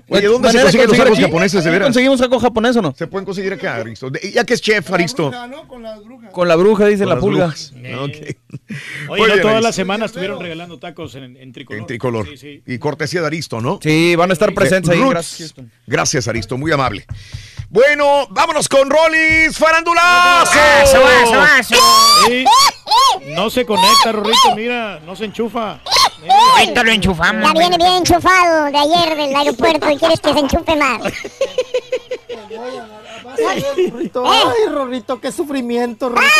Oye, 0.08 0.26
¿dónde 0.26 0.50
se 0.50 0.58
¿Manera 0.58 0.58
de 0.58 0.64
consiguen 0.64 0.88
los 0.88 0.98
tacos 0.98 1.12
aquí? 1.12 1.22
japoneses, 1.22 1.64
de 1.64 1.70
veras? 1.70 1.86
¿Conseguimos 1.86 2.20
ajo 2.20 2.38
japonés 2.38 2.76
o 2.76 2.82
no? 2.82 2.94
Se 2.94 3.06
pueden 3.06 3.24
conseguir 3.24 3.54
acá, 3.54 3.76
Aristo. 3.76 4.12
Ya 4.34 4.44
que 4.44 4.52
es 4.52 4.60
chef, 4.60 4.92
Aristo. 4.92 5.32
Con 6.30 6.46
la 6.48 6.56
bruja, 6.56 6.86
dice 6.88 7.04
Con 7.04 7.08
la 7.08 7.14
las 7.14 7.22
pulga. 7.24 7.46
brujas. 7.46 7.72
Ok. 7.72 7.78
Oye, 7.88 8.36
Muy 9.08 9.20
no, 9.20 9.26
bien, 9.26 9.40
toda 9.40 9.52
Aristo. 9.54 9.60
la 9.60 9.72
semana 9.72 10.04
estuvieron 10.04 10.42
regalando 10.42 10.78
tacos 10.78 11.14
en, 11.14 11.38
en 11.38 11.52
tricolor. 11.52 11.80
En 11.80 11.86
tricolor. 11.86 12.28
Sí, 12.28 12.36
sí. 12.36 12.62
Y 12.66 12.76
cortesía 12.76 13.22
de 13.22 13.28
Aristo, 13.28 13.62
¿no? 13.62 13.78
Sí, 13.82 14.14
van 14.14 14.28
a 14.28 14.34
estar 14.34 14.52
presentes 14.52 14.90
ahí. 14.90 15.00
Gracias, 15.86 16.28
Aristo. 16.28 16.58
Muy 16.58 16.70
amable. 16.70 16.81
Bueno, 17.70 18.26
vámonos 18.30 18.68
con 18.68 18.90
Rollis 18.90 19.56
Farandulazo. 19.56 20.52
Sí. 22.26 22.44
No 23.28 23.48
se 23.48 23.64
conecta, 23.64 24.12
Rorrito, 24.12 24.54
mira, 24.54 25.00
no 25.00 25.16
se 25.16 25.24
enchufa. 25.26 25.80
Ahorita 26.58 26.82
lo 26.82 26.90
enchufamos. 26.90 27.46
Ya 27.46 27.58
viene 27.58 27.76
bien 27.78 27.92
enchufado 27.92 28.64
de 28.64 28.78
ayer 28.78 29.16
del 29.16 29.34
aeropuerto 29.34 29.90
y 29.90 29.96
quieres 29.96 30.20
que 30.20 30.32
se 30.32 30.38
enchufe 30.38 30.76
más. 30.76 31.02
Ay, 33.48 33.64
Rorrito, 33.90 34.24
ay, 34.30 34.68
Rorrito, 34.68 35.20
qué 35.20 35.32
sufrimiento, 35.32 36.10
Rorrito. 36.10 36.32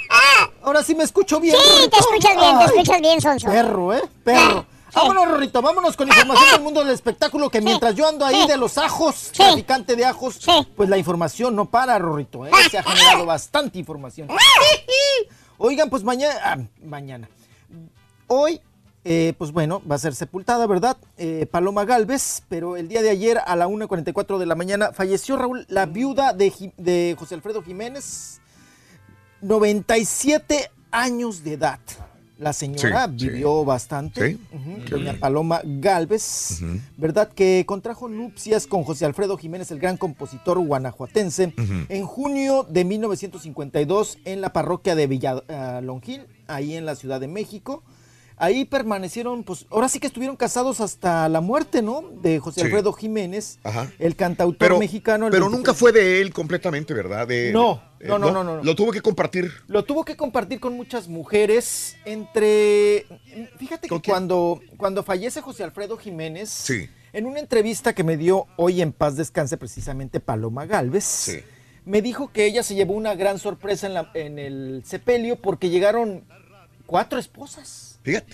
Ahora 0.62 0.82
sí 0.82 0.94
me 0.94 1.04
escucho 1.04 1.40
bien. 1.40 1.56
Sí, 1.56 1.62
Rorrito. 1.68 1.90
te 1.90 1.98
escuchas 1.98 2.36
bien, 2.36 2.58
te 2.58 2.64
escuchas 2.64 3.00
bien, 3.00 3.20
Sonso. 3.20 3.48
Perro, 3.48 3.94
¿eh? 3.94 4.02
Perro. 4.22 4.66
Vámonos, 4.96 5.28
Rorrito, 5.28 5.60
vámonos 5.60 5.94
con 5.94 6.08
información 6.08 6.50
del 6.52 6.62
mundo 6.62 6.80
del 6.80 6.94
espectáculo, 6.94 7.50
que 7.50 7.60
mientras 7.60 7.94
yo 7.94 8.08
ando 8.08 8.24
ahí 8.24 8.46
de 8.46 8.56
los 8.56 8.78
ajos, 8.78 9.30
traficante 9.30 9.94
de 9.94 10.06
ajos, 10.06 10.40
pues 10.74 10.88
la 10.88 10.96
información 10.96 11.54
no 11.54 11.66
para, 11.66 11.98
Rorrito, 11.98 12.46
¿eh? 12.46 12.50
Se 12.70 12.78
ha 12.78 12.82
generado 12.82 13.26
bastante 13.26 13.78
información. 13.78 14.28
Oigan, 15.58 15.90
pues 15.90 16.02
mañana, 16.02 16.34
ah, 16.42 16.56
mañana, 16.82 17.28
hoy, 18.26 18.62
eh, 19.04 19.34
pues 19.36 19.52
bueno, 19.52 19.82
va 19.88 19.96
a 19.96 19.98
ser 19.98 20.14
sepultada, 20.14 20.66
¿verdad? 20.66 20.96
Eh, 21.18 21.46
Paloma 21.50 21.84
Galvez, 21.84 22.42
pero 22.48 22.78
el 22.78 22.88
día 22.88 23.02
de 23.02 23.10
ayer 23.10 23.38
a 23.44 23.54
la 23.54 23.68
1.44 23.68 24.38
de 24.38 24.46
la 24.46 24.54
mañana 24.54 24.92
falleció 24.92 25.36
Raúl, 25.36 25.66
la 25.68 25.84
viuda 25.84 26.32
de 26.32 27.14
José 27.18 27.34
Alfredo 27.34 27.62
Jiménez, 27.62 28.40
97 29.42 30.70
años 30.90 31.44
de 31.44 31.52
edad. 31.52 31.80
La 32.38 32.52
señora 32.52 33.06
Sí, 33.06 33.12
sí. 33.18 33.28
vivió 33.30 33.64
bastante. 33.64 34.32
Sí. 34.32 34.40
Doña. 34.90 35.14
Paloma 35.18 35.60
Galvez, 35.64 36.60
¿verdad? 36.98 37.28
Que 37.34 37.64
contrajo 37.66 38.08
nupcias 38.08 38.66
con 38.66 38.84
José 38.84 39.06
Alfredo 39.06 39.38
Jiménez, 39.38 39.70
el 39.70 39.78
gran 39.78 39.96
compositor 39.96 40.58
guanajuatense, 40.58 41.54
en 41.88 42.04
junio 42.06 42.66
de 42.68 42.84
1952 42.84 44.18
en 44.26 44.40
la 44.42 44.52
parroquia 44.52 44.94
de 44.94 45.06
Villalongil, 45.06 46.26
ahí 46.46 46.74
en 46.76 46.84
la 46.84 46.94
Ciudad 46.94 47.20
de 47.20 47.28
México. 47.28 47.82
Ahí 48.38 48.66
permanecieron, 48.66 49.44
pues 49.44 49.64
ahora 49.70 49.88
sí 49.88 49.98
que 49.98 50.06
estuvieron 50.06 50.36
casados 50.36 50.80
hasta 50.82 51.26
la 51.30 51.40
muerte, 51.40 51.80
¿no? 51.80 52.02
De 52.20 52.38
José 52.38 52.60
Sí. 52.60 52.66
Alfredo 52.66 52.92
Jiménez, 52.92 53.58
Ajá. 53.64 53.90
el 53.98 54.14
cantautor 54.14 54.58
Pero, 54.58 54.78
mexicano. 54.78 55.26
el 55.26 55.30
pero 55.30 55.44
23 55.46 55.58
nunca 55.58 55.72
fue 55.72 55.90
de 55.92 56.20
él 56.20 56.34
completamente, 56.34 56.92
¿verdad? 56.92 57.26
De- 57.26 57.50
No, 57.52 57.82
eh, 57.98 58.08
no, 58.08 58.18
no, 58.18 58.30
no, 58.30 58.44
no, 58.44 58.56
no. 58.58 58.62
Lo 58.62 58.74
tuvo 58.76 58.92
que 58.92 59.00
compartir. 59.00 59.50
Lo 59.68 59.84
tuvo 59.84 60.04
que 60.04 60.16
compartir 60.16 60.60
con 60.60 60.74
muchas 60.76 61.08
mujeres 61.08 61.96
entre... 62.04 63.06
Fíjate 63.58 63.88
que 63.88 64.00
cuando, 64.02 64.60
cuando 64.76 65.02
fallece 65.02 65.40
José 65.40 65.64
Alfredo 65.64 65.96
Jiménez, 65.96 66.50
Sí. 66.50 66.88
en 67.14 67.24
una 67.26 67.40
entrevista 67.40 67.94
que 67.94 68.04
me 68.04 68.18
dio 68.18 68.46
hoy 68.56 68.82
en 68.82 68.92
paz 68.92 69.16
descanse 69.16 69.56
precisamente 69.56 70.20
Paloma 70.20 70.66
Galvez, 70.66 71.42
me 71.86 72.02
dijo 72.02 72.30
que 72.32 72.44
ella 72.44 72.62
se 72.62 72.74
llevó 72.74 72.92
una 72.94 73.14
gran 73.14 73.38
sorpresa 73.38 73.86
en, 73.86 73.94
la- 73.94 74.10
en 74.12 74.38
el 74.38 74.82
sepelio 74.84 75.36
porque 75.36 75.70
llegaron 75.70 76.24
cuatro 76.84 77.18
esposas, 77.18 77.85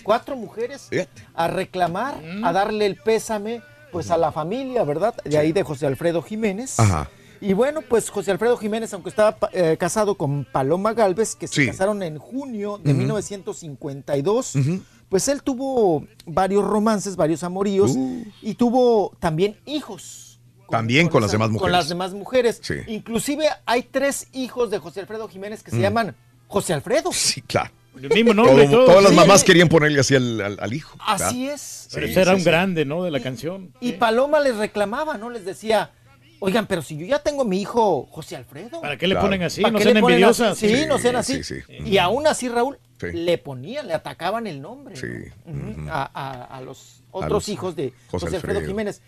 cuatro 0.03 0.35
mujeres 0.35 0.89
a 1.33 1.47
reclamar, 1.47 2.21
a 2.43 2.51
darle 2.51 2.85
el 2.85 2.95
pésame 2.97 3.61
pues 3.91 4.09
a 4.11 4.17
la 4.17 4.31
familia, 4.31 4.83
¿verdad? 4.83 5.13
De 5.23 5.37
ahí 5.37 5.51
de 5.51 5.61
José 5.63 5.85
Alfredo 5.85 6.21
Jiménez. 6.23 6.79
Ajá. 6.79 7.09
Y 7.41 7.53
bueno, 7.53 7.81
pues 7.81 8.09
José 8.09 8.31
Alfredo 8.31 8.57
Jiménez, 8.57 8.93
aunque 8.93 9.09
estaba 9.09 9.37
eh, 9.51 9.75
casado 9.77 10.15
con 10.15 10.45
Paloma 10.45 10.93
Galvez, 10.93 11.35
que 11.35 11.47
se 11.47 11.55
Sí. 11.61 11.67
casaron 11.67 12.01
en 12.01 12.17
junio 12.17 12.79
de 12.81 12.91
Ujú. 12.91 12.99
1952, 12.99 14.55
Ujú. 14.55 14.81
pues 15.09 15.27
él 15.27 15.43
tuvo 15.43 16.05
varios 16.25 16.63
romances, 16.63 17.15
varios 17.15 17.43
amoríos 17.43 17.91
Uh. 17.95 18.23
y 18.41 18.55
tuvo 18.55 19.11
también 19.19 19.57
hijos. 19.65 20.39
También 20.69 21.07
con, 21.09 21.21
las 21.21 21.29
esa- 21.29 21.35
demás 21.35 21.47
Con 21.49 21.53
mujeres. 21.53 21.71
las 21.73 21.89
demás 21.89 22.13
mujeres. 22.13 22.59
Sí. 22.63 22.75
Inclusive 22.87 23.45
hay 23.65 23.83
tres 23.83 24.27
hijos 24.31 24.71
de 24.71 24.79
José 24.79 25.01
Alfredo 25.01 25.27
Jiménez 25.27 25.61
que 25.61 25.69
se 25.69 25.77
Mm. 25.77 25.81
llaman 25.81 26.15
José 26.47 26.73
Alfredo. 26.73 27.11
Sí, 27.11 27.41
claro. 27.41 27.71
El 28.01 28.09
mismo 28.09 28.33
nombre 28.33 28.63
y 28.65 28.67
Todo- 28.67 28.77
todo. 28.77 28.85
todas 28.87 29.03
las 29.03 29.11
Sí. 29.11 29.17
mamás 29.17 29.43
querían 29.43 29.69
ponerle 29.69 29.99
así 29.99 30.15
al, 30.15 30.41
al- 30.41 30.57
al 30.59 30.73
hijo. 30.73 30.97
Así 31.05 31.41
¿verdad? 31.43 31.55
es. 31.55 31.89
Pero 31.93 32.05
Sí, 32.07 32.11
ese 32.11 32.21
era 32.21 32.31
un 32.33 32.39
sí. 32.39 32.45
grande, 32.45 32.85
¿no? 32.85 33.03
De 33.03 33.11
la 33.11 33.19
canción. 33.19 33.71
Y 33.79 33.93
Paloma 33.93 34.39
les 34.39 34.55
reclamaba, 34.57 35.17
¿no? 35.17 35.29
Les 35.29 35.45
decía, 35.45 35.91
oigan, 36.39 36.65
pero 36.67 36.81
si 36.81 36.97
yo 36.97 37.05
ya 37.05 37.19
tengo 37.19 37.45
mi 37.45 37.61
hijo 37.61 38.07
José 38.11 38.35
Alfredo. 38.35 38.81
¿Para 38.81 38.97
qué 38.97 39.07
le 39.07 39.13
Claro. 39.13 39.27
ponen 39.27 39.43
así? 39.43 39.61
¿Para 39.61 39.73
No 39.73 39.79
sean 39.79 39.97
envidiosas. 39.97 40.51
así? 40.53 40.69
Sí, 40.69 40.75
Sí, 40.77 40.85
no 40.87 40.97
sean 40.97 41.15
así. 41.17 41.43
sí, 41.43 41.61
sí. 41.67 41.73
Y 41.85 41.97
aún 41.99 42.25
así, 42.27 42.49
Raúl, 42.49 42.79
Sí. 42.99 43.07
le 43.13 43.37
ponían, 43.37 43.87
le 43.87 43.93
atacaban 43.93 44.47
el 44.47 44.61
nombre 44.61 44.95
Sí. 44.95 45.07
¿no? 45.45 45.91
a, 45.91 46.09
a- 46.13 46.43
a 46.57 46.61
los 46.61 47.01
A 47.13 47.17
otros 47.17 47.31
los- 47.31 47.49
hijos 47.49 47.75
de 47.75 47.91
José 48.09 48.25
José, 48.25 48.35
Alfredo 48.37 48.57
Alfredo. 48.59 48.67
Jiménez. 48.67 49.01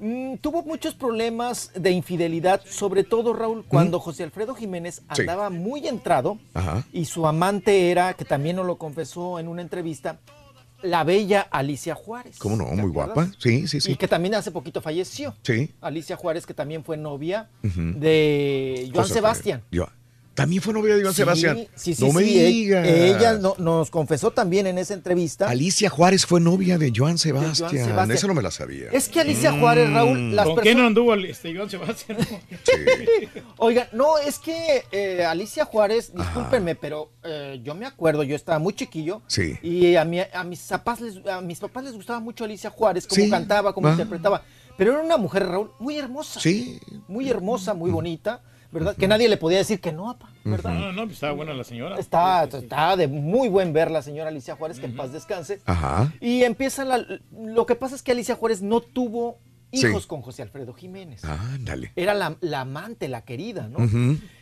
Mm, 0.00 0.36
tuvo 0.38 0.62
muchos 0.62 0.94
problemas 0.94 1.70
de 1.74 1.90
infidelidad, 1.90 2.62
sobre 2.66 3.04
todo, 3.04 3.34
Raúl, 3.34 3.64
cuando 3.68 4.00
José 4.00 4.22
Alfredo 4.24 4.54
Jiménez 4.54 5.02
Sí. 5.14 5.20
andaba 5.22 5.50
muy 5.50 5.86
entrado 5.86 6.38
Ajá. 6.54 6.86
y 6.92 7.04
su 7.04 7.26
amante 7.26 7.90
era, 7.90 8.14
que 8.14 8.24
también 8.24 8.56
nos 8.56 8.66
lo 8.66 8.78
confesó 8.78 9.38
en 9.38 9.46
una 9.46 9.60
entrevista, 9.60 10.18
la 10.82 11.04
bella 11.04 11.42
Alicia 11.50 11.94
Juárez. 11.94 12.38
¿Cómo 12.38 12.56
no? 12.56 12.64
¿te 12.64 12.76
Muy 12.76 12.90
acuerdas? 12.90 13.14
guapa. 13.14 13.32
Sí, 13.38 13.68
sí, 13.68 13.76
Y 13.76 13.80
sí. 13.82 13.96
que 13.96 14.08
también 14.08 14.34
hace 14.34 14.50
poquito 14.50 14.80
falleció. 14.80 15.34
Sí. 15.42 15.74
Alicia 15.82 16.16
Juárez, 16.16 16.46
que 16.46 16.54
también 16.54 16.82
fue 16.82 16.96
novia 16.96 17.50
de 17.62 18.88
Joan 18.92 19.02
José 19.04 19.14
Sebastián. 19.14 19.62
Yo- 19.70 19.86
También 20.40 20.62
fue 20.62 20.72
novia 20.72 20.94
de 20.96 21.02
Joan 21.02 21.12
Sí, 21.14 21.18
Sebastián. 21.22 21.66
Sí, 21.74 21.94
sí, 21.94 22.04
no 22.06 22.12
me 22.12 22.24
sí, 22.24 22.38
e- 22.38 22.44
digas. 22.46 22.86
Ella 22.88 23.32
no- 23.34 23.54
nos 23.58 23.90
confesó 23.90 24.30
también 24.30 24.66
en 24.66 24.78
esa 24.78 24.94
entrevista. 24.94 25.48
Alicia 25.48 25.90
Juárez 25.90 26.24
fue 26.24 26.40
novia 26.40 26.78
de 26.78 26.92
Joan 26.94 27.18
Sebastián. 27.18 27.54
Sebastián. 27.70 28.10
Esa 28.10 28.26
no 28.26 28.34
me 28.34 28.42
la 28.42 28.50
sabía. 28.50 28.86
Es 28.92 29.08
que 29.08 29.20
Alicia 29.20 29.52
Juárez, 29.52 29.90
Raúl, 29.90 30.34
las 30.34 30.46
¿Con 30.46 30.54
personas... 30.56 30.62
quién 30.62 30.78
no 30.78 30.86
anduvo 30.86 31.14
este 31.14 31.54
Joan 31.54 31.68
Sebastián? 31.68 32.18
Oigan, 33.58 33.88
no, 33.92 34.18
es 34.18 34.38
que 34.38 34.84
eh, 34.92 35.24
Alicia 35.24 35.64
Juárez, 35.64 36.12
discúlpenme, 36.14 36.74
pero 36.74 37.10
eh, 37.22 37.60
yo 37.62 37.74
me 37.74 37.86
acuerdo, 37.86 38.22
yo 38.22 38.34
estaba 38.36 38.58
muy 38.58 38.72
chiquillo. 38.74 39.22
Sí. 39.26 39.54
Y 39.62 39.96
a, 39.96 40.04
mi- 40.04 40.20
a 40.20 40.44
mis 40.44 40.60
papás 40.60 41.00
les, 41.00 41.26
a 41.26 41.40
mis 41.40 41.58
papás 41.58 41.84
les 41.84 41.92
gustaba 41.94 42.20
mucho 42.20 42.44
Alicia 42.44 42.70
Juárez, 42.70 43.06
cómo 43.06 43.22
Sí. 43.22 43.30
cantaba, 43.30 43.72
cómo 43.74 43.88
Ah. 43.88 43.92
interpretaba. 43.92 44.42
Pero 44.76 44.92
era 44.92 45.02
una 45.02 45.16
mujer, 45.18 45.46
Raúl, 45.46 45.70
muy 45.78 45.98
hermosa. 45.98 46.40
Sí. 46.40 46.80
Muy 47.08 47.28
hermosa, 47.28 47.74
muy 47.74 47.90
bonita, 47.90 48.42
¿verdad? 48.72 48.96
Que 48.96 49.08
nadie 49.08 49.28
le 49.28 49.36
podía 49.36 49.58
decir 49.58 49.80
que 49.80 49.92
no, 49.92 50.10
apa, 50.10 50.30
¿verdad? 50.44 50.72
No, 50.74 50.92
no, 50.92 51.02
pues 51.04 51.14
estaba 51.14 51.32
buena 51.32 51.52
la 51.54 51.64
señora. 51.64 51.98
Está, 51.98 52.44
está 52.44 52.96
de 52.96 53.08
muy 53.08 53.48
buen 53.48 53.72
ver 53.72 53.90
la 53.90 54.02
señora 54.02 54.28
Alicia 54.28 54.56
Juárez, 54.56 54.78
que 54.80 54.86
en 54.86 54.96
paz 54.96 55.12
descanse. 55.12 55.60
Ajá. 55.66 56.12
Y 56.20 56.44
empieza 56.44 56.84
la... 56.84 57.04
Lo 57.32 57.66
que 57.66 57.74
pasa 57.74 57.94
es 57.94 58.02
que 58.02 58.12
Alicia 58.12 58.36
Juárez 58.36 58.62
no 58.62 58.80
tuvo 58.80 59.38
hijos 59.72 60.02
Sí. 60.02 60.08
con 60.08 60.22
José 60.22 60.42
Alfredo 60.42 60.72
Jiménez. 60.72 61.24
Ándale. 61.24 61.92
Era 61.96 62.14
la, 62.14 62.36
la 62.40 62.60
amante, 62.62 63.08
la 63.08 63.22
querida, 63.22 63.68
¿no? 63.68 63.78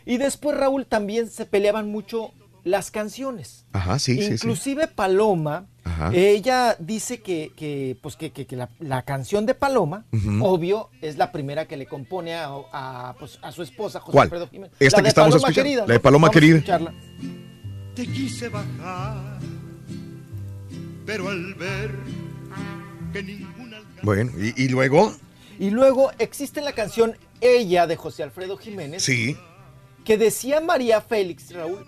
Y 0.07 0.17
después, 0.17 0.57
Raúl, 0.57 0.87
también 0.87 1.29
se 1.31 1.45
peleaban 1.45 1.91
mucho 1.91 2.33
las 2.69 2.91
canciones. 2.91 3.65
Ajá, 3.73 3.99
sí, 3.99 4.17
sí, 4.17 4.23
sí. 4.27 4.33
Inclusive 4.35 4.87
Paloma, 4.89 5.67
Ajá. 5.85 6.11
ella 6.15 6.77
dice 6.79 7.21
que, 7.23 7.53
que, 7.57 7.97
pues 8.03 8.17
que, 8.17 8.31
que- 8.31 8.47
que 8.47 8.57
la, 8.57 8.69
la 8.79 9.03
canción 9.03 9.47
de 9.47 9.55
Paloma, 9.55 10.05
obvio, 10.41 10.91
es 11.03 11.17
la 11.17 11.33
primera 11.33 11.67
que 11.67 11.77
le 11.77 11.87
compone 11.87 12.35
a, 12.35 12.49
a, 12.73 13.15
pues, 13.19 13.39
a 13.43 13.51
su 13.53 13.63
esposa, 13.63 14.01
José 14.01 14.13
¿Cuál? 14.13 14.27
Alfredo 14.27 14.49
Jiménez. 14.49 14.77
Esta 14.79 14.99
La 14.99 15.03
que 15.03 15.05
de 15.05 15.09
estamos 15.09 15.31
Paloma 15.35 15.49
escuchando. 15.49 15.65
Querida, 15.69 15.87
La 15.87 15.93
de. 15.95 16.01
Paloma 16.01 16.31
Querida. 16.31 16.93
Te 17.95 18.07
quise 18.07 18.49
bajar, 18.49 19.39
pero 21.05 21.29
al 21.29 21.55
ver 21.55 21.91
que 23.13 23.23
ninguna 23.23 23.81
Bueno, 24.03 24.31
¿y, 24.39 24.63
y 24.63 24.69
luego? 24.69 25.13
Y 25.59 25.71
luego 25.71 26.13
existe 26.19 26.61
la 26.61 26.73
canción 26.73 27.17
ella 27.41 27.87
de 27.87 27.97
José 27.97 28.23
Alfredo 28.23 28.57
Jiménez. 28.57 29.03
Sí. 29.03 29.37
Que 30.05 30.17
decía 30.17 30.61
María 30.61 31.01
Félix, 31.01 31.53
Raúl, 31.53 31.85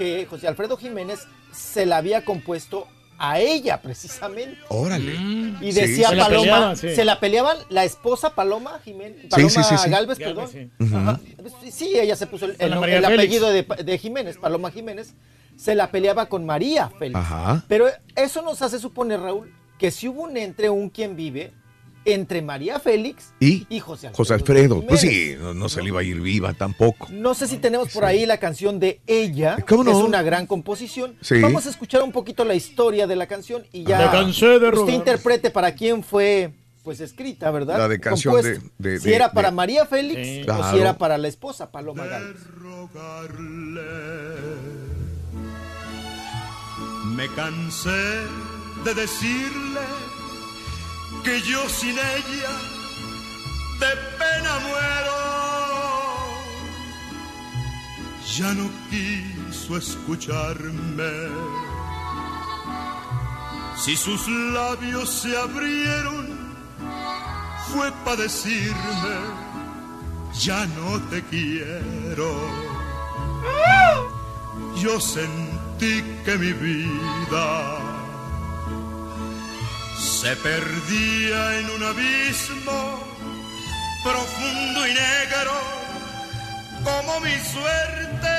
que 0.00 0.24
José 0.24 0.48
Alfredo 0.48 0.78
Jiménez 0.78 1.26
se 1.52 1.84
la 1.84 1.98
había 1.98 2.24
compuesto 2.24 2.88
a 3.18 3.38
ella 3.38 3.82
precisamente. 3.82 4.56
Órale. 4.70 5.12
Y 5.60 5.72
Sí. 5.72 5.80
decía 5.82 6.08
Se 6.08 6.14
la 6.16 6.24
Paloma, 6.24 6.40
peleaban, 6.42 6.76
sí. 6.78 6.94
se 6.94 7.04
la 7.04 7.20
peleaban 7.20 7.56
la 7.68 7.84
esposa 7.84 8.34
Paloma 8.34 8.80
Jiménez, 8.82 9.20
Sí, 9.24 9.28
Paloma 9.28 9.50
sí, 9.50 9.62
sí, 9.62 9.76
sí. 9.76 9.90
Galvez, 9.90 10.18
Galvez, 10.18 10.18
perdón. 10.18 10.48
sí. 10.50 10.84
Ujú. 10.84 10.96
Ajá. 10.96 11.20
Sí, 11.70 11.98
ella 11.98 12.16
se 12.16 12.26
puso 12.26 12.46
el, 12.46 13.04
apellido 13.04 13.50
de, 13.50 13.62
de 13.84 13.98
Jiménez, 13.98 14.38
Paloma 14.38 14.70
Jiménez, 14.70 15.12
se 15.54 15.74
la 15.74 15.90
peleaba 15.90 16.30
con 16.30 16.46
María 16.46 16.88
Félix. 16.98 17.18
Ajá. 17.20 17.62
Pero 17.68 17.88
eso 18.16 18.40
nos 18.40 18.62
hace 18.62 18.78
suponer, 18.78 19.20
Raúl, 19.20 19.52
que 19.78 19.90
si 19.90 20.08
hubo 20.08 20.22
un 20.22 20.38
entre 20.38 20.70
un 20.70 20.88
quien 20.88 21.14
vive 21.14 21.52
entre 22.04 22.40
María 22.42 22.80
Félix 22.80 23.32
¿Y? 23.40 23.66
José 23.80 24.06
Alfredo. 24.08 24.16
José 24.16 24.34
Alfredo. 24.34 24.86
Pues 24.86 25.00
sí, 25.00 25.34
no, 25.38 25.52
no 25.54 25.68
se 25.68 25.82
le 25.82 25.88
iba 25.88 26.00
a 26.00 26.02
ir 26.02 26.20
viva 26.20 26.54
tampoco. 26.54 27.08
No 27.10 27.34
sé 27.34 27.46
si 27.46 27.58
tenemos 27.58 27.90
por 27.92 28.04
ahí 28.04 28.24
la 28.26 28.38
canción 28.38 28.80
de 28.80 29.00
Ella, 29.06 29.56
¿Cómo 29.68 29.84
que 29.84 29.90
no? 29.90 29.98
es 29.98 30.04
una 30.04 30.22
gran 30.22 30.46
composición. 30.46 31.16
Sí. 31.20 31.40
Vamos 31.40 31.66
a 31.66 31.70
escuchar 31.70 32.02
un 32.02 32.12
poquito 32.12 32.44
la 32.44 32.54
historia 32.54 33.06
de 33.06 33.16
la 33.16 33.26
canción 33.26 33.66
y 33.72 33.84
ya 33.84 33.98
Me 33.98 34.04
cansé 34.10 34.58
de 34.58 34.68
usted 34.70 34.92
interprete 34.94 35.50
para 35.50 35.74
quién 35.74 36.02
fue 36.02 36.52
pues 36.82 37.00
escrita, 37.00 37.50
¿verdad? 37.50 37.76
La 37.76 37.88
de 37.88 38.00
canción 38.00 38.32
Compuesta. 38.34 38.64
de- 38.78 38.90
de- 38.92 39.00
si 39.00 39.10
de- 39.10 39.14
era 39.16 39.32
para 39.32 39.50
de- 39.50 39.54
María 39.56 39.84
Félix 39.84 40.26
Sí. 40.26 40.40
o 40.42 40.44
Claro. 40.46 40.70
si 40.74 40.80
era 40.80 40.96
para 40.96 41.18
la 41.18 41.28
esposa 41.28 41.70
Paloma 41.70 42.06
Galvez. 42.06 42.36
Me 47.14 47.28
cansé 47.34 47.90
de 48.84 48.94
decirle 48.94 49.80
que 51.22 51.40
yo 51.42 51.68
sin 51.68 51.96
ella 51.98 52.52
de 53.80 53.96
pena 54.18 54.58
muero. 54.66 55.20
Ya 58.36 58.54
no 58.54 58.70
quiso 58.90 59.76
escucharme. 59.76 61.12
Si 63.76 63.96
sus 63.96 64.28
labios 64.28 65.08
se 65.08 65.36
abrieron, 65.36 66.54
fue 67.68 67.90
para 68.04 68.22
decirme, 68.22 69.16
ya 70.38 70.66
no 70.66 71.00
te 71.10 71.22
quiero. 71.24 72.30
Yo 74.76 75.00
sentí 75.00 76.02
que 76.24 76.38
mi 76.38 76.52
vida 76.52 77.99
se 80.00 80.34
perdía 80.36 81.58
en 81.58 81.70
un 81.70 81.82
abismo 81.82 83.04
profundo 84.02 84.86
y 84.86 84.94
negro 84.94 85.52
como 86.82 87.20
mi 87.20 87.36
suerte. 87.52 88.36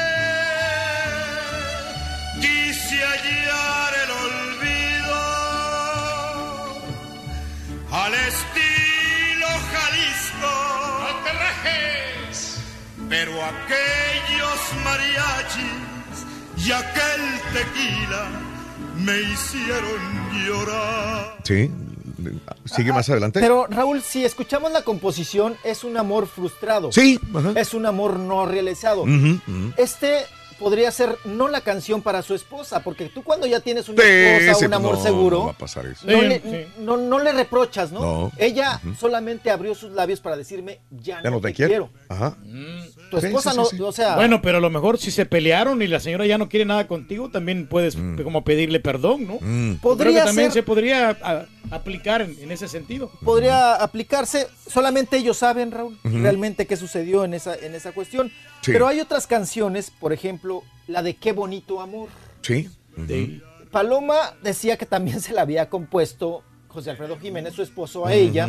Quise 2.41 3.03
hallar 3.03 3.93
el 4.03 4.11
olvido 4.25 5.19
al 7.91 8.14
estilo 8.14 9.48
Jalisco. 9.72 10.53
¡No 10.99 11.11
te 11.23 11.31
rajes! 11.33 12.35
Pero 13.07 13.33
aquellos 13.45 14.59
mariachis 14.83 16.17
y 16.57 16.72
aquel 16.72 17.23
tequila 17.53 18.50
me 19.03 19.19
hicieron 19.21 20.45
llorar. 20.45 21.38
Sí. 21.43 21.71
Sigue 22.65 22.93
más 22.93 23.09
adelante. 23.09 23.39
Pero 23.39 23.65
Raúl, 23.67 24.01
si 24.01 24.23
escuchamos 24.23 24.71
la 24.71 24.83
composición, 24.83 25.57
es 25.63 25.83
un 25.83 25.97
amor 25.97 26.27
frustrado. 26.27 26.91
Sí, 26.91 27.19
ajá. 27.33 27.53
Es 27.55 27.73
un 27.73 27.85
amor 27.85 28.19
no 28.19 28.45
realizado. 28.45 29.05
Este 29.77 30.25
podría 30.61 30.91
ser 30.91 31.17
no 31.25 31.48
la 31.48 31.61
canción 31.61 32.01
para 32.03 32.22
su 32.22 32.35
esposa, 32.35 32.83
porque 32.83 33.09
tú 33.09 33.23
cuando 33.23 33.48
ya 33.48 33.59
tienes 33.61 33.90
una 33.90 34.01
Sí, 34.03 34.07
esposa, 34.09 34.59
sí, 34.59 34.65
un 34.65 34.73
amor 34.75 34.95
no, 34.98 35.03
seguro, 35.03 35.38
no 35.40 35.45
va 35.45 35.51
a 35.51 35.57
pasar 35.57 35.88
eso. 35.88 36.06
no, 36.06 36.19
Sí, 36.22 36.27
le, 36.27 36.67
no- 36.80 36.98
no 36.98 37.19
le 37.19 37.31
reprochas, 37.33 37.91
¿no? 37.91 38.31
Ella 38.38 38.80
solamente 38.99 39.49
abrió 39.49 39.73
sus 39.73 39.91
labios 39.91 40.19
para 40.19 40.38
decirme, 40.38 40.80
ya, 40.91 41.19
Ya 41.23 41.31
no 41.31 41.41
te 41.41 41.51
quiero. 41.53 41.90
Ajá. 42.09 42.38
Tu 43.09 43.17
esposa 43.17 43.51
sí, 43.65 43.77
no, 43.77 43.88
o 43.88 43.91
sea... 43.91 44.15
Bueno, 44.15 44.41
pero 44.41 44.59
a 44.59 44.61
lo 44.61 44.69
mejor 44.69 44.98
si 44.99 45.09
se 45.11 45.25
pelearon 45.25 45.81
y 45.81 45.88
la 45.88 45.99
señora 45.99 46.25
ya 46.27 46.38
no 46.38 46.48
quiere 46.48 46.65
nada 46.65 46.88
contigo, 46.88 47.30
también 47.30 47.67
puedes 47.67 47.98
como 48.23 48.43
pedirle 48.43 48.80
perdón, 48.80 49.25
¿no? 49.27 49.38
Mm. 49.41 49.73
Yo 49.73 49.80
creo 49.80 49.80
que 49.80 49.80
Podría 49.81 50.25
también 50.25 50.48
ser- 50.51 50.61
se 50.61 50.64
podría 50.64 51.09
a- 51.22 51.45
aplicar 51.72 52.22
en, 52.22 52.38
en 52.40 52.51
ese 52.51 52.67
sentido. 52.67 53.11
podría 53.23 53.75
aplicarse. 53.75 54.48
Solamente 54.67 55.17
ellos 55.17 55.38
saben, 55.38 55.72
Raúl, 55.72 55.98
realmente 56.03 56.65
qué 56.67 56.77
sucedió 56.77 57.23
en 57.25 57.33
esa, 57.33 57.56
en 57.56 57.75
esa 57.75 57.91
cuestión. 57.93 58.31
Sí. 58.61 58.72
Pero 58.73 58.88
hay 58.88 58.99
otras 58.99 59.25
canciones, 59.25 59.91
por 59.91 60.14
ejemplo, 60.14 60.50
la 60.92 61.02
de 61.03 61.16
Qué 61.16 61.32
bonito 61.32 61.82
amor. 61.82 62.10
Sí. 62.42 62.70
Paloma 63.72 64.34
decía 64.44 64.78
que 64.78 64.86
también 64.86 65.22
se 65.22 65.34
la 65.34 65.42
había 65.44 65.70
compuesto 65.70 66.44
José 66.68 66.92
Alfredo 66.92 67.18
Jiménez, 67.20 67.53
su 67.53 67.61
esposo, 67.64 68.06
a 68.06 68.14
ella. 68.14 68.48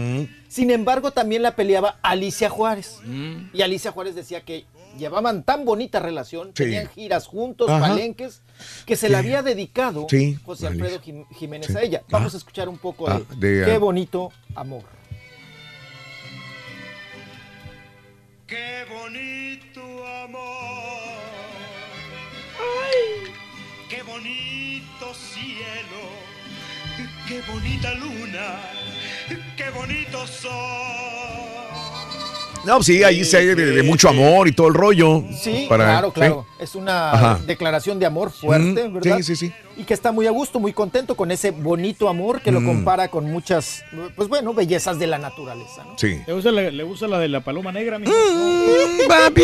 Sin 0.49 0.71
embargo, 0.71 1.11
también 1.11 1.43
la 1.43 1.57
peleaba 1.57 1.99
Alicia 2.03 2.49
Juárez. 2.51 2.99
Mm. 3.05 3.47
Y 3.53 3.63
Alicia 3.63 3.91
Juárez 3.93 4.15
decía 4.15 4.43
que 4.45 4.65
llevaban 4.99 5.43
tan 5.43 5.65
bonita 5.65 5.99
relación, 6.01 6.49
Sí. 6.49 6.65
tenían 6.65 6.89
giras 6.89 7.27
juntos, 7.27 7.69
Ajá. 7.71 7.81
palenques, 7.89 8.43
que 8.87 8.95
se 8.95 9.09
la 9.09 9.19
había 9.19 9.43
dedicado 9.43 10.07
Sí, 10.09 10.39
José 10.45 10.67
Alicia. 10.69 10.85
Alfredo 10.85 11.03
Jim- 11.03 11.27
Jiménez 11.35 11.67
Sí. 11.69 11.77
a 11.77 11.83
ella. 11.83 12.03
Vamos 12.11 12.35
a 12.35 12.37
escuchar 12.37 12.69
un 12.69 12.79
poco 12.79 13.09
Ah, 13.09 13.21
de, 13.39 13.61
de, 13.61 13.65
Qué 13.67 13.79
bonito 13.79 14.31
amor. 14.55 14.83
Qué 18.47 18.85
bonito 18.89 19.81
amor. 20.25 20.82
Qué 23.89 24.03
bonito 24.03 25.15
cielo. 25.15 26.03
Qué 27.29 27.41
bonita 27.51 27.95
luna. 27.95 28.61
Qué 29.57 29.71
bonito 29.71 30.27
sol. 30.27 31.72
No, 32.65 32.83
sí, 32.83 33.03
ahí 33.03 33.25
se 33.25 33.39
hay 33.39 33.47
de, 33.47 33.55
de 33.57 33.83
mucho 33.83 34.09
amor 34.09 34.47
y 34.47 34.53
todo 34.53 34.69
el 34.69 34.75
rollo. 34.75 35.25
Sí, 35.37 35.67
Para- 35.69 35.85
claro, 35.85 36.09
sí. 36.09 36.13
claro. 36.15 36.47
Es 36.61 36.75
una 36.77 37.11
Ajá. 37.13 37.41
declaración 37.45 37.99
de 37.99 38.07
amor 38.07 38.31
fuerte, 38.31 38.89
Mm, 38.89 38.95
¿verdad? 38.95 39.17
sí, 39.19 39.23
sí, 39.25 39.37
sí. 39.37 39.53
Y 39.77 39.85
que 39.85 39.95
está 39.95 40.13
muy 40.13 40.27
a 40.27 40.31
gusto, 40.31 40.61
muy 40.61 40.73
contento 40.73 41.17
con 41.17 41.33
ese 41.33 41.51
bonito 41.51 42.09
amor 42.09 42.41
que 42.41 42.53
lo 42.53 42.61
Mm. 42.61 42.67
compara 42.67 43.09
con 43.09 43.25
muchas, 43.25 43.83
pues 44.15 44.29
bueno, 44.29 44.55
bellezas 44.55 44.99
de 45.01 45.07
la 45.09 45.19
naturaleza, 45.19 45.83
¿no? 45.85 45.99
Sí. 45.99 46.21
¿Le 46.27 46.33
gusta 46.35 46.53
la, 46.53 46.71
le 46.71 46.83
gusta 46.85 47.09
la 47.09 47.19
de 47.19 47.29
la 47.29 47.41
paloma 47.41 47.73
negra, 47.73 47.99
mijo? 47.99 48.13
papi. 49.09 49.43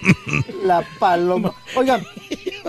La 0.64 0.82
paloma. 0.98 1.52
Oigan, 1.76 2.02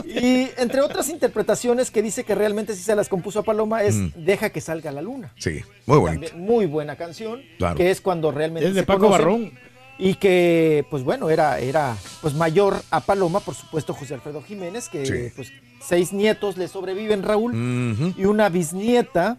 y 0.06 0.50
entre 0.58 0.82
otras 0.82 1.10
interpretaciones 1.10 1.92
que 1.92 2.02
dice 2.02 2.24
que 2.24 2.36
realmente 2.36 2.76
sí 2.76 2.84
se 2.84 2.96
las 2.96 3.10
compuso 3.10 3.40
a 3.40 3.44
Paloma 3.44 3.84
es 3.84 3.96
Mm. 3.96 4.10
Deja 4.16 4.50
que 4.50 4.62
salga 4.62 4.92
la 4.92 5.02
luna. 5.02 5.32
Sí, 5.38 5.62
muy 5.86 5.98
bonito. 6.00 6.28
También 6.28 6.46
muy 6.46 6.66
buena 6.66 6.96
canción, 6.96 7.42
Claro. 7.58 7.76
que 7.76 7.92
es 7.92 8.02
cuando 8.02 8.32
realmente 8.32 8.68
Es 8.70 8.76
de 8.76 8.82
se 8.82 8.86
Paco 8.86 9.02
conocen. 9.08 9.26
Barrón. 9.26 9.71
Y 10.04 10.16
que, 10.16 10.84
pues 10.90 11.04
bueno, 11.04 11.30
era, 11.30 11.60
era 11.60 11.96
pues 12.22 12.34
mayor 12.34 12.82
a 12.90 13.02
Paloma, 13.02 13.40
por 13.40 13.54
supuesto, 13.54 13.94
José 13.94 14.16
Alfredo 14.16 14.42
Jiménez, 14.42 14.90
que 14.90 15.06
Sí. 15.06 15.32
pues 15.36 15.52
seis 15.80 16.12
nietos 16.12 16.58
le 16.58 16.68
sobreviven, 16.68 17.22
Raúl, 17.22 17.54
y 18.18 18.26
una 18.26 18.50
bisnieta. 18.50 19.38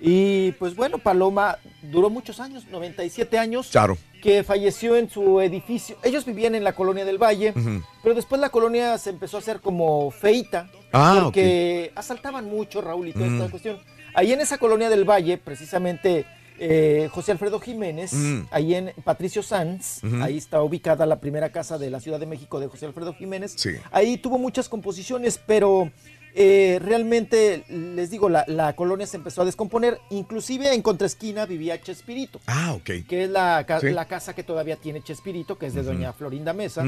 Y 0.00 0.52
pues 0.52 0.76
bueno, 0.76 0.98
Paloma 0.98 1.56
duró 1.90 2.10
muchos 2.10 2.38
años, 2.38 2.66
97 2.70 3.38
años, 3.38 3.68
Claro. 3.70 3.96
que 4.22 4.44
falleció 4.44 4.96
en 4.96 5.08
su 5.08 5.40
edificio. 5.40 5.96
Ellos 6.02 6.26
vivían 6.26 6.54
en 6.54 6.64
la 6.64 6.74
colonia 6.74 7.06
del 7.06 7.16
Valle, 7.16 7.54
pero 8.02 8.14
después 8.14 8.38
la 8.42 8.50
colonia 8.50 8.98
se 8.98 9.08
empezó 9.08 9.38
a 9.38 9.40
hacer 9.40 9.60
como 9.60 10.10
feita, 10.10 10.68
Ah, 10.92 11.20
porque 11.24 11.92
asaltaban 11.94 12.44
mucho, 12.44 12.82
Raúl, 12.82 13.08
y 13.08 13.12
toda 13.14 13.26
esta 13.26 13.46
Mm. 13.46 13.50
cuestión. 13.50 13.78
Ahí 14.14 14.32
en 14.34 14.40
esa 14.42 14.58
colonia 14.58 14.90
del 14.90 15.04
Valle, 15.08 15.38
precisamente 15.38 16.26
eh, 16.58 17.08
José 17.12 17.32
Alfredo 17.32 17.58
Jiménez, 17.60 18.12
Mm. 18.12 18.42
ahí 18.50 18.74
en 18.74 18.92
Patricio 19.04 19.42
Sanz, 19.42 20.00
ahí 20.22 20.36
está 20.38 20.62
ubicada 20.62 21.04
la 21.06 21.20
primera 21.20 21.50
casa 21.50 21.78
de 21.78 21.90
la 21.90 22.00
Ciudad 22.00 22.20
de 22.20 22.26
México 22.26 22.60
de 22.60 22.68
José 22.68 22.86
Alfredo 22.86 23.12
Jiménez. 23.14 23.54
Sí. 23.56 23.70
Ahí 23.90 24.16
tuvo 24.18 24.38
muchas 24.38 24.68
composiciones, 24.68 25.38
pero 25.46 25.90
eh, 26.36 26.80
realmente, 26.84 27.64
les 27.68 28.10
digo, 28.10 28.28
la, 28.28 28.44
la 28.48 28.74
colonia 28.74 29.06
se 29.06 29.16
empezó 29.16 29.42
a 29.42 29.44
descomponer. 29.44 30.00
Inclusive 30.10 30.74
en 30.74 30.82
contraesquina 30.82 31.46
vivía 31.46 31.80
Chespirito. 31.80 32.40
Ah, 32.48 32.72
ok. 32.74 33.06
Que 33.08 33.24
es 33.24 33.30
la, 33.30 33.64
ca- 33.66 33.78
Sí. 33.78 33.90
la 33.90 34.06
casa 34.08 34.34
que 34.34 34.42
todavía 34.42 34.74
tiene 34.74 35.00
Chespirito, 35.00 35.56
que 35.58 35.66
es 35.66 35.74
de 35.74 35.84
doña 35.84 36.12
Florinda 36.12 36.52
Mesa. 36.52 36.82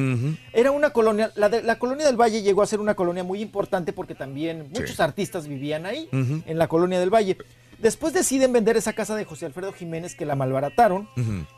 Era 0.53 0.73
una 0.73 0.91
colonia, 0.91 1.31
la, 1.37 1.49
de- 1.49 1.63
la 1.63 1.79
colonia 1.79 2.07
del 2.07 2.17
Valle 2.21 2.43
llegó 2.43 2.63
a 2.63 2.67
ser 2.67 2.81
una 2.81 2.95
colonia 2.95 3.23
muy 3.23 3.41
importante 3.41 3.93
porque 3.93 4.17
también 4.17 4.67
muchos 4.75 4.97
Sí. 4.97 5.03
artistas 5.03 5.47
vivían 5.47 5.87
ahí, 5.87 6.09
en 6.13 6.59
la 6.59 6.67
colonia 6.67 6.99
del 6.99 7.11
Valle. 7.15 7.37
Después 7.79 8.13
deciden 8.15 8.53
vender 8.53 8.77
esa 8.77 8.93
casa 8.93 9.15
de 9.17 9.25
José 9.25 9.47
Alfredo 9.47 9.73
Jiménez 9.73 10.15
que 10.15 10.27
la 10.27 10.35
malbarataron 10.37 11.09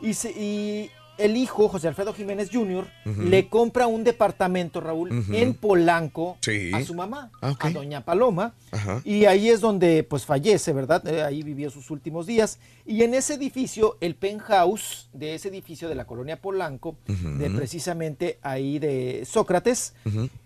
y, 0.00 0.14
se- 0.14 0.30
y 0.32 0.90
el 1.16 1.36
hijo, 1.36 1.68
José 1.68 1.88
Alfredo 1.88 2.14
Jiménez 2.14 2.48
Jr., 2.52 2.86
le 3.04 3.48
compra 3.48 3.88
un 3.88 4.04
departamento, 4.04 4.80
Raúl, 4.80 5.24
en 5.32 5.54
Polanco 5.54 6.36
Sí. 6.42 6.70
a 6.72 6.80
su 6.84 6.94
mamá, 6.94 7.32
Ah, 7.42 7.56
a 7.58 7.70
doña 7.70 8.04
Paloma. 8.04 8.54
Ajá. 8.70 9.00
Y 9.04 9.24
ahí 9.24 9.48
es 9.48 9.60
donde 9.60 10.04
pues 10.04 10.24
fallece, 10.26 10.72
¿verdad? 10.72 11.04
Eh, 11.08 11.22
ahí 11.22 11.42
vivió 11.42 11.70
sus 11.70 11.90
últimos 11.90 12.26
días. 12.26 12.60
Y 12.86 13.02
en 13.02 13.14
ese 13.14 13.34
edificio, 13.34 13.96
el 14.00 14.14
penthouse 14.14 15.08
de 15.12 15.34
ese 15.34 15.48
edificio 15.48 15.88
de 15.88 15.96
la 15.96 16.04
colonia 16.04 16.40
Polanco, 16.40 16.96
de 17.08 17.50
precisamente 17.50 18.38
ahí 18.42 18.78
de 18.78 19.24
Sócrates, 19.28 19.94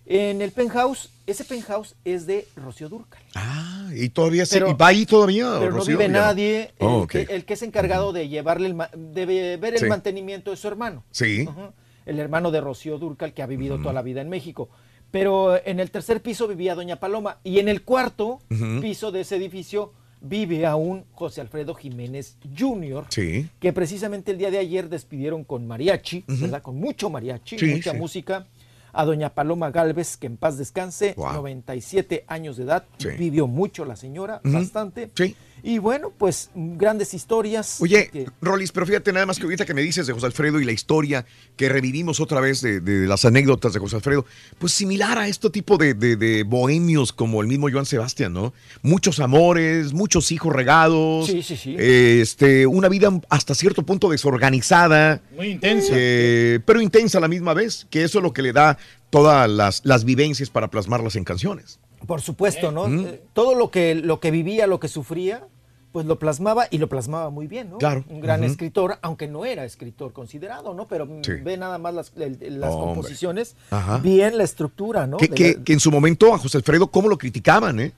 en 0.07 0.41
el 0.41 0.53
penthouse, 0.53 1.11
ese 1.33 1.45
penthouse 1.45 1.95
es 2.05 2.27
de 2.27 2.47
Rocío 2.57 2.89
Durcal. 2.89 3.23
Ah, 3.35 3.91
y 3.95 4.09
todavía 4.11 4.47
se, 4.47 4.59
y 4.59 4.73
va 4.75 4.87
ahí 4.89 5.05
todavía. 5.07 5.57
Pero 5.59 5.71
no 5.73 5.79
Rocío? 5.79 5.99
vive 5.99 6.09
Ya 6.13 6.21
nadie. 6.21 6.61
El, 6.79 6.87
Oh, 6.87 7.07
que, 7.07 7.23
el 7.23 7.45
que 7.45 7.55
es 7.55 7.63
encargado 7.63 8.13
de 8.13 8.29
llevarle 8.29 8.69
el 8.69 8.77
de 9.15 9.57
ver 9.57 9.75
el 9.75 9.81
Sí. 9.81 9.87
mantenimiento 9.87 10.51
de 10.51 10.57
su 10.57 10.69
hermano. 10.69 11.05
Sí. 11.11 11.47
Ajá. 11.49 11.73
El 12.07 12.19
hermano 12.19 12.51
de 12.51 12.61
Rocío 12.61 12.99
Durcal, 12.99 13.33
que 13.35 13.43
ha 13.43 13.47
vivido 13.47 13.79
toda 13.79 13.93
la 13.93 14.03
vida 14.03 14.21
en 14.21 14.29
México. 14.29 14.69
Pero 15.11 15.61
en 15.65 15.79
el 15.79 15.91
tercer 15.91 16.23
piso 16.23 16.49
vivía 16.49 16.75
Doña 16.75 16.97
Paloma. 16.97 17.39
Y 17.45 17.59
en 17.59 17.69
el 17.69 17.83
cuarto 17.83 18.39
piso 18.81 19.13
de 19.13 19.21
ese 19.21 19.37
edificio 19.37 19.93
vive 20.25 20.67
aún 20.67 21.05
José 21.13 21.41
Alfredo 21.41 21.75
Jiménez 21.75 22.37
Jr., 22.59 23.07
Sí. 23.11 23.49
que 23.61 23.73
precisamente 23.73 24.31
el 24.33 24.39
día 24.39 24.51
de 24.51 24.59
ayer 24.59 24.89
despidieron 24.89 25.45
con 25.45 25.67
mariachi. 25.67 26.25
¿verdad? 26.27 26.63
Con 26.63 26.77
mucho 26.77 27.11
mariachi, 27.11 27.59
Sí, 27.59 27.67
mucha 27.67 27.91
sí. 27.93 27.97
música. 27.99 28.47
A 28.93 29.05
doña 29.05 29.31
Paloma 29.35 29.71
Galvez, 29.71 30.17
que 30.17 30.27
en 30.27 30.37
paz 30.37 30.59
descanse, 30.59 31.15
Wow. 31.17 31.33
97 31.35 32.25
años 32.29 32.57
de 32.57 32.65
edad, 32.65 32.85
Sí. 32.99 33.09
vivió 33.19 33.47
mucho 33.47 33.85
la 33.85 33.97
señora, 33.97 34.41
bastante. 34.45 35.11
Sí. 35.17 35.35
Y 35.65 35.79
bueno, 35.79 36.13
pues 36.19 36.51
grandes 36.55 37.15
historias. 37.15 37.77
Oye, 37.81 38.09
que- 38.13 38.27
Rolis, 38.41 38.73
pero 38.73 38.85
fíjate 38.85 39.13
nada 39.13 39.27
más 39.27 39.39
que 39.39 39.45
ahorita 39.45 39.65
que 39.65 39.75
me 39.75 39.83
dices 39.83 40.07
de 40.09 40.13
José 40.13 40.27
Alfredo 40.27 40.61
y 40.61 40.65
la 40.65 40.73
historia 40.73 41.25
que 41.57 41.69
revivimos 41.69 42.19
otra 42.19 42.41
vez 42.41 42.61
de, 42.63 42.81
de 42.81 43.07
las 43.07 43.25
anécdotas 43.25 43.73
de 43.73 43.79
José 43.79 43.97
Alfredo, 43.97 44.27
pues 44.59 44.73
similar 44.73 45.19
a 45.19 45.29
este 45.29 45.51
tipo 45.51 45.77
de, 45.79 45.95
de- 45.95 46.17
de 46.17 46.43
bohemios 46.43 47.13
como 47.13 47.41
el 47.43 47.47
mismo 47.47 47.69
Joan 47.71 47.87
Sebastián, 47.87 48.33
¿no? 48.33 48.53
Muchos 48.83 49.21
amores, 49.21 49.93
muchos 49.93 50.33
hijos 50.33 50.53
regados. 50.53 51.27
Sí, 51.29 51.43
sí, 51.43 51.57
sí. 51.57 51.77
Este, 51.79 52.67
una 52.67 52.89
vida 52.89 53.11
hasta 53.29 53.55
cierto 53.55 53.85
punto 53.85 54.09
desorganizada. 54.11 55.21
Muy 55.37 55.49
intensa. 55.49 55.93
eh, 55.95 56.59
pero 56.67 56.81
intensa 56.81 57.19
a 57.19 57.21
la 57.21 57.29
misma 57.29 57.55
vez, 57.55 57.87
que 57.91 58.03
eso 58.03 58.19
es 58.19 58.23
lo 58.25 58.33
que 58.33 58.43
le 58.43 58.53
da 58.53 58.79
todas 59.11 59.49
las, 59.49 59.83
las 59.85 60.05
vivencias 60.05 60.51
para 60.51 60.69
plasmarlas 60.71 61.17
en 61.17 61.25
canciones. 61.25 61.79
Por 62.07 62.21
supuesto, 62.21 62.73
¿no? 62.73 62.83
Ujú. 62.85 63.07
Eh, 63.07 63.23
Todo 63.33 63.55
lo 63.55 63.71
que, 63.71 63.95
lo 63.95 64.21
que 64.21 64.31
vivía, 64.31 64.67
lo 64.67 64.81
que 64.81 64.89
sufría, 64.89 65.45
pues 65.93 66.07
lo 66.07 66.19
plasmaba 66.19 66.67
y 66.71 66.79
lo 66.79 66.89
plasmaba 66.89 67.29
muy 67.31 67.47
bien, 67.47 67.69
¿no? 67.71 67.79
Claro. 67.79 68.03
Un 68.09 68.21
gran 68.21 68.43
escritor, 68.45 68.99
aunque 69.03 69.29
no 69.29 69.45
era 69.45 69.65
escritor 69.67 70.13
considerado, 70.15 70.73
¿no? 70.73 70.89
Pero 70.89 71.05
mm, 71.07 71.23
Sí. 71.23 71.33
ve 71.45 71.57
nada 71.59 71.77
más 71.79 71.93
las, 71.95 72.13
las 72.17 72.71
composiciones, 72.71 73.57
bien 74.03 74.39
la 74.39 74.45
estructura, 74.45 75.07
¿no? 75.07 75.19
Que, 75.19 75.29
De 75.29 75.35
que- 75.35 75.55
la- 75.59 75.65
que 75.65 75.73
en 75.75 75.81
su 75.81 75.91
momento 75.91 76.33
a 76.35 76.39
José 76.39 76.57
Alfredo, 76.57 76.87
¿cómo 76.91 77.09
lo 77.09 77.19
criticaban, 77.19 77.79
eh? 77.81 77.93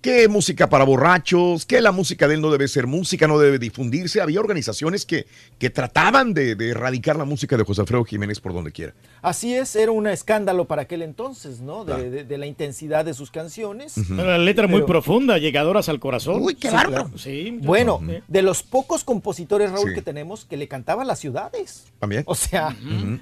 Que 0.00 0.28
música 0.28 0.68
para 0.68 0.84
borrachos, 0.84 1.64
que 1.64 1.80
la 1.80 1.90
música 1.90 2.28
de 2.28 2.34
él 2.34 2.42
no 2.42 2.50
debe 2.50 2.68
ser 2.68 2.86
música, 2.86 3.26
no 3.26 3.38
debe 3.38 3.58
difundirse. 3.58 4.20
Había 4.20 4.38
organizaciones 4.38 5.06
que, 5.06 5.26
que 5.58 5.70
trataban 5.70 6.34
de, 6.34 6.54
de 6.56 6.68
erradicar 6.68 7.16
la 7.16 7.24
música 7.24 7.56
de 7.56 7.64
José 7.64 7.80
Alfredo 7.80 8.04
Jiménez 8.04 8.38
por 8.38 8.52
donde 8.52 8.70
quiera. 8.70 8.92
Así 9.24 9.54
es, 9.54 9.74
era 9.74 9.90
un 9.90 10.06
escándalo 10.06 10.66
para 10.66 10.82
aquel 10.82 11.02
entonces, 11.02 11.60
¿no? 11.60 11.84
De, 11.84 11.94
Claro. 11.94 12.10
de- 12.10 12.24
de 12.24 12.38
la 12.38 12.46
intensidad 12.46 13.04
de 13.04 13.14
sus 13.14 13.30
canciones. 13.30 13.94
Pero 14.08 14.24
la 14.26 14.38
letra 14.38 14.66
muy 14.66 14.80
Pero- 14.80 14.86
profunda, 14.86 15.38
llegadoras 15.38 15.88
al 15.88 15.98
corazón. 15.98 16.42
Uy, 16.42 16.54
qué 16.54 16.68
Sí, 16.68 16.74
bárbaro. 16.74 17.04
claro. 17.06 17.18
Sí. 17.18 17.58
Bueno, 17.62 18.00
de 18.28 18.42
los 18.42 18.62
pocos 18.62 19.02
compositores, 19.04 19.70
Raúl, 19.70 19.88
Sí. 19.90 19.94
que 19.94 20.02
tenemos, 20.02 20.44
que 20.44 20.56
le 20.56 20.68
cantaban 20.68 21.06
las 21.06 21.18
ciudades. 21.18 21.86
También. 21.98 22.22
O 22.26 22.34
sea, 22.34 22.76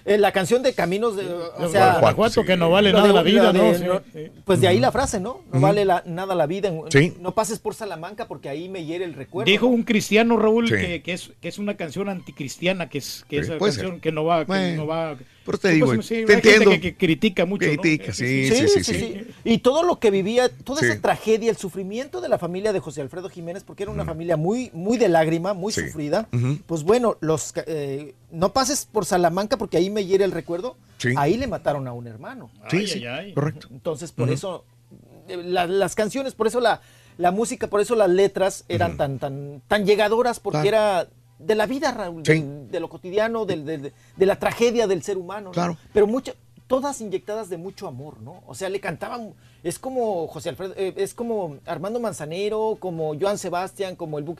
eh, 0.05 0.19
la 0.19 0.33
canción 0.33 0.63
de 0.63 0.75
Caminos 0.75 1.17
de... 1.17 1.25
O 1.33 1.69
sea, 1.69 1.99
Guanajuato, 2.01 2.45
que 2.45 2.57
no 2.57 2.71
vale 2.71 2.93
nada 2.93 3.07
de- 3.09 3.13
la 3.15 3.23
vida, 3.23 3.53
de- 3.53 3.59
¿no? 3.59 3.75
Sí, 3.79 3.85
no- 3.85 4.03
sí. 4.13 4.31
Pues 4.45 4.61
de 4.61 4.69
ahí 4.69 4.81
la 4.81 4.91
frase, 4.93 5.21
¿no? 5.21 5.43
No 5.53 5.61
vale 5.61 5.85
la- 5.85 6.03
nada 6.07 6.35
la 6.35 6.47
vida. 6.47 6.73
Sí. 6.91 7.15
No 7.21 7.35
pases 7.35 7.59
por 7.59 7.75
Salamanca 7.75 8.27
porque 8.27 8.49
ahí 8.49 8.69
me 8.69 8.85
hiere 8.85 9.05
el 9.05 9.15
recuerdo. 9.15 9.51
Dijo 9.51 9.67
¿no? 9.67 9.73
un 9.73 9.83
cristiano, 9.85 10.37
Raúl, 10.37 10.67
Sí. 10.69 10.75
que, 10.75 11.03
que 11.03 11.13
es, 11.13 11.31
que 11.41 11.49
es 11.49 11.59
una 11.59 11.77
canción 11.77 12.09
anticristiana, 12.09 12.89
que 12.89 12.99
es, 12.99 13.25
que 13.29 13.37
Sí, 13.37 13.43
es 13.43 13.49
una 13.51 13.59
puede 13.59 13.73
canción 13.73 13.93
ser. 13.93 14.01
que 14.01 14.13
no 14.13 14.25
va... 14.25 14.41
Que 14.41 14.47
Bueno, 14.47 14.77
no 14.83 14.87
va 14.87 15.17
pero 15.45 15.59
te 15.59 15.69
Pues, 15.79 15.91
digo, 15.91 16.03
sí, 16.03 16.09
te 16.09 16.15
hay 16.15 16.27
gente 16.27 16.35
entiendo. 16.55 16.71
Que, 16.71 16.81
que 16.81 16.97
critica 16.97 17.45
mucho, 17.47 17.67
¿no? 17.67 17.73
Critica, 17.81 18.13
sí, 18.13 18.49
Sí, 18.49 18.55
sí, 18.55 18.69
sí, 18.69 18.85
sí, 18.85 18.85
sí. 18.85 18.95
sí. 18.95 19.27
Y 19.45 19.59
todo 19.59 19.83
lo 19.83 19.99
que 19.99 20.11
vivía, 20.11 20.49
toda 20.49 20.81
Sí. 20.81 20.87
esa 20.87 21.01
tragedia, 21.01 21.51
el 21.51 21.57
sufrimiento 21.57 22.21
de 22.21 22.29
la 22.29 22.39
familia 22.39 22.73
de 22.73 22.81
José 22.81 23.01
Alfredo 23.01 23.29
Jiménez, 23.29 23.65
porque 23.65 23.83
era 23.83 23.93
una 23.93 24.05
familia 24.05 24.37
muy, 24.37 24.71
muy 24.73 24.99
de 24.99 25.09
lágrima, 25.09 25.55
muy 25.55 25.73
Sí. 25.73 25.83
sufrida. 25.87 26.29
Pues 26.67 26.83
bueno, 26.85 27.17
los 27.21 27.53
eh, 27.67 28.15
no 28.31 28.53
pases 28.53 28.87
por 28.91 29.05
Salamanca 29.05 29.57
porque 29.57 29.77
ahí 29.77 29.91
me 29.91 30.05
hiere 30.07 30.25
el 30.25 30.33
recuerdo. 30.33 30.77
Sí. 30.99 31.15
Ahí 31.17 31.37
le 31.37 31.47
mataron 31.49 31.89
a 31.89 31.93
un 31.93 32.07
hermano. 32.07 32.51
Sí, 32.71 32.77
Ay, 32.79 32.87
sí, 32.87 32.99
ay, 33.07 33.27
ay. 33.27 33.35
correcto. 33.35 33.69
Entonces, 33.73 34.13
por 34.13 34.31
eso, 34.31 34.65
eh, 35.29 35.37
la- 35.45 35.67
las 35.67 35.95
canciones, 35.95 36.35
por 36.35 36.47
eso 36.47 36.61
la, 36.61 36.81
la 37.19 37.31
música, 37.31 37.67
por 37.67 37.81
eso 37.81 37.95
las 37.97 38.09
letras 38.09 38.65
eran 38.69 38.97
tan, 38.97 39.19
tan, 39.19 39.63
tan 39.69 39.85
llegadoras, 39.85 40.41
porque 40.41 40.63
Claro. 40.63 40.69
era 40.69 41.09
de 41.45 41.55
la 41.55 41.67
vida, 41.67 41.93
Raúl, 41.93 42.23
Sí. 42.25 42.45
de, 42.71 42.81
lo 42.81 42.89
cotidiano, 42.89 43.45
del- 43.45 43.65
del- 43.65 43.83
de, 43.83 43.93
de 44.17 44.27
la 44.27 44.37
tragedia 44.39 44.87
del 44.87 45.03
ser 45.03 45.17
humano. 45.19 45.47
¿no? 45.47 45.53
Claro. 45.53 45.77
Pero 45.93 46.07
muchas, 46.07 46.35
todas 46.67 47.01
inyectadas 47.01 47.49
de 47.51 47.57
mucho 47.59 47.87
amor, 47.89 48.21
¿no? 48.21 48.43
O 48.47 48.55
sea, 48.55 48.69
le 48.69 48.81
cantaban, 48.81 49.35
es 49.63 49.79
como 49.79 50.27
José 50.29 50.49
Alfredo, 50.51 50.75
eh, 50.77 50.95
es 50.97 51.13
como 51.15 51.59
Armando 51.67 52.01
Manzanero, 52.01 52.77
como 52.81 53.19
Joan 53.19 53.37
Sebastián, 53.39 53.97
como 53.97 54.19
el 54.19 54.25
Buc. 54.25 54.39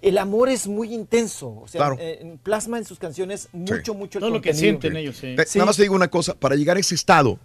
El 0.00 0.18
amor 0.18 0.48
es 0.50 0.66
muy 0.66 0.92
intenso, 0.92 1.48
o 1.62 1.68
sea, 1.68 1.78
Claro. 1.80 1.96
eh, 1.98 2.36
plasma 2.42 2.76
en 2.78 2.84
sus 2.84 2.98
canciones 2.98 3.48
mucho, 3.52 3.94
mucho 3.94 4.18
el 4.18 4.20
Todo 4.20 4.30
lo 4.30 4.40
que 4.42 4.52
sienten 4.52 4.96
ellos, 4.96 5.16
sí. 5.16 5.34
Te- 5.36 5.46
Nada 5.58 5.66
más 5.66 5.76
te 5.76 5.82
digo 5.82 5.94
una 5.94 6.08
cosa, 6.08 6.34
para 6.34 6.56
llegar 6.56 6.76
a 6.76 6.80
ese 6.80 6.94
estado, 6.94 7.38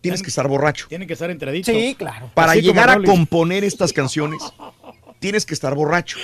tienes 0.00 0.22
que 0.22 0.28
estar 0.28 0.46
borracho. 0.46 0.86
Tienen 0.88 1.06
que 1.08 1.14
estar 1.14 1.30
entraditos. 1.30 1.74
Sí, 1.74 1.94
claro. 1.96 2.30
Para 2.34 2.52
Así 2.52 2.60
llegar 2.62 2.90
a 2.90 3.02
componer 3.02 3.64
estas 3.64 3.92
canciones, 3.92 4.42
tienes 5.20 5.44
que 5.46 5.54
estar 5.54 5.74
borracho. 5.74 6.18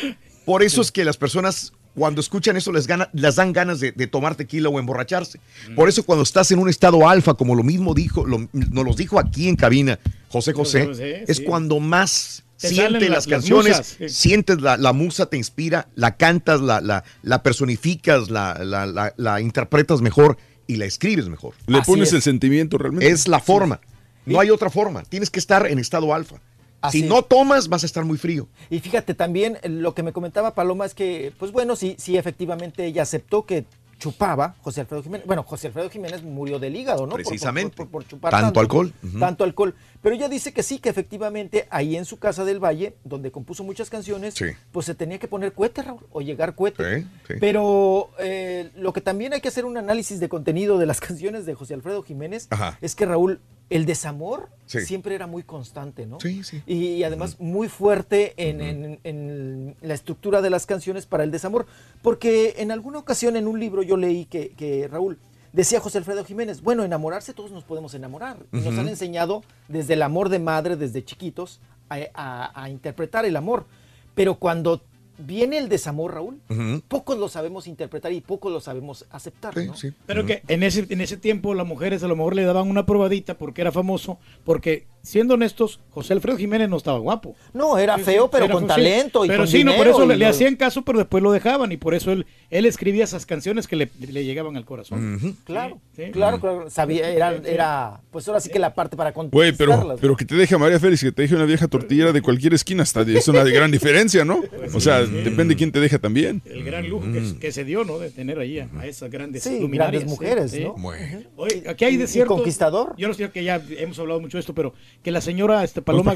Por 0.44 0.62
eso 0.62 0.81
es 0.82 0.90
que 0.92 1.05
las 1.05 1.16
personas 1.16 1.73
cuando 1.94 2.20
escuchan 2.20 2.56
eso 2.56 2.73
les, 2.73 2.89
gana, 2.89 3.08
les 3.12 3.36
dan 3.36 3.52
ganas 3.52 3.78
de, 3.78 3.92
de 3.92 4.06
tomar 4.08 4.34
tequila 4.34 4.68
o 4.68 4.81
emborracharse. 4.81 5.39
Mm. 5.70 5.74
Por 5.76 5.89
eso 5.89 6.02
cuando 6.02 6.24
estás 6.24 6.50
en 6.50 6.58
un 6.58 6.68
estado 6.68 7.08
alfa, 7.08 7.34
como 7.34 7.55
lo 7.55 7.62
mismo 7.62 7.94
dijo, 7.94 8.26
lo- 8.26 8.48
nos 8.52 8.84
los 8.84 8.97
dijo 8.97 9.20
aquí 9.20 9.48
en 9.48 9.55
cabina 9.55 9.98
José 10.28 10.52
José, 10.52 10.86
José, 10.86 11.24
es 11.28 11.36
sí. 11.36 11.44
cuando 11.44 11.78
más 11.78 12.42
Te 12.58 12.68
sientes 12.70 13.08
las, 13.08 13.26
canciones, 13.28 13.97
sientes 14.08 14.60
la, 14.60 14.76
la 14.76 14.92
musa, 14.92 15.26
te 15.26 15.36
inspira, 15.36 15.86
la 15.94 16.16
cantas, 16.16 16.60
la, 16.60 16.81
la, 16.81 17.05
la 17.23 17.42
personificas, 17.44 18.28
la, 18.28 18.55
la, 18.64 18.86
la- 18.86 19.14
la 19.16 19.40
interpretas 19.40 20.00
mejor 20.02 20.36
y 20.66 20.76
la 20.76 20.86
escribes 20.86 21.28
mejor. 21.28 21.55
Le 21.68 21.81
pones 21.82 22.12
el 22.12 22.23
sentimiento 22.23 22.76
realmente. 22.76 23.06
Es 23.08 23.28
la 23.28 23.39
forma. 23.39 23.81
No 24.26 24.40
hay 24.40 24.50
otra 24.50 24.68
forma. 24.70 25.05
Tienes 25.05 25.31
que 25.31 25.39
estar 25.39 25.66
en 25.68 25.78
estado 25.78 26.12
alfa. 26.12 26.40
Así 26.88 27.00
si 27.02 27.08
no 27.08 27.22
tomas, 27.22 27.68
vas 27.68 27.82
a 27.82 27.86
estar 27.86 28.04
muy 28.04 28.18
frío. 28.18 28.48
Y 28.70 28.80
fíjate 28.80 29.14
también 29.14 29.58
lo 29.64 29.94
que 29.94 30.02
me 30.02 30.12
comentaba 30.12 30.54
Paloma 30.54 30.84
es 30.86 30.94
que, 30.94 31.32
pues 31.38 31.50
bueno, 31.52 31.76
sí, 31.76 31.96
sí, 31.98 32.16
efectivamente 32.16 32.84
ella 32.84 33.02
aceptó 33.02 33.46
que 33.46 33.64
chupaba 33.96 34.56
José 34.60 34.80
Alfredo 34.82 35.02
Jiménez. 35.04 35.26
Bueno, 35.26 35.44
José 35.44 35.68
Alfredo 35.68 35.88
Jiménez 35.88 36.22
murió 36.22 36.58
del 36.58 36.74
hígado, 36.76 37.06
¿no? 37.06 37.10
Por- 37.12 37.22
Precisamente. 37.22 37.76
Por, 37.76 37.86
por- 37.88 38.02
por 38.02 38.08
chupar 38.08 38.32
Tanto 38.32 38.60
alcohol. 38.60 38.92
Ujú. 39.02 39.18
Tanto 39.18 39.44
alcohol. 39.44 39.74
Pero 40.02 40.14
ella 40.16 40.28
dice 40.28 40.52
que 40.52 40.62
sí, 40.64 40.78
que 40.78 40.88
efectivamente 40.90 41.66
ahí 41.70 41.96
en 41.96 42.04
su 42.04 42.18
casa 42.18 42.44
del 42.44 42.58
Valle, 42.62 42.96
donde 43.04 43.30
compuso 43.30 43.62
muchas 43.64 43.88
canciones, 43.88 44.34
Sí. 44.34 44.46
pues 44.72 44.84
se 44.86 44.94
tenía 44.94 45.18
que 45.18 45.28
poner 45.28 45.52
cohete, 45.52 45.82
Raúl, 45.82 46.00
o 46.10 46.20
llegar 46.20 46.54
cohete. 46.56 47.02
Sí, 47.02 47.06
sí. 47.28 47.34
Pero 47.40 48.10
eh, 48.18 48.70
lo 48.76 48.92
que 48.92 49.00
también 49.00 49.32
hay 49.32 49.40
que 49.40 49.48
hacer 49.48 49.64
un 49.64 49.76
análisis 49.78 50.18
de 50.20 50.28
contenido 50.28 50.76
de 50.76 50.86
las 50.86 51.00
canciones 51.00 51.46
de 51.46 51.54
José 51.54 51.74
Alfredo 51.74 52.02
Jiménez 52.02 52.48
Ajá. 52.50 52.76
es 52.82 52.94
que 52.96 53.06
Raúl, 53.06 53.40
el 53.70 53.86
desamor 53.86 54.51
Sí. 54.67 54.81
siempre 54.81 55.15
era 55.15 55.26
muy 55.26 55.43
constante, 55.43 56.07
¿no? 56.07 56.18
Sí, 56.20 56.43
sí. 56.43 56.62
Y, 56.67 56.86
y 56.94 57.05
además 57.05 57.39
muy 57.39 57.68
fuerte 57.68 58.33
en, 58.36 58.60
en- 58.62 58.99
en 59.05 59.76
la 59.83 59.93
estructura 59.93 60.41
de 60.41 60.49
las 60.49 60.65
canciones 60.65 61.05
para 61.05 61.23
el 61.23 61.31
desamor. 61.31 61.67
Porque 62.02 62.55
en 62.59 62.70
alguna 62.73 62.99
ocasión 62.99 63.36
en 63.36 63.47
un 63.47 63.60
libro 63.60 63.83
yo 63.83 63.97
leí 63.99 64.25
que, 64.25 64.51
que 64.51 64.89
Raúl 64.89 65.18
decía 65.52 65.81
José 65.81 65.99
Alfredo 65.99 66.25
Jiménez, 66.25 66.62
bueno, 66.62 66.83
enamorarse 66.83 67.34
todos 67.34 67.51
nos 67.52 67.62
podemos 67.65 67.93
enamorar. 67.94 68.39
Y 68.52 68.57
Nos 68.57 68.68
Ujú. 68.68 68.81
han 68.81 68.89
enseñado 68.89 69.43
desde 69.68 69.94
el 69.94 70.02
amor 70.02 70.31
de 70.31 70.39
madre, 70.39 70.76
desde 70.76 71.05
chiquitos, 71.05 71.60
a, 71.91 71.99
a- 72.15 72.62
a 72.65 72.70
interpretar 72.70 73.26
el 73.26 73.36
amor. 73.36 73.67
Pero 74.15 74.36
cuando 74.36 74.81
viene 75.18 75.59
el 75.59 75.68
desamor, 75.68 76.15
Raúl, 76.15 76.41
Ujú. 76.49 76.83
pocos 76.89 77.18
lo 77.18 77.28
sabemos 77.28 77.67
interpretar 77.67 78.12
y 78.12 78.20
pocos 78.20 78.52
lo 78.52 78.60
sabemos 78.60 79.07
aceptar. 79.10 79.57
¿no? 79.57 79.75
Pero 80.07 80.26
que 80.26 80.43
en 80.49 80.62
ese, 80.62 80.86
en 80.89 81.01
ese 81.01 81.17
tiempo 81.17 81.55
las 81.55 81.67
mujeres 81.67 82.02
a 82.02 82.09
lo 82.09 82.17
mejor 82.17 82.34
le 82.34 82.44
daban 82.44 82.68
una 82.68 82.86
probadita 82.86 83.36
porque 83.39 83.60
era 83.60 83.73
famoso, 83.73 84.18
porque 84.44 84.86
siendo 85.05 85.34
honestos, 85.34 85.78
José 85.91 86.12
Alfredo 86.15 86.36
Jiménez 86.36 86.68
no 86.68 86.76
estaba 86.78 86.99
guapo. 86.99 87.36
No, 87.52 87.78
era 87.78 87.99
feo, 87.99 88.28
pero 88.31 88.47
Era- 88.47 88.55
con 88.55 88.62
sí, 88.65 88.68
talento 88.68 89.24
y 89.24 89.28
Pero 89.28 89.41
con 89.42 89.49
sí, 89.49 89.62
no, 89.62 89.73
por 89.73 89.84
dinero 89.86 90.02
eso 90.05 90.07
le, 90.16 90.26
hacían 90.26 90.57
caso, 90.57 90.83
pero 90.83 90.99
después 90.99 91.23
lo 91.23 91.31
dejaban 91.31 91.70
y 91.70 91.76
por 91.76 91.94
eso 91.94 92.10
él, 92.10 92.26
él 92.50 92.66
escribía 92.66 93.05
esas 93.05 93.26
canciones 93.26 93.68
que 93.68 93.76
le, 93.76 93.91
le 94.00 94.24
llegaban 94.24 94.57
al 94.57 94.65
corazón. 94.65 95.36
Claro, 95.44 95.78
Sí, 95.94 96.07
sí. 96.07 96.10
claro, 96.10 96.41
claro. 96.41 96.70
Sabía, 96.70 97.08
era, 97.10 97.34
era, 97.47 98.00
pues 98.10 98.26
ahora 98.26 98.41
sí 98.41 98.50
que 98.50 98.58
la 98.58 98.74
parte 98.74 98.97
para 98.97 99.12
Güey, 99.12 99.52
pero, 99.52 99.97
pero 100.00 100.16
que 100.16 100.24
te 100.24 100.34
deje 100.34 100.55
a 100.55 100.58
María 100.58 100.81
Félix, 100.81 101.02
que 101.02 101.12
te 101.12 101.23
deje 101.23 101.34
una 101.36 101.44
vieja 101.44 101.68
tortillera 101.68 102.10
de 102.12 102.20
cualquier 102.23 102.55
esquina, 102.55 102.83
hasta 102.83 103.02
es 103.02 103.28
una 103.28 103.44
gran 103.44 103.70
diferencia, 103.70 104.24
¿no? 104.24 104.42
O 104.74 104.81
sea, 104.81 105.02
depende 105.05 105.55
de 105.55 105.57
quién 105.57 105.70
te 105.70 105.78
deja 105.78 105.99
también. 105.99 106.42
El 106.47 106.65
gran 106.65 106.89
lujo 106.89 107.05
que, 107.12 107.39
que 107.39 107.52
se 107.52 107.65
dio, 107.65 107.84
¿no? 107.84 107.99
De 107.99 108.10
tener 108.10 108.39
ahí 108.39 108.58
a, 108.58 108.68
a 108.78 108.86
esas 108.86 109.10
grandes 109.10 109.42
Sí, 109.44 109.60
luminarias. 109.60 110.02
grandes 110.02 110.08
mujeres. 110.08 110.52
¿no? 110.60 110.74
Bueno. 110.74 111.20
Oye, 111.36 111.62
aquí 111.68 111.84
hay 111.84 111.97
de 111.97 112.07
cierto. 112.07 112.34
conquistador. 112.34 112.94
Yo 112.97 113.07
no 113.08 113.15
sé 113.15 113.31
que 113.31 113.44
ya 113.44 113.62
hemos 113.78 113.99
hablado 113.99 114.20
mucho 114.20 114.36
de 114.39 114.41
esto, 114.41 114.55
pero 114.55 114.73
que 115.02 115.10
la 115.10 115.20
señora 115.20 115.64
este, 115.64 115.82
Paloma 115.82 116.14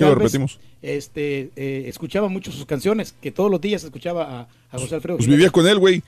este, 0.82 1.50
eh, 1.56 1.84
escuchaba 1.86 2.28
mucho 2.28 2.52
sus 2.52 2.66
canciones, 2.66 3.14
que 3.20 3.30
todos 3.30 3.50
los 3.50 3.60
días 3.60 3.84
escuchaba 3.84 4.40
a, 4.40 4.48
a 4.70 4.78
José 4.78 4.94
Alfredo. 4.94 5.16
Pues 5.16 5.26
Jiménez. 5.26 5.38
vivía 5.38 5.50
con 5.50 5.66
él, 5.66 5.78
güey. 5.78 6.02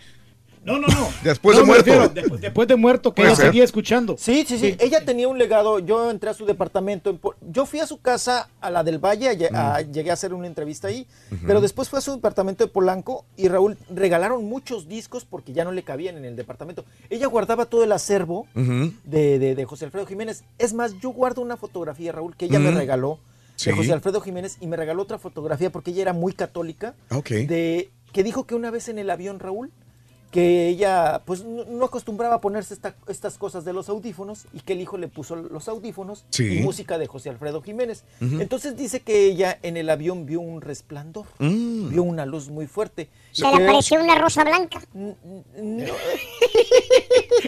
No, 0.62 0.78
no, 0.78 0.86
no. 0.89 1.08
Después 1.24 1.56
No, 1.56 1.62
de 1.62 1.66
muerto. 1.66 1.84
refiero, 1.84 2.08
después, 2.10 2.40
después 2.40 2.68
de 2.68 2.76
muerto, 2.76 3.14
que 3.14 3.22
ella 3.22 3.34
ser. 3.34 3.47
seguía 3.47 3.64
escuchando. 3.64 4.16
Sí, 4.18 4.44
sí, 4.47 4.58
sí, 4.58 4.76
Ella 4.78 5.05
tenía 5.05 5.26
un 5.26 5.39
legado. 5.39 5.78
Yo 5.78 6.10
entré 6.10 6.28
a 6.30 6.34
su 6.34 6.44
departamento. 6.44 7.18
yo 7.50 7.64
fui 7.66 7.80
a 7.80 7.86
su 7.86 7.98
casa, 8.00 8.50
a 8.60 8.70
la 8.70 8.84
del 8.84 8.98
Valle, 8.98 9.48
a 9.55 9.76
a- 9.76 9.80
llegué 9.80 10.10
a 10.10 10.14
hacer 10.14 10.34
una 10.34 10.47
entrevista 10.47 10.89
ahí. 10.89 11.06
Pero 11.47 11.60
después 11.60 11.89
fue 11.89 11.98
a 11.98 12.02
su 12.02 12.12
departamento 12.12 12.64
de 12.64 12.70
Polanco 12.70 13.24
y 13.36 13.48
Raúl 13.48 13.78
regalaron 13.89 14.44
muchos 14.44 14.86
discos 14.86 15.24
porque 15.24 15.52
ya 15.55 15.64
no 15.64 15.72
le 15.72 15.82
cabían 15.82 16.16
en 16.18 16.24
el 16.26 16.36
departamento. 16.36 16.84
Ella 17.08 17.26
guardaba 17.26 17.64
todo 17.66 17.82
el 17.84 17.92
acervo 17.92 18.47
de, 18.55 19.39
de- 19.39 19.55
de 19.55 19.64
José 19.64 19.86
Alfredo 19.86 20.06
Jiménez. 20.06 20.44
Es 20.58 20.74
más, 20.74 20.98
yo 21.00 21.10
guardo 21.10 21.40
una 21.42 21.56
fotografía, 21.56 22.12
Raúl, 22.12 22.36
que 22.36 22.44
ella 22.47 22.58
me 22.58 22.70
Mm. 22.70 22.76
regaló 22.76 23.18
Sí. 23.56 23.70
de 23.70 23.76
José 23.76 23.92
Alfredo 23.92 24.20
Jiménez 24.20 24.56
y 24.60 24.66
me 24.66 24.76
regaló 24.76 25.02
otra 25.02 25.18
fotografía 25.18 25.70
porque 25.70 25.90
ella 25.90 26.02
era 26.02 26.12
muy 26.12 26.32
católica. 26.32 26.94
Ok. 27.10 27.28
De, 27.30 27.90
que 28.12 28.24
dijo 28.24 28.44
que 28.44 28.55
una 28.55 28.70
vez 28.70 28.89
en 28.89 28.98
el 28.98 29.08
avión, 29.10 29.39
Raúl, 29.39 29.70
que 30.31 30.68
ella 30.68 31.23
pues 31.25 31.42
no, 31.44 31.84
acostumbraba 31.84 32.36
a 32.36 32.41
ponerse 32.41 32.73
esta- 32.75 32.94
estas 33.09 33.36
cosas 33.36 33.65
de 33.65 33.73
los 33.73 33.89
audífonos 33.89 34.47
y 34.52 34.60
que 34.60 34.75
el 34.75 34.81
hijo 34.81 34.97
le 34.97 35.09
puso 35.09 35.34
los 35.34 35.68
audífonos 35.68 36.25
Sí. 36.31 36.59
y 36.59 36.62
música 36.62 36.99
de 36.99 37.09
José 37.09 37.31
Alfredo 37.31 37.62
Jiménez. 37.62 38.05
Entonces 38.20 38.76
dice 38.76 39.00
que 39.00 39.26
ella 39.26 39.59
en 39.62 39.76
el 39.76 39.91
avión 39.91 40.26
vio 40.26 40.41
un 40.41 40.60
resplandor, 40.60 41.26
Mm. 41.41 41.89
vio 41.91 42.05
una 42.05 42.26
luz 42.26 42.49
muy 42.49 42.68
fuerte. 42.68 43.09
Se 43.33 43.42
le 43.42 43.65
apareció 43.65 44.00
una 44.00 44.17
rosa 44.18 44.44
blanca. 44.44 44.81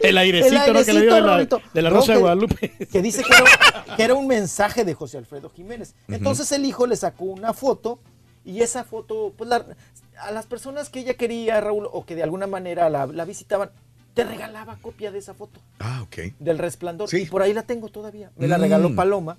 El 0.03 0.19
airecito, 0.19 0.73
¿no? 0.73 0.85
Que 0.85 0.93
le 0.93 1.03
dio 1.03 1.15
de 1.15 1.21
la, 1.21 1.37
de 1.39 1.83
la 1.83 1.91
No, 1.91 1.97
Rosa 1.97 2.13
de 2.15 2.19
Guadalupe. 2.19 2.73
Que 2.91 3.03
dice 3.03 3.23
que 3.23 3.33
era, 3.35 3.97
que 3.97 4.03
era 4.03 4.15
un 4.15 4.27
mensaje 4.27 4.85
de 4.85 4.95
José 4.95 5.19
Alfredo 5.19 5.51
Jiménez. 5.51 5.95
Entonces 6.09 6.51
el 6.53 6.65
hijo 6.65 6.87
le 6.87 6.97
sacó 6.97 7.25
una 7.27 7.53
foto 7.53 7.99
y 8.45 8.61
esa 8.61 8.85
foto, 8.85 9.33
pues 9.37 9.49
la- 9.49 9.65
a 10.23 10.31
las 10.33 10.47
personas 10.47 10.89
que 10.91 11.01
ella 11.01 11.15
quería, 11.15 11.61
Raúl, 11.61 11.89
o 11.93 12.05
que 12.05 12.15
de 12.15 12.23
alguna 12.23 12.47
manera 12.47 12.89
la, 12.91 13.07
la 13.07 13.25
visitaban, 13.25 13.71
te 14.15 14.25
regalaba 14.25 14.77
copia 14.83 15.11
de 15.11 15.19
esa 15.19 15.33
foto 15.35 15.61
Ah, 15.79 16.03
ok. 16.03 16.35
del 16.39 16.59
resplandor. 16.59 17.09
Sí. 17.09 17.23
Y 17.23 17.27
por 17.27 17.43
ahí 17.43 17.53
la 17.55 17.63
tengo 17.63 17.89
todavía. 17.89 18.31
Me 18.37 18.47
la 18.49 18.59
Mm. 18.59 18.61
regaló 18.63 18.95
Paloma. 18.95 19.39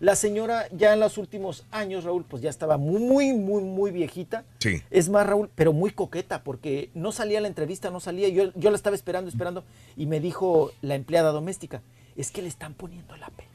La 0.00 0.16
señora 0.16 0.66
ya 0.72 0.92
en 0.92 1.00
los 1.00 1.18
últimos 1.18 1.64
años, 1.70 2.04
Raúl, 2.04 2.24
pues 2.24 2.42
ya 2.42 2.50
estaba 2.50 2.76
muy, 2.76 3.00
muy, 3.00 3.32
muy, 3.32 3.62
muy 3.62 3.90
viejita. 3.90 4.44
Sí. 4.58 4.82
Es 4.90 5.08
más, 5.08 5.26
Raúl, 5.26 5.50
pero 5.54 5.72
muy 5.72 5.90
coqueta, 5.90 6.42
porque 6.42 6.90
no 6.94 7.12
salía 7.12 7.40
la 7.40 7.48
entrevista, 7.48 7.90
no 7.90 8.00
salía. 8.00 8.28
Yo, 8.28 8.50
yo 8.54 8.70
la 8.70 8.76
estaba 8.76 8.96
esperando, 8.96 9.28
esperando, 9.30 9.64
y 9.96 10.06
me 10.06 10.20
dijo 10.20 10.72
la 10.82 10.94
empleada 10.96 11.30
doméstica, 11.30 11.80
es 12.16 12.30
que 12.32 12.42
le 12.42 12.48
están 12.48 12.74
poniendo 12.74 13.16
la 13.16 13.28
peluca. 13.28 13.53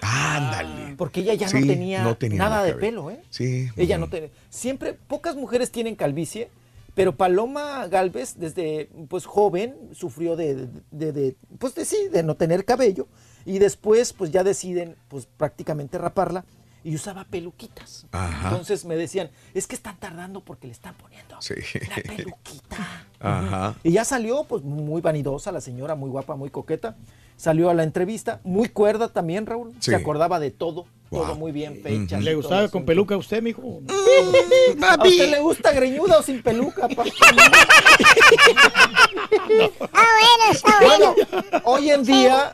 Ándale. 0.00 0.94
Porque 0.96 1.20
ella 1.20 1.34
ya 1.34 1.48
Sí, 1.48 1.60
no, 1.60 1.66
tenía 1.66 2.02
no 2.02 2.16
tenía 2.16 2.38
nada 2.38 2.62
de 2.62 2.74
pelo, 2.74 3.10
¿eh? 3.10 3.20
Sí. 3.30 3.68
Ella 3.76 3.98
no 3.98 4.08
tiene. 4.08 4.30
Siempre, 4.50 4.94
pocas 4.94 5.36
mujeres 5.36 5.70
tienen 5.70 5.94
calvicie, 5.96 6.50
pero 6.94 7.16
Paloma 7.16 7.86
Galvez, 7.88 8.34
desde 8.38 8.90
pues 9.08 9.24
joven, 9.26 9.74
sufrió 9.92 10.36
de, 10.36 10.68
de- 10.90 11.12
de- 11.12 11.36
pues 11.58 11.74
de 11.74 11.84
sí, 11.84 11.96
de 12.12 12.22
no 12.22 12.34
tener 12.34 12.64
cabello. 12.64 13.06
Y 13.44 13.58
después, 13.60 14.12
pues 14.12 14.30
ya 14.30 14.44
deciden, 14.44 14.96
pues 15.08 15.26
prácticamente 15.26 15.96
raparla. 15.98 16.44
Y 16.84 16.94
usaba 16.94 17.24
peluquitas. 17.24 18.06
Ajá. 18.12 18.48
Entonces 18.50 18.84
me 18.84 18.94
decían, 18.96 19.30
es 19.52 19.66
que 19.66 19.74
están 19.74 19.98
tardando 19.98 20.40
porque 20.44 20.68
le 20.68 20.72
están 20.72 20.94
poniendo 20.94 21.36
Sí. 21.42 21.54
la 21.88 21.96
peluquita. 22.14 23.04
Ajá. 23.20 23.74
Y 23.82 23.92
ya 23.92 24.04
salió, 24.04 24.44
pues 24.44 24.62
muy 24.62 25.00
vanidosa 25.02 25.50
la 25.52 25.60
señora, 25.60 25.94
muy 25.96 26.08
guapa, 26.08 26.36
muy 26.36 26.50
coqueta. 26.50 26.96
Salió 27.38 27.70
a 27.70 27.74
la 27.74 27.84
entrevista, 27.84 28.40
muy 28.42 28.68
cuerda 28.68 29.08
también, 29.12 29.46
Raúl. 29.46 29.72
Sí. 29.78 29.92
Se 29.92 29.94
acordaba 29.94 30.38
de 30.40 30.50
todo, 30.50 30.86
todo 31.08 31.36
muy 31.36 31.52
bien, 31.52 31.80
fechas. 31.82 32.22
¿Le 32.22 32.34
gustaba 32.34 32.62
con 32.62 32.66
asunto. 32.66 32.86
peluca 32.86 33.14
a 33.14 33.18
usted, 33.18 33.40
mijo? 33.42 33.62
¿A 34.82 34.94
usted 35.04 35.30
le 35.30 35.40
gusta 35.40 35.70
greñuda 35.72 36.18
o 36.18 36.22
sin 36.22 36.42
peluca? 36.42 36.88
Ah, 36.88 36.88
bueno, 39.38 40.50
está 40.50 40.80
Bueno, 40.84 41.14
hoy 41.64 41.90
en 41.90 42.02
día, 42.02 42.52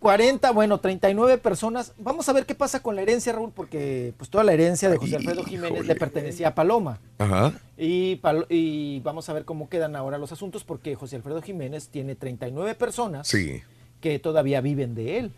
40, 0.00 0.50
bueno, 0.52 0.78
39 0.80 1.38
personas. 1.38 1.92
Vamos 1.98 2.28
a 2.28 2.32
ver 2.32 2.46
qué 2.46 2.54
pasa 2.54 2.80
con 2.80 2.96
la 2.96 3.02
herencia, 3.02 3.32
Raúl, 3.32 3.52
porque 3.54 4.14
pues 4.16 4.30
toda 4.30 4.42
la 4.44 4.52
herencia 4.52 4.88
de 4.88 4.96
José 4.96 5.16
Alfredo 5.16 5.44
Jiménez 5.44 5.86
le 5.86 5.94
pertenecía 5.96 6.48
a 6.48 6.54
Paloma. 6.54 6.98
Ajá. 7.18 7.52
Y, 7.76 8.16
Pal- 8.16 8.46
y 8.48 9.00
vamos 9.00 9.28
a 9.28 9.32
ver 9.32 9.44
cómo 9.44 9.68
quedan 9.68 9.96
ahora 9.96 10.18
los 10.18 10.32
asuntos, 10.32 10.64
porque 10.64 10.94
José 10.94 11.16
Alfredo 11.16 11.42
Jiménez 11.42 11.88
tiene 11.88 12.14
39 12.14 12.74
personas 12.74 13.28
Sí. 13.28 13.60
Que 14.00 14.18
todavía 14.18 14.60
viven 14.60 14.94
de 14.94 15.18
él, 15.18 15.32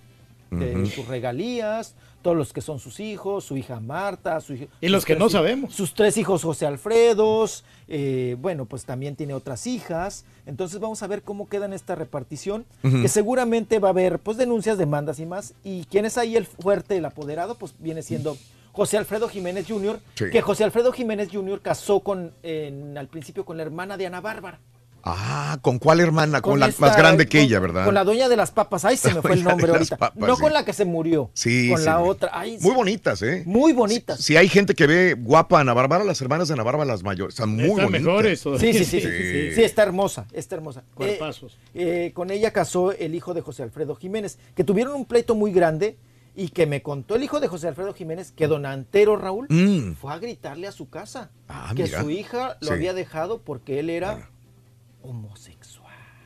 de 0.50 0.84
sus 0.86 1.06
regalías, 1.06 1.94
todos 2.22 2.36
los 2.36 2.52
que 2.52 2.60
son 2.60 2.80
sus 2.80 2.98
hijos, 2.98 3.44
su 3.44 3.56
hija 3.56 3.78
Marta, 3.78 4.40
su 4.40 4.54
hijo- 4.54 4.66
Y 4.80 4.88
los 4.88 5.02
sus 5.02 5.06
que 5.06 5.12
tres 5.14 5.20
no 5.20 5.30
sabemos. 5.30 5.72
Sus 5.74 5.94
tres 5.94 6.16
hijos 6.18 6.42
José 6.42 6.66
Alfredos, 6.66 7.64
eh, 7.86 8.36
bueno, 8.40 8.64
pues 8.66 8.84
también 8.84 9.14
tiene 9.14 9.32
otras 9.32 9.66
hijas. 9.68 10.24
Entonces 10.46 10.80
vamos 10.80 11.02
a 11.02 11.06
ver 11.06 11.22
cómo 11.22 11.48
queda 11.48 11.66
en 11.66 11.72
esta 11.72 11.94
repartición, 11.94 12.66
que 12.82 13.06
seguramente 13.08 13.78
va 13.78 13.88
a 13.88 13.92
haber 13.92 14.18
pues 14.18 14.36
denuncias, 14.36 14.76
demandas 14.76 15.20
y 15.20 15.26
más. 15.26 15.54
Y 15.62 15.84
quién 15.84 16.04
es 16.04 16.18
ahí 16.18 16.36
el 16.36 16.46
fuerte, 16.46 16.96
el 16.96 17.04
apoderado, 17.04 17.54
pues 17.56 17.74
viene 17.78 18.02
siendo 18.02 18.36
José 18.72 18.98
Alfredo 18.98 19.28
Jiménez 19.28 19.66
Jr., 19.68 20.00
Sí. 20.14 20.26
que 20.32 20.42
José 20.42 20.64
Alfredo 20.64 20.92
Jiménez 20.92 21.28
Jr. 21.32 21.60
casó 21.60 22.00
con, 22.00 22.32
en- 22.42 22.98
al 22.98 23.06
principio 23.06 23.44
con 23.44 23.56
la 23.56 23.62
hermana 23.62 23.96
de 23.96 24.06
Ana 24.06 24.20
Bárbara. 24.20 24.58
Ah, 25.04 25.58
¿con 25.62 25.78
cuál 25.78 26.00
hermana? 26.00 26.40
Con, 26.42 26.60
la 26.60 26.66
esta- 26.68 26.86
más 26.86 26.96
grande 26.96 27.26
que 27.26 27.38
con- 27.38 27.46
ella, 27.46 27.58
¿verdad? 27.60 27.84
Con 27.84 27.94
la 27.94 28.04
dueña 28.04 28.28
de 28.28 28.36
las 28.36 28.50
papas. 28.50 28.84
Ay, 28.84 28.96
se 28.96 29.14
me 29.14 29.22
fue 29.22 29.32
el 29.34 29.44
nombre 29.44 29.70
ahorita. 29.72 29.96
papas, 29.96 30.18
no 30.18 30.36
sí. 30.36 30.42
con 30.42 30.52
la 30.52 30.64
que 30.64 30.72
se 30.72 30.84
murió. 30.84 31.30
Sí, 31.34 31.68
Con 31.70 31.78
sí. 31.78 31.84
la 31.86 32.00
otra. 32.00 32.30
Ay, 32.32 32.52
Muy 32.60 32.70
sí. 32.70 32.76
bonitas, 32.76 33.22
¿eh? 33.22 33.42
Muy 33.46 33.72
bonitas. 33.72 34.20
Si 34.20 34.36
hay 34.36 34.48
gente 34.48 34.74
que 34.74 34.86
ve 34.86 35.14
guapa 35.18 35.58
a 35.58 35.60
Ana 35.62 35.74
Bárbara, 35.74 36.04
las 36.04 36.20
hermanas 36.20 36.48
de 36.48 36.54
Ana 36.54 36.62
Bárbara, 36.62 36.84
las 36.84 37.02
mayores, 37.02 37.34
están 37.34 37.50
muy 37.50 37.64
Están 37.70 37.84
bonitas. 37.86 38.02
mejores 38.02 38.42
todavía. 38.42 38.72
Sí, 38.72 38.78
sí, 38.78 38.84
sí, 38.84 39.00
sí, 39.00 39.08
sí, 39.10 39.52
sí, 39.54 39.62
está 39.62 39.82
hermosa, 39.82 40.26
está 40.32 40.54
hermosa. 40.56 40.80
Eh, 40.80 40.94
Cuerpazos. 40.94 41.56
eh, 41.74 42.10
con 42.14 42.30
ella 42.30 42.52
casó 42.52 42.92
el 42.92 43.14
hijo 43.14 43.34
de 43.34 43.40
José 43.40 43.62
Alfredo 43.62 43.94
Jiménez, 43.94 44.38
que 44.54 44.64
tuvieron 44.64 44.94
un 44.94 45.04
pleito 45.06 45.34
muy 45.34 45.52
grande 45.52 45.96
y 46.36 46.50
que 46.50 46.64
me 46.66 46.80
contó 46.80 47.16
el 47.16 47.24
hijo 47.24 47.40
de 47.40 47.48
José 47.48 47.66
Alfredo 47.68 47.92
Jiménez 47.92 48.30
que 48.30 48.46
don 48.46 48.64
Antero 48.64 49.16
Raúl 49.16 49.46
Mm. 49.48 49.94
fue 49.94 50.12
a 50.12 50.18
gritarle 50.18 50.68
a 50.68 50.72
su 50.72 50.88
casa 50.88 51.30
Ah, 51.48 51.72
que 51.74 51.82
mira. 51.84 52.00
su 52.02 52.10
hija 52.10 52.56
lo 52.60 52.68
Sí. 52.68 52.72
había 52.74 52.94
dejado 52.94 53.40
porque 53.42 53.80
él 53.80 53.90
era 53.90 54.28
homosexual. 55.02 55.80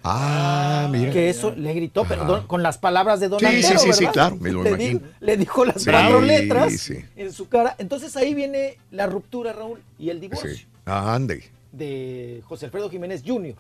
Ah, 0.07 0.87
mira. 0.91 1.11
Que 1.13 1.31
eso 1.31 1.53
le 1.57 1.73
gritó, 1.73 2.05
pero 2.07 2.25
don- 2.27 2.47
con 2.47 2.63
las 2.63 2.77
palabras 2.77 3.21
de 3.21 3.29
don 3.29 3.41
Sí, 3.41 3.47
Antero, 3.47 3.79
sí, 3.79 3.87
sí, 3.87 3.93
sí, 3.95 4.07
claro, 4.09 4.37
me 4.37 4.53
lo 4.53 4.63
le, 4.63 4.69
imagino. 4.71 4.99
dijo, 5.01 5.13
le 5.21 5.37
dijo 5.39 5.65
las 5.65 5.83
Sí, 5.83 5.91
cuatro 5.91 6.21
letras 6.21 6.73
sí. 6.75 6.99
en 7.17 7.33
su 7.33 7.49
cara. 7.49 7.75
Entonces 7.79 8.15
ahí 8.17 8.35
viene 8.35 8.77
la 8.91 9.07
ruptura, 9.07 9.53
Raúl, 9.55 9.81
y 9.99 10.11
el 10.11 10.21
divorcio 10.21 10.51
Sí. 10.55 10.67
Ah, 10.85 11.15
ande. 11.15 11.45
de 11.73 12.43
José 12.47 12.67
Alfredo 12.67 12.91
Jiménez 12.91 13.23
Jr., 13.27 13.55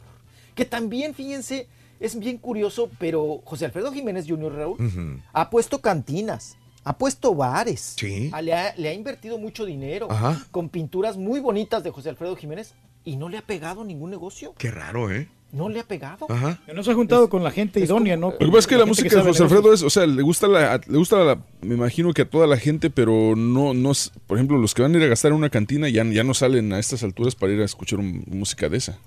que 0.54 0.64
también, 0.66 1.14
fíjense, 1.14 1.66
es 1.98 2.16
bien 2.18 2.36
curioso, 2.38 2.90
pero 2.98 3.40
José 3.44 3.64
Alfredo 3.64 3.90
Jiménez 3.92 4.26
Jr., 4.28 4.54
Raúl, 4.54 5.22
ha 5.32 5.48
puesto 5.50 5.80
cantinas, 5.80 6.56
ha 6.84 6.96
puesto 6.98 7.34
bares, 7.34 7.94
Sí. 7.98 8.30
ah, 8.34 8.42
le, 8.42 8.52
ha, 8.54 8.74
le 8.76 8.90
ha 8.90 8.92
invertido 8.92 9.38
mucho 9.38 9.64
dinero, 9.64 10.08
Ajá. 10.10 10.44
con 10.50 10.68
pinturas 10.68 11.16
muy 11.16 11.40
bonitas 11.40 11.82
de 11.82 11.90
José 11.90 12.10
Alfredo 12.10 12.36
Jiménez, 12.36 12.74
y 13.04 13.16
no 13.16 13.28
le 13.28 13.38
ha 13.38 13.42
pegado 13.42 13.84
ningún 13.84 14.10
negocio, 14.10 14.54
Qué 14.58 14.70
raro, 14.70 15.10
¿eh? 15.10 15.28
no 15.52 15.68
le 15.68 15.78
ha 15.78 15.84
pegado. 15.84 16.26
Ajá. 16.28 16.60
No 16.74 16.82
se 16.82 16.90
ha 16.90 16.94
juntado 16.94 17.28
con 17.28 17.44
la 17.44 17.52
gente 17.52 17.78
idónea, 17.78 18.16
¿no? 18.16 18.32
Lo 18.32 18.38
que 18.38 18.46
pasa 18.46 18.58
es 18.58 18.66
que 18.66 18.76
la 18.76 18.86
música 18.86 19.14
de 19.16 19.22
José. 19.22 19.44
Alfredo 19.44 19.72
es, 19.72 19.82
o 19.84 19.90
sea, 19.90 20.04
le 20.04 20.20
gusta 20.22 20.48
la, 20.48 20.80
le 20.84 20.98
gusta 20.98 21.18
la, 21.22 21.38
me 21.62 21.74
imagino 21.76 22.12
que 22.12 22.22
a 22.22 22.28
toda 22.28 22.48
la 22.48 22.56
gente, 22.56 22.90
pero 22.90 23.36
no, 23.36 23.72
no, 23.72 23.92
es- 23.92 24.10
por 24.26 24.36
ejemplo, 24.36 24.58
los 24.58 24.74
que 24.74 24.82
van 24.82 24.94
a 24.94 24.98
ir 24.98 25.04
a 25.04 25.06
gastar 25.06 25.30
en 25.30 25.36
una 25.36 25.50
cantina 25.50 25.88
ya, 25.88 26.02
ya 26.04 26.24
no 26.24 26.34
salen 26.34 26.72
a 26.72 26.80
estas 26.80 27.04
alturas 27.04 27.36
para 27.36 27.52
ir 27.52 27.60
a 27.60 27.64
escuchar 27.64 28.00
un- 28.00 28.24
música 28.26 28.68
de 28.68 28.78
esa. 28.78 28.98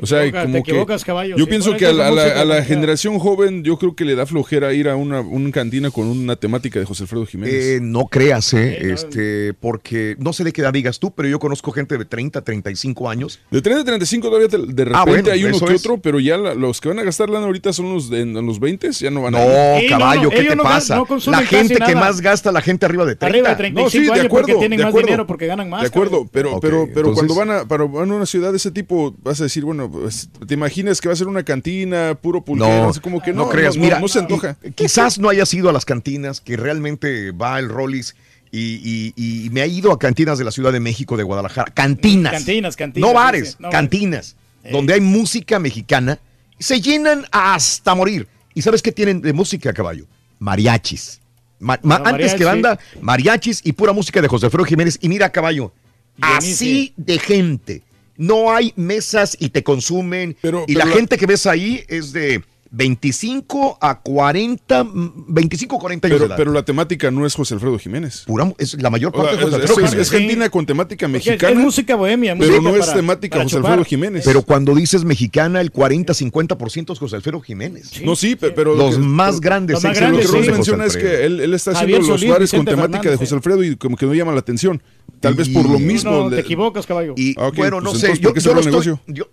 O 0.00 0.06
sea, 0.06 0.24
equivocas, 0.24 0.44
como 0.44 0.62
te 0.62 0.72
que 1.02 1.04
caballo, 1.06 1.36
yo 1.36 1.44
sí, 1.44 1.50
pienso 1.50 1.76
que 1.76 1.86
a 1.86 1.92
la, 1.92 2.08
a 2.08 2.10
la- 2.10 2.22
música 2.22 2.40
a 2.40 2.44
la 2.44 2.54
no 2.54 2.60
queda. 2.60 2.64
generación 2.64 3.18
joven 3.18 3.64
yo 3.64 3.78
creo 3.78 3.94
que 3.96 4.04
le 4.04 4.14
da 4.14 4.26
flojera 4.26 4.72
ir 4.72 4.88
a 4.88 4.96
una, 4.96 5.20
una 5.20 5.50
cantina 5.50 5.90
con 5.90 6.06
una 6.06 6.36
temática 6.36 6.78
de 6.78 6.84
José 6.86 7.04
Alfredo 7.04 7.26
Jiménez. 7.26 7.54
Eh, 7.54 7.78
no 7.82 8.06
creas, 8.06 8.52
eh, 8.54 8.92
este, 8.92 9.54
porque 9.54 10.16
no 10.18 10.32
sé 10.32 10.44
de 10.44 10.52
qué 10.52 10.60
edad 10.62 10.72
digas 10.72 10.98
tú, 11.00 11.10
pero 11.14 11.28
yo 11.28 11.38
conozco 11.38 11.72
gente 11.72 11.96
de 11.98 12.04
30, 12.04 12.42
35 12.42 13.08
años. 13.10 13.40
De 13.50 13.60
30 13.62 13.82
a 13.82 13.84
35 13.84 14.28
todavía 14.28 14.48
te- 14.48 14.58
de 14.58 14.64
repente 14.84 14.92
Ah, 14.94 15.04
bueno, 15.06 15.30
hay 15.32 15.44
uno 15.44 15.58
que 15.60 15.74
es. 15.74 15.80
otro, 15.80 15.98
pero 15.98 16.20
ya 16.20 16.36
la- 16.36 16.54
los 16.54 16.80
que 16.80 16.88
van 16.88 16.98
a 16.98 17.02
gastar 17.02 17.28
lana 17.30 17.46
ahorita 17.46 17.72
son 17.72 17.92
los 17.94 18.08
de 18.10 18.20
en 18.20 18.34
los 18.46 18.60
20, 18.60 18.90
ya 18.92 19.10
no 19.10 19.22
van 19.22 19.34
a 19.34 19.38
No, 19.38 19.88
caballo, 19.88 20.30
¿qué 20.30 20.42
te 20.44 20.56
pasa? 20.56 21.02
la 21.26 21.42
gente 21.42 21.76
que 21.76 21.94
más 21.94 22.20
gasta, 22.20 22.52
la 22.52 22.60
gente 22.60 22.86
arriba 22.86 23.04
de 23.04 23.16
30. 23.16 23.26
Arriba 23.26 23.48
de 23.50 23.56
35 23.56 23.84
No, 23.84 23.90
sí, 23.90 24.04
de 24.06 24.12
años 24.12 24.26
acuerdo, 24.26 24.46
porque 24.48 24.58
tienen 24.60 24.78
de 24.78 24.84
más 24.84 24.90
acuerdo. 24.90 25.06
dinero 25.06 25.26
porque 25.26 25.46
ganan 25.46 25.68
más. 25.70 25.82
De 25.82 25.88
acuerdo, 25.88 26.26
pero, 26.30 26.60
pero, 26.60 27.12
cuando 27.14 27.34
van 27.34 27.50
a, 27.50 27.64
para, 27.68 27.84
van 27.84 28.10
a 28.10 28.14
una 28.14 28.26
ciudad 28.26 28.50
de 28.50 28.56
ese 28.58 28.70
tipo, 28.70 29.14
vas 29.22 29.40
a 29.40 29.44
decir, 29.44 29.55
bueno, 29.64 29.90
pues, 29.90 30.28
te 30.46 30.54
imaginas 30.54 31.00
que 31.00 31.08
va 31.08 31.14
a 31.14 31.16
ser 31.16 31.28
una 31.28 31.42
cantina, 31.42 32.16
puro 32.20 32.42
pulquero, 32.44 32.82
No, 32.84 32.88
así 32.90 33.00
como 33.00 33.20
que 33.22 33.32
no, 33.32 33.44
no, 33.44 33.48
creas, 33.50 33.76
no, 33.76 33.82
mira, 33.82 34.00
no 34.00 34.08
se 34.08 34.18
antoja. 34.20 34.56
y- 34.62 34.70
quizás 34.72 35.18
no 35.18 35.28
hayas 35.28 35.52
ido 35.54 35.68
a 35.68 35.72
las 35.72 35.84
cantinas, 35.84 36.40
que 36.40 36.56
realmente 36.56 37.30
va 37.32 37.58
el 37.58 37.68
Rollis 37.68 38.14
y, 38.52 39.12
y- 39.16 39.46
y 39.46 39.50
me 39.50 39.60
ha 39.62 39.66
ido 39.66 39.92
a 39.92 39.98
cantinas 39.98 40.38
de 40.38 40.44
la 40.44 40.50
Ciudad 40.50 40.72
de 40.72 40.80
México, 40.80 41.16
de 41.16 41.22
Guadalajara. 41.24 41.72
Cantinas. 41.72 42.32
Cantinas, 42.32 42.76
cantinas, 42.76 43.08
No 43.08 43.14
bares, 43.14 43.50
sí, 43.50 43.56
no 43.58 43.70
cantinas, 43.70 44.36
donde 44.70 44.94
hay 44.94 45.00
música 45.00 45.58
mexicana. 45.58 46.18
Se 46.58 46.80
llenan 46.80 47.24
hasta 47.32 47.94
morir. 47.94 48.26
¿Y 48.54 48.62
sabes 48.62 48.80
qué 48.82 48.90
tienen 48.92 49.20
de 49.20 49.32
música, 49.32 49.72
caballo? 49.72 50.06
Mariachis. 50.38 51.20
Ma- 51.58 51.78
ma- 51.82 52.02
antes 52.04 52.34
que 52.34 52.44
banda, 52.44 52.78
mariachis 53.00 53.60
y 53.64 53.72
pura 53.72 53.92
música 53.92 54.20
de 54.22 54.28
José 54.28 54.46
Alfredo 54.46 54.64
Jiménez. 54.64 54.98
Y 55.00 55.08
mira, 55.08 55.30
caballo, 55.30 55.72
así 56.20 56.92
de 56.96 57.18
gente. 57.18 57.82
No 58.18 58.52
hay 58.52 58.72
mesas 58.76 59.36
y 59.40 59.50
te 59.50 59.62
consumen. 59.62 60.30
y 60.30 60.36
pero 60.40 60.64
la 60.68 60.84
la- 60.84 60.92
gente 60.92 61.16
que 61.18 61.26
ves 61.26 61.46
ahí 61.46 61.82
es 61.88 62.12
de 62.12 62.42
25 62.90 63.78
a 63.80 64.00
40, 64.00 64.84
mm, 64.84 65.24
25 65.28 65.76
a 65.76 65.78
40 65.78 66.08
años 66.08 66.14
de 66.16 66.18
Pero, 66.18 66.26
edad. 66.26 66.36
pero 66.36 66.52
la 66.52 66.64
temática 66.64 67.10
no 67.10 67.24
es 67.24 67.34
José 67.34 67.54
Alfredo 67.54 67.78
Jiménez. 67.78 68.24
Pura- 68.26 68.52
es 68.58 68.74
la 68.82 68.90
mayor 68.90 69.12
O 69.14 69.14
sea, 69.14 69.22
parte 69.22 69.36
de 69.36 69.42
José 69.44 69.56
es, 69.56 69.62
Alfredo 69.62 69.72
es- 69.82 69.88
Jiménez. 69.90 70.06
es 70.06 70.10
cantina 70.10 70.50
con 70.50 70.66
temática 70.66 71.06
es- 71.06 71.12
mexicana. 71.12 71.52
es 71.52 71.58
música 71.58 71.94
bohemia, 71.96 72.34
pero 72.36 72.60
música 72.60 72.70
no 72.70 72.76
es 72.84 72.92
temática 72.92 73.36
José 73.42 73.48
chupar. 73.56 73.70
Alfredo 73.72 73.84
Jiménez. 73.88 74.24
Pero 74.24 74.42
cuando 74.42 74.74
dices 74.74 75.04
mexicana, 75.04 75.60
el 75.60 75.70
40-50% 75.72 76.92
es 76.92 76.98
José 76.98 77.16
Alfredo 77.16 77.40
Jiménez. 77.40 77.90
No, 78.04 78.16
sí, 78.16 78.36
pe- 78.36 78.50
pero 78.50 78.74
Los 78.74 78.98
más 78.98 79.40
grandes 79.40 79.82
Lo 79.82 79.92
que 79.92 80.26
José 80.26 80.52
menciona 80.52 80.84
es 80.86 80.96
que 80.96 81.24
él, 81.24 81.40
él 81.40 81.54
está 81.54 81.72
Javier 81.72 81.98
haciendo 82.00 82.08
los 82.12 82.20
Solís, 82.20 82.32
bares 82.32 82.50
con 82.50 82.64
temática 82.64 83.10
de 83.10 83.16
José 83.16 83.34
Alfredo 83.34 83.62
y 83.64 83.76
como 83.76 83.96
que 83.96 84.06
no 84.06 84.14
llama 84.14 84.32
la 84.32 84.40
atención. 84.40 84.82
Tal 85.20 85.34
vez 85.34 85.48
por 85.48 85.68
lo 85.68 85.78
mismo. 85.78 86.10
No, 86.10 86.28
le- 86.30 86.36
te 86.36 86.42
equivocas, 86.42 86.86
caballo. 86.86 87.14
Y 87.16 87.34
bueno, 87.56 87.80
no 87.80 87.90
pues 87.90 88.00
sé, 88.00 88.06
entonces, 88.12 88.20
yo, 88.20 88.28
¿por 88.30 88.34
qué 88.34 88.40
yo 88.40 88.54
lo 88.54 88.60
el 88.60 88.66
estoy- 88.66 88.72
negocio? 88.72 89.00
yo- 89.06 89.28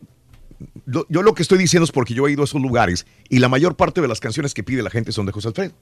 lo- 0.86 1.06
yo 1.10 1.22
lo 1.24 1.34
que 1.34 1.42
estoy 1.44 1.58
diciendo 1.58 1.84
es 1.86 1.92
porque 1.92 2.14
yo 2.14 2.28
he 2.28 2.32
ido 2.32 2.42
a 2.42 2.46
esos 2.46 2.62
lugares 2.62 3.06
y 3.30 3.40
la 3.40 3.50
mayor 3.50 3.76
parte 3.76 4.02
de 4.02 4.08
las 4.08 4.20
canciones 4.20 4.54
que 4.54 4.64
pide 4.64 4.82
la 4.84 4.90
gente 4.90 5.12
son 5.12 5.26
de 5.26 5.32
José 5.32 5.50
Alfredo. 5.50 5.74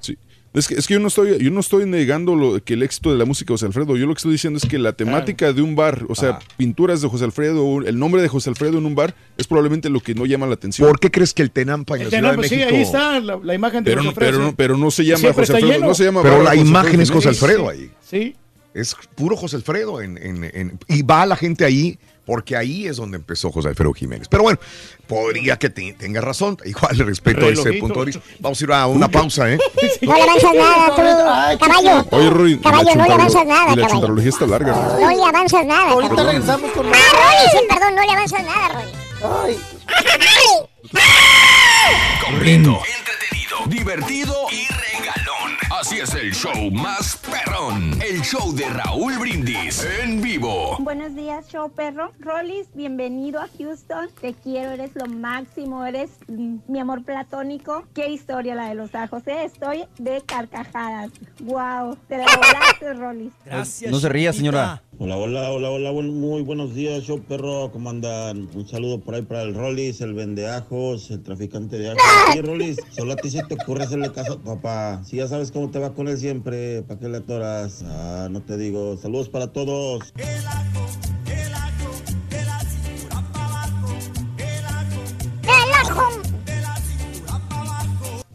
Sí. 0.00 0.16
Es 0.54 0.66
que, 0.66 0.74
es 0.76 0.86
que 0.86 0.94
yo 0.94 1.00
no 1.00 1.08
estoy, 1.08 1.38
yo 1.44 1.50
no 1.50 1.60
estoy 1.60 1.84
negando 1.84 2.34
lo, 2.34 2.62
que 2.64 2.72
el 2.74 2.82
éxito 2.82 3.12
de 3.12 3.18
la 3.18 3.26
música 3.26 3.48
de 3.48 3.54
José 3.54 3.66
Alfredo. 3.66 3.96
Yo 3.98 4.06
lo 4.06 4.14
que 4.14 4.18
estoy 4.18 4.32
diciendo 4.32 4.56
es 4.56 4.64
que 4.66 4.78
la 4.78 4.94
temática 4.94 5.52
de 5.52 5.60
un 5.60 5.76
bar, 5.76 6.06
o 6.08 6.14
sea, 6.14 6.38
pinturas 6.56 7.02
de 7.02 7.08
José 7.08 7.24
Alfredo, 7.24 7.82
el 7.82 7.98
nombre 7.98 8.22
de 8.22 8.28
José 8.28 8.48
Alfredo 8.48 8.78
en 8.78 8.86
un 8.86 8.94
bar, 8.94 9.14
es 9.36 9.46
probablemente 9.46 9.90
lo 9.90 10.00
que 10.00 10.14
no 10.14 10.24
llama 10.24 10.46
la 10.46 10.54
atención. 10.54 10.88
¿Por 10.88 10.98
qué 11.00 11.10
crees 11.10 11.34
que 11.34 11.42
el 11.42 11.50
Tenampa 11.50 11.94
en 11.96 11.98
la 12.00 12.04
El 12.04 12.10
Ciudad 12.10 12.22
Tenampa, 12.22 12.42
de 12.42 12.48
pues 12.48 12.50
sí, 12.50 12.56
México? 12.56 12.76
ahí 12.76 12.82
está 12.82 13.20
la, 13.20 13.38
la 13.42 13.54
imagen 13.54 13.84
de 13.84 13.90
Pero, 13.90 14.02
José 14.02 14.04
no, 14.04 14.10
Alfredo. 14.10 14.32
pero, 14.32 14.44
no, 14.44 14.56
pero 14.56 14.76
no 14.78 14.90
se 14.90 15.04
llama 15.04 15.18
Siempre 15.18 15.42
José 15.46 15.52
Alfredo. 15.52 15.72
lleno. 15.74 15.86
No 15.86 15.94
se 15.94 16.04
llama 16.04 16.22
Pero 16.22 16.34
bar 16.36 16.44
la 16.44 16.50
José 16.50 16.62
imagen 16.62 17.00
es. 17.02 17.10
José 17.10 17.28
Alfredo 17.28 17.70
Sí, 17.70 17.78
ahí. 17.78 17.90
Sí. 18.00 18.36
Es 18.80 18.96
puro 19.14 19.36
José 19.36 19.56
Alfredo. 19.56 20.00
En, 20.00 20.16
en- 20.18 20.44
en- 20.44 20.78
y 20.88 21.02
va 21.02 21.26
la 21.26 21.36
gente 21.36 21.64
ahí 21.64 21.98
porque 22.26 22.56
ahí 22.56 22.86
es 22.86 22.96
donde 22.98 23.16
empezó 23.16 23.50
José 23.50 23.68
Alfredo 23.68 23.92
Jiménez. 23.94 24.28
Pero 24.28 24.42
bueno, 24.42 24.58
podría 25.06 25.58
que 25.58 25.70
te- 25.70 25.94
tenga 25.94 26.20
razón. 26.20 26.58
Igual 26.64 26.98
respeto 26.98 27.46
a 27.46 27.48
ese 27.48 27.62
Relojito. 27.62 27.80
punto 27.86 28.00
de 28.00 28.06
vista. 28.06 28.20
Vamos 28.40 28.60
a 28.60 28.64
ir 28.64 28.72
a 28.72 28.86
una 28.86 29.08
pausa, 29.08 29.50
¿eh? 29.52 29.58
No 30.02 30.14
le 30.14 30.22
avanzas 30.22 30.54
nada, 30.54 30.88
tú, 31.56 31.58
caballo. 31.66 32.06
Oye, 32.10 32.30
Rory, 32.30 32.58
Caballo, 32.58 32.94
no 32.94 33.04
le 33.06 33.12
avanzas 33.14 33.46
nada, 33.46 33.64
y 33.64 33.68
la 33.68 33.74
caballo. 33.76 33.88
chuntarología 33.88 34.28
está 34.28 34.46
larga. 34.46 34.72
¿no? 34.72 35.00
No 35.00 35.10
le 35.10 35.24
avanzas 35.24 35.66
nada. 35.66 35.90
Ahorita 35.90 36.14
caballo. 36.16 36.30
regresamos 36.32 36.70
con 36.72 36.86
Ah, 36.86 36.90
Rolly, 37.12 37.50
sí, 37.50 37.58
perdón, 37.68 37.94
no 37.96 38.02
le 38.02 38.10
avanzas 38.10 38.44
nada, 38.44 38.68
Rolly. 38.68 38.92
Ay. 39.46 39.56
Completo, 42.24 42.78
entretenido, 42.98 43.56
divertido 43.66 44.34
y 44.50 44.66
es 46.02 46.14
el 46.14 46.32
show 46.32 46.70
más 46.70 47.16
perrón. 47.16 48.00
El 48.00 48.20
show 48.22 48.54
de 48.54 48.68
Raúl 48.68 49.18
Brindis 49.18 49.84
en 50.00 50.20
vivo. 50.22 50.76
Buenos 50.78 51.16
días, 51.16 51.48
show 51.48 51.72
perro. 51.72 52.12
Rollis, 52.20 52.68
bienvenido 52.74 53.40
a 53.40 53.48
Houston. 53.58 54.08
Te 54.20 54.34
quiero, 54.34 54.70
eres 54.70 54.92
lo 54.94 55.06
máximo, 55.06 55.84
eres 55.84 56.10
mm, 56.28 56.58
mi 56.68 56.78
amor 56.78 57.04
platónico. 57.04 57.84
Qué 57.94 58.10
historia 58.10 58.54
la 58.54 58.68
de 58.68 58.76
los 58.76 58.94
ajos, 58.94 59.26
¿eh? 59.26 59.44
Estoy 59.44 59.86
de 59.98 60.22
carcajadas. 60.24 61.10
Wow, 61.40 61.96
te 62.06 62.18
la 62.18 62.26
volaste, 62.26 62.94
Rollis. 62.94 63.32
Gracias. 63.44 63.90
No 63.90 63.98
se 63.98 64.08
ría, 64.08 64.32
señora. 64.32 64.82
Hola, 65.00 65.16
hola, 65.16 65.52
hola, 65.52 65.70
hola, 65.70 65.90
buen- 65.92 66.18
muy 66.18 66.42
buenos 66.42 66.74
días, 66.74 67.04
show 67.04 67.20
perro, 67.22 67.70
¿cómo 67.72 67.88
andan? 67.88 68.48
Un 68.52 68.66
saludo 68.66 68.98
por 69.00 69.14
ahí 69.14 69.22
para 69.22 69.42
el 69.42 69.54
Rollis, 69.54 70.00
el 70.00 70.12
vendeajos, 70.12 71.12
el 71.12 71.22
traficante 71.22 71.78
de 71.78 71.90
ajos. 71.90 72.02
Sí, 72.32 72.40
Rollis, 72.42 72.76
solo 72.90 73.12
a 73.12 73.16
ti 73.16 73.30
se 73.30 73.44
te 73.44 73.54
ocurre 73.54 73.84
hacerle 73.84 74.10
caso 74.12 74.32
a 74.32 74.36
tu 74.36 74.42
papá. 74.42 75.02
Si 75.04 75.16
ya 75.18 75.28
sabes 75.28 75.52
cómo 75.52 75.70
te 75.70 75.78
va 75.78 75.94
con 75.94 76.08
él 76.08 76.18
siempre, 76.18 76.82
¿para 76.82 76.98
qué 76.98 77.08
le 77.08 77.18
atoras? 77.18 77.84
Ah, 77.86 78.26
no 78.28 78.42
te 78.42 78.56
digo. 78.56 78.96
Saludos 78.96 79.28
para 79.28 79.52
todos. 79.52 80.12
El 80.16 80.26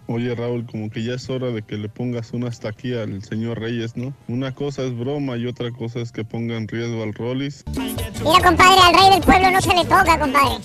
Oye 0.07 0.35
Raúl, 0.35 0.65
como 0.65 0.89
que 0.89 1.03
ya 1.03 1.13
es 1.13 1.29
hora 1.29 1.47
de 1.51 1.61
que 1.61 1.77
le 1.77 1.87
pongas 1.87 2.33
una 2.33 2.49
hasta 2.49 2.69
aquí 2.69 2.93
al 2.93 3.23
señor 3.23 3.59
Reyes, 3.59 3.95
¿no? 3.95 4.13
Una 4.27 4.53
cosa 4.53 4.83
es 4.83 4.97
broma 4.97 5.37
y 5.37 5.45
otra 5.45 5.71
cosa 5.71 5.99
es 5.99 6.11
que 6.11 6.25
ponga 6.25 6.57
en 6.57 6.67
riesgo 6.67 7.03
al 7.03 7.13
Rollis. 7.13 7.63
Mira, 7.73 8.41
compadre, 8.43 8.81
al 8.81 8.93
rey 8.93 9.09
del 9.11 9.21
pueblo 9.21 9.51
no 9.51 9.61
se 9.61 9.73
le 9.75 9.83
toca, 9.83 10.19
compadre. 10.19 10.57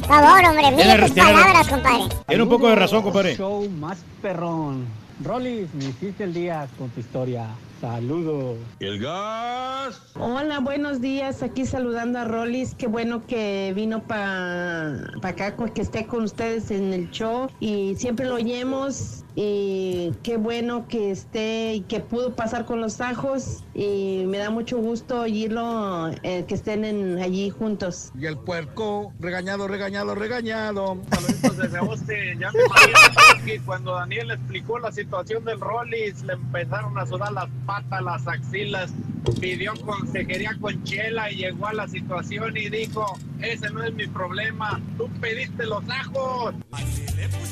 Por 0.00 0.08
favor, 0.08 0.44
hombre, 0.44 0.70
mire 0.70 1.06
tus 1.06 1.10
palabras, 1.12 1.68
compadre. 1.68 2.04
Tiene 2.28 2.42
un 2.42 2.48
poco 2.48 2.68
de 2.68 2.76
razón, 2.76 3.02
compadre. 3.02 3.36
Show 3.36 3.68
más 3.70 3.98
perrón. 4.20 4.84
Rollis, 5.24 5.72
me 5.74 5.86
hiciste 5.86 6.24
el 6.24 6.34
día 6.34 6.68
con 6.78 6.90
tu 6.90 7.00
historia. 7.00 7.48
Saludos. 7.80 8.56
El 8.80 8.98
gas. 9.00 10.00
Hola, 10.18 10.60
buenos 10.60 11.00
días. 11.02 11.42
Aquí 11.42 11.66
saludando 11.66 12.18
a 12.18 12.24
Rolis. 12.24 12.74
Qué 12.74 12.86
bueno 12.86 13.26
que 13.26 13.72
vino 13.76 14.02
para 14.02 14.96
acá, 15.22 15.56
co- 15.56 15.72
que 15.72 15.82
esté 15.82 16.06
con 16.06 16.24
ustedes 16.24 16.70
en 16.70 16.94
el 16.94 17.10
show. 17.10 17.48
Y 17.60 17.94
siempre 17.96 18.24
lo 18.26 18.36
oyemos. 18.36 19.22
Y 19.38 20.14
qué 20.22 20.38
bueno 20.38 20.88
que 20.88 21.10
esté 21.10 21.74
y 21.74 21.80
que 21.82 22.00
pudo 22.00 22.34
pasar 22.34 22.64
con 22.64 22.80
los 22.80 23.02
ajos. 23.02 23.62
Y 23.74 24.24
me 24.26 24.38
da 24.38 24.48
mucho 24.48 24.78
gusto 24.78 25.20
oírlo, 25.20 26.08
eh, 26.22 26.46
que 26.48 26.54
estén 26.54 26.86
en- 26.86 27.18
allí 27.18 27.50
juntos. 27.50 28.10
Y 28.18 28.24
el 28.24 28.38
puerco, 28.38 29.12
regañado, 29.20 29.68
regañado, 29.68 30.14
regañado. 30.14 30.96
Saluditos 31.10 31.56
desde 31.58 31.76
Austin. 31.78 32.38
Ya 32.40 32.50
me 32.52 32.60
imagino 32.64 33.44
que 33.44 33.60
cuando 33.60 33.92
Daniel 33.92 34.30
explicó 34.30 34.78
la 34.78 34.90
situación 34.90 35.44
del 35.44 35.60
Rollis, 35.60 36.22
le 36.22 36.32
empezaron 36.32 36.96
a 36.96 37.04
sudar 37.04 37.32
las 37.32 37.48
patas, 37.66 38.02
las 38.02 38.26
axilas. 38.26 38.92
Pidió 39.40 39.74
consejería 39.84 40.56
con 40.60 40.82
Chela 40.84 41.30
y 41.32 41.38
llegó 41.38 41.66
a 41.66 41.72
la 41.72 41.88
situación 41.88 42.56
y 42.56 42.68
dijo, 42.68 43.18
ese 43.40 43.68
no 43.70 43.82
es 43.82 43.92
mi 43.92 44.06
problema, 44.06 44.80
tú 44.96 45.08
pediste 45.20 45.66
los 45.66 45.82
ajos. 45.90 46.54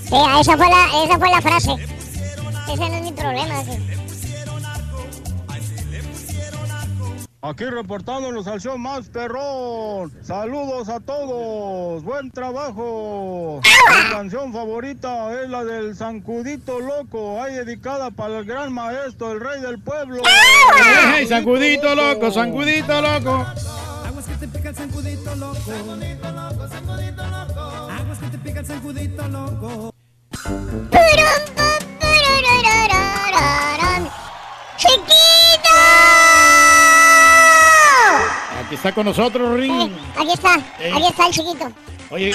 Sí, 0.04 0.14
esa 0.40 0.56
fue 0.56 0.68
la, 0.68 1.04
esa 1.04 1.18
fue 1.18 1.30
la 1.30 1.42
frase. 1.42 1.72
Ese 2.72 2.76
no 2.76 2.94
es 2.94 3.02
mi 3.02 3.12
problema. 3.12 3.62
Aquí 7.46 7.64
reportándonos 7.66 8.46
al 8.46 8.58
show 8.58 8.78
más 8.78 9.10
perrón. 9.10 10.10
Saludos 10.22 10.88
a 10.88 10.98
todos. 10.98 12.02
Buen 12.02 12.30
trabajo. 12.30 13.60
Mi 13.62 14.10
canción 14.10 14.50
favorita 14.50 15.42
es 15.42 15.50
la 15.50 15.62
del 15.62 15.94
Zancudito 15.94 16.80
Loco. 16.80 17.42
Ahí 17.42 17.52
dedicada 17.52 18.10
para 18.10 18.38
el 18.38 18.46
gran 18.46 18.72
maestro, 18.72 19.32
el 19.32 19.40
rey 19.40 19.60
del 19.60 19.78
pueblo. 19.78 20.22
¡Ey, 21.18 21.26
sacudito 21.26 21.94
loco, 21.94 22.32
sacudito 22.32 23.02
loco! 23.02 23.44
Aguas 24.06 24.24
que 24.24 24.36
te 24.36 24.48
pica 24.48 24.70
el 24.70 24.74
zancudito 24.76 25.34
loco. 25.34 25.54
Zancudito 25.66 26.32
loco, 26.32 26.68
zancudito 26.68 27.26
loco. 27.26 27.60
Aguas 27.60 28.18
que 28.20 28.26
te 28.28 28.38
pica 28.38 28.60
el 28.60 28.66
zancudito 28.66 29.28
loco. 29.28 29.94
¡Chiquito! 34.78 35.13
Está 38.74 38.92
con 38.92 39.06
nosotros, 39.06 39.58
Ring. 39.58 39.90
Aquí 40.16 40.32
está, 40.32 40.54
aquí 40.54 41.06
está 41.08 41.26
el 41.26 41.32
chiquito. 41.32 41.72
Oye, 42.10 42.32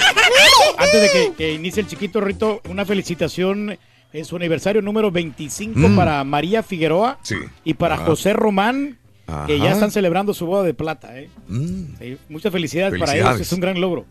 antes 0.76 1.02
de 1.02 1.10
que, 1.12 1.32
que 1.36 1.52
inicie 1.52 1.82
el 1.82 1.88
chiquito 1.88 2.20
Rito, 2.20 2.60
una 2.68 2.84
felicitación 2.84 3.78
en 4.12 4.24
su 4.24 4.36
aniversario 4.36 4.82
número 4.82 5.10
25 5.10 5.78
Mm. 5.78 5.96
para 5.96 6.24
María 6.24 6.62
Figueroa 6.62 7.18
Sí. 7.22 7.36
y 7.64 7.74
para 7.74 7.94
Ajá. 7.94 8.04
José 8.06 8.32
Román 8.32 8.98
que 9.46 9.60
ya 9.60 9.70
están 9.70 9.92
celebrando 9.92 10.34
su 10.34 10.44
boda 10.46 10.64
de 10.64 10.74
plata. 10.74 11.16
¿eh? 11.16 11.30
Mm. 11.46 11.84
Sí, 12.00 12.18
muchas 12.28 12.50
felicidades, 12.52 12.98
para 12.98 13.14
ellos, 13.14 13.40
es 13.40 13.52
un 13.52 13.60
gran 13.60 13.80
logro. 13.80 14.04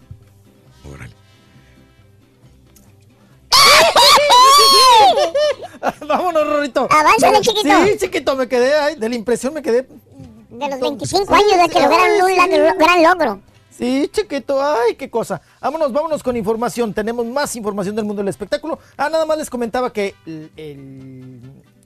Vámonos, 6.07 6.47
Rorrito. 6.47 6.87
Avánzale, 6.91 7.41
chiquito. 7.41 7.85
Sí, 7.85 7.91
chiquito, 7.99 8.35
me 8.35 8.47
quedé 8.47 8.73
ahí. 8.75 8.95
De 8.95 9.09
la 9.09 9.15
impresión 9.15 9.53
me 9.53 9.61
quedé. 9.61 9.87
De 10.49 10.67
los 10.69 10.79
25 10.79 11.33
años 11.33 11.51
de 11.63 11.69
que 11.69 11.79
lograron 11.81 12.21
un 12.21 12.35
la- 12.35 12.73
gran 12.75 13.03
logro. 13.03 13.41
Sí, 13.71 14.09
chiquito, 14.11 14.61
ay, 14.61 14.95
qué 14.95 15.09
cosa. 15.09 15.41
Vámonos, 15.61 15.93
vámonos 15.93 16.21
con 16.21 16.35
información. 16.35 16.93
Tenemos 16.93 17.25
más 17.25 17.55
información 17.55 17.95
del 17.95 18.03
mundo 18.05 18.21
del 18.21 18.27
espectáculo. 18.27 18.77
Ah, 18.97 19.09
nada 19.09 19.25
más 19.25 19.37
les 19.37 19.49
comentaba 19.49 19.93
que 19.93 20.15
el, 20.25 20.51
el 20.57 21.39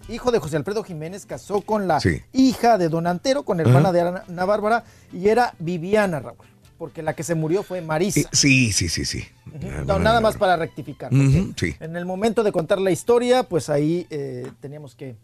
hijo 0.10 0.32
de 0.32 0.40
José 0.40 0.58
Alfredo 0.58 0.84
Jiménez 0.84 1.26
casó 1.28 1.62
con 1.62 1.88
la 1.88 2.00
Sí. 2.00 2.22
hija 2.32 2.78
de 2.80 2.90
Don 2.90 3.06
Antero, 3.06 3.44
con 3.44 3.60
hermana 3.60 3.92
de 3.92 4.02
Ana, 4.02 4.46
Bárbara, 4.46 4.86
y 5.12 5.28
era 5.30 5.54
Viviana, 5.60 6.20
Raúl. 6.20 6.38
Porque 6.80 7.04
la 7.04 7.14
que 7.14 7.22
se 7.24 7.36
murió 7.36 7.62
fue 7.62 7.82
Marisa. 7.82 8.22
Eh, 8.22 8.26
Sí, 8.32 8.72
sí, 8.72 8.90
sí, 8.90 9.06
sí. 9.06 9.24
No, 9.86 10.00
nada 10.00 10.20
más 10.20 10.36
para 10.36 10.56
rectificar. 10.56 11.12
sí. 11.12 11.76
En 11.80 11.96
el 11.96 12.06
momento 12.06 12.44
de 12.44 12.52
contar 12.52 12.82
la 12.82 12.90
historia, 12.90 13.44
pues 13.44 13.70
ahí 13.70 14.08
eh, 14.10 14.50
teníamos 14.62 14.96
que 14.96 15.16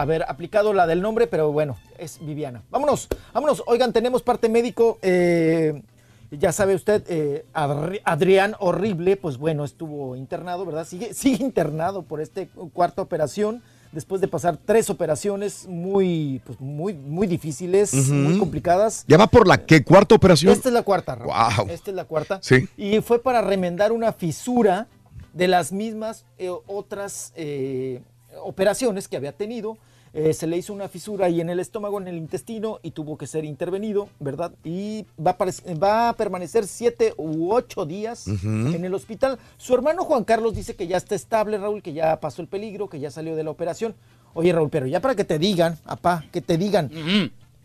haber 0.00 0.22
aplicado 0.28 0.72
la 0.72 0.86
del 0.86 1.02
nombre, 1.02 1.26
pero 1.26 1.50
bueno, 1.52 1.76
es 1.98 2.18
Viviana. 2.24 2.62
Vámonos, 2.70 3.08
vámonos. 3.32 3.62
Oigan, 3.66 3.92
tenemos 3.92 4.22
parte 4.22 4.48
médico. 4.48 4.98
eh, 5.02 5.82
ya 6.30 6.52
sabe 6.52 6.74
usted, 6.74 7.02
eh, 7.08 7.46
Adri- 7.54 8.02
Adrián 8.04 8.54
Horrible, 8.58 9.16
pues 9.16 9.38
bueno, 9.38 9.64
estuvo 9.64 10.14
internado, 10.14 10.66
¿verdad? 10.66 10.86
Sigue, 10.86 11.14
sigue 11.14 11.42
internado 11.42 12.02
por 12.02 12.20
esta 12.20 12.42
cuarta 12.72 13.00
operación. 13.02 13.62
Después 13.92 14.20
de 14.20 14.28
pasar 14.28 14.58
tres 14.62 14.90
operaciones 14.90 15.66
muy, 15.66 16.42
pues 16.44 16.60
muy, 16.60 16.92
muy 16.92 17.26
difíciles, 17.26 17.94
muy 17.94 18.38
complicadas. 18.38 19.06
¿Ya 19.08 19.16
va 19.16 19.26
por 19.26 19.48
la 19.48 19.64
qué 19.64 19.82
cuarta 19.82 20.14
operación? 20.14 20.52
Esta 20.52 20.68
es 20.68 20.74
la 20.74 20.82
cuarta. 20.82 21.14
Wow. 21.16 21.70
Esta 21.70 21.90
es 21.90 21.96
la 21.96 22.04
cuarta. 22.04 22.38
Sí. 22.42 22.68
Y 22.76 23.00
fue 23.00 23.22
para 23.22 23.40
remendar 23.40 23.92
una 23.92 24.12
fisura 24.12 24.86
de 25.32 25.48
las 25.48 25.72
mismas 25.72 26.26
eh, 26.36 26.50
otras 26.66 27.32
eh, 27.36 28.02
operaciones 28.42 29.08
que 29.08 29.16
había 29.16 29.32
tenido. 29.32 29.78
Eh, 30.14 30.32
se 30.32 30.46
le 30.46 30.56
hizo 30.56 30.72
una 30.72 30.88
fisura 30.88 31.26
ahí 31.26 31.42
en 31.42 31.50
el 31.50 31.60
estómago, 31.60 32.00
en 32.00 32.08
el 32.08 32.16
intestino, 32.16 32.78
y 32.82 32.92
tuvo 32.92 33.18
que 33.18 33.26
ser 33.26 33.44
intervenido, 33.44 34.08
¿verdad? 34.18 34.52
Y 34.64 35.04
va 35.20 35.36
a, 35.38 35.74
va 35.74 36.08
a 36.08 36.12
permanecer 36.14 36.66
siete 36.66 37.12
u 37.18 37.52
ocho 37.52 37.84
días 37.84 38.26
en 38.26 38.84
el 38.84 38.94
hospital. 38.94 39.38
Su 39.58 39.74
hermano 39.74 40.04
Juan 40.04 40.24
Carlos 40.24 40.54
dice 40.54 40.74
que 40.74 40.86
ya 40.86 40.96
está 40.96 41.14
estable, 41.14 41.58
Raúl, 41.58 41.82
que 41.82 41.92
ya 41.92 42.18
pasó 42.20 42.40
el 42.40 42.48
peligro, 42.48 42.88
que 42.88 43.00
ya 43.00 43.10
salió 43.10 43.36
de 43.36 43.44
la 43.44 43.50
operación. 43.50 43.94
Oye, 44.32 44.50
Raúl, 44.52 44.70
pero 44.70 44.86
ya 44.86 45.00
para 45.00 45.14
que 45.14 45.24
te 45.24 45.38
digan, 45.38 45.76
papá, 45.84 46.24
que 46.32 46.40
te 46.40 46.56
digan, 46.56 46.90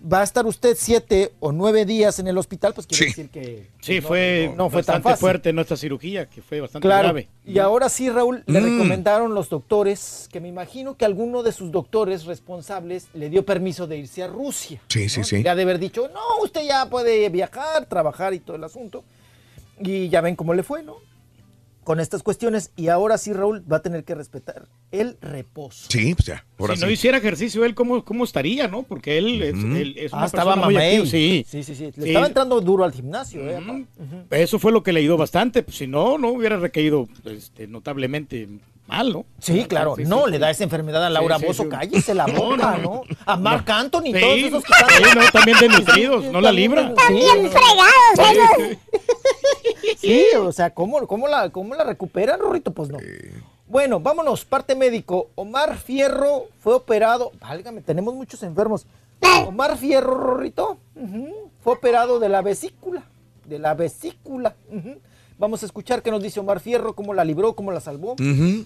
va 0.06 0.20
a 0.20 0.24
estar 0.24 0.46
usted 0.46 0.76
siete 0.78 1.32
o 1.40 1.52
nueve 1.52 1.86
días 1.86 2.20
en 2.20 2.28
el 2.28 2.38
hospital, 2.38 2.74
pues 2.74 2.86
quiere 2.88 3.06
decir 3.06 3.30
que 3.30 3.70
Sí, 3.80 4.02
no- 4.02 4.08
fue, 4.08 4.48
no, 4.50 4.56
no 4.66 4.70
fue 4.70 4.82
tan 4.84 4.96
bastante 4.96 5.04
fácil. 5.10 5.20
fuerte 5.22 5.54
nuestra 5.54 5.78
cirugía, 5.78 6.26
que 6.30 6.42
fue 6.42 6.60
bastante 6.60 6.86
Claro. 6.88 7.04
grave. 7.10 7.30
Y 7.46 7.60
ahora 7.60 7.88
sí, 7.90 8.10
Raúl, 8.10 8.44
le 8.46 8.60
Mm. 8.60 8.64
recomendaron 8.64 9.34
los 9.34 9.50
doctores, 9.50 10.28
que 10.32 10.40
me 10.42 10.50
imagino 10.50 10.98
que 10.98 11.06
alguno 11.06 11.42
de 11.44 11.52
sus 11.54 11.72
doctores 11.72 12.26
responsables 12.26 13.08
le 13.14 13.30
dio 13.30 13.46
permiso 13.46 13.88
de 13.88 13.98
irse 13.98 14.24
a 14.24 14.28
Rusia. 14.28 14.82
Sí, 14.90 15.08
sí, 15.10 15.24
sí. 15.24 15.42
Le 15.42 15.50
ha 15.50 15.56
de 15.56 15.62
haber 15.64 15.80
dicho, 15.80 16.10
no, 16.14 16.44
usted 16.44 16.64
ya 16.68 16.86
puede 16.90 17.30
viajar, 17.30 17.86
trabajar 17.86 18.34
y 18.34 18.40
todo 18.40 18.58
el 18.58 18.64
asunto. 18.66 19.04
Y 19.80 20.10
ya 20.10 20.22
ven 20.22 20.36
cómo 20.36 20.54
le 20.54 20.64
fue, 20.64 20.84
¿no? 20.84 20.98
Con 21.84 22.00
estas 22.00 22.24
cuestiones. 22.24 22.72
Y 22.76 22.88
ahora 22.88 23.18
sí, 23.18 23.34
Raúl, 23.34 23.64
va 23.72 23.78
a 23.78 23.82
tener 23.82 24.04
que 24.04 24.16
respetar 24.16 24.68
el 24.92 25.18
reposo. 25.22 25.88
Sí, 25.90 26.14
pues 26.16 26.26
ya. 26.28 26.46
Ahora 26.58 26.76
si 26.76 26.80
sí. 26.82 26.86
no 26.86 26.92
hiciera 26.92 27.18
ejercicio, 27.18 27.66
él 27.66 27.76
cómo, 27.76 28.06
cómo 28.06 28.24
estaría, 28.24 28.68
¿no? 28.68 28.84
Porque 28.84 29.18
él, 29.18 29.42
es, 29.42 29.54
Ujú. 29.56 29.76
él 29.76 29.96
es 29.98 30.14
una 30.14 30.24
Ah, 30.24 30.26
estaba 30.26 30.54
persona 30.56 30.66
muy 30.66 30.78
activa, 30.78 31.06
Sí. 31.06 31.46
Sí, 31.48 31.64
sí, 31.64 31.76
sí. 31.76 31.86
Le 31.96 32.04
Sí. 32.04 32.08
estaba 32.10 32.28
entrando 32.28 32.62
duro 32.62 32.84
al 32.84 32.92
gimnasio, 32.94 33.48
¿eh? 33.50 33.60
papá? 33.60 34.38
Eso 34.38 34.60
fue 34.60 34.72
lo 34.72 34.84
que 34.84 34.94
le 34.94 35.02
ayudó 35.02 35.18
bastante. 35.18 35.64
Pues, 35.64 35.78
si 35.78 35.88
no, 35.88 36.18
no 36.18 36.30
hubiera 36.30 36.58
recaído 36.58 37.08
este, 37.26 37.68
notablemente 37.68 38.48
mal, 38.88 39.12
¿no? 39.14 39.26
Sí, 39.40 39.66
claro. 39.66 39.96
Sí, 39.96 40.04
no, 40.06 40.26
sí, 40.26 40.32
le 40.32 40.38
sí. 40.38 40.42
da 40.42 40.50
esa 40.50 40.64
enfermedad 40.64 41.06
a 41.06 41.10
Laura 41.10 41.36
Sí, 41.38 41.42
sí, 41.42 41.48
Bozo. 41.48 41.64
sí. 41.64 41.70
Cállese 41.70 42.14
la 42.14 42.26
boca, 42.28 42.78
no. 42.78 43.02
A 43.26 43.38
Marc 43.38 43.70
Anthony, 43.70 44.04
Sí, 44.06 44.14
todos 44.20 44.38
esos 44.38 44.64
que 44.64 44.74
están... 44.74 44.90
sí, 44.90 45.16
no, 45.18 45.32
también 45.32 45.58
desnutridos, 45.60 46.26
no 46.26 46.42
la 46.42 46.52
libra. 46.52 46.94
También 46.94 47.50
fregados 47.50 48.32
esos. 48.32 48.78
Sí, 50.00 50.26
o 50.40 50.52
sea, 50.52 50.70
¿cómo, 50.74 51.06
cómo, 51.08 51.28
la, 51.28 51.50
¿cómo 51.50 51.76
la 51.76 51.84
recuperan, 51.84 52.40
Rorrito? 52.40 52.72
Pues 52.72 52.90
no. 52.90 52.98
Bueno, 53.68 54.00
vámonos, 54.00 54.46
parte 54.46 54.76
médico. 54.76 55.30
Omar 55.36 55.78
Fierro 55.78 56.48
fue 56.60 56.76
operado. 56.76 57.32
Válgame, 57.40 57.82
tenemos 57.82 58.14
muchos 58.14 58.44
enfermos. 58.44 58.86
Omar 59.48 59.78
Fierro, 59.78 60.16
Rorrito, 60.16 60.78
fue 61.64 61.74
operado 61.74 62.20
de 62.20 62.30
la 62.30 62.42
vesícula. 62.42 63.04
De 63.46 63.60
la 63.60 63.74
vesícula. 63.74 64.56
ujú. 64.70 64.98
Vamos 65.38 65.64
a 65.64 65.66
escuchar 65.66 66.02
qué 66.02 66.12
nos 66.12 66.22
dice 66.24 66.40
Omar 66.40 66.60
Fierro, 66.60 66.94
cómo 66.94 67.14
la 67.14 67.24
libró, 67.24 67.54
cómo 67.54 67.72
la 67.72 67.80
salvó. 67.82 68.14
Ujú. 68.14 68.66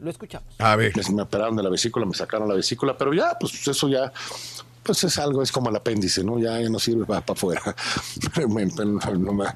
Lo 0.00 0.10
escuchamos. 0.10 0.48
A 0.58 0.76
ver. 0.76 0.92
Me 1.12 1.22
operaron 1.22 1.56
de 1.56 1.62
la 1.62 1.70
vesícula, 1.70 2.06
me 2.06 2.14
sacaron 2.14 2.48
la 2.48 2.54
vesícula, 2.54 2.96
pero 2.96 3.12
ya, 3.14 3.36
pues 3.40 3.66
eso 3.66 3.88
ya, 3.88 4.12
pues 4.84 5.02
es 5.04 5.18
algo, 5.18 5.42
es 5.42 5.50
como 5.50 5.70
el 5.70 5.76
apéndice, 5.76 6.22
¿no? 6.22 6.38
Ya, 6.38 6.60
ya 6.60 6.68
no 6.68 6.78
sirve 6.78 7.04
para, 7.04 7.24
afuera. 7.26 7.60
Me- 8.36 8.66
me- 8.66 9.18
no 9.18 9.32
me- 9.32 9.46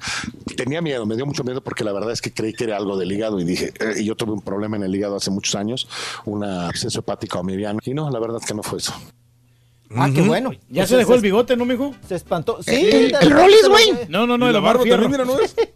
tenía 0.56 0.82
miedo, 0.82 1.06
me 1.06 1.14
dio 1.14 1.26
mucho 1.26 1.44
miedo 1.44 1.60
porque 1.62 1.84
la 1.84 1.92
verdad 1.92 2.10
es 2.10 2.20
que 2.20 2.32
creí 2.34 2.52
que 2.54 2.64
era 2.64 2.76
algo 2.76 2.96
del 2.96 3.12
hígado 3.12 3.38
y 3.38 3.44
dije, 3.44 3.72
eh, 3.78 4.00
y 4.00 4.04
yo 4.04 4.16
tuve 4.16 4.32
un 4.32 4.42
problema 4.42 4.76
en 4.76 4.82
el 4.82 4.94
hígado 4.94 5.16
hace 5.16 5.30
muchos 5.30 5.54
años, 5.54 5.88
una 6.24 6.66
absceso 6.68 6.98
hepática 7.00 7.38
o 7.38 7.44
mediano, 7.44 7.78
y 7.84 7.94
no, 7.94 8.10
la 8.10 8.18
verdad 8.18 8.38
es 8.40 8.46
que 8.46 8.54
no 8.54 8.62
fue 8.64 8.78
eso. 8.78 8.92
Ah, 9.96 10.10
qué 10.14 10.22
bueno. 10.22 10.52
Ya 10.68 10.82
Pues 10.82 10.88
se 10.90 10.96
dejó 10.96 11.14
el 11.14 11.20
bigote, 11.20 11.56
¿no, 11.56 11.64
mijo? 11.64 11.94
Se 12.06 12.14
espantó. 12.14 12.62
Sí, 12.62 12.70
El- 12.74 13.12
de 13.12 13.18
el 13.20 13.30
Rollis, 13.30 13.68
güey. 13.68 13.92
No, 14.08 14.26
no, 14.26 14.38
no, 14.38 14.48
el 14.48 14.56
Omar 14.56 14.80
Fierro. 14.80 15.08
mira, 15.08 15.24
¿no 15.24 15.38
es? 15.40 15.54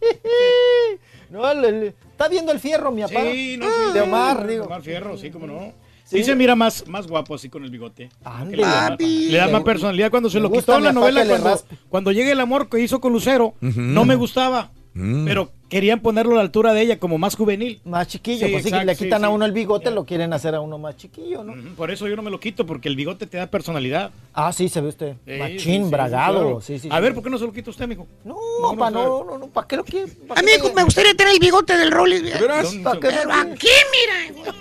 No, 1.29 1.49
el- 1.51 1.65
el- 1.65 1.83
está 2.11 2.29
viendo 2.29 2.51
el 2.53 2.59
fierro, 2.59 2.89
mi 2.91 3.01
papá. 3.01 3.19
Sí, 3.31 3.57
no, 3.57 3.65
sí, 3.65 3.93
De 3.93 4.01
Omar, 4.01 4.47
digo. 4.47 4.65
Omar 4.65 4.81
Fierro, 4.81 5.17
sí, 5.17 5.29
cómo 5.29 5.45
no. 5.45 5.73
Sí. 6.05 6.19
Sí, 6.19 6.23
se 6.23 6.35
mira 6.35 6.55
más, 6.55 6.87
más 6.87 7.05
guapo 7.05 7.35
así 7.35 7.49
con 7.49 7.65
el 7.65 7.69
bigote. 7.69 8.09
Le, 8.49 8.61
da, 8.63 8.95
le 8.97 9.37
da 9.37 9.49
más 9.49 9.63
personalidad 9.63 10.09
cuando 10.09 10.29
se 10.29 10.39
lo 10.39 10.49
quitó 10.49 10.77
en 10.77 10.85
la 10.85 10.93
novela. 10.93 11.25
Cuando, 11.25 11.61
cuando 11.89 12.11
llegue 12.13 12.31
el 12.31 12.39
amor 12.39 12.69
que 12.69 12.79
hizo 12.79 13.01
con 13.01 13.11
Lucero, 13.11 13.55
no 13.59 14.05
me 14.05 14.15
gustaba. 14.15 14.71
Mm. 14.93 15.25
Pero 15.25 15.51
querían 15.69 15.99
ponerlo 15.99 16.33
a 16.33 16.35
la 16.35 16.41
altura 16.41 16.73
de 16.73 16.81
ella, 16.81 16.99
como 16.99 17.17
más 17.17 17.35
juvenil. 17.35 17.81
Más 17.83 18.07
chiquillo, 18.07 18.45
Sí, 18.47 18.51
pues 18.51 18.63
sí, 18.63 18.69
exacto, 18.69 18.85
le 18.85 18.95
sí, 18.95 19.03
quitan 19.05 19.25
a 19.25 19.27
sí. 19.27 19.33
uno 19.33 19.45
el 19.45 19.51
bigote, 19.51 19.91
lo 19.91 20.05
quieren 20.05 20.31
hacer 20.33 20.55
a 20.55 20.61
uno 20.61 20.77
más 20.77 20.95
chiquillo, 20.97 21.43
¿no? 21.43 21.53
Por 21.75 21.91
eso 21.91 22.07
yo 22.07 22.15
no 22.15 22.21
me 22.21 22.31
lo 22.31 22.39
quito, 22.39 22.65
porque 22.65 22.87
el 22.87 22.95
bigote 22.95 23.27
te 23.27 23.37
da 23.37 23.47
personalidad. 23.47 24.11
Ah, 24.33 24.53
sí, 24.53 24.69
se 24.69 24.81
ve 24.81 24.89
usted. 24.89 25.15
Sí, 25.25 25.33
Machín, 25.37 25.89
bragado. 25.91 26.61
Sí, 26.61 26.79
sí, 26.79 26.87
a 26.91 26.95
sí. 26.97 27.01
ver, 27.01 27.13
¿por 27.13 27.23
qué 27.23 27.29
no 27.29 27.37
se 27.37 27.45
lo 27.45 27.51
quita 27.51 27.69
usted, 27.69 27.83
amigo? 27.85 28.07
No, 28.23 28.35
No, 28.61 28.77
pa, 28.77 28.89
no, 28.89 29.03
no, 29.03 29.23
no, 29.25 29.37
no, 29.37 29.47
¿para 29.47 29.67
qué 29.67 29.75
lo 29.77 29.83
quiere? 29.83 30.11
A 30.35 30.41
mí 30.41 30.51
me 30.75 30.83
gustaría 30.83 31.13
tener 31.15 31.33
el 31.33 31.39
bigote 31.39 31.75
del 31.77 31.91
Rollis. 31.91 32.31
¿Para 32.83 32.99
qué 32.99 33.07
Pero 33.09 33.33
aquí, 33.33 33.67
mira. 33.91 34.53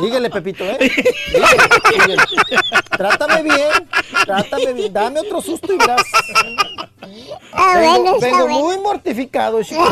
Síguele, 0.00 0.30
Pepito, 0.30 0.64
¿eh? 0.64 0.78
Síguele, 1.26 2.16
síguele. 2.28 2.62
Trátame 2.96 3.42
bien, 3.42 3.88
trátame 4.24 4.72
bien. 4.72 4.92
Dame 4.92 5.20
otro 5.20 5.40
susto 5.40 5.72
y 5.72 5.78
verás. 5.78 6.02
Ah, 7.52 7.78
vengo 7.78 8.02
bueno, 8.02 8.14
está 8.16 8.26
vengo 8.26 8.48
muy 8.48 8.78
mortificado, 8.78 9.62
chico. 9.62 9.82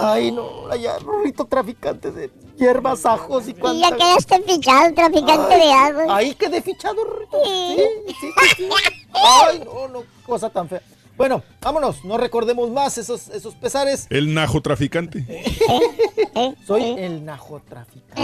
Ay, 0.00 0.32
no, 0.32 0.68
allá, 0.70 0.98
Rorrito, 0.98 1.44
traficante 1.44 2.10
de 2.10 2.30
hierbas, 2.56 3.04
ajos 3.06 3.46
y 3.48 3.50
Y 3.50 3.54
cuánta... 3.54 3.90
ya 3.90 3.96
quedaste 3.96 4.42
fichado, 4.42 4.94
traficante 4.94 5.54
de 5.56 5.72
agua. 5.72 6.16
Ahí 6.16 6.34
quedé 6.34 6.60
fichado, 6.62 7.04
Rorrito. 7.04 7.38
Sí, 7.44 7.76
sí, 8.06 8.14
sí, 8.20 8.46
sí. 8.56 8.68
Ay, 9.12 9.62
no, 9.64 9.88
no, 9.88 10.04
cosa 10.26 10.50
tan 10.50 10.68
fea. 10.68 10.82
Bueno, 11.16 11.42
vámonos, 11.60 12.04
no 12.04 12.18
recordemos 12.18 12.70
más 12.70 12.98
esos, 12.98 13.28
esos 13.28 13.54
pesares. 13.54 14.06
El 14.10 14.34
narcotraficante. 14.34 15.24
Soy 16.66 16.82
el 16.98 17.24
najotraficante. 17.24 18.20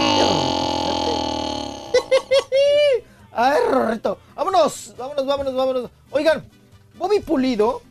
Ay, 3.31 3.59
Rorrito. 3.69 4.17
Vámonos, 4.35 4.93
vámonos, 4.97 5.25
vámonos, 5.25 5.55
vámonos. 5.55 5.91
Oigan, 6.11 6.43
Bobby 6.97 7.21
Pulido, 7.21 7.81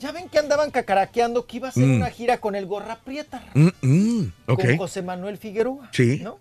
ya 0.00 0.10
ven 0.12 0.28
que 0.28 0.38
andaban 0.40 0.70
cacaraqueando 0.72 1.46
que 1.46 1.58
iba 1.58 1.68
a 1.68 1.70
hacer 1.70 1.84
Mm. 1.86 1.96
una 1.96 2.10
gira 2.10 2.38
con 2.38 2.56
el 2.56 2.66
Gorra 2.66 2.96
Prieta. 3.04 3.44
Mm, 3.54 3.68
mm. 3.82 4.32
Con 4.46 4.76
José 4.78 5.02
Manuel 5.02 5.38
Figueroa. 5.38 5.88
Sí. 5.92 6.18
¿no? 6.22 6.38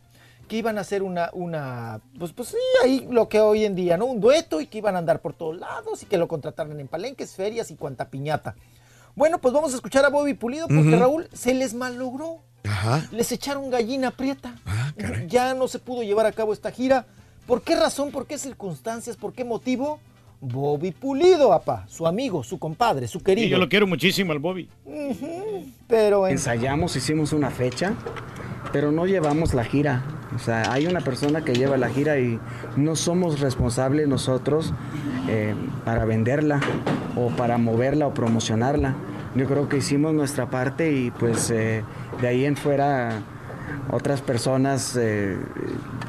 Que 0.47 0.57
iban 0.57 0.79
a 0.79 0.81
hacer 0.81 1.03
una, 1.03 1.29
una, 1.33 2.01
pues, 2.17 2.31
pues 2.33 2.49
sí, 2.49 2.55
ahí 2.83 3.07
lo 3.11 3.29
que 3.29 3.39
hoy 3.39 3.65
en 3.65 3.75
día, 3.75 3.97
¿no? 3.97 4.05
Un 4.05 4.19
dueto 4.19 4.59
y 4.61 4.65
que 4.65 4.79
iban 4.79 4.95
a 4.95 4.99
andar 4.99 5.21
por 5.21 5.33
todos 5.33 5.59
lados 5.59 6.01
y 6.01 6.07
que 6.07 6.17
lo 6.17 6.27
contrataran 6.27 6.79
en 6.79 6.87
palenques, 6.87 7.35
ferias 7.35 7.69
y 7.69 7.75
cuanta 7.75 8.09
piñata. 8.09 8.55
Bueno, 9.15 9.39
pues 9.39 9.53
vamos 9.53 9.73
a 9.73 9.75
escuchar 9.75 10.05
a 10.05 10.09
Bobby 10.09 10.33
Pulido 10.33 10.67
porque. 10.67 10.95
Raúl 10.95 11.29
se 11.33 11.53
les 11.53 11.73
malogró. 11.75 12.39
Ajá. 12.63 13.07
Les 13.11 13.31
echaron 13.31 13.69
gallina 13.69 14.11
prieta. 14.11 14.55
Ah, 14.65 14.91
ya 15.27 15.53
no 15.53 15.67
se 15.67 15.77
pudo 15.79 16.01
llevar 16.03 16.25
a 16.25 16.31
cabo 16.31 16.51
esta 16.53 16.71
gira. 16.71 17.05
¿Por 17.45 17.61
qué 17.61 17.75
razón? 17.75 18.11
¿Por 18.11 18.25
qué 18.25 18.37
circunstancias? 18.37 19.17
¿Por 19.17 19.33
qué 19.33 19.43
motivo? 19.43 19.99
Bobby 20.41 20.91
Pulido, 20.91 21.51
apa, 21.53 21.85
su 21.87 22.07
amigo, 22.07 22.43
su 22.43 22.57
compadre, 22.59 23.07
su 23.07 23.19
Sí, 23.19 23.25
querido. 23.25 23.47
yo 23.49 23.57
lo 23.57 23.67
quiero 23.69 23.85
muchísimo 23.87 24.31
al 24.31 24.39
Bobby. 24.39 24.69
Pero 25.87 26.27
en- 26.27 26.33
Ensayamos, 26.33 26.95
hicimos 26.95 27.33
una 27.33 27.49
fecha, 27.49 27.93
pero 28.71 28.91
no 28.91 29.05
llevamos 29.05 29.53
la 29.53 29.63
gira. 29.63 30.03
O 30.35 30.39
sea, 30.39 30.71
hay 30.71 30.85
una 30.85 31.01
persona 31.01 31.43
que 31.43 31.53
lleva 31.55 31.75
la 31.77 31.89
gira 31.89 32.19
y 32.19 32.39
no 32.77 32.95
somos 32.95 33.39
responsables 33.39 34.07
nosotros 34.07 34.73
eh, 35.27 35.55
para 35.85 36.05
venderla 36.05 36.59
o 37.15 37.29
para 37.29 37.57
moverla 37.57 38.07
o 38.07 38.13
promocionarla. 38.13 38.95
Yo 39.35 39.45
creo 39.47 39.67
que 39.67 39.77
hicimos 39.77 40.13
nuestra 40.13 40.49
parte 40.49 40.91
y 40.91 41.11
pues 41.11 41.49
eh, 41.51 41.83
de 42.21 42.27
ahí 42.27 42.45
en 42.45 42.55
fuera 42.55 43.21
otras 43.91 44.21
personas 44.21 44.95
eh, 44.99 45.37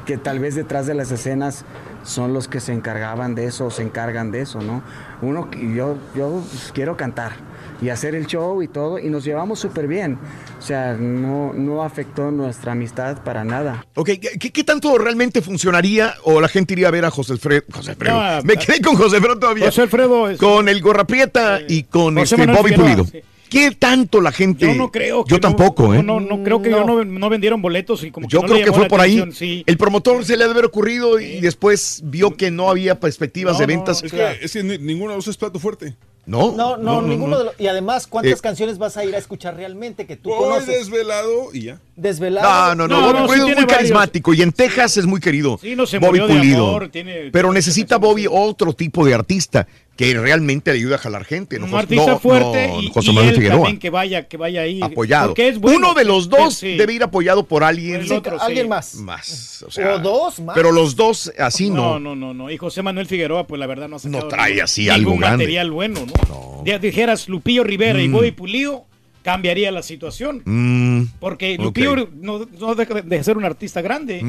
que 0.05 0.17
tal 0.17 0.39
vez 0.39 0.55
detrás 0.55 0.85
de 0.87 0.93
las 0.93 1.11
escenas 1.11 1.65
son 2.03 2.33
los 2.33 2.47
que 2.47 2.59
se 2.59 2.73
encargaban 2.73 3.35
de 3.35 3.45
eso 3.45 3.65
o 3.67 3.71
se 3.71 3.83
encargan 3.83 4.31
de 4.31 4.41
eso, 4.41 4.59
¿no? 4.61 4.81
Uno, 5.21 5.49
yo, 5.51 5.97
yo 6.15 6.43
pues, 6.49 6.71
quiero 6.73 6.97
cantar 6.97 7.33
y 7.81 7.89
hacer 7.89 8.13
el 8.15 8.27
show 8.27 8.61
y 8.61 8.67
todo 8.67 8.99
y 8.99 9.09
nos 9.09 9.23
llevamos 9.23 9.59
súper 9.59 9.87
bien. 9.87 10.17
O 10.59 10.61
sea, 10.61 10.93
no, 10.93 11.53
no 11.53 11.83
afectó 11.83 12.29
nuestra 12.31 12.73
amistad 12.73 13.23
para 13.23 13.43
nada. 13.43 13.85
Ok, 13.95 14.09
¿qué, 14.39 14.51
qué- 14.51 14.63
tanto 14.63 14.97
realmente 14.99 15.41
funcionaría 15.41 16.13
o 16.23 16.39
la 16.41 16.47
gente 16.47 16.73
iría 16.73 16.87
a 16.89 16.91
ver 16.91 17.05
a 17.05 17.09
José 17.11 17.33
Alfredo? 17.33 17.63
José 17.73 17.91
Alfredo. 17.91 18.15
No, 18.37 18.43
Me 18.43 18.55
quedé 18.57 18.81
con 18.81 18.95
José 18.95 19.15
Alfredo 19.17 19.39
todavía. 19.39 19.65
José 19.65 19.81
Alfredo 19.81 20.29
es- 20.29 20.37
Con 20.39 20.69
el 20.69 20.81
Gorra 20.81 21.05
Prieta 21.05 21.59
y 21.67 21.83
con 21.83 22.15
José 22.15 22.35
este 22.35 22.37
Manuel 22.37 22.57
Bobby 22.57 22.69
Figueroa, 22.71 22.95
Pulido. 23.05 23.11
sí. 23.11 23.21
¿Qué 23.51 23.71
tanto 23.77 24.21
la 24.21 24.31
gente? 24.31 24.65
Yo 24.65 24.73
no 24.75 24.89
creo. 24.89 25.25
que 25.25 25.31
Yo 25.31 25.39
tampoco, 25.41 25.89
no, 25.89 25.93
¿eh? 25.95 26.03
No, 26.03 26.21
no, 26.21 26.41
creo 26.41 26.61
que 26.61 26.69
yo 26.71 26.85
no, 26.85 27.03
no 27.03 27.29
vendieron 27.29 27.61
boletos 27.61 28.01
y 28.05 28.09
como 28.09 28.29
Yo 28.29 28.39
no 28.41 28.47
le 28.47 28.61
creo 28.61 28.73
que 28.73 28.79
fue 28.79 28.87
por 28.87 29.01
ahí. 29.01 29.21
Sí. 29.33 29.63
El 29.67 29.75
promotor 29.77 30.23
se 30.23 30.37
le 30.37 30.45
ha 30.45 30.47
de 30.47 30.53
haber 30.53 30.63
ocurrido 30.63 31.19
y 31.19 31.41
después 31.41 31.99
vio 32.05 32.37
que 32.37 32.49
no 32.49 32.69
había 32.69 33.01
perspectivas 33.01 33.59
de 33.59 33.65
ventas. 33.65 34.01
Es 34.03 34.11
que, 34.13 34.37
es 34.41 34.53
que 34.53 34.63
ni- 34.63 34.77
ninguno 34.77 35.11
de 35.11 35.17
los 35.17 35.27
es 35.27 35.35
plato 35.35 35.59
fuerte. 35.59 35.95
No, 36.25 36.51
No, 36.55 36.77
no, 36.77 37.01
ninguno 37.01 37.37
de 37.39 37.43
los. 37.45 37.53
Y 37.59 37.67
además, 37.67 38.05
¿cuántas 38.07 38.39
Eh, 38.39 38.41
canciones 38.41 38.77
vas 38.77 38.95
a 38.95 39.03
ir 39.03 39.15
a 39.15 39.17
escuchar 39.17 39.55
realmente 39.55 40.05
que 40.05 40.15
tú 40.17 40.29
Voy 40.29 40.39
conoces? 40.39 40.67
desvelado 40.67 41.49
y 41.53 41.63
ya. 41.63 41.81
Desvelado. 41.95 42.75
No, 42.75 42.87
no, 42.87 43.01
no, 43.01 43.13
Bobby 43.13 43.27
Pulido 43.27 43.47
es 43.49 43.55
muy 43.57 43.65
carismático 43.65 44.33
y 44.33 44.41
en 44.41 44.51
Texas 44.51 44.97
es 44.97 45.05
muy 45.05 45.19
querido. 45.19 45.57
Sí, 45.61 45.75
no 45.75 45.85
se 45.85 45.97
Bobby 45.99 46.19
murió 46.19 46.27
de 46.27 46.35
Pulido. 46.39 46.67
amor, 46.69 46.89
tiene- 46.89 47.31
Pero 47.31 47.51
necesita 47.51 47.97
Bobby 47.97 48.27
otro 48.29 48.73
tipo 48.73 49.05
de 49.05 49.13
artista 49.13 49.67
que 49.95 50.13
realmente 50.15 50.71
le 50.71 50.77
ayude 50.79 50.95
a 50.95 50.97
jalar 50.97 51.25
gente. 51.25 51.59
No, 51.59 51.65
Un 51.65 51.75
artista 51.75 52.11
no, 52.11 52.19
fuerte 52.19 52.67
no, 52.69 52.81
y, 52.81 52.89
José 52.91 53.11
y 53.11 53.13
Manuel 53.13 53.29
él 53.29 53.35
Figueroa. 53.35 53.57
también 53.59 53.79
que 53.79 53.89
vaya, 53.91 54.27
que 54.27 54.37
vaya 54.37 54.61
ahí. 54.61 54.79
Apoyado. 54.81 55.33
Es 55.37 55.59
bueno. 55.59 55.77
Uno 55.77 55.93
de 55.93 56.05
los 56.05 56.29
dos 56.29 56.55
Sí. 56.55 56.75
debe 56.75 56.93
ir 56.93 57.03
apoyado 57.03 57.43
por 57.45 57.63
alguien. 57.63 58.01
El 58.01 58.11
otro, 58.13 58.39
sí. 58.39 58.45
Alguien 58.45 58.67
más. 58.69 58.95
Más. 58.95 59.61
O, 59.63 59.67
O, 59.67 59.71
sea, 59.71 59.97
dos 59.99 60.39
más. 60.39 60.55
Pero 60.55 60.71
los 60.71 60.95
dos 60.95 61.31
así 61.37 61.69
no, 61.69 61.99
no. 61.99 61.99
no, 61.99 62.15
no, 62.15 62.33
no. 62.33 62.49
Y 62.49 62.57
José 62.57 62.81
Manuel 62.81 63.05
Figueroa, 63.05 63.45
pues 63.45 63.59
la 63.59 63.67
verdad 63.67 63.89
no 63.89 63.97
ha 63.97 63.99
No 64.09 64.27
trae 64.27 64.61
así 64.61 64.89
algo 64.89 65.11
grande. 65.17 65.37
material 65.45 65.69
bueno, 65.71 65.99
¿no? 66.29 66.63
Ya 66.65 66.77
dijeras 66.79 67.27
Lupillo 67.27 67.63
Rivera 67.63 68.01
y 68.01 68.07
Mm. 68.07 68.11
Bobby 68.13 68.31
Pulido, 68.31 68.85
cambiaría 69.23 69.71
la 69.71 69.81
situación. 69.83 70.41
Mm, 70.45 71.05
Porque. 71.19 71.57
Lupillo 71.57 71.95
no, 72.13 72.45
no 72.59 72.75
deja 72.75 72.93
de 73.01 73.23
ser 73.23 73.37
un 73.37 73.45
artista 73.45 73.81
grande, 73.81 74.21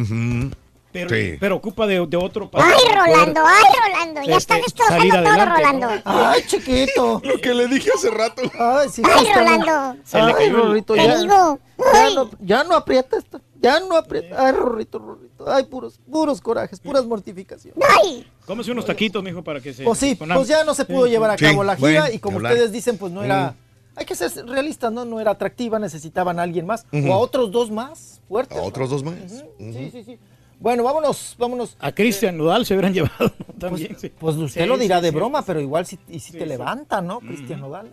pero, 0.92 1.08
Sí. 1.08 1.36
pero 1.40 1.56
ocupa 1.56 1.86
de, 1.86 2.04
de 2.06 2.16
otro 2.18 2.50
Ay, 2.52 2.72
Rolando, 2.94 3.40
ay, 3.46 3.64
Rolando. 3.92 4.20
Ya 4.22 4.36
Este, 4.36 4.54
estás 4.54 4.60
destrozando 4.62 5.08
todo, 5.08 5.18
adelante, 5.18 5.54
Rolando. 5.56 5.88
Ay, 6.04 6.42
chiquito. 6.46 7.22
Lo 7.24 7.38
que 7.40 7.54
le 7.54 7.66
dije 7.68 7.90
hace 7.94 8.10
rato. 8.10 8.42
Ay, 8.58 8.88
sí, 8.90 9.02
Ay. 9.04 9.26
Rolando. 9.34 9.96
Se 10.04 10.18
le 10.18 10.24
Ay, 10.34 10.82
Te 10.82 10.96
ya, 10.96 11.18
digo. 11.18 11.58
ya 11.94 12.10
no, 12.14 12.30
ya 12.40 12.64
no 12.64 12.76
aprieta 12.76 13.16
esto. 13.16 13.40
Ya 13.62 13.78
no 13.80 13.96
aprieta. 13.96 14.44
Ay, 14.44 14.52
Rorrito, 14.52 14.98
Rorrito. 14.98 15.48
Ay, 15.50 15.64
puros, 15.64 16.00
puros 16.10 16.40
corajes, 16.40 16.80
puras 16.80 17.06
mortificaciones. 17.06 17.82
Ay. 18.02 18.26
Cómese 18.44 18.72
unos 18.72 18.84
taquitos, 18.84 19.22
mijo, 19.22 19.42
para 19.42 19.60
que 19.60 19.72
se... 19.72 19.84
Pues 19.84 19.98
sí, 20.00 20.16
pues 20.16 20.48
ya 20.48 20.64
no 20.64 20.74
se 20.74 20.84
pudo 20.84 21.06
llevar 21.06 21.30
a 21.30 21.38
Sí, 21.38 21.44
cabo 21.44 21.62
la 21.62 21.76
gira 21.76 22.00
bueno, 22.02 22.14
y 22.14 22.18
como 22.18 22.38
hablar. 22.38 22.52
ustedes 22.52 22.72
dicen, 22.72 22.98
pues 22.98 23.12
no 23.12 23.22
era... 23.22 23.52
Mm. 23.52 23.62
Hay 23.94 24.06
que 24.06 24.14
ser 24.16 24.30
realistas, 24.46 24.90
¿no? 24.90 25.04
No 25.04 25.20
era 25.20 25.32
atractiva, 25.32 25.78
necesitaban 25.78 26.38
a 26.38 26.42
alguien 26.42 26.66
más. 26.66 26.86
O 26.92 27.12
a 27.12 27.18
otros 27.18 27.52
dos 27.52 27.70
más 27.70 28.20
fuertes. 28.26 28.56
A 28.58 28.62
otros 28.62 28.90
dos 28.90 29.04
más. 29.04 29.14
Sí, 29.58 29.90
sí, 29.92 30.02
sí. 30.04 30.18
Bueno, 30.58 30.82
vámonos, 30.82 31.34
vámonos. 31.38 31.76
A 31.78 31.92
Cristian 31.92 32.36
Nodal 32.38 32.64
se 32.64 32.72
hubieran 32.74 32.94
llevado 32.94 33.30
¿no? 33.38 33.54
también. 33.58 33.96
sí. 33.98 34.08
Pues 34.18 34.36
usted 34.36 34.62
Sí, 34.62 34.66
lo 34.66 34.78
dirá 34.78 34.96
sí, 34.98 35.02
de 35.02 35.08
sí. 35.10 35.14
broma, 35.14 35.42
pero 35.42 35.60
igual 35.60 35.84
si, 35.86 35.98
y 36.08 36.20
si 36.20 36.32
te 36.32 36.46
levanta, 36.46 37.00
¿no? 37.02 37.20
Cristian 37.20 37.60
Nodal. 37.60 37.92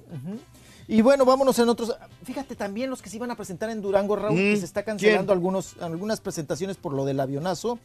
Y 0.91 1.03
bueno, 1.03 1.23
vámonos 1.23 1.59
en 1.59 1.69
otros. 1.69 1.95
Fíjate 2.23 2.55
también 2.55 2.89
los 2.89 2.99
que 3.03 3.09
se 3.11 3.17
iban 3.17 3.29
a 3.29 3.35
presentar 3.35 3.69
en 3.69 3.79
Durango, 3.79 4.15
Raúl, 4.15 4.35
que 4.35 4.55
Mm, 4.55 4.59
se 4.59 4.65
está 4.65 4.81
cancelando 4.81 5.27
¿quién? 5.27 5.37
algunos, 5.37 5.75
algunas 5.81 6.19
presentaciones 6.19 6.77
por 6.77 6.93
lo 6.93 7.05
del 7.05 7.19
avionazo, 7.19 7.77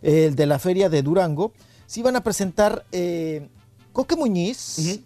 el 0.00 0.36
de 0.36 0.46
la 0.46 0.60
feria 0.60 0.88
de 0.88 1.02
Durango. 1.02 1.52
Se 1.86 1.98
iban 1.98 2.14
a 2.14 2.22
presentar 2.22 2.84
eh, 2.92 3.48
Coque 3.92 4.14
Muñiz, 4.14 5.00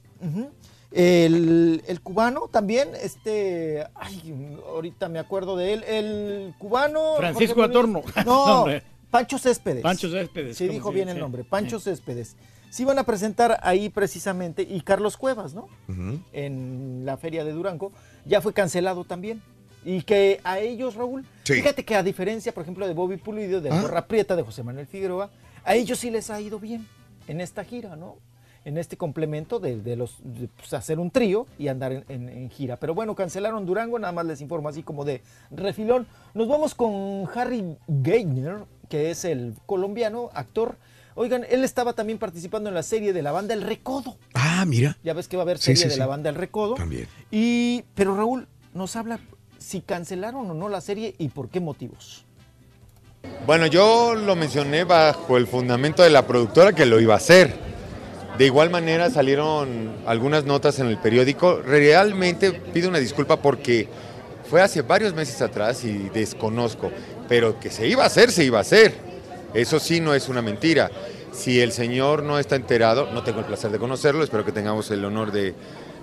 el, 0.93 1.83
el 1.87 2.01
cubano 2.03 2.49
también, 2.53 2.91
este, 3.03 3.87
ay, 3.95 4.35
ahorita 4.69 5.09
me 5.09 5.19
acuerdo 5.19 5.57
de 5.57 5.73
él, 5.73 5.85
el 5.85 6.55
cubano. 6.59 7.15
Francisco. 7.17 7.63
Atorno. 7.63 8.03
No. 8.27 8.67
Pancho 9.11 9.39
Céspedes. 9.39 9.83
Pancho 9.83 10.11
Céspedes, 10.11 10.59
Sí, 10.59 10.65
¿cómo 10.67 10.75
dijo 10.75 10.93
bien 10.93 11.09
el 11.09 11.19
nombre, 11.19 11.43
Pancho 11.45 11.81
Céspedes. 11.81 12.37
Se 12.77 12.83
iban 12.83 12.99
a 12.99 13.05
presentar 13.05 13.59
ahí 13.63 13.89
precisamente, 13.89 14.61
y 14.61 14.83
Carlos 14.83 15.17
Cuevas, 15.17 15.55
¿no? 15.55 15.67
Ujú. 15.89 16.21
En 16.35 17.07
la 17.07 17.17
feria 17.17 17.43
de 17.43 17.53
Durango, 17.53 17.91
ya 18.27 18.43
fue 18.43 18.53
cancelado 18.53 19.05
también. 19.05 19.41
Y 19.83 20.03
que 20.03 20.43
a 20.45 20.59
ellos, 20.59 20.95
Raúl, 20.95 21.25
Sí. 21.45 21.55
fíjate 21.55 21.87
que 21.87 21.95
a 21.97 22.03
diferencia, 22.03 22.53
por 22.53 22.65
ejemplo, 22.65 22.87
de 22.87 22.93
Bobby 22.93 23.17
Pulido, 23.17 23.63
de 23.63 23.71
Ah. 23.71 23.81
Gorra 23.81 24.07
Prieta, 24.07 24.37
de 24.37 24.43
José 24.43 24.63
Manuel 24.63 24.87
Figueroa, 24.87 25.31
a 25.65 25.75
ellos 25.75 25.99
sí 26.01 26.11
les 26.11 26.29
ha 26.29 26.39
ido 26.39 26.61
bien 26.61 26.87
en 27.29 27.41
esta 27.41 27.65
gira, 27.65 27.97
¿no? 27.97 28.17
En 28.67 28.77
este 28.77 28.99
complemento 28.99 29.59
de, 29.59 29.81
de 29.81 29.97
los 29.97 30.19
de, 30.23 30.49
pues, 30.49 30.75
hacer 30.75 30.99
un 30.99 31.11
trío 31.11 31.47
y 31.59 31.69
andar 31.69 31.93
en, 31.93 32.05
en- 32.11 32.29
en 32.29 32.51
gira. 32.51 32.77
Pero 32.77 32.95
bueno, 32.95 33.15
cancelaron 33.15 33.65
Durango, 33.65 33.99
nada 33.99 34.13
más 34.13 34.27
les 34.27 34.43
informo 34.43 34.69
así 34.69 34.83
como 34.83 35.07
de 35.07 35.23
refilón. 35.51 36.07
Nos 36.35 36.47
vamos 36.47 36.75
con 36.75 37.25
Harry 37.35 37.79
Gainer, 37.89 38.65
que 38.91 39.11
es 39.11 39.25
el 39.25 39.55
colombiano, 39.65 40.29
actor. 40.35 40.77
Oigan, 41.19 41.47
él 41.49 41.65
estaba 41.65 41.95
también 41.95 42.19
participando 42.19 42.69
en 42.69 42.75
la 42.75 42.83
serie 42.83 43.13
de 43.15 43.23
la 43.23 43.33
banda 43.33 43.55
El 43.55 43.63
Recodo. 43.63 44.17
Ah, 44.35 44.65
mira. 44.67 44.99
Ya 45.03 45.15
ves 45.15 45.29
que 45.29 45.37
va 45.37 45.43
a 45.43 45.45
haber 45.45 45.57
Sí, 45.59 45.65
serie 45.65 45.83
sí, 45.83 45.89
de 45.89 45.95
sí. 45.95 45.99
la 45.99 46.07
banda 46.07 46.29
El 46.29 46.37
Recodo. 46.37 46.75
También. 46.75 47.09
Y, 47.31 47.85
pero 47.95 48.15
Raúl 48.15 48.47
nos 48.75 48.95
habla 48.97 49.19
si 49.59 49.81
cancelaron 49.81 50.51
o 50.51 50.55
no 50.55 50.69
la 50.69 50.81
serie 50.83 51.15
y 51.19 51.29
por 51.29 51.49
qué 51.49 51.59
motivos. 51.59 52.25
Bueno, 53.47 53.67
yo 53.67 54.15
lo 54.15 54.37
mencioné 54.37 54.85
bajo 54.85 55.39
el 55.39 55.47
fundamento 55.47 56.03
de 56.03 56.11
la 56.11 56.27
productora 56.27 56.73
que 56.75 56.85
lo 56.85 57.01
iba 57.01 57.15
a 57.15 57.17
hacer. 57.17 57.55
De 58.37 58.45
igual 58.45 58.69
manera 58.69 59.09
salieron 59.09 59.97
algunas 60.07 60.45
notas 60.45 60.79
en 60.81 60.87
el 60.89 60.99
periódico. 60.99 61.63
Realmente 61.63 62.53
pido 62.53 62.91
una 62.91 62.99
disculpa 62.99 63.41
porque 63.41 63.89
fue 64.51 64.61
hace 64.61 64.83
varios 64.83 65.15
meses 65.15 65.41
atrás 65.41 65.83
y 65.85 66.11
desconozco, 66.11 66.93
pero 67.27 67.59
que 67.59 67.71
se 67.71 67.89
iba 67.89 68.05
a 68.05 68.07
hacer, 68.07 68.31
se 68.31 68.45
iba 68.45 68.59
a 68.59 68.61
hacer. 68.61 69.06
Eso 69.57 69.81
sí 69.81 70.01
no 70.01 70.13
es 70.13 70.29
una 70.29 70.43
mentira. 70.43 70.91
Si 71.33 71.63
el 71.63 71.73
señor 71.73 72.23
no 72.23 72.39
está 72.39 72.57
enterado, 72.57 73.11
no 73.13 73.23
tengo 73.23 73.39
el 73.39 73.47
placer 73.47 73.71
de 73.71 73.79
conocerlo, 73.79 74.23
espero 74.23 74.45
que 74.45 74.53
tengamos 74.53 74.91
el 74.91 75.03
honor 75.03 75.33
de 75.33 75.55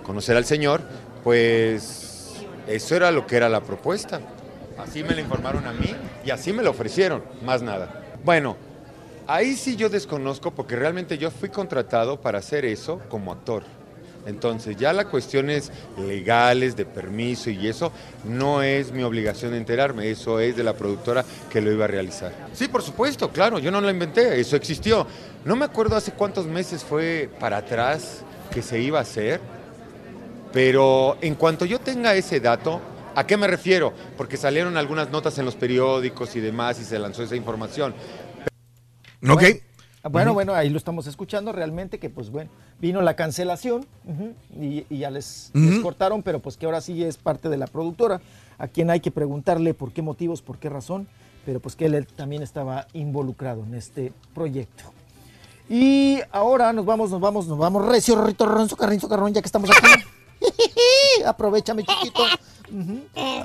conocer 0.02 0.36
al 0.36 0.44
señor, 0.44 0.82
pues 1.22 2.34
eso 2.66 2.96
era 2.96 3.12
lo 3.12 3.28
que 3.28 3.36
era 3.36 3.48
la 3.48 3.60
propuesta. 3.60 4.20
Así 4.76 5.04
me 5.04 5.14
lo 5.14 5.20
informaron 5.20 5.68
a 5.68 5.72
mí 5.72 5.94
y 6.26 6.30
así 6.32 6.52
me 6.52 6.64
lo 6.64 6.70
ofrecieron, 6.70 7.22
más 7.44 7.62
nada. 7.62 8.02
Bueno, 8.24 8.56
ahí 9.28 9.54
sí 9.54 9.76
yo 9.76 9.88
desconozco 9.88 10.50
porque 10.50 10.74
realmente 10.74 11.16
yo 11.16 11.30
fui 11.30 11.48
contratado 11.48 12.20
para 12.20 12.40
hacer 12.40 12.64
eso 12.64 13.00
como 13.08 13.30
actor. 13.30 13.62
Entonces 14.26 14.76
ya 14.76 14.92
las 14.92 15.06
cuestiones 15.06 15.70
legales 15.98 16.76
de 16.76 16.84
permiso 16.84 17.50
y 17.50 17.68
eso 17.68 17.92
no 18.24 18.62
es 18.62 18.92
mi 18.92 19.02
obligación 19.02 19.52
de 19.52 19.58
enterarme, 19.58 20.10
eso 20.10 20.40
es 20.40 20.56
de 20.56 20.64
la 20.64 20.74
productora 20.74 21.24
que 21.50 21.60
lo 21.60 21.72
iba 21.72 21.84
a 21.84 21.88
realizar. 21.88 22.32
Sí, 22.52 22.68
por 22.68 22.82
supuesto, 22.82 23.30
claro, 23.30 23.58
yo 23.58 23.70
no 23.70 23.80
lo 23.80 23.90
inventé, 23.90 24.40
eso 24.40 24.56
existió. 24.56 25.06
No 25.44 25.56
me 25.56 25.64
acuerdo 25.64 25.96
hace 25.96 26.12
cuántos 26.12 26.46
meses 26.46 26.84
fue 26.84 27.28
para 27.38 27.58
atrás 27.58 28.22
que 28.50 28.62
se 28.62 28.80
iba 28.80 28.98
a 28.98 29.02
hacer, 29.02 29.40
pero 30.52 31.18
en 31.20 31.34
cuanto 31.34 31.64
yo 31.64 31.80
tenga 31.80 32.14
ese 32.14 32.40
dato, 32.40 32.80
¿a 33.14 33.26
qué 33.26 33.36
me 33.36 33.46
refiero? 33.46 33.92
Porque 34.16 34.36
salieron 34.36 34.76
algunas 34.76 35.10
notas 35.10 35.36
en 35.38 35.44
los 35.44 35.56
periódicos 35.56 36.34
y 36.36 36.40
demás 36.40 36.80
y 36.80 36.84
se 36.84 36.98
lanzó 36.98 37.22
esa 37.22 37.36
información. 37.36 37.94
Ok. 39.28 39.42
Bueno, 40.10 40.30
Ujú. 40.30 40.34
bueno, 40.34 40.54
ahí 40.54 40.68
lo 40.68 40.76
estamos 40.76 41.06
escuchando 41.06 41.50
realmente 41.52 41.98
que 41.98 42.10
pues 42.10 42.30
bueno, 42.30 42.50
vino 42.78 43.00
la 43.00 43.16
cancelación 43.16 43.86
y, 44.60 44.84
y 44.90 44.98
ya 44.98 45.10
les, 45.10 45.50
les 45.54 45.78
cortaron, 45.80 46.22
pero 46.22 46.40
pues 46.40 46.56
que 46.58 46.66
ahora 46.66 46.80
sí 46.82 47.02
es 47.02 47.16
parte 47.16 47.48
de 47.48 47.56
la 47.56 47.66
productora, 47.66 48.20
a 48.58 48.68
quien 48.68 48.90
hay 48.90 49.00
que 49.00 49.10
preguntarle 49.10 49.72
por 49.72 49.92
qué 49.92 50.02
motivos, 50.02 50.42
por 50.42 50.58
qué 50.58 50.68
razón, 50.68 51.08
pero 51.46 51.58
pues 51.58 51.74
que 51.74 51.86
él 51.86 52.06
también 52.06 52.42
estaba 52.42 52.86
involucrado 52.92 53.64
en 53.64 53.74
este 53.74 54.12
proyecto. 54.34 54.84
Y 55.70 56.20
ahora 56.30 56.72
nos 56.74 56.84
vamos, 56.84 57.10
nos 57.10 57.20
vamos, 57.20 57.46
nos 57.48 57.56
vamos, 57.56 57.86
recio, 57.86 58.22
rito, 58.22 58.44
ronzo, 58.44 58.76
carrinzo, 58.76 59.08
carrón, 59.08 59.32
ya 59.32 59.40
que 59.40 59.46
estamos 59.46 59.70
aquí. 59.70 60.04
Aprovechame, 61.26 61.84
chiquito. 61.84 62.22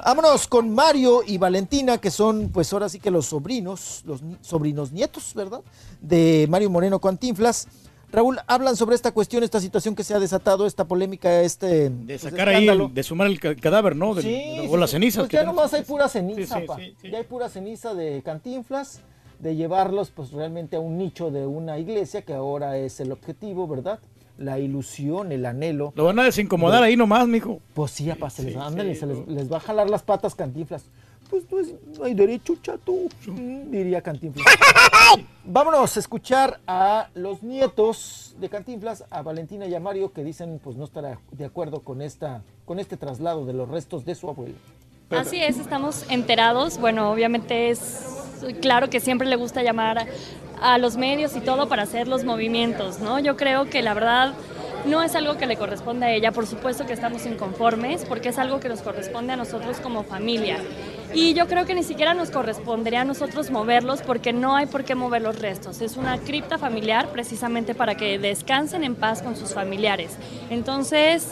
Vámonos 0.05 0.47
con 0.47 0.73
Mario 0.73 1.21
y 1.25 1.37
Valentina, 1.37 1.97
que 1.97 2.09
son, 2.11 2.49
pues 2.49 2.71
ahora 2.73 2.89
sí 2.89 2.99
que 2.99 3.11
los 3.11 3.27
sobrinos, 3.27 4.01
los 4.05 4.21
ni- 4.21 4.37
sobrinos 4.41 4.91
nietos, 4.91 5.33
¿verdad? 5.35 5.61
De 6.01 6.47
Mario 6.49 6.69
Moreno 6.69 6.99
Cantinflas. 6.99 7.67
Raúl, 8.11 8.39
hablan 8.47 8.75
sobre 8.75 8.95
esta 8.95 9.11
cuestión, 9.11 9.43
esta 9.43 9.59
situación 9.59 9.93
que 9.93 10.03
se 10.03 10.15
ha 10.15 10.19
desatado, 10.19 10.65
esta 10.65 10.83
polémica, 10.85 11.41
este 11.41 11.91
De 11.91 12.17
sacar 12.17 12.49
ahí, 12.49 12.67
el- 12.67 12.91
de 12.91 13.03
sumar 13.03 13.27
el 13.27 13.39
ca- 13.39 13.55
cadáver, 13.55 13.95
¿no? 13.95 14.15
Del- 14.15 14.23
Sí, 14.23 14.67
o 14.67 14.77
las 14.77 14.89
cenizas. 14.89 15.21
Pues 15.23 15.31
ya 15.31 15.39
tenemos. 15.41 15.55
nomás 15.57 15.73
hay 15.75 15.83
pura 15.83 16.07
ceniza, 16.09 16.55
Sí, 16.55 16.61
sí, 16.61 16.67
pa. 16.67 16.77
sí, 16.77 16.95
Ya 17.11 17.17
hay 17.19 17.23
pura 17.25 17.49
ceniza 17.49 17.93
de 17.93 18.23
cantinflas, 18.23 19.01
de 19.37 19.55
llevarlos 19.55 20.09
pues 20.09 20.31
realmente 20.31 20.75
a 20.75 20.79
un 20.79 20.97
nicho 20.97 21.29
de 21.29 21.45
una 21.45 21.77
iglesia 21.77 22.23
que 22.23 22.33
ahora 22.33 22.77
es 22.77 22.99
el 22.99 23.11
objetivo, 23.11 23.67
¿verdad? 23.67 23.99
La 24.39 24.57
ilusión, 24.57 25.31
el 25.33 25.45
anhelo. 25.45 25.91
Lo 25.95 26.05
van 26.05 26.17
a 26.19 26.23
desincomodar 26.23 26.79
de- 26.81 26.87
ahí 26.87 26.95
nomás, 26.97 27.27
mijo. 27.27 27.59
Pues 27.73 27.91
sí, 27.91 28.09
apa, 28.09 28.29
se 28.29 28.43
les, 28.43 28.53
Sí, 28.53 28.59
ándale, 28.59 28.93
sí, 28.93 29.01
se 29.01 29.05
les, 29.05 29.27
les 29.27 29.51
va 29.51 29.57
a 29.57 29.59
jalar 29.59 29.89
las 29.89 30.01
patas 30.01 30.33
cantinflas. 30.33 30.85
Pues 31.29 31.43
no, 31.51 31.59
es- 31.59 31.73
no 31.97 32.05
hay 32.05 32.13
derecho, 32.15 32.55
chato, 32.61 32.93
mm, 33.27 33.69
diría 33.69 34.01
Cantinflas. 34.01 34.45
Vámonos 35.45 35.95
a 35.95 35.99
escuchar 35.99 36.59
a 36.67 37.09
los 37.15 37.43
nietos 37.43 38.35
de 38.39 38.49
Cantinflas, 38.49 39.03
a 39.09 39.21
Valentina 39.21 39.65
y 39.67 39.75
a 39.75 39.79
Mario, 39.79 40.11
que 40.13 40.23
dicen 40.23 40.59
pues 40.63 40.75
no 40.77 40.85
estar 40.85 41.17
de 41.31 41.45
acuerdo 41.45 41.81
con, 41.81 42.01
esta, 42.01 42.41
con 42.65 42.79
este 42.79 42.97
traslado 42.97 43.45
de 43.45 43.53
los 43.53 43.67
restos 43.69 44.05
de 44.05 44.15
su 44.15 44.29
abuelo. 44.29 44.55
Así 45.09 45.39
es, 45.41 45.57
estamos 45.57 46.05
enterados. 46.09 46.79
Bueno, 46.79 47.11
obviamente 47.11 47.69
es 47.71 48.05
claro 48.61 48.89
que 48.89 48.99
siempre 48.99 49.27
le 49.27 49.35
gusta 49.35 49.63
llamar 49.63 50.07
a 50.61 50.77
los 50.77 50.97
medios 50.97 51.35
y 51.35 51.41
todo 51.41 51.67
para 51.67 51.83
hacer 51.83 52.07
los 52.07 52.23
movimientos, 52.23 52.99
¿no? 52.99 53.19
Yo 53.19 53.35
creo 53.37 53.69
que 53.69 53.81
la 53.81 53.93
verdad 53.93 54.33
no 54.85 55.03
es 55.03 55.15
algo 55.15 55.37
que 55.37 55.45
le 55.45 55.57
corresponde 55.57 56.05
a 56.05 56.13
ella, 56.13 56.31
por 56.31 56.47
supuesto 56.47 56.85
que 56.85 56.93
estamos 56.93 57.25
inconformes, 57.25 58.05
porque 58.05 58.29
es 58.29 58.37
algo 58.37 58.59
que 58.59 58.69
nos 58.69 58.81
corresponde 58.81 59.33
a 59.33 59.35
nosotros 59.35 59.77
como 59.77 60.03
familia. 60.03 60.57
Y 61.13 61.33
yo 61.33 61.47
creo 61.47 61.65
que 61.65 61.73
ni 61.73 61.83
siquiera 61.83 62.13
nos 62.13 62.29
correspondería 62.29 63.01
a 63.01 63.05
nosotros 63.05 63.49
moverlos 63.49 64.01
porque 64.01 64.33
no 64.33 64.55
hay 64.55 64.65
por 64.65 64.83
qué 64.83 64.95
mover 64.95 65.21
los 65.21 65.39
restos. 65.39 65.81
Es 65.81 65.97
una 65.97 66.17
cripta 66.19 66.57
familiar 66.57 67.09
precisamente 67.11 67.73
para 67.73 67.95
que 67.95 68.19
descansen 68.19 68.83
en 68.83 68.95
paz 68.95 69.21
con 69.21 69.35
sus 69.35 69.53
familiares. 69.53 70.11
Entonces, 70.49 71.27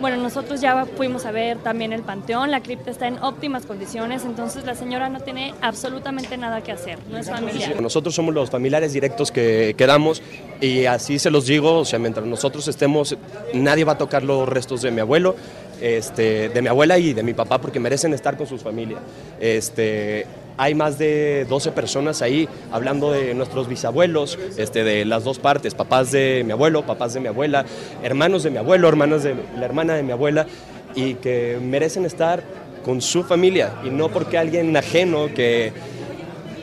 bueno, 0.00 0.16
nosotros 0.16 0.60
ya 0.62 0.86
fuimos 0.96 1.26
a 1.26 1.30
ver 1.30 1.58
también 1.58 1.92
el 1.92 2.02
panteón, 2.02 2.50
la 2.50 2.62
cripta 2.62 2.90
está 2.90 3.06
en 3.06 3.18
óptimas 3.22 3.66
condiciones, 3.66 4.24
entonces 4.24 4.64
la 4.64 4.74
señora 4.74 5.10
no 5.10 5.20
tiene 5.20 5.54
absolutamente 5.60 6.38
nada 6.38 6.62
que 6.62 6.72
hacer, 6.72 6.98
no 7.10 7.18
es 7.18 7.28
familiar. 7.28 7.80
Nosotros 7.80 8.14
somos 8.14 8.34
los 8.34 8.50
familiares 8.50 8.94
directos 8.94 9.30
que 9.30 9.74
quedamos 9.76 10.22
y 10.60 10.86
así 10.86 11.18
se 11.18 11.30
los 11.30 11.46
digo, 11.46 11.80
o 11.80 11.84
sea, 11.84 11.98
mientras 11.98 12.24
nosotros 12.26 12.66
estemos, 12.66 13.16
nadie 13.52 13.84
va 13.84 13.92
a 13.92 13.98
tocar 13.98 14.22
los 14.22 14.48
restos 14.48 14.80
de 14.80 14.90
mi 14.90 15.00
abuelo, 15.00 15.36
este, 15.80 16.48
de 16.48 16.62
mi 16.62 16.68
abuela 16.68 16.98
y 16.98 17.12
de 17.12 17.22
mi 17.22 17.34
papá 17.34 17.60
porque 17.60 17.80
merecen 17.80 18.12
estar 18.14 18.36
con 18.36 18.46
sus 18.46 18.62
familias. 18.62 19.00
Este, 19.40 20.26
hay 20.56 20.74
más 20.74 20.98
de 20.98 21.46
12 21.48 21.72
personas 21.72 22.20
ahí 22.22 22.48
hablando 22.70 23.12
de 23.12 23.34
nuestros 23.34 23.68
bisabuelos, 23.68 24.38
este, 24.58 24.84
de 24.84 25.04
las 25.04 25.24
dos 25.24 25.38
partes, 25.38 25.74
papás 25.74 26.12
de 26.12 26.42
mi 26.44 26.52
abuelo, 26.52 26.84
papás 26.84 27.14
de 27.14 27.20
mi 27.20 27.28
abuela, 27.28 27.64
hermanos 28.02 28.42
de 28.42 28.50
mi 28.50 28.58
abuelo, 28.58 28.88
hermanas 28.88 29.22
de 29.22 29.34
la 29.58 29.64
hermana 29.64 29.94
de 29.94 30.02
mi 30.02 30.12
abuela, 30.12 30.46
y 30.94 31.14
que 31.14 31.58
merecen 31.62 32.04
estar 32.04 32.42
con 32.84 33.00
su 33.00 33.24
familia 33.24 33.74
y 33.84 33.90
no 33.90 34.08
porque 34.08 34.38
alguien 34.38 34.76
ajeno 34.76 35.32
que 35.34 35.72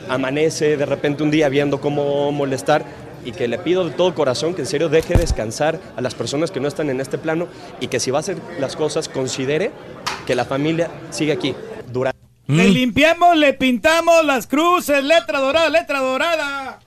amanece 0.08 0.76
de 0.76 0.86
repente 0.86 1.22
un 1.22 1.30
día 1.30 1.48
viendo 1.48 1.80
cómo 1.80 2.32
molestar 2.32 2.84
y 3.24 3.32
que 3.32 3.48
le 3.48 3.58
pido 3.58 3.84
de 3.84 3.90
todo 3.90 4.14
corazón 4.14 4.54
que 4.54 4.62
en 4.62 4.66
serio 4.66 4.88
deje 4.88 5.14
descansar 5.14 5.80
a 5.96 6.00
las 6.00 6.14
personas 6.14 6.50
que 6.50 6.60
no 6.60 6.68
están 6.68 6.90
en 6.90 7.00
este 7.00 7.18
plano 7.18 7.48
y 7.80 7.88
que 7.88 8.00
si 8.00 8.10
va 8.10 8.18
a 8.18 8.20
hacer 8.20 8.36
las 8.58 8.76
cosas 8.76 9.08
considere 9.08 9.70
que 10.26 10.34
la 10.34 10.44
familia 10.44 10.90
sigue 11.10 11.32
aquí 11.32 11.54
durante 11.90 12.18
Le 12.46 12.68
limpiamos, 12.68 13.36
le 13.36 13.52
pintamos 13.54 14.24
las 14.24 14.46
cruces, 14.46 15.04
letra 15.04 15.38
dorada, 15.40 15.68
letra 15.68 16.00
dorada. 16.00 16.80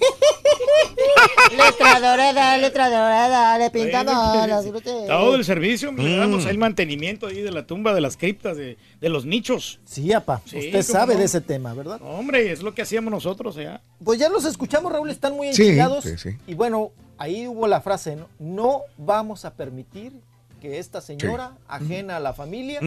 Letra 1.50 2.00
dorada, 2.00 2.56
letra 2.58 2.88
dorada, 2.90 3.58
le 3.58 3.70
pintamos 3.70 4.48
las 4.48 4.68
brutas. 4.68 5.06
Todo 5.06 5.34
el 5.36 5.44
servicio, 5.44 5.92
le 5.92 6.02
Mm. 6.16 6.18
damos 6.18 6.46
el 6.46 6.58
mantenimiento 6.58 7.26
ahí 7.26 7.40
de 7.42 7.50
la 7.52 7.66
tumba, 7.66 7.94
de 7.94 8.00
las 8.00 8.16
criptas, 8.16 8.56
de, 8.56 8.76
de 9.00 9.08
los 9.08 9.24
nichos. 9.24 9.78
Sí, 9.84 10.12
apa, 10.12 10.42
Sí, 10.44 10.58
usted 10.58 10.82
sabe 10.82 11.14
no. 11.14 11.20
de 11.20 11.26
ese 11.26 11.40
tema, 11.40 11.74
¿verdad? 11.74 12.00
Hombre, 12.02 12.50
es 12.52 12.62
lo 12.62 12.74
que 12.74 12.82
hacíamos 12.82 13.10
nosotros 13.10 13.56
allá. 13.56 13.80
Pues 14.02 14.18
ya 14.18 14.28
los 14.28 14.44
escuchamos, 14.44 14.92
Raúl, 14.92 15.10
están 15.10 15.34
muy 15.34 15.48
enchilados. 15.48 16.04
sí, 16.04 16.18
sí. 16.18 16.30
Y 16.46 16.54
bueno, 16.54 16.90
ahí 17.18 17.46
hubo 17.46 17.66
la 17.66 17.80
frase, 17.80 18.16
¿no? 18.16 18.28
No 18.38 18.82
vamos 18.98 19.44
a 19.44 19.54
permitir 19.54 20.12
que 20.60 20.78
esta 20.78 21.00
señora, 21.00 21.52
ajena 21.68 22.16
a 22.16 22.20
la 22.20 22.32
familia, 22.32 22.80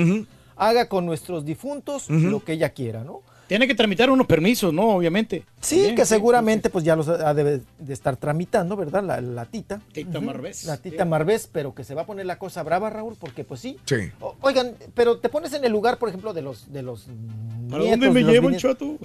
haga 0.56 0.90
con 0.90 1.06
nuestros 1.06 1.45
difuntos 1.45 2.10
lo 2.10 2.44
que 2.44 2.53
ella 2.53 2.69
quiera, 2.72 3.03
¿no? 3.03 3.22
Tiene 3.48 3.66
que 3.67 3.76
tramitar 3.76 4.09
unos 4.09 4.27
permisos, 4.27 4.74
¿no? 4.74 4.90
Obviamente. 4.95 5.43
Sí, 5.61 5.76
También, 5.77 5.95
que 5.95 6.06
seguramente 6.06 6.69
pues 6.69 6.84
ya 6.84 6.95
los 6.95 7.08
ha 7.08 7.34
de, 7.34 7.61
de 7.80 7.93
estar 7.93 8.17
tramitando, 8.17 8.76
¿verdad? 8.76 9.03
La, 9.03 9.22
la 9.22 9.45
tita. 9.45 9.82
Tita. 9.93 10.19
Marvés. 10.19 10.66
La 10.66 10.77
tita 10.77 11.06
Marvés, 11.06 11.50
pero 11.51 11.74
que 11.74 11.84
se 11.84 11.95
va 11.95 12.01
a 12.01 12.06
poner 12.06 12.26
la 12.26 12.38
cosa 12.40 12.61
brava, 12.64 12.90
Raúl, 12.90 13.16
porque 13.19 13.43
pues 13.45 13.61
sí. 13.61 13.77
Sí. 13.85 13.95
O- 14.19 14.35
Oigan, 14.42 14.74
pero 14.93 15.19
te 15.19 15.30
pones 15.30 15.53
en 15.53 15.64
el 15.64 15.72
lugar, 15.72 15.98
por 15.98 16.09
ejemplo, 16.09 16.34
de 16.34 16.42
los 16.42 16.72
de 16.74 16.82
los 16.84 17.08
¿Para 17.70 17.84
dónde 17.84 18.10
me 18.12 18.24
llevan, 18.24 18.58
chato? 18.58 18.98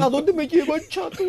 ¿A 0.00 0.08
dónde 0.08 0.32
me 0.32 0.46
llevan, 0.46 0.80
chato? 0.88 1.24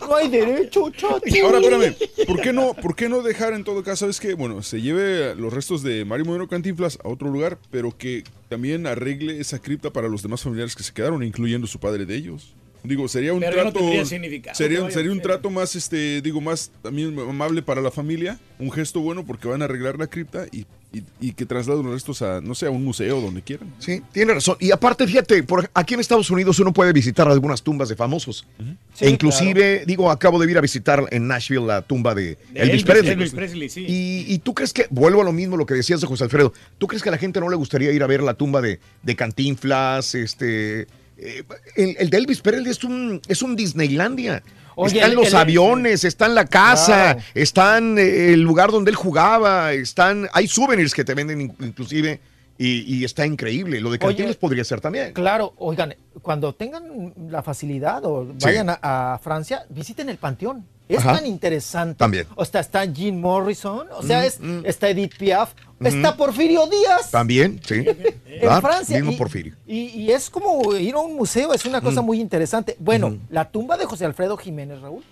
No, 0.00 0.14
hay 0.14 0.28
derecho, 0.28 0.90
chato. 0.90 1.20
Ahora, 1.44 1.58
espérame, 1.58 1.94
¿por 2.26 2.40
qué 2.40 2.52
no, 2.52 2.74
por 2.74 2.96
qué 2.96 3.08
no 3.08 3.22
dejar 3.22 3.52
en 3.52 3.64
todo 3.64 3.82
caso, 3.82 4.08
es 4.08 4.20
que, 4.20 4.34
bueno, 4.34 4.62
se 4.62 4.80
lleve 4.80 5.34
los 5.34 5.52
restos 5.52 5.82
de 5.82 6.04
Mario 6.04 6.26
Modelo 6.26 6.48
Cantinflas 6.48 6.98
a 7.04 7.08
otro 7.08 7.30
lugar, 7.30 7.58
pero 7.70 7.96
que 7.96 8.24
también 8.48 8.86
arregle 8.86 9.40
esa 9.40 9.58
cripta 9.58 9.90
para 9.90 10.08
los 10.08 10.22
demás 10.22 10.42
familiares 10.42 10.74
que 10.74 10.82
se 10.82 10.92
quedaron, 10.92 11.22
incluyendo 11.22 11.66
su 11.66 11.78
padre 11.78 12.06
de 12.06 12.16
ellos? 12.16 12.54
Digo, 12.84 13.08
sería 13.08 13.32
un 13.32 13.40
Pero 13.40 13.56
ya 13.56 13.64
no 13.64 13.70
trato. 13.72 13.78
tendría 13.80 14.04
significado 14.04 14.54
sería, 14.54 14.90
sería 14.90 15.10
un 15.10 15.20
trato 15.20 15.48
más, 15.50 15.74
este, 15.74 16.20
digo, 16.20 16.40
más 16.42 16.70
también 16.82 17.18
amable 17.18 17.62
para 17.62 17.80
la 17.80 17.90
familia. 17.90 18.38
Un 18.58 18.70
gesto 18.70 19.00
bueno 19.00 19.24
porque 19.24 19.48
van 19.48 19.62
a 19.62 19.64
arreglar 19.64 19.98
la 19.98 20.06
cripta 20.06 20.46
y, 20.52 20.66
y- 20.92 21.02
y 21.18 21.32
que 21.32 21.46
trasladen 21.46 21.82
los 21.82 21.92
restos 21.94 22.20
a, 22.22 22.40
no 22.42 22.54
sé, 22.54 22.66
a 22.66 22.70
un 22.70 22.84
museo, 22.84 23.20
donde 23.22 23.40
quieran. 23.42 23.72
Sí, 23.78 24.02
tiene 24.12 24.34
razón. 24.34 24.56
Y 24.60 24.70
aparte, 24.70 25.06
fíjate, 25.06 25.42
por 25.42 25.68
aquí 25.72 25.94
en 25.94 26.00
Estados 26.00 26.30
Unidos 26.30 26.58
uno 26.60 26.72
puede 26.74 26.92
visitar 26.92 27.26
algunas 27.26 27.62
tumbas 27.62 27.88
de 27.88 27.96
famosos. 27.96 28.46
Sí, 28.94 29.06
e 29.06 29.08
inclusive, 29.10 29.84
digo, 29.86 30.10
acabo 30.10 30.38
de 30.38 30.50
ir 30.50 30.58
a 30.58 30.60
visitar 30.60 31.04
en 31.10 31.26
Nashville 31.26 31.66
la 31.66 31.80
tumba 31.82 32.14
de, 32.14 32.22
De 32.22 32.36
Elvis, 32.54 32.68
Elvis, 32.70 32.84
Presley. 32.84 33.12
Elvis 33.12 33.30
Presley, 33.32 33.68
sí. 33.70 33.86
Y, 33.88 34.26
y 34.34 34.38
tú 34.40 34.52
crees 34.54 34.72
que, 34.74 34.86
vuelvo 34.90 35.22
a 35.22 35.24
lo 35.24 35.32
mismo 35.32 35.56
lo 35.56 35.64
que 35.66 35.74
decías 35.74 36.00
de 36.02 36.06
José 36.06 36.24
Alfredo, 36.24 36.52
¿tú 36.78 36.86
crees 36.86 37.02
que 37.02 37.08
a 37.08 37.12
la 37.12 37.18
gente 37.18 37.40
no 37.40 37.48
le 37.48 37.56
gustaría 37.56 37.90
ir 37.92 38.02
a 38.02 38.06
ver 38.06 38.22
la 38.22 38.34
tumba 38.34 38.60
de, 38.60 38.78
de 39.02 39.16
Cantinflas, 39.16 40.14
este... 40.14 40.86
eh, 41.18 41.42
el, 41.76 41.96
el 41.98 42.10
de 42.10 42.16
Elvis 42.18 42.40
Presley 42.40 42.70
es 42.70 42.84
un, 42.84 43.20
es 43.28 43.42
un 43.42 43.56
Disneylandia. 43.56 44.42
Oye, 44.76 44.96
están 44.96 45.10
el- 45.10 45.16
los 45.16 45.28
el- 45.28 45.36
aviones, 45.36 46.04
está 46.04 46.26
en 46.26 46.34
la 46.34 46.46
casa, 46.46 47.14
Claro. 47.14 47.20
están 47.34 47.96
eh, 47.98 48.32
el 48.32 48.40
lugar 48.40 48.70
donde 48.72 48.90
él 48.90 48.96
jugaba, 48.96 49.72
están, 49.72 50.28
hay 50.32 50.48
souvenirs 50.48 50.92
que 50.94 51.04
te 51.04 51.14
venden 51.14 51.40
in- 51.42 51.54
inclusive 51.60 52.20
y, 52.58 52.96
y 52.96 53.04
está 53.04 53.24
increíble. 53.26 53.80
Lo 53.80 53.90
de 53.90 53.98
Cantinflas 53.98 54.30
Oye, 54.30 54.38
podría 54.40 54.64
ser 54.64 54.80
también. 54.80 55.12
Claro, 55.12 55.54
oigan, 55.58 55.94
cuando 56.22 56.54
tengan 56.54 57.12
la 57.30 57.42
facilidad 57.42 58.04
o 58.04 58.26
Sí. 58.38 58.46
vayan 58.46 58.70
a, 58.70 58.78
a 59.14 59.18
Francia, 59.18 59.64
visiten 59.70 60.08
el 60.08 60.16
Panteón. 60.18 60.64
Es 60.88 60.98
Ajá. 60.98 61.14
tan 61.14 61.26
interesante. 61.26 61.96
También. 61.96 62.26
O 62.34 62.44
sea, 62.44 62.60
está 62.60 62.86
Jim 62.92 63.18
Morrison, 63.18 63.86
o 63.96 64.02
sea, 64.02 64.20
Mm, 64.20 64.24
es, 64.24 64.40
mm. 64.40 64.66
está 64.66 64.90
Edith 64.90 65.16
Piaf, 65.16 65.52
Está 65.88 66.16
Porfirio 66.16 66.66
Díaz. 66.66 67.10
También, 67.10 67.60
sí. 67.66 67.84
En 68.26 68.40
Claro, 68.40 68.60
Francia. 68.66 68.96
mismo 68.96 69.12
y, 69.12 69.16
Porfirio. 69.16 69.54
Y, 69.66 69.80
y 70.02 70.10
es 70.10 70.28
como 70.28 70.74
ir 70.76 70.94
a 70.94 70.98
un 70.98 71.14
museo, 71.14 71.52
es 71.54 71.64
una 71.64 71.80
cosa 71.80 72.02
Mm. 72.02 72.04
muy 72.06 72.20
interesante. 72.20 72.76
Bueno, 72.80 73.16
la 73.30 73.48
tumba 73.50 73.76
de 73.76 73.84
José 73.86 74.04
Alfredo 74.04 74.36
Jiménez, 74.36 74.80
Raúl, 74.80 75.02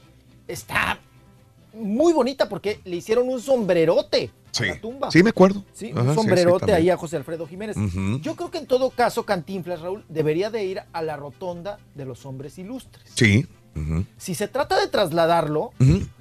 está 0.49 0.99
muy 1.75 2.12
bonita 2.12 2.49
porque 2.49 2.81
le 2.84 2.97
hicieron 2.97 3.28
un 3.28 3.41
sombrerote 3.41 4.31
Sí. 4.51 4.65
a 4.65 4.75
la 4.75 4.81
tumba. 4.81 5.10
Sí, 5.10 5.23
me 5.23 5.31
acuerdo. 5.31 5.65
Sí, 5.73 5.91
Ajá, 5.92 6.01
un 6.02 6.07
sí, 6.09 6.10
sí, 6.10 6.15
sombrerote 6.17 6.73
ahí 6.75 6.91
a 6.91 6.97
José 6.99 7.17
Alfredo 7.17 7.47
Jiménez. 7.47 7.76
Yo 8.20 8.36
creo 8.36 8.51
que 8.51 8.59
en 8.59 8.67
todo 8.67 8.91
caso, 8.91 9.25
Cantinflas, 9.25 9.81
Raúl, 9.81 10.05
debería 10.10 10.51
de 10.51 10.65
ir 10.65 10.83
a 10.92 11.01
la 11.02 11.17
rotonda 11.17 11.78
de 11.94 12.05
los 12.05 12.26
hombres 12.26 12.59
ilustres. 12.59 13.05
Sí. 13.15 13.47
Si 14.18 14.34
se 14.34 14.49
trata 14.49 14.78
de 14.78 14.89
trasladarlo, 14.89 15.73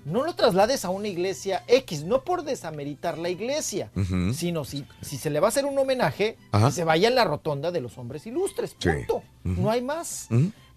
no 0.05 0.23
lo 0.23 0.35
traslades 0.35 0.85
a 0.85 0.89
una 0.89 1.07
iglesia 1.07 1.63
X, 1.67 2.03
no 2.03 2.23
por 2.23 2.43
desameritar 2.43 3.17
la 3.17 3.29
iglesia, 3.29 3.91
sino 4.33 4.65
si, 4.65 4.85
si 5.01 5.17
se 5.17 5.29
le 5.29 5.39
va 5.39 5.47
a 5.47 5.49
hacer 5.49 5.65
un 5.65 5.77
homenaje, 5.77 6.37
que 6.51 6.71
se 6.71 6.83
vaya 6.83 7.07
en 7.07 7.15
la 7.15 7.23
rotonda 7.23 7.71
de 7.71 7.81
los 7.81 7.97
hombres 7.97 8.25
ilustres. 8.25 8.73
Punto. 8.73 9.23
No 9.43 9.69
hay 9.69 9.81
más. 9.81 10.27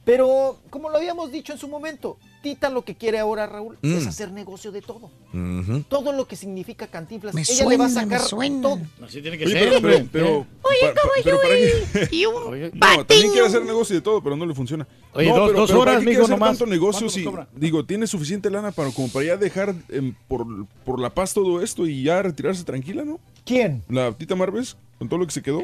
Pero, 0.04 0.58
como 0.70 0.90
lo 0.90 0.96
habíamos 0.98 1.32
dicho 1.32 1.52
en 1.52 1.58
su 1.58 1.68
momento, 1.68 2.18
Tita 2.44 2.68
lo 2.68 2.84
que 2.84 2.94
quiere 2.94 3.18
ahora, 3.18 3.46
Raúl, 3.46 3.78
Mm. 3.80 3.94
es 3.96 4.06
hacer 4.06 4.30
negocio 4.30 4.70
de 4.70 4.82
todo. 4.82 5.10
Todo 5.88 6.12
lo 6.12 6.28
que 6.28 6.36
significa 6.36 6.86
Cantinflas, 6.88 7.34
Me 7.34 7.40
ella 7.40 7.64
le 7.66 7.76
va 7.78 7.86
a 7.86 7.88
me 7.88 7.94
sacar 7.94 8.20
suena. 8.20 8.60
todo. 8.60 8.80
Así 9.02 9.22
tiene 9.22 9.38
que 9.38 9.46
Oye, 9.46 9.54
ser, 9.54 9.64
pero, 9.64 9.76
hombre. 9.78 9.92
pero, 9.94 10.06
pero, 10.12 10.46
Oye, 10.62 10.78
pa- 10.82 10.94
pa- 10.94 11.08
pero 11.24 11.36
¿para 11.40 11.54
qué? 11.54 12.08
Y 12.14 12.26
un 12.26 12.34
Oye, 12.52 12.70
No, 12.74 13.06
también 13.06 13.32
quiere 13.32 13.46
hacer 13.46 13.64
negocio 13.64 13.96
de 13.96 14.02
todo, 14.02 14.22
pero 14.22 14.36
no 14.36 14.44
le 14.44 14.54
funciona. 14.54 14.86
Oye, 15.14 15.30
no, 15.30 15.36
dos- 15.36 15.48
pero, 15.48 15.60
dos 15.60 15.70
pero 15.70 15.78
¿para 15.80 15.92
horas, 15.92 16.04
qué 16.04 16.10
hacer 16.16 16.28
nomás. 16.28 16.48
tanto 16.50 16.66
negocio 16.66 17.06
¿Cuánto 17.08 17.48
si, 17.54 17.58
digo, 17.58 17.86
tiene 17.86 18.06
suficiente 18.06 18.50
lana 18.50 18.72
para 18.72 18.90
como 18.90 19.08
para 19.08 19.24
ya 19.24 19.36
dejar 19.38 19.74
em, 19.88 20.14
por, 20.28 20.46
por 20.84 21.00
la 21.00 21.08
paz 21.14 21.32
todo 21.32 21.62
esto 21.62 21.86
y 21.86 22.02
ya 22.02 22.20
retirarse 22.20 22.62
tranquila, 22.62 23.06
¿no? 23.06 23.18
¿Quién? 23.46 23.82
La 23.88 24.12
tita 24.12 24.34
Marves, 24.36 24.76
con 24.98 25.08
todo 25.08 25.18
lo 25.18 25.26
que 25.26 25.32
se 25.32 25.40
quedó. 25.40 25.62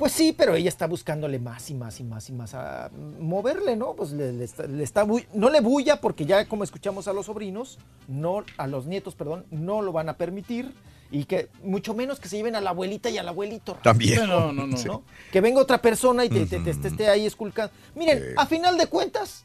Pues 0.00 0.12
sí, 0.12 0.34
pero 0.36 0.54
ella 0.56 0.68
está 0.70 0.86
buscándole 0.86 1.38
más 1.38 1.68
y 1.70 1.74
más 1.74 2.00
y 2.00 2.04
más 2.04 2.28
y 2.28 2.32
más 2.32 2.54
a 2.54 2.90
moverle, 3.20 3.76
¿no? 3.76 3.92
Pues 3.94 4.10
le, 4.12 4.32
le 4.32 4.44
está, 4.44 4.66
le 4.66 4.82
está 4.82 5.06
no 5.34 5.50
le 5.50 5.60
bulla 5.60 6.00
porque 6.00 6.24
ya 6.24 6.46
como 6.48 6.64
escuchamos 6.64 7.06
a 7.06 7.12
los 7.12 7.26
sobrinos, 7.26 7.78
no 8.08 8.42
a 8.56 8.66
los 8.66 8.86
nietos, 8.86 9.14
perdón, 9.14 9.44
no 9.50 9.82
lo 9.82 9.92
van 9.92 10.08
a 10.08 10.16
permitir 10.16 10.72
y 11.12 11.24
que 11.26 11.48
mucho 11.62 11.92
menos 11.92 12.18
que 12.18 12.28
se 12.28 12.36
lleven 12.38 12.56
a 12.56 12.60
la 12.62 12.70
abuelita 12.70 13.10
y 13.10 13.18
al 13.18 13.28
abuelito. 13.28 13.76
También. 13.82 14.26
No, 14.26 14.50
no, 14.52 14.66
no. 14.66 14.76
Sí. 14.76 14.88
Que 15.30 15.40
venga 15.42 15.60
otra 15.60 15.82
persona 15.82 16.24
y 16.24 16.30
te, 16.30 16.46
te- 16.46 16.60
te- 16.60 16.74
te 16.74 16.88
esté 16.88 17.08
ahí 17.08 17.26
esculcando. 17.26 17.70
Miren, 17.94 18.22
a 18.38 18.46
final 18.46 18.78
de 18.78 18.86
cuentas, 18.86 19.44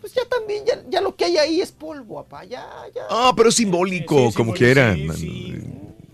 pues 0.00 0.14
ya 0.14 0.22
también, 0.30 0.64
ya, 0.64 0.82
ya 0.88 1.02
lo 1.02 1.14
que 1.14 1.26
hay 1.26 1.36
ahí 1.36 1.60
es 1.60 1.72
polvo, 1.72 2.18
apá, 2.20 2.44
ya, 2.44 2.66
ya. 2.94 3.02
Ah, 3.10 3.32
pero 3.36 3.50
es 3.50 3.54
simbólico, 3.56 4.32
como 4.34 4.54
quieran. 4.54 4.98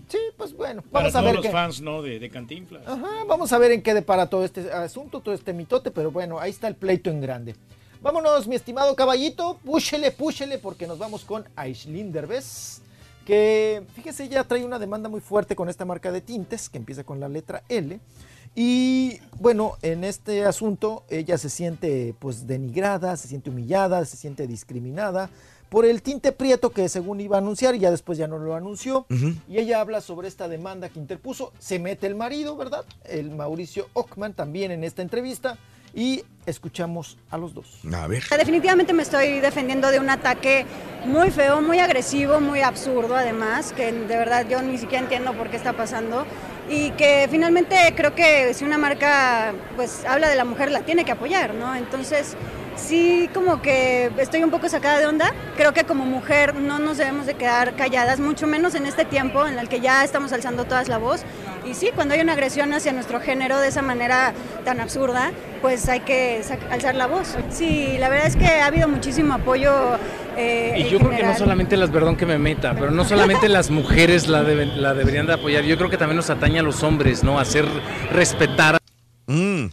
Sí, 0.07 0.17
pues 0.37 0.53
bueno, 0.55 0.81
Para 0.83 1.09
vamos 1.09 1.15
a 1.15 1.19
todos 1.19 1.25
ver 1.25 1.35
los 1.35 1.45
qué. 1.45 1.51
fans, 1.51 1.81
¿no? 1.81 2.01
De, 2.01 2.17
de 2.19 2.29
Cantinflas. 2.29 2.87
Ajá, 2.87 3.25
vamos 3.27 3.51
a 3.51 3.57
ver 3.57 3.71
en 3.73 3.81
qué 3.81 3.93
depara 3.93 4.29
todo 4.29 4.45
este 4.45 4.71
asunto, 4.71 5.19
todo 5.19 5.35
este 5.35 5.51
mitote, 5.53 5.91
pero 5.91 6.11
bueno, 6.11 6.39
ahí 6.39 6.51
está 6.51 6.67
el 6.67 6.75
pleito 6.75 7.09
en 7.09 7.19
grande. 7.19 7.55
Vámonos, 8.01 8.47
mi 8.47 8.55
estimado 8.55 8.95
caballito, 8.95 9.57
púchele, 9.65 10.11
púchele, 10.11 10.59
porque 10.59 10.87
nos 10.87 10.97
vamos 10.99 11.25
con 11.25 11.45
Aislinn 11.55 12.11
Derbez, 12.13 12.81
que 13.25 13.83
fíjese, 13.95 14.29
ya 14.29 14.43
trae 14.45 14.63
una 14.63 14.79
demanda 14.79 15.09
muy 15.09 15.19
fuerte 15.19 15.55
con 15.55 15.67
esta 15.67 15.83
marca 15.83 16.11
de 16.11 16.21
tintes, 16.21 16.69
que 16.69 16.77
empieza 16.77 17.03
con 17.03 17.19
la 17.19 17.27
letra 17.27 17.63
L. 17.67 17.99
Y 18.55 19.19
bueno, 19.39 19.73
en 19.81 20.03
este 20.03 20.45
asunto 20.45 21.03
ella 21.09 21.37
se 21.37 21.49
siente 21.49 22.15
pues 22.17 22.47
denigrada, 22.47 23.17
se 23.17 23.27
siente 23.27 23.49
humillada, 23.49 24.05
se 24.05 24.15
siente 24.15 24.47
discriminada 24.47 25.29
por 25.69 25.85
el 25.85 26.01
tinte 26.01 26.31
prieto 26.31 26.71
que 26.71 26.89
según 26.89 27.19
iba 27.19 27.37
a 27.37 27.39
anunciar 27.39 27.75
y 27.75 27.79
ya 27.79 27.91
después 27.91 28.17
ya 28.17 28.27
no 28.27 28.37
lo 28.37 28.55
anunció. 28.55 29.05
Y 29.47 29.57
ella 29.57 29.81
habla 29.81 30.01
sobre 30.01 30.27
esta 30.27 30.47
demanda 30.47 30.89
que 30.89 30.99
interpuso. 30.99 31.51
Se 31.59 31.79
mete 31.79 32.07
el 32.07 32.15
marido, 32.15 32.55
¿verdad? 32.55 32.85
El 33.05 33.31
Mauricio 33.31 33.87
Ockman 33.93 34.33
también 34.33 34.71
en 34.71 34.83
esta 34.83 35.01
entrevista. 35.01 35.57
Y 35.93 36.23
escuchamos 36.45 37.17
a 37.31 37.37
los 37.37 37.53
dos. 37.53 37.79
A 37.91 38.05
ver. 38.07 38.23
Definitivamente 38.37 38.93
me 38.93 39.01
estoy 39.01 39.39
defendiendo 39.39 39.89
de 39.89 39.99
un 39.99 40.09
ataque 40.09 40.65
muy 41.05 41.31
feo, 41.31 41.61
muy 41.61 41.79
agresivo, 41.79 42.39
muy 42.39 42.61
absurdo 42.61 43.15
además, 43.15 43.73
que 43.73 43.91
de 43.91 44.17
verdad 44.17 44.45
yo 44.47 44.61
ni 44.61 44.77
siquiera 44.77 45.03
entiendo 45.03 45.33
por 45.33 45.49
qué 45.49 45.57
está 45.57 45.73
pasando 45.73 46.25
y 46.69 46.91
que 46.91 47.27
finalmente 47.31 47.75
creo 47.95 48.13
que 48.13 48.53
si 48.53 48.65
una 48.65 48.77
marca 48.77 49.53
pues 49.75 50.05
habla 50.05 50.29
de 50.29 50.35
la 50.35 50.45
mujer 50.45 50.71
la 50.71 50.81
tiene 50.81 51.03
que 51.03 51.13
apoyar, 51.13 51.55
¿no? 51.55 51.73
Entonces 51.75 52.35
sí 52.77 53.29
como 53.33 53.61
que 53.61 54.11
estoy 54.17 54.43
un 54.43 54.51
poco 54.51 54.69
sacada 54.69 54.99
de 54.99 55.07
onda, 55.07 55.33
creo 55.57 55.73
que 55.73 55.83
como 55.83 56.05
mujer 56.05 56.55
no 56.55 56.79
nos 56.79 56.97
debemos 56.97 57.25
de 57.25 57.33
quedar 57.33 57.75
calladas, 57.75 58.19
mucho 58.19 58.47
menos 58.47 58.75
en 58.75 58.85
este 58.85 59.03
tiempo 59.05 59.45
en 59.47 59.59
el 59.59 59.67
que 59.67 59.79
ya 59.81 60.03
estamos 60.03 60.31
alzando 60.33 60.65
todas 60.65 60.87
la 60.87 60.97
voz 60.97 61.21
y 61.65 61.73
sí, 61.73 61.89
cuando 61.93 62.13
hay 62.13 62.21
una 62.21 62.33
agresión 62.33 62.71
hacia 62.73 62.93
nuestro 62.93 63.19
género 63.19 63.59
de 63.59 63.67
esa 63.67 63.81
manera 63.81 64.31
tan 64.63 64.79
absurda, 64.79 65.31
pues 65.61 65.89
hay 65.89 65.99
que 65.99 66.41
alzar 66.71 66.95
la 66.95 67.07
voz. 67.07 67.35
Sí, 67.49 67.97
la 67.99 68.07
verdad 68.07 68.27
es 68.27 68.37
que 68.37 68.45
ha 68.45 68.67
habido 68.67 68.87
muchísimo 68.87 69.33
apoyo. 69.33 69.97
eh, 70.37 70.75
Y 70.77 70.89
yo 70.89 70.97
creo 70.99 71.11
que 71.11 71.23
no 71.23 71.35
solamente 71.35 71.75
las, 71.75 71.89
perdón 71.89 72.15
que 72.15 72.25
me 72.25 72.37
meta, 72.37 72.73
pero 72.73 72.91
no 72.91 73.03
solamente 73.03 73.49
las 73.49 73.69
mujeres 73.69 74.29
la, 74.29 74.43
deben- 74.43 74.75
la 74.75 74.93
deberían 74.93 75.27
de 75.27 75.33
apoyar, 75.33 75.65
yo 75.65 75.75
creo 75.77 75.89
que 75.89 75.97
también 75.97 76.15
nos 76.15 76.29
atañe 76.29 76.59
a 76.59 76.63
los 76.63 76.83
hombres, 76.83 77.21
¿no? 77.25 77.37
Hacer 77.37 77.65
respetar. 78.13 78.77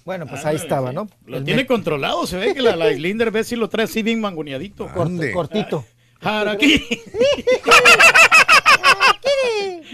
Bueno, 0.05 0.27
pues 0.27 0.45
ahí 0.45 0.57
estaba, 0.57 0.93
¿no? 0.93 1.09
Lo 1.27 1.37
El 1.39 1.45
tiene 1.45 1.63
me- 1.63 1.67
controlado, 1.67 2.27
se 2.27 2.37
ve 2.37 2.55
que 2.55 2.61
la, 2.63 2.75
la 2.77 2.91
Islinder 2.91 3.31
ves 3.31 3.47
si 3.47 3.57
lo 3.57 3.69
trae 3.69 3.85
así 3.85 4.03
bien 4.03 4.21
mangoneadito. 4.21 4.89
Cortito. 5.33 5.85
Aquí. 6.53 6.83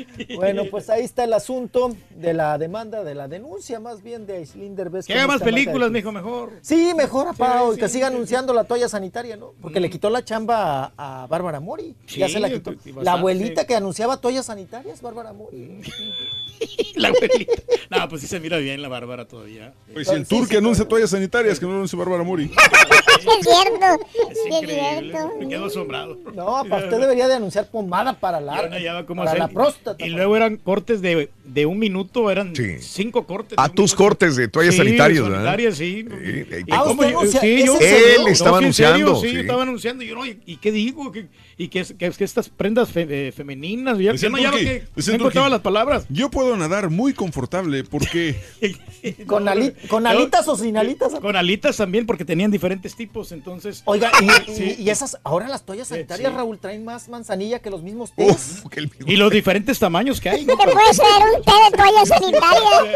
Bueno, 0.36 0.64
pues 0.70 0.88
ahí 0.90 1.04
está 1.04 1.24
el 1.24 1.32
asunto 1.32 1.94
de 2.14 2.32
la 2.34 2.56
demanda, 2.58 3.04
de 3.04 3.14
la 3.14 3.28
denuncia 3.28 3.80
más 3.80 4.02
bien 4.02 4.26
de 4.26 4.36
Aislinn 4.38 4.76
Derbez. 4.76 5.06
Que 5.06 5.14
haga 5.14 5.26
más 5.26 5.42
películas, 5.42 5.90
mijo, 5.90 6.12
mejor. 6.12 6.52
Sí, 6.62 6.92
mejor, 6.96 7.28
apá, 7.28 7.60
Sí, 7.72 7.80
que 7.80 7.88
siga 7.88 8.08
sí, 8.08 8.14
anunciando 8.14 8.52
la 8.54 8.64
toalla 8.64 8.88
sanitaria, 8.88 9.36
¿no? 9.36 9.52
Porque 9.60 9.80
le 9.80 9.90
quitó 9.90 10.10
la 10.10 10.24
chamba 10.24 10.92
a, 10.96 11.22
a 11.24 11.26
Bárbara 11.26 11.60
Mori. 11.60 11.94
ya 12.06 12.28
se 12.28 12.40
la 12.40 12.48
quitó. 12.50 12.72
bastante. 12.72 13.04
La 13.04 13.12
abuelita 13.12 13.66
que 13.66 13.74
anunciaba 13.74 14.20
toallas 14.20 14.46
sanitarias, 14.46 15.02
Bárbara 15.02 15.32
Mori. 15.32 15.80
La 16.94 17.08
abuelita. 17.08 17.52
No, 17.88 18.08
pues 18.08 18.20
sí 18.20 18.26
se 18.28 18.38
mira 18.40 18.58
bien 18.58 18.82
la 18.82 18.88
Bárbara 18.88 19.26
todavía. 19.26 19.72
Pues 19.92 20.08
si 20.08 20.14
el 20.14 20.26
tour 20.26 20.46
que 20.48 20.58
anuncia 20.58 20.86
toallas 20.86 21.10
sanitarias, 21.10 21.58
que 21.58 21.66
no 21.66 21.72
anuncia 21.72 21.98
Bárbara 21.98 22.22
Mori. 22.22 22.50
es 23.22 23.46
cierto. 23.46 24.06
Es 24.30 24.62
increíble. 24.62 25.14
Me 25.38 25.48
quedo 25.48 25.64
asombrado. 25.66 26.18
No, 26.34 26.56
apá, 26.56 26.76
usted 26.78 26.98
debería 27.00 27.28
de 27.28 27.34
anunciar 27.34 27.68
pomada 27.68 28.12
para 28.18 28.40
la, 28.40 28.68
no 28.68 29.06
cómo 29.06 29.20
para 29.22 29.30
hacer. 29.32 29.38
la 29.40 29.48
próstata. 29.48 30.04
Y 30.04 30.10
luego 30.10 30.36
eran 30.36 30.56
cortes 30.56 31.00
de, 31.02 31.30
de 31.44 31.66
un 31.66 31.78
minuto, 31.78 32.30
eran 32.30 32.52
cinco 32.80 33.26
cortes. 33.26 33.58
A 33.58 33.68
tus 33.68 33.94
cortes 33.94 34.36
de 34.36 34.48
toallas 34.48 34.74
Sí, 34.74 34.78
sanitarias, 34.78 35.22
¿verdad? 35.22 35.36
sanitarias, 35.38 35.76
sí. 35.76 36.06
eh, 36.10 36.64
¿Y 36.66 36.72
Ah, 36.72 36.82
cómo 36.84 37.00
usted 37.02 37.10
yo- 37.12 37.18
anuncia- 37.20 37.40
sí, 37.40 37.54
¿es 37.54 37.64
yo- 37.66 37.72
en 37.74 37.78
serio? 37.80 37.96
Él 38.26 38.28
estaba 38.28 38.60
No, 38.60 38.72
serio, 38.72 38.88
anunciando, 38.92 39.16
Sí, 39.20 39.28
sí. 39.28 39.34
yo 39.34 39.40
estaba 39.40 39.62
anunciando. 39.62 40.04
Y 40.04 40.08
yo, 40.08 40.14
no, 40.14 40.26
¿y, 40.26 40.38
y 40.46 40.56
qué 40.56 40.72
digo? 40.72 41.10
¿Qué- 41.12 41.26
¿Y 41.60 41.68
que, 41.68 41.80
es- 41.80 41.92
que, 41.92 42.06
es 42.06 42.16
que 42.16 42.24
estas 42.24 42.48
prendas 42.48 42.88
fe- 42.88 43.06
eh, 43.28 43.32
femeninas? 43.32 43.98
Ya, 43.98 44.14
ya 44.14 44.28
no 44.30 44.38
que 44.38 44.42
no 44.44 44.56
el 44.56 45.14
encontraba 45.14 45.50
las 45.50 45.60
palabras. 45.60 46.06
Yo 46.08 46.30
puedo 46.30 46.56
nadar 46.56 46.88
muy 46.88 47.12
confortable 47.12 47.84
porque 47.84 48.40
¿Con, 49.26 49.46
ali- 49.46 49.74
con 49.90 50.06
alitas 50.06 50.48
o 50.48 50.56
sin 50.56 50.78
alitas? 50.78 51.12
Con 51.20 51.36
alitas 51.36 51.76
también, 51.76 52.06
porque 52.06 52.24
tenían 52.24 52.50
diferentes 52.50 52.96
tipos, 52.96 53.30
entonces... 53.32 53.82
Oiga, 53.84 54.10
y, 54.46 54.52
Sí. 54.54 54.76
y- 54.78 54.84
y 54.84 54.88
esas, 54.90 55.18
ahora 55.22 55.48
las 55.48 55.66
toallas 55.66 55.88
sanitarias, 55.88 56.30
sí. 56.30 56.36
Raúl, 56.36 56.58
traen 56.58 56.82
más 56.82 57.10
manzanilla 57.10 57.58
que 57.58 57.68
los 57.68 57.82
mismos 57.82 58.14
tés. 58.16 58.62
Y 59.06 59.16
los 59.16 59.30
diferentes 59.30 59.78
tamaños 59.78 60.18
que 60.18 60.30
hay. 60.30 60.46
¿no? 60.46 60.56
Te 60.56 60.64
puedes 60.64 60.96
traer 60.96 61.22
un 61.36 61.42
té 61.44 61.52
de 61.70 61.76
toalla 61.76 62.06
sanitaria 62.06 62.92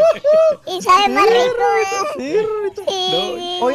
y 0.77 0.81
sabe 0.81 1.09
más 1.13 1.25
rico, 1.27 2.15
¿eh? 2.19 2.73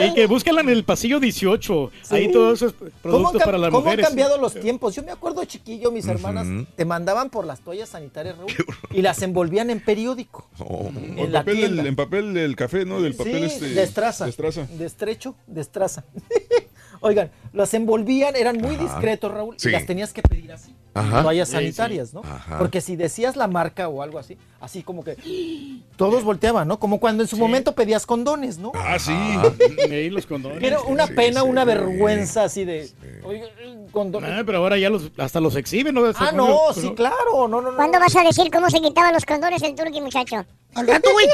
Sí. 0.02 0.04
Y 0.04 0.14
que 0.14 0.26
búsquenla 0.26 0.60
en 0.62 0.68
el 0.68 0.84
pasillo 0.84 1.20
18. 1.20 1.90
Ahí 2.10 2.30
todos 2.32 2.60
esos 2.60 2.72
¿Cómo, 2.74 2.90
productos 3.02 3.42
para 3.44 3.58
las 3.58 3.70
cómo 3.70 3.82
mujeres. 3.84 4.04
han 4.04 4.10
cambiado 4.10 4.38
los 4.38 4.54
tiempos? 4.54 4.79
Yo 4.88 5.02
me 5.02 5.12
acuerdo 5.12 5.44
chiquillo, 5.44 5.90
mis 5.90 6.06
hermanas 6.06 6.46
te 6.76 6.84
mandaban 6.84 7.28
por 7.28 7.44
las 7.44 7.60
toallas 7.60 7.90
sanitarias, 7.90 8.38
Raúl, 8.38 8.50
y 8.92 9.02
las 9.02 9.20
envolvían 9.22 9.68
en 9.70 9.84
periódico. 9.84 10.48
Oh, 10.58 10.88
En 10.88 11.18
en, 11.18 11.32
la 11.32 11.40
papel 11.40 11.56
del, 11.60 11.72
tienda. 11.72 11.88
en 11.88 11.96
papel 11.96 12.34
del 12.34 12.56
café, 12.56 12.84
¿no? 12.84 13.00
Del 13.02 13.14
papel 13.14 13.50
sí, 13.50 13.56
este. 13.56 13.68
destraza. 13.70 14.26
destraza. 14.26 14.66
De 14.66 14.86
estrecho, 14.86 15.34
destraza. 15.46 16.04
Oigan, 17.00 17.30
las 17.52 17.72
envolvían, 17.74 18.36
eran 18.36 18.58
muy 18.58 18.74
Ajá. 18.74 18.84
discretos, 18.84 19.32
Raúl, 19.32 19.54
Sí. 19.58 19.68
y 19.68 19.72
las 19.72 19.86
tenías 19.86 20.12
que 20.12 20.22
pedir 20.22 20.52
así. 20.52 20.74
Ajá. 20.92 21.22
Toallas 21.22 21.48
Sí, 21.48 21.54
sanitarias, 21.54 22.10
sí. 22.10 22.16
¿no? 22.16 22.22
Ajá. 22.24 22.58
Porque 22.58 22.80
si 22.80 22.96
decías 22.96 23.36
la 23.36 23.46
marca 23.46 23.88
o 23.88 24.02
algo 24.02 24.18
así, 24.18 24.36
así 24.60 24.82
como 24.82 25.04
que 25.04 25.16
todos 25.96 26.24
volteaban, 26.24 26.66
¿no? 26.68 26.78
Como 26.78 26.98
cuando 27.00 27.22
en 27.22 27.28
su 27.28 27.36
momento 27.36 27.74
pedías 27.74 28.06
condones, 28.06 28.58
¿no? 28.58 28.72
Ah, 28.74 28.98
sí. 28.98 29.12
Ahí 29.90 30.10
los 30.10 30.26
condones. 30.26 30.62
Era 30.62 30.80
una 30.82 31.06
Sí, 31.06 31.14
pena, 31.14 31.40
sí. 31.42 31.46
una 31.48 31.64
vergüenza 31.64 32.44
así 32.44 32.64
de. 32.64 32.90
Oiga, 33.24 33.46
condón. 33.92 34.24
Ah, 34.24 34.42
pero 34.44 34.58
ahora 34.58 34.76
ya 34.78 34.90
los, 34.90 35.10
hasta 35.16 35.40
los 35.40 35.54
exhiben, 35.56 35.94
¿no? 35.94 36.02
Ah, 36.16 36.32
no, 36.34 36.72
sí, 36.74 36.92
claro. 36.94 37.16
No, 37.48 37.62
no, 37.62 37.70
no. 37.70 37.76
¿Cuándo 37.76 37.98
vas 38.00 38.14
a 38.16 38.22
decir 38.24 38.50
cómo 38.50 38.68
se 38.68 38.80
quitaban 38.80 39.14
los 39.14 39.24
condones 39.24 39.62
el 39.62 39.74
turqui, 39.76 40.00
muchacho? 40.00 40.44
Al 40.74 40.86
rato, 40.86 41.08
güey. 41.12 41.26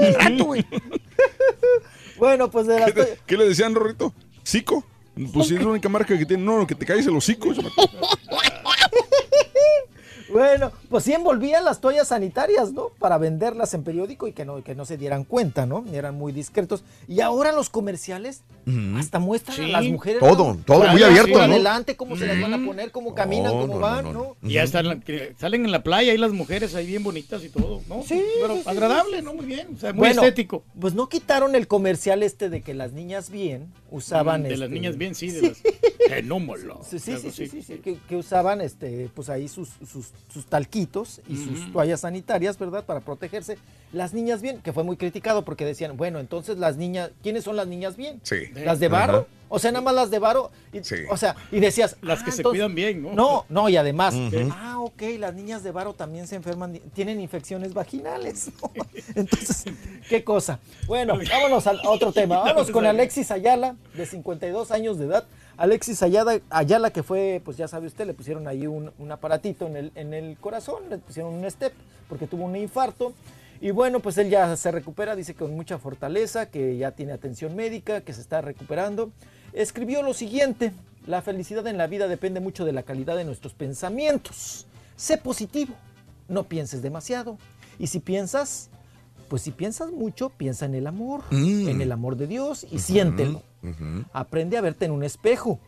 Al 0.00 0.14
rato, 0.14 0.44
güey. 0.44 0.66
Bueno, 2.16 2.48
pues 2.50 2.66
de 2.66 2.78
las 2.78 2.92
¿Qué, 2.92 3.18
qué 3.26 3.36
le 3.36 3.48
decían, 3.48 3.74
Rorrito? 3.74 4.12
¿Cico? 4.44 4.84
Pues 5.32 5.48
sí, 5.48 5.54
es 5.54 5.62
la 5.62 5.68
única 5.68 5.88
marca 5.88 6.18
que 6.18 6.26
tiene. 6.26 6.42
No, 6.42 6.66
que 6.66 6.74
te 6.74 6.84
caes 6.84 7.06
el 7.06 7.16
hocico. 7.16 7.52
Bueno, 10.32 10.72
pues 10.88 11.04
sí 11.04 11.12
envolvían 11.12 11.64
las 11.64 11.80
toallas 11.80 12.08
sanitarias, 12.08 12.72
¿no? 12.72 12.88
Para 12.98 13.18
venderlas 13.18 13.74
en 13.74 13.84
periódico 13.84 14.26
y 14.26 14.32
que 14.32 14.44
no, 14.44 14.62
que 14.64 14.74
no 14.74 14.84
se 14.84 14.96
dieran 14.96 15.24
cuenta, 15.24 15.66
¿no? 15.66 15.84
Eran 15.92 16.14
muy 16.16 16.32
discretos. 16.32 16.82
Y 17.08 17.20
ahora 17.20 17.52
los 17.52 17.68
comerciales 17.70 18.42
hasta 18.98 19.18
muestran 19.18 19.56
Sí. 19.56 19.64
a 19.64 19.68
las 19.68 19.84
mujeres. 19.84 20.20
Todo, 20.20 20.54
¿no? 20.54 20.60
todo 20.64 20.86
muy 20.88 21.02
abierto, 21.02 21.36
¿no? 21.38 21.44
adelante, 21.44 21.96
cómo 21.96 22.16
se 22.16 22.26
las 22.26 22.40
van 22.40 22.54
a 22.54 22.64
poner, 22.64 22.90
cómo 22.90 23.14
caminan, 23.14 23.52
No, 23.52 23.60
cómo 23.60 23.74
no, 23.74 23.80
van, 23.80 24.04
no, 24.04 24.12
¿no? 24.12 24.36
no. 24.40 24.48
Y 24.48 24.54
ya 24.54 24.62
están, 24.62 25.04
salen 25.38 25.64
en 25.66 25.70
la 25.72 25.82
playa 25.82 26.12
ahí 26.12 26.18
las 26.18 26.32
mujeres 26.32 26.74
ahí 26.74 26.86
bien 26.86 27.02
bonitas 27.02 27.44
y 27.44 27.50
todo, 27.50 27.82
¿no? 27.88 28.02
Sí, 28.02 28.22
Pero 28.40 28.54
sí, 28.54 28.62
sí, 28.62 28.68
agradable, 28.68 29.20
¿no? 29.22 29.34
Muy 29.34 29.44
bien, 29.46 29.68
o 29.76 29.78
sea, 29.78 29.92
muy 29.92 29.98
Bueno, 30.00 30.22
estético. 30.22 30.64
Pues 30.80 30.94
no 30.94 31.08
quitaron 31.08 31.54
el 31.54 31.68
comercial 31.68 32.22
este 32.22 32.48
de 32.48 32.62
que 32.62 32.72
las 32.74 32.92
niñas 32.92 33.28
bien 33.30 33.72
usaban. 33.90 34.40
Mm, 34.40 34.44
de 34.44 34.50
las 34.56 34.60
este, 34.68 34.74
niñas 34.74 34.96
bien, 34.96 35.14
sí, 35.14 35.30
de 35.30 35.42
las 35.42 35.58
genómolo. 36.08 36.80
Sí, 36.88 36.98
sí, 36.98 37.12
sí, 37.16 37.20
sí, 37.20 37.28
así. 37.28 37.46
sí, 37.48 37.62
sí, 37.62 37.74
que, 37.78 37.96
que 38.08 38.16
usaban 38.16 38.60
este, 38.60 39.10
pues 39.14 39.28
ahí 39.28 39.48
sus, 39.48 39.70
sus, 39.86 40.12
sus 40.32 40.46
talquitos 40.46 41.20
y 41.28 41.36
sus 41.36 41.72
toallas 41.72 42.00
sanitarias, 42.00 42.58
¿verdad? 42.58 42.84
Para 42.84 43.00
protegerse. 43.00 43.56
Las 43.92 44.12
niñas 44.12 44.42
bien, 44.42 44.60
que 44.60 44.72
fue 44.72 44.82
muy 44.82 44.96
criticado 44.96 45.44
porque 45.44 45.64
decían, 45.64 45.96
bueno, 45.96 46.18
entonces 46.18 46.58
las 46.58 46.76
niñas, 46.76 47.10
¿quiénes 47.22 47.44
son 47.44 47.54
las 47.56 47.66
niñas 47.68 47.96
bien? 47.96 48.20
Sí. 48.24 48.46
Las 48.54 48.80
de 48.80 48.88
Varo. 48.88 49.12
Ajá. 49.18 49.26
O 49.50 49.58
sea, 49.60 49.70
nada 49.70 49.82
más 49.84 49.94
las 49.94 50.10
de 50.10 50.18
Varo. 50.18 50.50
y- 50.72 50.80
O 51.10 51.16
sea, 51.16 51.36
y 51.52 51.60
decías. 51.60 51.96
Las 52.02 52.24
que 52.24 52.30
ah, 52.30 52.32
se 52.32 52.42
cuidan 52.42 52.74
bien, 52.74 53.02
¿no? 53.02 53.12
No, 53.14 53.44
no, 53.48 53.68
y 53.68 53.76
además, 53.76 54.12
ah, 54.50 54.80
ok, 54.80 55.02
las 55.18 55.32
niñas 55.34 55.62
de 55.62 55.70
Varo 55.70 55.92
también 55.94 56.26
se 56.26 56.34
enferman, 56.34 56.80
tienen 56.92 57.20
infecciones 57.20 57.72
vaginales. 57.72 58.50
¿no? 58.60 58.70
Entonces, 59.14 59.64
qué 60.08 60.24
cosa. 60.24 60.58
Bueno, 60.88 61.16
vámonos 61.30 61.66
al- 61.68 61.78
a 61.84 61.90
otro 61.90 62.10
tema. 62.10 62.38
Vámonos 62.40 62.70
con 62.72 62.84
Alexis 62.84 63.30
Ayala, 63.30 63.76
de 63.94 64.06
52 64.06 64.72
años 64.72 64.98
de 64.98 65.04
edad. 65.06 65.24
Alexis 65.56 66.02
Ayala, 66.02 66.40
Ayala, 66.50 66.90
que 66.90 67.02
fue, 67.02 67.40
pues 67.44 67.56
ya 67.56 67.68
sabe 67.68 67.86
usted, 67.86 68.06
le 68.06 68.14
pusieron 68.14 68.48
ahí 68.48 68.66
un, 68.66 68.90
aparatito 69.10 69.66
en 69.66 69.76
el, 69.76 69.92
en 69.94 70.12
el 70.12 70.36
corazón, 70.38 70.84
le 70.90 70.98
pusieron 70.98 71.34
un 71.34 71.48
step 71.50 71.72
porque 72.08 72.26
tuvo 72.26 72.44
un 72.44 72.56
infarto. 72.56 73.12
Y 73.60 73.70
bueno, 73.70 74.00
pues 74.00 74.18
él 74.18 74.28
ya 74.30 74.56
se 74.56 74.70
recupera, 74.70 75.16
dice 75.16 75.34
con 75.34 75.54
mucha 75.54 75.78
fortaleza, 75.78 76.50
que 76.50 76.76
ya 76.76 76.90
tiene 76.90 77.12
atención 77.12 77.54
médica, 77.54 78.00
que 78.00 78.12
se 78.12 78.20
está 78.20 78.40
recuperando. 78.40 79.12
Escribió 79.52 80.02
lo 80.02 80.12
siguiente, 80.12 80.72
la 81.06 81.22
felicidad 81.22 81.66
en 81.66 81.78
la 81.78 81.86
vida 81.86 82.08
depende 82.08 82.40
mucho 82.40 82.64
de 82.64 82.72
la 82.72 82.82
calidad 82.82 83.16
de 83.16 83.24
nuestros 83.24 83.54
pensamientos. 83.54 84.66
Sé 84.96 85.18
positivo, 85.18 85.74
no 86.28 86.44
pienses 86.44 86.82
demasiado. 86.82 87.38
Y 87.78 87.86
si 87.86 88.00
piensas, 88.00 88.70
pues 89.24 89.42
si 89.42 89.50
piensas 89.50 89.90
mucho, 89.90 90.30
piensa 90.30 90.66
en 90.66 90.74
el 90.74 90.86
amor, 90.86 91.22
Mm. 91.30 91.68
en 91.68 91.80
el 91.80 91.92
amor 91.92 92.16
de 92.16 92.26
Dios 92.26 92.66
y 92.70 92.78
siéntelo. 92.78 93.42
Aprende 94.12 94.56
a 94.56 94.60
verte 94.60 94.84
en 94.84 94.90
un 94.92 95.02
espejo 95.04 95.58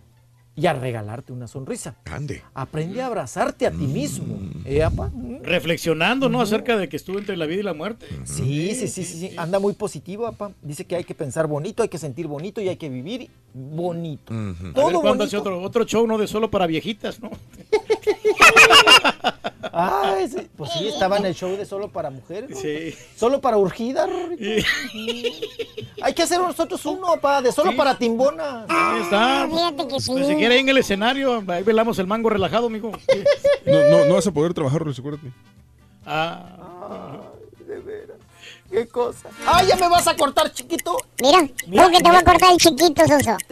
y 0.59 0.67
a 0.67 0.73
regalarte 0.73 1.35
una 1.35 1.47
sonrisa. 1.49 1.97
Grande. 2.07 2.43
Aprende 2.55 3.03
a 3.03 3.07
abrazarte 3.07 3.67
a 3.67 3.71
ti 3.71 3.87
mismo. 3.87 4.37
Mm. 4.37 4.51
¿Eh, 4.65 4.83
apa? 4.83 5.11
Reflexionando, 5.43 6.29
¿no? 6.31 6.41
Acerca 6.41 6.79
de 6.79 6.89
que 6.89 6.97
estuvo 6.97 7.19
entre 7.19 7.37
la 7.37 7.45
vida 7.47 7.61
y 7.61 7.63
la 7.63 7.75
muerte. 7.75 8.07
Sí, 8.25 8.75
sí, 8.75 8.89
sí, 8.89 9.05
sí, 9.05 9.19
sí. 9.29 9.35
Anda 9.37 9.59
muy 9.59 9.75
positivo, 9.75 10.27
apa. 10.27 10.53
Dice 10.63 10.87
que 10.87 10.97
hay 10.97 11.05
que 11.05 11.15
pensar 11.15 11.47
bonito, 11.47 11.83
hay 11.83 11.91
que 11.91 11.99
sentir 11.99 12.27
bonito 12.27 12.61
y 12.63 12.69
hay 12.69 12.77
que 12.77 12.89
vivir 12.89 13.31
bonito. 13.53 14.33
A 14.33 14.37
ver 14.63 14.73
Todo 14.73 15.01
cuándo 15.03 15.25
hace 15.25 15.37
bonito. 15.37 15.57
otro, 15.57 15.63
otro 15.67 15.85
show, 15.85 16.07
¿no? 16.07 16.17
De 16.17 16.27
solo 16.27 16.51
para 16.51 16.67
viejitas, 16.67 17.21
¿no? 17.21 17.31
Ay, 19.79 20.27
sí, 20.27 20.49
pues 20.57 20.71
sí, 20.73 20.89
estaba 20.89 21.19
en 21.19 21.27
el 21.27 21.35
show 21.35 21.55
de 21.55 21.67
solo 21.67 21.93
para 21.93 22.09
mujeres. 22.09 22.49
¿no? 22.49 22.57
Sí. 22.57 22.95
Solo 23.15 23.43
para 23.43 23.59
urgidas. 23.59 24.09
Hay 26.01 26.15
que 26.15 26.23
hacer 26.23 26.41
nosotros 26.41 26.85
uno, 26.87 27.21
pa, 27.21 27.43
de 27.43 27.53
solo 27.53 27.77
para 27.77 27.99
timbonas. 27.99 28.65
Ahí 28.71 29.03
está. 29.03 29.47
Fíjate 29.47 29.89
que 29.89 30.01
sí. 30.01 30.13
Pues 30.13 30.29
si 30.29 30.35
quiere 30.37 30.55
ahí 30.55 30.61
en 30.61 30.71
el 30.71 30.79
escenario, 30.79 31.45
ahí 31.49 31.63
velamos 31.63 31.99
el 31.99 32.07
mango 32.07 32.31
relajado, 32.31 32.71
mijo. 32.71 32.91
No, 33.67 33.91
no, 33.91 34.05
no 34.07 34.15
vas 34.15 34.27
a 34.27 34.33
poder 34.33 34.55
trabajar, 34.55 34.81
Rolis, 34.81 34.99
acuérdate. 34.99 35.31
Ah. 36.07 37.21
De 37.67 37.79
veras. 37.81 38.17
Qué 38.71 38.87
cosa. 38.89 39.29
¡Ah, 39.47 39.63
ya 39.63 39.77
me 39.77 39.89
vas 39.89 40.07
a 40.09 40.17
cortar, 40.17 40.53
chiquito! 40.53 40.97
Mira, 41.21 41.39
¿cómo 41.65 41.91
que 41.91 41.99
te 42.03 42.09
voy 42.09 42.17
a 42.19 42.23
cortar 42.25 42.51
el 42.53 42.59
chiquito, 42.59 43.07
Sonso? 43.07 43.37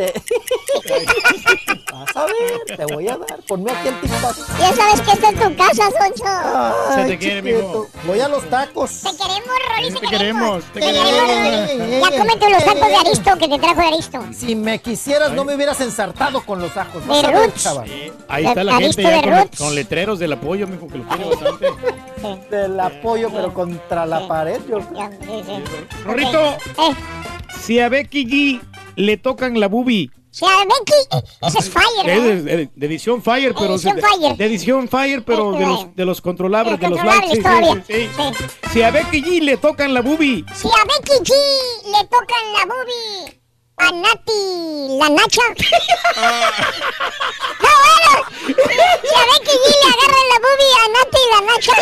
Vas 1.92 2.16
a 2.16 2.26
ver, 2.26 2.76
te 2.76 2.84
voy 2.92 3.08
a 3.08 3.16
dar. 3.16 3.40
Ponme 3.46 3.70
aquí 3.70 3.88
el 3.88 4.00
TikTok. 4.00 4.36
Ya 4.58 4.72
sabes 4.74 5.00
que 5.00 5.12
esta 5.12 5.30
es 5.30 5.40
tu 5.40 5.56
casa, 5.56 5.90
Sonso. 5.90 6.24
Ay, 6.90 7.06
te 7.06 7.18
quiere, 7.18 7.42
chiquito. 7.42 7.86
Voy 8.06 8.20
a 8.20 8.28
los 8.28 8.48
tacos. 8.50 9.00
Te 9.02 9.10
queremos, 9.16 9.50
Rolis, 9.68 9.94
Te 10.00 10.06
queremos, 10.08 10.64
te 10.64 10.80
Te 10.80 10.86
queremos. 10.86 11.10
queremos, 11.10 11.78
Rolis. 11.78 12.00
Ya 12.00 12.18
cómete 12.18 12.50
los 12.50 12.64
tacos 12.64 12.88
de 12.88 12.96
Aristo 12.96 13.38
que 13.38 13.48
te 13.48 13.58
trajo 13.58 13.80
de 13.80 13.86
Aristo. 13.86 14.24
Si 14.32 14.54
me 14.56 14.80
quisieras, 14.80 15.32
no 15.32 15.44
me 15.44 15.54
hubieras 15.54 15.80
ensartado 15.80 16.44
con 16.44 16.60
los 16.60 16.76
ajos. 16.76 17.06
De. 17.06 18.12
Ahí 18.28 18.46
está 18.46 18.64
la 18.64 18.76
gente 18.76 19.02
ya 19.02 19.22
con, 19.22 19.48
con 19.56 19.74
letreros 19.74 20.18
del 20.18 20.32
apoyo, 20.32 20.66
mijo, 20.66 20.88
que 20.88 20.98
lo 20.98 21.04
quiere 21.04 21.24
bastante. 21.24 21.66
Del 22.50 22.80
apoyo, 22.80 23.30
pero 23.30 23.52
contra 23.52 24.06
la 24.06 24.26
pared, 24.26 24.60
yo. 24.68 24.78
Rorrito, 26.04 26.56
Eh, 26.78 26.94
si 27.60 27.78
a 27.80 27.88
Becky 27.88 28.26
G 28.26 28.60
le 28.96 29.16
tocan 29.16 29.58
la 29.60 29.68
boobie, 29.68 30.10
si 30.30 30.44
a 30.44 30.48
Becky, 30.64 31.26
ese 31.46 31.58
es 31.58 31.70
Fire, 31.70 32.08
es 32.10 32.22
¿no? 32.42 32.44
de, 32.44 32.86
edición 32.86 33.22
Fire, 33.22 33.54
pero 33.54 33.74
Edición 33.74 33.96
de, 33.96 34.02
Fire. 34.02 34.36
de 34.36 34.44
edición 34.46 34.88
Fire, 34.88 35.22
pero 35.24 35.52
de 35.52 35.66
los 35.66 35.94
de 35.94 36.04
los 36.04 36.20
controlables, 36.20 36.80
de 36.80 36.88
los 36.88 37.04
likes, 37.04 37.36
sí, 37.36 37.42
sí, 37.86 38.08
sí. 38.16 38.44
Si 38.72 38.82
a 38.82 38.90
Becky 38.90 39.22
G 39.22 39.40
le 39.42 39.56
tocan 39.58 39.94
la 39.94 40.00
boobie, 40.02 40.44
Si 40.54 40.66
a 40.68 40.84
Becky 40.84 41.22
G 41.22 41.32
le 41.92 42.04
tocan 42.08 42.52
la 42.58 42.66
boobie 42.66 43.40
a 43.76 43.90
Nati, 43.90 44.98
la 44.98 45.08
Nacha. 45.08 45.42
no, 47.60 47.70
bueno. 47.82 48.12
Si 48.46 49.14
a 49.14 49.24
Becky 49.30 49.54
G 49.54 49.66
le 49.82 49.88
agarran 49.92 50.26
la 50.30 50.38
boobie 50.44 50.76
a 50.80 50.86
Nati, 50.94 51.22
la 51.32 51.40
Nacha. 51.52 51.74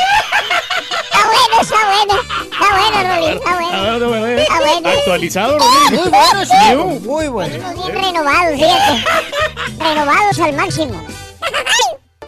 Está 1.05 1.21
bueno, 1.27 1.55
está 1.61 1.81
bueno. 1.87 2.15
Está 2.43 2.69
bueno, 2.77 2.97
Rolly, 3.15 3.31
está 3.37 3.51
a 3.51 3.53
bueno. 3.55 4.41
Está 4.43 4.59
bueno. 4.59 4.89
actualizado, 4.89 5.59
Muy 5.59 5.67
Rolly. 5.99 6.09
bueno, 6.11 6.41
sí. 6.47 6.53
Muy 7.07 7.29
bueno. 7.29 7.55
Estamos 7.55 7.87
bien 7.87 7.95
renovados, 8.05 8.55
fíjate. 8.59 8.95
Renovados 9.79 10.39
al 10.39 10.53
máximo. 10.55 11.07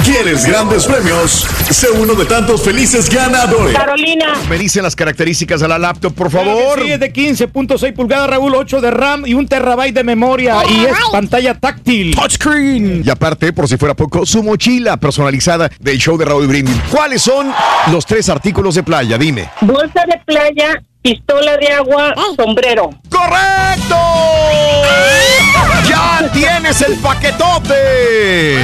¿Quieres 0.04 0.44
grandes 0.44 0.86
premios? 0.86 1.46
Sé 1.70 1.90
uno 1.90 2.14
de 2.14 2.26
tantos 2.26 2.62
felices 2.62 3.08
ganadores. 3.08 3.74
Carolina. 3.74 4.34
Me 4.50 4.58
dicen 4.58 4.82
las 4.82 4.94
características 4.94 5.60
de 5.60 5.68
la 5.68 5.78
laptop, 5.78 6.14
por 6.14 6.30
favor. 6.30 6.82
Sí, 6.82 6.90
es 6.90 7.00
de 7.00 7.10
15.6 7.10 7.94
pulgadas, 7.94 8.28
Raúl, 8.28 8.54
8 8.54 8.80
de 8.82 8.90
RAM 8.90 9.26
y 9.26 9.32
un 9.32 9.48
terabyte 9.48 9.94
de 9.94 10.04
memoria. 10.04 10.62
Y 10.68 10.84
es 10.84 10.96
pantalla 11.10 11.54
táctil. 11.54 12.14
Touchscreen. 12.14 13.02
Y 13.04 13.08
aparte, 13.08 13.52
por 13.54 13.66
si 13.66 13.78
fuera 13.78 13.94
poco, 13.94 14.26
su 14.26 14.42
mochila 14.42 14.98
personalizada 14.98 15.70
del 15.80 15.98
show 15.98 16.18
de 16.18 16.26
Raúl 16.26 16.46
Brindis. 16.48 16.76
¿Cuáles 16.90 17.22
son 17.22 17.50
los 17.90 18.04
tres 18.04 18.28
artículos 18.28 18.74
de 18.74 18.82
playa? 18.82 19.16
Dime. 19.16 19.48
Bolsa 19.62 20.04
de 20.06 20.20
playa, 20.26 20.82
pistola 21.00 21.56
de 21.56 21.68
agua, 21.68 22.14
sombrero. 22.36 22.90
¡Correcto! 23.08 23.96
¡Ya 25.94 26.28
tienes 26.32 26.82
el 26.82 26.98
paquetote! 26.98 28.56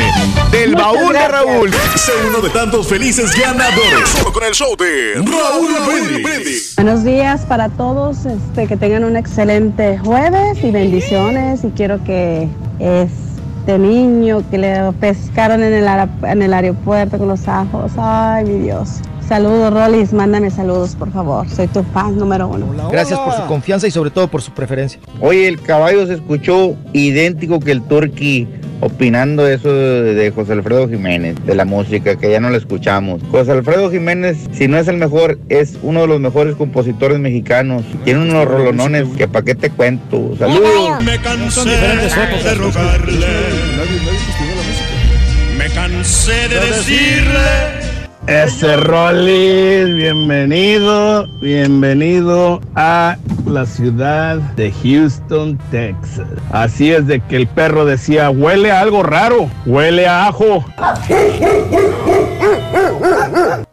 Del 0.50 0.73
Muchas 0.73 0.84
baúl 0.84 1.12
de. 1.12 1.28
Raúl. 1.28 1.70
Sé 1.94 2.10
uno 2.26 2.41
de 2.41 2.50
tantos 2.50 2.89
felices 2.89 3.31
ganadores. 3.39 4.09
Solo 4.09 4.33
con 4.33 4.42
el 4.42 4.52
show 4.52 4.75
de 4.76 5.15
Raúl 5.15 5.70
Brindis. 5.86 6.75
Buenos 6.75 7.05
días 7.05 7.42
para 7.42 7.68
todos, 7.68 8.26
este, 8.26 8.67
que 8.67 8.76
tengan 8.76 9.05
un 9.05 9.17
excelente 9.17 9.97
jueves 9.99 10.59
y 10.65 10.73
bendiciones. 10.73 11.62
Y 11.62 11.70
quiero 11.70 12.02
que 12.02 12.49
este 12.81 13.78
niño 13.78 14.42
que 14.50 14.59
le 14.59 14.92
pescaron 14.94 15.62
en 15.62 15.73
el, 15.73 15.86
en 16.25 16.42
el 16.42 16.52
aeropuerto 16.52 17.17
con 17.17 17.28
los 17.28 17.47
ajos, 17.47 17.92
ay 17.97 18.44
mi 18.44 18.59
Dios. 18.65 18.89
Saludos, 19.31 19.73
Rolis, 19.73 20.12
mándame 20.12 20.50
saludos, 20.50 20.97
por 20.97 21.12
favor. 21.12 21.49
Soy 21.49 21.68
tu 21.68 21.84
fan 21.84 22.18
número 22.18 22.49
uno. 22.49 22.91
Gracias 22.91 23.17
por 23.20 23.33
su 23.33 23.47
confianza 23.47 23.86
y 23.86 23.92
sobre 23.92 24.10
todo 24.10 24.26
por 24.26 24.42
su 24.42 24.50
preferencia. 24.50 25.00
Oye, 25.20 25.47
el 25.47 25.60
caballo 25.60 26.05
se 26.09 26.15
escuchó 26.15 26.75
idéntico 26.92 27.60
que 27.60 27.70
el 27.70 27.81
turqui 27.83 28.49
opinando 28.81 29.47
eso 29.47 29.73
de 29.73 30.33
José 30.33 30.55
Alfredo 30.55 30.89
Jiménez, 30.89 31.36
de 31.47 31.55
la 31.55 31.65
música, 31.65 32.17
que 32.17 32.28
ya 32.28 32.41
no 32.41 32.50
lo 32.50 32.57
escuchamos. 32.57 33.23
José 33.31 33.52
Alfredo 33.52 33.89
Jiménez, 33.89 34.36
si 34.50 34.67
no 34.67 34.78
es 34.78 34.89
el 34.89 34.97
mejor, 34.97 35.39
es 35.49 35.78
uno 35.84 36.00
de 36.00 36.09
los 36.09 36.18
mejores 36.18 36.57
compositores 36.57 37.20
mexicanos. 37.20 37.84
Tiene 38.02 38.23
unos 38.23 38.47
rolonones 38.47 39.07
que 39.17 39.28
pa' 39.28 39.42
qué 39.42 39.55
te 39.55 39.70
cuento. 39.70 40.34
Saludos. 40.41 41.05
Me 41.05 41.20
cansé 41.20 41.70
de 41.70 42.55
rogarle. 42.57 43.26
Me 45.57 45.68
cansé 45.73 46.49
de 46.49 46.67
decirle. 46.67 47.90
Ese 48.31 48.76
Rollis, 48.76 49.92
bienvenido, 49.92 51.26
bienvenido 51.42 52.60
a 52.76 53.17
la 53.44 53.67
ciudad 53.67 54.36
de 54.55 54.70
Houston, 54.70 55.59
Texas. 55.73 56.28
Así 56.52 56.92
es 56.92 57.09
de 57.09 57.18
que 57.18 57.34
el 57.34 57.49
perro 57.49 57.84
decía, 57.84 58.31
huele 58.31 58.70
a 58.70 58.83
algo 58.83 59.02
raro, 59.02 59.50
huele 59.67 60.07
a 60.07 60.28
ajo. 60.28 60.65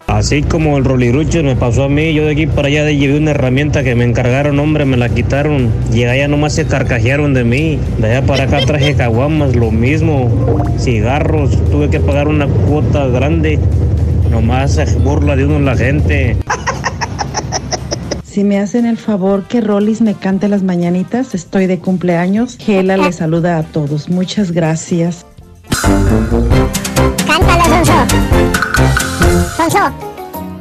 Así 0.08 0.42
como 0.42 0.78
el 0.80 0.86
rolirucho 0.86 1.44
me 1.44 1.56
pasó 1.56 1.84
a 1.84 1.90
mí, 1.90 2.12
yo 2.16 2.26
de 2.26 2.32
aquí 2.32 2.48
para 2.48 2.68
allá 2.70 2.84
de- 2.84 2.98
llevé 2.98 3.20
una 3.20 3.32
herramienta 3.32 3.84
que 3.84 3.94
me 3.94 4.06
encargaron, 4.06 4.58
hombre, 4.58 4.86
me 4.86 4.98
la 4.98 5.10
quitaron. 5.10 5.70
Y 5.94 6.06
allá 6.06 6.28
nomás 6.28 6.54
se 6.54 6.66
carcajearon 6.66 7.36
de 7.36 7.44
mí. 7.44 7.78
De 8.00 8.10
allá 8.16 8.26
para 8.26 8.46
acá 8.46 8.58
traje 8.66 8.96
caguamas, 8.96 9.56
lo 9.56 9.70
mismo. 9.70 10.58
Cigarros, 10.80 11.52
tuve 11.70 11.92
que 11.92 12.00
pagar 12.00 12.28
una 12.28 12.48
cuota 12.48 13.06
grande. 13.08 13.60
Nomás 14.30 14.76
se 14.76 14.86
burla 14.98 15.36
de 15.36 15.46
uno 15.46 15.60
la 15.60 15.76
gente. 15.76 16.38
Si 18.24 18.44
me 18.44 18.60
hacen 18.60 18.86
el 18.86 18.98
favor 18.98 19.44
que 19.44 19.62
Rolis 19.62 20.02
me 20.02 20.14
cante 20.14 20.48
las 20.48 20.62
mañanitas, 20.62 21.34
estoy 21.34 21.66
de 21.66 21.80
cumpleaños. 21.80 22.58
Gela 22.58 22.96
le 22.98 23.12
saluda 23.12 23.58
a 23.58 23.64
todos. 23.64 24.10
Muchas 24.10 24.52
gracias. 24.52 25.26
Cántala, 27.26 27.66
Sonso. 27.66 27.94
Sonso. 29.58 29.92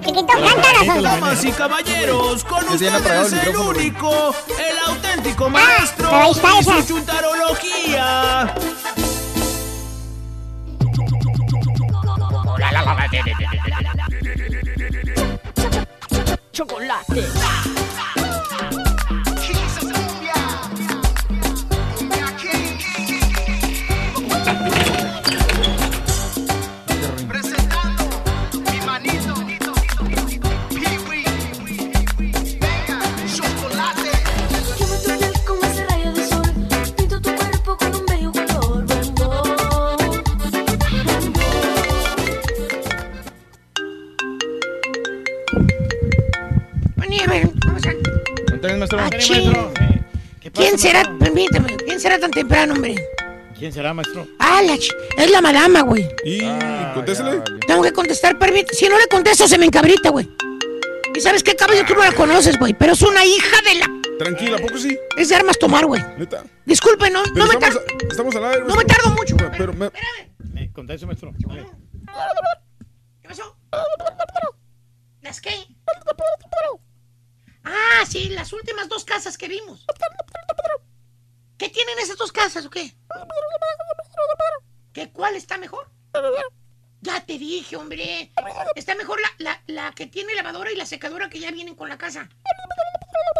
Chiquito, 0.00 0.26
cántala, 0.26 0.84
Sonso. 0.86 1.02
Damas 1.02 1.44
y 1.44 1.50
caballeros, 1.50 2.44
con 2.44 2.68
ustedes 2.68 3.32
el 3.32 3.48
el 3.48 3.56
único, 3.56 4.34
el 4.58 4.78
auténtico 4.88 5.50
maestro 5.50 6.08
pero 6.08 6.22
ahí 6.22 6.30
está 6.30 6.48
y 6.54 6.58
esa. 6.60 6.82
su 6.82 6.94
chuntarología. 6.94 8.54
Chocolate. 17.04 17.36
Yo 17.36 17.45
será 52.06 52.20
tan 52.20 52.30
temprano, 52.30 52.74
hombre? 52.74 52.94
¿Quién 53.58 53.72
será, 53.72 53.92
maestro? 53.92 54.28
Ah, 54.38 54.62
la 54.62 54.74
ch- 54.74 54.94
es 55.16 55.28
la 55.30 55.40
madama, 55.40 55.80
güey. 55.82 56.08
Y 56.24 56.38
contéstale. 56.94 57.40
Tengo 57.66 57.82
que 57.82 57.92
contestar, 57.92 58.38
permíteme. 58.38 58.74
Si 58.78 58.88
no 58.88 58.96
le 58.96 59.08
contesto, 59.08 59.48
se 59.48 59.58
me 59.58 59.66
encabrita, 59.66 60.10
güey. 60.10 60.28
¿Y 61.14 61.20
sabes 61.20 61.42
qué, 61.42 61.56
caballo? 61.56 61.84
Tú 61.84 61.94
no 61.94 62.04
la 62.04 62.12
conoces, 62.12 62.58
güey, 62.60 62.74
pero 62.74 62.92
es 62.92 63.02
una 63.02 63.24
hija 63.24 63.56
de 63.62 63.74
la... 63.80 63.90
Tranquila, 64.20 64.56
¿a 64.56 64.60
poco 64.60 64.78
sí? 64.78 64.96
Es 65.16 65.30
de 65.30 65.34
armas 65.36 65.58
tomar, 65.58 65.84
güey. 65.86 66.00
Neta. 66.16 66.44
Disculpe, 66.64 67.10
no, 67.10 67.22
Pero 67.24 67.34
no 67.34 67.46
me 67.46 67.54
estamos, 67.54 67.74
tardo... 67.86 68.08
estamos 68.10 68.36
al 68.36 68.44
aire. 68.44 68.64
No 68.66 68.76
me 68.76 68.84
tardo 68.84 69.10
mucho. 69.10 69.36
Pero 69.58 69.72
me- 69.72 69.86
Eh, 69.86 70.70
Conteste, 70.72 71.06
maestro. 71.06 71.32
¿Qué 73.22 73.28
pasó? 73.28 73.56
¿Las 75.22 75.40
qué? 75.40 75.50
Ah, 77.64 78.04
sí, 78.08 78.28
las 78.28 78.52
últimas 78.52 78.88
dos 78.88 79.04
casas 79.04 79.36
que 79.36 79.48
vimos. 79.48 79.84
¿Qué 81.58 81.68
tienen 81.70 81.98
esas 81.98 82.16
dos 82.18 82.32
casas 82.32 82.66
o 82.66 82.70
qué? 82.70 82.94
¿Qué 84.92 85.10
cuál 85.12 85.36
está 85.36 85.58
mejor? 85.58 85.90
Ya 87.02 87.24
te 87.24 87.38
dije, 87.38 87.76
hombre. 87.76 88.32
Está 88.74 88.94
mejor 88.94 89.20
la, 89.20 89.28
la, 89.38 89.62
la 89.66 89.92
que 89.92 90.06
tiene 90.06 90.34
lavadora 90.34 90.72
y 90.72 90.76
la 90.76 90.86
secadora 90.86 91.28
que 91.30 91.38
ya 91.38 91.50
vienen 91.50 91.74
con 91.74 91.88
la 91.88 91.98
casa. 91.98 92.28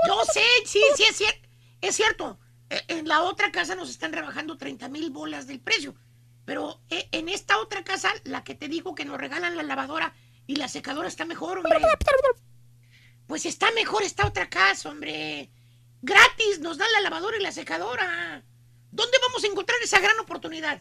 Yo 0.07 0.23
sé, 0.33 0.43
sí, 0.67 0.81
sí, 0.97 1.05
es 1.09 1.17
cierto. 1.17 1.49
Es 1.81 1.97
cierto. 1.97 2.39
Eh, 2.71 2.83
En 2.89 3.09
la 3.09 3.23
otra 3.23 3.51
casa 3.53 3.75
nos 3.75 3.91
están 3.91 4.13
rebajando 4.13 4.57
30 4.59 4.89
mil 4.89 5.11
bolas 5.11 5.47
del 5.47 5.61
precio. 5.61 5.95
Pero 6.45 6.81
eh, 6.91 7.09
en 7.13 7.29
esta 7.29 7.59
otra 7.59 7.83
casa, 7.83 8.11
la 8.25 8.45
que 8.45 8.55
te 8.55 8.69
digo 8.69 8.95
que 8.95 9.05
nos 9.05 9.19
regalan 9.19 9.57
la 9.57 9.63
lavadora 9.63 10.15
y 10.47 10.57
la 10.57 10.69
secadora 10.69 11.09
está 11.09 11.25
mejor, 11.25 11.59
hombre. 11.59 11.79
Pues 13.27 13.47
está 13.47 13.71
mejor 13.73 14.03
esta 14.05 14.27
otra 14.27 14.49
casa, 14.49 14.89
hombre. 14.91 15.51
Gratis 16.03 16.61
nos 16.61 16.79
dan 16.79 16.91
la 16.93 17.01
lavadora 17.01 17.37
y 17.37 17.43
la 17.43 17.53
secadora. 17.53 18.43
¿Dónde 18.91 19.19
vamos 19.27 19.43
a 19.45 19.47
encontrar 19.47 19.79
esa 19.83 19.99
gran 20.01 20.19
oportunidad? 20.21 20.81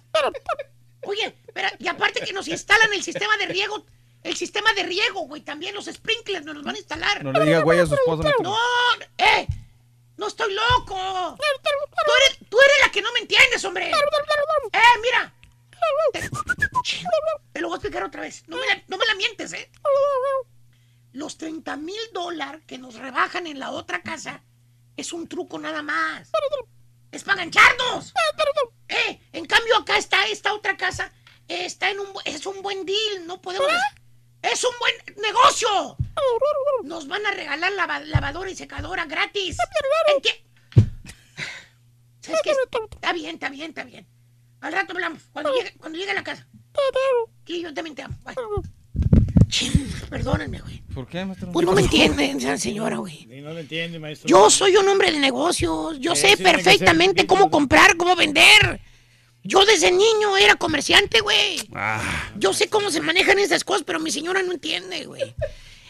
Oye, 1.04 1.36
espera, 1.46 1.74
y 1.80 1.88
aparte 1.88 2.22
que 2.22 2.34
nos 2.34 2.48
instalan 2.48 2.92
el 2.94 3.04
sistema 3.04 3.36
de 3.38 3.46
riego, 3.48 3.86
el 4.24 4.36
sistema 4.36 4.74
de 4.74 4.84
riego, 4.84 5.22
güey, 5.22 5.42
también 5.42 5.76
los 5.76 5.86
sprinklers 5.86 6.46
nos 6.46 6.56
los 6.56 6.64
van 6.64 6.76
a 6.76 6.80
instalar. 6.80 7.24
No 7.24 7.32
le 7.32 7.46
diga 7.46 7.60
güey 7.62 7.80
a 7.80 7.86
su 7.86 7.94
esposa. 7.94 8.24
maestro. 8.24 8.44
No, 8.44 8.58
eh, 9.18 9.48
no 10.18 10.28
estoy 10.28 10.54
loco. 10.54 11.38
Tú 11.38 12.12
eres, 12.26 12.50
tú 12.50 12.58
eres 12.60 12.78
la 12.84 12.92
que 12.92 13.02
no 13.02 13.12
me 13.14 13.20
entiendes, 13.20 13.64
hombre. 13.66 13.92
Eh, 13.92 14.80
mira. 15.02 15.32
Te, 16.14 16.30
te 17.54 17.62
lo 17.62 17.68
voy 17.68 17.76
a 17.76 17.78
explicar 17.78 18.04
otra 18.04 18.22
vez. 18.22 18.44
No 18.48 18.58
me 18.58 18.66
la, 18.66 18.84
no 18.88 18.98
me 18.98 19.06
la 19.06 19.16
mientes, 19.16 19.54
eh. 19.54 19.70
Los 21.12 21.38
30 21.38 21.78
mil 21.78 22.00
dólares 22.14 22.62
que 22.66 22.78
nos 22.78 22.96
rebajan 22.96 23.48
en 23.48 23.60
la 23.60 23.72
otra 23.72 24.02
casa 24.02 24.44
es 24.98 25.14
un 25.14 25.28
truco 25.28 25.60
nada 25.60 25.82
más. 25.82 26.30
Es 27.12 27.24
para 27.24 27.38
gancharnos. 27.38 28.14
Eh, 28.88 29.20
en 29.34 29.46
cambio 29.46 29.78
acá 29.78 29.98
está 29.98 30.26
esta 30.28 30.54
otra 30.54 30.76
casa. 30.78 31.12
está 31.48 31.90
en 31.90 32.00
un, 32.00 32.08
es 32.26 32.46
un 32.46 32.62
buen 32.62 32.86
deal. 32.86 33.26
No 33.26 33.42
podemos. 33.42 33.68
Es 34.42 34.64
un 34.64 34.74
buen 34.80 34.94
negocio. 35.22 35.98
Nos 36.84 37.08
van 37.08 37.26
a 37.26 37.32
regalar 37.32 37.72
lava- 37.74 38.00
lavadora 38.02 38.50
y 38.50 38.56
secadora 38.56 39.06
gratis. 39.06 39.58
¿Sabes 42.22 42.42
qué? 42.44 42.52
Está 42.96 43.14
bien, 43.14 43.36
está 43.36 43.50
bien, 43.50 43.70
está 43.70 43.84
bien. 43.84 44.08
Al 44.62 44.74
rato 44.74 44.94
hablamos. 44.94 45.24
Cuando 45.32 45.52
llegue, 45.56 45.78
cuando 45.78 45.98
llegue 45.98 46.12
a 46.12 46.16
la 46.16 46.24
casa. 46.24 46.48
Yo 47.46 47.74
también 47.74 47.96
te 47.96 48.02
amo. 48.04 48.18
Bye. 48.24 48.36
Chin, 49.48 49.90
perdónenme, 50.10 50.60
güey. 50.60 50.82
¿Por 50.94 51.08
qué, 51.08 51.24
maestro? 51.26 51.52
Pues 51.52 51.66
no 51.66 51.74
me 51.74 51.82
entienden, 51.82 52.38
esa 52.38 52.58
señora, 52.58 52.98
güey. 52.98 53.26
No 53.42 53.54
lo 53.54 53.60
entiende, 53.60 54.00
maestro. 54.00 54.28
Yo 54.28 54.50
soy 54.50 54.76
un 54.78 54.88
hombre 54.88 55.12
de 55.12 55.20
negocios. 55.20 56.00
Yo 56.00 56.16
sé 56.16 56.36
perfectamente 56.38 57.26
cómo 57.28 57.50
comprar, 57.50 57.96
cómo 57.98 58.16
vender. 58.16 58.82
Yo 59.44 59.64
desde 59.66 59.92
niño 59.92 60.36
era 60.38 60.56
comerciante, 60.56 61.20
güey. 61.22 61.58
Ah, 61.74 62.32
Yo 62.38 62.54
sé 62.54 62.68
cómo 62.68 62.90
se 62.90 63.00
manejan 63.02 63.38
esas 63.40 63.64
cosas, 63.64 63.84
pero 63.86 64.00
mi 64.00 64.10
señora 64.12 64.42
no 64.42 64.52
entiende, 64.54 65.06
güey. 65.06 65.36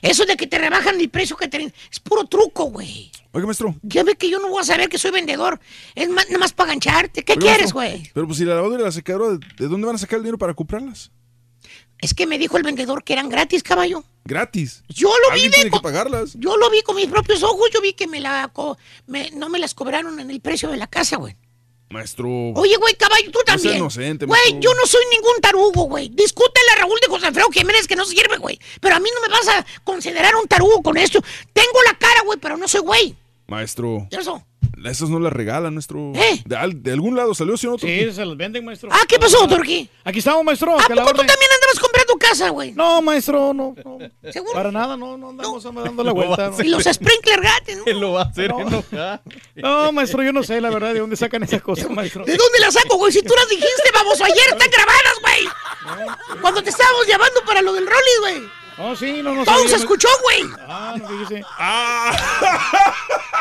Eso 0.02 0.26
de 0.26 0.36
que 0.36 0.46
te 0.46 0.58
rebajan 0.58 1.00
el 1.00 1.10
precio 1.10 1.36
que 1.38 1.48
te... 1.48 1.74
Es 1.92 2.00
puro 2.02 2.26
truco, 2.26 2.66
güey. 2.66 3.12
Oiga, 3.32 3.48
maestro. 3.48 3.74
Ya 3.82 4.04
ve 4.04 4.16
que 4.16 4.30
yo 4.30 4.40
no 4.40 4.50
voy 4.50 4.62
a 4.62 4.66
saber 4.66 4.90
que 4.90 4.98
soy 4.98 5.12
vendedor. 5.12 5.60
Es 5.96 6.10
más, 6.10 6.26
nada 6.28 6.40
más 6.40 6.52
para 6.54 6.70
gancharte. 6.70 7.24
¿Qué 7.24 7.34
Oiga, 7.34 7.42
quieres, 7.44 7.72
güey? 7.74 8.12
Pero 8.14 8.28
pues 8.28 8.38
si 8.38 8.46
la 8.46 8.56
lavadora 8.56 8.82
y 8.82 8.86
la 8.86 8.92
secadora, 8.92 9.38
¿de- 9.38 9.40
¿de 9.58 9.68
dónde 9.68 9.88
van 9.88 9.96
a 9.96 10.00
sacar 10.00 10.18
el 10.18 10.24
dinero 10.24 10.38
para 10.38 10.54
comprarlas? 10.54 11.12
Es 12.00 12.14
que 12.14 12.28
me 12.28 12.38
dijo 12.38 12.58
el 12.58 12.64
vendedor 12.64 13.04
que 13.04 13.14
eran 13.14 13.30
gratis, 13.30 13.64
caballo. 13.64 14.04
Gratis. 14.26 14.84
Yo 14.90 15.10
lo 15.28 15.36
vi 15.36 15.50
de 15.50 15.70
que 15.70 15.80
pagarlas. 15.82 16.34
Yo 16.38 16.58
lo 16.58 16.70
vi 16.70 16.82
con 16.82 16.96
mis 16.96 17.08
propios 17.08 17.42
ojos. 17.44 17.70
Yo 17.74 17.82
vi 17.82 17.94
que 17.94 18.08
me 18.08 18.20
la... 18.20 18.50
co- 18.54 18.78
me- 19.08 19.32
no 19.32 19.50
me 19.50 19.60
las 19.60 19.74
cobraron 19.74 20.20
en 20.20 20.30
el 20.30 20.42
precio 20.42 20.70
de 20.70 20.78
la 20.78 20.88
casa, 20.88 21.18
güey. 21.18 21.36
Maestro. 21.90 22.28
Oye, 22.56 22.76
güey, 22.78 22.96
caballo, 22.96 23.32
tú 23.32 23.40
No 23.40 23.46
también. 23.46 23.78
inocente, 23.78 24.26
Güey, 24.26 24.42
maestro. 24.42 24.60
yo 24.62 24.74
no 24.74 24.86
soy 24.88 25.04
ningún 25.12 25.36
tarugo, 25.42 25.84
güey. 25.84 26.10
Discútele 26.10 26.66
a 26.74 26.80
Raúl 26.80 26.98
de 27.00 27.08
José 27.08 27.28
Alfredo 27.28 27.48
Jiménez 27.52 27.88
que 27.88 27.96
no 27.96 28.06
sirve, 28.06 28.38
güey. 28.38 28.60
Pero 28.82 28.96
a 28.96 29.00
mí 29.00 29.10
no 29.14 29.22
me 29.22 29.28
vas 29.32 29.48
a 29.48 29.66
considerar 29.84 30.36
un 30.36 30.48
tarugo 30.48 30.82
con 30.82 30.98
esto. 30.98 31.22
Tengo 31.54 31.84
la 31.86 31.98
cara, 31.98 32.22
güey, 32.26 32.40
pero 32.40 32.58
no 32.58 32.68
soy 32.68 32.82
güey. 32.82 33.16
Maestro. 33.48 34.08
¿Qué 34.10 34.18
pasó? 34.18 34.44
Esas 34.84 35.10
no 35.10 35.20
las 35.20 35.32
regalan, 35.34 35.74
maestro. 35.74 36.12
¿Eh? 36.16 36.42
De, 36.46 36.56
al- 36.56 36.82
de 36.84 36.92
algún 36.92 37.16
lado 37.16 37.34
salió, 37.34 37.56
¿sí 37.58 37.66
o 37.68 37.72
no? 37.72 37.78
Sí, 37.78 38.12
se 38.12 38.26
los 38.26 38.36
venden, 38.38 38.64
maestro. 38.66 38.90
Ah, 38.92 39.00
¿qué 39.08 39.18
pasó, 39.18 39.48
Turquí? 39.48 39.90
Aquí 40.04 40.20
estamos, 40.20 40.44
maestro. 40.44 40.74
¿A 40.74 40.84
poco 40.84 40.94
tú 40.94 41.18
también 41.18 41.52
andabas 41.56 41.80
comprando 41.80 42.16
casa, 42.18 42.50
güey? 42.50 42.72
No, 42.74 43.02
maestro, 43.02 43.54
no. 43.54 43.74
no. 43.84 43.98
¿Seguro? 44.32 44.54
Para 44.54 44.72
nada, 44.72 44.96
no, 44.98 45.18
no 45.18 45.30
andamos 45.30 45.64
dando 45.64 46.04
la 46.04 46.04
Lo 46.10 46.14
vuelta. 46.14 46.48
hacer. 46.48 46.66
Y 46.66 46.70
los 46.70 46.84
sprinklers 46.84 47.42
gratis, 47.42 47.78
¿no? 47.86 47.94
Lo 48.00 48.12
va 48.14 48.22
a 48.24 48.26
hacer 48.26 48.50
No. 48.50 48.60
enojar. 48.62 49.22
No, 49.56 49.92
maestro, 49.92 50.24
yo 50.24 50.34
no 50.34 50.44
sé, 50.44 50.60
la 50.62 50.70
verdad, 50.70 50.94
de 50.94 51.00
dónde 51.00 51.16
sacan 51.16 51.42
esas 51.44 51.62
cosas, 51.62 51.90
maestro. 51.90 52.26
¿De 52.26 52.36
dónde 52.36 52.60
las 52.60 52.74
saco, 52.74 52.98
güey? 52.98 53.12
Si 53.12 53.22
tú 53.22 53.34
las 53.36 53.48
dijiste, 53.50 53.90
baboso, 53.94 54.24
ayer 54.26 54.46
están 54.52 54.70
grabadas, 54.70 55.14
güey. 55.22 56.40
Cuando 56.42 56.62
te 56.62 56.70
estábamos 56.70 57.08
llamando 57.08 57.42
para 57.46 57.62
lo 57.62 57.74
del 57.74 57.86
Rollis, 57.86 58.20
güey. 58.22 58.65
No, 58.78 58.96
sí, 58.96 59.22
no, 59.24 59.34
no 59.34 59.46
Todo 59.46 59.56
sabía, 59.56 59.70
se 59.70 59.76
escuchó, 59.78 60.10
güey. 60.22 60.44
Ah, 60.68 60.96
no, 60.98 61.08
fíjese. 61.08 61.44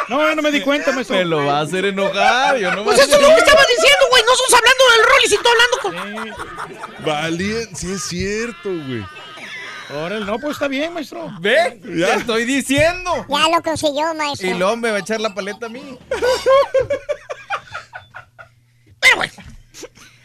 No, 0.06 0.20
yo 0.20 0.34
no 0.34 0.42
me 0.42 0.50
di 0.50 0.60
cuenta, 0.60 0.92
maestro. 0.92 1.16
Me 1.16 1.24
lo 1.24 1.46
va 1.46 1.60
a 1.60 1.62
hacer 1.62 1.86
enojar. 1.86 2.58
Yo 2.58 2.70
no 2.74 2.84
Pues 2.84 2.98
eso 2.98 3.16
es 3.16 3.22
lo 3.22 3.28
que 3.28 3.38
estabas 3.38 3.66
diciendo, 3.66 4.06
güey. 4.10 4.22
No 4.22 4.32
estamos 4.34 4.52
hablando 4.52 4.84
del 4.90 5.02
Rollis 5.06 5.32
y 5.32 5.38
tú 5.38 5.48
hablando 5.48 5.78
con... 5.80 7.04
Valien, 7.06 7.74
sí 7.74 7.92
es 7.92 8.02
cierto, 8.02 8.68
güey. 8.68 9.02
Órale, 9.94 10.26
no, 10.26 10.38
pues 10.38 10.52
está 10.52 10.68
bien, 10.68 10.92
maestro. 10.92 11.30
¿Ve? 11.40 11.80
Ya 11.96 12.16
estoy 12.16 12.44
diciendo. 12.44 13.24
Ya 13.28 13.48
lo 13.48 13.62
consiguió, 13.62 14.12
maestro. 14.14 14.46
Y 14.46 14.54
luego 14.54 14.76
me 14.76 14.90
va 14.90 14.98
a 14.98 15.00
echar 15.00 15.20
la 15.20 15.32
paleta 15.34 15.64
a 15.66 15.68
mí. 15.70 15.98
Pero 19.00 19.16
bueno, 19.16 19.32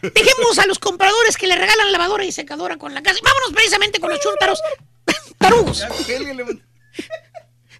dejemos 0.02 0.58
a 0.58 0.66
los 0.66 0.78
compradores 0.78 1.36
que 1.38 1.46
le 1.46 1.56
regalan 1.56 1.92
lavadora 1.92 2.24
y 2.24 2.32
secadora 2.32 2.76
con 2.76 2.92
la 2.92 3.02
casa. 3.02 3.18
Y 3.18 3.22
vámonos 3.22 3.52
precisamente 3.52 3.98
con 3.98 4.10
los 4.10 4.20
chúntaros 4.20 4.60
tarugos. 5.40 5.84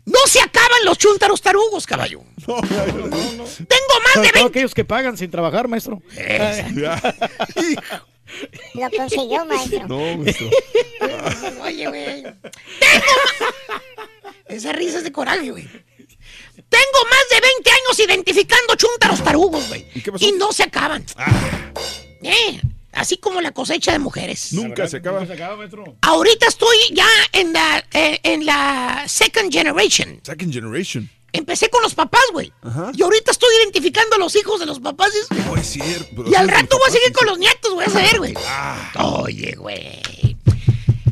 No 0.06 0.18
se 0.26 0.40
acaban 0.40 0.84
los 0.84 0.98
chúntaros 0.98 1.40
tarugos, 1.40 1.86
caballo. 1.86 2.22
Tengo 2.46 2.64
más 2.66 4.22
de 4.22 4.30
todo 4.32 4.44
20. 4.44 4.48
aquellos 4.48 4.74
que 4.74 4.84
pagan 4.84 5.16
sin 5.16 5.30
trabajar, 5.30 5.68
maestro. 5.68 6.02
Lo 8.74 8.90
consiguió, 8.96 9.44
maestro. 9.44 9.86
No, 9.86 10.16
maestro. 10.16 10.48
Oye, 11.62 11.86
güey. 11.86 12.22
Tengo 12.22 13.14
más. 13.40 13.82
Esa 14.48 14.72
risa 14.72 14.98
es 14.98 15.04
de 15.04 15.12
coraje, 15.12 15.50
güey. 15.50 15.64
Tengo 15.64 17.04
más 17.10 17.24
de 17.30 17.40
20 17.40 17.70
años 17.70 17.98
identificando 17.98 18.74
chúntaros 18.76 19.22
tarugos, 19.22 19.68
güey. 19.68 19.86
¿Y 19.94 20.00
qué 20.00 20.12
pasó? 20.12 20.24
Y 20.24 20.32
no 20.32 20.52
se 20.52 20.64
acaban. 20.64 21.04
Eh, 22.22 22.60
así 22.92 23.16
como 23.18 23.40
la 23.40 23.52
cosecha 23.52 23.92
de 23.92 23.98
mujeres. 23.98 24.52
Nunca 24.52 24.86
se 24.88 24.98
acaba. 24.98 25.26
Se 25.26 25.32
acaba, 25.32 25.56
maestro. 25.56 25.96
Ahorita 26.02 26.46
estoy 26.46 26.76
ya 26.92 27.08
en 27.32 27.52
la, 27.52 27.84
eh, 27.92 28.20
en 28.22 28.44
la 28.46 29.04
second 29.06 29.52
generation. 29.52 30.20
Second 30.22 30.52
generation. 30.52 31.10
Empecé 31.32 31.68
con 31.70 31.80
los 31.82 31.94
papás, 31.94 32.24
güey. 32.32 32.52
Ajá. 32.62 32.90
Y 32.92 33.02
ahorita 33.02 33.30
estoy 33.30 33.50
identificando 33.62 34.16
a 34.16 34.18
los 34.18 34.34
hijos 34.34 34.58
de 34.58 34.66
los 34.66 34.80
papás. 34.80 35.12
es- 35.14 35.30
No 35.46 35.56
es 35.56 35.66
cierto. 35.66 36.24
Y 36.28 36.34
al 36.34 36.50
Ah. 36.50 36.54
rato 36.54 36.76
voy 36.78 36.88
a 36.88 36.92
seguir 36.92 37.12
con 37.12 37.26
los 37.26 37.38
nietos, 37.38 37.72
güey, 37.72 37.86
a 37.86 37.90
saber, 37.90 38.18
güey. 38.18 38.34
Oye, 38.98 39.54
güey. 39.56 40.36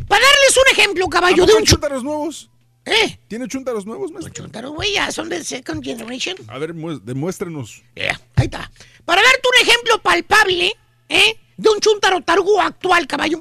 Para 0.08 0.24
darles 0.24 0.56
un 0.56 0.72
ejemplo, 0.72 1.06
¿A 1.06 1.10
caballo, 1.10 1.46
de 1.46 1.54
un 1.54 1.62
chu- 1.64 1.72
chúntaros 1.72 2.02
nuevos? 2.02 2.50
¿Eh? 2.84 3.18
¿Tiene 3.28 3.46
chúntaros 3.46 3.84
nuevos, 3.84 4.10
maestro? 4.10 4.32
Chúntaros, 4.32 4.72
güey, 4.72 4.94
ya 4.94 5.12
son 5.12 5.28
de 5.28 5.44
second 5.44 5.84
generation. 5.84 6.36
A 6.48 6.58
ver, 6.58 6.72
mu- 6.74 6.98
demuéstrenos. 6.98 7.82
Yeah, 7.94 8.18
ahí 8.36 8.46
está. 8.46 8.70
Para 9.04 9.22
darte 9.22 9.42
un 9.46 9.68
ejemplo 9.68 10.02
palpable, 10.02 10.72
¿eh? 11.10 11.38
de 11.58 11.68
un 11.68 11.80
chuntaro 11.80 12.22
tarugo 12.22 12.60
actual, 12.62 13.06
caballo. 13.06 13.40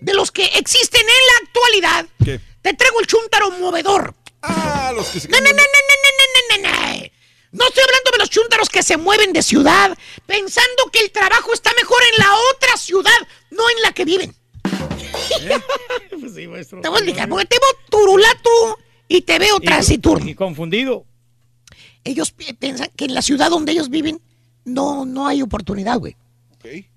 De 0.00 0.12
los 0.12 0.30
que 0.30 0.44
existen 0.44 1.00
en 1.00 1.06
la 1.06 1.46
actualidad. 1.46 2.06
¿Qué? 2.22 2.40
Te 2.60 2.74
traigo 2.74 3.00
el 3.00 3.06
chuntaro 3.06 3.50
movedor. 3.52 4.14
Ah, 4.42 4.92
los 4.94 5.08
que 5.08 5.20
se. 5.20 5.28
No, 5.28 5.38
no, 5.38 5.44
no, 5.44 5.50
no 5.50 5.56
no, 5.56 6.58
no, 6.58 6.66
no, 6.66 6.68
no, 6.68 6.68
no. 6.68 7.12
No 7.52 7.68
estoy 7.68 7.84
hablando 7.84 8.10
de 8.12 8.18
los 8.18 8.30
chúntaros 8.30 8.68
que 8.68 8.82
se 8.82 8.96
mueven 8.96 9.32
de 9.32 9.42
ciudad 9.42 9.96
pensando 10.26 10.84
que 10.90 11.00
el 11.00 11.10
trabajo 11.10 11.52
está 11.52 11.70
mejor 11.74 11.98
en 12.12 12.18
la 12.18 12.34
otra 12.54 12.76
ciudad, 12.76 13.10
no 13.50 13.62
en 13.70 13.82
la 13.82 13.92
que 13.92 14.04
viven. 14.04 14.34
¿Eh? 15.40 15.60
Pues 16.20 16.34
sí. 16.34 16.48
Te 16.80 16.88
voy 16.88 16.98
a 16.98 17.00
indicar, 17.00 17.28
porque 17.28 17.46
te 17.46 17.58
veo 17.58 17.68
turulato 17.90 18.78
y 19.08 19.22
te 19.22 19.38
veo 19.38 19.60
transiturno. 19.60 20.28
Y, 20.28 20.34
confundido. 20.34 21.04
Ellos 22.04 22.32
piensan 22.32 22.90
que 22.96 23.04
en 23.04 23.14
la 23.14 23.22
ciudad 23.22 23.50
donde 23.50 23.72
ellos 23.72 23.90
viven 23.90 24.20
no, 24.64 25.04
no 25.04 25.26
hay 25.26 25.42
oportunidad, 25.42 25.98
güey. 25.98 26.16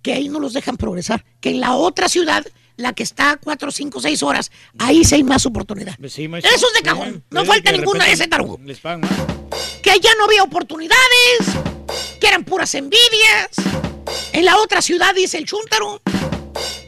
Que 0.02 0.14
ahí 0.14 0.30
no 0.30 0.40
los 0.40 0.54
dejan 0.54 0.78
progresar. 0.78 1.24
Que 1.42 1.50
en 1.50 1.60
la 1.62 1.76
otra 1.76 2.08
ciudad, 2.10 2.46
la 2.78 2.94
que 2.94 3.04
está 3.04 3.32
a 3.32 3.38
4, 3.38 3.72
5, 3.72 4.00
6 4.02 4.24
horas, 4.24 4.52
ahí 4.80 5.04
sí 5.04 5.16
hay 5.16 5.24
más 5.24 5.46
oportunidad. 5.46 5.96
Sí, 6.10 6.28
maestro. 6.28 6.54
Eso 6.56 6.68
es 6.68 6.74
de 6.74 6.82
cajón. 6.90 7.14
Sí, 7.16 7.22
No 7.32 7.46
falta 7.46 7.72
ninguna 7.72 8.06
de 8.06 8.12
ese 8.14 8.28
tarugo. 8.28 8.60
Les 8.64 8.80
pagan 8.80 9.02
más. 9.02 9.12
Que 9.82 9.92
allá 9.92 10.10
no 10.18 10.26
había 10.26 10.44
oportunidades, 10.44 11.40
que 12.20 12.28
eran 12.28 12.44
puras 12.44 12.74
envidias. 12.76 13.50
En 14.34 14.46
la 14.46 14.58
otra 14.58 14.82
ciudad, 14.82 15.14
dice 15.16 15.38
el 15.38 15.46
Chuntaro, 15.46 16.02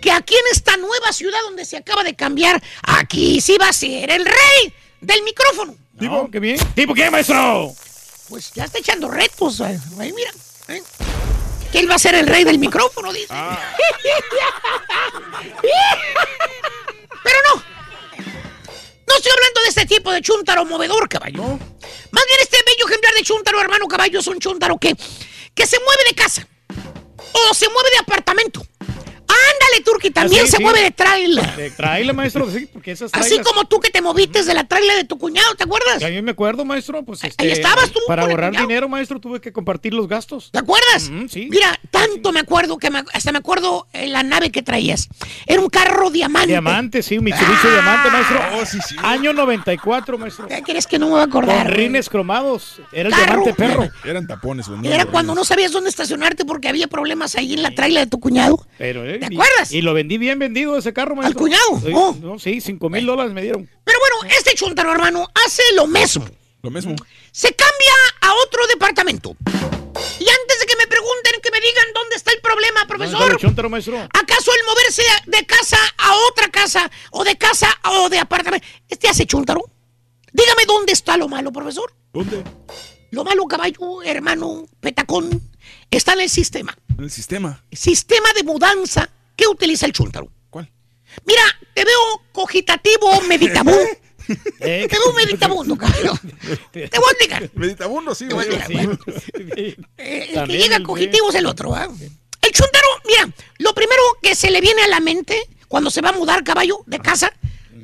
que 0.02 0.12
aquí 0.12 0.34
en 0.36 0.42
esta 0.52 0.78
nueva 0.78 1.12
ciudad 1.14 1.40
donde 1.44 1.64
se 1.66 1.78
acaba 1.78 2.04
de 2.04 2.16
cambiar, 2.16 2.62
aquí 2.84 3.40
sí 3.42 3.58
va 3.60 3.70
a 3.70 3.74
ser 3.74 4.10
el 4.12 4.26
rey 4.26 4.74
del 5.02 5.24
micrófono. 5.24 5.76
¿Tipo? 5.98 6.30
¿Qué 6.30 6.40
bien? 6.40 6.58
¿Tipo 6.76 6.94
qué, 6.94 7.10
maestro? 7.10 7.74
Pues 8.30 8.52
ya 8.54 8.66
está 8.66 8.80
echando 8.80 9.10
retos. 9.10 9.60
eh. 9.62 9.80
Ahí, 10.00 10.12
mira. 10.14 10.32
eh. 10.68 10.84
Que 11.72 11.80
él 11.80 11.90
va 11.90 11.96
a 11.96 12.00
ser 12.00 12.16
el 12.16 12.28
rey 12.28 12.44
del 12.44 12.60
micrófono, 12.60 13.12
dice. 13.12 13.28
Ah. 13.30 13.58
Pero 17.24 17.38
no. 17.50 17.64
No 19.08 19.16
estoy 19.16 19.32
hablando 19.32 19.62
de 19.62 19.70
este 19.70 19.86
tipo 19.86 20.12
de 20.12 20.22
chúntaro 20.22 20.66
movedor, 20.66 21.08
caballo. 21.10 21.44
Más 21.44 22.26
bien 22.26 22.40
este 22.42 22.58
bello 22.66 22.88
ejemplar 22.88 23.14
de 23.14 23.24
chúntaro, 23.24 23.62
hermano 23.62 23.88
caballo, 23.88 24.20
es 24.20 24.28
un 24.28 24.40
chúntaro 24.40 24.78
que, 24.78 24.96
que 25.54 25.68
se 25.68 25.80
mueve 25.80 26.04
de 26.10 26.16
casa. 26.16 26.48
O 27.34 27.54
se 27.54 27.70
mueve 27.70 27.90
de 27.92 27.98
apartamento. 28.00 28.66
Ándale, 29.28 29.84
Turki, 29.84 30.10
también 30.12 30.42
Ah, 30.44 30.46
sí, 30.46 30.52
se 30.52 30.58
sí. 30.58 30.64
mueve 30.64 30.82
de 30.82 30.92
trailer. 30.92 31.56
De 31.56 31.70
trailer, 31.72 32.16
maestro, 32.16 32.50
sí, 32.52 32.68
porque 32.72 32.92
esas 32.92 33.12
Así 33.14 33.40
como 33.40 33.66
tú 33.66 33.80
que 33.80 33.90
te 33.90 34.02
moviste 34.02 34.44
de 34.44 34.54
la 34.54 34.64
trailer 34.66 34.96
de 34.98 35.04
tu 35.04 35.18
cuñado, 35.18 35.54
¿te 35.56 35.64
acuerdas? 35.66 36.04
A 36.04 36.08
mí 36.10 36.22
me 36.22 36.32
acuerdo, 36.32 36.64
maestro, 36.66 37.04
pues 37.04 37.24
este, 37.24 37.44
ahí 37.44 37.52
estabas 37.52 37.92
tú 37.92 38.00
Para 38.08 38.24
ahorrar 38.24 38.56
dinero, 38.56 38.88
maestro, 38.90 39.20
tuve 39.20 39.42
que 39.42 39.52
compartir 39.52 39.94
los 39.94 40.08
gastos. 40.08 40.50
¿Te 40.52 40.60
acuerdas? 40.60 41.12
sí. 41.30 41.48
Mira, 41.50 41.80
tanto 41.92 42.32
me 42.32 42.40
acuerdo 42.40 42.78
que 42.78 42.90
me- 42.90 43.04
hasta 43.14 43.32
me 43.32 43.40
acuerdo 43.40 43.88
eh, 43.94 44.08
la 44.08 44.24
nave 44.24 44.52
que 44.52 44.62
traías. 44.62 45.08
Era 45.46 45.62
un 45.62 45.70
carro 45.70 46.10
diamante. 46.10 46.48
Diamante, 46.48 47.02
sí, 47.04 47.18
un 47.18 47.26
Mitsubishi 47.26 47.68
Diamante, 47.68 48.10
maestro. 48.10 48.40
Ah. 49.02 49.12
Año 49.12 49.34
94, 49.34 50.18
maestro. 50.18 50.48
¿Qué 50.48 50.62
crees 50.64 50.88
que 50.88 51.00
no 51.00 51.08
me 51.08 51.12
voy 51.14 51.22
a 51.22 51.24
acordar? 51.26 51.66
Con 51.66 51.74
rines 51.76 52.10
cromados. 52.10 52.82
Era 52.92 53.10
el 53.10 53.16
Carro. 53.16 53.44
Diamante 53.44 53.54
perro. 53.54 53.90
Eran 54.04 54.28
tapones, 54.28 54.68
güey. 54.68 54.92
Era 54.92 55.06
cuando 55.06 55.36
no 55.36 55.44
sabías 55.46 55.72
dónde 55.72 55.90
estacionarte 55.90 56.46
porque 56.46 56.68
había 56.68 56.88
problemas 56.88 57.36
ahí 57.36 57.54
en 57.54 57.62
la 57.64 57.72
trailer 57.72 58.06
de 58.06 58.10
tu 58.10 58.20
cuñado. 58.20 58.66
Pero, 58.78 59.06
eh, 59.06 59.17
¿Te 59.20 59.28
y- 59.34 59.36
acuerdas? 59.36 59.72
Y 59.72 59.82
lo 59.82 59.94
vendí 59.94 60.18
bien 60.18 60.40
vendido 60.40 60.78
ese 60.78 60.94
carro, 60.94 61.16
maestro. 61.16 61.40
cuñado? 61.40 61.80
Sí, 61.84 61.92
Oh. 61.94 62.16
no, 62.22 62.40
sí, 62.40 62.62
cinco 62.62 62.90
mil 62.90 63.06
dólares 63.06 63.34
me 63.34 63.42
dieron. 63.42 63.70
Pero 63.84 64.00
bueno, 64.00 64.34
este 64.38 64.54
chuntaro, 64.56 64.92
hermano, 64.92 65.28
hace 65.46 65.64
lo 65.76 65.88
mismo. 65.88 66.26
Lo 66.64 66.70
mismo. 66.72 66.96
Se 67.32 67.54
cambia 67.54 67.94
a 68.22 68.34
otro 68.46 68.66
departamento. 68.68 69.36
Y 70.20 70.28
antes 70.30 70.60
de 70.60 70.66
que 70.68 70.76
me 70.76 70.88
pregunten, 70.88 71.34
que 71.42 71.52
me 71.52 71.60
digan 71.60 71.86
dónde 71.94 72.16
está 72.16 72.32
el 72.32 72.42
problema, 72.42 72.86
profesor. 72.88 73.38
Chuntaro, 73.38 73.70
maestro. 73.70 73.98
¿Acaso 74.02 74.52
el 74.54 74.66
moverse 74.66 75.04
de 75.26 75.46
casa 75.46 75.78
a 75.98 76.16
otra 76.30 76.50
casa 76.50 76.90
o 77.12 77.24
de 77.24 77.38
casa 77.38 77.68
o 77.86 78.10
de 78.10 78.20
apartamento? 78.20 78.66
¿Este 78.90 79.08
hace 79.08 79.26
chuntaro? 79.26 79.62
Dígame 80.34 80.64
dónde 80.68 80.94
está 80.94 81.18
lo 81.18 81.28
malo, 81.28 81.52
profesor. 81.52 81.94
¿Dónde? 82.14 82.44
Lo 83.12 83.24
malo, 83.24 83.46
caballo, 83.46 84.04
hermano, 84.04 84.66
petacón, 84.80 85.42
está 85.90 86.14
en 86.14 86.22
el 86.22 86.30
sistema. 86.30 86.78
El 86.98 87.12
sistema. 87.12 87.64
Sistema 87.72 88.34
de 88.34 88.44
mudanza 88.44 89.10
que 89.36 89.48
utiliza 89.48 89.86
el 89.86 89.94
chúntaro. 89.94 90.32
¿Cuál? 90.50 90.72
Mira, 91.26 91.44
te 91.74 91.84
veo 91.86 92.24
cogitativo, 92.32 93.22
meditabundo. 93.28 93.82
Eh, 94.60 94.88
Te 94.90 94.98
veo 94.98 95.14
meditabundo, 95.14 95.78
caballo. 95.78 96.14
Te 96.72 96.90
voy 96.90 97.08
a 97.08 97.12
explicar. 97.12 97.50
Meditabundo, 97.54 98.14
sí, 98.14 98.28
Te 98.28 98.34
voy 98.34 98.46
a 98.46 98.68
bueno. 98.68 99.00
Eh, 99.98 100.32
el 100.34 100.48
que 100.48 100.58
llega 100.58 100.84
cogitivo 100.84 101.30
es 101.30 101.36
el 101.36 101.46
otro, 101.46 101.74
¿ah? 101.74 101.88
El 102.42 102.52
chuntaro, 102.52 102.88
mira, 103.06 103.30
lo 103.60 103.74
primero 103.74 104.02
que 104.22 104.36
se 104.36 104.52
le 104.52 104.60
viene 104.60 104.82
a 104.84 104.88
la 104.88 105.00
mente 105.00 105.42
cuando 105.70 105.90
se 105.90 106.02
va 106.02 106.10
a 106.10 106.14
mudar 106.14 106.44
caballo 106.44 106.80
de 106.88 107.00
casa, 107.00 107.32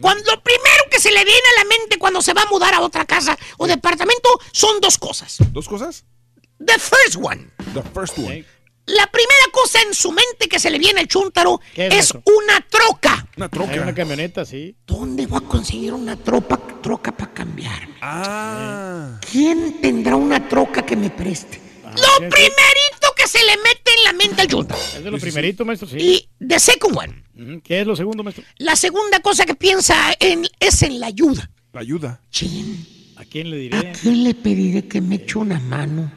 cuando 0.02 0.24
lo 0.32 0.44
primero 0.44 0.84
que 0.92 1.00
se 1.00 1.12
le 1.12 1.24
viene 1.24 1.40
a 1.56 1.64
la 1.64 1.70
mente 1.70 1.98
cuando 1.98 2.22
se 2.22 2.34
va 2.34 2.42
a 2.42 2.46
mudar 2.48 2.74
a 2.74 2.82
otra 2.82 3.06
casa 3.06 3.38
o 3.58 3.66
departamento 3.66 4.30
son 4.52 4.82
dos 4.82 4.98
cosas. 4.98 5.38
¿Dos 5.54 5.70
cosas? 5.70 6.04
The 6.66 6.78
first 6.78 7.16
one. 7.22 7.48
The 7.74 7.84
first 7.94 8.18
one. 8.18 8.46
La 8.86 9.08
primera 9.08 9.46
cosa 9.52 9.80
en 9.82 9.94
su 9.94 10.12
mente 10.12 10.50
que 10.50 10.60
se 10.60 10.70
le 10.70 10.78
viene 10.78 11.00
al 11.02 11.08
chúntaro 11.08 11.62
¿Qué 11.74 11.88
es, 11.88 12.12
una 12.12 12.60
troca. 12.70 13.26
Una 13.38 13.50
Hay 13.72 13.80
una 13.80 13.96
camioneta, 13.96 14.44
sí. 14.46 14.76
¿Dónde 14.86 15.26
voy 15.26 15.40
a 15.44 15.48
conseguir 15.48 15.94
una 15.94 16.18
tropa, 16.18 16.60
troca 16.82 17.12
para 17.16 17.34
cambiarme? 17.34 17.96
Ah. 18.02 19.20
¿Quién 19.32 19.80
tendrá 19.82 20.18
una 20.18 20.48
troca 20.50 20.86
que 20.86 20.98
me 20.98 21.10
preste? 21.10 21.62
Ah, 21.86 21.96
Lo 21.96 22.30
primerito 22.30 23.14
que 23.16 23.26
se 23.28 23.40
le 23.40 23.56
mete 23.58 23.92
en 23.98 24.04
la 24.04 24.14
mente 24.14 24.42
al 24.42 24.48
chúntaro. 24.50 24.80
Es 24.98 25.04
de 25.04 25.12
lo 25.12 25.18
primerito, 25.18 25.64
maestro, 25.64 25.88
sí. 25.88 25.98
Y 25.98 26.30
the 26.46 26.60
second 26.60 26.98
one. 26.98 27.62
¿Qué 27.64 27.82
es 27.82 27.88
lo 27.88 27.96
segundo, 27.96 28.22
maestro? 28.24 28.44
La 28.58 28.76
segunda 28.76 29.22
cosa 29.22 29.46
que 29.46 29.56
piensa 29.56 30.14
en, 30.20 30.46
es 30.60 30.82
en 30.84 31.00
la 31.00 31.08
ayuda. 31.08 31.50
La 31.72 31.82
ayuda. 31.82 32.22
¿A 33.16 33.26
quién 33.26 33.50
le 33.50 33.56
¿A 33.56 33.60
diré? 33.60 33.92
quién 34.02 34.24
le 34.24 34.36
pediré 34.36 34.88
que 34.88 35.00
me 35.00 35.16
eche 35.16 35.38
una 35.38 35.60
mano? 35.60 36.12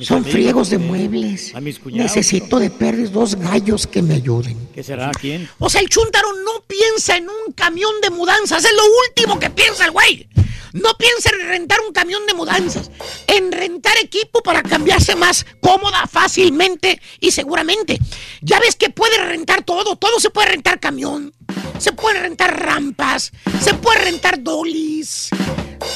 Son 0.00 0.18
amigos, 0.18 0.32
friegos 0.32 0.70
de 0.70 0.76
sí. 0.76 0.82
muebles. 0.82 1.54
A 1.54 1.60
mis 1.60 1.78
cuñados. 1.78 2.14
Necesito 2.14 2.58
de 2.58 2.70
perder 2.70 3.10
dos 3.10 3.34
gallos 3.34 3.86
que 3.86 4.02
me 4.02 4.14
ayuden. 4.14 4.68
¿Qué 4.74 4.82
será? 4.82 5.08
¿A 5.08 5.12
quién? 5.12 5.48
O 5.58 5.70
sea, 5.70 5.80
el 5.80 5.88
chúntaro 5.88 6.28
no 6.44 6.62
piensa 6.66 7.16
en 7.16 7.28
un 7.28 7.52
camión 7.52 7.92
de 8.02 8.10
mudanzas. 8.10 8.64
Es 8.64 8.72
lo 8.72 8.82
último 9.08 9.38
que 9.38 9.50
piensa 9.50 9.86
el 9.86 9.90
güey. 9.90 10.28
No 10.74 10.94
piensa 10.98 11.30
en 11.30 11.48
rentar 11.48 11.80
un 11.80 11.92
camión 11.92 12.26
de 12.26 12.34
mudanzas. 12.34 12.90
En 13.26 13.50
rentar 13.50 13.96
equipo 14.02 14.42
para 14.42 14.62
cambiarse 14.62 15.16
más 15.16 15.46
cómoda, 15.60 16.06
fácilmente 16.06 17.00
y 17.20 17.30
seguramente. 17.30 17.98
Ya 18.42 18.60
ves 18.60 18.76
que 18.76 18.90
puede 18.90 19.18
rentar 19.24 19.64
todo. 19.64 19.96
Todo 19.96 20.20
se 20.20 20.30
puede 20.30 20.48
rentar 20.50 20.78
camión. 20.78 21.32
Se 21.78 21.92
puede 21.92 22.20
rentar 22.20 22.60
rampas. 22.60 23.32
Se 23.62 23.74
puede 23.74 24.00
rentar 24.04 24.42
dollies. 24.42 25.30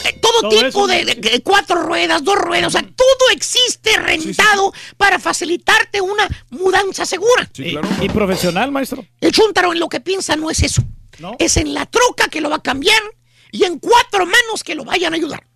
eh, 0.05 0.19
todo, 0.21 0.49
Todo 0.49 0.65
tipo 0.65 0.87
de, 0.87 1.43
cuatro 1.45 1.83
ruedas, 1.83 2.23
dos 2.25 2.37
ruedas. 2.37 2.69
O 2.69 2.71
sea, 2.71 2.83
todo 2.83 3.31
existe 3.33 3.97
rentado 3.97 4.73
para 4.97 5.19
facilitarte 5.19 6.01
una 6.01 6.29
mudanza 6.51 7.05
segura. 7.07 7.49
Y, 7.57 7.77
y 8.05 8.09
profesional, 8.09 8.71
maestro. 8.71 9.05
El 9.21 9.33
chúntaro 9.33 9.73
en 9.73 9.81
lo 9.81 9.89
que 9.89 10.01
piensa 10.01 10.37
no 10.37 10.51
es 10.51 10.63
eso. 10.63 10.83
¿No? 11.19 11.37
Es 11.39 11.57
en 11.57 11.75
la 11.75 11.87
troca 11.87 12.29
que 12.29 12.41
lo 12.41 12.49
va 12.51 12.57
a 12.57 12.63
cambiar 12.63 13.01
y 13.51 13.65
en 13.65 13.79
cuatro 13.79 14.25
manos 14.25 14.65
que 14.65 14.75
lo 14.75 14.85
vayan 14.85 15.13
a 15.13 15.17
ayudar. 15.17 15.47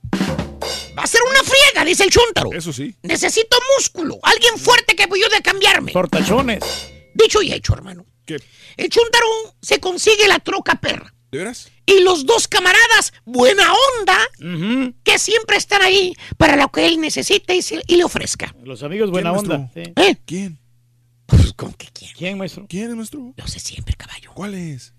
Va 0.99 1.03
a 1.03 1.07
ser 1.07 1.21
una 1.29 1.41
friega, 1.43 1.85
dice 1.85 2.05
el 2.05 2.11
chúntaro. 2.11 2.51
Eso 2.53 2.73
sí. 2.73 2.95
Necesito 3.03 3.57
músculo, 3.77 4.19
alguien 4.23 4.59
fuerte 4.59 4.95
que 4.97 5.07
me 5.07 5.17
ayude 5.17 5.37
a 5.37 5.41
cambiarme. 5.43 5.93
Portachones. 5.93 6.63
Dicho 7.15 7.43
y 7.43 7.53
hecho, 7.53 7.75
hermano. 7.75 8.05
¿Qué? 8.27 8.37
El 8.77 8.91
chúntaro 8.91 9.27
se 9.63 9.81
consigue 9.81 10.29
la 10.29 10.39
troca 10.41 10.81
perra. 10.81 11.15
¿De 11.31 11.39
veras? 11.39 11.69
Y 11.87 12.01
los 12.01 12.27
dos 12.27 12.47
camaradas, 12.49 13.13
buena 13.25 13.65
onda, 13.99 14.19
que 15.03 15.19
siempre 15.19 15.57
están 15.57 15.83
ahí 15.83 16.15
para 16.37 16.57
lo 16.57 16.69
que 16.71 16.87
él 16.87 17.01
necesite 17.01 17.55
y, 17.57 17.63
se- 17.63 17.83
y 17.87 17.97
le 17.97 18.05
ofrezca. 18.05 18.55
Los 18.65 18.83
amigos 18.83 19.11
buena 19.11 19.31
¿Quién, 19.31 19.39
onda. 19.41 19.59
maestro? 19.59 19.83
sí. 19.85 19.93
¿Eh? 19.97 20.17
¿Quién? 20.25 20.59
Pues, 21.27 21.53
¿con 21.55 21.73
qué 21.75 21.89
quién? 21.93 22.11
¿Quién, 22.17 22.39
maestro? 22.39 22.67
¿Quién 22.69 22.91
es 22.91 22.97
nuestro? 22.97 23.33
Lo 23.37 23.47
sé 23.49 23.59
siempre, 23.61 23.95
caballo. 23.97 24.31
¿Cuál 24.35 24.55
es? 24.55 24.93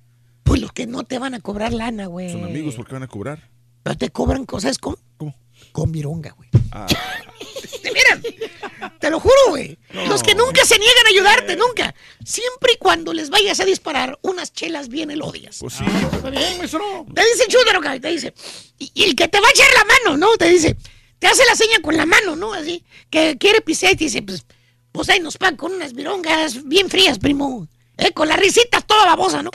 Pues 0.44 0.62
los 0.62 0.72
que 0.74 0.88
no 0.88 1.04
te 1.04 1.20
van 1.20 1.34
a 1.34 1.40
cobrar 1.40 1.72
lana, 1.74 2.06
güey. 2.08 2.32
Son 2.32 2.44
amigos, 2.44 2.76
¿por 2.76 2.86
qué 2.88 2.94
van 2.94 3.04
a 3.04 3.08
cobrar? 3.08 3.50
Pero 3.84 3.98
te 3.98 4.10
cobran 4.10 4.46
cosas 4.46 4.78
con... 4.78 4.96
¿Cómo? 5.18 5.36
Con 5.72 5.92
mironga, 5.92 6.32
güey. 6.32 6.50
Ah, 6.72 6.88
De 7.84 7.92
veras. 7.92 8.20
Te 9.00 9.10
lo 9.10 9.20
juro, 9.20 9.36
güey. 9.50 9.78
Los 10.08 10.24
que 10.24 10.36
nunca 10.36 10.66
se 10.66 10.78
niegan 10.80 11.06
a 11.06 11.10
ayudarte, 11.10 11.56
nunca. 11.56 11.94
Siempre 12.26 12.74
y 12.74 12.78
cuando 12.78 13.14
les 13.14 13.30
vayas 13.30 13.60
a 13.60 13.66
disparar 13.66 14.18
unas 14.22 14.54
chelas 14.54 14.90
bien 14.90 15.12
elodias. 15.12 15.58
pues 15.60 15.74
sí. 15.76 15.84
Está 16.14 16.30
bien, 16.30 16.58
maestro. 16.58 17.06
Te 17.14 17.22
dice 17.22 17.46
chúndaro, 17.48 17.82
cabrón, 17.82 18.02
te 18.02 18.10
dice. 18.10 18.34
Y, 18.80 18.92
y 18.94 19.04
el 19.04 19.16
que 19.16 19.28
te 19.28 19.40
va 19.40 19.48
a 19.48 19.52
echar 19.52 19.68
la 19.74 19.86
mano, 19.86 20.18
¿no? 20.18 20.38
Te 20.38 20.50
dice. 20.50 20.76
Te 21.20 21.28
hace 21.28 21.44
la 21.46 21.56
seña 21.56 21.80
con 21.82 21.98
la 21.98 22.06
mano, 22.06 22.36
¿no? 22.36 22.54
Así. 22.54 22.84
Que 23.10 23.38
quiere 23.40 23.62
pisar 23.62 23.94
y 23.94 23.96
te 23.96 24.04
dice, 24.06 24.22
pues, 24.22 24.46
pues 24.92 25.10
ahí 25.10 25.20
nos 25.20 25.38
pagan 25.38 25.58
con 25.58 25.74
unas 25.74 25.94
virongas 25.94 26.64
bien 26.68 26.90
frías, 26.90 27.18
primo. 27.20 27.68
Eh, 27.98 28.12
con 28.14 28.28
las 28.28 28.40
risitas 28.40 28.86
toda 28.86 29.06
babosa, 29.06 29.42
¿no? 29.42 29.50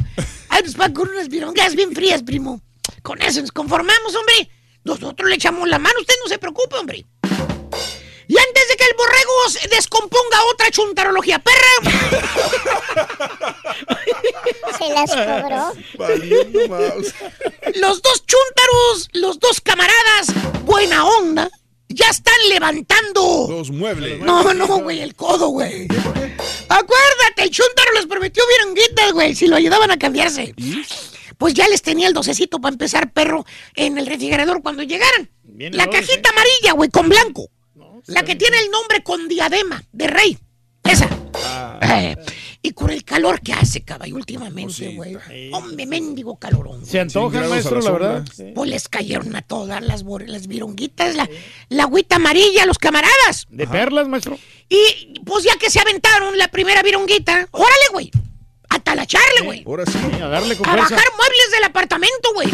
Ahí 0.49 0.63
nos 0.65 0.75
pagan 0.75 0.95
con 0.95 1.09
unas 1.09 1.29
virongas 1.29 1.75
bien 1.77 1.93
frías, 1.95 2.23
primo. 2.23 2.61
Con 3.03 3.23
eso 3.23 3.41
nos 3.41 3.53
conformamos, 3.53 4.15
hombre. 4.15 4.51
Nosotros 4.85 5.29
le 5.29 5.37
echamos 5.37 5.69
la 5.69 5.79
mano, 5.79 5.95
usted 6.01 6.15
no 6.25 6.29
se 6.29 6.39
preocupe, 6.39 6.77
hombre. 6.77 7.07
Y 8.29 8.37
antes 8.39 8.69
de 8.69 8.77
que 8.77 8.85
el 8.85 8.95
borrego 8.97 9.49
se 9.51 9.69
descomponga 9.69 10.43
otra 10.53 10.71
chuntarología 10.71 11.39
perra, 11.39 11.83
Se 14.79 14.89
las 14.89 15.11
cobró. 15.11 15.73
Los 17.77 18.03
dos 18.03 18.25
chúntaros, 18.27 19.09
los 19.13 19.39
dos 19.39 19.61
camaradas, 19.61 20.29
buena 20.65 21.05
onda, 21.05 21.51
ya 21.89 22.09
están 22.09 22.35
levantando. 22.49 23.47
Los 23.51 23.71
muebles. 23.71 24.21
No, 24.21 24.55
no, 24.55 24.67
güey, 24.79 25.01
el 25.01 25.15
codo, 25.15 25.49
güey. 25.49 25.89
Acuérdate, 26.69 27.43
el 27.43 27.51
chúntaro 27.51 27.93
les 27.95 28.07
prometió 28.07 28.43
vironguitas, 28.59 29.13
güey, 29.13 29.35
si 29.35 29.47
lo 29.47 29.57
ayudaban 29.57 29.91
a 29.91 29.99
cambiarse. 29.99 30.55
pues 31.39 31.55
ya 31.55 31.69
les 31.69 31.83
tenía 31.83 32.09
el 32.09 32.15
docecito 32.15 32.61
para 32.61 32.73
empezar, 32.73 33.13
perro, 33.13 33.45
en 33.75 33.99
el 33.99 34.07
refrigerador 34.07 34.63
cuando 34.63 34.83
llegaran. 34.83 35.31
Bien 35.43 35.77
la 35.77 35.87
cajita 35.89 36.31
amarilla, 36.31 36.73
güey, 36.73 36.91
con 36.91 37.09
blanco. 37.09 37.49
La 38.07 38.23
que 38.25 38.37
tiene 38.37 38.59
el 38.59 38.71
nombre 38.71 39.03
con 39.03 39.29
diadema 39.29 39.83
de 39.93 40.07
rey. 40.07 40.39
Esa. 40.85 41.09
Eh, 41.83 42.17
y 42.65 42.73
con 42.73 42.91
el 42.91 43.05
calor 43.05 43.41
que 43.41 43.53
hace, 43.53 43.83
caballo, 43.85 44.15
últimamente, 44.17 44.95
güey. 44.95 45.17
Hombre, 45.53 45.87
mendigo 45.87 46.37
calorón. 46.37 46.85
Se 46.87 47.01
antoja, 47.01 47.41
maestro, 47.49 47.81
la 47.81 47.85
la 47.85 47.91
verdad. 47.91 48.27
sombra. 48.27 48.55
Pues 48.55 48.71
les 48.71 48.89
cayeron 48.89 49.35
a 49.35 49.43
todas 49.43 49.83
las, 49.83 50.05
las 50.27 50.47
vironguitas, 50.47 51.15
la, 51.17 51.29
la 51.69 51.83
agüita 51.85 52.17
amarilla, 52.17 52.67
los 52.67 52.79
camaradas. 52.79 53.47
De 53.51 53.67
perlas, 53.67 54.07
maestro. 54.09 54.39
Y 54.69 55.21
pues 55.25 55.45
ya 55.45 55.57
que 55.57 55.71
se 55.71 55.81
aventaron 55.81 56.37
la 56.39 56.49
primera 56.49 56.83
vironguita, 56.83 57.49
órale, 57.51 57.89
güey. 57.93 58.11
A 58.69 58.79
talacharle, 58.79 59.43
güey. 59.45 59.65
Ahora 59.67 59.85
sí. 59.85 59.99
A 60.23 60.29
darle 60.29 60.57
con 60.57 60.67
A 60.67 60.75
bajar 60.77 61.05
muebles 61.17 61.51
del 61.53 61.65
apartamento, 61.65 62.33
güey. 62.33 62.49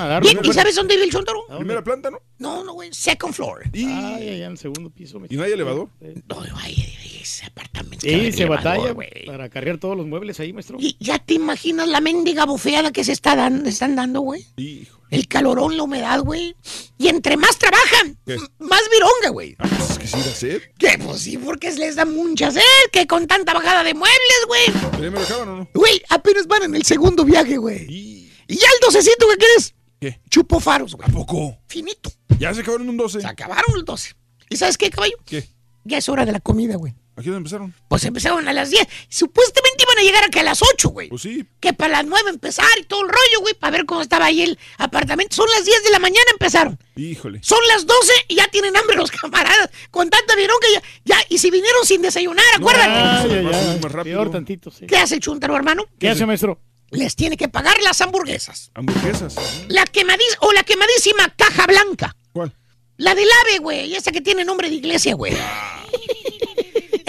A 0.00 0.06
darle 0.08 0.36
¿Y, 0.42 0.48
y 0.48 0.52
sabes 0.52 0.74
dónde 0.74 0.94
vive 0.94 1.04
el 1.06 1.12
chontaro? 1.12 1.46
Primera 1.56 1.84
planta, 1.84 2.10
¿no? 2.10 2.18
No, 2.38 2.64
no, 2.64 2.72
güey. 2.74 2.92
Second 2.92 3.32
floor. 3.32 3.62
Y, 3.72 3.84
Ay, 3.86 4.28
allá 4.30 4.46
en 4.46 4.52
el 4.52 4.58
segundo 4.58 4.90
piso. 4.90 5.16
¿Y 5.16 5.20
maestro. 5.20 5.38
no 5.38 5.44
hay 5.44 5.52
elevador. 5.52 5.88
No, 6.28 6.42
ay, 6.56 6.94
ese 7.22 7.46
apartamento. 7.46 8.00
Sí, 8.00 8.32
se 8.32 8.42
elevador, 8.42 8.64
batalla 8.64 8.92
güey. 8.92 9.26
para 9.26 9.48
cargar 9.48 9.78
todos 9.78 9.96
los 9.96 10.06
muebles 10.06 10.40
ahí, 10.40 10.52
maestro. 10.52 10.76
Y 10.80 10.96
ya 11.00 11.18
te 11.18 11.34
imaginas 11.34 11.88
la 11.88 12.00
mendiga 12.00 12.44
bofeada 12.44 12.92
que 12.92 13.04
se 13.04 13.12
está 13.12 13.36
dando, 13.36 13.68
están 13.68 13.94
dando, 13.96 14.20
güey. 14.20 14.44
Hijo. 14.56 15.00
El 15.10 15.28
calorón, 15.28 15.76
la 15.76 15.84
humedad, 15.84 16.20
güey. 16.22 16.56
Y 16.98 17.06
entre 17.08 17.36
más 17.36 17.56
trabajan, 17.56 18.18
¿Qué? 18.26 18.36
más 18.58 18.80
vironga, 18.90 19.28
güey. 19.30 19.54
Ah, 19.60 19.68
pues 19.68 19.90
es 19.90 19.98
que 19.98 20.06
sí 20.08 20.16
da 20.16 20.34
sed. 20.34 20.62
Que 20.76 20.98
pues 20.98 21.20
sí, 21.20 21.38
porque 21.38 21.70
les 21.72 21.94
da 21.94 22.04
mucha 22.04 22.50
sed, 22.50 22.60
que 22.90 23.06
con 23.06 23.28
tanta 23.28 23.54
bajada 23.54 23.84
de 23.84 23.94
muebles, 23.94 24.44
güey. 24.48 24.62
¿Pero 24.90 25.04
ya 25.04 25.10
me 25.10 25.18
lo 25.18 25.24
acaban 25.24 25.48
o 25.50 25.56
no? 25.58 25.68
Güey, 25.72 26.02
apenas 26.08 26.48
van 26.48 26.64
en 26.64 26.74
el 26.74 26.84
segundo 26.84 27.24
viaje, 27.24 27.56
güey. 27.58 27.86
Y... 27.88 28.24
Y 28.48 28.56
ya 28.56 28.66
el 28.66 28.80
docecito 28.86 29.26
que 29.30 29.36
quieres, 29.38 29.74
¿Qué? 30.12 30.20
chupo 30.28 30.60
faros, 30.60 30.94
güey. 30.94 31.08
¿A 31.08 31.12
poco? 31.12 31.56
Finito. 31.68 32.10
Ya 32.38 32.52
se 32.52 32.60
acabaron 32.60 32.88
un 32.88 32.96
12. 32.96 33.20
Se 33.20 33.26
acabaron 33.26 33.76
el 33.76 33.84
12. 33.84 34.14
¿Y 34.50 34.56
sabes 34.56 34.76
qué, 34.76 34.90
caballo? 34.90 35.16
¿Qué? 35.24 35.48
Ya 35.84 35.98
es 35.98 36.08
hora 36.08 36.24
de 36.26 36.32
la 36.32 36.40
comida, 36.40 36.76
güey. 36.76 36.94
¿A 37.16 37.22
qué 37.22 37.28
hora 37.30 37.36
empezaron? 37.36 37.72
Pues 37.88 38.04
empezaron 38.04 38.46
a 38.48 38.52
las 38.52 38.70
10. 38.70 38.86
Supuestamente 39.08 39.84
iban 39.84 39.98
a 39.98 40.02
llegar 40.02 40.24
aquí 40.24 40.40
a 40.40 40.42
las 40.42 40.60
8, 40.62 40.88
güey. 40.88 41.08
Pues 41.08 41.22
sí. 41.22 41.44
Que 41.60 41.72
para 41.72 41.92
las 42.02 42.06
9 42.06 42.28
empezar 42.30 42.66
y 42.80 42.84
todo 42.84 43.02
el 43.02 43.08
rollo, 43.08 43.40
güey, 43.40 43.54
para 43.54 43.70
ver 43.70 43.86
cómo 43.86 44.02
estaba 44.02 44.26
ahí 44.26 44.42
el 44.42 44.58
apartamento. 44.78 45.36
Son 45.36 45.46
las 45.56 45.64
10 45.64 45.84
de 45.84 45.90
la 45.90 46.00
mañana 46.00 46.24
empezaron. 46.32 46.76
Híjole. 46.96 47.38
Son 47.42 47.60
las 47.68 47.86
12 47.86 48.12
y 48.28 48.34
ya 48.34 48.48
tienen 48.48 48.76
hambre 48.76 48.96
los 48.96 49.10
camaradas. 49.20 49.70
Con 49.92 50.10
tanta 50.10 50.34
virón 50.34 50.56
que 50.60 50.72
ya, 50.72 50.82
ya. 51.04 51.16
Y 51.28 51.38
si 51.38 51.50
vinieron 51.52 51.84
sin 51.86 52.02
desayunar, 52.02 52.44
acuérdate. 52.56 52.90
Ay, 52.90 53.30
ay, 53.38 53.44
Más- 53.44 53.54
ay. 53.56 53.80
más 53.80 53.92
rápido. 53.92 54.18
Peor 54.18 54.30
tantito, 54.32 54.70
sí. 54.72 54.86
¿Qué 54.86 54.96
hace 54.96 55.20
chuntaro, 55.20 55.54
hermano? 55.56 55.84
¿Qué 55.98 56.08
hace, 56.08 56.26
maestro? 56.26 56.60
Les 56.90 57.16
tiene 57.16 57.36
que 57.36 57.48
pagar 57.48 57.76
las 57.82 58.00
hamburguesas. 58.00 58.70
Hamburguesas. 58.74 59.34
La 59.68 59.84
quemadísima, 59.86 60.38
o 60.40 60.52
la 60.52 60.62
quemadísima 60.62 61.28
caja 61.36 61.66
blanca. 61.66 62.16
¿Cuál? 62.32 62.52
La 62.96 63.14
del 63.14 63.28
ave, 63.44 63.58
güey. 63.58 63.94
Esa 63.94 64.12
que 64.12 64.20
tiene 64.20 64.44
nombre 64.44 64.68
de 64.68 64.76
iglesia, 64.76 65.14
güey. 65.14 65.36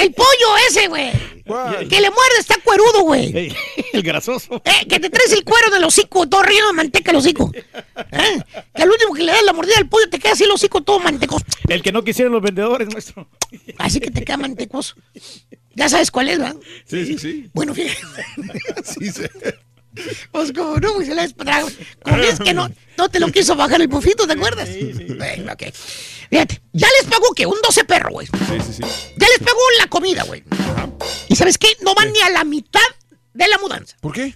El 0.06 0.14
pollo 0.14 0.58
ese, 0.70 0.88
güey. 0.88 1.12
Que 1.90 2.00
le 2.02 2.10
muerde, 2.10 2.38
está 2.40 2.56
cuerudo, 2.64 3.02
güey. 3.02 3.36
Ey, 3.36 3.56
el 3.94 4.04
grasoso. 4.04 4.62
Eh, 4.66 4.88
que 4.88 5.00
te 5.00 5.10
traes 5.10 5.32
el 5.32 5.44
cuero 5.44 5.70
del 5.72 5.84
hocico, 5.84 6.28
todo 6.28 6.44
relleno 6.44 6.68
de 6.68 6.74
manteca 6.74 7.12
el 7.12 7.18
hocico. 7.18 7.52
Eh, 8.12 8.40
Que 8.76 8.84
al 8.84 8.90
último 8.92 9.14
que 9.14 9.24
le 9.24 9.32
das 9.32 9.44
la 9.44 9.54
mordida 9.54 9.78
al 9.78 9.88
pollo 9.90 10.08
te 10.10 10.20
queda 10.20 10.34
así 10.34 10.44
el 10.44 10.52
hocico 10.52 10.82
todo 10.82 11.00
mantecoso. 11.00 11.44
El 11.68 11.82
que 11.82 11.92
no 11.92 12.04
quisieron 12.04 12.34
los 12.34 12.42
vendedores, 12.42 12.88
maestro. 12.92 13.28
Así 13.78 14.00
que 14.00 14.12
te 14.12 14.24
queda 14.24 14.38
mantecoso. 14.38 14.96
Ya 15.74 15.90
sabes 15.90 16.12
cuál 16.12 16.30
es, 16.30 16.40
¿verdad? 16.40 16.56
Sí, 16.86 17.06
sí, 17.06 17.18
sí. 17.18 17.50
Bueno, 17.54 17.74
fíjate. 17.74 18.00
Sí, 18.84 19.12
sí. 19.12 19.22
Pues 20.32 20.52
como 20.52 20.78
no, 20.78 21.02
se 21.02 21.16
la. 21.16 21.28
Como 22.04 22.18
es 22.18 22.40
que 22.40 22.54
no, 22.54 22.70
no 22.98 23.10
te 23.10 23.20
lo 23.20 23.32
quiso 23.32 23.56
bajar 23.56 23.82
el 23.82 23.88
bufito, 23.88 24.28
¿te 24.28 24.34
acuerdas? 24.34 24.70
Bueno, 25.18 25.54
ok. 25.54 25.64
Fíjate, 26.30 26.62
ya 26.74 26.88
les 27.00 27.10
pagó 27.10 27.34
que 27.34 27.46
un 27.46 27.58
12 27.62 27.84
perro, 27.86 28.12
güey. 28.12 28.28
Sí, 28.28 28.58
sí, 28.66 28.74
sí. 28.74 28.82
Ya 29.18 29.28
les 29.28 29.40
pagó 29.40 29.60
la 29.80 29.88
comida, 29.88 30.24
güey. 30.24 30.44
¿Y 31.30 31.36
sabes 31.36 31.58
qué? 31.58 31.68
No 31.82 31.96
van 31.96 32.12
ni 32.12 32.20
a 32.22 32.30
la 32.30 32.44
mitad 32.44 32.82
de 33.34 33.48
la 33.48 33.58
mudanza. 33.60 33.96
¿Por 34.02 34.14
qué? 34.14 34.36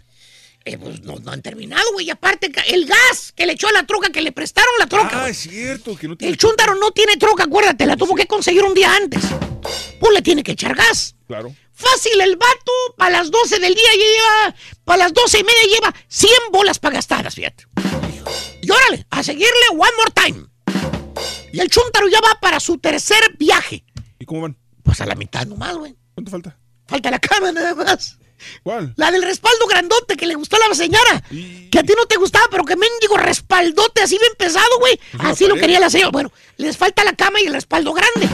Eh, 0.66 0.78
pues 0.78 1.02
no, 1.02 1.16
no 1.16 1.32
han 1.32 1.42
terminado, 1.42 1.92
güey. 1.94 2.08
Y 2.08 2.10
aparte, 2.12 2.52
el 2.68 2.86
gas 2.86 3.32
que 3.36 3.46
le 3.46 3.54
echó 3.54 3.68
a 3.68 3.72
la 3.72 3.86
troca, 3.86 4.10
que 4.10 4.22
le 4.22 4.32
prestaron 4.32 4.72
la 4.78 4.88
troca. 4.88 5.24
Ah, 5.24 5.30
es 5.30 5.38
cierto. 5.38 5.96
Que 5.96 6.08
no 6.08 6.16
tiene... 6.16 6.32
El 6.32 6.38
chúntaro 6.38 6.76
no 6.76 6.92
tiene 6.92 7.18
troca, 7.18 7.44
acuérdate, 7.44 7.86
la 7.86 7.98
tuvo 7.98 8.16
que 8.16 8.28
conseguir 8.28 8.64
un 8.64 8.74
día 8.74 8.94
antes. 8.96 9.24
Pues 10.00 10.14
le 10.14 10.22
tiene 10.22 10.44
que 10.44 10.52
echar 10.54 10.76
gas. 10.76 11.16
Claro. 11.28 11.54
Fácil, 11.74 12.20
el 12.22 12.36
vato, 12.36 12.72
para 12.98 13.12
las 13.20 13.32
12 13.32 13.60
del 13.60 13.74
día 13.74 13.90
lleva, 13.94 14.56
para 14.84 15.04
las 15.06 15.14
12 15.14 15.40
y 15.40 15.44
media 15.44 15.64
lleva 15.76 15.94
100 16.08 16.32
bolas 16.52 16.80
para 16.80 16.96
gastadas, 16.96 17.36
fíjate. 17.36 17.66
Y 18.62 18.70
órale, 18.70 19.06
a 19.10 19.24
seguirle 19.24 19.48
one 19.72 19.92
more 19.98 20.12
time. 20.14 20.46
Y 21.54 21.60
el 21.60 21.70
chúntaro 21.70 22.08
ya 22.10 22.20
va 22.22 22.38
para 22.42 22.60
su 22.60 22.78
tercer 22.78 23.36
viaje. 23.38 23.84
¿Y 24.20 24.26
cómo 24.26 24.42
van? 24.42 24.58
Pues 24.84 25.00
a 25.02 25.06
la 25.06 25.16
mitad 25.16 25.46
nomás, 25.48 25.76
güey. 25.76 25.96
¿Cuánto 26.14 26.32
falta? 26.32 26.58
Falta 26.88 27.12
la 27.12 27.20
cama 27.20 27.52
nada 27.52 27.76
más. 27.76 28.18
¿Cuál? 28.64 28.94
La 28.98 29.12
del 29.12 29.22
respaldo 29.24 29.66
grandote 29.68 30.16
que 30.16 30.26
le 30.26 30.36
gustó 30.36 30.56
a 30.58 30.68
la 30.70 30.76
señora. 30.76 31.24
Y- 31.32 31.70
Que 31.70 31.80
a 31.80 31.84
ti 31.84 31.94
no 31.98 32.06
te 32.06 32.18
gustaba, 32.18 32.46
pero 32.50 32.64
que 32.66 32.76
mendigo 32.76 33.18
respaldote 33.18 34.02
así 34.02 34.18
bien 34.18 34.32
pesado, 34.38 34.80
güey. 34.80 35.00
Así 35.20 35.46
lo 35.48 35.56
quería 35.56 35.80
la 35.80 35.90
señora. 35.90 36.12
Bueno, 36.12 36.32
les 36.58 36.76
falta 36.78 37.04
la 37.04 37.14
cama 37.16 37.40
y 37.42 37.46
el 37.48 37.54
respaldo 37.54 37.94
grande. 37.94 38.28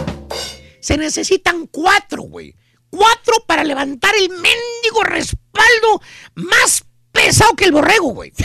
Se 0.85 0.97
necesitan 0.99 1.65
cuatro, 1.65 2.21
güey. 2.21 2.55
Cuatro 2.91 3.43
para 3.47 3.63
levantar 3.63 4.13
el 4.19 4.29
mendigo 4.29 5.01
respaldo 5.03 5.99
más 6.35 6.85
pesado 7.11 7.55
que 7.55 7.65
el 7.65 7.71
borrego, 7.71 8.09
güey. 8.13 8.31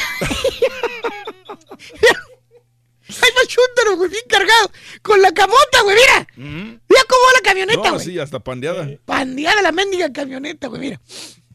Ay, 3.11 3.31
más 3.35 3.47
chúntaro, 3.47 3.97
güey, 3.99 4.09
bien 4.09 4.25
cargado. 4.27 4.71
Con 5.03 5.21
la 5.21 5.33
camota, 5.33 5.83
güey, 5.85 5.97
mira. 5.97 6.27
Mira 6.35 7.03
cómo 7.07 7.21
va 7.27 7.33
la 7.35 7.41
camioneta, 7.45 7.83
No, 7.83 7.95
güey. 7.97 8.07
sí, 8.07 8.19
hasta 8.19 8.39
pandeada. 8.41 8.89
Pandeada 9.05 9.61
la 9.61 9.73
mendiga 9.73 10.11
camioneta, 10.11 10.69
güey, 10.69 10.81
mira. 10.81 10.99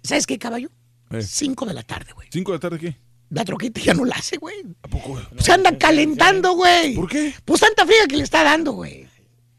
¿Sabes 0.03 0.27
qué, 0.27 0.37
caballo? 0.37 0.69
Eh. 1.09 1.23
Cinco 1.23 1.65
de 1.65 1.73
la 1.73 1.81
tarde, 1.81 2.13
güey. 2.13 2.27
¿Cinco 2.31 2.51
de 2.51 2.57
la 2.57 2.59
tarde 2.59 2.77
qué? 2.77 2.95
La 3.31 3.43
troquita 3.43 3.81
ya 3.81 3.95
no 3.95 4.05
la 4.05 4.17
hace, 4.17 4.37
güey. 4.37 4.57
¿A 4.83 4.87
poco? 4.87 5.19
Se 5.39 5.51
anda 5.51 5.75
calentando, 5.79 6.53
güey. 6.53 6.93
¿Por 6.93 7.09
qué? 7.09 7.33
Pues 7.43 7.59
tanta 7.59 7.87
fría 7.87 8.05
que 8.07 8.17
le 8.17 8.23
está 8.23 8.43
dando, 8.43 8.73
güey. 8.73 9.07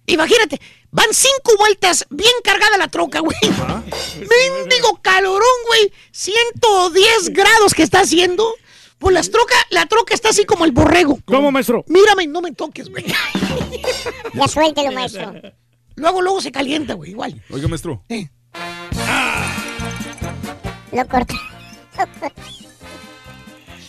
Imagínate, 0.07 0.61
van 0.97 1.13
cinco 1.13 1.55
vueltas 1.59 2.07
bien 2.09 2.33
cargada 2.43 2.79
la 2.79 2.89
troca, 2.89 3.21
güey. 3.21 3.37
Mendigo 4.19 4.99
calorón, 5.03 5.43
güey. 5.69 5.93
110 6.11 7.35
grados 7.35 7.75
que 7.75 7.83
está 7.83 8.01
haciendo. 8.01 8.51
Pues 8.99 9.13
las 9.13 9.31
troca, 9.31 9.55
la 9.69 9.85
troca 9.85 10.15
está 10.15 10.31
así 10.31 10.47
como 10.47 10.65
el 10.65 10.73
borrego. 10.73 11.19
¿Cómo, 11.27 11.53
maestro? 11.53 11.85
Mírame 11.87 12.23
y 12.25 12.29
no 12.29 12.41
me 12.41 12.53
toques, 12.53 12.89
güey. 12.89 13.05
Ya 14.35 14.49
suéltelo, 14.49 14.91
maestro. 14.93 15.33
Luego, 15.97 16.23
luego 16.23 16.41
se 16.41 16.53
calienta, 16.53 16.95
güey, 16.95 17.11
igual. 17.11 17.43
Oiga, 17.51 17.69
maestro. 17.69 18.03
Eh. 18.09 18.29
Lo 20.93 21.07
corté. 21.09 21.35
Lo 21.99 22.07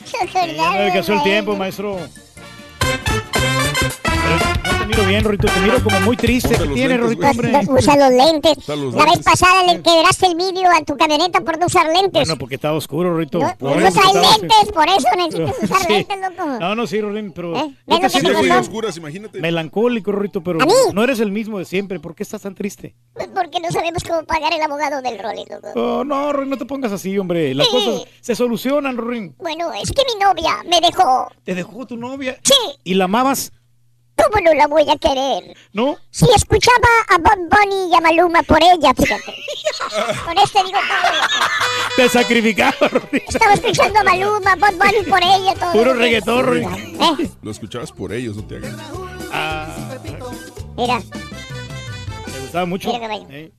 Ya 0.06 0.26
no 0.46 0.64
alcanzó 0.84 1.14
el 1.14 1.24
tiempo, 1.24 1.56
maestro. 1.56 2.02
Te 4.88 4.96
miro 4.96 5.06
bien, 5.10 5.24
Rorito. 5.24 5.48
Te 5.48 5.60
miro 5.60 5.84
como 5.84 6.00
muy 6.02 6.16
triste. 6.16 6.50
¿Qué 6.58 6.68
tienes, 6.70 7.00
lentes, 7.02 7.38
Rorito, 7.38 7.74
Usa 7.74 7.98
los 7.98 8.10
lentes. 8.12 8.58
Los 8.68 8.94
La 8.94 9.04
vez 9.04 9.14
lentes. 9.16 9.26
pasada 9.26 9.64
le 9.64 9.82
quebraste 9.82 10.28
el 10.28 10.36
vidrio 10.36 10.70
a 10.74 10.82
tu 10.86 10.96
camioneta 10.96 11.42
por 11.42 11.60
no 11.60 11.66
usar 11.66 11.88
lentes. 11.88 12.12
Bueno, 12.14 12.38
porque 12.38 12.56
estaba 12.56 12.78
oscuro, 12.78 13.12
Rorito. 13.14 13.40
no, 13.40 13.56
Por 13.58 13.78
no 13.78 13.88
eso 13.88 14.00
trae 14.00 14.08
estaba 14.08 14.30
así. 14.32 14.42
lentes, 14.42 14.72
por 14.74 14.88
eso 14.88 15.08
necesitas 15.18 15.64
usar 15.64 15.82
Sí. 15.88 15.94
lentes, 15.94 16.18
loco. 16.22 16.46
No, 16.60 16.76
no, 16.76 16.88
sí, 16.88 17.02
Rorín, 17.02 17.32
pero... 17.34 17.56
¿Eh? 17.58 17.76
¿no 17.86 18.00
¿Ves 18.00 18.14
te 18.14 18.22
lo 18.22 18.30
que 18.30 18.36
te 18.44 18.48
pasó? 18.48 18.62
oscuras, 18.62 18.96
imagínate. 18.98 19.42
melancólico, 19.42 20.12
Rorito, 20.14 20.42
pero 20.42 20.62
¿A 20.62 20.66
mí? 20.66 20.72
no 20.94 21.04
eres 21.04 21.20
el 21.20 21.32
mismo 21.34 21.60
de 21.60 21.66
siempre. 21.66 22.00
¿Por 22.00 22.16
qué 22.16 22.24
estás 22.24 22.42
tan 22.44 22.56
triste? 22.56 22.96
Pues 23.14 23.28
Porque 23.34 23.60
no 23.60 23.70
sabemos 23.72 24.04
cómo 24.04 24.24
pagar 24.24 24.54
el 24.54 24.62
abogado 24.62 25.02
del 25.02 25.20
Rolly, 25.20 25.44
loco. 25.50 25.68
Oh, 25.76 26.04
no, 26.06 26.32
Rorín, 26.32 26.50
no 26.50 26.58
te 26.58 26.66
pongas 26.66 26.92
así, 26.94 27.18
hombre. 27.20 27.54
Las 27.54 27.68
Sí. 27.68 27.74
cosas 27.74 28.02
se 28.22 28.36
solucionan, 28.36 28.96
Rorín. 28.98 29.36
Bueno, 29.38 29.72
es 29.74 29.92
que 29.92 30.04
mi 30.14 30.24
novia 30.24 30.56
me 30.70 30.80
dejó. 30.80 31.28
Te 31.44 31.54
dejó 31.56 31.86
tu 31.86 31.98
novia 31.98 32.38
Sí, 32.44 32.54
y 32.86 32.94
la 32.94 33.06
amabas, 33.06 33.52
¿cómo 34.18 34.42
no 34.44 34.54
la 34.54 34.68
voy 34.68 34.90
a 34.90 34.98
querer? 34.98 35.56
¿no? 35.74 35.98
Si 36.10 36.26
escuchaba 36.36 36.88
a 37.10 37.18
Bob 37.18 37.50
Bunny 37.50 37.92
y 37.92 37.96
a 37.96 38.02
Maluma 38.02 38.44
por 38.44 38.62
ella, 38.62 38.94
fíjate. 38.94 39.24
Con 40.26 40.38
este 40.38 40.64
digo 40.64 40.80
todo. 40.80 41.12
Te 41.96 42.10
sacrificaba. 42.10 42.76
Estaba 43.12 43.54
escuchando 43.54 44.00
a 44.00 44.04
Maluma, 44.04 44.56
Bob 44.56 44.74
Bunny 44.74 45.04
por 45.10 45.22
ella, 45.24 45.54
todo. 45.60 45.72
Puro 45.72 45.94
reggaetón. 45.94 46.58
Eh, 46.64 47.30
Lo 47.42 47.52
escuchabas 47.52 47.92
por 47.92 48.12
ellos, 48.14 48.36
no 48.36 48.44
te 48.46 48.58
hagas. 48.58 48.74
Ah, 49.32 49.96
mira, 50.76 51.02
te 51.02 52.40
gustaba 52.40 52.66
mucho. 52.66 52.88
Mira, 52.90 53.00
caballo. 53.02 53.28
Eh. 53.30 53.52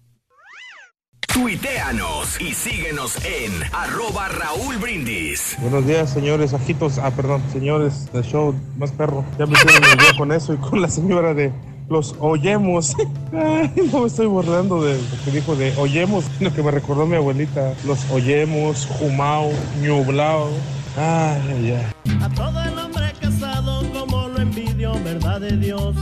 Tuiteanos 1.40 2.40
y 2.40 2.52
síguenos 2.52 3.16
en 3.24 3.52
arroba 3.72 4.26
Raúl 4.26 4.76
Brindis. 4.78 5.56
Buenos 5.60 5.86
días, 5.86 6.10
señores 6.10 6.52
ajitos. 6.52 6.98
Ah, 6.98 7.12
perdón, 7.12 7.40
señores 7.52 8.12
del 8.12 8.24
show 8.24 8.52
más 8.76 8.90
perro. 8.90 9.24
Ya 9.38 9.46
me 9.46 9.52
hicieron 9.52 9.84
el 9.84 9.98
día 9.98 10.10
con 10.18 10.32
eso 10.32 10.52
y 10.54 10.56
con 10.56 10.82
la 10.82 10.88
señora 10.88 11.34
de 11.34 11.52
los 11.88 12.16
oyemos. 12.18 12.96
Ay, 13.32 13.70
no 13.92 14.00
me 14.00 14.08
estoy 14.08 14.26
burlando 14.26 14.82
de 14.82 14.94
lo 15.00 15.24
que 15.24 15.30
dijo 15.30 15.54
de 15.54 15.72
oyemos, 15.76 16.24
lo 16.40 16.52
que 16.52 16.60
me 16.60 16.72
recordó 16.72 17.06
mi 17.06 17.14
abuelita. 17.14 17.72
Los 17.86 18.10
oyemos, 18.10 18.86
jumao, 18.98 19.52
ñublao. 19.80 20.48
Ay, 20.96 21.76
ay. 21.78 22.20
A 22.20 22.28
todo 22.30 22.60
el 22.64 22.76
hombre 22.76 23.12
casado 23.20 23.84
como 23.92 24.26
lo 24.26 24.40
envidio, 24.40 24.92
verdad 25.04 25.40
de 25.40 25.56
Dios. 25.56 25.94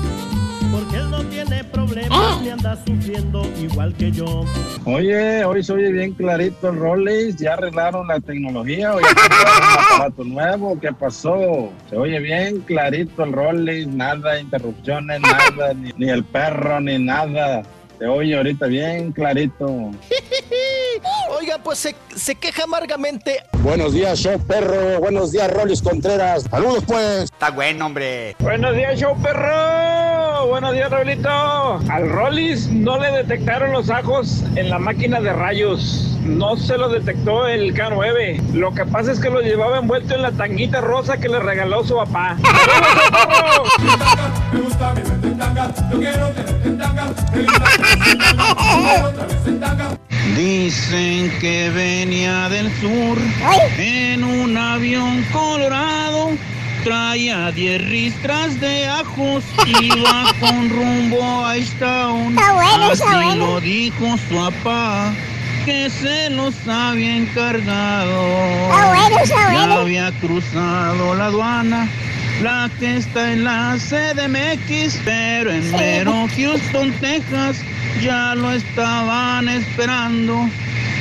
Tiene 1.36 1.65
problemas 1.65 2.40
ni 2.40 2.48
anda 2.48 2.82
sufriendo 2.86 3.42
igual 3.60 3.94
que 3.94 4.10
yo. 4.10 4.47
Oye, 4.86 5.44
hoy 5.44 5.62
se 5.62 5.74
oye 5.74 5.92
bien 5.92 6.15
clarito 6.15 6.70
el 6.70 6.76
Rolex. 6.78 7.36
¿Ya 7.36 7.52
arreglaron 7.52 8.08
la 8.08 8.18
tecnología 8.20 8.94
o 8.94 9.00
ya 9.00 9.08
compraron 9.08 9.68
un 9.68 9.78
aparato 9.78 10.24
nuevo? 10.24 10.81
¿Qué 10.81 10.94
pasó? 10.94 11.70
Se 11.90 11.97
oye 11.98 12.20
bien 12.20 12.60
clarito 12.62 13.23
el 13.23 13.34
Rolex, 13.34 13.86
nada 13.86 14.32
de 14.32 14.40
interrupciones, 14.40 15.20
nada, 15.20 15.74
ni, 15.76 15.92
ni 15.98 16.08
el 16.08 16.24
perro, 16.24 16.81
ni 16.81 16.98
nada. 16.98 17.62
Se 17.98 18.06
oye 18.06 18.34
ahorita 18.34 18.65
bien 18.68 19.12
clarito. 19.12 19.90
Oiga, 21.39 21.58
pues 21.62 21.81
se, 21.81 21.94
se 22.15 22.34
queja 22.36 22.65
amargamente. 22.65 23.40
Buenos 23.58 23.92
días, 23.92 24.18
show 24.18 24.40
perro. 24.47 25.00
Buenos 25.00 25.32
días, 25.32 25.52
Rolis 25.52 25.82
Contreras. 25.82 26.44
Saludos, 26.50 26.82
pues. 26.86 27.24
Está 27.24 27.50
bueno, 27.50 27.84
hombre. 27.84 28.34
Buenos 28.39 28.74
días, 28.74 28.98
show 28.98 29.15
perro. 29.23 30.06
Buenos 30.59 30.73
días, 30.73 30.91
Raulito. 30.91 31.28
Al 31.91 32.09
Rollis 32.09 32.70
no 32.70 32.99
le 32.99 33.12
detectaron 33.12 33.73
los 33.73 33.91
ajos 33.91 34.43
en 34.55 34.70
la 34.70 34.78
máquina 34.78 35.20
de 35.20 35.35
rayos. 35.35 36.17
No 36.25 36.57
se 36.57 36.78
lo 36.78 36.89
detectó 36.89 37.47
el 37.47 37.75
K9. 37.75 38.55
Lo 38.55 38.73
que 38.73 38.86
pasa 38.86 39.12
es 39.12 39.20
que 39.20 39.28
lo 39.28 39.43
llevaba 39.43 39.81
envuelto 39.81 40.15
en 40.15 40.23
la 40.23 40.33
tanguita 40.33 40.81
rosa 40.81 41.18
que 41.18 41.28
le 41.28 41.41
regaló 41.41 41.85
su 41.85 41.97
papá. 41.97 42.39
Dicen 50.39 51.31
que 51.39 51.68
venía 51.68 52.49
del 52.49 52.73
sur 52.81 53.18
en 53.76 54.25
un 54.25 54.57
avión 54.57 55.23
colorado. 55.35 56.31
Traía 56.86 57.50
10 57.50 57.89
ristras 57.89 58.60
de 58.60 58.86
ajos, 58.86 59.42
iba 59.66 60.32
con 60.39 60.70
rumbo 60.70 61.44
a 61.44 61.56
está 61.56 62.12
Así 62.92 63.02
bueno. 63.02 63.47
lo 63.55 63.60
dijo 63.60 64.16
su 64.16 64.36
papá, 64.36 65.12
que 65.65 65.90
se 65.90 66.31
los 66.31 66.55
había 66.68 67.16
encargado. 67.16 68.70
Ya 69.52 69.81
había 69.81 70.12
cruzado 70.20 71.16
la 71.16 71.24
aduana, 71.24 71.89
la 72.40 72.70
que 72.78 72.98
está 72.98 73.32
en 73.32 73.42
la 73.42 73.76
CDMX, 73.78 75.00
pero 75.05 75.50
en 75.50 75.68
mero 75.73 76.28
Houston, 76.36 76.92
Texas, 77.00 77.62
ya 78.00 78.36
lo 78.36 78.52
estaban 78.52 79.48
esperando. 79.48 80.48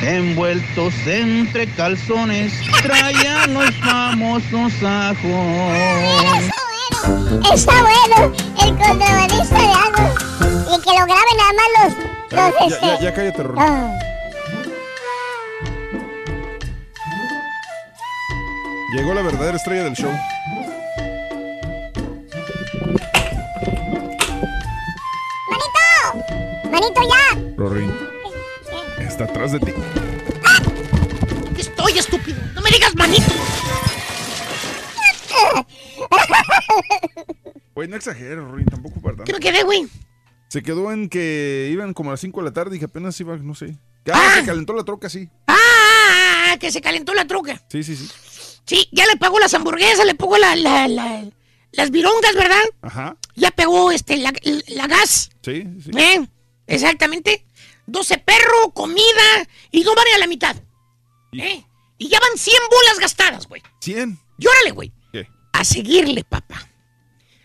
Envueltos 0.03 0.93
entre 1.07 1.67
calzones, 1.73 2.53
traían 2.83 3.53
los 3.53 3.71
famosos 3.77 4.73
ajos. 4.83 6.43
Está 7.53 7.81
bueno 7.81 8.33
el 8.61 8.69
contrabandista 8.77 9.57
de 9.57 9.73
algo. 9.73 10.13
Y 10.71 10.81
que 10.81 10.91
lo 10.91 11.05
graben 11.05 11.37
nada 11.37 11.53
más 11.53 11.69
los. 11.77 11.93
Ya, 12.31 12.49
los 12.49 12.53
ya, 12.59 12.65
este... 12.67 12.85
ya, 12.85 12.99
ya 12.99 13.13
cállate. 13.13 13.43
Ah. 13.57 13.91
Llegó 18.93 19.13
la 19.13 19.21
verdadera 19.23 19.57
estrella 19.57 19.83
del 19.83 19.93
show. 19.93 20.11
¡Manito! 25.49 26.69
¡Manito 26.71 27.01
ya! 27.01 27.39
Rorín. 27.57 28.14
Está 29.15 29.23
atrás 29.31 29.53
de 29.53 29.59
ti. 29.61 29.71
Estoy, 31.57 31.97
estúpido. 31.97 32.37
No 32.53 32.59
me 32.61 32.69
digas 32.69 32.93
manito. 32.95 33.31
Güey, 37.73 37.87
no 37.87 37.95
exageres, 37.95 38.37
Rorín, 38.39 38.65
tampoco 38.65 38.99
tanto. 38.99 39.23
¿Qué 39.23 39.31
me 39.31 39.39
quedé, 39.39 39.63
güey? 39.63 39.87
Se 40.49 40.61
quedó 40.61 40.91
en 40.91 41.07
que 41.07 41.69
iban 41.71 41.93
como 41.93 42.09
a 42.09 42.13
las 42.13 42.19
5 42.19 42.41
de 42.41 42.45
la 42.45 42.51
tarde 42.53 42.75
y 42.75 42.79
que 42.79 42.85
apenas 42.85 43.17
iba, 43.21 43.37
no 43.37 43.55
sé. 43.55 43.77
Ah, 44.11 44.33
se 44.41 44.45
calentó 44.45 44.73
la 44.73 44.83
troca, 44.83 45.07
sí. 45.07 45.29
Ah, 45.47 46.57
que 46.59 46.69
se 46.69 46.81
calentó 46.81 47.13
la 47.13 47.25
troca. 47.25 47.63
Sí, 47.69 47.83
sí, 47.85 47.95
sí. 47.95 48.09
Sí, 48.65 48.89
ya 48.91 49.05
le 49.05 49.15
pagó 49.15 49.39
las 49.39 49.53
hamburguesas, 49.53 50.05
le 50.05 50.15
pagó 50.15 50.37
la, 50.37 50.57
la, 50.57 50.89
la- 50.89 51.23
las 51.71 51.89
virongas, 51.89 52.35
¿verdad? 52.35 52.63
Ajá. 52.81 53.15
Ya 53.35 53.51
pegó 53.51 53.91
este, 53.93 54.17
la, 54.17 54.33
la 54.67 54.87
gas. 54.87 55.29
Sí, 55.41 55.65
sí. 55.81 55.91
¿Eh? 55.97 56.27
Exactamente. 56.67 57.45
12 57.87 58.17
perro, 58.19 58.71
comida 58.73 59.47
y 59.71 59.83
no 59.83 59.93
van 59.95 60.05
a 60.15 60.17
la 60.19 60.27
mitad. 60.27 60.55
¿Eh? 61.33 61.63
Y 61.97 62.07
ya 62.09 62.19
van 62.19 62.37
100 62.37 62.55
bolas 62.69 62.99
gastadas, 62.99 63.47
güey. 63.47 63.61
100. 63.81 64.19
Y 64.37 64.47
órale, 64.47 64.71
güey. 64.71 64.93
¿Qué? 65.11 65.27
A 65.53 65.63
seguirle, 65.63 66.23
papá. 66.23 66.69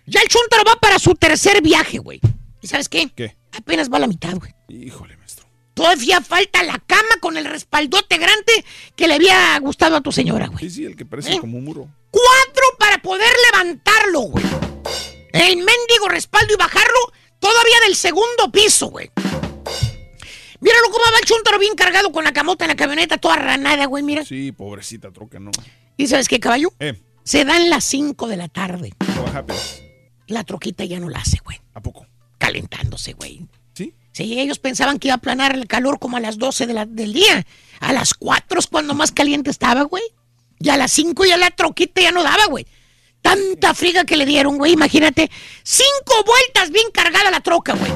Ya 0.07 0.20
el 0.23 0.28
Chuntaro 0.28 0.65
va 0.67 0.77
para 0.77 0.99
su 0.99 1.15
tercer 1.15 1.62
viaje, 1.62 1.99
güey. 1.99 2.20
¿Y 2.60 2.67
sabes 2.67 2.89
qué? 2.89 3.10
¿Qué? 3.15 3.36
Apenas 3.52 3.91
va 3.91 3.99
a 3.99 4.01
la 4.01 4.07
mitad, 4.07 4.35
güey. 4.35 4.52
Híjole, 4.69 5.17
maestro. 5.17 5.47
Todavía 5.75 6.20
falta 6.20 6.62
la 6.62 6.78
cama 6.78 7.17
con 7.20 7.36
el 7.36 7.44
respaldote 7.44 8.19
grande 8.19 8.65
que 8.97 9.07
le 9.07 9.15
había 9.15 9.59
gustado 9.60 9.97
a 9.97 10.01
tu 10.01 10.12
señora, 10.12 10.49
güey. 10.49 10.59
Sí, 10.59 10.70
sí, 10.70 10.85
el 10.85 10.97
que 10.97 11.07
parece 11.07 11.39
como 11.39 11.59
un 11.59 11.65
muro. 11.65 11.89
Cuatro 12.10 12.65
para 12.78 13.01
poder 13.01 13.33
levantarlo, 13.52 14.20
güey. 14.23 14.44
El 15.33 15.57
mendigo 15.59 16.09
respaldo 16.09 16.52
y 16.55 16.57
bajarlo 16.57 17.12
todavía 17.39 17.81
del 17.86 17.94
segundo 17.94 18.51
piso, 18.51 18.89
güey. 18.89 19.10
Míralo 20.61 20.87
cómo 20.91 21.05
va 21.13 21.19
el 21.21 21.25
chuntaro 21.27 21.59
bien 21.59 21.75
cargado 21.75 22.13
con 22.13 22.23
la 22.25 22.33
camota 22.33 22.65
en 22.65 22.69
la 22.71 22.77
camioneta, 22.77 23.19
toda 23.19 23.37
ranada, 23.37 23.87
güey, 23.87 24.03
mira. 24.03 24.25
Sí, 24.25 24.53
pobrecita 24.53 25.11
troca, 25.11 25.39
no. 25.41 25.51
¿Y 25.97 26.07
sabes 26.07 26.29
qué, 26.29 26.39
caballo? 26.41 26.73
Eh, 26.81 27.01
Se 27.25 27.45
dan 27.45 27.71
las 27.71 27.85
5 27.85 28.27
de 28.29 28.37
la 28.37 28.49
tarde. 28.49 28.93
La 30.27 30.45
troquita 30.45 30.85
ya 30.85 31.01
no 31.01 31.09
la 31.09 31.19
hace, 31.19 31.39
güey. 31.45 31.61
¿A 31.75 31.81
poco? 31.81 32.07
Calentándose, 32.39 33.15
güey. 33.15 33.47
¿Sí? 33.75 33.95
Sí, 34.13 34.39
ellos 34.39 34.59
pensaban 34.59 34.99
que 34.99 35.09
iba 35.09 35.15
a 35.17 35.19
planar 35.19 35.55
el 35.55 35.67
calor 35.67 35.99
como 35.99 36.17
a 36.17 36.21
las 36.21 36.39
12 36.39 36.67
de 36.67 36.75
la- 36.75 36.87
del 36.87 37.13
día. 37.13 37.47
A 37.81 37.93
las 37.93 38.15
4 38.15 38.61
es 38.61 38.67
cuando 38.67 38.95
más 38.95 39.13
caliente 39.13 39.51
estaba, 39.51 39.83
güey. 39.83 40.03
Y 40.59 40.69
a 40.69 40.77
las 40.77 40.93
5 40.93 41.25
ya 41.25 41.37
la 41.37 41.51
troquita 41.51 42.01
ya 42.03 42.13
no 42.13 42.23
daba, 42.23 42.47
güey. 42.47 42.67
Tanta 43.23 43.75
friga 43.75 44.05
que 44.05 44.17
le 44.17 44.25
dieron, 44.27 44.57
güey. 44.57 44.73
Imagínate. 44.73 45.31
Cinco 45.63 46.25
vueltas 46.25 46.71
bien 46.71 46.87
cargada 46.93 47.31
la 47.31 47.41
troca, 47.41 47.75
güey. 47.75 47.93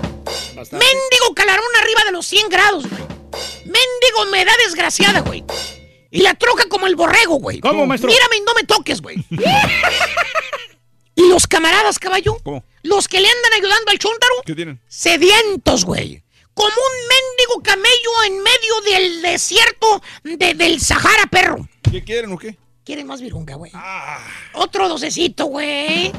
Mendigo 0.55 1.35
calarón 1.35 1.65
arriba 1.81 2.05
de 2.05 2.13
los 2.13 2.27
100 2.27 2.49
grados, 2.49 2.89
güey. 2.89 3.03
Mendigo 3.65 4.23
humedad 4.29 4.53
desgraciada, 4.65 5.21
güey. 5.21 5.45
Y 6.11 6.21
la 6.21 6.35
troca 6.35 6.69
como 6.69 6.87
el 6.87 6.95
borrego, 6.97 7.37
güey. 7.37 7.61
¿Cómo, 7.61 7.87
maestro? 7.87 8.09
Mírame 8.09 8.37
y 8.37 8.41
no 8.43 8.55
me 8.55 8.63
toques, 8.65 9.01
güey. 9.01 9.17
y 11.17 11.29
los 11.29 11.47
camaradas, 11.47 11.99
caballo. 11.99 12.37
¿Cómo? 12.43 12.65
Los 12.83 13.09
que 13.09 13.21
le 13.21 13.29
andan 13.29 13.53
ayudando 13.55 13.91
al 13.91 13.99
chúntaro. 13.99 14.35
¿Qué 14.45 14.55
tienen? 14.55 14.81
Sedientos, 14.89 15.85
güey. 15.85 16.23
Como 16.55 16.69
un 16.69 17.09
mendigo 17.09 17.63
camello 17.63 18.11
en 18.27 18.43
medio 18.43 18.81
del 18.93 19.23
desierto 19.23 20.03
de- 20.23 20.55
del 20.55 20.81
Sahara, 20.81 21.27
perro. 21.31 21.69
¿Qué 21.91 22.05
quieren 22.05 22.33
o 22.33 22.39
qué? 22.39 22.57
Quieren 22.85 23.07
más 23.07 23.21
virunga, 23.21 23.55
güey. 23.57 23.73
Otro 24.53 24.89
docecito, 24.89 25.47
güey. 25.47 26.13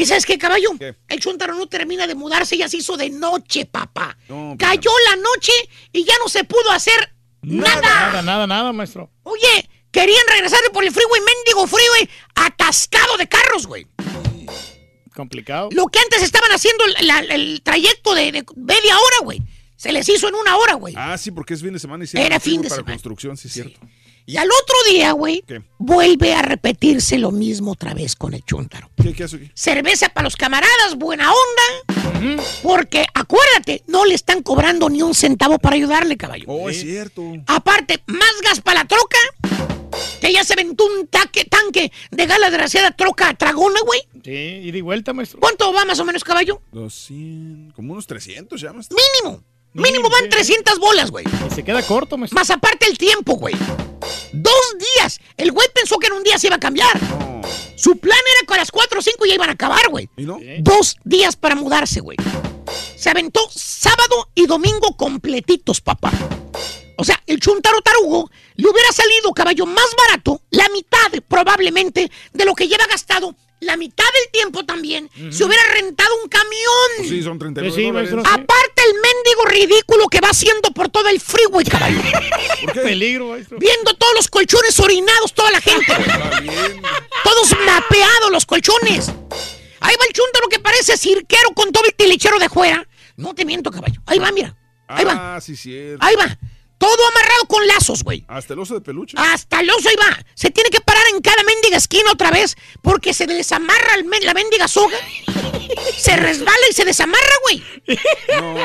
¿Y 0.00 0.06
sabes 0.06 0.24
qué, 0.24 0.38
caballo? 0.38 0.70
El 1.08 1.18
chuntaro 1.20 1.54
no 1.56 1.66
termina 1.68 2.06
de 2.06 2.14
mudarse, 2.14 2.56
ya 2.56 2.68
se 2.68 2.76
hizo 2.76 2.96
de 2.96 3.10
noche, 3.10 3.66
papá. 3.66 4.16
No, 4.28 4.54
pues, 4.56 4.68
Cayó 4.70 4.90
la 5.10 5.16
noche 5.16 5.52
y 5.92 6.04
ya 6.04 6.14
no 6.22 6.28
se 6.28 6.44
pudo 6.44 6.70
hacer 6.70 7.14
nada. 7.42 7.80
Nada, 7.82 8.22
nada, 8.22 8.46
nada, 8.46 8.72
maestro. 8.72 9.10
Oye, 9.24 9.68
querían 9.90 10.22
regresar 10.28 10.60
por 10.72 10.84
el 10.84 10.92
freeway, 10.92 11.20
mendigo 11.20 11.66
freeway, 11.66 12.08
atascado 12.36 13.16
de 13.16 13.28
carros, 13.28 13.66
güey. 13.66 13.88
Complicado. 15.14 15.68
Lo 15.72 15.86
que 15.88 15.98
antes 15.98 16.22
estaban 16.22 16.52
haciendo 16.52 16.84
el, 16.84 17.06
la- 17.06 17.18
el 17.20 17.60
trayecto 17.64 18.14
de, 18.14 18.30
de 18.30 18.44
media 18.56 18.96
hora, 18.98 19.16
güey. 19.24 19.42
Se 19.76 19.92
les 19.92 20.08
hizo 20.08 20.28
en 20.28 20.34
una 20.36 20.56
hora, 20.56 20.74
güey. 20.74 20.94
Ah, 20.96 21.16
sí, 21.18 21.30
porque 21.30 21.54
es 21.54 21.60
fin 21.62 21.72
de 21.72 21.78
semana 21.78 22.04
y 22.04 22.16
Era 22.20 22.38
fin 22.40 22.60
de 22.62 22.68
para 22.68 22.76
semana. 22.80 22.94
construcción, 22.94 23.36
sí, 23.36 23.48
cierto. 23.48 23.80
Y 24.28 24.36
al 24.36 24.46
otro 24.46 24.76
día, 24.90 25.12
güey, 25.12 25.42
vuelve 25.78 26.34
a 26.34 26.42
repetirse 26.42 27.16
lo 27.16 27.30
mismo 27.30 27.72
otra 27.72 27.94
vez 27.94 28.14
con 28.14 28.34
el 28.34 28.44
chúntaro. 28.44 28.90
¿Qué, 29.02 29.14
qué 29.14 29.24
hace 29.24 29.36
aquí? 29.36 29.50
Cerveza 29.54 30.10
para 30.10 30.24
los 30.24 30.36
camaradas, 30.36 30.96
buena 30.96 31.32
onda. 31.32 32.36
Porque 32.62 33.06
acuérdate, 33.14 33.84
no 33.86 34.04
le 34.04 34.12
están 34.14 34.42
cobrando 34.42 34.90
ni 34.90 35.00
un 35.00 35.14
centavo 35.14 35.58
para 35.58 35.76
ayudarle, 35.76 36.18
caballo. 36.18 36.44
Oh, 36.46 36.68
es 36.68 36.78
cierto. 36.78 37.22
Aparte, 37.46 38.02
más 38.06 38.34
gas 38.44 38.60
para 38.60 38.80
la 38.80 38.86
troca. 38.86 39.16
Que 40.20 40.30
ya 40.30 40.44
se 40.44 40.52
aventó 40.52 40.84
un 40.84 41.06
taque, 41.06 41.46
tanque 41.46 41.90
de 42.10 42.26
gala 42.26 42.50
desgraciada 42.50 42.90
troca 42.90 43.32
tragona, 43.32 43.80
güey. 43.80 44.02
Sí, 44.22 44.30
ida 44.30 44.76
y 44.76 44.82
vuelta, 44.82 45.14
maestro. 45.14 45.40
¿Cuánto 45.40 45.72
va 45.72 45.86
más 45.86 46.00
o 46.00 46.04
menos, 46.04 46.22
caballo? 46.22 46.60
200, 46.72 47.74
como 47.74 47.94
unos 47.94 48.06
300 48.06 48.60
ya, 48.60 48.74
maestro. 48.74 48.94
Mínimo. 48.94 49.42
Mínimo 49.72 50.08
van 50.08 50.28
300 50.28 50.78
bolas, 50.78 51.10
güey. 51.10 51.24
Y 51.46 51.54
se 51.54 51.62
queda 51.62 51.82
corto, 51.82 52.16
maestro. 52.16 52.38
Más 52.38 52.50
aparte 52.50 52.86
el 52.86 52.98
tiempo, 52.98 53.34
güey. 53.34 53.54
Dos 54.32 54.76
días. 54.96 55.20
El 55.36 55.52
güey 55.52 55.68
pensó 55.74 55.98
que 55.98 56.08
en 56.08 56.14
un 56.14 56.22
día 56.22 56.38
se 56.38 56.46
iba 56.48 56.56
a 56.56 56.60
cambiar. 56.60 56.98
Su 57.76 57.96
plan 57.98 58.18
era 58.18 58.46
que 58.46 58.54
a 58.54 58.56
las 58.56 58.70
4 58.70 58.98
o 58.98 59.02
5 59.02 59.26
ya 59.26 59.34
iban 59.34 59.50
a 59.50 59.52
acabar, 59.52 59.88
güey. 59.88 60.08
¿Y 60.16 60.24
no? 60.24 60.38
Dos 60.60 60.96
días 61.04 61.36
para 61.36 61.54
mudarse, 61.54 62.00
güey. 62.00 62.16
Se 62.96 63.10
aventó 63.10 63.40
sábado 63.50 64.30
y 64.34 64.46
domingo 64.46 64.96
completitos, 64.96 65.80
papá. 65.80 66.10
O 66.96 67.04
sea, 67.04 67.22
el 67.26 67.38
chuntaro 67.38 67.80
tarugo 67.80 68.28
le 68.56 68.68
hubiera 68.68 68.90
salido, 68.90 69.32
caballo, 69.32 69.66
más 69.66 69.86
barato, 69.96 70.42
la 70.50 70.68
mitad 70.70 71.22
probablemente 71.28 72.10
de 72.32 72.44
lo 72.44 72.56
que 72.56 72.66
lleva 72.66 72.86
gastado, 72.86 73.36
la 73.60 73.76
mitad 73.76 74.04
del 74.04 74.30
tiempo 74.32 74.64
también, 74.64 75.10
si 75.30 75.42
hubiera 75.44 75.62
rentado 75.74 76.10
un 76.22 76.28
camión. 76.28 76.90
Pues 76.98 77.08
sí, 77.08 77.22
son 77.22 77.38
39 77.38 77.68
Pues 77.68 77.74
sí, 77.74 77.86
dólares. 77.88 78.12
maestro, 78.12 78.32
sí. 78.34 78.40
Aparte 78.40 78.82
el 78.86 78.94
mendigo 78.94 79.44
ridículo 79.46 80.06
que 80.08 80.20
va 80.20 80.28
haciendo 80.28 80.70
por 80.70 80.88
todo 80.88 81.08
el 81.08 81.20
freeway, 81.20 81.64
caballo. 81.66 81.98
Peligro, 82.74 83.28
maestro. 83.28 83.58
Viendo 83.58 83.94
todos 83.94 84.14
los 84.14 84.28
colchones 84.28 84.78
orinados, 84.80 85.32
toda 85.34 85.50
la 85.50 85.60
gente. 85.60 85.92
Todos 87.24 87.50
mapeados 87.66 88.30
los 88.30 88.46
colchones. 88.46 89.08
Ahí 89.80 89.94
va 90.00 90.04
el 90.06 90.12
chúntaro 90.12 90.48
que 90.48 90.58
parece 90.58 90.96
cirquero 90.96 91.50
con 91.54 91.70
todo 91.72 91.84
el 91.86 91.94
tilichero 91.94 92.38
de 92.38 92.48
fuera. 92.48 92.86
No 93.16 93.34
te 93.34 93.44
miento, 93.44 93.70
caballo. 93.70 94.00
Ahí 94.06 94.18
va, 94.18 94.30
mira. 94.32 94.54
Ahí 94.86 95.04
va. 95.04 95.36
Ah, 95.36 95.40
sí, 95.40 95.56
cierto. 95.56 96.04
Ahí 96.04 96.16
va. 96.16 96.38
Todo 96.78 97.08
amarrado 97.08 97.46
con 97.46 97.66
lazos, 97.66 98.04
güey. 98.04 98.24
Hasta 98.28 98.54
el 98.54 98.60
oso 98.60 98.74
de 98.74 98.80
peluche. 98.80 99.16
Hasta 99.18 99.60
el 99.60 99.70
oso 99.70 99.88
ahí 99.88 99.96
va. 99.96 100.16
Se 100.34 100.50
tiene 100.50 100.70
que 100.70 100.80
parar 100.80 101.02
en 101.12 101.20
cada 101.20 101.42
mendiga 101.42 101.76
esquina 101.76 102.12
otra 102.12 102.30
vez 102.30 102.56
porque 102.82 103.12
se 103.12 103.26
desamarra 103.26 103.96
la 104.22 104.34
mendiga 104.34 104.68
soga. 104.68 104.96
Se 105.98 106.16
resbala 106.16 106.68
y 106.70 106.72
se 106.72 106.84
desamarra, 106.86 107.34
güey. 107.42 107.62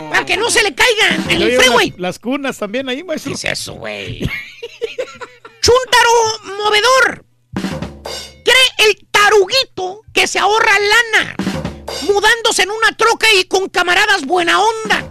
Para 0.09 0.25
que 0.25 0.37
no 0.37 0.49
se 0.49 0.63
le 0.63 0.73
caiga 0.73 1.15
en 1.27 1.41
el 1.41 1.57
freeway. 1.59 1.89
Las, 1.91 1.99
las 1.99 2.19
cunas 2.19 2.57
también 2.57 2.87
ahí, 2.87 3.03
maestro. 3.03 3.31
¿Qué 3.31 3.35
es 3.35 3.59
eso, 3.59 3.73
güey? 3.73 4.19
Chúntaro 5.61 6.55
movedor. 6.63 7.25
Cree 8.45 8.87
el 8.89 9.05
taruguito 9.11 10.01
que 10.13 10.27
se 10.27 10.39
ahorra 10.39 10.71
lana 10.79 11.35
mudándose 12.03 12.63
en 12.63 12.71
una 12.71 12.95
troca 12.95 13.27
y 13.33 13.45
con 13.45 13.69
camaradas 13.69 14.25
buena 14.25 14.61
onda. 14.61 15.07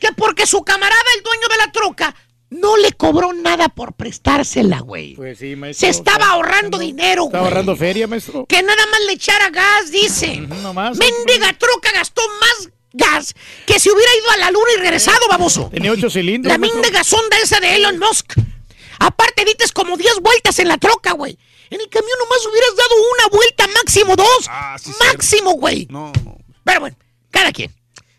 Que 0.00 0.12
porque 0.12 0.46
su 0.46 0.62
camarada, 0.62 1.02
el 1.16 1.22
dueño 1.22 1.48
de 1.48 1.56
la 1.56 1.72
troca, 1.72 2.14
no 2.54 2.76
le 2.76 2.92
cobró 2.92 3.32
nada 3.32 3.68
por 3.68 3.94
prestársela, 3.94 4.80
güey. 4.80 5.14
Pues 5.14 5.38
sí, 5.38 5.56
maestro. 5.56 5.86
Se 5.86 5.90
estaba 5.90 6.30
ahorrando 6.30 6.78
dinero, 6.78 7.24
güey. 7.24 7.42
ahorrando 7.42 7.76
feria, 7.76 8.06
maestro. 8.06 8.46
Que 8.46 8.62
nada 8.62 8.86
más 8.90 9.00
le 9.06 9.12
echara 9.12 9.50
gas, 9.50 9.90
dice. 9.90 10.36
nomás. 10.38 10.96
Mendiga 10.96 11.52
troca 11.58 11.90
gastó 11.92 12.22
más 12.40 12.70
gas 12.92 13.34
que 13.66 13.80
si 13.80 13.90
hubiera 13.90 14.10
ido 14.14 14.30
a 14.30 14.36
la 14.36 14.50
luna 14.52 14.70
y 14.76 14.80
regresado, 14.80 15.28
baboso. 15.28 15.68
Tenía 15.72 15.92
ocho 15.92 16.08
cilindros. 16.08 16.52
La 16.52 16.58
mendiga 16.58 17.02
sonda 17.02 17.36
esa 17.42 17.60
de 17.60 17.74
Elon 17.76 17.98
Musk. 17.98 18.34
Aparte, 19.00 19.44
dites 19.44 19.72
como 19.72 19.96
10 19.96 20.20
vueltas 20.20 20.58
en 20.60 20.68
la 20.68 20.78
troca, 20.78 21.12
güey. 21.12 21.36
En 21.70 21.80
el 21.80 21.88
camión 21.88 22.16
nomás 22.20 22.46
hubieras 22.46 22.76
dado 22.76 22.94
una 23.14 23.36
vuelta, 23.36 23.66
máximo 23.74 24.14
dos. 24.16 24.48
máximo, 25.12 25.52
güey. 25.54 25.88
No. 25.90 26.12
Pero 26.62 26.80
bueno, 26.80 26.96
cada 27.30 27.52
quien. 27.52 27.72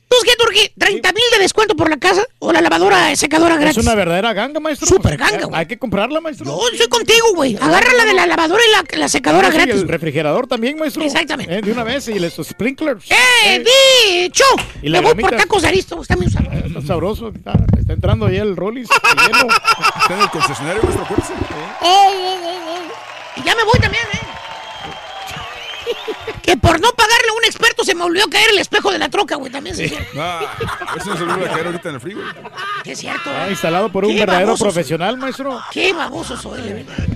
¿Tú 0.07 0.15
qué, 0.23 0.35
Turquí? 0.37 0.71
¿30 0.77 1.13
mil 1.13 1.23
de 1.33 1.39
descuento 1.39 1.75
por 1.75 1.89
la 1.89 1.97
casa 1.97 2.23
o 2.39 2.53
la 2.53 2.61
lavadora 2.61 3.15
secadora 3.15 3.55
Es 3.55 3.59
gratis? 3.61 3.77
una 3.83 3.95
verdadera 3.95 4.33
ganga, 4.33 4.59
maestro. 4.59 4.87
Súper 4.87 5.17
Pues, 5.17 5.31
ganga, 5.31 5.47
hay- 5.47 5.59
Hay 5.61 5.65
que 5.65 5.77
comprarla, 5.79 6.21
maestro. 6.21 6.45
Yo 6.45 6.69
estoy 6.71 6.87
contigo, 6.87 7.33
güey. 7.35 7.55
Agarra 7.59 7.91
la 7.93 8.05
de 8.05 8.13
la 8.13 8.25
lavadora 8.27 8.61
y 8.67 8.71
la, 8.71 8.99
la 8.99 9.09
secadora 9.09 9.47
Ah, 9.47 9.51
sí, 9.51 9.57
gratis. 9.57 9.75
El 9.81 9.87
refrigerador 9.87 10.47
también, 10.47 10.77
maestro. 10.77 11.03
Exactamente. 11.03 11.53
Eh, 11.57 11.61
de 11.61 11.71
una 11.71 11.83
vez 11.83 12.07
y 12.07 12.19
los 12.19 12.33
sprinklers. 12.35 13.05
¡Eh, 13.11 13.63
bicho! 14.23 14.45
Y 14.81 14.89
la 14.89 15.01
Me 15.01 15.13
voy 15.13 15.21
por 15.23 15.35
tacos 15.35 15.63
Aristo. 15.63 16.01
Está 16.01 16.15
muy 16.15 16.29
sabroso. 16.29 16.65
Está 16.67 16.81
sabroso. 16.81 17.27
Está, 17.29 17.53
está 17.77 17.93
entrando 17.93 18.29
ya 18.29 18.43
el 18.43 18.55
Rollis. 18.55 18.87
Está 20.05 20.13
en 20.13 20.21
el 20.21 20.29
concesionario, 20.29 20.83
maestro, 20.83 21.03
acuérdese. 21.03 21.33
Y 23.37 23.43
ya 23.43 23.55
me 23.55 23.63
voy 23.63 23.79
también, 23.81 24.03
¿eh? 24.13 24.19
Que 26.45 26.57
por 26.57 26.79
no 26.79 26.91
pagarle 26.91 27.29
a 27.29 27.33
un 27.39 27.45
experto 27.45 27.83
se 27.83 27.95
me 27.95 28.03
volvió 28.03 28.25
a 28.25 28.29
caer 28.29 28.49
el 28.51 28.59
espejo 28.59 28.91
de 28.91 28.99
la 28.99 29.09
troca, 29.09 29.35
güey. 29.35 29.51
También 29.51 29.75
sí. 29.75 29.83
es 29.85 29.89
cierto. 29.89 30.09
Ah, 30.19 30.55
eso 30.97 31.09
no 31.09 31.17
se 31.17 31.23
vuelve 31.25 31.45
a 31.45 31.51
caer 31.53 31.65
ahorita 31.67 31.89
en 31.89 31.95
el 31.95 32.01
frío. 32.01 32.17
Que 32.83 32.91
es 32.91 32.99
cierto. 32.99 33.29
Ah, 33.29 33.47
instalado 33.49 33.91
por 33.91 34.05
un 34.05 34.15
verdadero 34.15 34.45
baboso 34.47 34.65
soy. 34.65 34.71
profesional, 34.73 35.17
maestro. 35.17 35.59
Qué 35.71 35.91
baboso 35.93 36.37
soy, 36.37 36.61
la 36.61 36.73
verdad. 36.73 37.07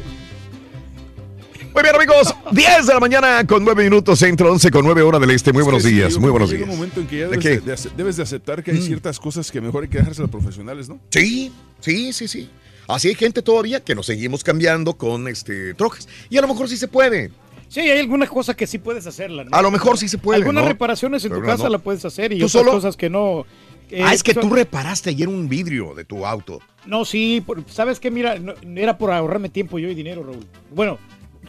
Muy 1.73 1.83
bien, 1.83 1.95
amigos. 1.95 2.35
10 2.51 2.87
de 2.87 2.93
la 2.95 2.99
mañana 2.99 3.45
con 3.45 3.63
9 3.63 3.83
minutos, 3.83 4.17
centro 4.19 4.51
11 4.51 4.71
con 4.71 4.83
9 4.85 5.01
horas 5.03 5.21
del 5.21 5.29
este. 5.31 5.53
Muy 5.53 5.61
buenos 5.63 5.83
sí, 5.83 5.91
días, 5.93 6.17
muy 6.17 6.31
buenos 6.31 6.49
llega 6.49 6.65
días. 6.65 6.69
un 6.73 6.75
momento 6.77 6.99
en 6.99 7.07
que 7.07 7.19
ya 7.19 7.27
¿De 7.27 7.37
debes 7.37 7.43
de, 7.43 7.59
de 7.61 7.73
ace- 7.73 7.89
debes 7.95 8.17
de 8.17 8.23
aceptar 8.23 8.63
que 8.63 8.71
hay 8.71 8.81
ciertas 8.81 9.19
cosas 9.19 9.51
que 9.51 9.61
mejor 9.61 9.83
hay 9.83 9.89
que 9.89 9.99
dejarse 9.99 10.21
a 10.21 10.23
los 10.23 10.31
profesionales, 10.31 10.89
¿no? 10.89 10.99
Sí, 11.11 11.51
sí, 11.79 12.11
sí, 12.13 12.27
sí. 12.27 12.49
Así 12.87 13.07
hay 13.09 13.15
gente 13.15 13.43
todavía 13.43 13.83
que 13.83 13.93
nos 13.93 14.07
seguimos 14.07 14.43
cambiando 14.43 14.95
con 14.97 15.27
este 15.27 15.75
trocas. 15.75 16.07
Y 16.31 16.39
a 16.39 16.41
lo 16.41 16.47
mejor 16.47 16.67
sí 16.67 16.75
se 16.75 16.87
puede. 16.87 17.29
Sí, 17.69 17.79
hay 17.81 17.99
algunas 17.99 18.27
cosas 18.29 18.55
que 18.55 18.67
sí 18.67 18.79
puedes 18.79 19.05
hacerla. 19.07 19.45
¿no? 19.45 19.55
A 19.55 19.61
lo 19.61 19.71
mejor 19.71 19.97
sí 19.97 20.09
se 20.09 20.17
puede. 20.17 20.37
Algunas 20.39 20.63
¿no? 20.63 20.69
reparaciones 20.69 21.23
en 21.23 21.29
Pero 21.29 21.41
tu 21.41 21.47
casa 21.47 21.63
no. 21.65 21.69
la 21.69 21.77
puedes 21.77 22.03
hacer 22.03 22.33
y 22.33 22.39
¿Tú 22.39 22.45
otras 22.45 22.51
solo? 22.51 22.71
cosas 22.71 22.97
que 22.97 23.09
no. 23.09 23.45
eh, 23.91 24.01
ah, 24.03 24.13
es 24.13 24.23
que 24.23 24.33
tú 24.33 24.49
reparaste 24.49 25.11
ayer 25.11 25.27
un 25.29 25.47
vidrio 25.47 25.93
de 25.95 26.03
tu 26.03 26.25
auto. 26.25 26.59
No, 26.85 27.05
sí, 27.05 27.41
por- 27.45 27.63
¿sabes 27.69 27.99
qué? 27.99 28.09
Mira, 28.11 28.37
era 28.75 28.97
por 28.97 29.11
ahorrarme 29.11 29.49
tiempo 29.49 29.77
yo 29.79 29.87
y 29.87 29.95
dinero, 29.95 30.23
Raúl. 30.23 30.45
Bueno, 30.73 30.97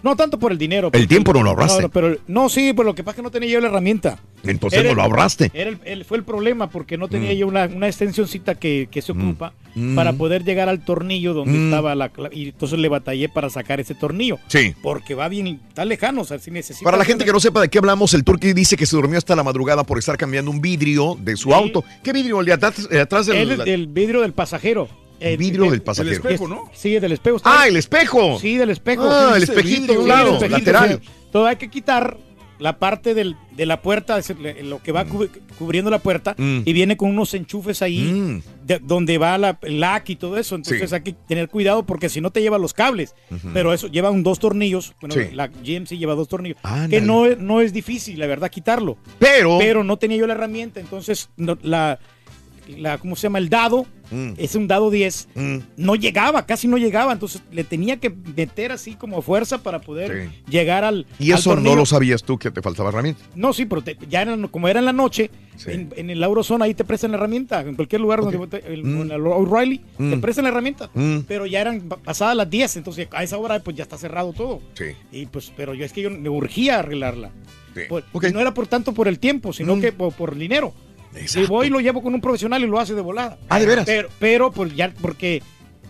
no 0.02 0.16
tanto 0.16 0.38
por 0.38 0.52
el 0.52 0.58
dinero. 0.58 0.90
El 0.92 1.08
tiempo 1.08 1.32
no 1.32 1.42
lo 1.42 1.50
ahorraste. 1.50 1.82
No, 1.82 1.88
pero, 1.90 2.16
no, 2.26 2.48
sí, 2.48 2.72
pero 2.74 2.84
lo 2.84 2.94
que 2.94 3.02
pasa 3.04 3.12
es 3.12 3.16
que 3.16 3.22
no 3.22 3.30
tenía 3.30 3.48
yo 3.50 3.60
la 3.60 3.68
herramienta. 3.68 4.18
Entonces 4.44 4.80
Era 4.80 4.88
no 4.90 4.94
lo 4.96 5.02
ahorraste. 5.02 5.50
Era 5.52 5.70
el- 5.70 5.78
el- 5.84 6.04
fue 6.04 6.16
el 6.18 6.24
problema 6.24 6.70
porque 6.70 6.96
no 6.96 7.08
tenía 7.08 7.32
Mm. 7.32 7.36
yo 7.36 7.46
una, 7.46 7.66
una 7.66 7.86
extensioncita 7.88 8.54
que, 8.54 8.88
que 8.90 9.02
se 9.02 9.12
ocupa 9.12 9.52
Mm. 9.74 9.94
para 9.94 10.12
poder 10.14 10.44
llegar 10.44 10.68
al 10.68 10.82
tornillo 10.84 11.34
donde 11.34 11.58
Mm. 11.58 11.64
estaba 11.66 11.94
la 11.94 12.10
y 12.32 12.48
entonces 12.48 12.78
le 12.78 12.88
batallé 12.88 13.28
para 13.28 13.50
sacar 13.50 13.80
ese 13.80 13.94
tornillo. 13.94 14.38
Sí. 14.48 14.74
Porque 14.82 15.14
va 15.14 15.28
bien, 15.28 15.60
está 15.68 15.84
lejano, 15.84 16.22
o 16.22 16.24
sea, 16.24 16.38
si 16.38 16.50
necesita. 16.50 16.84
Para 16.84 16.96
la 16.96 17.04
gente 17.04 17.24
que 17.24 17.32
no 17.32 17.40
sepa 17.40 17.60
de 17.60 17.68
qué 17.68 17.78
hablamos, 17.78 18.14
el 18.14 18.24
Turqui 18.24 18.52
dice 18.52 18.76
que 18.76 18.86
se 18.86 18.96
durmió 18.96 19.18
hasta 19.18 19.36
la 19.36 19.42
madrugada 19.42 19.84
por 19.84 19.98
estar 19.98 20.16
cambiando 20.16 20.50
un 20.50 20.60
vidrio 20.60 21.16
de 21.20 21.36
su 21.36 21.54
auto. 21.54 21.84
¿Qué 22.02 22.12
vidrio? 22.12 22.40
El 22.40 22.46
de 22.46 22.52
atrás, 22.54 22.88
el 22.90 23.00
atrás 23.00 23.26
del... 23.26 23.36
El, 23.50 23.68
el 23.68 23.86
vidrio 23.88 24.22
del 24.22 24.32
pasajero. 24.32 24.88
El 25.20 25.36
vidrio 25.36 25.70
del 25.70 25.82
pasajero. 25.82 26.10
El 26.10 26.16
espejo, 26.22 26.48
¿no? 26.48 26.70
Sí, 26.72 26.98
del 26.98 27.12
espejo. 27.12 27.38
Ah, 27.44 27.66
el 27.68 27.76
espejo. 27.76 28.38
Sí, 28.40 28.56
del 28.56 28.70
espejo. 28.70 29.04
Ah, 29.08 29.34
el 29.36 29.42
espejito, 29.42 30.02
claro, 30.04 30.28
el 30.30 30.34
espejito, 30.36 30.58
lateral. 30.72 31.00
sí. 31.02 31.08
Todo 31.30 31.46
hay 31.46 31.56
que 31.56 31.68
quitar 31.70 32.16
la 32.58 32.78
parte 32.78 33.14
del- 33.14 33.36
de 33.52 33.64
la 33.64 33.80
puerta, 33.80 34.18
es 34.18 34.28
el- 34.28 34.68
lo 34.68 34.82
que 34.82 34.92
va 34.92 35.06
cu- 35.06 35.28
cubriendo 35.58 35.90
la 35.90 35.98
puerta, 35.98 36.34
Mm. 36.36 36.60
y 36.66 36.72
viene 36.74 36.94
con 36.98 37.08
unos 37.08 37.32
enchufes 37.32 37.80
ahí, 37.80 38.42
de- 38.66 38.80
donde 38.80 39.16
va 39.16 39.38
la, 39.38 39.58
el 39.62 39.80
lac 39.80 40.10
y 40.10 40.16
todo 40.16 40.36
eso. 40.36 40.56
Entonces 40.56 40.90
Sí. 40.90 40.94
hay 40.94 41.00
que 41.02 41.12
tener 41.26 41.48
cuidado 41.48 41.86
porque 41.86 42.10
si 42.10 42.20
no 42.20 42.30
te 42.30 42.42
lleva 42.42 42.58
los 42.58 42.74
cables. 42.74 43.14
Pero 43.54 43.72
eso 43.72 43.86
lleva 43.86 44.10
un 44.10 44.22
dos 44.22 44.38
tornillos. 44.40 44.92
Bueno, 45.00 45.14
Sí. 45.14 45.34
la 45.34 45.46
GMC 45.48 45.96
lleva 45.96 46.14
dos 46.14 46.28
tornillos. 46.28 46.58
Ándale. 46.62 46.90
Que 46.90 47.00
no, 47.00 47.26
no 47.36 47.62
es 47.62 47.72
difícil, 47.72 48.18
la 48.18 48.26
verdad, 48.26 48.50
quitarlo. 48.50 48.98
Pero... 49.18 49.56
Pero 49.58 49.82
no 49.82 49.96
tenía 49.96 50.18
yo 50.18 50.26
la 50.26 50.34
herramienta, 50.34 50.80
entonces 50.80 51.30
no- 51.38 51.56
la, 51.62 51.98
la, 52.78 52.98
¿cómo 52.98 53.16
se 53.16 53.22
llama? 53.22 53.38
El 53.38 53.48
dado, 53.48 53.86
Mm. 54.10 54.32
es 54.38 54.54
un 54.56 54.66
dado 54.66 54.90
10, 54.90 55.28
Mm. 55.36 55.58
no 55.76 55.94
llegaba, 55.94 56.44
casi 56.44 56.66
no 56.66 56.76
llegaba, 56.78 57.12
entonces 57.12 57.42
le 57.52 57.62
tenía 57.62 57.98
que 57.98 58.10
meter 58.10 58.72
así 58.72 58.94
como 58.96 59.22
fuerza 59.22 59.62
para 59.62 59.80
poder 59.80 60.28
Sí. 60.28 60.50
llegar 60.50 60.82
al 60.82 61.06
Y 61.20 61.30
al 61.30 61.38
eso 61.38 61.54
no 61.54 61.76
lo 61.76 61.86
sabías 61.86 62.22
tú 62.24 62.36
que 62.38 62.50
te 62.50 62.60
faltaba 62.60 62.88
herramienta. 62.88 63.20
No, 63.36 63.52
sí, 63.52 63.66
pero 63.66 63.82
te- 63.82 63.96
ya 64.08 64.22
era- 64.22 64.36
como 64.48 64.66
era 64.68 64.80
en 64.80 64.86
la 64.86 64.92
noche, 64.92 65.30
en, 65.66 65.92
en 65.96 66.10
el 66.10 66.22
Eurozone 66.22 66.64
ahí 66.64 66.74
te 66.74 66.84
prestan 66.84 67.12
la 67.12 67.18
herramienta, 67.18 67.60
en 67.60 67.76
cualquier 67.76 68.00
lugar 68.00 68.20
donde 68.22 68.44
te- 68.48 68.66
el, 68.72 68.80
en 68.80 69.10
el 69.12 69.26
O'Reilly 69.26 69.78
te 69.78 70.02
Mm. 70.16 70.20
prestan 70.20 70.42
la 70.44 70.50
herramienta, 70.50 70.90
Mm. 70.92 71.18
pero 71.28 71.46
ya 71.46 71.60
eran 71.60 71.80
pa- 71.82 71.96
pasadas 71.98 72.36
las 72.36 72.50
10, 72.50 72.76
entonces 72.76 73.06
a 73.12 73.22
esa 73.22 73.38
hora 73.38 73.60
pues 73.60 73.76
ya 73.76 73.84
está 73.84 73.96
cerrado 73.96 74.32
todo. 74.32 74.60
Sí. 74.74 74.86
Y 75.12 75.26
pues, 75.26 75.52
pero 75.56 75.72
yo 75.74 75.84
es 75.84 75.92
que 75.92 76.02
yo 76.02 76.10
me 76.10 76.28
urgía 76.28 76.80
arreglarla. 76.80 77.30
Por- 77.88 78.02
y 78.28 78.32
no 78.32 78.40
era 78.40 78.52
por 78.52 78.66
tanto 78.66 78.92
por 78.92 79.06
el 79.06 79.20
tiempo, 79.20 79.52
sino 79.52 79.76
Mm. 79.76 79.80
que 79.80 79.92
por, 79.92 80.12
por 80.12 80.32
el 80.32 80.42
dinero. 81.14 81.40
Y 81.42 81.46
voy 81.46 81.66
y 81.66 81.70
lo 81.70 81.80
llevo 81.80 82.02
con 82.02 82.14
un 82.14 82.20
profesional 82.20 82.62
y 82.62 82.66
lo 82.66 82.78
hace 82.78 82.94
de 82.94 83.00
volada. 83.00 83.38
Ah, 83.48 83.58
¿de 83.58 83.66
veras? 83.66 83.84
Pero, 83.86 84.08
pero 84.18 84.50
pues 84.50 84.74
ya, 84.74 84.92
porque 85.00 85.42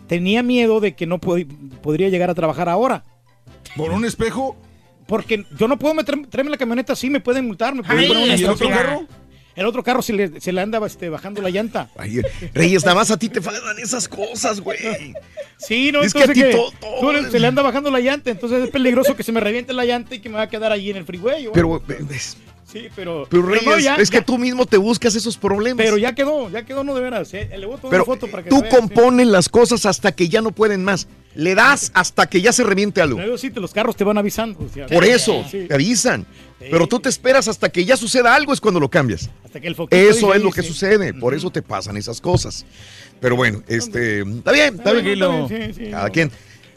tenía 0.07 0.43
miedo 0.43 0.81
de 0.81 0.95
que 0.95 1.07
no 1.07 1.21
pod- 1.21 1.47
podría 1.83 2.09
llegar 2.09 2.31
a 2.31 2.35
trabajar 2.35 2.69
ahora. 2.69 3.05
¿Por 3.77 3.91
un 3.93 4.05
espejo? 4.05 4.57
Porque 5.07 5.45
yo 5.59 5.69
no 5.69 5.79
puedo 5.79 5.95
meter, 5.95 6.17
traerme 6.29 6.51
la 6.51 6.57
camioneta 6.57 6.93
así, 6.93 7.11
me 7.11 7.21
pueden 7.21 7.47
multar, 7.47 7.75
me 7.75 7.83
pueden 7.83 8.07
poner 8.09 8.25
una 8.25 8.37
¿y 8.37 8.43
el 8.43 8.49
otro 8.51 8.69
carro? 8.69 9.07
El 9.57 9.67
otro 9.67 9.83
carro 9.83 10.01
se 10.01 10.13
le, 10.13 10.41
se 10.41 10.53
le 10.53 10.61
anda 10.61 10.81
este, 10.87 11.09
bajando 11.09 11.43
la 11.43 11.51
llanta. 11.51 11.91
Ay, 11.99 12.21
Reyes, 12.55 12.85
nada 12.85 12.95
más 12.95 13.11
a 13.11 13.17
ti 13.19 13.29
te 13.29 13.41
faltan 13.41 13.79
esas 13.81 14.09
cosas, 14.09 14.61
güey. 14.61 14.79
Sí, 15.59 15.91
no, 15.93 16.03
Es 16.03 16.13
que 16.15 16.21
a 16.21 16.23
entonces 16.23 16.45
ti 16.45 16.51
que 16.51 16.57
todo- 16.81 17.31
se 17.31 17.39
le 17.41 17.47
anda 17.49 17.61
bajando 17.61 17.91
la 17.91 17.99
llanta, 18.01 18.31
entonces 18.31 18.63
es 18.65 18.71
peligroso 18.71 19.17
que 19.17 19.25
se 19.25 19.33
me 19.33 19.41
reviente 19.41 19.73
la 19.73 19.85
llanta 19.85 20.15
y 20.15 20.21
que 20.21 20.29
me 20.29 20.37
va 20.37 20.43
a 20.43 20.49
quedar 20.49 20.71
allí 20.73 20.91
en 20.91 20.97
el 20.99 21.05
freeway. 21.05 21.49
o 21.49 21.53
Pero, 21.53 21.83
es- 22.11 22.37
sí, 22.73 22.89
pero, 22.95 23.27
pero 23.31 23.43
pero 23.43 23.47
Reyes, 23.47 23.65
no, 23.67 23.79
ya- 23.79 23.97
es 23.97 24.11
que 24.11 24.19
ya- 24.19 24.25
tú 24.25 24.39
mismo 24.39 24.67
te 24.67 24.77
buscas 24.77 25.15
esos 25.15 25.37
problemas. 25.37 25.85
pero 25.85 25.99
ya 25.99 26.15
quedó, 26.15 26.49
ya 26.51 26.65
quedó, 26.65 26.85
no 26.85 26.95
de 26.95 27.01
veras. 27.01 27.33
eh, 27.35 27.49
Le 27.59 27.67
voy 27.67 27.77
a 27.77 27.79
tomar 27.79 27.91
Pero 27.91 28.05
una 28.05 28.15
foto 28.15 28.27
para 28.31 28.43
que 28.43 28.51
tú 28.51 28.57
sí. 28.63 28.75
compones 28.77 29.27
las 29.27 29.49
cosas 29.49 29.87
hasta 29.87 30.13
que 30.13 30.29
ya 30.29 30.41
no 30.43 30.53
pueden 30.53 30.85
más. 30.85 31.09
Le 31.35 31.55
das 31.55 31.93
hasta 31.95 32.27
que 32.29 32.41
ya 32.41 32.53
se 32.53 32.65
reviente 32.65 33.01
algo. 33.01 33.39
Sí, 33.39 33.51
los 33.55 33.73
carros 33.73 33.95
te 33.95 34.03
van 34.03 34.19
avisando. 34.19 34.59
o 34.65 34.69
sea, 34.69 34.87
Por 34.89 35.05
eso, 35.05 35.45
sí, 35.49 35.67
te 35.69 35.75
avisan. 35.75 36.27
Pero 36.59 36.87
tú 36.89 36.99
te 37.01 37.09
esperas 37.09 37.47
hasta 37.49 37.69
que 37.71 37.85
ya 37.85 37.97
suceda 37.97 38.35
algo, 38.35 38.53
es 38.53 38.61
cuando 38.61 38.81
lo 38.81 38.91
cambias. 38.91 39.31
hasta 39.45 39.61
que 39.61 39.69
el 39.69 39.75
Eso 39.75 39.87
dice 40.27 40.37
es 40.37 40.43
lo 40.43 40.51
que 40.51 40.63
sucede. 40.63 41.15
Por 41.15 41.35
eso 41.35 41.51
te 41.51 41.63
pasan 41.63 41.97
esas 41.97 42.21
cosas. 42.21 42.67
Pero 43.21 43.37
bueno, 43.37 43.63
este, 43.69 44.21
está 44.23 44.53
bien, 44.53 44.75
está 44.77 44.93
bien. 44.93 45.91
Cada 45.91 46.11
quien. 46.11 46.31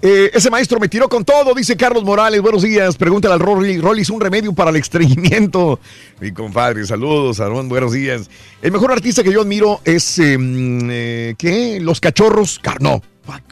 Eh, 0.06 0.32
ese 0.33 0.49
maestro 0.49 0.82
me 0.82 0.90
tiró 0.90 1.07
con 1.07 1.23
todo, 1.23 1.53
dice 1.53 1.77
Carlos 1.77 2.03
Morales. 2.03 2.41
Buenos 2.41 2.61
días. 2.61 2.98
Pregúntale 2.98 3.35
al 3.35 3.40
Rolly. 3.40 3.80
Rolly 3.80 4.01
es 4.01 4.09
un 4.09 4.19
remedio 4.19 4.51
para 4.51 4.69
el 4.69 4.75
estreñimiento. 4.75 5.80
Mi 6.19 6.33
compadre, 6.33 6.85
saludos, 6.85 7.40
Aarón. 7.40 7.69
Buenos 7.69 7.93
días. 7.93 8.30
El 8.61 8.73
mejor 8.73 8.91
artista 8.91 9.23
que 9.23 9.32
yo 9.32 9.40
admiro 9.40 9.80
es. 9.85 10.19
eh, 10.19 10.38
mm, 10.38 10.90
eh, 10.91 11.35
¿Qué? 11.38 11.80
Los 11.80 12.01
cachorros. 12.01 12.59
Car 12.59 12.82
no. 12.82 13.01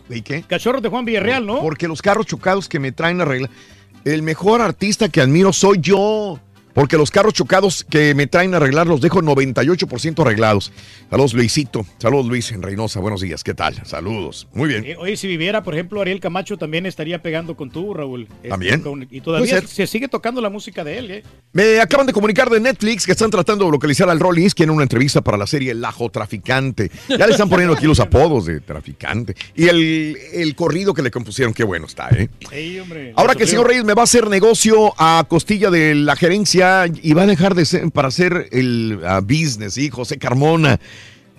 ¿y 0.10 0.22
qué? 0.24 0.44
Cachorros 0.44 0.82
de 0.82 0.90
Juan 0.90 1.06
Villarreal, 1.06 1.46
¿no? 1.46 1.62
Porque 1.62 1.88
los 1.88 2.02
carros 2.02 2.26
chocados 2.26 2.68
que 2.68 2.80
me 2.80 2.92
traen 2.92 3.22
a 3.22 3.26
regla. 3.26 3.50
El 4.04 4.22
mejor 4.22 4.60
artista 4.60 5.08
que 5.08 5.22
admiro 5.22 5.54
soy 5.54 5.78
yo. 5.80 6.38
Porque 6.74 6.98
los 6.98 7.12
carros 7.12 7.34
chocados 7.34 7.84
que 7.90 8.16
me 8.16 8.28
traen 8.28 8.54
a 8.54 8.58
arreglar 8.58 8.88
los 8.88 9.02
dejo 9.02 9.22
98% 9.22 10.22
arreglados. 10.22 10.72
Saludos, 11.10 11.34
Luisito. 11.34 11.86
Saludos, 11.98 12.26
Luis 12.28 12.52
en 12.52 12.62
Reynosa. 12.62 13.00
Buenos 13.00 13.22
días. 13.22 13.44
¿Qué 13.44 13.54
tal? 13.54 13.76
Saludos. 13.86 14.48
Muy 14.54 14.70
bien. 14.70 14.86
Eh, 14.86 14.96
Oye, 14.98 15.18
si 15.18 15.28
viviera, 15.28 15.64
por 15.64 15.74
ejemplo, 15.74 16.02
Ariel 16.02 16.20
Camacho 16.20 16.58
también 16.58 16.86
estaría 16.86 17.22
pegando 17.22 17.56
con 17.58 17.70
tú, 17.72 17.94
Raúl. 17.94 18.28
Este, 18.38 18.50
¿También? 18.50 18.82
con- 18.82 19.08
y 19.10 19.22
todavía 19.22 19.62
se 19.62 19.88
sigue 19.88 20.08
tocando 20.08 20.40
la 20.42 20.50
música 20.50 20.84
de 20.84 20.98
él, 20.98 21.12
¿eh? 21.12 21.24
Me 21.54 21.80
acaban 21.82 22.08
de 22.08 22.14
comunicar 22.14 22.50
de 22.50 22.60
Netflix 22.60 23.06
que 23.06 23.12
están 23.12 23.30
tratando 23.32 23.66
de 23.66 23.72
localizar 23.72 24.10
al 24.10 24.20
Rollins, 24.20 24.56
quieren 24.56 24.74
una 24.74 24.84
entrevista 24.84 25.22
para 25.22 25.38
la 25.38 25.48
serie 25.48 25.74
Lajo 25.74 26.10
Traficante. 26.10 26.90
Ya 27.10 27.26
le 27.28 27.32
están 27.34 27.50
poniendo 27.50 27.76
aquí 27.76 27.86
los 27.88 28.00
apodos 28.00 28.46
de 28.46 28.62
traficante. 28.62 29.36
Y 29.56 29.68
el, 29.68 30.18
el 30.34 30.56
corrido 30.56 30.94
que 30.94 31.02
le 31.02 31.12
compusieron, 31.12 31.54
qué 31.54 31.64
bueno 31.64 31.86
está, 31.88 32.10
¿eh? 32.12 32.30
Ey, 32.52 32.80
hombre, 32.80 33.14
Ahora 33.18 33.36
que 33.36 33.44
el 33.44 33.50
señor. 33.50 33.68
Reyes 33.68 33.84
me 33.86 33.94
va 33.94 34.02
a 34.02 34.06
hacer 34.06 34.28
negocio 34.30 34.94
a 34.98 35.26
costilla 35.28 35.70
de 35.70 35.94
la 35.96 36.16
gerencia 36.16 36.61
y 37.02 37.14
va 37.14 37.24
a 37.24 37.28
dejar 37.28 37.56
de 37.56 37.66
ser 37.66 37.90
para 37.92 38.10
hacer 38.10 38.50
el 38.52 39.00
ah, 39.06 39.20
business, 39.22 39.74
¿sí? 39.74 39.90
José 39.90 40.18
Carmona. 40.18 40.80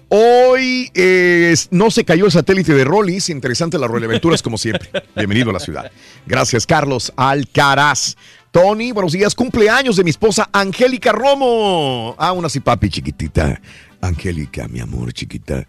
Hoy 0.08 0.90
eh, 0.94 1.54
no 1.70 1.90
se 1.90 2.04
cayó 2.04 2.26
el 2.26 2.32
satélite 2.32 2.74
de 2.74 2.84
Rollis. 2.84 3.30
Interesante 3.30 3.78
las 3.78 3.88
aventuras 3.88 4.42
como 4.42 4.58
siempre. 4.58 4.90
Bienvenido 5.16 5.50
a 5.50 5.52
la 5.54 5.60
ciudad. 5.60 5.90
Gracias, 6.26 6.66
Carlos 6.66 7.12
Alcaraz. 7.16 8.16
Tony, 8.50 8.92
buenos 8.92 9.12
días. 9.12 9.34
Cumpleaños 9.34 9.96
de 9.96 10.04
mi 10.04 10.10
esposa 10.10 10.50
Angélica 10.52 11.12
Romo. 11.12 12.14
Ah, 12.18 12.32
una 12.32 12.48
sí, 12.48 12.60
papi 12.60 12.90
chiquitita. 12.90 13.60
Angélica, 14.02 14.68
mi 14.68 14.80
amor 14.80 15.12
chiquita. 15.12 15.64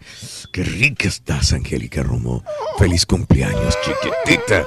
Qué 0.52 0.64
rica 0.64 1.08
estás, 1.08 1.52
Angélica 1.52 2.02
Romo. 2.02 2.44
Feliz 2.78 3.06
cumpleaños, 3.06 3.74
chiquitita. 3.82 4.66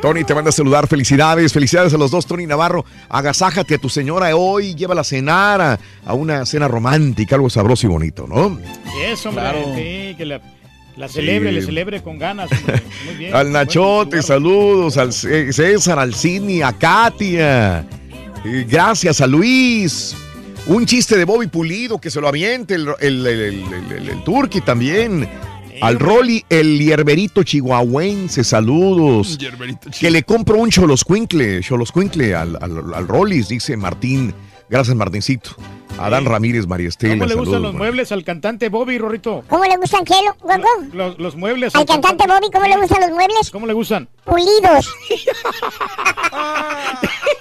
Tony 0.00 0.24
te 0.24 0.34
manda 0.34 0.48
a 0.48 0.52
saludar. 0.52 0.86
Felicidades, 0.86 1.52
felicidades 1.52 1.92
a 1.92 1.98
los 1.98 2.10
dos, 2.10 2.24
Tony 2.26 2.46
Navarro. 2.46 2.84
Agasájate 3.08 3.74
a 3.74 3.78
tu 3.78 3.88
señora 3.90 4.34
hoy, 4.34 4.74
llévala 4.74 5.02
a 5.02 5.04
cenar 5.04 5.60
a, 5.60 5.78
a 6.06 6.14
una 6.14 6.46
cena 6.46 6.68
romántica, 6.68 7.34
algo 7.36 7.50
sabroso 7.50 7.86
y 7.86 7.90
bonito, 7.90 8.26
¿no? 8.26 8.58
Eso, 9.04 9.28
hombre. 9.28 9.44
Claro. 9.44 9.58
Sí, 9.76 10.14
que 10.16 10.24
la, 10.24 10.40
la 10.96 11.08
celebre, 11.08 11.50
Sí. 11.50 11.54
le 11.56 11.62
celebre 11.62 12.02
con 12.02 12.18
ganas. 12.18 12.50
hombre. 12.50 12.82
Muy 13.06 13.14
bien. 13.16 13.34
Al 13.36 13.52
Nachote, 13.52 14.22
saludos, 14.22 14.96
al 14.96 15.12
César, 15.12 15.98
al 15.98 16.14
Sidney, 16.14 16.62
a 16.62 16.72
Katia. 16.72 17.86
Gracias 18.68 19.20
a 19.20 19.26
Luis. 19.26 20.16
Un 20.66 20.86
chiste 20.86 21.16
de 21.16 21.24
Bobby 21.24 21.46
Pulido 21.48 21.98
que 22.00 22.10
se 22.10 22.20
lo 22.20 22.28
aviente, 22.28 22.74
el, 22.74 22.88
el, 23.00 23.26
el, 23.26 23.42
el, 23.42 23.92
el- 23.92 24.08
el 24.08 24.24
Turqui 24.24 24.60
también. 24.62 25.28
Al 25.80 25.98
Rolly, 25.98 26.44
el 26.48 26.78
hierberito 26.78 27.42
chihuahuense, 27.42 28.44
saludos. 28.44 29.38
Que 29.98 30.10
le 30.10 30.22
compro 30.22 30.58
un 30.58 30.70
choloscuincle, 30.70 31.60
choloscuincle 31.62 32.34
al, 32.34 32.56
al, 32.60 32.94
al 32.94 33.08
Rollis, 33.08 33.48
dice 33.48 33.76
Martín. 33.76 34.34
Gracias, 34.68 34.94
Martincito. 34.96 35.50
Adán 35.98 36.24
Ramírez, 36.24 36.66
María 36.66 36.88
Estela, 36.88 37.14
¿Cómo 37.14 37.26
le 37.26 37.34
gustan 37.34 37.62
los 37.62 37.74
muebles 37.74 38.12
al 38.12 38.22
cantante 38.24 38.68
Bobby, 38.68 38.96
Rorrito? 38.98 39.42
¿Cómo 39.48 39.64
le 39.64 39.76
gustan 39.76 40.04
qué, 40.04 40.14
lo- 40.24 40.34
Gogo? 40.40 40.64
Los, 40.92 41.18
los 41.18 41.36
muebles. 41.36 41.74
Al 41.74 41.84
cantante 41.84 42.24
Bobby, 42.26 42.46
¿cómo 42.52 42.66
le 42.66 42.76
gustan 42.76 43.00
los 43.00 43.10
muebles? 43.10 43.50
¿Cómo 43.50 43.66
le 43.66 43.72
gustan? 43.72 44.08
Pulidos. 44.24 44.88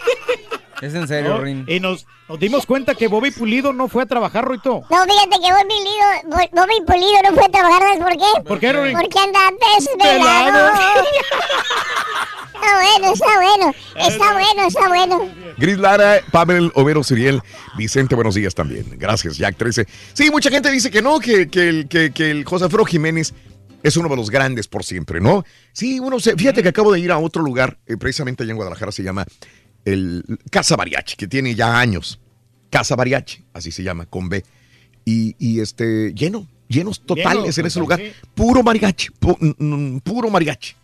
Es 0.81 0.93
en 0.93 1.07
serio, 1.07 1.31
¿No? 1.37 1.41
Rin. 1.41 1.65
Y 1.67 1.79
nos, 1.79 2.05
nos 2.27 2.39
dimos 2.39 2.65
cuenta 2.65 2.95
que 2.95 3.07
Bobby 3.07 3.31
Pulido 3.31 3.73
no 3.73 3.87
fue 3.89 4.03
a 4.03 4.05
trabajar, 4.05 4.45
Rorito. 4.45 4.83
No, 4.89 5.03
fíjate 5.03 5.37
que 5.41 5.51
Bobby 5.51 5.67
Pulido, 5.67 6.07
Bo- 6.25 6.61
Bobby 6.61 6.85
Pulido 6.85 7.21
no 7.29 7.35
fue 7.35 7.45
a 7.45 7.49
trabajar, 7.49 7.81
¿sabes 7.81 7.99
por 7.99 8.11
qué? 8.11 8.47
¿Por 8.47 8.59
qué, 8.59 8.73
Rory? 8.73 8.93
Porque 8.93 9.19
anda 9.19 9.39
desvelado. 9.77 10.45
Velado. 10.45 10.73
Está 12.61 12.75
bueno, 12.75 13.13
está 13.13 13.35
bueno, 13.37 13.73
está 13.95 14.33
bueno, 14.33 14.67
está 14.67 14.87
bueno. 14.89 15.53
Gris 15.57 15.77
Lara, 15.77 16.19
Pavel 16.29 16.71
Overo 16.75 17.03
Suriel, 17.05 17.41
Vicente, 17.77 18.15
buenos 18.15 18.35
días 18.35 18.53
también. 18.53 18.85
Gracias, 18.97 19.37
Jack 19.37 19.55
13. 19.55 19.87
Sí, 20.13 20.29
mucha 20.29 20.49
gente 20.49 20.69
dice 20.69 20.91
que 20.91 21.01
no, 21.01 21.19
que, 21.21 21.49
que 21.49 21.69
el, 21.69 21.87
que, 21.87 22.11
que 22.11 22.29
el 22.31 22.43
José 22.43 22.65
Alfredo 22.65 22.83
Jiménez 22.83 23.33
es 23.81 23.95
uno 23.95 24.09
de 24.09 24.17
los 24.17 24.29
grandes 24.29 24.67
por 24.67 24.83
siempre, 24.83 25.21
¿no? 25.21 25.45
Sí, 25.71 26.01
uno 26.01 26.19
se. 26.19 26.35
Fíjate 26.35 26.61
que 26.61 26.67
acabo 26.69 26.91
de 26.91 26.99
ir 26.99 27.11
a 27.13 27.17
otro 27.17 27.41
lugar, 27.41 27.77
eh, 27.87 27.95
precisamente 27.95 28.43
allá 28.43 28.51
en 28.51 28.57
Guadalajara, 28.57 28.91
se 28.91 29.03
llama 29.03 29.25
el 29.85 30.23
Casa 30.51 30.75
Mariachi, 30.77 31.15
que 31.15 31.27
tiene 31.27 31.55
ya 31.55 31.79
años. 31.79 32.19
Casa 32.69 32.95
Mariachi, 32.95 33.43
así 33.53 33.71
se 33.71 33.83
llama, 33.83 34.05
con 34.05 34.29
B. 34.29 34.43
Y, 35.05 35.35
y 35.39 35.59
este, 35.59 36.13
lleno, 36.13 36.47
llenos 36.67 36.99
totales 37.05 37.57
en 37.57 37.65
ese 37.65 37.79
lugar. 37.79 37.99
sí. 37.99 38.11
Puro 38.35 38.61
mariachi, 38.63 39.09
pu- 39.19 40.01
puro 40.01 40.29
mariachi. 40.29 40.75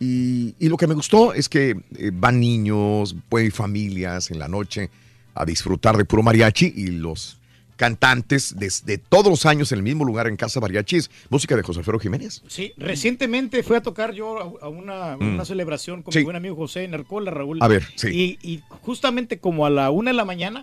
Y, 0.00 0.54
y 0.58 0.68
lo 0.68 0.76
que 0.76 0.86
me 0.86 0.94
gustó 0.94 1.34
es 1.34 1.48
que 1.48 1.76
eh, 1.96 2.10
van 2.12 2.40
niños, 2.40 3.14
pueden 3.28 3.46
ir 3.48 3.52
familias 3.52 4.30
en 4.30 4.38
la 4.38 4.48
noche 4.48 4.90
a 5.34 5.44
disfrutar 5.44 5.96
de 5.96 6.04
puro 6.04 6.22
mariachi 6.22 6.72
y 6.74 6.86
los 6.88 7.38
cantantes 7.80 8.54
desde 8.58 8.98
todos 8.98 9.28
los 9.28 9.46
años 9.46 9.72
en 9.72 9.78
el 9.78 9.82
mismo 9.82 10.04
lugar 10.04 10.26
en 10.28 10.36
Casa 10.36 10.60
Mariachi 10.60 10.96
es 10.96 11.10
música 11.30 11.56
de 11.56 11.62
José 11.62 11.78
Alfredo 11.78 11.98
Jiménez. 11.98 12.42
Sí, 12.46 12.74
recientemente 12.76 13.62
fui 13.62 13.74
a 13.76 13.80
tocar 13.82 14.12
yo 14.12 14.58
a, 14.60 14.68
una, 14.68 15.16
Mm. 15.16 15.34
una 15.36 15.44
celebración 15.46 16.02
con 16.02 16.12
Sí. 16.12 16.18
mi 16.18 16.24
buen 16.26 16.36
amigo 16.36 16.54
José 16.56 16.84
en 16.84 16.92
Arcola, 16.92 17.30
Raúl. 17.30 17.56
A 17.62 17.68
ver, 17.68 17.82
sí. 17.96 18.08
Y, 18.42 18.52
y 18.52 18.62
justamente 18.82 19.38
como 19.38 19.64
a 19.64 19.70
la 19.70 19.90
una 19.90 20.10
de 20.10 20.16
la 20.18 20.26
mañana, 20.26 20.60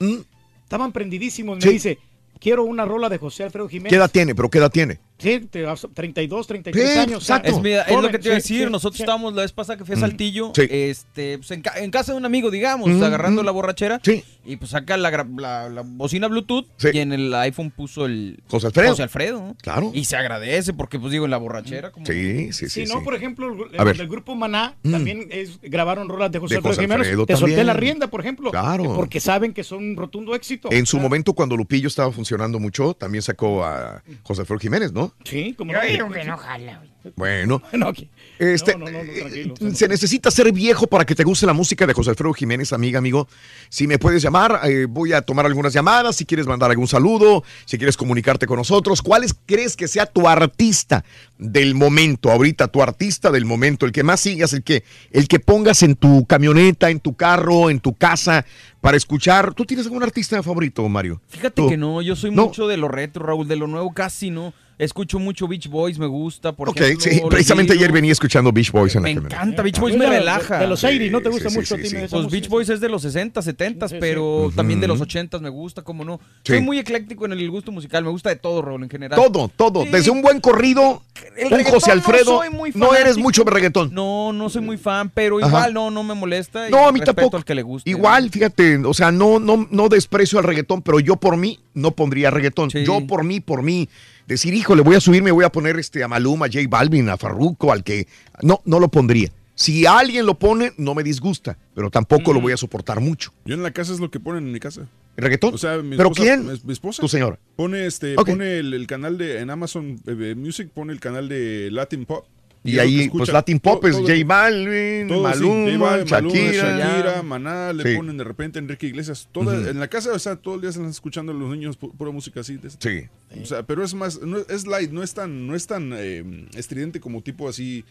estaban 0.64 0.92
prendidísimos. 0.92 1.56
Me 1.58 1.62
Sí. 1.64 1.70
dice, 1.70 1.98
quiero 2.40 2.64
una 2.66 2.86
rola 2.86 3.10
de 3.10 3.18
José 3.18 3.44
Alfredo 3.46 3.68
Jiménez. 3.68 3.90
¿Qué 3.90 3.96
edad 3.96 4.12
tiene? 4.12 4.36
¿Pero 4.36 4.50
qué 4.52 4.60
edad 4.60 4.70
tiene? 4.72 5.00
Sí, 5.20 5.40
te- 5.50 5.66
32, 5.94 6.46
33 6.48 6.92
Sí, 6.94 7.00
años. 7.00 7.24
exacto. 7.24 7.50
Es, 7.52 7.62
mira, 7.62 7.82
es 7.82 7.88
Joven, 7.88 8.02
lo 8.04 8.12
que 8.12 8.20
te 8.20 8.28
iba 8.28 8.34
a 8.34 8.36
decir. 8.36 8.66
sí, 8.66 8.72
Nosotros 8.72 8.98
sí. 8.98 9.04
estábamos 9.04 9.34
la 9.34 9.42
vez 9.42 9.52
pasada 9.52 9.78
que 9.78 9.84
fui 9.86 9.96
a. 9.96 10.00
Saltillo, 10.00 10.52
Sí. 10.56 10.68
este, 10.70 11.38
pues 11.40 11.50
en, 11.52 11.62
ca- 11.62 11.74
en 11.78 11.90
casa 11.92 12.12
de 12.12 12.18
un 12.20 12.26
amigo, 12.26 12.52
digamos, 12.52 12.88
Mm, 12.90 13.04
agarrando 13.04 13.42
mm. 13.42 13.46
la 13.46 13.52
borrachera. 13.52 14.00
Sí. 14.04 14.24
Y 14.46 14.58
pues 14.58 14.72
saca 14.72 14.96
la, 14.98 15.10
la- 15.38 15.70
la 15.70 15.82
bocina 15.84 16.28
Bluetooth 16.28 16.68
Sí. 16.78 16.90
y 16.94 17.00
en 17.00 17.14
el 17.14 17.34
iPhone 17.34 17.72
puso 17.72 18.06
el 18.06 18.42
José 18.48 18.68
Alfredo. 18.68 18.90
José 18.92 19.04
Alfredo. 19.04 19.40
¿no? 19.42 19.56
Claro. 19.62 19.92
Y 19.94 20.06
se 20.06 20.16
agradece 20.18 20.74
porque, 20.74 21.00
pues 21.00 21.12
digo, 21.12 21.26
en 21.26 21.32
la 21.32 21.38
borrachera. 21.38 21.92
Como... 21.92 22.06
Sí, 22.06 22.54
sí, 22.54 22.70
sí. 22.70 22.86
Sí, 22.86 22.92
no, 22.94 23.00
sí. 23.00 23.04
por 23.04 23.16
ejemplo, 23.16 23.48
el, 23.72 23.80
A 23.80 23.84
ver. 23.84 23.98
del 23.98 24.08
grupo 24.08 24.36
Maná 24.36 24.76
Mm. 24.84 24.92
también 24.92 25.28
es- 25.32 25.60
grabaron 25.64 26.08
rolas 26.10 26.32
de 26.32 26.40
José 26.40 26.54
De 26.54 26.58
Alfredo 26.58 26.74
José 26.76 26.82
Jiménez. 26.84 27.08
Alfredo 27.08 27.26
Te 27.26 27.36
solté 27.36 27.64
la 27.64 27.74
rienda, 27.74 28.08
por 28.08 28.22
ejemplo. 28.22 28.52
Claro. 28.52 28.96
Porque 28.96 29.20
saben 29.20 29.54
que 29.54 29.64
son 29.64 29.80
un 29.84 29.96
rotundo 29.96 30.36
éxito. 30.36 30.70
En 30.72 30.86
su 30.86 31.00
momento, 31.00 31.34
cuando 31.34 31.58
Lupillo 31.58 31.88
estaba 31.88 32.12
funcionando 32.12 32.60
mucho, 32.60 32.94
también 32.94 33.24
sacó 33.24 33.66
a 33.66 34.04
José 34.24 34.42
Alfredo 34.42 34.60
Jiménez, 34.60 34.94
¿no? 34.94 35.07
Sí, 35.24 35.54
como 35.58 35.74
Yo 35.74 35.80
digo 35.82 36.10
que 36.10 36.24
no 36.24 36.38
jala, 36.38 36.78
güey. 36.78 36.88
Bueno. 37.16 37.62
No, 37.72 37.94
Este, 38.38 38.74
no, 38.78 38.86
no, 38.86 38.92
no, 38.92 39.02
no, 39.04 39.14
tranquilo. 39.14 39.54
eh, 39.62 39.72
se 39.76 39.88
necesita 39.88 40.30
ser 40.30 40.52
viejo 40.52 40.88
para 40.88 41.06
que 41.06 41.16
te 41.16 41.24
guste 41.24 41.46
la 41.46 41.54
música 41.54 41.88
de 41.88 41.94
José 41.94 42.10
Alfredo 42.10 42.34
Jiménez, 42.34 42.74
amiga, 42.74 43.00
amigo. 43.00 43.30
Si 43.70 43.88
me 43.88 43.98
puedes 43.98 44.22
llamar, 44.22 44.60
eh, 44.66 44.88
voy 44.90 45.14
a 45.14 45.22
tomar 45.22 45.46
algunas 45.46 45.72
llamadas. 45.72 46.18
Si 46.18 46.26
quieres 46.26 46.48
mandar 46.48 46.70
algún 46.70 46.88
saludo, 46.88 47.46
si 47.64 47.78
quieres 47.78 47.96
comunicarte 47.96 48.46
con 48.46 48.58
nosotros, 48.58 49.02
¿cuáles 49.02 49.34
crees 49.46 49.78
que 49.78 49.88
sea 49.88 50.06
tu 50.06 50.28
artista 50.28 51.06
del 51.38 51.76
momento? 51.76 52.30
Ahorita, 52.30 52.68
tu 52.68 52.82
artista 52.84 53.32
del 53.32 53.46
momento, 53.46 53.86
el 53.86 53.94
que 53.94 54.04
más 54.04 54.20
sigas, 54.20 54.52
el 54.52 54.64
que, 54.64 54.84
el 55.12 55.30
que 55.30 55.40
pongas 55.40 55.84
en 55.84 55.96
tu 55.96 56.26
camioneta, 56.26 56.90
en 56.90 57.00
tu 57.00 57.16
carro, 57.16 57.70
en 57.70 57.80
tu 57.80 57.94
casa 57.94 58.46
para 58.82 58.98
escuchar. 58.98 59.54
¿Tú 59.54 59.64
tienes 59.66 59.86
algún 59.86 60.04
artista 60.04 60.44
favorito, 60.44 60.88
Mario? 60.90 61.22
Fíjate 61.30 61.62
¿Tú? 61.62 61.70
que 61.70 61.78
no, 61.78 62.02
yo 62.02 62.18
soy 62.18 62.32
No. 62.32 62.48
mucho 62.48 62.68
de 62.68 62.76
lo 62.76 62.90
retro, 62.90 63.26
Raúl, 63.26 63.48
de 63.48 63.56
lo 63.56 63.68
nuevo 63.68 63.94
casi 63.94 64.30
no. 64.30 64.54
Escucho 64.80 65.18
mucho 65.18 65.48
Beach 65.48 65.68
Boys, 65.70 65.98
me 65.98 66.06
gusta, 66.06 66.52
por 66.52 66.70
Ok, 66.70 66.78
ejemplo. 66.80 67.02
sí, 67.12 67.20
precisamente 67.28 67.74
ayer 67.74 67.92
venía 67.92 68.12
escuchando 68.12 68.52
Beach 68.52 68.72
Boys 68.72 68.96
en 68.96 69.02
la 69.02 69.06
Me 69.10 69.12
encanta, 69.14 69.64
Beach 69.64 69.80
Boys 69.80 69.96
Es 69.96 70.00
me 70.00 70.06
de- 70.06 70.12
relaja. 70.20 70.60
de 70.60 70.68
los 70.68 70.84
80s, 70.84 71.10
¿no 71.10 71.20
te 71.20 71.30
gusta 71.30 71.50
sí, 71.50 71.56
mucho 71.56 71.76
sí, 71.76 71.82
a 71.82 71.84
ti? 71.84 71.90
sí. 71.90 71.96
Pues 72.02 72.12
música? 72.12 72.32
Beach 72.32 72.48
Boys 72.48 72.70
es 72.70 72.80
de 72.80 72.88
los 72.88 73.02
60, 73.02 73.42
70, 73.42 73.88
Sí, 73.88 73.96
sí, 73.96 73.98
pero 74.00 74.52
también 74.56 74.80
de 74.80 74.88
los 74.88 74.98
Ujú. 74.98 75.06
80 75.06 75.40
me 75.40 75.50
gusta, 75.50 75.82
como 75.82 76.06
no. 76.06 76.20
Sí. 76.44 76.54
Soy 76.54 76.62
muy 76.62 76.78
ecléctico 76.78 77.26
en 77.26 77.32
el 77.32 77.50
gusto 77.50 77.72
musical, 77.72 78.04
me 78.04 78.12
gusta 78.12 78.30
de 78.30 78.36
todo, 78.36 78.62
Raúl, 78.62 78.84
en 78.84 78.90
general. 78.92 79.20
Todo, 79.20 79.48
todo. 79.56 79.82
Sí. 79.82 79.90
Desde 79.90 80.12
un 80.12 80.22
buen 80.22 80.40
corrido, 80.40 81.02
El 81.36 81.54
un 81.54 81.64
José 81.64 81.92
Alfredo. 81.92 82.34
No, 82.34 82.38
soy 82.38 82.50
muy 82.52 82.72
No 82.76 82.94
eres 82.94 83.18
mucho 83.18 83.44
de 83.44 83.50
reggaetón. 83.50 83.90
No, 83.96 84.32
no 84.32 84.48
soy 84.48 84.62
muy 84.62 84.78
fan, 84.78 85.10
pero 85.12 85.40
Ajá. 85.40 85.48
igual 85.48 85.74
no, 85.74 85.90
no 85.90 86.04
me 86.04 86.14
molesta. 86.14 86.68
y 86.68 86.72
No, 86.72 86.88
a 86.88 86.92
mí 86.92 87.00
tampoco. 87.00 87.36
al 87.38 87.44
que 87.46 87.56
le 87.56 87.64
guste. 87.64 87.90
Igual, 87.90 88.30
fíjate, 88.30 88.78
o 88.86 88.94
sea, 88.94 89.12
no, 89.12 89.40
no, 89.40 89.68
no 89.72 89.90
desprecio 89.90 90.38
al 90.38 90.44
reggaetón, 90.46 90.84
pero 90.84 91.00
yo 91.00 91.16
por 91.16 91.36
mí 91.36 91.60
no 91.74 91.92
pondría 91.92 92.30
reggaetón. 92.30 92.70
Sí. 92.70 92.84
Yo 92.86 93.08
por 93.08 93.24
mí, 93.24 93.40
por 93.40 93.64
mí, 93.64 93.90
decir, 94.28 94.54
híjole, 94.54 94.82
voy 94.82 94.96
a 94.96 95.00
subirme, 95.00 95.32
voy 95.32 95.46
a 95.46 95.52
poner 95.52 95.78
este 95.80 96.04
a 96.04 96.08
Maluma, 96.08 96.46
a 96.46 96.50
J 96.50 96.60
Balvin, 96.70 97.10
a 97.10 97.18
Farruko, 97.18 97.72
al 97.72 97.84
que. 97.84 98.08
No, 98.42 98.62
no 98.66 98.80
lo 98.80 98.90
pondría. 98.90 99.32
Si 99.56 99.88
alguien 99.88 100.28
lo 100.28 100.38
pone, 100.38 100.74
no 100.78 100.94
me 100.94 101.02
disgusta, 101.02 101.58
pero 101.74 101.90
tampoco 101.90 102.32
lo 102.32 102.40
voy 102.40 102.54
a 102.54 102.58
soportar 102.58 103.00
mucho. 103.00 103.34
Yo 103.46 103.56
en 103.56 103.64
la 103.64 103.72
casa 103.72 103.92
es 103.92 104.00
lo 104.00 104.12
que 104.12 104.20
ponen 104.20 104.46
en 104.46 104.52
mi 104.52 104.60
casa. 104.60 104.88
¿El 105.16 105.24
reggaetón? 105.24 105.56
O 105.56 105.58
sea, 105.58 105.78
mi 105.80 105.98
¿Pero 105.98 106.12
esposa- 106.12 106.22
quién? 106.22 106.60
Mi, 106.64 106.74
esposa. 106.74 107.02
Tu 107.02 107.08
señora. 107.08 107.40
Pone 107.56 107.88
este, 107.88 108.14
pone 108.14 108.60
el, 108.60 108.72
el 108.76 108.86
canal 108.86 109.18
de 109.18 109.40
en 109.40 109.50
Amazon 109.50 110.00
eh, 110.06 110.36
Music 110.38 110.70
pone 110.72 110.94
el 110.94 111.00
canal 111.00 111.28
de 111.28 111.70
Latin 111.72 112.06
Pop. 112.06 112.28
Y, 112.64 112.80
ahí, 112.80 113.02
escucha 113.04 113.18
pues 113.20 113.30
Latin 113.34 113.60
Pop 113.60 113.80
todo- 113.80 113.90
es 113.90 113.96
J 113.96 114.14
Balvin, 114.26 115.08
Todo, 115.08 115.24
Maluma, 115.24 115.56
Balvin, 115.88 116.10
Maluma, 116.10 116.32
Shakira. 116.42 116.78
Shakira, 116.78 117.24
Maná, 117.24 117.72
le 117.72 117.84
Sí. 117.92 117.96
ponen 117.96 118.18
de 118.18 118.24
repente 118.26 118.60
Enrique 118.60 118.88
Iglesias. 118.88 119.30
Toda. 119.32 119.70
En 119.70 119.80
la 119.80 119.88
casa, 119.88 120.12
o 120.12 120.20
sea, 120.20 120.36
todo 120.36 120.56
el 120.56 120.62
día 120.62 120.72
están 120.72 120.86
escuchando 120.88 121.32
los 121.34 121.50
niños 121.50 121.80
pu- 121.80 121.94
pura 121.96 122.12
música 122.12 122.42
así. 122.42 122.58
de- 122.58 122.70
Sí. 122.70 123.08
O 123.42 123.46
sea, 123.46 123.64
pero 123.64 123.84
es 123.84 123.94
más, 123.94 124.22
no, 124.22 124.38
es 124.40 124.68
light, 124.68 124.92
no 124.92 125.02
es 125.04 125.14
tan, 125.14 125.48
no 125.48 125.56
es 125.56 125.66
tan 125.68 125.92
eh, 125.96 126.48
estridente 126.56 127.00
como 127.00 127.22
tipo 127.22 127.48
así 127.48 127.86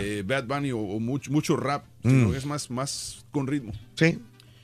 eh, 0.00 0.22
Bad 0.24 0.44
Bunny 0.46 0.70
o, 0.72 0.78
o 0.78 1.00
mucho, 1.00 1.32
mucho 1.32 1.56
rap, 1.56 1.84
sino 2.02 2.28
Mm. 2.28 2.34
es 2.34 2.46
más, 2.46 2.70
más 2.70 3.24
con 3.32 3.46
ritmo. 3.48 3.72
Sí, 3.94 4.18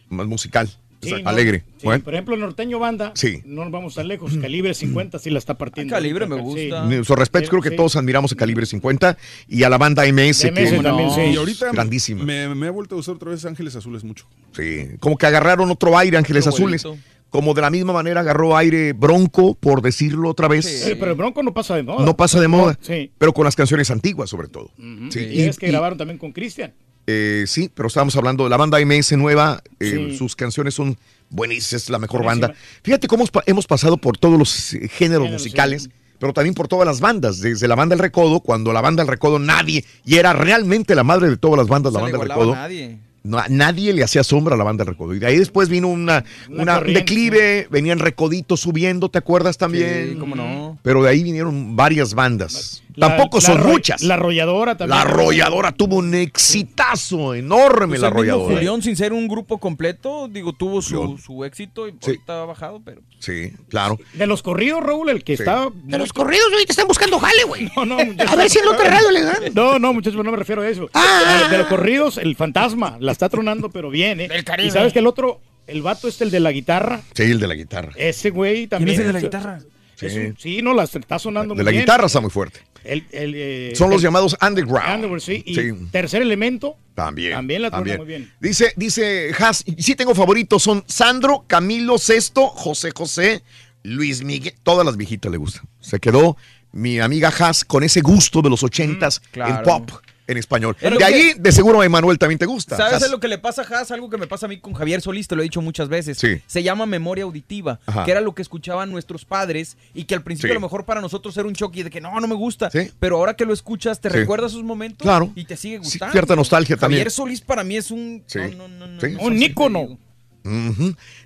más 0.08 0.26
musical, 0.28 0.70
Sí, 1.06 1.22
no, 1.22 1.28
alegre. 1.28 1.64
sí, 1.78 1.84
Bueno, 1.84 2.04
Por 2.04 2.14
ejemplo, 2.14 2.34
el 2.34 2.40
norteño 2.40 2.78
banda, 2.78 3.12
Sí. 3.14 3.42
no 3.44 3.62
nos 3.64 3.72
vamos 3.72 3.94
tan 3.94 4.08
lejos. 4.08 4.36
Calibre 4.38 4.74
50 4.74 5.18
sí 5.18 5.30
la 5.30 5.38
está 5.38 5.54
partiendo. 5.56 5.94
Ah, 5.94 5.98
Calibre 5.98 6.26
me 6.26 6.36
sí. 6.36 6.42
gusta. 6.42 6.84
Nuestro 6.84 7.16
respeto, 7.16 7.48
creo 7.50 7.62
que 7.62 7.70
Sí. 7.70 7.76
todos 7.76 7.96
admiramos 7.96 8.32
a 8.32 8.36
Calibre 8.36 8.66
50 8.66 9.16
y 9.48 9.62
a 9.62 9.68
la 9.68 9.78
banda 9.78 10.04
MS, 10.06 10.44
MS 10.50 10.70
que 10.76 10.82
también, 10.82 11.10
sí. 11.10 11.20
Y 11.32 11.36
ahorita 11.36 11.70
grandísima. 11.72 12.24
me, 12.24 12.54
me 12.54 12.66
ha 12.66 12.70
vuelto 12.70 12.96
a 12.96 12.98
usar 12.98 13.14
otra 13.16 13.30
vez 13.30 13.44
Ángeles 13.44 13.76
Azules 13.76 14.04
mucho. 14.04 14.26
Sí, 14.52 14.88
como 15.00 15.16
que 15.16 15.26
agarraron 15.26 15.70
otro 15.70 15.96
aire 15.98 16.16
Ángeles 16.16 16.44
Qué 16.44 16.48
Azules. 16.50 16.82
bonito. 16.84 17.02
Como 17.28 17.54
de 17.54 17.60
la 17.60 17.70
misma 17.70 17.92
manera 17.92 18.20
agarró 18.20 18.56
aire 18.56 18.92
Bronco, 18.92 19.54
por 19.56 19.82
decirlo 19.82 20.30
otra 20.30 20.46
vez. 20.48 20.86
Pero 20.98 21.10
el 21.10 21.16
Bronco 21.16 21.42
no 21.42 21.52
pasa 21.52 21.74
de 21.74 21.82
moda. 21.82 22.04
No 22.06 22.16
pasa 22.16 22.40
de 22.40 22.46
moda, 22.48 22.78
Sí. 22.80 23.10
pero 23.18 23.34
con 23.34 23.44
las 23.44 23.56
canciones 23.56 23.90
antiguas 23.90 24.30
sobre 24.30 24.48
todo. 24.48 24.70
Sí, 25.10 25.20
y, 25.32 25.42
es 25.42 25.58
que 25.58 25.66
grabaron 25.66 25.98
también 25.98 26.18
con 26.18 26.32
Cristian. 26.32 26.72
Eh, 27.06 27.44
sí, 27.46 27.70
pero 27.74 27.88
estábamos 27.88 28.16
hablando 28.16 28.44
de 28.44 28.50
la 28.50 28.56
banda 28.56 28.78
MS 28.80 29.16
nueva, 29.16 29.62
eh, 29.80 30.08
Sí. 30.10 30.16
sus 30.16 30.34
canciones 30.36 30.74
son 30.74 30.96
buenísimas, 31.30 31.72
es 31.84 31.90
la 31.90 31.98
mejor 31.98 32.22
Buenísima. 32.22 32.48
banda. 32.48 32.60
Fíjate 32.82 33.08
cómo 33.08 33.22
hemos 33.22 33.30
pa- 33.30 33.42
hemos 33.46 33.66
pasado 33.66 33.96
por 33.96 34.16
todos 34.18 34.38
los 34.38 34.74
eh, 34.74 34.88
géneros 34.88 34.90
Géneros, 34.98 35.30
musicales, 35.32 35.88
pero 36.18 36.32
también 36.32 36.54
por 36.54 36.68
todas 36.68 36.86
las 36.86 37.00
bandas, 37.00 37.40
desde 37.40 37.68
la 37.68 37.74
banda 37.74 37.94
El 37.94 38.00
Recodo, 38.00 38.40
cuando 38.40 38.72
la 38.72 38.80
banda 38.80 39.02
El 39.02 39.08
Recodo 39.08 39.38
nadie, 39.38 39.84
y 40.04 40.16
era 40.16 40.32
realmente 40.32 40.94
la 40.94 41.04
madre 41.04 41.28
de 41.28 41.36
todas 41.36 41.58
las 41.58 41.68
bandas, 41.68 41.92
la 41.92 41.98
No 42.00 42.04
banda 42.04 42.18
El 42.22 42.28
Recodo. 42.28 42.52
a 42.54 42.56
nadie. 42.56 42.98
No, 43.22 43.42
nadie 43.48 43.92
le 43.92 44.04
hacía 44.04 44.22
sombra 44.22 44.54
a 44.54 44.56
la 44.56 44.62
banda 44.62 44.84
del 44.84 44.94
Recodo. 44.94 45.12
Y 45.12 45.18
de 45.18 45.26
ahí 45.26 45.36
después 45.36 45.68
vino 45.68 45.88
una, 45.88 46.24
Una 46.48 46.78
un 46.78 46.92
declive, 46.94 47.66
venían 47.72 47.98
Recoditos 47.98 48.60
subiendo, 48.60 49.08
¿te 49.08 49.18
acuerdas 49.18 49.58
también? 49.58 50.10
Sí, 50.12 50.16
cómo 50.16 50.36
no. 50.36 50.78
Pero 50.82 51.02
de 51.02 51.10
ahí 51.10 51.24
vinieron 51.24 51.74
varias 51.74 52.14
bandas. 52.14 52.84
La- 52.96 53.08
Tampoco 53.08 53.36
la 53.38 53.40
son 53.42 53.58
arro- 53.58 53.66
muchas. 53.72 54.02
La 54.02 54.14
arrolladora 54.14 54.76
también. 54.76 54.96
La 54.98 55.02
arrolladora 55.02 55.72
tuvo 55.72 55.96
un 55.96 56.14
exitazo 56.14 57.34
enorme, 57.34 57.88
Pues 57.88 58.00
la 58.00 58.08
el 58.08 58.12
arrolladora. 58.12 58.56
Julián, 58.56 58.82
sin 58.82 58.96
ser 58.96 59.12
un 59.12 59.28
grupo 59.28 59.58
completo, 59.58 60.28
digo, 60.28 60.52
tuvo 60.52 60.80
su, 60.82 61.18
su 61.18 61.44
éxito 61.44 61.88
y 61.88 61.94
ahorita 62.02 62.42
ha 62.42 62.44
bajado, 62.46 62.80
pero... 62.84 63.02
Sí, 63.18 63.52
claro. 63.68 63.98
De 64.14 64.26
los 64.26 64.42
corridos, 64.42 64.82
Raúl, 64.82 65.08
el 65.10 65.24
que 65.24 65.34
está. 65.34 65.68
De 65.84 65.98
los 65.98 66.12
corridos 66.12 66.46
ahorita 66.52 66.72
están 66.72 66.88
buscando 66.88 67.18
jale, 67.18 67.44
güey. 67.44 67.70
No, 67.76 67.84
no, 67.84 67.96
muchachos. 68.04 68.32
A 68.32 68.36
ver 68.36 68.50
si 68.50 68.58
en 68.58 68.68
otro 68.68 68.84
radio 68.84 69.10
le 69.10 69.22
dan. 69.22 69.36
No, 69.54 69.78
no, 69.78 69.92
muchachos, 69.92 70.22
no 70.24 70.30
me 70.30 70.36
refiero 70.36 70.62
a 70.62 70.68
eso. 70.68 70.88
Ah, 70.94 71.48
de 71.50 71.58
los 71.58 71.66
corridos, 71.66 72.16
el 72.18 72.34
fantasma 72.36 72.96
la 73.00 73.12
está 73.12 73.28
tronando, 73.28 73.70
pero 73.70 73.90
bien, 73.90 74.20
¿eh? 74.20 74.28
Del 74.28 74.44
Caribe. 74.44 74.68
Y 74.68 74.70
sabes 74.70 74.92
que 74.92 75.00
el 75.00 75.06
otro, 75.06 75.40
el 75.66 75.82
vato 75.82 76.08
este, 76.08 76.24
el 76.24 76.30
de 76.30 76.40
la 76.40 76.52
guitarra, 76.52 77.00
Sí, 77.14 77.24
el 77.24 77.40
de 77.40 77.46
la 77.48 77.54
guitarra. 77.54 77.92
ese 77.96 78.30
güey 78.30 78.66
también. 78.66 78.94
es 78.94 79.00
el 79.00 79.06
de 79.08 79.12
la 79.12 79.20
guitarra? 79.20 79.58
Sí. 79.96 80.06
un- 80.18 80.36
sí, 80.38 80.62
no, 80.62 80.74
la 80.74 80.84
está 80.84 81.18
sonando 81.18 81.54
De 81.54 81.58
muy 81.58 81.64
la 81.64 81.70
bien. 81.70 81.82
guitarra 81.82 82.06
está 82.06 82.20
muy 82.20 82.30
fuerte. 82.30 82.60
El- 82.84 83.04
el, 83.10 83.32
eh, 83.34 83.72
Son 83.74 83.90
los 83.90 83.98
el- 84.00 84.04
llamados 84.04 84.36
underground. 84.40 84.94
Underworld, 84.94 85.22
sí. 85.22 85.42
Y 85.44 85.54
Sí. 85.54 85.72
tercer 85.90 86.22
elemento, 86.22 86.76
También. 86.94 87.32
también 87.32 87.62
la 87.62 87.70
también. 87.70 87.96
muy 87.96 88.06
bien. 88.06 88.32
Dice, 88.40 88.72
dice 88.76 89.32
Has, 89.38 89.64
sí 89.78 89.94
tengo 89.96 90.14
favoritos, 90.14 90.62
son 90.62 90.84
Sandro, 90.86 91.44
Camilo 91.48 91.98
Sesto, 91.98 92.46
José 92.48 92.90
José, 92.94 93.42
Luis 93.82 94.22
Miguel, 94.22 94.54
todas 94.62 94.84
las 94.86 94.96
viejitas 94.96 95.30
le 95.32 95.38
gustan. 95.38 95.64
Se 95.80 95.98
quedó 95.98 96.36
mi 96.72 97.00
amiga 97.00 97.28
Has 97.36 97.64
con 97.64 97.82
ese 97.82 98.02
gusto 98.02 98.42
de 98.42 98.50
los 98.50 98.62
ochentas 98.62 99.20
en 99.24 99.30
claro. 99.32 99.62
pop, 99.64 99.90
en 100.28 100.36
español. 100.38 100.76
Es 100.80 100.90
lo 100.90 100.98
De 100.98 100.98
que- 100.98 101.04
ahí, 101.04 101.32
de 101.38 101.52
seguro, 101.52 101.80
a 101.80 101.86
Emanuel 101.86 102.18
también 102.18 102.38
te 102.38 102.46
gusta. 102.46 102.76
¿Sabes 102.76 103.02
Has. 103.02 103.10
lo 103.10 103.20
que 103.20 103.28
le 103.28 103.38
pasa 103.38 103.62
a 103.62 103.64
Haas? 103.64 103.90
Algo 103.92 104.10
que 104.10 104.16
me 104.18 104.26
pasa 104.26 104.46
a 104.46 104.48
mí 104.48 104.58
con 104.58 104.72
Javier 104.74 105.00
Solís, 105.00 105.28
te 105.28 105.36
lo 105.36 105.42
he 105.42 105.44
dicho 105.44 105.62
muchas 105.62 105.88
veces. 105.88 106.18
Sí. 106.18 106.40
Se 106.46 106.62
llama 106.62 106.84
memoria 106.86 107.24
auditiva, 107.24 107.78
Ajá. 107.86 108.04
que 108.04 108.10
era 108.10 108.20
lo 108.20 108.34
que 108.34 108.42
escuchaban 108.42 108.90
nuestros 108.90 109.24
padres 109.24 109.76
y 109.94 110.04
que 110.04 110.14
al 110.14 110.22
principio 110.22 110.48
Sí. 110.48 110.52
a 110.52 110.54
lo 110.54 110.60
mejor 110.60 110.84
para 110.84 111.00
nosotros 111.00 111.36
era 111.36 111.46
un 111.46 111.54
choque 111.54 111.84
de 111.84 111.90
que 111.90 112.00
no, 112.00 112.18
no 112.20 112.26
me 112.26 112.34
gusta. 112.34 112.70
Sí. 112.70 112.90
Pero 112.98 113.16
ahora 113.18 113.34
que 113.34 113.44
lo 113.44 113.52
escuchas, 113.52 114.00
te 114.00 114.10
Sí. 114.10 114.16
recuerdas 114.16 114.52
esos 114.52 114.64
momentos 114.64 115.04
Claro. 115.04 115.30
y 115.34 115.44
te 115.44 115.56
sigue 115.56 115.76
Sí, 115.76 115.84
gustando. 115.84 116.12
cierta 116.12 116.34
nostalgia 116.36 116.76
también. 116.76 117.00
Javier 117.00 117.10
Solís 117.12 117.40
para 117.40 117.62
mí 117.64 117.76
es 117.76 117.90
un... 117.90 118.24
No, 118.56 118.68
no, 118.68 118.86
no, 118.86 119.32
ícono. 119.34 119.98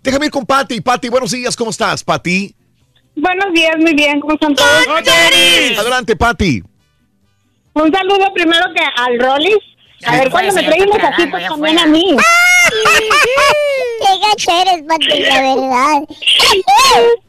Déjame 0.03 0.27
ir 0.27 0.31
con 0.31 0.47
Pati. 0.47 0.81
Pati, 0.81 1.09
buenos 1.09 1.31
días, 1.31 1.57
¿cómo 1.57 1.71
estás, 1.71 2.03
Pati? 2.05 2.55
Buenos 3.17 3.53
días, 3.53 3.77
muy 3.79 3.93
bien, 3.95 4.21
¿cómo 4.21 4.35
están 4.35 4.55
todos? 4.55 4.71
Adelante, 5.79 6.17
Pati. 6.17 6.63
Un 7.75 7.93
saludo 7.93 8.33
primero 8.35 8.65
que 8.75 8.83
al 8.97 9.19
Rollis. 9.19 9.59
A 10.07 10.17
ver, 10.17 10.31
cuando 10.31 10.53
me 10.55 10.63
traen 10.63 10.89
unos 10.89 10.99
taquitos 10.99 11.43
también 11.47 11.79
a 11.79 11.87
mí. 11.87 12.17
Qué 14.01 14.19
gacha 14.29 14.63
eres, 14.63 14.83
Pati, 14.89 15.21
la 15.21 15.41
verdad. 15.43 16.03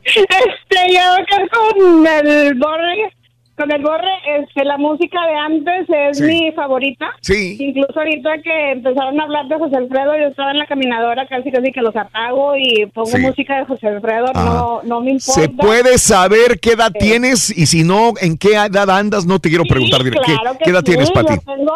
Este, 0.04 0.94
yo 0.94 1.14
acá 1.14 1.48
con 1.52 2.08
el 2.08 2.56
borre, 2.56 3.14
con 3.62 3.72
el 3.72 3.82
borre, 3.84 4.10
este, 4.40 4.66
la 4.66 4.78
música 4.78 5.20
de 5.28 5.36
antes 5.36 5.86
es 5.90 6.18
Sí. 6.18 6.24
mi 6.24 6.52
favorita. 6.54 7.08
Sí. 7.22 7.58
Incluso 7.60 7.94
ahorita 8.00 8.42
que 8.44 8.72
empezaron 8.72 9.20
a 9.20 9.24
hablar 9.24 9.48
de 9.48 9.56
José 9.58 9.78
Alfredo, 9.78 10.18
yo 10.18 10.28
estaba 10.28 10.52
en 10.52 10.58
la 10.58 10.66
caminadora 10.66 11.28
casi 11.28 11.52
casi 11.52 11.72
que 11.72 11.82
los 11.82 11.96
apago 11.96 12.56
y 12.58 12.86
pongo 12.88 13.06
Sí. 13.08 13.20
música 13.20 13.58
de 13.60 13.66
José 13.66 13.88
Alfredo, 13.88 14.26
no, 14.34 14.82
no 14.84 15.02
me 15.02 15.12
importa. 15.12 15.42
¿Se 15.42 15.50
puede 15.50 15.98
saber 15.98 16.60
qué 16.60 16.72
edad 16.72 16.92
tienes? 16.92 17.56
Y 17.56 17.66
si 17.68 17.84
no, 17.84 18.14
¿en 18.20 18.38
qué 18.38 18.54
edad 18.56 18.90
andas? 18.90 19.26
No 19.26 19.40
te 19.40 19.50
quiero 19.50 19.64
preguntar. 19.66 20.04
directo. 20.04 20.24
¿Qué, 20.26 20.34
Claro 20.34 20.58
que 20.58 20.64
qué 20.64 20.70
edad 20.72 20.80
sí, 20.80 20.86
tienes, 20.86 21.12
Pati? 21.12 21.34
Yo 21.36 21.42
tengo 21.56 21.74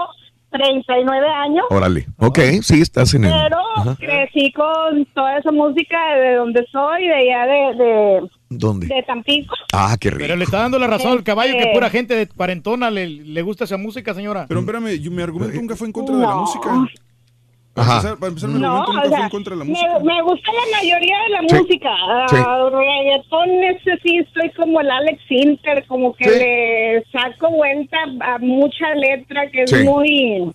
39 0.52 1.28
años. 1.28 1.66
Órale. 1.70 2.06
Ok, 2.18 2.40
sí, 2.62 2.82
estás 2.82 3.14
en 3.14 3.26
el... 3.26 3.32
Pero 3.44 3.58
Ajá. 3.76 3.96
crecí 4.00 4.52
con 4.54 5.06
toda 5.14 5.38
esa 5.38 5.52
música 5.52 5.98
de 6.16 6.36
donde 6.36 6.66
soy, 6.72 7.08
de 7.08 7.14
allá 7.14 7.46
de, 7.46 7.84
de, 7.84 8.22
¿Dónde? 8.60 8.88
de 8.88 9.04
Tampico. 9.04 9.56
Ah, 9.74 9.96
qué 10.00 10.10
rico. 10.10 10.22
Pero 10.22 10.36
le 10.36 10.44
está 10.46 10.60
dando 10.60 10.80
la 10.80 10.88
razón 10.88 11.12
al 11.14 11.24
caballo 11.24 11.54
que 11.58 11.72
pura 11.74 11.90
gente 11.90 12.16
de 12.16 12.28
cuarentona 12.28 12.90
le, 12.92 13.08
le 13.08 13.42
gusta 13.42 13.64
esa 13.66 13.78
música, 13.78 14.14
señora. 14.14 14.46
Pero 14.48 14.60
espérame, 14.62 15.00
yo, 15.00 15.12
mi 15.12 15.22
argumento 15.22 15.56
nunca 15.56 15.76
fue 15.76 15.88
en 15.88 15.94
contra 15.94 16.16
de 16.16 16.22
la 16.22 16.36
música. 16.36 16.70
Para 17.74 17.88
Ajá. 17.88 17.96
empezar, 17.98 18.18
para 18.20 18.30
empezar, 18.30 18.50
mi 18.52 18.60
No, 18.60 18.68
argumento 18.68 18.94
nunca 18.94 19.06
o 19.06 19.10
sea, 19.10 19.18
fue 19.18 19.26
en 19.26 19.30
contra 19.32 19.52
de 19.54 19.60
la 19.60 19.66
música. 19.66 20.00
me, 20.00 20.06
me 20.06 20.22
gusta 20.24 20.52
la 20.54 20.78
mayoría 20.78 21.18
de 21.24 21.30
la 21.30 21.40
Sí. 21.50 21.56
música. 21.56 21.90
Sí. 22.30 22.36
Ah, 22.40 22.70
reggaetón, 22.72 23.50
ese 23.66 23.98
sí, 24.02 24.18
estoy 24.20 24.50
como 24.52 24.80
el 24.80 24.90
Alex 24.92 25.22
Inter, 25.30 25.86
como 25.88 26.14
que 26.16 26.24
Sí. 26.24 26.40
le 26.40 27.04
saco 27.12 27.50
vuelta 27.52 27.98
a 28.22 28.38
mucha 28.40 28.94
letra 28.96 29.50
que 29.52 29.64
es 29.64 29.70
Sí. 29.72 29.84
muy... 29.84 30.54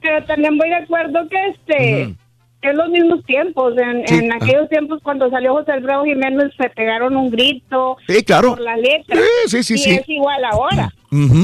Pero 0.00 0.24
también 0.26 0.58
voy 0.58 0.68
de 0.68 0.74
acuerdo 0.76 1.28
que 1.28 1.48
este... 1.48 2.14
Es 2.60 2.74
los 2.74 2.88
mismos 2.88 3.24
tiempos. 3.24 3.74
En, 3.78 4.06
Sí, 4.08 4.14
en 4.16 4.32
ah. 4.32 4.36
aquellos 4.40 4.68
tiempos, 4.68 5.00
cuando 5.02 5.30
salió 5.30 5.54
José 5.54 5.72
Alfredo 5.72 6.04
Jiménez, 6.04 6.52
se 6.60 6.68
pegaron 6.70 7.16
un 7.16 7.30
grito 7.30 7.96
Sí, 8.08 8.22
claro. 8.24 8.50
por 8.50 8.60
la 8.60 8.76
letra. 8.76 9.16
Sí, 9.46 9.48
sí, 9.48 9.62
sí, 9.62 9.74
y 9.74 9.78
sí. 9.78 9.90
es 9.94 10.08
igual 10.08 10.44
ahora. 10.44 10.92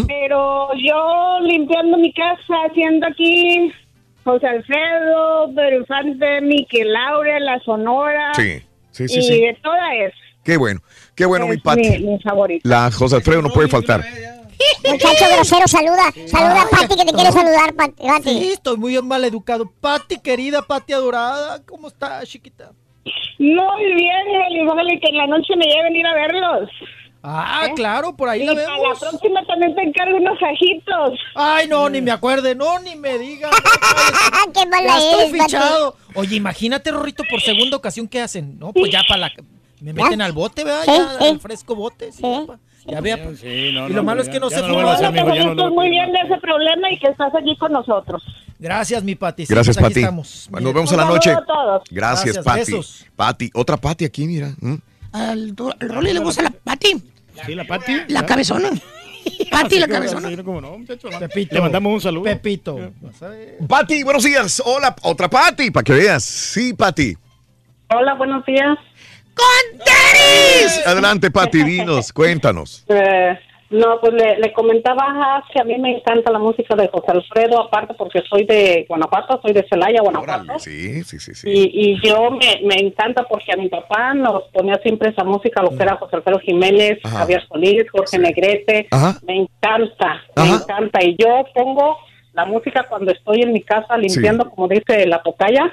Pero 0.08 0.68
yo 0.74 1.38
limpiando 1.42 1.96
mi 1.98 2.12
casa, 2.12 2.54
haciendo 2.68 3.06
aquí 3.06 3.72
José 4.24 4.46
Alfredo, 4.46 5.52
Pedro 5.54 5.76
Infante, 5.80 6.40
Miquel 6.42 6.92
Laure, 6.92 7.38
La 7.40 7.58
Sonora. 7.60 8.32
Sí, 8.34 8.60
sí, 8.90 9.08
sí, 9.08 9.18
y 9.18 9.22
sí. 9.22 9.40
de 9.40 9.54
toda 9.62 9.94
es. 9.96 10.12
Qué 10.44 10.56
bueno. 10.58 10.80
Qué 11.14 11.24
bueno, 11.26 11.46
mi 11.46 11.56
Pati. 11.58 11.80
mi, 11.88 11.98
mi 12.00 12.18
favorito. 12.20 12.68
La 12.68 12.90
José 12.90 13.16
Alfredo 13.16 13.40
no 13.42 13.50
puede 13.50 13.68
faltar. 13.68 14.02
Muchacho 14.88 15.24
grosero, 15.34 15.66
saluda. 15.68 16.12
Saluda 16.26 16.62
a 16.62 16.68
Pati 16.68 16.96
que 16.96 17.04
te 17.04 17.12
quiere 17.12 17.32
saludar, 17.32 17.74
Pati. 17.74 18.02
Sí, 18.22 18.52
estoy 18.52 18.76
muy 18.76 19.00
mal 19.02 19.24
educado. 19.24 19.70
Pati, 19.80 20.18
querida, 20.20 20.62
Pati 20.62 20.92
adorada, 20.92 21.62
¿cómo 21.64 21.88
estás, 21.88 22.28
chiquita? 22.28 22.72
Muy 23.38 23.84
bien, 23.94 24.28
Eli, 24.48 24.66
ojalá 24.66 24.90
que 25.00 25.08
en 25.08 25.16
la 25.16 25.26
noche 25.26 25.54
me 25.56 25.64
lleven 25.66 25.94
a 25.94 25.98
ir 25.98 26.06
a 26.06 26.14
verlos. 26.14 26.70
Ah, 27.26 27.64
¿Eh? 27.68 27.72
claro, 27.74 28.14
por 28.14 28.28
ahí 28.28 28.42
Y 28.42 28.44
la 28.46 28.52
para 28.54 28.66
la 28.68 28.76
vemos. 28.82 28.98
próxima 29.00 29.44
también 29.46 29.74
te 29.74 29.82
encargo 29.82 30.16
unos 30.18 30.38
ajitos. 30.42 31.18
Ay, 31.34 31.66
no, 31.68 31.88
ni 31.88 32.02
me 32.02 32.10
acuerde, 32.10 32.54
no, 32.54 32.78
ni 32.80 32.96
me 32.96 33.18
diga. 33.18 33.48
Qué 34.54 34.66
mala 34.66 34.86
Ya 34.86 34.98
estoy 34.98 35.20
eres, 35.20 35.30
Pati. 35.32 35.42
fichado. 35.44 35.96
Oye, 36.14 36.36
imagínate, 36.36 36.90
Rorrito, 36.90 37.22
por 37.30 37.40
segunda 37.40 37.76
ocasión, 37.78 38.08
¿qué 38.08 38.20
hacen? 38.20 38.58
No, 38.58 38.72
pues 38.74 38.90
ya 38.92 39.02
para 39.08 39.20
la... 39.20 39.32
Me 39.80 39.92
meten 39.94 40.20
al 40.22 40.32
bote, 40.32 40.64
¿verdad? 40.64 40.82
Sí, 40.84 40.92
Ya, 40.94 41.18
sí. 41.18 41.24
al 41.28 41.40
fresco 41.40 41.74
bote. 41.74 42.12
Sí, 42.12 42.22
pa. 42.22 42.58
Ya 42.86 43.00
vea. 43.00 43.22
pues. 43.22 43.40
Sí, 43.40 43.70
no, 43.72 43.88
Y 43.88 43.92
lo 43.92 44.02
malo 44.02 44.20
es 44.20 44.26
ya- 44.26 44.32
que 44.34 44.40
no 44.40 44.50
se 44.50 44.56
a 44.56 44.62
Ojalá 44.62 45.08
amigo, 45.08 45.56
que 45.56 45.70
muy 45.70 45.90
bien 45.90 46.12
de 46.12 46.18
ese 46.20 46.36
problema 46.38 46.90
y 46.92 46.98
que 46.98 47.08
estás 47.08 47.34
allí 47.34 47.56
con 47.56 47.72
nosotros. 47.72 48.22
Gracias, 48.58 49.02
mi 49.02 49.14
Pati. 49.14 49.46
Sí, 49.46 49.54
Gracias, 49.54 49.76
pues 49.76 49.90
aquí 49.90 50.02
Pati. 50.04 50.16
Bueno, 50.50 50.64
nos 50.66 50.74
vemos 50.74 50.92
en 50.92 50.98
la 50.98 51.04
noche. 51.06 51.32
a. 51.32 51.40
Gracias, 51.90 52.34
Gracias, 52.34 52.44
Pati. 52.44 52.58
besos. 52.60 53.06
Pati, 53.16 53.50
otra 53.54 53.76
Pati 53.76 54.04
aquí, 54.04 54.26
mira. 54.26 54.54
¿Mm? 54.60 54.74
Al, 55.12 55.54
Rolly 55.80 56.12
le 56.12 56.20
gusta 56.20 56.42
la 56.42 56.50
Pati. 56.50 57.02
Sí, 57.46 57.54
la 57.54 57.64
Pati. 57.64 57.92
La 58.08 58.24
cabezona. 58.26 58.70
Pati, 59.50 59.78
la 59.78 59.88
cabezona. 59.88 60.28
Pepito. 61.18 61.54
Le 61.54 61.60
mandamos 61.60 61.94
un 61.94 62.00
saludo. 62.00 62.24
Pepito. 62.24 62.78
A. 62.78 63.66
Pati, 63.66 64.02
buenos 64.02 64.22
días. 64.24 64.62
Hola, 64.64 64.94
otra 65.02 65.28
Pati, 65.28 65.70
para 65.70 65.84
que 65.84 65.92
veas. 65.92 66.24
Sí, 66.24 66.74
Pati. 66.74 67.16
Hola, 67.88 68.14
buenos 68.14 68.44
días. 68.44 68.78
Adelante, 70.86 71.30
Pati, 71.30 71.62
dinos, 71.62 72.12
cuéntanos. 72.12 72.84
Eh, 72.88 73.38
No, 73.70 73.98
pues 74.00 74.12
le, 74.12 74.38
le 74.38 74.52
comentaba 74.52 75.42
que 75.52 75.58
a 75.60 75.64
mí 75.64 75.76
me 75.78 75.96
encanta 75.96 76.30
la 76.30 76.38
música 76.38 76.76
de 76.76 76.86
José 76.88 77.06
Alfredo, 77.10 77.60
aparte 77.62 77.94
porque 77.94 78.22
soy 78.28 78.44
de 78.44 78.84
Guanajuato, 78.88 79.40
soy 79.42 79.52
de 79.52 79.66
Celaya, 79.68 80.00
Guanajuato. 80.00 80.58
Sí, 80.60 81.02
sí, 81.02 81.18
sí, 81.18 81.34
sí. 81.34 81.48
Y, 81.50 81.90
y 81.90 82.00
yo 82.06 82.30
me, 82.30 82.60
me 82.62 82.76
encanta 82.86 83.24
porque 83.24 83.52
a 83.52 83.56
mi 83.56 83.68
papá 83.68 84.14
nos 84.14 84.44
ponía 84.52 84.76
siempre 84.82 85.10
esa 85.10 85.24
música, 85.24 85.60
lo 85.62 85.70
que 85.76 85.82
era 85.82 85.96
José 85.96 86.16
Alfredo 86.16 86.38
Jiménez, 86.40 86.98
Ajá. 87.02 87.18
Javier 87.20 87.42
Solís, 87.48 87.90
Jorge 87.90 88.18
Negrete. 88.18 88.86
Ajá. 88.92 89.18
Me 89.26 89.38
encanta, 89.38 90.22
me 90.36 90.48
encanta. 90.50 91.02
Y 91.02 91.16
yo 91.18 91.44
pongo 91.54 91.96
la 92.34 92.44
música 92.44 92.86
cuando 92.88 93.12
estoy 93.12 93.42
en 93.42 93.52
mi 93.52 93.62
casa 93.62 93.96
limpiando, 93.96 94.50
como 94.50 94.68
dice 94.68 95.06
la 95.06 95.22
tocaya. 95.22 95.72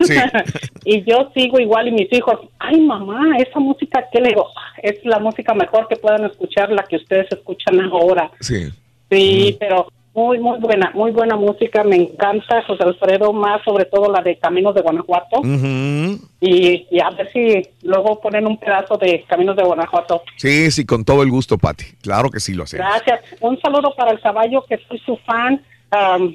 Sí. 0.00 0.14
y 0.84 1.04
yo 1.04 1.30
sigo 1.34 1.60
igual 1.60 1.88
y 1.88 1.92
mis 1.92 2.12
hijos, 2.12 2.40
ay 2.58 2.80
mamá, 2.80 3.36
esa 3.38 3.60
música, 3.60 4.04
¿qué 4.10 4.20
le 4.20 4.30
digo? 4.30 4.48
Es 4.82 5.04
la 5.04 5.18
música 5.18 5.54
mejor 5.54 5.86
que 5.88 5.96
puedan 5.96 6.24
escuchar, 6.24 6.70
la 6.70 6.82
que 6.82 6.96
ustedes 6.96 7.26
escuchan 7.30 7.80
ahora. 7.80 8.30
Sí. 8.40 8.70
Sí, 9.10 9.56
pero 9.60 9.86
muy, 10.16 10.38
muy 10.38 10.58
buena, 10.58 10.90
muy 10.94 11.10
buena 11.10 11.36
música, 11.36 11.84
me 11.84 11.96
encanta 11.96 12.62
José 12.66 12.82
Alfredo, 12.84 13.34
más 13.34 13.62
sobre 13.62 13.84
todo 13.84 14.10
la 14.10 14.22
de 14.22 14.38
Caminos 14.38 14.74
de 14.74 14.80
Guanajuato. 14.80 15.40
Ujú. 15.40 16.18
y, 16.40 16.86
y 16.90 17.00
a 17.02 17.10
ver 17.10 17.30
si 17.32 17.62
luego 17.82 18.18
ponen 18.18 18.46
un 18.46 18.58
pedazo 18.58 18.96
de 18.96 19.24
Caminos 19.28 19.56
de 19.56 19.62
Guanajuato. 19.62 20.22
Sí, 20.36 20.70
sí, 20.70 20.86
con 20.86 21.04
todo 21.04 21.22
el 21.22 21.30
gusto, 21.30 21.58
Pati. 21.58 21.84
Claro 22.00 22.30
que 22.30 22.40
sí 22.40 22.54
lo 22.54 22.64
hacemos. 22.64 22.86
Gracias. 22.86 23.20
Un 23.40 23.60
saludo 23.60 23.94
para 23.94 24.10
el 24.10 24.20
caballo, 24.20 24.64
que 24.66 24.78
soy 24.88 24.98
su 25.00 25.18
fan. 25.18 25.62
Am, 25.90 26.34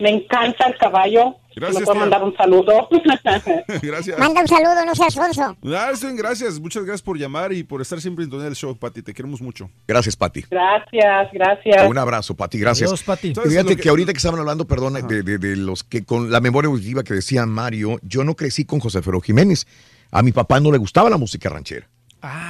me 0.00 0.10
encanta 0.10 0.66
el 0.66 0.76
caballo. 0.76 1.36
Gracias, 1.56 1.80
¿Me 1.80 1.86
puedo 1.86 2.00
mandar 2.00 2.22
un 2.24 2.36
saludo? 2.36 2.88
Gracias. 3.82 4.18
Manda 4.18 4.40
un 4.40 4.48
saludo, 4.48 4.84
no 4.86 4.94
seas 4.94 5.14
sonso. 5.14 5.56
Ah, 5.64 5.92
bien, 6.00 6.16
gracias. 6.16 6.58
Muchas 6.60 6.84
gracias 6.84 7.02
por 7.02 7.18
llamar 7.18 7.52
y 7.52 7.62
por 7.62 7.80
estar 7.80 8.00
siempre 8.00 8.22
en 8.24 8.26
sintonía 8.26 8.44
del 8.46 8.54
show, 8.56 8.76
Pati. 8.76 9.02
Te 9.02 9.14
queremos 9.14 9.40
mucho. 9.40 9.70
Gracias, 9.86 10.16
Pati. 10.16 10.44
gracias, 10.50 11.28
gracias. 11.32 11.88
Un 11.88 11.98
abrazo, 11.98 12.34
Pati, 12.34 12.58
gracias. 12.58 12.88
Adiós, 12.90 13.02
Pati. 13.04 13.34
¿Sabes 13.34 13.50
Fíjate 13.50 13.76
que, 13.76 13.82
que- 13.82 13.88
ahorita 13.88 14.12
que 14.12 14.16
estaban 14.18 14.40
hablando, 14.40 14.66
perdón, 14.66 14.94
de, 15.06 15.22
de- 15.22 15.38
de 15.38 15.56
los 15.56 15.84
que 15.84 16.04
con 16.04 16.30
la 16.30 16.40
memoria 16.40 16.68
auditiva 16.68 17.02
que 17.04 17.14
decía 17.14 17.46
Mario, 17.46 17.98
yo 18.02 18.24
no 18.24 18.34
crecí 18.34 18.64
con 18.64 18.80
José 18.80 18.98
Alfredo 18.98 19.20
Jiménez. 19.20 19.66
A 20.10 20.22
mi 20.22 20.32
papá 20.32 20.60
no 20.60 20.70
le 20.72 20.78
gustaba 20.78 21.10
la 21.10 21.16
música 21.18 21.48
ranchera. 21.48 21.88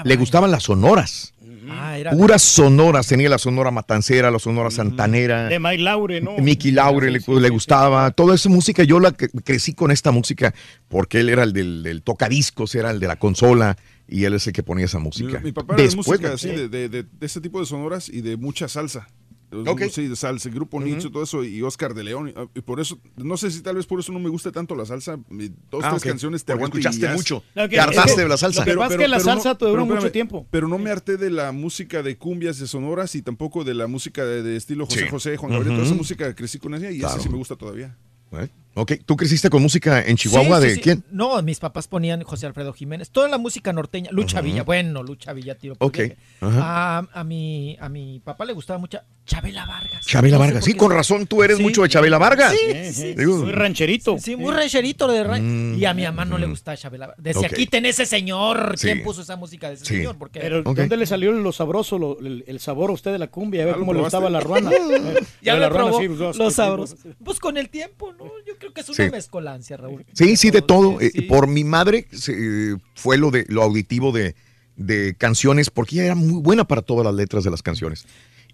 le 0.05 0.17
gustaban 0.17 0.51
las 0.51 0.63
sonoras. 0.63 1.34
Ah, 1.71 1.99
era 1.99 2.11
Puras 2.13 2.43
sonoras. 2.43 3.07
Tenía 3.07 3.29
la 3.29 3.39
sonora 3.39 3.71
matancera, 3.71 4.31
la 4.31 4.39
sonora 4.39 4.71
santanera. 4.71 5.49
de 5.49 5.59
Mike 5.59 5.83
Laure, 5.83 6.21
¿no? 6.21 6.37
Mickey 6.39 6.71
Laure 6.73 7.11
le, 7.11 7.21
le 7.27 7.49
gustaba, 7.49 8.11
toda 8.11 8.35
esa 8.35 8.49
música, 8.49 8.83
yo 8.85 9.01
la 9.01 9.11
cre- 9.17 9.31
crecí 9.45 9.75
con 9.75 9.91
esta 9.91 10.11
música 10.11 10.55
porque 10.89 11.21
él 11.21 11.29
era 11.29 11.43
el 11.43 11.53
del, 11.53 11.83
del 11.83 12.03
tocadiscos, 12.03 12.75
era 12.75 12.91
el 12.91 13.01
de 13.01 13.07
la 13.09 13.17
consola 13.17 13.77
y 14.09 14.25
él 14.25 14.35
es 14.35 14.47
el 14.47 14.53
que 14.53 14.63
ponía 14.63 14.85
esa 14.85 14.99
música. 14.99 15.41
Mi 15.41 15.53
papá 15.53 15.75
era 15.75 15.83
de 15.83 15.89
Después 15.89 16.07
música 16.09 16.29
de- 16.29 16.35
así, 16.35 16.49
de, 16.49 16.69
de, 16.69 16.89
de- 16.89 17.03
de 17.05 17.27
ese 17.27 17.41
tipo 17.41 17.61
de 17.61 17.67
sonoras 17.67 18.09
y 18.09 18.21
de 18.21 18.37
mucha 18.37 18.69
salsa. 18.69 19.09
Ok. 19.55 19.83
Sí, 19.91 20.09
de 20.09 20.17
salsa, 20.17 20.49
el 20.49 20.55
grupo 20.55 20.81
Nicho, 20.81 21.11
todo 21.11 21.23
eso, 21.23 21.45
y 21.45 21.63
Oscar 21.63 21.95
de 21.95 22.05
León. 22.05 22.29
y- 22.29 22.35
ah, 22.37 22.47
Y 22.55 22.61
por 22.61 22.81
eso, 22.81 22.99
no 23.17 23.37
sé 23.37 23.51
si 23.51 23.61
tal 23.63 23.77
vez 23.77 23.87
por 23.87 24.01
eso 24.01 24.13
no 24.13 24.19
me 24.19 24.29
gusta 24.29 24.51
tanto 24.53 24.75
la 24.75 24.85
salsa. 24.87 25.19
mi- 25.29 25.49
Dos, 25.71 25.83
Ah, 25.85 25.91
tres 25.91 26.03
canciones 26.05 26.45
te 26.45 26.53
aguanto 26.53 26.79
escuchaste 26.79 27.09
mucho. 27.15 27.43
Que 27.55 27.69
de 27.69 27.77
la 27.77 28.37
salsa. 28.37 28.61
Lo 28.61 28.65
que 28.73 28.77
pasa 28.77 28.95
es 28.95 29.01
que 29.01 29.09
la 29.09 29.21
salsa 29.21 29.57
te 29.57 29.65
duró 29.67 29.85
mucho 29.87 30.11
tiempo. 30.13 30.47
Pero 30.51 30.69
no 30.69 30.79
me 30.79 30.91
harté 30.91 31.17
de 31.17 31.31
la 31.31 31.53
música 31.53 32.03
de 32.03 32.17
cumbias, 32.17 32.59
de 32.59 32.67
sonoras 32.67 33.15
y 33.15 33.23
tampoco 33.23 33.65
de 33.65 33.75
la 33.75 33.87
música 33.87 34.25
de, 34.25 34.43
de 34.43 34.57
estilo 34.57 34.87
José 34.87 35.01
Sí. 35.01 35.09
José, 35.09 35.37
Juan 35.37 35.53
Gabriel. 35.53 35.75
Toda 35.77 35.87
esa 35.87 35.95
música 35.97 36.35
crecí 36.35 36.59
con 36.59 36.75
ella 36.75 36.91
y 36.91 36.99
Claro. 36.99 37.15
esa 37.15 37.23
sí 37.23 37.29
me 37.29 37.37
gusta 37.37 37.57
todavía. 37.57 37.97
¿Eh? 38.33 38.49
Ok, 38.77 38.93
¿tú 39.07 39.17
creciste 39.17 39.51
con 39.51 39.63
música 39.63 40.03
en 40.05 40.17
Chihuahua 40.17 40.59
Sí, 40.61 40.63
sí, 40.65 40.69
de 40.69 40.75
sí. 40.75 40.81
quién? 40.81 41.05
No, 41.13 41.41
mis 41.43 41.61
papás 41.61 41.87
ponían 41.87 42.23
José 42.25 42.47
Alfredo 42.47 42.73
Jiménez, 42.73 43.11
toda 43.11 43.29
la 43.29 43.39
música 43.39 43.73
norteña, 43.73 44.11
Lucha. 44.11 44.41
Villa, 44.41 44.65
bueno, 44.65 45.03
Lucha 45.05 45.33
Villa, 45.33 45.55
tiro 45.55 45.77
por 45.77 45.89
Ok. 45.89 45.99
A, 46.43 47.07
a 47.13 47.25
mi, 47.25 47.77
a 47.81 47.89
mi 47.89 48.21
papá 48.21 48.45
le 48.45 48.53
gustaba 48.53 48.79
mucho 48.79 48.99
Chabela 49.27 49.65
Vargas. 49.65 50.05
Chabela 50.05 50.37
No 50.39 50.43
sé 50.43 50.47
Vargas. 50.49 50.65
Sí, 50.65 50.75
con 50.75 50.91
razón, 50.93 51.27
tú 51.27 51.43
eres 51.43 51.57
Sí. 51.59 51.63
mucho 51.63 51.83
de 51.83 51.89
Chabela 51.89 52.19
Vargas. 52.19 52.53
Sí, 52.53 52.73
sí, 52.85 52.93
sí. 52.93 53.15
Digo, 53.15 53.37
Muy 53.39 53.53
rancherito. 53.53 54.19
Sí, 54.19 54.35
muy 54.37 54.53
rancherito 54.53 55.07
de 55.09 55.23
ra- 55.25 55.39
Mm, 55.39 55.79
Y 55.79 55.85
a 55.85 55.95
mi 55.95 56.03
mamá 56.03 56.25
no 56.25 56.37
le 56.39 56.47
gustaba 56.47 56.77
Chabela 56.77 57.07
Vargas. 57.07 57.23
Decía, 57.25 57.49
Ok. 57.49 57.55
quiten 57.55 57.87
ese 57.87 58.07
señor. 58.07 58.75
Sí. 58.77 58.87
¿Quién 58.89 59.03
puso 59.03 59.23
esa 59.23 59.37
música 59.37 59.69
de 59.69 59.75
ese 59.75 59.85
Sí. 59.85 59.97
señor? 59.97 60.19
Porque 60.19 60.41
Pero. 60.41 60.63
¿dónde 60.63 60.97
le 60.97 61.07
salió 61.07 61.31
lo 61.33 61.53
sabroso, 61.53 61.97
lo- 61.99 62.19
el, 62.19 62.45
el 62.47 62.59
sabor 62.61 62.91
a 62.91 62.93
usted 62.95 63.13
de 63.13 63.19
la 63.19 63.29
cumbia? 63.29 63.63
A 63.63 63.67
ver 63.67 63.75
Ah, 63.75 63.79
¿lo 63.79 63.83
cómo 63.83 63.95
le 63.95 64.01
gustaba 64.01 64.29
la 64.31 64.41
ruana. 64.41 64.71
Eh, 64.73 65.15
ya 65.41 65.55
ruana, 65.57 65.71
probó 65.73 66.01
sí, 66.01 66.09
pues, 66.09 66.19
los 66.19 66.37
sí, 66.37 66.57
sabrosos. 66.57 66.99
Pues 67.25 67.39
con 67.39 67.57
el 67.57 67.69
tiempo, 67.71 68.13
¿no? 68.13 68.25
Yo 68.47 68.59
creo 68.73 68.73
que 68.75 68.81
es 68.81 68.89
una 68.89 69.05
Sí. 69.05 69.11
mezcolancia, 69.11 69.77
Raúl. 69.77 70.05
Sí, 70.13 70.37
sí, 70.37 70.51
de 70.51 70.63
todo. 70.63 70.99
Sí, 71.01 71.07
Eh, 71.07 71.11
sí. 71.15 71.21
Por 71.23 71.47
mi 71.49 71.65
madre 71.65 72.07
se- 72.13 72.77
fue 72.95 73.19
lo 73.19 73.31
de 73.31 73.45
lo 73.49 73.63
auditivo 73.63 74.13
de, 74.13 74.35
de 74.77 75.15
canciones, 75.17 75.71
porque 75.71 75.97
ella 75.97 76.05
era 76.07 76.15
muy 76.15 76.41
buena 76.43 76.65
para 76.65 76.83
todas 76.83 77.05
las 77.05 77.15
letras 77.15 77.45
de 77.45 77.51
las 77.51 77.63
canciones. 77.63 78.07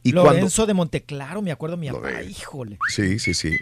Y 0.03 0.13
cuando, 0.13 0.33
Lorenzo 0.33 0.67
de 0.67 0.75
Monteclaro, 0.75 1.43
me 1.43 1.53
acuerdo 1.53 1.77
mi 1.77 1.91
papá, 1.91 2.23
híjole. 2.23 2.79
Sí, 2.89 3.19
sí, 3.19 3.35
sí. 3.35 3.57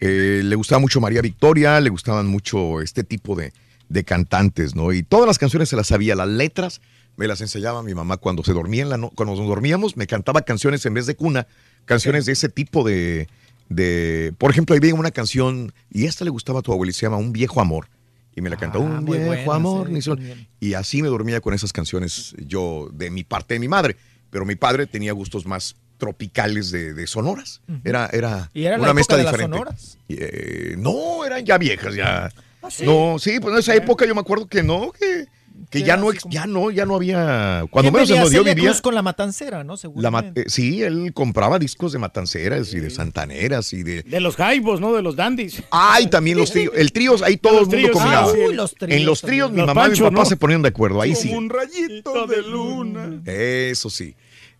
Eh, 0.00 0.42
le 0.44 0.56
gustaba 0.56 0.78
mucho 0.80 1.00
María 1.00 1.20
Victoria, 1.22 1.80
le 1.80 1.90
gustaban 1.90 2.26
mucho 2.26 2.80
este 2.80 3.04
tipo 3.04 3.36
de, 3.36 3.52
de 3.88 4.04
cantantes, 4.04 4.74
¿no? 4.74 4.92
Y 4.92 5.02
todas 5.02 5.26
las 5.26 5.38
canciones 5.38 5.68
se 5.68 5.76
las 5.76 5.88
sabía, 5.88 6.14
las 6.16 6.28
letras 6.28 6.80
me 7.16 7.26
las 7.28 7.40
enseñaba 7.40 7.82
mi 7.82 7.94
mamá 7.94 8.16
cuando 8.16 8.42
se 8.42 8.52
dormía 8.52 8.82
en 8.82 8.88
la 8.88 8.96
no- 8.96 9.10
cuando 9.10 9.36
nos 9.36 9.46
dormíamos, 9.46 9.96
me 9.96 10.06
cantaba 10.06 10.42
canciones 10.42 10.84
en 10.86 10.94
vez 10.94 11.06
de 11.06 11.14
cuna, 11.14 11.46
canciones 11.84 12.24
de 12.26 12.32
ese 12.32 12.48
tipo 12.48 12.84
de, 12.84 13.28
de, 13.68 14.32
por 14.38 14.50
ejemplo, 14.50 14.74
ahí 14.74 14.80
veía 14.80 14.94
una 14.94 15.10
canción 15.10 15.72
y 15.90 16.04
esta 16.06 16.24
le 16.24 16.30
gustaba 16.30 16.60
a 16.60 16.62
tu 16.62 16.72
abuela 16.72 16.90
y 16.90 16.92
se 16.94 17.02
llama 17.06 17.16
Un 17.16 17.32
viejo 17.32 17.60
amor. 17.60 17.88
Y 18.34 18.40
me 18.40 18.48
la 18.50 18.56
cantó 18.56 18.80
Un 18.80 18.92
Ah, 18.92 19.00
muy 19.00 19.18
viejo 19.18 19.26
buena, 19.26 19.54
amor. 19.54 19.86
sí, 19.88 19.92
ni 19.92 20.02
sol". 20.02 20.16
también. 20.16 20.48
Y 20.60 20.74
así 20.74 21.02
me 21.02 21.08
dormía 21.08 21.40
con 21.40 21.52
esas 21.54 21.72
canciones 21.72 22.34
yo 22.46 22.88
de 22.92 23.10
mi 23.10 23.24
parte 23.24 23.54
de 23.54 23.60
mi 23.60 23.68
madre. 23.68 23.96
Pero 24.30 24.46
mi 24.46 24.56
padre 24.56 24.86
tenía 24.86 25.12
gustos 25.12 25.44
más 25.44 25.76
tropicales 25.98 26.70
de, 26.70 26.94
de 26.94 27.06
sonoras. 27.06 27.60
Era, 27.84 28.08
era 28.12 28.50
¿Y 28.54 28.66
una 28.66 28.94
mezcla 28.94 29.16
de 29.18 29.24
las 29.24 29.32
diferente. 29.32 29.56
sonoras? 29.58 29.98
Eh, 30.08 30.74
no, 30.78 31.24
eran 31.24 31.44
ya 31.44 31.58
viejas, 31.58 31.94
ya. 31.94 32.30
¿Ah, 32.62 32.70
sí? 32.70 32.84
No, 32.86 33.18
sí, 33.18 33.38
pues 33.40 33.52
en 33.52 33.58
esa 33.60 33.74
época 33.74 34.06
yo 34.06 34.14
me 34.14 34.20
acuerdo 34.22 34.46
que 34.46 34.62
no, 34.62 34.90
que, 34.92 35.26
que 35.70 35.78
Que 35.80 35.84
ya 35.84 35.96
no, 35.96 36.06
como- 36.06 36.32
ya 36.32 36.46
no, 36.46 36.70
ya 36.70 36.84
no 36.86 36.96
había. 36.96 37.64
Cuando 37.70 37.90
¿Quién 37.90 37.94
menos 37.94 38.10
en 38.10 38.20
donde 38.22 38.36
yo 38.36 38.44
vivía. 38.44 38.70
Cruz 38.70 38.80
con 38.82 38.94
la 38.94 39.02
matancera, 39.02 39.64
¿no? 39.64 39.74
la 39.96 40.10
ma- 40.10 40.32
eh, 40.34 40.44
sí, 40.48 40.82
él 40.82 41.12
compraba 41.14 41.58
discos 41.58 41.92
de 41.92 41.98
matanceras 41.98 42.72
y 42.74 42.80
de 42.80 42.90
santaneras 42.90 43.72
y 43.72 43.82
de. 43.82 44.02
De 44.02 44.20
los 44.20 44.36
jaibos, 44.36 44.80
¿no? 44.80 44.92
De 44.92 45.02
los 45.02 45.16
dandies. 45.16 45.62
Ay, 45.70 46.08
también 46.08 46.38
los 46.38 46.50
tríos. 46.50 46.74
El 46.76 46.92
tríos, 46.92 47.22
ahí 47.22 47.36
todo 47.36 47.60
el 47.60 47.66
mundo 47.66 47.90
combinaba. 47.92 48.26
ah, 48.28 48.32
sí. 48.34 48.40
Uy, 48.48 48.54
los 48.54 48.74
tríos 48.74 48.96
en 49.00 49.06
los 49.06 49.20
tríos, 49.22 49.50
mi 49.50 49.58
Los 49.58 49.66
mamá 49.66 49.86
y 49.88 49.90
mi 49.92 49.98
papá 49.98 50.10
¿no? 50.10 50.24
se 50.24 50.36
ponían 50.36 50.62
de 50.62 50.68
acuerdo. 50.68 51.00
Ahí 51.00 51.14
sí. 51.14 51.30
Un 51.32 51.48
rayito 51.48 52.26
de 52.26 52.42
luna. 52.42 53.20
Eso 53.24 53.88
sí. 53.90 54.14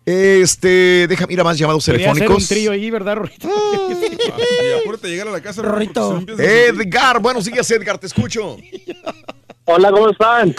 Este, 0.04 1.06
déjame 1.08 1.32
ir 1.32 1.40
a 1.40 1.44
más 1.44 1.56
llamados 1.58 1.84
telefónicos. 1.84 2.42
un 2.42 2.48
trío 2.48 2.72
ahí, 2.72 2.90
¿verdad, 2.90 3.16
Rorito? 3.16 3.48
Y 3.48 4.80
acuérdate 4.80 5.06
de 5.06 5.12
llegar 5.12 5.28
a 5.28 5.30
la 5.30 5.40
casa. 5.40 5.62
A 5.62 5.78
sentir- 5.78 6.40
Edgar, 6.40 7.20
buenos 7.20 7.44
días, 7.44 7.70
Edgar, 7.70 7.98
te 7.98 8.06
escucho. 8.08 8.56
Hola, 9.64 9.92
¿cómo 9.92 10.10
están? 10.10 10.54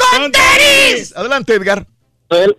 Adelante, 1.15 1.55
Edgar. 1.55 1.85
Soy 2.29 2.41
el, 2.43 2.57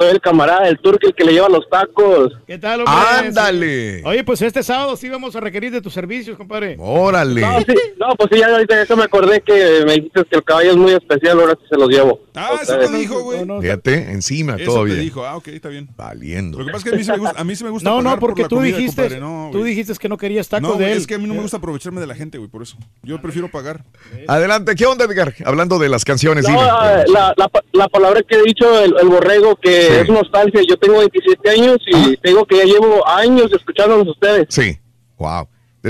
soy 0.00 0.10
el 0.12 0.20
camarada 0.20 0.64
del 0.66 0.78
turco, 0.78 1.06
el 1.08 1.14
que 1.14 1.24
le 1.24 1.32
lleva 1.32 1.48
los 1.48 1.68
tacos. 1.68 2.32
¿Qué 2.46 2.58
tal, 2.58 2.80
hombre? 2.80 2.94
Ándale. 3.18 4.02
Oye, 4.04 4.24
pues 4.24 4.40
este 4.42 4.62
sábado 4.62 4.96
sí 4.96 5.08
vamos 5.08 5.36
a 5.36 5.40
requerir 5.40 5.70
de 5.72 5.82
tus 5.82 5.92
servicios, 5.92 6.36
compadre. 6.38 6.76
Órale. 6.78 7.40
No, 7.42 7.58
sí, 7.60 7.74
no, 7.98 8.06
pues 8.16 8.30
sí, 8.32 8.38
ya 8.38 8.46
ahorita 8.46 8.84
ya 8.84 8.96
me 8.96 9.04
acordé 9.04 9.40
que 9.42 9.82
me 9.86 9.92
dijiste 9.94 10.24
que 10.24 10.36
el 10.36 10.44
caballo 10.44 10.70
es 10.70 10.76
muy 10.76 10.92
especial, 10.92 11.38
ahora 11.40 11.52
sí 11.60 11.66
se 11.68 11.76
los 11.76 11.88
llevo. 11.88 12.20
Ah, 12.34 12.58
eso 12.62 12.78
te 12.78 12.88
dijo, 12.96 13.20
güey. 13.22 13.40
No, 13.44 13.56
no, 13.56 13.60
Fíjate, 13.60 14.10
encima 14.10 14.54
Eso 14.56 14.72
todavía. 14.72 14.94
te 14.94 15.00
dijo. 15.00 15.24
Ah, 15.26 15.36
ok, 15.36 15.48
está 15.48 15.68
bien. 15.68 15.88
Valiendo. 15.96 16.58
Lo 16.58 16.64
que 16.66 16.72
pasa 16.72 16.88
es 16.88 16.90
que 16.90 16.94
a 16.94 16.98
mí 16.98 17.04
sí 17.04 17.10
me 17.10 17.18
gusta, 17.18 17.40
a 17.40 17.44
mí 17.44 17.56
sí 17.56 17.64
me 17.64 17.70
gusta 17.70 17.90
no, 17.90 18.02
no, 18.02 18.10
por 18.12 18.20
porque 18.30 18.42
la 18.42 18.48
tú 18.48 18.56
comida, 18.56 18.76
dijiste, 18.76 19.02
compadre, 19.02 19.20
no, 19.20 19.48
tú 19.52 19.62
dijiste 19.64 19.92
que 20.00 20.08
no 20.08 20.16
querías 20.16 20.48
tacos 20.48 20.68
No, 20.70 20.76
de 20.76 20.92
él. 20.92 20.98
es 20.98 21.06
que 21.06 21.14
a 21.14 21.18
mí 21.18 21.26
no 21.26 21.34
me 21.34 21.42
gusta 21.42 21.58
aprovecharme 21.58 22.00
de 22.00 22.06
la 22.06 22.14
gente, 22.14 22.38
güey, 22.38 22.48
por 22.48 22.62
eso. 22.62 22.76
Yo 23.02 23.20
prefiero 23.20 23.50
pagar. 23.50 23.84
Adelante, 24.28 24.74
¿qué 24.76 24.86
onda, 24.86 25.04
Edgar? 25.04 25.34
Hablando 25.44 25.78
de 25.78 25.88
las 25.88 26.04
canciones, 26.04 26.44
No, 26.44 26.50
dime. 26.50 26.62
ah, 26.70 27.04
la, 27.08 27.34
la, 27.36 27.50
la 27.72 27.88
palabra 27.88 28.22
que 28.26 28.36
he 28.36 28.42
dicho, 28.44 28.80
el, 28.82 28.94
el 29.00 29.08
borrego, 29.08 29.56
que 29.56 29.89
Sí. 29.94 30.00
es 30.02 30.08
nostalgia. 30.08 30.60
Yo 30.68 30.76
tengo 30.76 30.98
27 30.98 31.50
años 31.50 31.78
y 31.86 32.16
te 32.16 32.28
digo 32.30 32.44
que 32.46 32.56
ya 32.58 32.64
llevo 32.64 33.06
años 33.06 33.50
escuchándolos 33.52 34.06
a 34.08 34.10
ustedes. 34.10 34.46
Sí. 34.50 34.78
Wow. 35.18 35.46
Eh, 35.82 35.88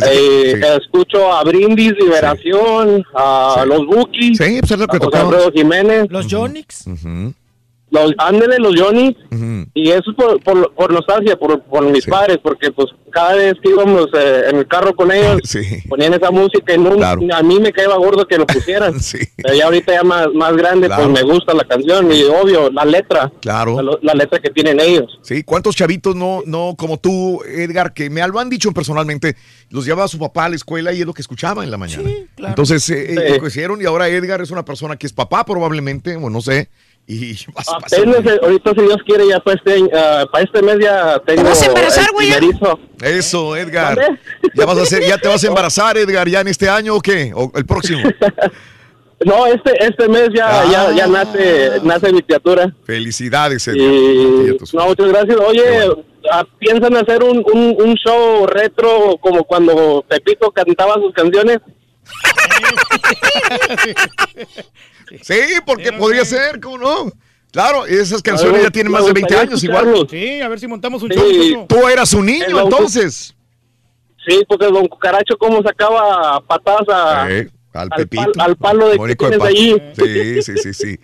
que- 0.61 0.67
sí. 0.67 0.73
Escucho 0.83 1.33
a 1.33 1.43
Brindis, 1.43 1.93
Liberación, 1.99 3.05
a 3.15 3.57
Sí. 3.63 3.69
los 3.69 3.87
Bookies, 3.87 4.39
Sí, 4.39 4.59
pues 4.61 4.71
es 4.71 4.79
lo 4.79 4.87
que 4.87 4.97
a 4.99 5.21
José 5.25 5.51
Jiménez, 5.53 6.07
Los 6.11 6.27
Jonix. 6.33 6.87
Ujú, 6.87 7.35
los 7.91 8.13
Ándele, 8.19 8.59
los 8.59 8.75
Johnny. 8.81 9.17
ujú. 9.31 9.67
Y 9.75 9.91
eso 9.91 10.11
es 10.11 10.17
por, 10.17 10.41
por, 10.43 10.75
por 10.75 10.93
nostalgia, 10.93 11.37
por, 11.37 11.63
por 11.63 11.85
mis 11.91 12.05
Sí. 12.05 12.11
padres, 12.11 12.39
porque 12.43 12.71
pues 12.73 12.89
cada 13.13 13.35
vez 13.35 13.55
que 13.63 13.71
íbamos 13.71 14.07
eh, 14.17 14.45
en 14.51 14.57
el 14.59 14.69
carro 14.69 14.95
con 14.95 15.11
ellos, 15.11 15.41
Sí. 15.45 15.61
ponían 15.89 16.15
esa 16.15 16.31
música 16.31 16.75
y 16.75 16.79
no, 16.79 16.97
Claro. 16.97 17.21
a 17.35 17.43
mí 17.43 17.59
me 17.59 17.73
caía 17.73 17.89
gordo 17.97 18.27
que 18.27 18.39
lo 18.39 18.47
pusieran. 18.47 18.95
Sí. 19.01 19.19
Pero 19.37 19.55
ya 19.55 19.65
ahorita 19.65 19.93
ya 19.93 20.03
más, 20.05 20.29
más 20.35 20.57
grande, 20.57 20.87
Claro. 20.87 21.11
pues 21.11 21.25
me 21.25 21.33
gusta 21.33 21.53
la 21.55 21.65
canción 21.65 22.11
y 22.13 22.23
obvio, 22.25 22.71
la 22.71 22.85
letra, 22.85 23.33
Claro. 23.41 23.81
la, 23.83 23.99
la 24.03 24.15
letra 24.15 24.39
que 24.41 24.51
tienen 24.51 24.79
ellos. 24.81 25.19
Sí, 25.23 25.43
¿cuántos 25.43 25.75
chavitos 25.77 26.15
no, 26.15 26.43
no 26.47 26.75
como 26.79 26.99
tú, 26.99 27.43
Edgar, 27.45 27.93
que 27.93 28.09
me 28.11 28.27
lo 28.29 28.39
han 28.39 28.49
dicho 28.51 28.71
personalmente, 28.73 29.35
los 29.71 29.85
llevaba 29.85 30.07
su 30.09 30.19
papá 30.19 30.45
a 30.45 30.49
la 30.51 30.57
escuela 30.57 30.93
y 30.93 31.01
es 31.01 31.07
lo 31.07 31.15
que 31.15 31.23
escuchaba 31.23 31.65
en 31.65 31.71
la 31.71 31.77
mañana? 31.79 32.09
Sí, 32.09 32.27
claro. 32.37 32.53
Entonces, 32.53 32.89
eh, 32.91 33.07
Sí. 33.09 33.35
eh, 33.35 33.39
crecieron 33.41 33.81
y 33.83 33.85
ahora 33.87 34.09
Edgar 34.09 34.41
es 34.41 34.51
una 34.51 34.65
persona 34.65 34.97
que 34.97 35.07
es 35.07 35.13
papá 35.13 35.45
probablemente, 35.45 36.15
o 36.17 36.31
no 36.31 36.41
sé, 36.41 36.69
Y 37.13 37.33
vas 37.55 37.69
a 37.69 37.79
pasar 37.81 37.99
Apenas, 38.01 38.25
eh, 38.25 38.41
ahorita 38.41 38.71
si 38.71 38.83
Dios 38.83 38.99
quiere, 39.05 39.29
ya 39.29 39.41
para 39.41 39.57
este, 39.57 39.91
ah, 39.97 40.25
para 40.31 40.45
este 40.45 40.63
mes 40.63 40.77
ya 40.81 41.19
tengo 41.27 41.43
vas 41.43 41.61
a 41.63 41.67
embarazar, 41.67 42.07
güey. 42.13 42.31
Eso, 43.03 43.57
Edgar. 43.57 43.99
¿Ya 44.55 44.65
vas 44.65 44.79
a 44.79 44.83
hacer, 44.83 45.03
ya 45.03 45.19
te 45.19 45.27
vas 45.27 45.43
a 45.43 45.47
embarazar, 45.49 45.99
Edgar, 45.99 46.29
ya 46.29 46.41
en 46.41 46.49
este 46.49 46.69
año 46.69 46.95
o 46.95 47.01
qué? 47.01 47.33
¿O 47.35 47.51
el 47.55 47.67
próximo? 47.67 48.03
No, 49.23 49.47
este, 49.47 49.73
este 49.85 50.09
mes 50.09 50.31
ya, 50.35 50.65
ya, 50.73 50.87
Ah. 50.89 50.93
ya 50.97 51.07
nace, 51.07 51.73
nace 51.83 52.11
mi 52.11 52.23
criatura. 52.23 52.75
Felicidades, 52.85 53.69
Edgar. 53.69 53.83
Y, 53.83 54.57
no, 54.73 54.87
muchas 54.87 55.09
gracias. 55.09 55.37
Oye, 55.47 55.91
ah, 56.33 56.43
¿piensan 56.59 56.97
hacer 56.97 57.23
un, 57.23 57.45
un, 57.53 57.77
un 57.87 57.95
show 57.97 58.47
retro 58.47 59.19
como 59.21 59.45
cuando 59.45 60.03
Pepito 60.09 60.51
cantaba 60.53 60.95
sus 60.95 61.13
canciones? 61.13 61.59
Sí, 65.23 65.39
porque 65.67 65.93
podría 65.93 66.25
ser, 66.25 66.61
¿cómo 66.61 66.79
no? 66.79 67.13
Claro, 67.53 67.85
esas 67.87 68.23
canciones 68.23 68.63
ya 68.63 68.71
tienen 68.71 68.93
más 68.93 69.05
de 69.05 69.13
20 69.13 69.37
años 69.37 69.63
igual. 69.65 70.07
Sí, 70.09 70.41
a 70.41 70.49
ver 70.49 70.61
si 70.61 70.67
montamos 70.69 71.03
un 71.03 71.11
Sí. 71.13 71.51
show. 71.53 71.67
Tú 71.69 71.89
eras 71.89 72.13
un 72.15 72.27
niño 72.27 72.47
El 72.47 72.53
don- 72.53 72.65
entonces. 72.65 73.35
Sí, 74.27 74.45
porque 74.49 74.67
Don 74.67 74.87
Cucaracho 74.87 75.37
cómo 75.39 75.63
sacaba 75.63 76.41
patadas 76.47 76.89
a, 76.89 77.31
Eh, 77.31 77.51
al 77.73 77.89
al, 77.91 77.99
Pepito. 77.99 78.23
pal- 78.33 78.41
al 78.45 78.57
palo 78.57 78.89
de 78.91 78.99
que 78.99 79.07
de 79.07 79.17
tienes 79.17 79.41
allí. 79.43 79.77
Sí, 79.97 80.43
sí, 80.43 80.53
sí, 80.63 80.75
sí. 80.75 81.01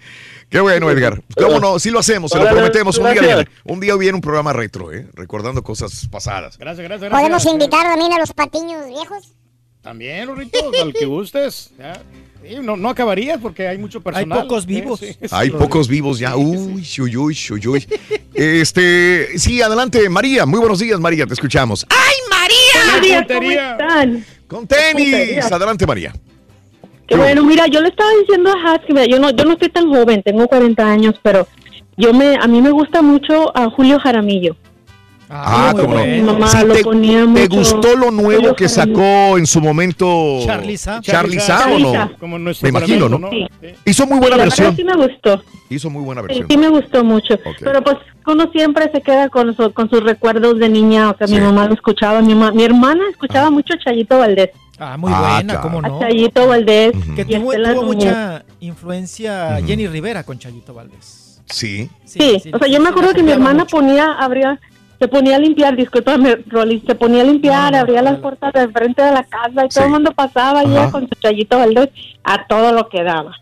Qué 0.48 0.60
bueno, 0.60 0.88
Edgar. 0.90 1.20
¿Cómo 1.36 1.58
no? 1.58 1.78
Sí 1.80 1.90
lo 1.90 1.98
hacemos, 1.98 2.30
se 2.30 2.38
lo 2.38 2.48
prometemos. 2.48 2.96
Un 2.98 3.10
día 3.12 3.20
viene, 3.20 3.48
un 3.64 3.80
día 3.80 3.96
viene 3.96 4.14
un 4.14 4.20
programa 4.20 4.52
retro, 4.52 4.92
¿eh? 4.92 5.08
Recordando 5.14 5.62
cosas 5.64 6.06
pasadas. 6.08 6.56
Gracias, 6.58 6.86
gracias, 6.86 7.10
¿Podemos 7.10 7.30
gracias. 7.30 7.52
invitar 7.52 7.82
también 7.86 8.12
a 8.12 8.18
los 8.20 8.32
patiños 8.32 8.86
viejos? 8.86 9.32
También, 9.82 10.28
Rorrito, 10.28 10.70
al 10.80 10.92
que 10.92 11.06
gustes. 11.06 11.72
Ya. 11.78 12.00
Sí, 12.48 12.56
no, 12.62 12.76
no 12.76 12.88
acabarías 12.88 13.38
porque 13.40 13.66
hay 13.66 13.78
mucho 13.78 14.00
personal. 14.00 14.42
pocos 14.42 14.62
Sí, 14.64 14.68
vivos. 14.68 15.00
sí, 15.00 15.12
sí, 15.12 15.18
Hay 15.30 15.50
pocos 15.50 15.88
vivos 15.88 16.18
ya. 16.18 16.36
Uy, 16.36 16.86
uy, 17.00 17.16
uy, 17.16 17.36
uy, 17.50 17.66
uy. 17.66 17.86
Este, 18.34 19.38
sí, 19.38 19.62
adelante, 19.62 20.08
María. 20.08 20.46
Muy 20.46 20.60
buenos 20.60 20.78
días, 20.78 21.00
María, 21.00 21.26
te 21.26 21.34
escuchamos. 21.34 21.86
¡Ay, 21.90 22.14
María! 22.30 22.92
María, 22.92 23.26
¿cómo 23.26 23.50
están? 23.50 24.24
Con 24.46 24.66
tenis. 24.66 24.92
puntería. 25.10 25.46
Adelante, 25.46 25.86
María. 25.86 26.12
Qué 27.06 27.16
bueno, 27.16 27.44
mira, 27.44 27.66
yo 27.68 27.80
le 27.80 27.88
estaba 27.88 28.10
diciendo 28.20 28.50
a 28.50 28.72
Hats 28.74 28.84
que 28.86 28.92
mira, 28.92 29.06
yo 29.06 29.18
no, 29.20 29.30
yo 29.30 29.44
no 29.44 29.52
estoy 29.52 29.68
tan 29.68 29.88
joven, 29.88 30.22
tengo 30.24 30.48
40 30.48 30.84
años, 30.90 31.14
pero 31.22 31.46
yo 31.96 32.12
me, 32.12 32.34
a 32.34 32.46
mí 32.48 32.60
me 32.60 32.70
gusta 32.70 33.00
mucho 33.00 33.56
a 33.56 33.70
Julio 33.70 33.98
Jaramillo. 34.00 34.56
Ah, 35.28 35.70
muy 35.74 35.82
cómo 35.82 35.94
no. 35.94 36.00
bueno. 36.00 36.14
Mi 36.16 36.22
mamá 36.22 36.48
Sí, 36.48 36.66
lo 36.66 36.74
te, 36.74 36.84
ponía 36.84 37.20
te 37.20 37.26
mucho. 37.26 37.48
gustó 37.56 37.96
lo 37.96 38.10
nuevo 38.10 38.54
que 38.54 38.68
sacó 38.68 39.36
en 39.38 39.46
su 39.46 39.60
momento. 39.60 40.38
Charly 40.44 40.76
Sa, 40.76 41.00
¿o 41.72 41.78
no? 41.78 42.12
Como 42.18 42.38
nuestro 42.38 42.64
Me 42.70 42.78
imagino, 42.78 43.08
¿no? 43.08 43.30
Sí. 43.30 43.46
Hizo 43.84 44.06
muy 44.06 44.14
Sí, 44.16 44.20
buena 44.20 44.36
la 44.36 44.42
versión. 44.44 44.76
sí 44.76 44.84
me 44.84 44.94
gustó. 44.96 45.42
Hizo 45.68 45.90
muy 45.90 46.02
buena 46.04 46.20
Sí, 46.22 46.26
versión. 46.28 46.46
sí 46.48 46.56
me 46.56 46.68
gustó 46.68 47.02
mucho. 47.02 47.34
Pero 47.60 47.82
pues 47.82 47.96
uno 48.26 48.48
siempre 48.52 48.88
se 48.92 49.00
queda 49.02 49.28
con, 49.28 49.56
su- 49.56 49.72
con 49.72 49.90
sus 49.90 50.02
recuerdos 50.02 50.58
de 50.60 50.68
niña. 50.68 51.10
O 51.10 51.16
sea, 51.16 51.26
mi 51.26 51.40
mamá 51.40 51.66
lo 51.66 51.74
escuchaba, 51.74 52.20
mi, 52.20 52.34
ma- 52.36 52.52
mi 52.52 52.62
hermana 52.64 53.02
escuchaba 53.10 53.50
mucho 53.50 53.74
a 53.74 53.78
Chayito 53.78 54.18
Valdés. 54.18 54.50
Ah, 54.78 54.96
muy 54.96 55.10
Ah, 55.12 55.20
buena, 55.34 55.54
claro. 55.54 55.60
¿cómo 55.62 55.82
no? 55.82 55.96
A 55.96 56.00
Chayito 56.02 56.46
Valdés. 56.46 56.92
Que 57.16 57.24
tuvo, 57.24 57.82
mucha 57.82 58.44
influencia. 58.60 59.58
Jenny 59.66 59.88
Rivera 59.88 60.22
con 60.22 60.38
Chayito 60.38 60.72
Valdés. 60.74 61.40
Sí. 61.46 61.88
Sí, 62.04 62.42
o 62.52 62.58
sea, 62.58 62.68
yo 62.68 62.80
me 62.80 62.88
acuerdo 62.90 63.12
que 63.14 63.22
mi 63.22 63.32
hermana 63.32 63.64
ponía, 63.66 64.12
abría, 64.12 64.60
se 64.98 65.08
ponía 65.08 65.36
a 65.36 65.38
limpiar, 65.38 65.76
discúlpame, 65.76 66.36
Rolly, 66.46 66.82
se 66.86 66.94
ponía 66.94 67.22
a 67.22 67.26
limpiar, 67.26 67.74
abría 67.74 68.02
las 68.02 68.18
puertas 68.18 68.52
de 68.52 68.68
frente 68.68 69.02
de 69.02 69.12
la 69.12 69.24
casa 69.24 69.64
y 69.64 69.68
todo 69.68 69.84
el 69.84 69.90
mundo 69.90 70.12
pasaba 70.12 70.62
y 70.62 70.66
Ajá. 70.66 70.82
ella 70.82 70.90
con 70.90 71.02
su 71.02 71.14
chayito 71.20 71.58
Valdés 71.58 71.90
a 72.24 72.46
todo 72.46 72.72
lo 72.72 72.88
que 72.88 73.02
daba. 73.02 73.32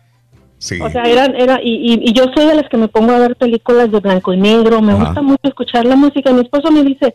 Sí. 0.57 0.79
O 0.81 0.89
sea, 0.89 1.03
eran, 1.03 1.35
era, 1.35 1.59
y, 1.61 1.73
y, 1.93 2.09
y 2.09 2.13
yo 2.13 2.25
soy 2.35 2.45
de 2.47 2.55
las 2.55 2.67
que 2.69 2.77
me 2.77 2.87
pongo 2.87 3.11
a 3.13 3.19
ver 3.19 3.35
películas 3.35 3.91
de 3.91 3.99
blanco 3.99 4.33
y 4.33 4.37
negro, 4.37 4.81
me 4.81 4.93
Ajá. 4.93 5.05
gusta 5.05 5.21
mucho 5.21 5.41
escuchar 5.43 5.85
la 5.85 5.95
música. 5.95 6.31
Mi 6.31 6.41
esposo 6.41 6.71
me 6.71 6.81
dice, 6.83 7.13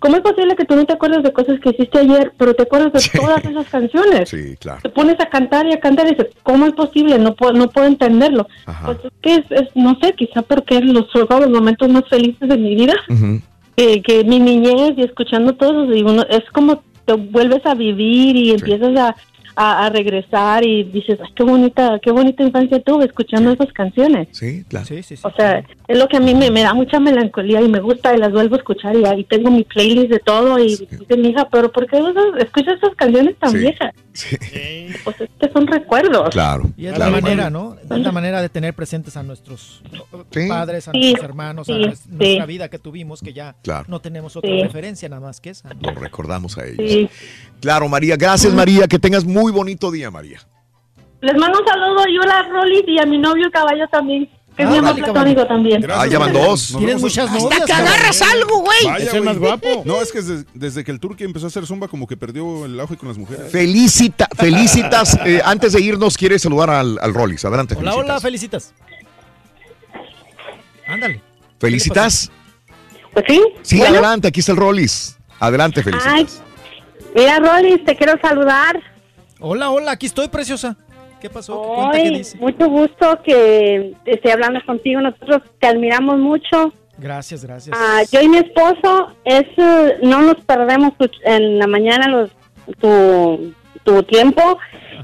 ¿cómo 0.00 0.16
es 0.16 0.22
posible 0.22 0.56
que 0.56 0.64
tú 0.64 0.74
no 0.74 0.84
te 0.84 0.94
acuerdas 0.94 1.22
de 1.22 1.32
cosas 1.32 1.60
que 1.60 1.70
hiciste 1.70 1.98
ayer, 1.98 2.32
pero 2.36 2.54
te 2.54 2.62
acuerdas 2.64 2.92
de 2.92 3.18
todas 3.20 3.44
esas 3.44 3.68
canciones? 3.68 4.28
Sí, 4.28 4.56
claro. 4.58 4.80
Te 4.82 4.88
pones 4.88 5.16
a 5.20 5.26
cantar 5.28 5.66
y 5.66 5.74
a 5.74 5.80
cantar 5.80 6.06
y 6.06 6.10
dices, 6.10 6.28
¿cómo 6.42 6.66
es 6.66 6.72
posible? 6.72 7.18
No 7.18 7.34
puedo, 7.36 7.52
no 7.52 7.68
puedo 7.68 7.86
entenderlo. 7.86 8.48
Pues 8.84 8.98
es 9.04 9.12
que 9.22 9.34
es, 9.34 9.44
es- 9.50 9.76
no 9.76 9.96
sé, 10.02 10.14
quizá 10.14 10.42
porque 10.42 10.80
los, 10.80 11.06
los 11.14 11.50
momentos 11.50 11.88
más 11.90 12.08
felices 12.08 12.48
de 12.48 12.56
mi 12.56 12.74
vida, 12.74 12.94
Ujú. 13.08 13.40
Que, 13.78 14.02
que 14.02 14.24
mi 14.24 14.40
niñez 14.40 14.94
y 14.96 15.02
escuchando 15.02 15.54
todo 15.54 15.84
eso, 15.84 15.92
digo, 15.92 16.12
no, 16.12 16.22
es 16.22 16.42
como 16.52 16.82
te 17.04 17.12
vuelves 17.12 17.64
a 17.64 17.74
vivir 17.74 18.34
y 18.34 18.50
empiezas 18.50 18.98
a, 18.98 19.16
a, 19.60 19.86
a 19.86 19.90
regresar 19.90 20.64
y 20.64 20.84
dices, 20.84 21.18
ay, 21.22 21.30
qué 21.34 21.42
bonita, 21.42 21.98
qué 22.00 22.12
bonita 22.12 22.42
infancia 22.44 22.80
tuve 22.80 23.06
escuchando 23.06 23.50
esas 23.52 23.72
canciones. 23.72 24.28
Sí, 24.30 24.64
claro. 24.68 24.86
O 25.22 25.30
sea, 25.36 25.64
es 25.88 25.98
lo 25.98 26.06
que 26.06 26.16
a 26.16 26.20
mí 26.20 26.32
me, 26.34 26.50
me 26.50 26.62
da 26.62 26.74
mucha 26.74 27.00
melancolía 27.00 27.60
y 27.60 27.68
me 27.68 27.80
gusta 27.80 28.14
y 28.14 28.18
las 28.18 28.32
vuelvo 28.32 28.54
a 28.54 28.58
escuchar 28.58 28.94
y 28.96 29.04
ahí 29.04 29.24
tengo 29.24 29.50
mi 29.50 29.64
playlist 29.64 30.10
de 30.10 30.20
todo 30.20 30.58
y 30.58 30.76
dice 30.76 31.16
mi 31.16 31.28
hija, 31.30 31.48
pero 31.50 31.72
¿por 31.72 31.86
qué 31.88 31.98
escuchas 32.38 32.76
esas 32.76 32.94
canciones 32.96 33.36
tan 33.38 33.50
Sí. 33.50 33.58
viejas? 33.58 33.94
Pues 35.04 35.20
es 35.20 35.28
que 35.40 35.50
son 35.52 35.66
recuerdos. 35.66 36.30
Claro. 36.30 36.64
Y 36.76 36.86
es 36.86 36.94
claro. 36.94 37.12
la 37.12 37.20
manera, 37.20 37.50
¿no? 37.50 37.76
Es 37.82 37.88
la 38.00 38.12
manera 38.12 38.40
de 38.42 38.48
tener 38.48 38.74
presentes 38.74 39.16
a 39.16 39.22
nuestros 39.22 39.82
padres, 40.48 40.88
a 40.88 40.92
Sí, 40.92 40.98
nuestros 41.00 41.24
hermanos, 41.24 41.68
a 41.68 41.72
sí, 41.72 41.78
nues- 41.78 41.96
sí. 41.96 42.08
nuestra 42.10 42.46
vida 42.46 42.68
que 42.68 42.78
tuvimos, 42.78 43.20
que 43.20 43.32
ya 43.32 43.54
Claro. 43.62 43.84
no 43.88 44.00
tenemos 44.00 44.36
otra 44.36 44.50
Sí. 44.50 44.62
referencia 44.62 45.08
nada 45.08 45.20
más 45.20 45.40
que 45.40 45.50
esa. 45.50 45.70
Lo 45.80 45.92
recordamos 45.92 46.58
a 46.58 46.66
ellos. 46.66 46.90
Sí. 46.90 47.08
Claro, 47.60 47.88
María. 47.88 48.16
Gracias, 48.16 48.52
María. 48.54 48.86
Que 48.88 48.98
tengas 48.98 49.24
muy 49.24 49.47
bonito 49.50 49.90
día, 49.90 50.10
María. 50.10 50.40
Les 51.20 51.36
mando 51.36 51.58
un 51.60 51.66
saludo 51.66 52.04
yo 52.06 52.22
a 52.30 52.42
Rolis 52.44 52.84
y 52.86 52.98
a 53.00 53.04
mi 53.06 53.18
novio 53.18 53.50
caballo 53.50 53.88
también, 53.88 54.28
que 54.56 54.62
es 54.62 54.68
mi 54.70 54.80
platónico 55.02 55.46
también. 55.46 55.84
Ah, 55.90 56.06
ya 56.06 56.18
van 56.18 56.32
dos. 56.32 56.74
Tienes 56.78 57.00
muchas 57.00 57.28
Hasta 57.28 57.38
novias. 57.42 57.64
que 57.66 57.72
agarras 57.72 58.22
algo, 58.22 58.60
güey. 58.60 58.84
Vaya, 58.84 59.04
Es 59.04 59.14
el 59.14 59.22
más 59.22 59.38
guapo. 59.38 59.82
No, 59.84 60.00
es 60.00 60.12
que 60.12 60.22
desde, 60.22 60.44
desde 60.54 60.84
que 60.84 60.92
el 60.92 61.00
turque 61.00 61.24
empezó 61.24 61.46
a 61.46 61.48
hacer 61.48 61.66
zumba, 61.66 61.88
como 61.88 62.06
que 62.06 62.16
perdió 62.16 62.64
el 62.66 62.78
auge 62.78 62.96
con 62.96 63.08
las 63.08 63.18
mujeres. 63.18 63.50
Felicita, 63.50 64.28
felicitas. 64.36 65.18
eh, 65.24 65.40
antes 65.44 65.72
de 65.72 65.80
irnos, 65.80 66.16
quiere 66.16 66.38
saludar 66.38 66.70
al, 66.70 66.98
al 67.02 67.12
Rollins. 67.12 67.44
Adelante, 67.44 67.74
Hola, 67.74 67.90
felicitas. 67.90 68.04
hola, 68.04 68.20
felicitas. 68.20 68.74
Ándale. 70.86 71.20
¿Felicitas? 71.58 72.30
Pues 73.12 73.24
sí. 73.28 73.42
Sí, 73.62 73.78
Bueno. 73.78 73.94
adelante, 73.94 74.28
aquí 74.28 74.40
está 74.40 74.52
el 74.52 74.58
Rollis. 74.58 75.18
Adelante, 75.40 75.82
felicitas. 75.82 76.12
Ay, 76.12 76.26
mira, 77.14 77.38
Rolis, 77.40 77.84
te 77.84 77.96
quiero 77.96 78.14
saludar. 78.22 78.80
Hola, 79.40 79.70
hola, 79.70 79.92
aquí 79.92 80.06
estoy, 80.06 80.28
preciosa. 80.28 80.76
¿Qué 81.20 81.28
pasó? 81.30 81.60
¿Qué 81.62 81.68
cuenta? 81.68 81.92
¿Qué 81.98 82.08
Hoy, 82.08 82.18
dice? 82.18 82.38
mucho 82.38 82.68
gusto 82.68 83.20
que 83.24 83.94
esté 84.04 84.32
hablando 84.32 84.60
contigo. 84.64 85.00
Nosotros 85.00 85.42
te 85.60 85.66
admiramos 85.66 86.18
mucho. 86.18 86.72
Gracias, 86.96 87.44
gracias. 87.44 87.76
Ah, 87.78 88.02
yo 88.10 88.20
y 88.20 88.28
mi 88.28 88.38
esposo, 88.38 89.12
es, 89.24 89.44
eh, 89.56 89.98
no 90.02 90.22
nos 90.22 90.36
perdemos 90.44 90.96
tu- 90.98 91.10
en 91.24 91.58
la 91.58 91.66
mañana 91.66 92.08
los, 92.08 92.30
tu, 92.80 93.52
tu 93.84 94.02
tiempo 94.04 94.58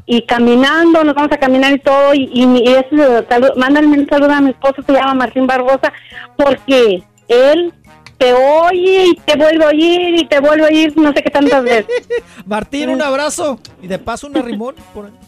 y 0.06 0.22
caminando, 0.22 1.04
nos 1.04 1.14
vamos 1.14 1.30
a 1.32 1.36
caminar 1.38 1.72
y 1.72 1.78
todo. 1.78 2.14
Y, 2.14 2.28
y, 2.32 2.46
mi- 2.46 2.60
y 2.64 2.68
es, 2.72 2.84
eh, 2.92 3.24
salu- 3.28 3.54
mándale 3.56 3.86
un 3.86 4.08
saludo 4.08 4.32
a 4.32 4.40
mi 4.40 4.50
esposo, 4.50 4.82
se 4.84 4.92
llama 4.92 5.14
Martín 5.14 5.46
Barbosa, 5.46 5.92
porque 6.36 7.02
él 7.28 7.72
te 8.18 8.32
oye 8.32 9.06
y 9.06 9.16
te 9.16 9.36
vuelve 9.36 9.64
a 9.64 9.68
oír 9.68 10.18
y 10.18 10.26
te 10.26 10.40
vuelve 10.40 10.64
a 10.64 10.68
oír 10.68 10.96
no 10.96 11.12
sé 11.12 11.22
qué 11.22 11.30
tantas 11.30 11.62
veces. 11.62 11.86
Martín, 12.46 12.90
un 12.90 13.02
abrazo. 13.02 13.58
Y 13.82 13.86
de 13.86 13.98
paso 13.98 14.26
un 14.26 14.36
arrimón. 14.36 14.74
Por... 14.92 15.10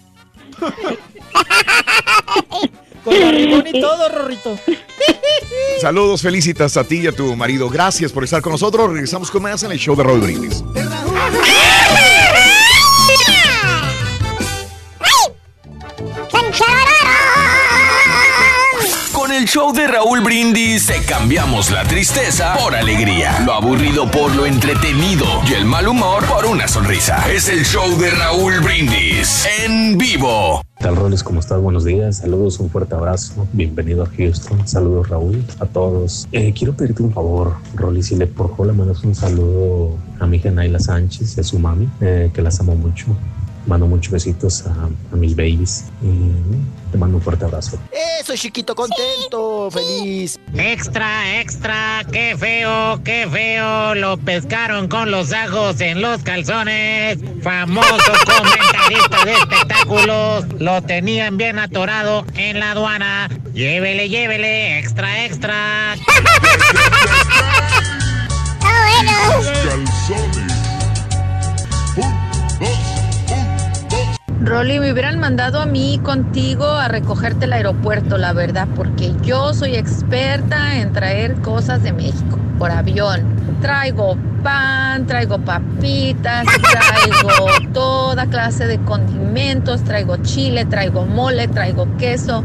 Con 3.04 3.14
arrimón 3.22 3.64
y 3.66 3.80
todo, 3.80 4.08
Rorrito. 4.08 4.58
Saludos, 5.80 6.22
felicitas 6.22 6.76
a 6.76 6.82
ti 6.82 7.02
y 7.02 7.06
a 7.06 7.12
tu 7.12 7.36
marido. 7.36 7.68
Gracias 7.68 8.10
por 8.10 8.24
estar 8.24 8.42
con 8.42 8.50
nosotros. 8.52 8.90
Regresamos 8.90 9.30
con 9.30 9.42
más 9.42 9.62
en 9.62 9.70
el 9.70 9.78
show 9.78 9.94
de 9.94 10.02
Raúl 10.02 10.20
Brindis. 10.20 10.64
Show 19.46 19.72
de 19.72 19.86
Raúl 19.86 20.22
Brindis 20.22 20.86
te 20.86 21.02
cambiamos 21.02 21.70
la 21.70 21.84
tristeza 21.84 22.56
por 22.58 22.74
alegría, 22.74 23.38
lo 23.44 23.52
aburrido 23.52 24.10
por 24.10 24.34
lo 24.34 24.44
entretenido 24.44 25.24
y 25.48 25.54
el 25.54 25.64
mal 25.64 25.86
humor 25.86 26.24
por 26.24 26.46
una 26.46 26.66
sonrisa. 26.66 27.24
Es 27.30 27.48
el 27.48 27.64
show 27.64 27.96
de 27.96 28.10
Raúl 28.10 28.60
Brindis 28.60 29.46
en 29.64 29.96
vivo. 29.96 30.62
¿Qué 30.78 30.84
tal, 30.84 30.96
Roles? 30.96 31.22
¿Cómo 31.22 31.38
estás? 31.38 31.60
Buenos 31.60 31.84
días. 31.84 32.18
Saludos, 32.18 32.58
un 32.58 32.70
fuerte 32.70 32.96
abrazo. 32.96 33.46
Bienvenido 33.52 34.02
a 34.02 34.06
Houston. 34.16 34.66
Saludos, 34.66 35.08
Raúl, 35.08 35.44
a 35.60 35.66
todos. 35.66 36.26
Eh, 36.32 36.52
quiero 36.52 36.74
pedirte 36.74 37.04
un 37.04 37.12
favor, 37.12 37.54
Rolly, 37.74 38.02
si 38.02 38.16
le 38.16 38.26
por 38.26 38.50
favor 38.50 38.66
le 38.66 38.72
mandas 38.72 39.04
un 39.04 39.14
saludo 39.14 39.96
a 40.18 40.26
mi 40.26 40.38
hija 40.38 40.50
Naila 40.50 40.80
Sánchez 40.80 41.36
y 41.36 41.40
a 41.40 41.44
su 41.44 41.58
mami, 41.58 41.88
eh, 42.00 42.30
que 42.34 42.42
las 42.42 42.58
amo 42.58 42.74
mucho. 42.74 43.06
Mando 43.66 43.86
muchos 43.86 44.12
besitos 44.12 44.64
a, 44.66 44.88
a 45.12 45.16
mis 45.16 45.34
babies 45.34 45.86
y 46.02 46.92
te 46.92 46.98
mando 46.98 47.16
un 47.16 47.22
fuerte 47.22 47.44
abrazo. 47.44 47.78
Eso, 48.20 48.34
chiquito, 48.36 48.74
contento, 48.74 49.70
feliz. 49.70 50.38
Extra, 50.54 51.40
extra, 51.40 52.04
qué 52.12 52.36
feo, 52.38 53.00
qué 53.04 53.26
feo, 53.30 53.94
lo 53.94 54.16
pescaron 54.16 54.88
con 54.88 55.10
los 55.10 55.32
ajos 55.32 55.80
en 55.80 56.00
los 56.00 56.22
calzones. 56.22 57.18
Famoso 57.42 57.86
comentarista 58.26 59.24
de 59.24 59.32
espectáculos, 59.32 60.44
lo 60.60 60.82
tenían 60.82 61.36
bien 61.36 61.58
atorado 61.58 62.24
en 62.34 62.60
la 62.60 62.72
aduana. 62.72 63.28
Llévele, 63.52 64.08
llévele, 64.08 64.78
extra, 64.78 65.24
extra. 65.24 65.96
Rolly, 74.46 74.78
me 74.78 74.92
hubieran 74.92 75.18
mandado 75.18 75.60
a 75.60 75.66
mí 75.66 75.98
contigo 76.04 76.66
a 76.66 76.86
recogerte 76.86 77.46
el 77.46 77.52
aeropuerto, 77.52 78.16
la 78.16 78.32
verdad, 78.32 78.68
porque 78.76 79.12
yo 79.22 79.52
soy 79.52 79.74
experta 79.74 80.76
en 80.76 80.92
traer 80.92 81.34
cosas 81.40 81.82
de 81.82 81.92
México 81.92 82.38
por 82.56 82.70
avión. 82.70 83.22
Traigo 83.60 84.16
pan, 84.44 85.04
traigo 85.08 85.38
papitas, 85.40 86.46
traigo 86.46 87.46
toda 87.74 88.26
clase 88.26 88.68
de 88.68 88.78
condimentos, 88.78 89.82
traigo 89.82 90.18
chile, 90.18 90.64
traigo 90.64 91.04
mole, 91.06 91.48
traigo 91.48 91.88
queso, 91.98 92.44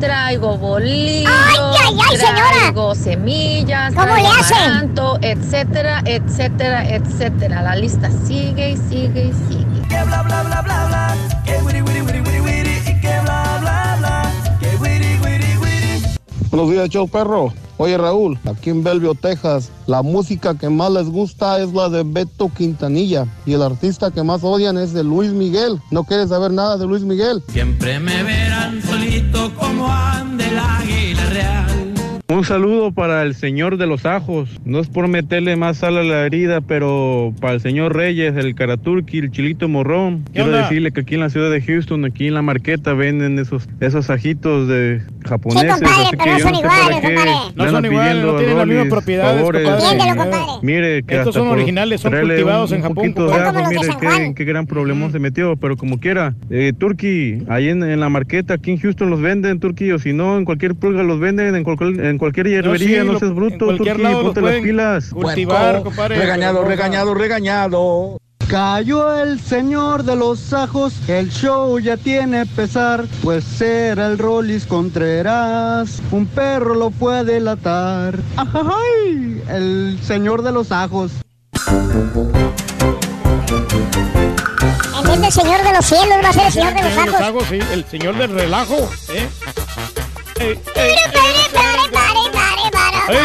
traigo 0.00 0.56
bolillos, 0.56 1.30
ay, 1.30 1.98
ay, 2.10 2.16
señora! 2.16 2.50
traigo 2.58 2.94
semillas, 2.94 3.92
¿Cómo 3.92 4.06
traigo 4.06 4.32
le 4.32 4.40
hacen? 4.40 4.94
etcétera, 5.20 6.02
etcétera, 6.06 6.88
etcétera. 6.88 7.60
La 7.60 7.76
lista 7.76 8.08
sigue 8.26 8.70
y 8.70 8.76
sigue 8.78 9.26
y 9.26 9.32
sigue. 9.46 9.73
Que 9.94 10.02
bla 10.02 10.22
bla 10.22 10.42
bla 10.42 10.60
bla 10.62 10.86
bla. 10.88 11.16
Que 11.44 11.62
wiri 11.64 11.80
wiri 11.82 12.00
wiri 12.02 12.20
wiri 12.20 12.40
wiri. 12.40 12.74
Y 12.90 13.00
que 13.00 13.14
bla 13.22 13.58
bla 13.60 13.96
bla. 14.00 14.32
Que 14.58 14.76
wiri 14.82 15.20
wiri 15.22 15.56
wiri. 15.62 16.02
Buenos 16.50 16.70
días, 16.70 16.88
show 16.88 17.06
perro. 17.06 17.52
Oye, 17.76 17.96
Raúl, 17.96 18.38
aquí 18.44 18.70
en 18.70 18.82
Belleville, 18.82 19.16
Texas, 19.16 19.70
la 19.86 20.02
música 20.02 20.56
que 20.56 20.68
más 20.68 20.90
les 20.90 21.08
gusta 21.08 21.60
es 21.60 21.72
la 21.72 21.88
de 21.88 22.02
Beto 22.04 22.48
Quintanilla 22.48 23.26
y 23.46 23.52
el 23.52 23.62
artista 23.62 24.10
que 24.10 24.22
más 24.22 24.44
odian 24.44 24.78
es 24.78 24.92
de 24.92 25.04
Luis 25.04 25.30
Miguel. 25.30 25.80
¿No 25.90 26.04
quieres 26.04 26.28
saber 26.28 26.52
nada 26.52 26.76
de 26.76 26.86
Luis 26.86 27.02
Miguel? 27.02 27.42
Siempre 27.48 28.00
me 28.00 28.22
verán 28.22 28.82
solito 28.82 29.52
como 29.54 29.88
ande. 29.88 30.24
Un 32.26 32.42
saludo 32.42 32.90
para 32.90 33.22
el 33.22 33.34
señor 33.34 33.76
de 33.76 33.86
los 33.86 34.06
ajos. 34.06 34.48
No 34.64 34.78
es 34.80 34.88
por 34.88 35.08
meterle 35.08 35.56
más 35.56 35.76
sal 35.76 35.98
a 35.98 36.02
la 36.02 36.24
herida, 36.24 36.62
pero 36.62 37.34
para 37.38 37.52
el 37.52 37.60
señor 37.60 37.94
Reyes, 37.94 38.34
el 38.36 38.54
Caraturki, 38.54 39.18
el 39.18 39.30
Chilito 39.30 39.68
Morrón. 39.68 40.24
Quiero 40.32 40.46
onda? 40.46 40.62
decirle 40.62 40.90
que 40.92 41.02
aquí 41.02 41.16
en 41.16 41.20
la 41.20 41.28
ciudad 41.28 41.50
de 41.50 41.60
Houston, 41.60 42.02
aquí 42.06 42.26
en 42.28 42.32
la 42.32 42.40
marqueta, 42.40 42.94
venden 42.94 43.38
esos, 43.38 43.68
esos 43.80 44.08
ajitos 44.08 44.68
de 44.68 45.02
japoneses. 45.28 45.70
compadre, 45.72 46.02
así 46.02 46.10
pero 46.16 46.24
que 46.24 46.30
no 46.30 46.38
yo 46.38 46.44
son 46.44 46.54
iguales, 46.54 46.94
compadre. 47.02 47.30
No 47.56 47.70
son 47.70 47.84
iguales, 47.84 48.24
no 48.24 48.36
tienen 48.36 48.56
las 48.58 48.66
mismas 48.66 48.88
propiedades, 48.88 49.42
compadre. 49.42 50.16
Compadre. 50.16 50.44
Mire, 50.62 51.02
que 51.02 51.16
Estos 51.16 51.34
son 51.34 51.48
originales, 51.48 52.00
son 52.00 52.12
cultivados 52.18 52.70
un, 52.70 52.76
en 52.78 52.82
Japón, 52.84 53.04
de 53.14 53.68
mire 53.68 53.88
qué, 54.00 54.32
qué 54.34 54.44
gran 54.44 54.66
problemón 54.66 55.12
se 55.12 55.18
metió, 55.18 55.56
pero 55.56 55.76
como 55.76 56.00
quiera. 56.00 56.34
Eh, 56.48 56.72
Turkey, 56.76 57.42
ahí 57.48 57.68
en, 57.68 57.82
en 57.82 58.00
la 58.00 58.08
marqueta, 58.08 58.54
aquí 58.54 58.70
en 58.70 58.78
Houston 58.78 59.10
los 59.10 59.20
venden, 59.20 59.60
Turkey, 59.60 59.92
o 59.92 59.98
si 59.98 60.14
no, 60.14 60.38
en 60.38 60.46
cualquier 60.46 60.74
pulga 60.74 61.02
los 61.02 61.20
venden, 61.20 61.54
en, 61.54 61.64
cualquier- 61.64 62.13
en 62.14 62.18
cualquier 62.18 62.46
hierbería, 62.46 63.02
sí, 63.02 63.08
no, 63.08 63.18
seas 63.18 63.34
bruto, 63.34 63.72
los 63.72 63.80
ponte 63.80 64.40
las 64.40 64.60
pilas. 64.60 65.10
Cultivar, 65.10 65.82
compadre. 65.82 66.16
regañado, 66.18 66.64
regañado, 66.64 67.14
regañado. 67.14 68.18
Cayó 68.48 69.20
el 69.20 69.40
señor 69.40 70.04
de 70.04 70.14
los 70.14 70.52
ajos, 70.52 70.92
el 71.08 71.30
show 71.30 71.78
ya 71.80 71.96
tiene 71.96 72.46
pesar, 72.46 73.06
pues 73.22 73.60
era 73.60 74.06
el 74.06 74.18
Rollis 74.18 74.66
Contreras, 74.66 76.00
un 76.12 76.26
perro 76.26 76.74
lo 76.74 76.90
fue 76.90 77.18
a 77.18 77.24
delatar. 77.24 78.18
¡Ay! 78.36 79.42
El 79.48 79.98
señor 80.02 80.42
de 80.42 80.52
los 80.52 80.70
ajos. 80.70 81.10
En 84.98 85.04
vez 85.04 85.20
del 85.20 85.32
señor 85.32 85.62
de 85.64 85.72
los 85.72 85.84
cielos 85.86 86.18
va 86.22 86.28
a 86.28 86.32
ser 86.32 86.46
el 86.46 86.52
señor 86.52 86.74
de 86.74 86.82
los 86.82 86.92
Señor 86.92 87.22
ajos. 87.22 87.44
sí, 87.48 87.58
el 87.72 87.84
señor 87.86 88.16
del 88.18 88.30
relajo. 88.30 88.76
¿eh? 89.08 89.28
Ey, 90.40 90.58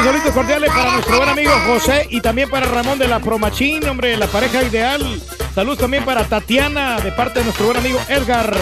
saludos 0.03 0.33
cordiales 0.33 0.69
para 0.71 0.91
nuestro 0.93 1.17
buen 1.17 1.29
amigo 1.29 1.51
José 1.65 2.07
y 2.09 2.21
también 2.21 2.49
para 2.49 2.65
Ramón 2.65 2.99
de 2.99 3.07
la 3.07 3.19
Promachín, 3.19 3.87
hombre, 3.87 4.15
la 4.17 4.27
pareja 4.27 4.61
ideal. 4.63 5.21
Saludos 5.55 5.79
también 5.79 6.05
para 6.05 6.23
Tatiana 6.25 6.99
de 6.99 7.11
parte 7.11 7.39
de 7.39 7.45
nuestro 7.45 7.65
buen 7.67 7.77
amigo 7.77 7.99
Edgar. 8.09 8.53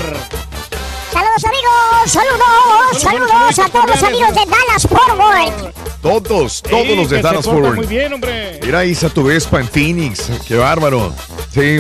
Saludos 1.12 1.46
amigos, 1.46 2.12
saludos, 2.12 3.02
saludos 3.02 3.60
a 3.60 3.70
todos 3.70 3.90
los 3.90 4.04
amigos 4.04 4.30
de 4.36 4.42
Dallas 4.46 4.88
Forward. 4.88 5.74
Todos, 6.02 6.62
todos 6.62 6.88
Sí, 6.88 6.96
los 6.96 7.10
de 7.10 7.22
Dallas 7.22 7.46
Forward. 7.46 7.76
Muy 7.76 7.88
bien, 7.88 8.14
hombre. 8.14 8.60
Mira, 8.64 8.86
Isa, 8.86 9.10
tu 9.10 9.24
Vespa 9.24 9.60
en 9.60 9.68
Phoenix. 9.68 10.30
Qué 10.48 10.56
bárbaro. 10.56 11.14
Sí. 11.54 11.80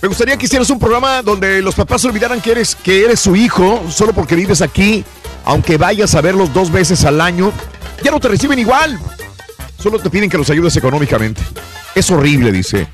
Me 0.00 0.08
gustaría 0.08 0.36
que 0.36 0.46
hicieras 0.46 0.68
un 0.70 0.78
programa 0.80 1.22
donde 1.22 1.60
los 1.62 1.74
papás 1.74 2.04
olvidaran 2.04 2.40
que 2.40 2.52
eres, 2.52 2.74
que 2.74 3.04
eres 3.04 3.20
su 3.20 3.36
hijo 3.36 3.82
solo 3.90 4.12
porque 4.12 4.34
vives 4.34 4.60
aquí, 4.62 5.04
aunque 5.44 5.76
vayas 5.76 6.14
a 6.14 6.20
verlos 6.20 6.52
dos 6.52 6.70
veces 6.70 7.04
al 7.04 7.20
año. 7.20 7.52
Ya 8.02 8.10
no 8.10 8.20
te 8.20 8.28
reciben 8.28 8.58
igual. 8.58 8.98
Solo 9.78 9.98
te 9.98 10.10
piden 10.10 10.30
que 10.30 10.38
los 10.38 10.48
ayudes 10.50 10.76
económicamente. 10.76 11.42
Es 11.94 12.10
horrible, 12.10 12.52
dice 12.52 12.86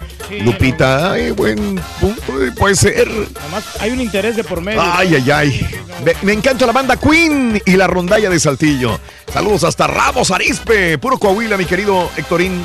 Lupita. 0.43 1.13
Ay, 1.13 1.31
buen 1.31 1.81
punto. 2.01 2.23
Puede 2.57 2.75
ser. 2.75 3.09
Además, 3.41 3.65
hay 3.81 3.91
un 3.93 4.01
interés 4.01 4.37
de 4.37 4.45
por 4.45 4.61
medio. 4.61 4.83
Ay, 4.83 5.15
ay, 5.15 5.31
ay. 5.31 5.71
Me, 6.05 6.13
me 6.23 6.33
encanta 6.33 6.67
la 6.67 6.73
banda 6.73 6.97
Queen 6.97 7.61
y 7.65 7.73
la 7.73 7.87
rondalla 7.87 8.29
de 8.29 8.41
Saltillo. 8.41 8.99
Saludos 9.33 9.65
hasta 9.65 9.87
Ramos 9.87 10.31
Arispe, 10.31 10.99
puro 10.99 11.19
Coahuila, 11.19 11.57
mi 11.57 11.65
querido 11.65 12.11
Héctorín. 12.17 12.63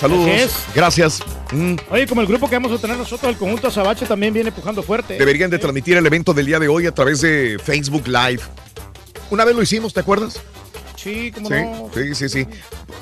Saludos. 0.00 0.64
Gracias. 0.74 1.22
Mm, 1.52 1.76
Oye, 1.90 2.06
como 2.06 2.20
el 2.20 2.26
grupo 2.26 2.48
que 2.48 2.56
vamos 2.56 2.72
a 2.72 2.78
tener 2.80 2.96
nosotros, 2.96 3.30
el 3.30 3.38
conjunto 3.38 3.68
Azabache, 3.68 4.06
también 4.06 4.34
viene 4.34 4.52
pujando 4.52 4.82
fuerte. 4.82 5.16
Deberían 5.18 5.50
de 5.50 5.58
transmitir 5.58 5.96
el 5.96 6.06
evento 6.06 6.34
del 6.34 6.46
día 6.46 6.58
de 6.58 6.68
hoy 6.68 6.86
a 6.86 6.92
través 6.92 7.20
de 7.20 7.58
Facebook 7.62 8.06
Live. 8.06 8.40
Una 9.34 9.44
vez 9.44 9.56
lo 9.56 9.62
hicimos, 9.62 9.92
¿te 9.92 9.98
acuerdas? 10.00 10.40
Sí, 10.96 11.32
como 11.32 11.48
Sí, 11.48 11.54
no. 11.56 11.90
sí, 11.92 12.14
sí, 12.14 12.28
sí. 12.28 12.46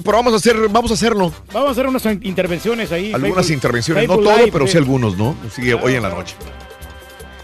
Pero 0.02 0.17
vamos 0.17 0.33
a 0.33 0.36
hacer, 0.36 0.57
vamos 0.70 0.91
a 0.91 0.94
hacerlo. 0.94 1.31
Vamos 1.52 1.69
a 1.69 1.73
hacer 1.73 1.86
unas 1.86 2.05
intervenciones 2.07 2.91
ahí. 2.91 3.12
Algunas 3.12 3.36
Facebook- 3.47 3.52
intervenciones, 3.55 4.09
no 4.09 4.15
todo, 4.17 4.36
Live, 4.36 4.51
pero 4.51 4.67
sí 4.67 4.73
sí. 4.73 4.78
algunos, 4.78 5.17
¿no? 5.19 5.36
Sí, 5.55 5.73
hoy 5.73 5.94
en 5.94 6.02
la 6.02 6.09
noche. 6.09 6.35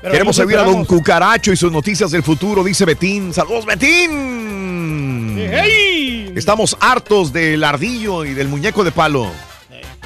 Pero 0.00 0.12
Queremos 0.12 0.39
oír 0.39 0.57
a 0.57 0.62
Don. 0.62 0.84
Cucaracho 0.86 1.52
y 1.52 1.57
sus 1.57 1.70
noticias 1.70 2.10
del 2.10 2.23
futuro, 2.23 2.65
dice 2.65 2.84
Betín. 2.86 3.33
¡Saludos, 3.34 3.67
Betín! 3.67 5.36
¡Hey! 5.39 6.33
Estamos 6.34 6.76
hartos 6.81 7.33
del 7.33 7.62
ardillo 7.62 8.25
y 8.25 8.33
del 8.33 8.49
muñeco 8.49 8.84
de 8.84 8.91
palo. 8.92 9.31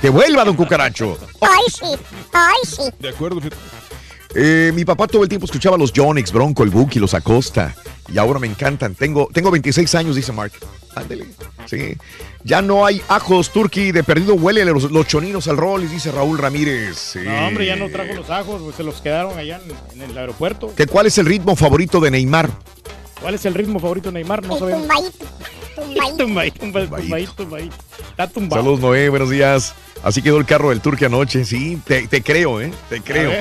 Que 0.00 0.08
vuelva, 0.10 0.44
Don 0.44 0.56
Cucaracho. 0.56 1.16
Ay, 1.40 1.64
sí, 1.68 1.86
ay, 2.32 2.56
sí. 2.66 2.82
De 2.98 3.10
acuerdo. 3.10 3.40
Eh, 4.34 4.72
mi 4.74 4.84
papá 4.84 5.06
todo 5.06 5.22
el 5.22 5.28
tiempo 5.28 5.46
escuchaba 5.46 5.76
los 5.76 5.92
Jonix, 5.94 6.32
Bronco, 6.32 6.62
el 6.62 6.70
Buki, 6.70 6.98
los 6.98 7.14
Acosta. 7.14 7.74
Y 8.12 8.18
ahora 8.18 8.38
me 8.38 8.46
encantan. 8.46 8.94
Tengo, 8.94 9.28
tengo 9.32 9.50
26 9.50 9.94
años, 9.94 10.16
dice 10.16 10.32
Mark. 10.32 10.52
Ándele. 10.94 11.26
Sí. 11.66 11.96
Ya 12.44 12.60
no 12.60 12.84
hay 12.84 13.00
ajos, 13.08 13.50
turkey 13.50 13.92
de 13.92 14.04
perdido. 14.04 14.34
Huele 14.34 14.64
los, 14.64 14.90
los 14.90 15.06
choninos 15.06 15.48
al 15.48 15.56
rol, 15.56 15.88
dice 15.88 16.10
Raúl 16.10 16.38
Ramírez. 16.38 16.96
Sí. 16.96 17.20
No, 17.24 17.48
hombre, 17.48 17.66
ya 17.66 17.76
no 17.76 17.88
trajo 17.88 18.14
los 18.14 18.28
ajos, 18.30 18.60
pues 18.62 18.76
se 18.76 18.82
los 18.82 19.00
quedaron 19.00 19.38
allá 19.38 19.60
en, 19.94 20.02
en 20.02 20.10
el 20.10 20.18
aeropuerto. 20.18 20.74
¿Que 20.74 20.86
¿Cuál 20.86 21.06
es 21.06 21.16
el 21.18 21.26
ritmo 21.26 21.56
favorito 21.56 22.00
de 22.00 22.10
Neymar? 22.10 22.50
¿Cuál 23.20 23.34
es 23.34 23.44
el 23.46 23.54
ritmo 23.54 23.78
favorito 23.78 24.10
de 24.10 24.14
Neymar? 24.14 24.44
No 24.44 24.58
sabemos. 24.58 24.88
Tumbadito. 25.74 26.58
Tumbadito, 26.60 27.32
tumbadito. 27.34 27.76
Está 28.10 28.28
tumbado. 28.28 28.62
Saludos, 28.62 28.80
Noé, 28.80 29.08
buenos 29.08 29.30
días. 29.30 29.74
Así 30.02 30.22
quedó 30.22 30.38
el 30.38 30.46
carro 30.46 30.70
del 30.70 30.80
turque 30.80 31.06
anoche. 31.06 31.44
Sí, 31.44 31.80
te, 31.86 32.06
te 32.08 32.22
creo, 32.22 32.60
¿eh? 32.60 32.72
Te 32.88 33.00
creo. 33.00 33.32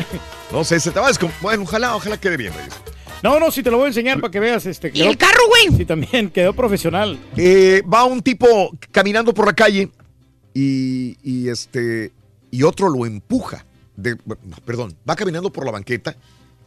No 0.51 0.64
sé, 0.64 0.80
se 0.80 0.92
te 0.92 1.00
va 1.00 1.08
a 1.08 1.11
descom- 1.11 1.32
Bueno, 1.42 1.64
ojalá, 1.64 1.95
ojalá 1.95 2.19
quede 2.19 2.38
bien, 2.38 2.53
Reyes. 2.53 2.74
No, 3.24 3.40
no, 3.40 3.51
sí 3.51 3.61
te 3.64 3.69
lo 3.69 3.77
voy 3.77 3.85
a 3.85 3.88
enseñar 3.90 4.19
para 4.19 4.32
que 4.32 4.40
veas. 4.40 4.66
Este, 4.66 4.92
¿Y 4.93 5.01
el 5.03 5.18
carro, 5.18 5.42
güey? 5.48 5.77
Sí, 5.77 5.85
también 5.85 6.30
quedó 6.34 6.53
profesional. 6.53 7.19
Eh, 7.38 7.82
va 7.92 8.06
un 8.06 8.22
tipo 8.22 8.72
caminando 8.92 9.34
por 9.34 9.45
la 9.45 9.53
calle 9.53 9.90
y, 10.53 11.18
y 11.24 11.50
este 11.50 12.11
y 12.50 12.64
otro 12.64 12.90
lo 12.90 13.06
empuja. 13.06 13.66
De, 13.95 14.16
perdón, 14.66 14.95
va 15.08 15.16
caminando 15.16 15.51
por 15.51 15.66
la 15.66 15.72
banqueta 15.72 16.16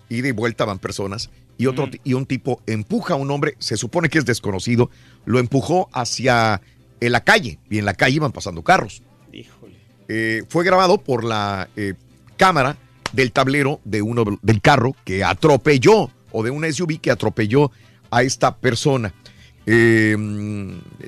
y 0.08 0.20
de 0.20 0.32
vuelta 0.32 0.64
van 0.64 0.78
personas 0.78 1.30
y 1.56 1.66
otro 1.66 1.88
y 2.02 2.14
un 2.14 2.26
tipo 2.26 2.60
empuja 2.66 3.14
a 3.14 3.16
un 3.16 3.30
hombre, 3.30 3.54
se 3.58 3.76
supone 3.76 4.08
que 4.08 4.18
es 4.18 4.24
desconocido, 4.24 4.90
lo 5.24 5.38
empujó 5.38 5.88
hacia 5.92 6.60
eh, 7.00 7.10
la 7.10 7.22
calle 7.22 7.58
y 7.70 7.78
en 7.78 7.84
la 7.84 7.94
calle 7.94 8.16
iban 8.16 8.32
pasando 8.32 8.62
carros. 8.62 9.02
Eh, 10.08 10.42
fue 10.48 10.64
grabado 10.64 10.98
por 10.98 11.24
la 11.24 11.68
eh, 11.76 11.94
cámara 12.36 12.76
del 13.12 13.32
tablero 13.32 13.80
de 13.84 14.02
uno 14.02 14.24
del 14.42 14.60
carro 14.60 14.94
que 15.04 15.24
atropelló 15.24 16.10
o 16.32 16.42
de 16.42 16.50
una 16.50 16.70
SUV 16.70 17.00
que 17.00 17.10
atropelló 17.10 17.70
a 18.10 18.22
esta 18.22 18.56
persona. 18.56 19.14
Eh, 19.66 20.16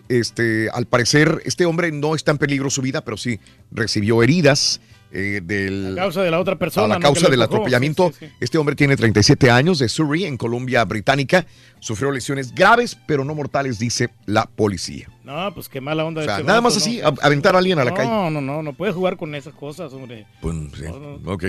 este, 0.09 0.71
al 0.71 0.87
parecer, 0.87 1.43
este 1.45 1.67
hombre 1.67 1.93
no 1.93 2.15
está 2.15 2.31
en 2.31 2.39
peligro 2.39 2.71
su 2.71 2.81
vida, 2.81 3.03
pero 3.03 3.17
sí 3.17 3.39
recibió 3.71 4.23
heridas. 4.23 4.81
Eh, 5.19 5.41
del... 5.43 5.93
A 5.99 6.03
causa 6.03 6.23
de 6.23 6.31
la 6.31 6.39
otra 6.41 6.57
persona. 6.59 6.95
a 6.95 6.99
la 6.99 7.03
causa 7.03 7.29
del 7.29 7.41
atropellamiento. 7.43 8.09
Sí, 8.11 8.17
sí, 8.21 8.27
sí. 8.27 8.33
Este 8.41 8.59
hombre 8.59 8.77
tiene 8.77 8.97
37 8.97 9.51
años 9.51 9.79
de 9.79 9.89
Surrey, 9.89 10.25
en 10.25 10.37
Columbia 10.37 10.85
Británica. 10.85 11.47
Sufrió 11.81 12.11
lesiones 12.11 12.55
graves, 12.55 12.97
pero 13.07 13.25
no 13.25 13.35
mortales, 13.35 13.79
dice 13.79 14.11
la 14.27 14.47
policía. 14.47 15.09
No, 15.25 15.53
pues 15.55 15.69
qué 15.69 15.81
mala 15.81 16.05
onda. 16.05 16.21
O 16.21 16.23
de 16.23 16.27
sea, 16.29 16.37
este 16.37 16.47
nada 16.47 16.61
más 16.61 16.77
así, 16.77 16.99
¿no? 17.03 17.09
a- 17.09 17.15
aventar 17.23 17.55
a 17.55 17.59
alguien 17.59 17.79
a 17.79 17.85
la 17.85 17.91
no, 17.91 17.97
calle. 17.97 18.09
No, 18.09 18.31
no, 18.31 18.41
no, 18.41 18.63
no 18.63 18.73
puedes 18.75 18.95
jugar 18.95 19.17
con 19.17 19.35
esas 19.35 19.55
cosas, 19.55 19.93
hombre. 19.93 20.27
Pues, 20.41 20.55
sí, 20.75 20.85
ok. 21.25 21.45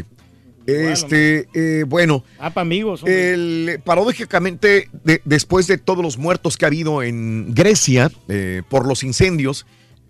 Este, 0.66 1.48
eh, 1.54 1.86
bueno. 1.88 2.24
Ah, 2.40 2.50
para 2.50 2.64
amigos. 2.64 3.02
hombre. 3.02 3.34
El, 3.34 3.80
paradójicamente, 3.86 4.90
de- 5.04 5.22
después 5.24 5.66
de 5.68 5.78
todos 5.78 6.04
los 6.04 6.18
muertos 6.18 6.58
que 6.58 6.66
ha 6.66 6.68
habido 6.68 7.04
en 7.04 7.54
Grecia 7.54 8.12
eh, 8.28 8.64
por 8.70 8.86
los 8.88 9.04
incendios, 9.04 9.66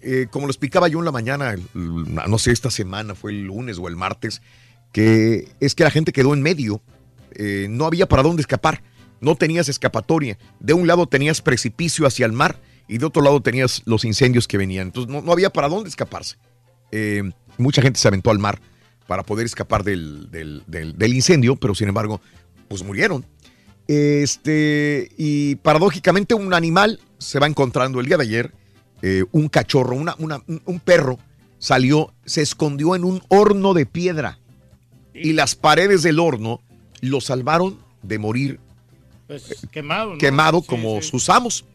eh, 0.08 0.28
como 0.32 0.46
lo 0.48 0.52
explicaba 0.52 0.88
yo 0.88 1.00
en 1.00 1.06
la 1.06 1.12
mañana, 1.12 1.56
no 1.74 2.38
sé, 2.40 2.52
esta 2.52 2.72
semana, 2.72 3.14
fue 3.14 3.32
el 3.32 3.44
lunes 3.44 3.78
o 3.78 3.88
el 3.88 3.96
martes, 3.96 4.42
que 4.94 5.48
es 5.60 5.76
que 5.76 5.84
la 5.84 5.92
gente 5.92 6.12
quedó 6.14 6.34
en 6.34 6.42
medio, 6.42 6.82
eh, 7.36 7.68
no 7.70 7.86
había 7.86 8.08
para 8.08 8.24
dónde 8.24 8.42
escapar, 8.42 8.82
no 9.22 9.36
tenías 9.36 9.70
escapatoria. 9.70 10.38
De 10.60 10.74
un 10.74 10.88
lado 10.88 11.08
tenías 11.08 11.42
precipicio 11.42 12.08
hacia 12.08 12.26
el 12.26 12.32
mar 12.32 12.60
y 12.88 12.98
de 13.00 13.06
otro 13.06 13.22
lado 13.22 13.42
tenías 13.42 13.82
los 13.86 14.06
incendios 14.06 14.48
que 14.48 14.58
venían. 14.58 14.88
Entonces 14.88 15.12
no, 15.12 15.22
no 15.22 15.32
había 15.32 15.50
para 15.52 15.68
dónde 15.70 15.90
escaparse. 15.90 16.38
Eh, 16.92 17.24
mucha 17.58 17.82
gente 17.82 18.00
se 18.00 18.08
aventó 18.08 18.32
al 18.32 18.40
mar 18.40 18.60
para 19.08 19.24
poder 19.24 19.46
escapar 19.46 19.84
del, 19.84 20.30
del- 20.32 20.64
del- 20.68 20.98
del 20.98 21.14
incendio, 21.14 21.56
pero 21.58 21.76
sin 21.76 21.90
embargo, 21.90 22.22
pues 22.70 22.84
murieron. 22.84 23.26
Este, 23.88 25.10
y 25.18 25.56
paradójicamente 25.56 26.34
un 26.34 26.54
animal 26.54 27.00
se 27.18 27.40
va 27.40 27.48
encontrando 27.48 28.00
el 28.00 28.06
día 28.06 28.18
de 28.18 28.24
ayer, 28.24 28.54
eh, 29.02 29.24
un 29.32 29.48
cachorro, 29.50 29.96
una, 29.96 30.16
una- 30.20 30.42
un- 30.48 30.80
perro 30.80 31.20
salió, 31.60 32.14
se 32.26 32.42
escondió 32.42 32.96
en 32.96 33.04
un 33.04 33.22
horno 33.30 33.74
de 33.74 33.86
piedra 33.86 34.40
y 35.14 35.34
las 35.34 35.56
paredes 35.56 36.04
del 36.04 36.20
horno 36.20 36.62
lo 37.02 37.22
salvaron 37.22 37.80
de 38.04 38.20
morir 38.20 38.60
Pues 39.28 39.68
quemado. 39.72 40.14
¿no? 40.14 40.18
quemado 40.18 40.62
Sí, 40.62 40.68
como 40.68 41.02
sí. 41.02 41.10
sus 41.10 41.30
amos. 41.30 41.66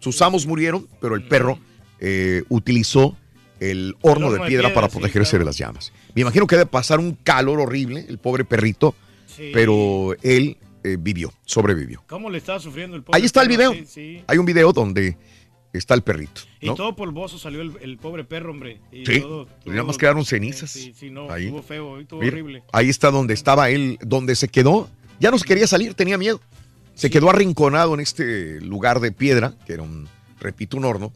Sus 0.00 0.20
amos 0.22 0.46
murieron, 0.46 0.86
pero 1.00 1.14
el 1.16 1.26
perro 1.26 1.58
eh, 2.00 2.42
utilizó 2.48 3.16
el 3.60 3.96
horno, 4.02 4.30
de, 4.30 4.38
piedra 4.46 4.72
para 4.72 4.88
protegerse 4.88 5.36
de 5.38 5.44
las 5.44 5.58
llamas. 5.58 5.92
Me 6.14 6.22
imagino 6.22 6.46
que 6.46 6.54
debe 6.56 6.66
pasar 6.70 7.00
un 7.00 7.14
calor 7.24 7.58
horrible, 7.58 8.06
el 8.08 8.18
pobre 8.18 8.44
perrito, 8.44 8.94
pero 9.52 10.14
él 10.22 10.56
eh, 10.84 10.96
vivió, 10.98 11.32
sobrevivió. 11.44 12.04
¿Cómo 12.08 12.30
le 12.30 12.38
estaba 12.38 12.60
sufriendo 12.60 12.96
el 12.96 13.02
pobre 13.02 13.18
Ahí 13.18 13.24
está 13.26 13.42
el 13.42 13.48
video. 13.48 13.74
Hay 14.28 14.38
un 14.38 14.46
video 14.46 14.72
donde 14.72 15.16
está 15.72 15.94
el 15.94 16.02
perrito. 16.02 16.42
Y 16.60 16.74
todo 16.74 16.94
polvoso 16.96 17.38
salió 17.38 17.60
el, 17.62 17.72
el 17.80 17.98
pobre 17.98 18.24
perro, 18.24 18.50
hombre. 18.52 18.80
Y 18.92 19.04
Sí, 19.06 19.20
todo- 19.20 19.48
y 19.64 19.70
nada 19.70 19.84
más 19.84 19.98
quedaron 19.98 20.24
cenizas. 20.24 20.70
Sí, 20.70 20.92
sí, 20.96 21.10
no, 21.10 21.30
Ahí. 21.30 21.44
estuvo 21.46 21.62
feo, 21.62 21.98
estuvo 22.00 22.20
Mira, 22.20 22.32
horrible. 22.32 22.62
ahí 22.72 22.88
está 22.88 23.10
donde 23.10 23.34
estaba 23.34 23.70
él, 23.70 23.98
donde 24.00 24.34
se 24.36 24.48
quedó. 24.48 24.88
Ya 25.20 25.30
no 25.30 25.38
se 25.38 25.44
quería 25.44 25.66
salir, 25.66 25.94
tenía 25.94 26.16
miedo. 26.18 26.40
Se 26.94 27.10
quedó 27.10 27.30
arrinconado 27.30 27.94
en 27.94 28.00
este 28.00 28.60
lugar 28.60 29.00
de 29.00 29.12
piedra, 29.12 29.54
que 29.66 29.74
era 29.74 29.82
un, 29.82 30.08
repito, 30.40 30.76
un 30.76 30.84
horno, 30.84 31.12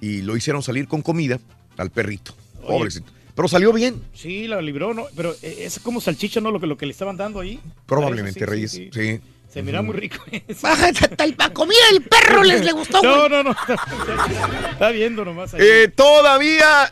y 0.00 0.22
lo 0.22 0.36
hicieron 0.36 0.62
salir 0.62 0.88
con 0.88 1.00
comida 1.02 1.38
al 1.78 1.90
perrito. 1.90 2.34
Oye. 2.64 2.66
Pobrecito. 2.78 3.12
Pero 3.34 3.48
salió 3.48 3.72
bien, 3.72 4.02
Sí, 4.12 4.46
la 4.46 4.60
libró, 4.60 4.92
¿no? 4.92 5.04
Pero 5.16 5.32
eh, 5.40 5.60
es 5.60 5.78
como 5.78 6.02
salchicha, 6.02 6.40
¿no? 6.42 6.50
Lo 6.50 6.60
que, 6.60 6.66
lo 6.66 6.76
que 6.76 6.84
le 6.84 6.92
estaban 6.92 7.16
dando 7.16 7.40
ahí. 7.40 7.58
probablemente, 7.86 8.44
Reyes. 8.44 8.72
sí, 8.72 8.90
Sí. 8.92 9.20
Se 9.52 9.62
mira 9.62 9.82
muy 9.82 9.94
rico. 9.94 10.16
La 11.38 11.52
comida 11.52 11.78
del 11.92 12.02
perro 12.02 12.42
les 12.42 12.64
le 12.64 12.72
gustó, 12.72 13.02
No, 13.02 13.28
güey. 13.28 13.30
no, 13.30 13.42
no. 13.42 13.50
Está 14.72 14.90
viendo 14.90 15.24
nomás 15.24 15.52
ahí. 15.52 15.60
Eh, 15.62 15.88
todavía 15.94 16.90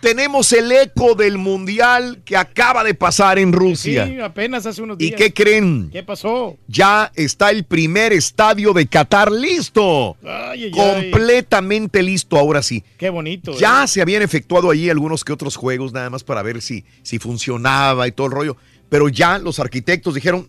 tenemos 0.00 0.52
el 0.52 0.72
eco 0.72 1.14
del 1.14 1.38
mundial 1.38 2.20
que 2.24 2.36
acaba 2.36 2.82
de 2.84 2.94
pasar 2.94 3.38
en 3.38 3.52
Rusia. 3.52 4.06
Sí, 4.06 4.20
apenas 4.20 4.66
hace 4.66 4.82
unos 4.82 4.96
¿Y 4.98 5.06
días. 5.06 5.18
qué 5.18 5.32
creen? 5.32 5.88
¿Qué 5.90 6.02
pasó? 6.02 6.56
Ya 6.66 7.12
está 7.14 7.50
el 7.50 7.64
primer 7.64 8.12
estadio 8.12 8.72
de 8.72 8.86
Qatar 8.86 9.30
listo. 9.30 10.16
Ay, 10.24 10.64
ay, 10.64 10.72
ay. 10.76 11.10
Completamente 11.10 12.02
listo, 12.02 12.36
ahora 12.36 12.62
sí. 12.62 12.82
Qué 12.98 13.08
bonito. 13.10 13.56
Ya 13.56 13.84
eh. 13.84 13.88
se 13.88 14.02
habían 14.02 14.22
efectuado 14.22 14.70
allí 14.70 14.90
algunos 14.90 15.24
que 15.24 15.32
otros 15.32 15.56
juegos, 15.56 15.92
nada 15.92 16.10
más 16.10 16.24
para 16.24 16.42
ver 16.42 16.60
si, 16.60 16.84
si 17.02 17.18
funcionaba 17.18 18.06
y 18.08 18.12
todo 18.12 18.26
el 18.26 18.32
rollo. 18.32 18.56
Pero 18.88 19.08
ya 19.08 19.38
los 19.38 19.60
arquitectos 19.60 20.14
dijeron, 20.14 20.48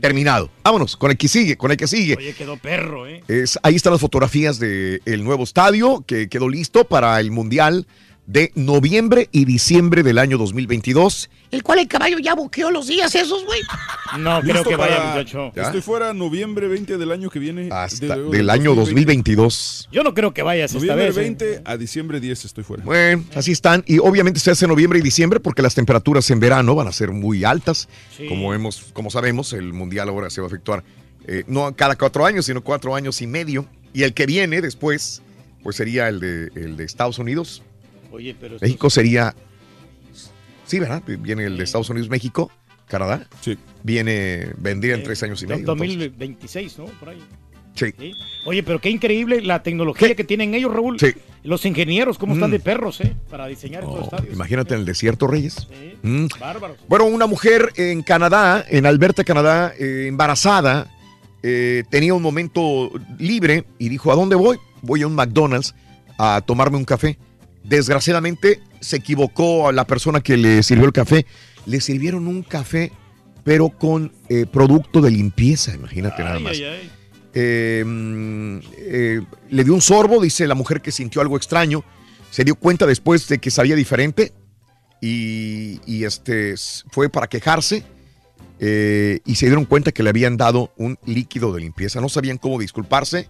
terminado. 0.00 0.50
Vámonos, 0.62 0.96
con 0.96 1.10
el 1.10 1.16
que 1.16 1.28
sigue, 1.28 1.56
con 1.56 1.70
el 1.70 1.76
que 1.76 1.86
sigue. 1.86 2.16
Oye, 2.16 2.34
quedó 2.34 2.56
perro, 2.56 3.06
¿eh? 3.06 3.22
Es- 3.28 3.58
ahí 3.62 3.74
están 3.76 3.92
las 3.92 4.00
fotografías 4.00 4.58
del 4.58 5.22
nuevo 5.24 5.44
estadio 5.44 6.04
que 6.06 6.28
quedó 6.28 6.48
listo 6.48 6.84
para 6.84 7.18
el 7.20 7.30
Mundial 7.30 7.86
de 8.26 8.50
noviembre 8.54 9.28
y 9.32 9.44
diciembre 9.44 10.02
del 10.02 10.16
año 10.18 10.38
2022. 10.38 11.28
El 11.50 11.62
cual 11.62 11.78
el 11.80 11.88
caballo 11.88 12.18
ya 12.18 12.34
boqueó 12.34 12.70
los 12.70 12.86
días 12.86 13.14
esos, 13.14 13.44
güey. 13.44 13.60
No 14.18 14.40
creo 14.40 14.64
que 14.64 14.76
vaya, 14.76 14.96
para- 14.96 15.10
muchacho. 15.18 15.52
¿Ya? 15.54 15.62
Estoy 15.64 15.82
fuera 15.82 16.12
noviembre 16.14 16.66
20 16.68 16.96
del 16.96 17.12
año 17.12 17.28
que 17.30 17.38
viene. 17.38 17.68
Hasta 17.70 18.16
de- 18.16 18.30
del 18.30 18.48
año 18.50 18.74
2022. 18.74 19.88
Yo 19.92 20.02
no 20.02 20.14
creo 20.14 20.32
que 20.32 20.42
vayas 20.42 20.70
esta 20.74 20.78
Noviembre 20.78 21.06
vez. 21.08 21.16
¿eh? 21.16 21.20
20 21.20 21.62
a 21.64 21.76
diciembre 21.76 22.20
10 22.20 22.44
estoy 22.44 22.64
fuera. 22.64 22.82
Bueno, 22.84 23.24
así 23.34 23.52
están. 23.52 23.84
Y 23.86 23.98
obviamente 23.98 24.40
se 24.40 24.50
hace 24.50 24.66
noviembre 24.66 24.98
y 24.98 25.02
diciembre 25.02 25.38
porque 25.40 25.62
las 25.62 25.74
temperaturas 25.74 26.28
en 26.30 26.40
verano 26.40 26.74
van 26.74 26.88
a 26.88 26.92
ser 26.92 27.10
muy 27.12 27.44
altas. 27.44 27.88
Sí. 28.16 28.26
Como, 28.26 28.54
hemos, 28.54 28.86
como 28.92 29.10
sabemos, 29.10 29.52
el 29.52 29.72
mundial 29.72 30.08
ahora 30.08 30.30
se 30.30 30.40
va 30.40 30.46
a 30.46 30.48
efectuar 30.48 30.82
eh, 31.26 31.44
no 31.46 31.74
cada 31.76 31.96
cuatro 31.96 32.26
años, 32.26 32.46
sino 32.46 32.62
cuatro 32.62 32.94
años 32.94 33.20
y 33.22 33.26
medio. 33.26 33.66
Y 33.92 34.02
el 34.02 34.12
que 34.14 34.26
viene 34.26 34.60
después, 34.60 35.22
pues 35.62 35.76
sería 35.76 36.08
el 36.08 36.20
de, 36.20 36.50
el 36.56 36.76
de 36.76 36.84
Estados 36.84 37.18
Unidos. 37.18 37.62
Oye, 38.14 38.34
pero. 38.40 38.54
esto- 38.56 38.64
México 38.64 38.90
sería. 38.90 39.34
Sí, 40.66 40.78
¿verdad? 40.78 41.02
Viene 41.06 41.44
el 41.44 41.56
de 41.58 41.64
Estados 41.64 41.90
Unidos, 41.90 42.08
México, 42.08 42.50
Canadá. 42.88 43.26
Sí. 43.42 43.58
Viene, 43.82 44.48
vendría 44.56 44.94
en 44.94 45.02
tres 45.02 45.22
años 45.22 45.42
y 45.42 45.46
medio. 45.46 45.60
entonces. 45.60 45.88
2026, 45.88 46.78
¿no? 46.78 46.84
Por 46.86 47.10
ahí. 47.10 47.22
Sí. 47.74 47.86
Sí. 47.98 48.12
Oye, 48.46 48.62
pero 48.62 48.80
qué 48.80 48.88
increíble 48.88 49.42
la 49.42 49.62
tecnología 49.62 50.14
que 50.14 50.22
tienen 50.24 50.54
ellos, 50.54 50.72
Raúl. 50.72 50.98
Sí. 50.98 51.08
Los 51.42 51.66
ingenieros, 51.66 52.16
cómo 52.18 52.34
están 52.34 52.48
Mm. 52.50 52.52
de 52.52 52.60
perros, 52.60 53.00
¿eh? 53.00 53.14
Para 53.28 53.46
diseñar 53.46 53.82
estos 53.82 54.04
estadios. 54.04 54.32
Imagínate 54.34 54.74
en 54.74 54.80
el 54.80 54.86
desierto, 54.86 55.26
Reyes. 55.26 55.68
Mm. 56.02 56.26
Bárbaros. 56.40 56.78
Bueno, 56.88 57.04
una 57.06 57.26
mujer 57.26 57.72
en 57.76 58.02
Canadá, 58.02 58.64
en 58.68 58.86
Alberta, 58.86 59.24
Canadá, 59.24 59.74
eh, 59.78 60.06
embarazada, 60.08 60.86
eh, 61.42 61.82
tenía 61.90 62.14
un 62.14 62.22
momento 62.22 62.90
libre 63.18 63.64
y 63.78 63.88
dijo, 63.90 64.10
¿a 64.12 64.14
dónde 64.14 64.36
voy? 64.36 64.56
Voy 64.80 65.02
a 65.02 65.06
un 65.08 65.14
McDonald's 65.14 65.74
a 66.16 66.40
tomarme 66.46 66.76
un 66.78 66.84
café. 66.84 67.18
Desgraciadamente 67.64 68.60
se 68.80 68.96
equivocó 68.96 69.68
a 69.68 69.72
la 69.72 69.86
persona 69.86 70.20
que 70.20 70.36
le 70.36 70.62
sirvió 70.62 70.84
el 70.84 70.92
café. 70.92 71.26
Le 71.64 71.80
sirvieron 71.80 72.28
un 72.28 72.42
café, 72.42 72.92
pero 73.42 73.70
con 73.70 74.12
eh, 74.28 74.44
producto 74.46 75.00
de 75.00 75.10
limpieza, 75.10 75.74
imagínate 75.74 76.22
nada 76.22 76.38
más. 76.38 76.52
Ay, 76.52 76.64
ay. 76.64 76.90
Eh, 77.32 78.60
eh, 78.78 79.22
le 79.50 79.64
dio 79.64 79.74
un 79.74 79.80
sorbo, 79.80 80.22
dice 80.22 80.46
la 80.46 80.54
mujer 80.54 80.82
que 80.82 80.92
sintió 80.92 81.22
algo 81.22 81.38
extraño. 81.38 81.82
Se 82.30 82.44
dio 82.44 82.54
cuenta 82.54 82.86
después 82.86 83.26
de 83.28 83.38
que 83.38 83.50
sabía 83.50 83.76
diferente 83.76 84.34
y, 85.00 85.80
y, 85.86 86.04
este 86.04 86.54
fue 86.90 87.08
para 87.08 87.28
quejarse 87.28 87.84
y 88.60 89.34
se 89.34 89.46
dieron 89.46 89.66
cuenta 89.66 89.92
que 89.92 90.02
le 90.02 90.10
habían 90.10 90.36
dado 90.36 90.72
un 90.76 90.98
líquido 91.06 91.52
de 91.52 91.60
limpieza. 91.60 92.00
No 92.00 92.08
sabían 92.08 92.38
cómo 92.38 92.58
disculparse. 92.58 93.28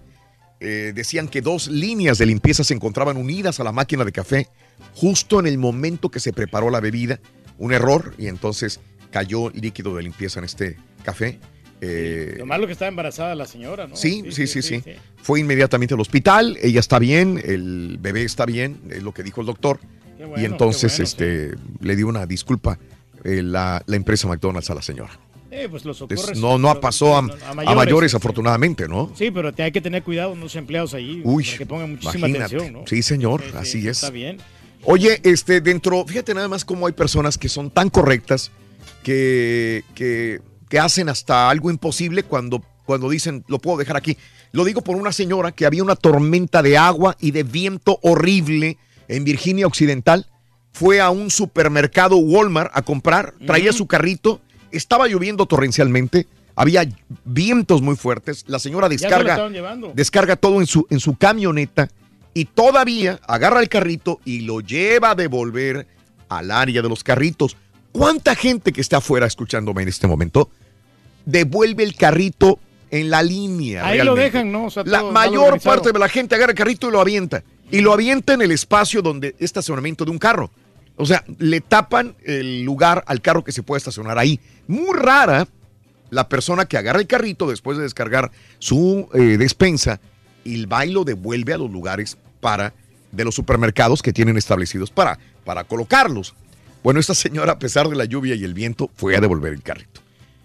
Eh, 0.61 0.93
decían 0.95 1.29
que 1.29 1.41
dos 1.41 1.69
líneas 1.69 2.19
de 2.19 2.27
limpieza 2.27 2.65
se 2.65 2.75
encontraban 2.75 3.17
unidas 3.17 3.61
a 3.61 3.65
la 3.65 3.73
máquina 3.73 4.05
de 4.05 4.13
café 4.13 4.49
justo 4.95 5.41
en 5.41 5.47
el 5.47 5.59
momento 5.59 6.11
que 6.11 6.21
se 6.21 6.33
preparó 6.33 6.71
la 6.71 6.81
bebida. 6.81 7.21
Un 7.59 7.73
error 7.73 8.15
y 8.19 8.29
entonces 8.29 8.81
cayó 9.11 9.51
líquido 9.51 9.95
de 9.95 10.03
limpieza 10.03 10.41
en 10.41 10.45
este 10.45 10.77
café. 11.05 11.39
Eh, 11.81 12.37
Lo 12.39 12.47
malo 12.47 12.67
que 12.67 12.73
estaba 12.73 12.89
embarazada 12.89 13.35
la 13.35 13.47
señora, 13.47 13.87
¿no? 13.87 13.97
Sí, 13.97 14.25
sí, 14.31 14.47
sí, 14.47 14.63
sí, 14.63 14.83
Fue 15.23 15.41
inmediatamente 15.41 15.95
al 15.95 16.01
hospital, 16.01 16.57
ella 16.63 16.81
está 16.81 16.99
bien, 16.99 17.41
el 17.45 17.99
bebé 18.01 18.25
está 18.25 18.47
bien, 18.47 18.81
es 18.91 19.03
lo 19.03 19.13
que 19.13 19.23
dijo 19.23 19.41
el 19.41 19.47
doctor. 19.47 19.81
Bueno, 20.17 20.41
y 20.41 20.45
entonces 20.47 20.93
bueno, 20.93 21.05
este, 21.05 21.55
le 21.81 21.97
dio 21.97 22.09
una 22.09 22.25
disculpa 22.25 22.79
eh, 23.25 23.43
la, 23.43 23.83
la 23.87 23.97
empresa 23.97 24.27
McDonald's 24.29 24.71
a 24.71 24.75
la 24.75 24.83
señora. 24.83 25.19
Eh, 25.57 25.69
pues 25.71 25.85
los 25.85 26.03
Es- 26.11 26.37
no, 26.37 26.59
no 26.59 26.81
pasó 26.81 27.15
a, 27.17 27.19
a 27.21 27.75
mayores, 27.75 28.13
afortunadamente, 28.15 28.89
¿no? 28.89 29.13
Sí, 29.17 29.31
pero 29.31 29.53
te- 29.53 29.63
hay 29.63 29.71
que 29.71 29.81
tener 29.81 30.03
cuidado 30.03 30.35
los 30.35 30.57
empleados 30.57 30.95
ahí. 30.95 31.21
Uy, 31.25 31.45
para 31.45 31.59
que 31.59 31.67
pongan 31.67 31.91
muchísima 31.93 32.29
imagínate. 32.29 32.57
atención, 32.57 32.73
¿no? 32.73 32.87
Sí, 32.89 33.03
señor, 33.03 33.41
Sí, 33.41 33.51
sí, 33.51 33.57
así 33.57 33.79
es. 33.89 33.99
Está 33.99 34.11
bien. 34.11 34.39
Oye, 34.83 35.21
este, 35.23 35.61
dentro, 35.61 36.05
fíjate 36.07 36.35
nada 36.35 36.49
más 36.49 36.65
cómo 36.65 36.89
hay 36.89 36.93
personas 36.93 37.39
que 37.39 37.49
son 37.49 37.71
tan 37.71 37.89
correctas 37.89 38.51
que, 39.03 39.85
que, 39.95 40.41
que 40.69 40.79
hacen 40.79 41.09
hasta 41.09 41.49
algo 41.51 41.71
imposible 41.71 42.23
cuando, 42.25 42.63
cuando 42.85 43.09
dicen, 43.09 43.45
lo 43.49 43.59
puedo 43.61 43.79
dejar 43.79 43.97
aquí. 43.97 44.17
Lo 44.53 44.65
digo 44.65 44.83
por 44.83 44.97
una 44.97 45.13
señora 45.13 45.53
que 45.53 45.67
había 45.67 45.83
una 45.83 45.97
tormenta 45.97 46.63
de 46.63 46.77
agua 46.77 47.17
y 47.21 47.31
de 47.31 47.45
viento 47.45 47.99
horrible 48.03 48.77
en 49.09 49.25
Virginia 49.25 49.67
Occidental. 49.67 50.27
Fue 50.73 51.01
a 51.01 51.11
un 51.11 51.31
supermercado 51.31 52.17
Walmart 52.17 52.71
a 52.75 52.83
comprar, 52.83 53.35
traía 53.47 53.73
su 53.73 53.87
carrito, 53.87 54.41
estaba 54.77 55.07
lloviendo 55.09 55.47
torrencialmente, 55.47 56.27
había 56.57 56.87
vientos 57.25 57.83
muy 57.83 57.97
fuertes. 57.97 58.45
La 58.47 58.59
señora 58.59 58.89
se 58.89 58.95
descarga, 58.95 59.49
descarga 59.95 60.37
todo 60.37 60.61
en 60.61 60.67
su, 60.67 60.87
en 60.91 61.01
su 61.01 61.17
camioneta 61.17 61.89
y 62.33 62.47
todavía 62.47 63.21
agarra 63.27 63.61
el 63.61 63.69
carrito 63.69 64.21
y 64.25 64.41
lo 64.41 64.61
lleva 64.61 65.11
a 65.11 65.15
devolver 65.15 65.87
al 66.29 66.51
área 66.51 66.83
de 66.83 66.89
los 66.89 67.05
carritos. 67.05 67.57
¿Cuánta 67.93 68.35
gente 68.35 68.73
que 68.73 68.81
está 68.81 68.97
afuera 68.99 69.27
escuchándome 69.27 69.83
en 69.83 69.89
este 69.89 70.07
momento 70.07 70.51
devuelve 71.25 71.85
el 71.85 71.95
carrito 71.95 72.59
en 72.91 73.09
la 73.09 73.23
línea? 73.23 73.87
Ahí 73.87 74.03
lo 74.03 74.15
dejan, 74.17 74.51
¿no? 74.51 74.67
O 74.67 74.71
sea, 74.71 74.83
la 74.85 75.05
mayor 75.05 75.61
parte 75.61 75.93
de 75.93 75.99
la 75.99 76.09
gente 76.09 76.35
agarra 76.35 76.53
el 76.53 76.59
carrito 76.59 76.89
y 76.89 76.93
lo 76.93 77.01
avienta. 77.01 77.45
Y 77.71 77.81
lo 77.81 77.93
avienta 77.93 78.35
en 78.35 78.43
el 78.43 78.51
espacio 78.51 79.01
donde 79.01 79.29
es 79.29 79.35
estacionamiento 79.45 80.05
de 80.05 80.11
un 80.11 80.19
carro. 80.19 80.51
O 80.97 81.07
sea, 81.07 81.25
le 81.39 81.61
tapan 81.61 82.15
el 82.25 82.63
lugar 82.63 83.03
al 83.07 83.21
carro 83.21 83.43
que 83.43 83.53
se 83.53 83.63
puede 83.63 83.79
estacionar 83.79 84.19
ahí. 84.19 84.41
Muy 84.69 84.97
rara 84.97 85.49
la 86.11 86.29
persona 86.29 86.67
que 86.67 86.79
agarra 86.79 87.01
el 87.01 87.07
carrito 87.07 87.49
después 87.49 87.77
de 87.77 87.83
descargar 87.83 88.31
su 88.59 89.09
eh, 89.15 89.37
despensa 89.39 90.01
y 90.45 90.65
va 90.67 90.85
devuelve 90.85 91.55
a 91.55 91.59
los 91.59 91.71
lugares 91.71 92.17
para 92.41 92.75
de 93.11 93.25
los 93.25 93.35
supermercados 93.35 94.03
que 94.03 94.13
tienen 94.13 94.37
establecidos 94.37 94.91
para, 94.91 95.19
para 95.45 95.65
colocarlos. 95.65 96.35
Bueno, 96.83 97.01
esta 97.01 97.15
señora, 97.15 97.53
a 97.53 97.59
pesar 97.59 97.89
de 97.89 97.97
la 97.97 98.05
lluvia 98.05 98.35
y 98.35 98.45
el 98.45 98.55
viento, 98.55 98.91
fue 98.95 99.17
a 99.17 99.21
devolver 99.21 99.53
el 99.53 99.63
carrito. 99.63 100.03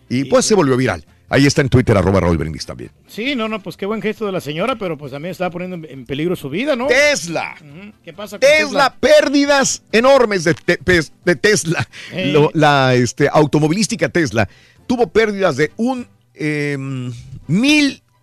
Y 0.08 0.26
pues 0.26 0.46
se 0.46 0.56
volvió 0.56 0.78
viral. 0.78 1.06
Ahí 1.30 1.46
está 1.46 1.62
en 1.62 1.70
Twitter, 1.70 1.96
arroba 1.96 2.20
Raúl 2.22 2.38
Brindis 2.38 2.66
también. 2.66 2.90
Sí, 3.08 3.36
no, 3.36 3.48
no, 3.48 3.62
pues 3.62 3.78
qué 3.78 3.86
buen 3.86 4.02
gesto 4.02 4.26
de 4.26 4.32
la 4.32 4.42
señora, 4.42 4.78
pero 4.78 4.98
pues 4.98 5.12
también 5.12 5.32
estaba 5.32 5.52
poniendo 5.52 5.88
en- 5.88 6.06
peligro 6.06 6.36
su 6.36 6.50
vida, 6.50 6.76
¿no? 6.76 6.88
Tesla. 6.88 7.56
¿Qué 8.04 8.14
pasa 8.14 8.40
con 8.40 8.50
Tesla, 8.50 8.96
pérdidas 9.00 9.84
enormes 9.92 10.44
de, 10.44 10.56
te- 10.56 10.78
pes- 10.80 11.12
de 11.26 11.36
Tesla. 11.36 11.88
Eh. 12.14 12.32
Lo- 12.34 12.50
la 12.56 12.96
este, 12.96 13.30
automovilística 13.32 14.10
Tesla 14.10 14.50
tuvo 14.88 15.08
pérdidas 15.08 15.56
de 15.58 15.72
un 15.78 16.08
em, 16.34 17.12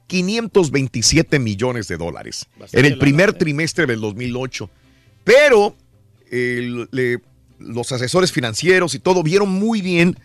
1.527 0.08 1.38
millones 1.38 1.88
de 1.88 1.96
dólares 1.96 2.46
Bastante 2.58 2.78
en 2.78 2.84
el 2.86 2.92
lana, 2.92 3.00
primer 3.00 3.28
¿eh? 3.30 3.32
trimestre 3.34 3.86
del 3.86 4.00
2008. 4.00 4.70
Pero 5.24 5.76
le- 6.30 7.20
los 7.58 7.90
asesores 7.92 8.32
financieros 8.32 8.94
y 8.94 8.98
todo 8.98 9.22
vieron 9.22 9.48
muy 9.48 9.80
bien 9.80 10.16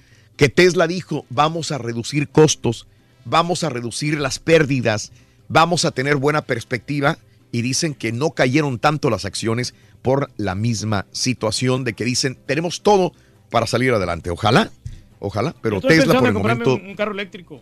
que 0.41 0.49
Tesla 0.49 0.87
dijo, 0.87 1.23
vamos 1.29 1.71
a 1.71 1.77
reducir 1.77 2.27
costos, 2.27 2.87
vamos 3.25 3.63
a 3.63 3.69
reducir 3.69 4.19
las 4.19 4.39
pérdidas, 4.39 5.11
vamos 5.49 5.85
a 5.85 5.91
tener 5.91 6.15
buena 6.15 6.41
perspectiva 6.41 7.19
y 7.51 7.61
dicen 7.61 7.93
que 7.93 8.11
no 8.11 8.31
cayeron 8.31 8.79
tanto 8.79 9.11
las 9.11 9.23
acciones 9.25 9.75
por 10.01 10.31
la 10.37 10.55
misma 10.55 11.05
situación 11.11 11.83
de 11.83 11.93
que 11.93 12.05
dicen, 12.05 12.39
tenemos 12.47 12.81
todo 12.81 13.13
para 13.51 13.67
salir 13.67 13.93
adelante. 13.93 14.31
Ojalá, 14.31 14.71
ojalá, 15.19 15.53
pero 15.61 15.75
Estoy 15.75 15.97
Tesla 15.97 16.17
por 16.17 16.29
el 16.29 16.33
momento... 16.33 16.73
un, 16.73 16.87
un 16.87 16.95
carro 16.95 17.11
eléctrico. 17.11 17.61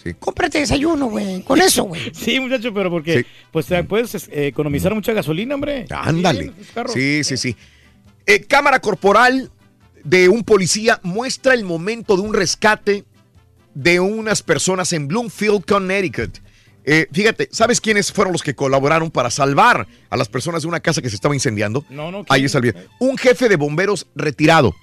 sí. 0.00 0.14
Cómprate 0.16 0.60
desayuno, 0.60 1.06
güey. 1.06 1.42
Con 1.42 1.60
eso, 1.60 1.82
güey. 1.82 2.12
Sí, 2.14 2.38
muchacho, 2.38 2.72
pero 2.72 2.90
porque 2.90 3.26
pues 3.50 3.66
te 3.66 3.82
puedes 3.82 4.14
eh, 4.14 4.46
economizar 4.46 4.94
mucha 4.94 5.12
gasolina, 5.12 5.56
hombre. 5.56 5.86
Ándale. 5.90 6.52
Sí. 6.92 6.92
Sí, 6.92 7.24
sí, 7.24 7.36
sí. 7.36 7.56
Eh, 8.24 8.44
cámara 8.44 8.78
corporal 8.78 9.50
de 10.04 10.28
un 10.28 10.44
policía 10.44 11.00
muestra 11.02 11.54
el 11.54 11.64
momento 11.64 12.16
de 12.16 12.22
un 12.22 12.34
rescate 12.34 13.04
de 13.74 14.00
unas 14.00 14.42
personas 14.42 14.92
en 14.92 15.08
Bloomfield, 15.08 15.64
Connecticut. 15.64 16.38
Eh, 16.84 17.06
fíjate, 17.12 17.48
¿sabes 17.52 17.80
quiénes 17.80 18.10
fueron 18.12 18.32
los 18.32 18.42
que 18.42 18.54
colaboraron 18.54 19.10
para 19.10 19.30
salvar 19.30 19.86
a 20.08 20.16
las 20.16 20.28
personas 20.28 20.62
de 20.62 20.68
una 20.68 20.80
casa 20.80 21.02
que 21.02 21.10
se 21.10 21.14
estaba 21.14 21.34
incendiando? 21.34 21.84
No, 21.90 22.10
no, 22.10 22.24
Ahí 22.28 22.44
está 22.44 22.58
el 22.58 22.62
video. 22.62 22.82
Un 22.98 23.16
jefe 23.18 23.48
de 23.48 23.56
bomberos 23.56 24.06
retirado, 24.14 24.74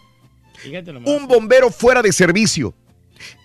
un 1.05 1.27
bombero 1.27 1.71
fuera 1.71 2.01
de 2.01 2.11
servicio 2.11 2.73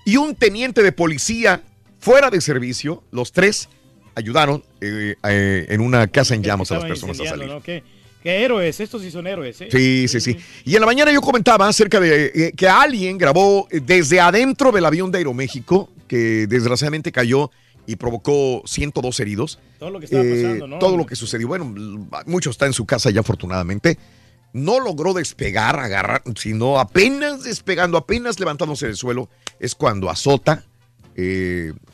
y 0.05 0.17
un 0.17 0.35
teniente 0.35 0.83
de 0.83 0.93
policía 0.93 1.63
fuera 1.99 2.31
de 2.31 2.41
servicio. 2.41 3.03
Los 3.11 3.33
tres 3.33 3.69
ayudaron 4.15 4.63
eh, 4.81 5.17
eh, 5.25 5.67
en 5.69 5.81
una 5.81 6.07
casa 6.09 6.35
en 6.35 6.43
llamas 6.43 6.71
a 6.73 6.75
las 6.75 6.85
personas 6.85 7.21
a 7.21 7.25
salir. 7.25 7.49
¿no? 7.49 7.63
¿Qué, 8.23 8.45
héroes, 8.45 8.79
estos 8.81 9.03
sí 9.03 9.11
son 9.11 9.27
héroes, 9.27 9.61
¿eh? 9.61 9.69
Sí, 9.71 10.07
sí, 10.09 10.21
sí. 10.21 10.37
Y 10.65 10.75
en 10.75 10.81
la 10.81 10.87
mañana 10.87 11.13
yo 11.13 11.21
comentaba 11.21 11.67
acerca 11.69 11.99
de 11.99 12.33
eh, 12.35 12.53
que 12.57 12.69
alguien 12.69 13.19
grabó 13.19 13.67
eh, 13.71 13.81
desde 13.85 14.21
adentro 14.21 14.71
del 14.71 14.85
avión 14.85 15.11
de 15.11 15.19
Aeroméxico, 15.19 15.91
que 16.07 16.47
desgraciadamente 16.47 17.11
cayó 17.11 17.51
y 17.87 17.97
provocó 17.97 18.63
102 18.65 19.19
heridos. 19.21 19.59
Todo 19.79 19.91
lo 19.91 19.99
que 19.99 20.05
estaba 20.05 20.23
Eh, 20.23 20.43
pasando, 20.43 20.67
¿no? 20.69 20.79
Todo 20.79 20.97
lo 20.97 21.05
que 21.05 21.17
sucedió. 21.17 21.49
Bueno, 21.49 21.75
mucho 22.27 22.51
está 22.51 22.67
en 22.67 22.73
su 22.73 22.87
casa 22.87 23.11
ya 23.11 23.21
afortunadamente. 23.21 23.99
No 24.53 24.79
logró 24.79 25.15
despegar, 25.15 25.79
agarrar, 25.81 26.23
sino 26.37 26.79
apenas 26.79 27.43
despegando, 27.43 27.99
apenas 27.99 28.39
levantándose 28.39 28.87
del 28.87 28.97
suelo, 28.97 29.29
es 29.59 29.75
cuando 29.75 30.11
azota. 30.11 30.65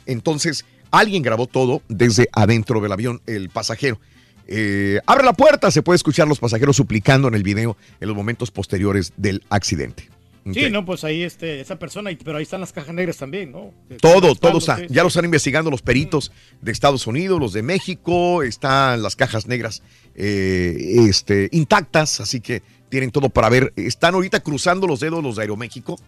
Entonces, 0.07 0.65
alguien 0.91 1.23
grabó 1.23 1.47
todo 1.47 1.83
desde 1.89 2.29
adentro 2.33 2.81
del 2.81 2.93
avión, 2.93 3.23
el 3.27 3.49
pasajero. 3.49 4.01
Eh, 4.49 4.99
abre 5.07 5.25
la 5.25 5.35
puerta, 5.35 5.71
se 5.71 5.83
puede 5.83 5.97
escuchar 5.97 6.27
los 6.27 6.39
pasajeros 6.39 6.75
suplicando 6.75 7.29
en 7.29 7.35
el 7.35 7.43
video 7.43 7.77
en 8.01 8.09
los 8.09 8.17
momentos 8.17 8.51
posteriores 8.51 9.13
del 9.17 9.45
accidente. 9.51 10.09
Sí, 10.55 10.71
no, 10.71 10.87
pues 10.87 11.05
ahí 11.05 11.23
este, 11.23 11.61
esa 11.61 11.79
persona, 11.79 12.11
pero 12.25 12.39
ahí 12.39 12.43
están 12.43 12.61
las 12.61 12.73
cajas 12.73 12.95
negras 12.95 13.19
también, 13.19 13.53
¿no? 13.53 13.75
Todo, 14.01 14.35
todo 14.35 14.59
está. 14.59 14.87
Ya 14.87 15.03
lo 15.03 15.09
están 15.09 15.27
investigando 15.27 15.71
los 15.71 15.83
peritos 15.83 16.33
de 16.63 16.73
Estados 16.73 17.07
Unidos, 17.07 17.39
los 17.39 17.53
de 17.53 17.63
México, 17.63 18.43
están 18.43 19.03
las 19.03 19.15
cajas 19.15 19.47
negras 19.47 19.83
eh, 20.15 21.05
este, 21.07 21.51
intactas, 21.53 22.21
así 22.21 22.41
que 22.41 22.63
tienen 22.89 23.11
todo 23.11 23.29
para 23.29 23.51
ver. 23.51 23.75
Están 23.77 24.15
ahorita 24.15 24.41
cruzando 24.41 24.87
los 24.87 25.01
dedos 25.01 25.23
los 25.23 25.37
de 25.37 25.43
Aeroméxico, 25.43 25.99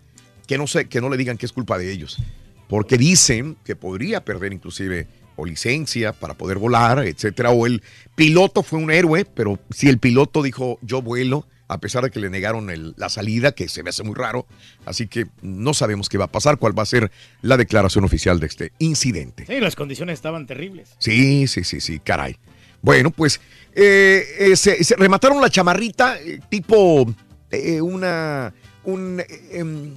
que 0.47 0.57
no 0.57 0.67
sé, 0.67 0.89
que 0.89 1.03
no 1.03 1.11
le 1.11 1.19
digan 1.19 1.37
que 1.37 1.45
es 1.45 1.53
culpa 1.53 1.77
de 1.77 1.93
ellos, 1.93 2.17
porque 2.69 2.97
dicen 2.97 3.57
que 3.65 3.77
podría 3.77 4.25
perder 4.25 4.55
inclusive 4.55 5.07
o 5.41 5.47
licencia 5.47 6.13
para 6.13 6.35
poder 6.35 6.59
volar, 6.59 7.01
etcétera, 7.07 7.51
o 7.51 7.67
el 7.67 7.83
piloto 8.15 8.63
fue 8.63 8.79
un 8.79 8.91
héroe, 8.91 9.25
pero 9.25 9.59
si 9.71 9.89
el 9.89 9.99
piloto 9.99 10.43
dijo 10.43 10.79
yo 10.83 11.03
vuelo, 11.03 11.47
a 11.69 11.79
pesar 11.79 12.03
de 12.03 12.11
que 12.11 12.19
le 12.21 12.31
negaron 12.31 12.69
el- 12.69 12.95
la 12.97 13.09
salida, 13.09 13.53
que 13.53 13.69
se 13.69 13.83
me 13.85 13.91
hace 13.91 14.03
muy 14.03 14.15
raro, 14.15 14.45
así 14.87 15.07
que 15.07 15.27
no 15.41 15.73
sabemos 15.73 16.09
qué 16.09 16.19
va 16.19 16.25
a 16.25 16.33
pasar, 16.33 16.59
cuál 16.59 16.77
va 16.77 16.83
a 16.83 16.87
ser 16.87 17.11
la 17.43 17.57
declaración 17.57 18.05
oficial 18.05 18.41
de 18.41 18.47
este 18.47 18.73
incidente. 18.81 19.47
Sí, 19.47 19.61
las 19.61 19.77
condiciones 19.77 20.15
estaban 20.15 20.47
terribles. 20.47 20.91
Sí, 20.99 21.47
sí, 21.47 21.63
sí, 21.65 21.81
sí, 21.81 22.01
caray. 22.01 22.37
Bueno, 22.83 23.11
pues 23.13 23.41
eh, 23.75 24.25
eh, 24.39 24.57
se, 24.57 24.83
se 24.83 24.97
remataron 24.97 25.41
la 25.41 25.49
chamarrita 25.49 26.19
eh, 26.21 26.41
tipo 26.49 27.07
eh, 27.53 27.81
una 27.81 28.53
un 28.83 29.23
em, 29.53 29.95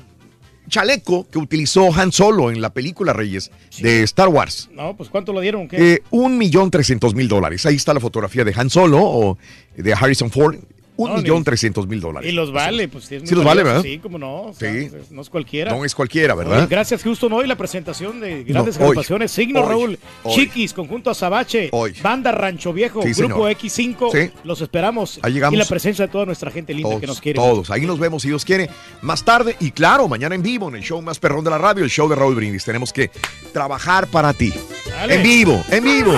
chaleco 0.67 1.27
que 1.29 1.37
utilizó 1.37 1.93
Han 1.93 2.11
Solo 2.11 2.51
en 2.51 2.61
la 2.61 2.73
película 2.73 3.13
Reyes 3.13 3.51
de 3.79 4.03
Star 4.03 4.29
Wars. 4.29 4.69
No, 4.71 4.95
pues 4.95 5.09
¿cuánto 5.09 5.33
lo 5.33 5.41
dieron? 5.41 5.67
¿Qué? 5.67 5.93
Eh, 5.93 6.03
un 6.09 6.37
millón 6.37 6.71
trescientos 6.71 7.15
mil 7.15 7.27
dólares. 7.27 7.65
Ahí 7.65 7.75
está 7.75 7.93
la 7.93 7.99
fotografía 7.99 8.43
de 8.43 8.53
Han 8.55 8.69
Solo 8.69 8.99
o 9.01 9.37
de 9.75 9.93
Harrison 9.93 10.31
Ford. 10.31 10.57
Un 10.95 11.09
No, 11.09 11.17
millón 11.17 11.43
trescientos 11.43 11.87
mil 11.87 11.99
dólares. 11.99 12.29
Y 12.29 12.33
los 12.35 12.51
vale, 12.53 12.87
pues 12.87 13.05
sí, 13.05 13.17
Sí 13.23 13.33
los 13.33 13.43
vale, 13.43 13.63
¿verdad? 13.63 13.81
Sí, 13.81 13.97
como 13.97 14.19
no. 14.19 14.43
o 14.43 14.53
sea, 14.53 14.71
Sí. 14.71 14.89
es- 14.95 15.11
no 15.11 15.21
es 15.23 15.29
cualquiera. 15.29 15.71
No 15.71 15.83
es 15.83 15.95
cualquiera, 15.95 16.35
¿verdad? 16.35 16.59
Oye, 16.59 16.67
gracias, 16.69 17.01
Houston. 17.01 17.33
Hoy 17.33 17.47
la 17.47 17.55
presentación 17.55 18.19
de 18.19 18.43
grandes 18.43 18.77
No, 18.77 18.85
agrupaciones. 18.85 19.31
Signo 19.31 19.61
Hoy. 19.61 19.67
Raúl, 19.69 19.99
Hoy. 20.23 20.35
Chiquis, 20.35 20.71
Conjunto 20.73 21.09
Azabache, 21.09 21.69
Hoy. 21.71 21.93
Banda 22.03 22.31
Rancho 22.31 22.73
Viejo, 22.73 23.01
Sí, 23.01 23.13
Grupo 23.13 23.47
señor. 23.47 23.51
X5. 23.51 24.11
Sí. 24.11 24.31
Los 24.43 24.61
esperamos. 24.61 25.19
Ahí 25.23 25.33
llegamos. 25.33 25.55
Y 25.55 25.57
la 25.57 25.65
presencia 25.65 26.05
de 26.05 26.11
toda 26.11 26.25
nuestra 26.27 26.51
gente 26.51 26.73
linda 26.75 26.99
que 26.99 27.07
nos 27.07 27.19
quiere. 27.19 27.37
todos. 27.37 27.71
Ahí 27.71 27.87
nos 27.87 27.97
vemos 27.97 28.21
si 28.21 28.27
Dios 28.27 28.45
quiere. 28.45 28.69
Más 29.01 29.23
tarde 29.25 29.55
y 29.59 29.71
claro, 29.71 30.07
mañana 30.07 30.35
en 30.35 30.43
vivo 30.43 30.69
en 30.69 30.75
el 30.75 30.83
show 30.83 31.01
más 31.01 31.17
perrón 31.17 31.43
de 31.43 31.49
la 31.49 31.57
radio, 31.57 31.83
el 31.83 31.89
show 31.89 32.07
de 32.07 32.15
Raúl 32.15 32.35
Brindis. 32.35 32.65
Tenemos 32.65 32.93
que 32.93 33.09
trabajar 33.51 34.05
para 34.07 34.31
ti. 34.33 34.53
Dale. 34.89 35.15
En 35.15 35.23
vivo, 35.23 35.63
en 35.71 35.83
vivo. 35.83 36.13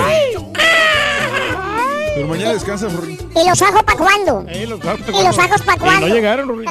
Pero 2.16 2.28
mañana 2.28 2.54
descansa, 2.54 2.88
¿Y 2.88 3.48
los 3.50 3.62
ajos 3.62 3.84
para 3.84 3.98
cuándo? 3.98 4.46
Eh, 4.50 4.66
los 4.68 4.80
ajos 4.86 5.02
¿Y 5.10 5.26
los 5.26 5.38
ajos 5.38 5.62
para 5.64 5.76
Y 5.76 5.80
cuándo? 5.80 6.08
no 6.08 6.16
llegaron, 6.16 6.48
Rubén. 6.48 6.70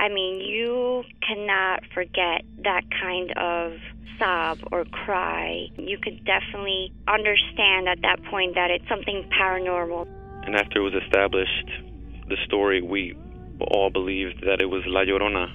I 0.00 0.08
mean, 0.08 0.40
you 0.40 1.04
cannot 1.26 1.80
forget 1.94 2.42
that 2.64 2.82
kind 3.00 3.30
of 3.36 3.72
sob 4.18 4.58
or 4.72 4.84
cry. 4.84 5.68
You 5.78 5.98
could 5.98 6.24
definitely 6.24 6.92
understand 7.06 7.88
at 7.88 8.00
that 8.02 8.22
point 8.30 8.54
that 8.54 8.70
it's 8.70 8.88
something 8.88 9.28
paranormal. 9.38 10.06
And 10.46 10.56
after 10.56 10.78
it 10.80 10.82
was 10.82 10.94
established, 11.04 11.68
the 12.28 12.36
story, 12.46 12.82
we 12.82 13.14
all 13.70 13.90
believed 13.90 14.42
that 14.44 14.60
it 14.60 14.66
was 14.66 14.82
La 14.86 15.00
Llorona. 15.02 15.54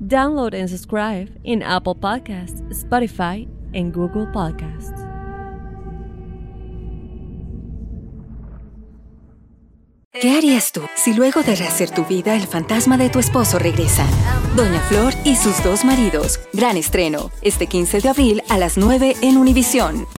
Download 0.00 0.54
and 0.54 0.68
subscribe 0.68 1.28
in 1.44 1.62
Apple 1.62 1.94
Podcasts, 1.94 2.62
Spotify, 2.70 3.46
and 3.74 3.92
Google 3.92 4.26
Podcasts. 4.32 5.04
¿Qué 10.20 10.36
harías 10.36 10.72
tú 10.72 10.80
si 10.96 11.14
luego 11.14 11.44
de 11.44 11.54
rehacer 11.54 11.90
tu 11.90 12.04
vida 12.04 12.34
el 12.34 12.48
fantasma 12.48 12.98
de 12.98 13.08
tu 13.08 13.20
esposo 13.20 13.60
regresa? 13.60 14.04
Doña 14.56 14.80
Flor 14.80 15.14
y 15.24 15.36
sus 15.36 15.62
dos 15.62 15.84
maridos. 15.84 16.40
Gran 16.52 16.76
estreno, 16.76 17.30
este 17.40 17.68
15 17.68 18.00
de 18.00 18.08
abril 18.08 18.42
a 18.48 18.58
las 18.58 18.78
9 18.78 19.14
en 19.22 19.36
Univisión. 19.36 20.17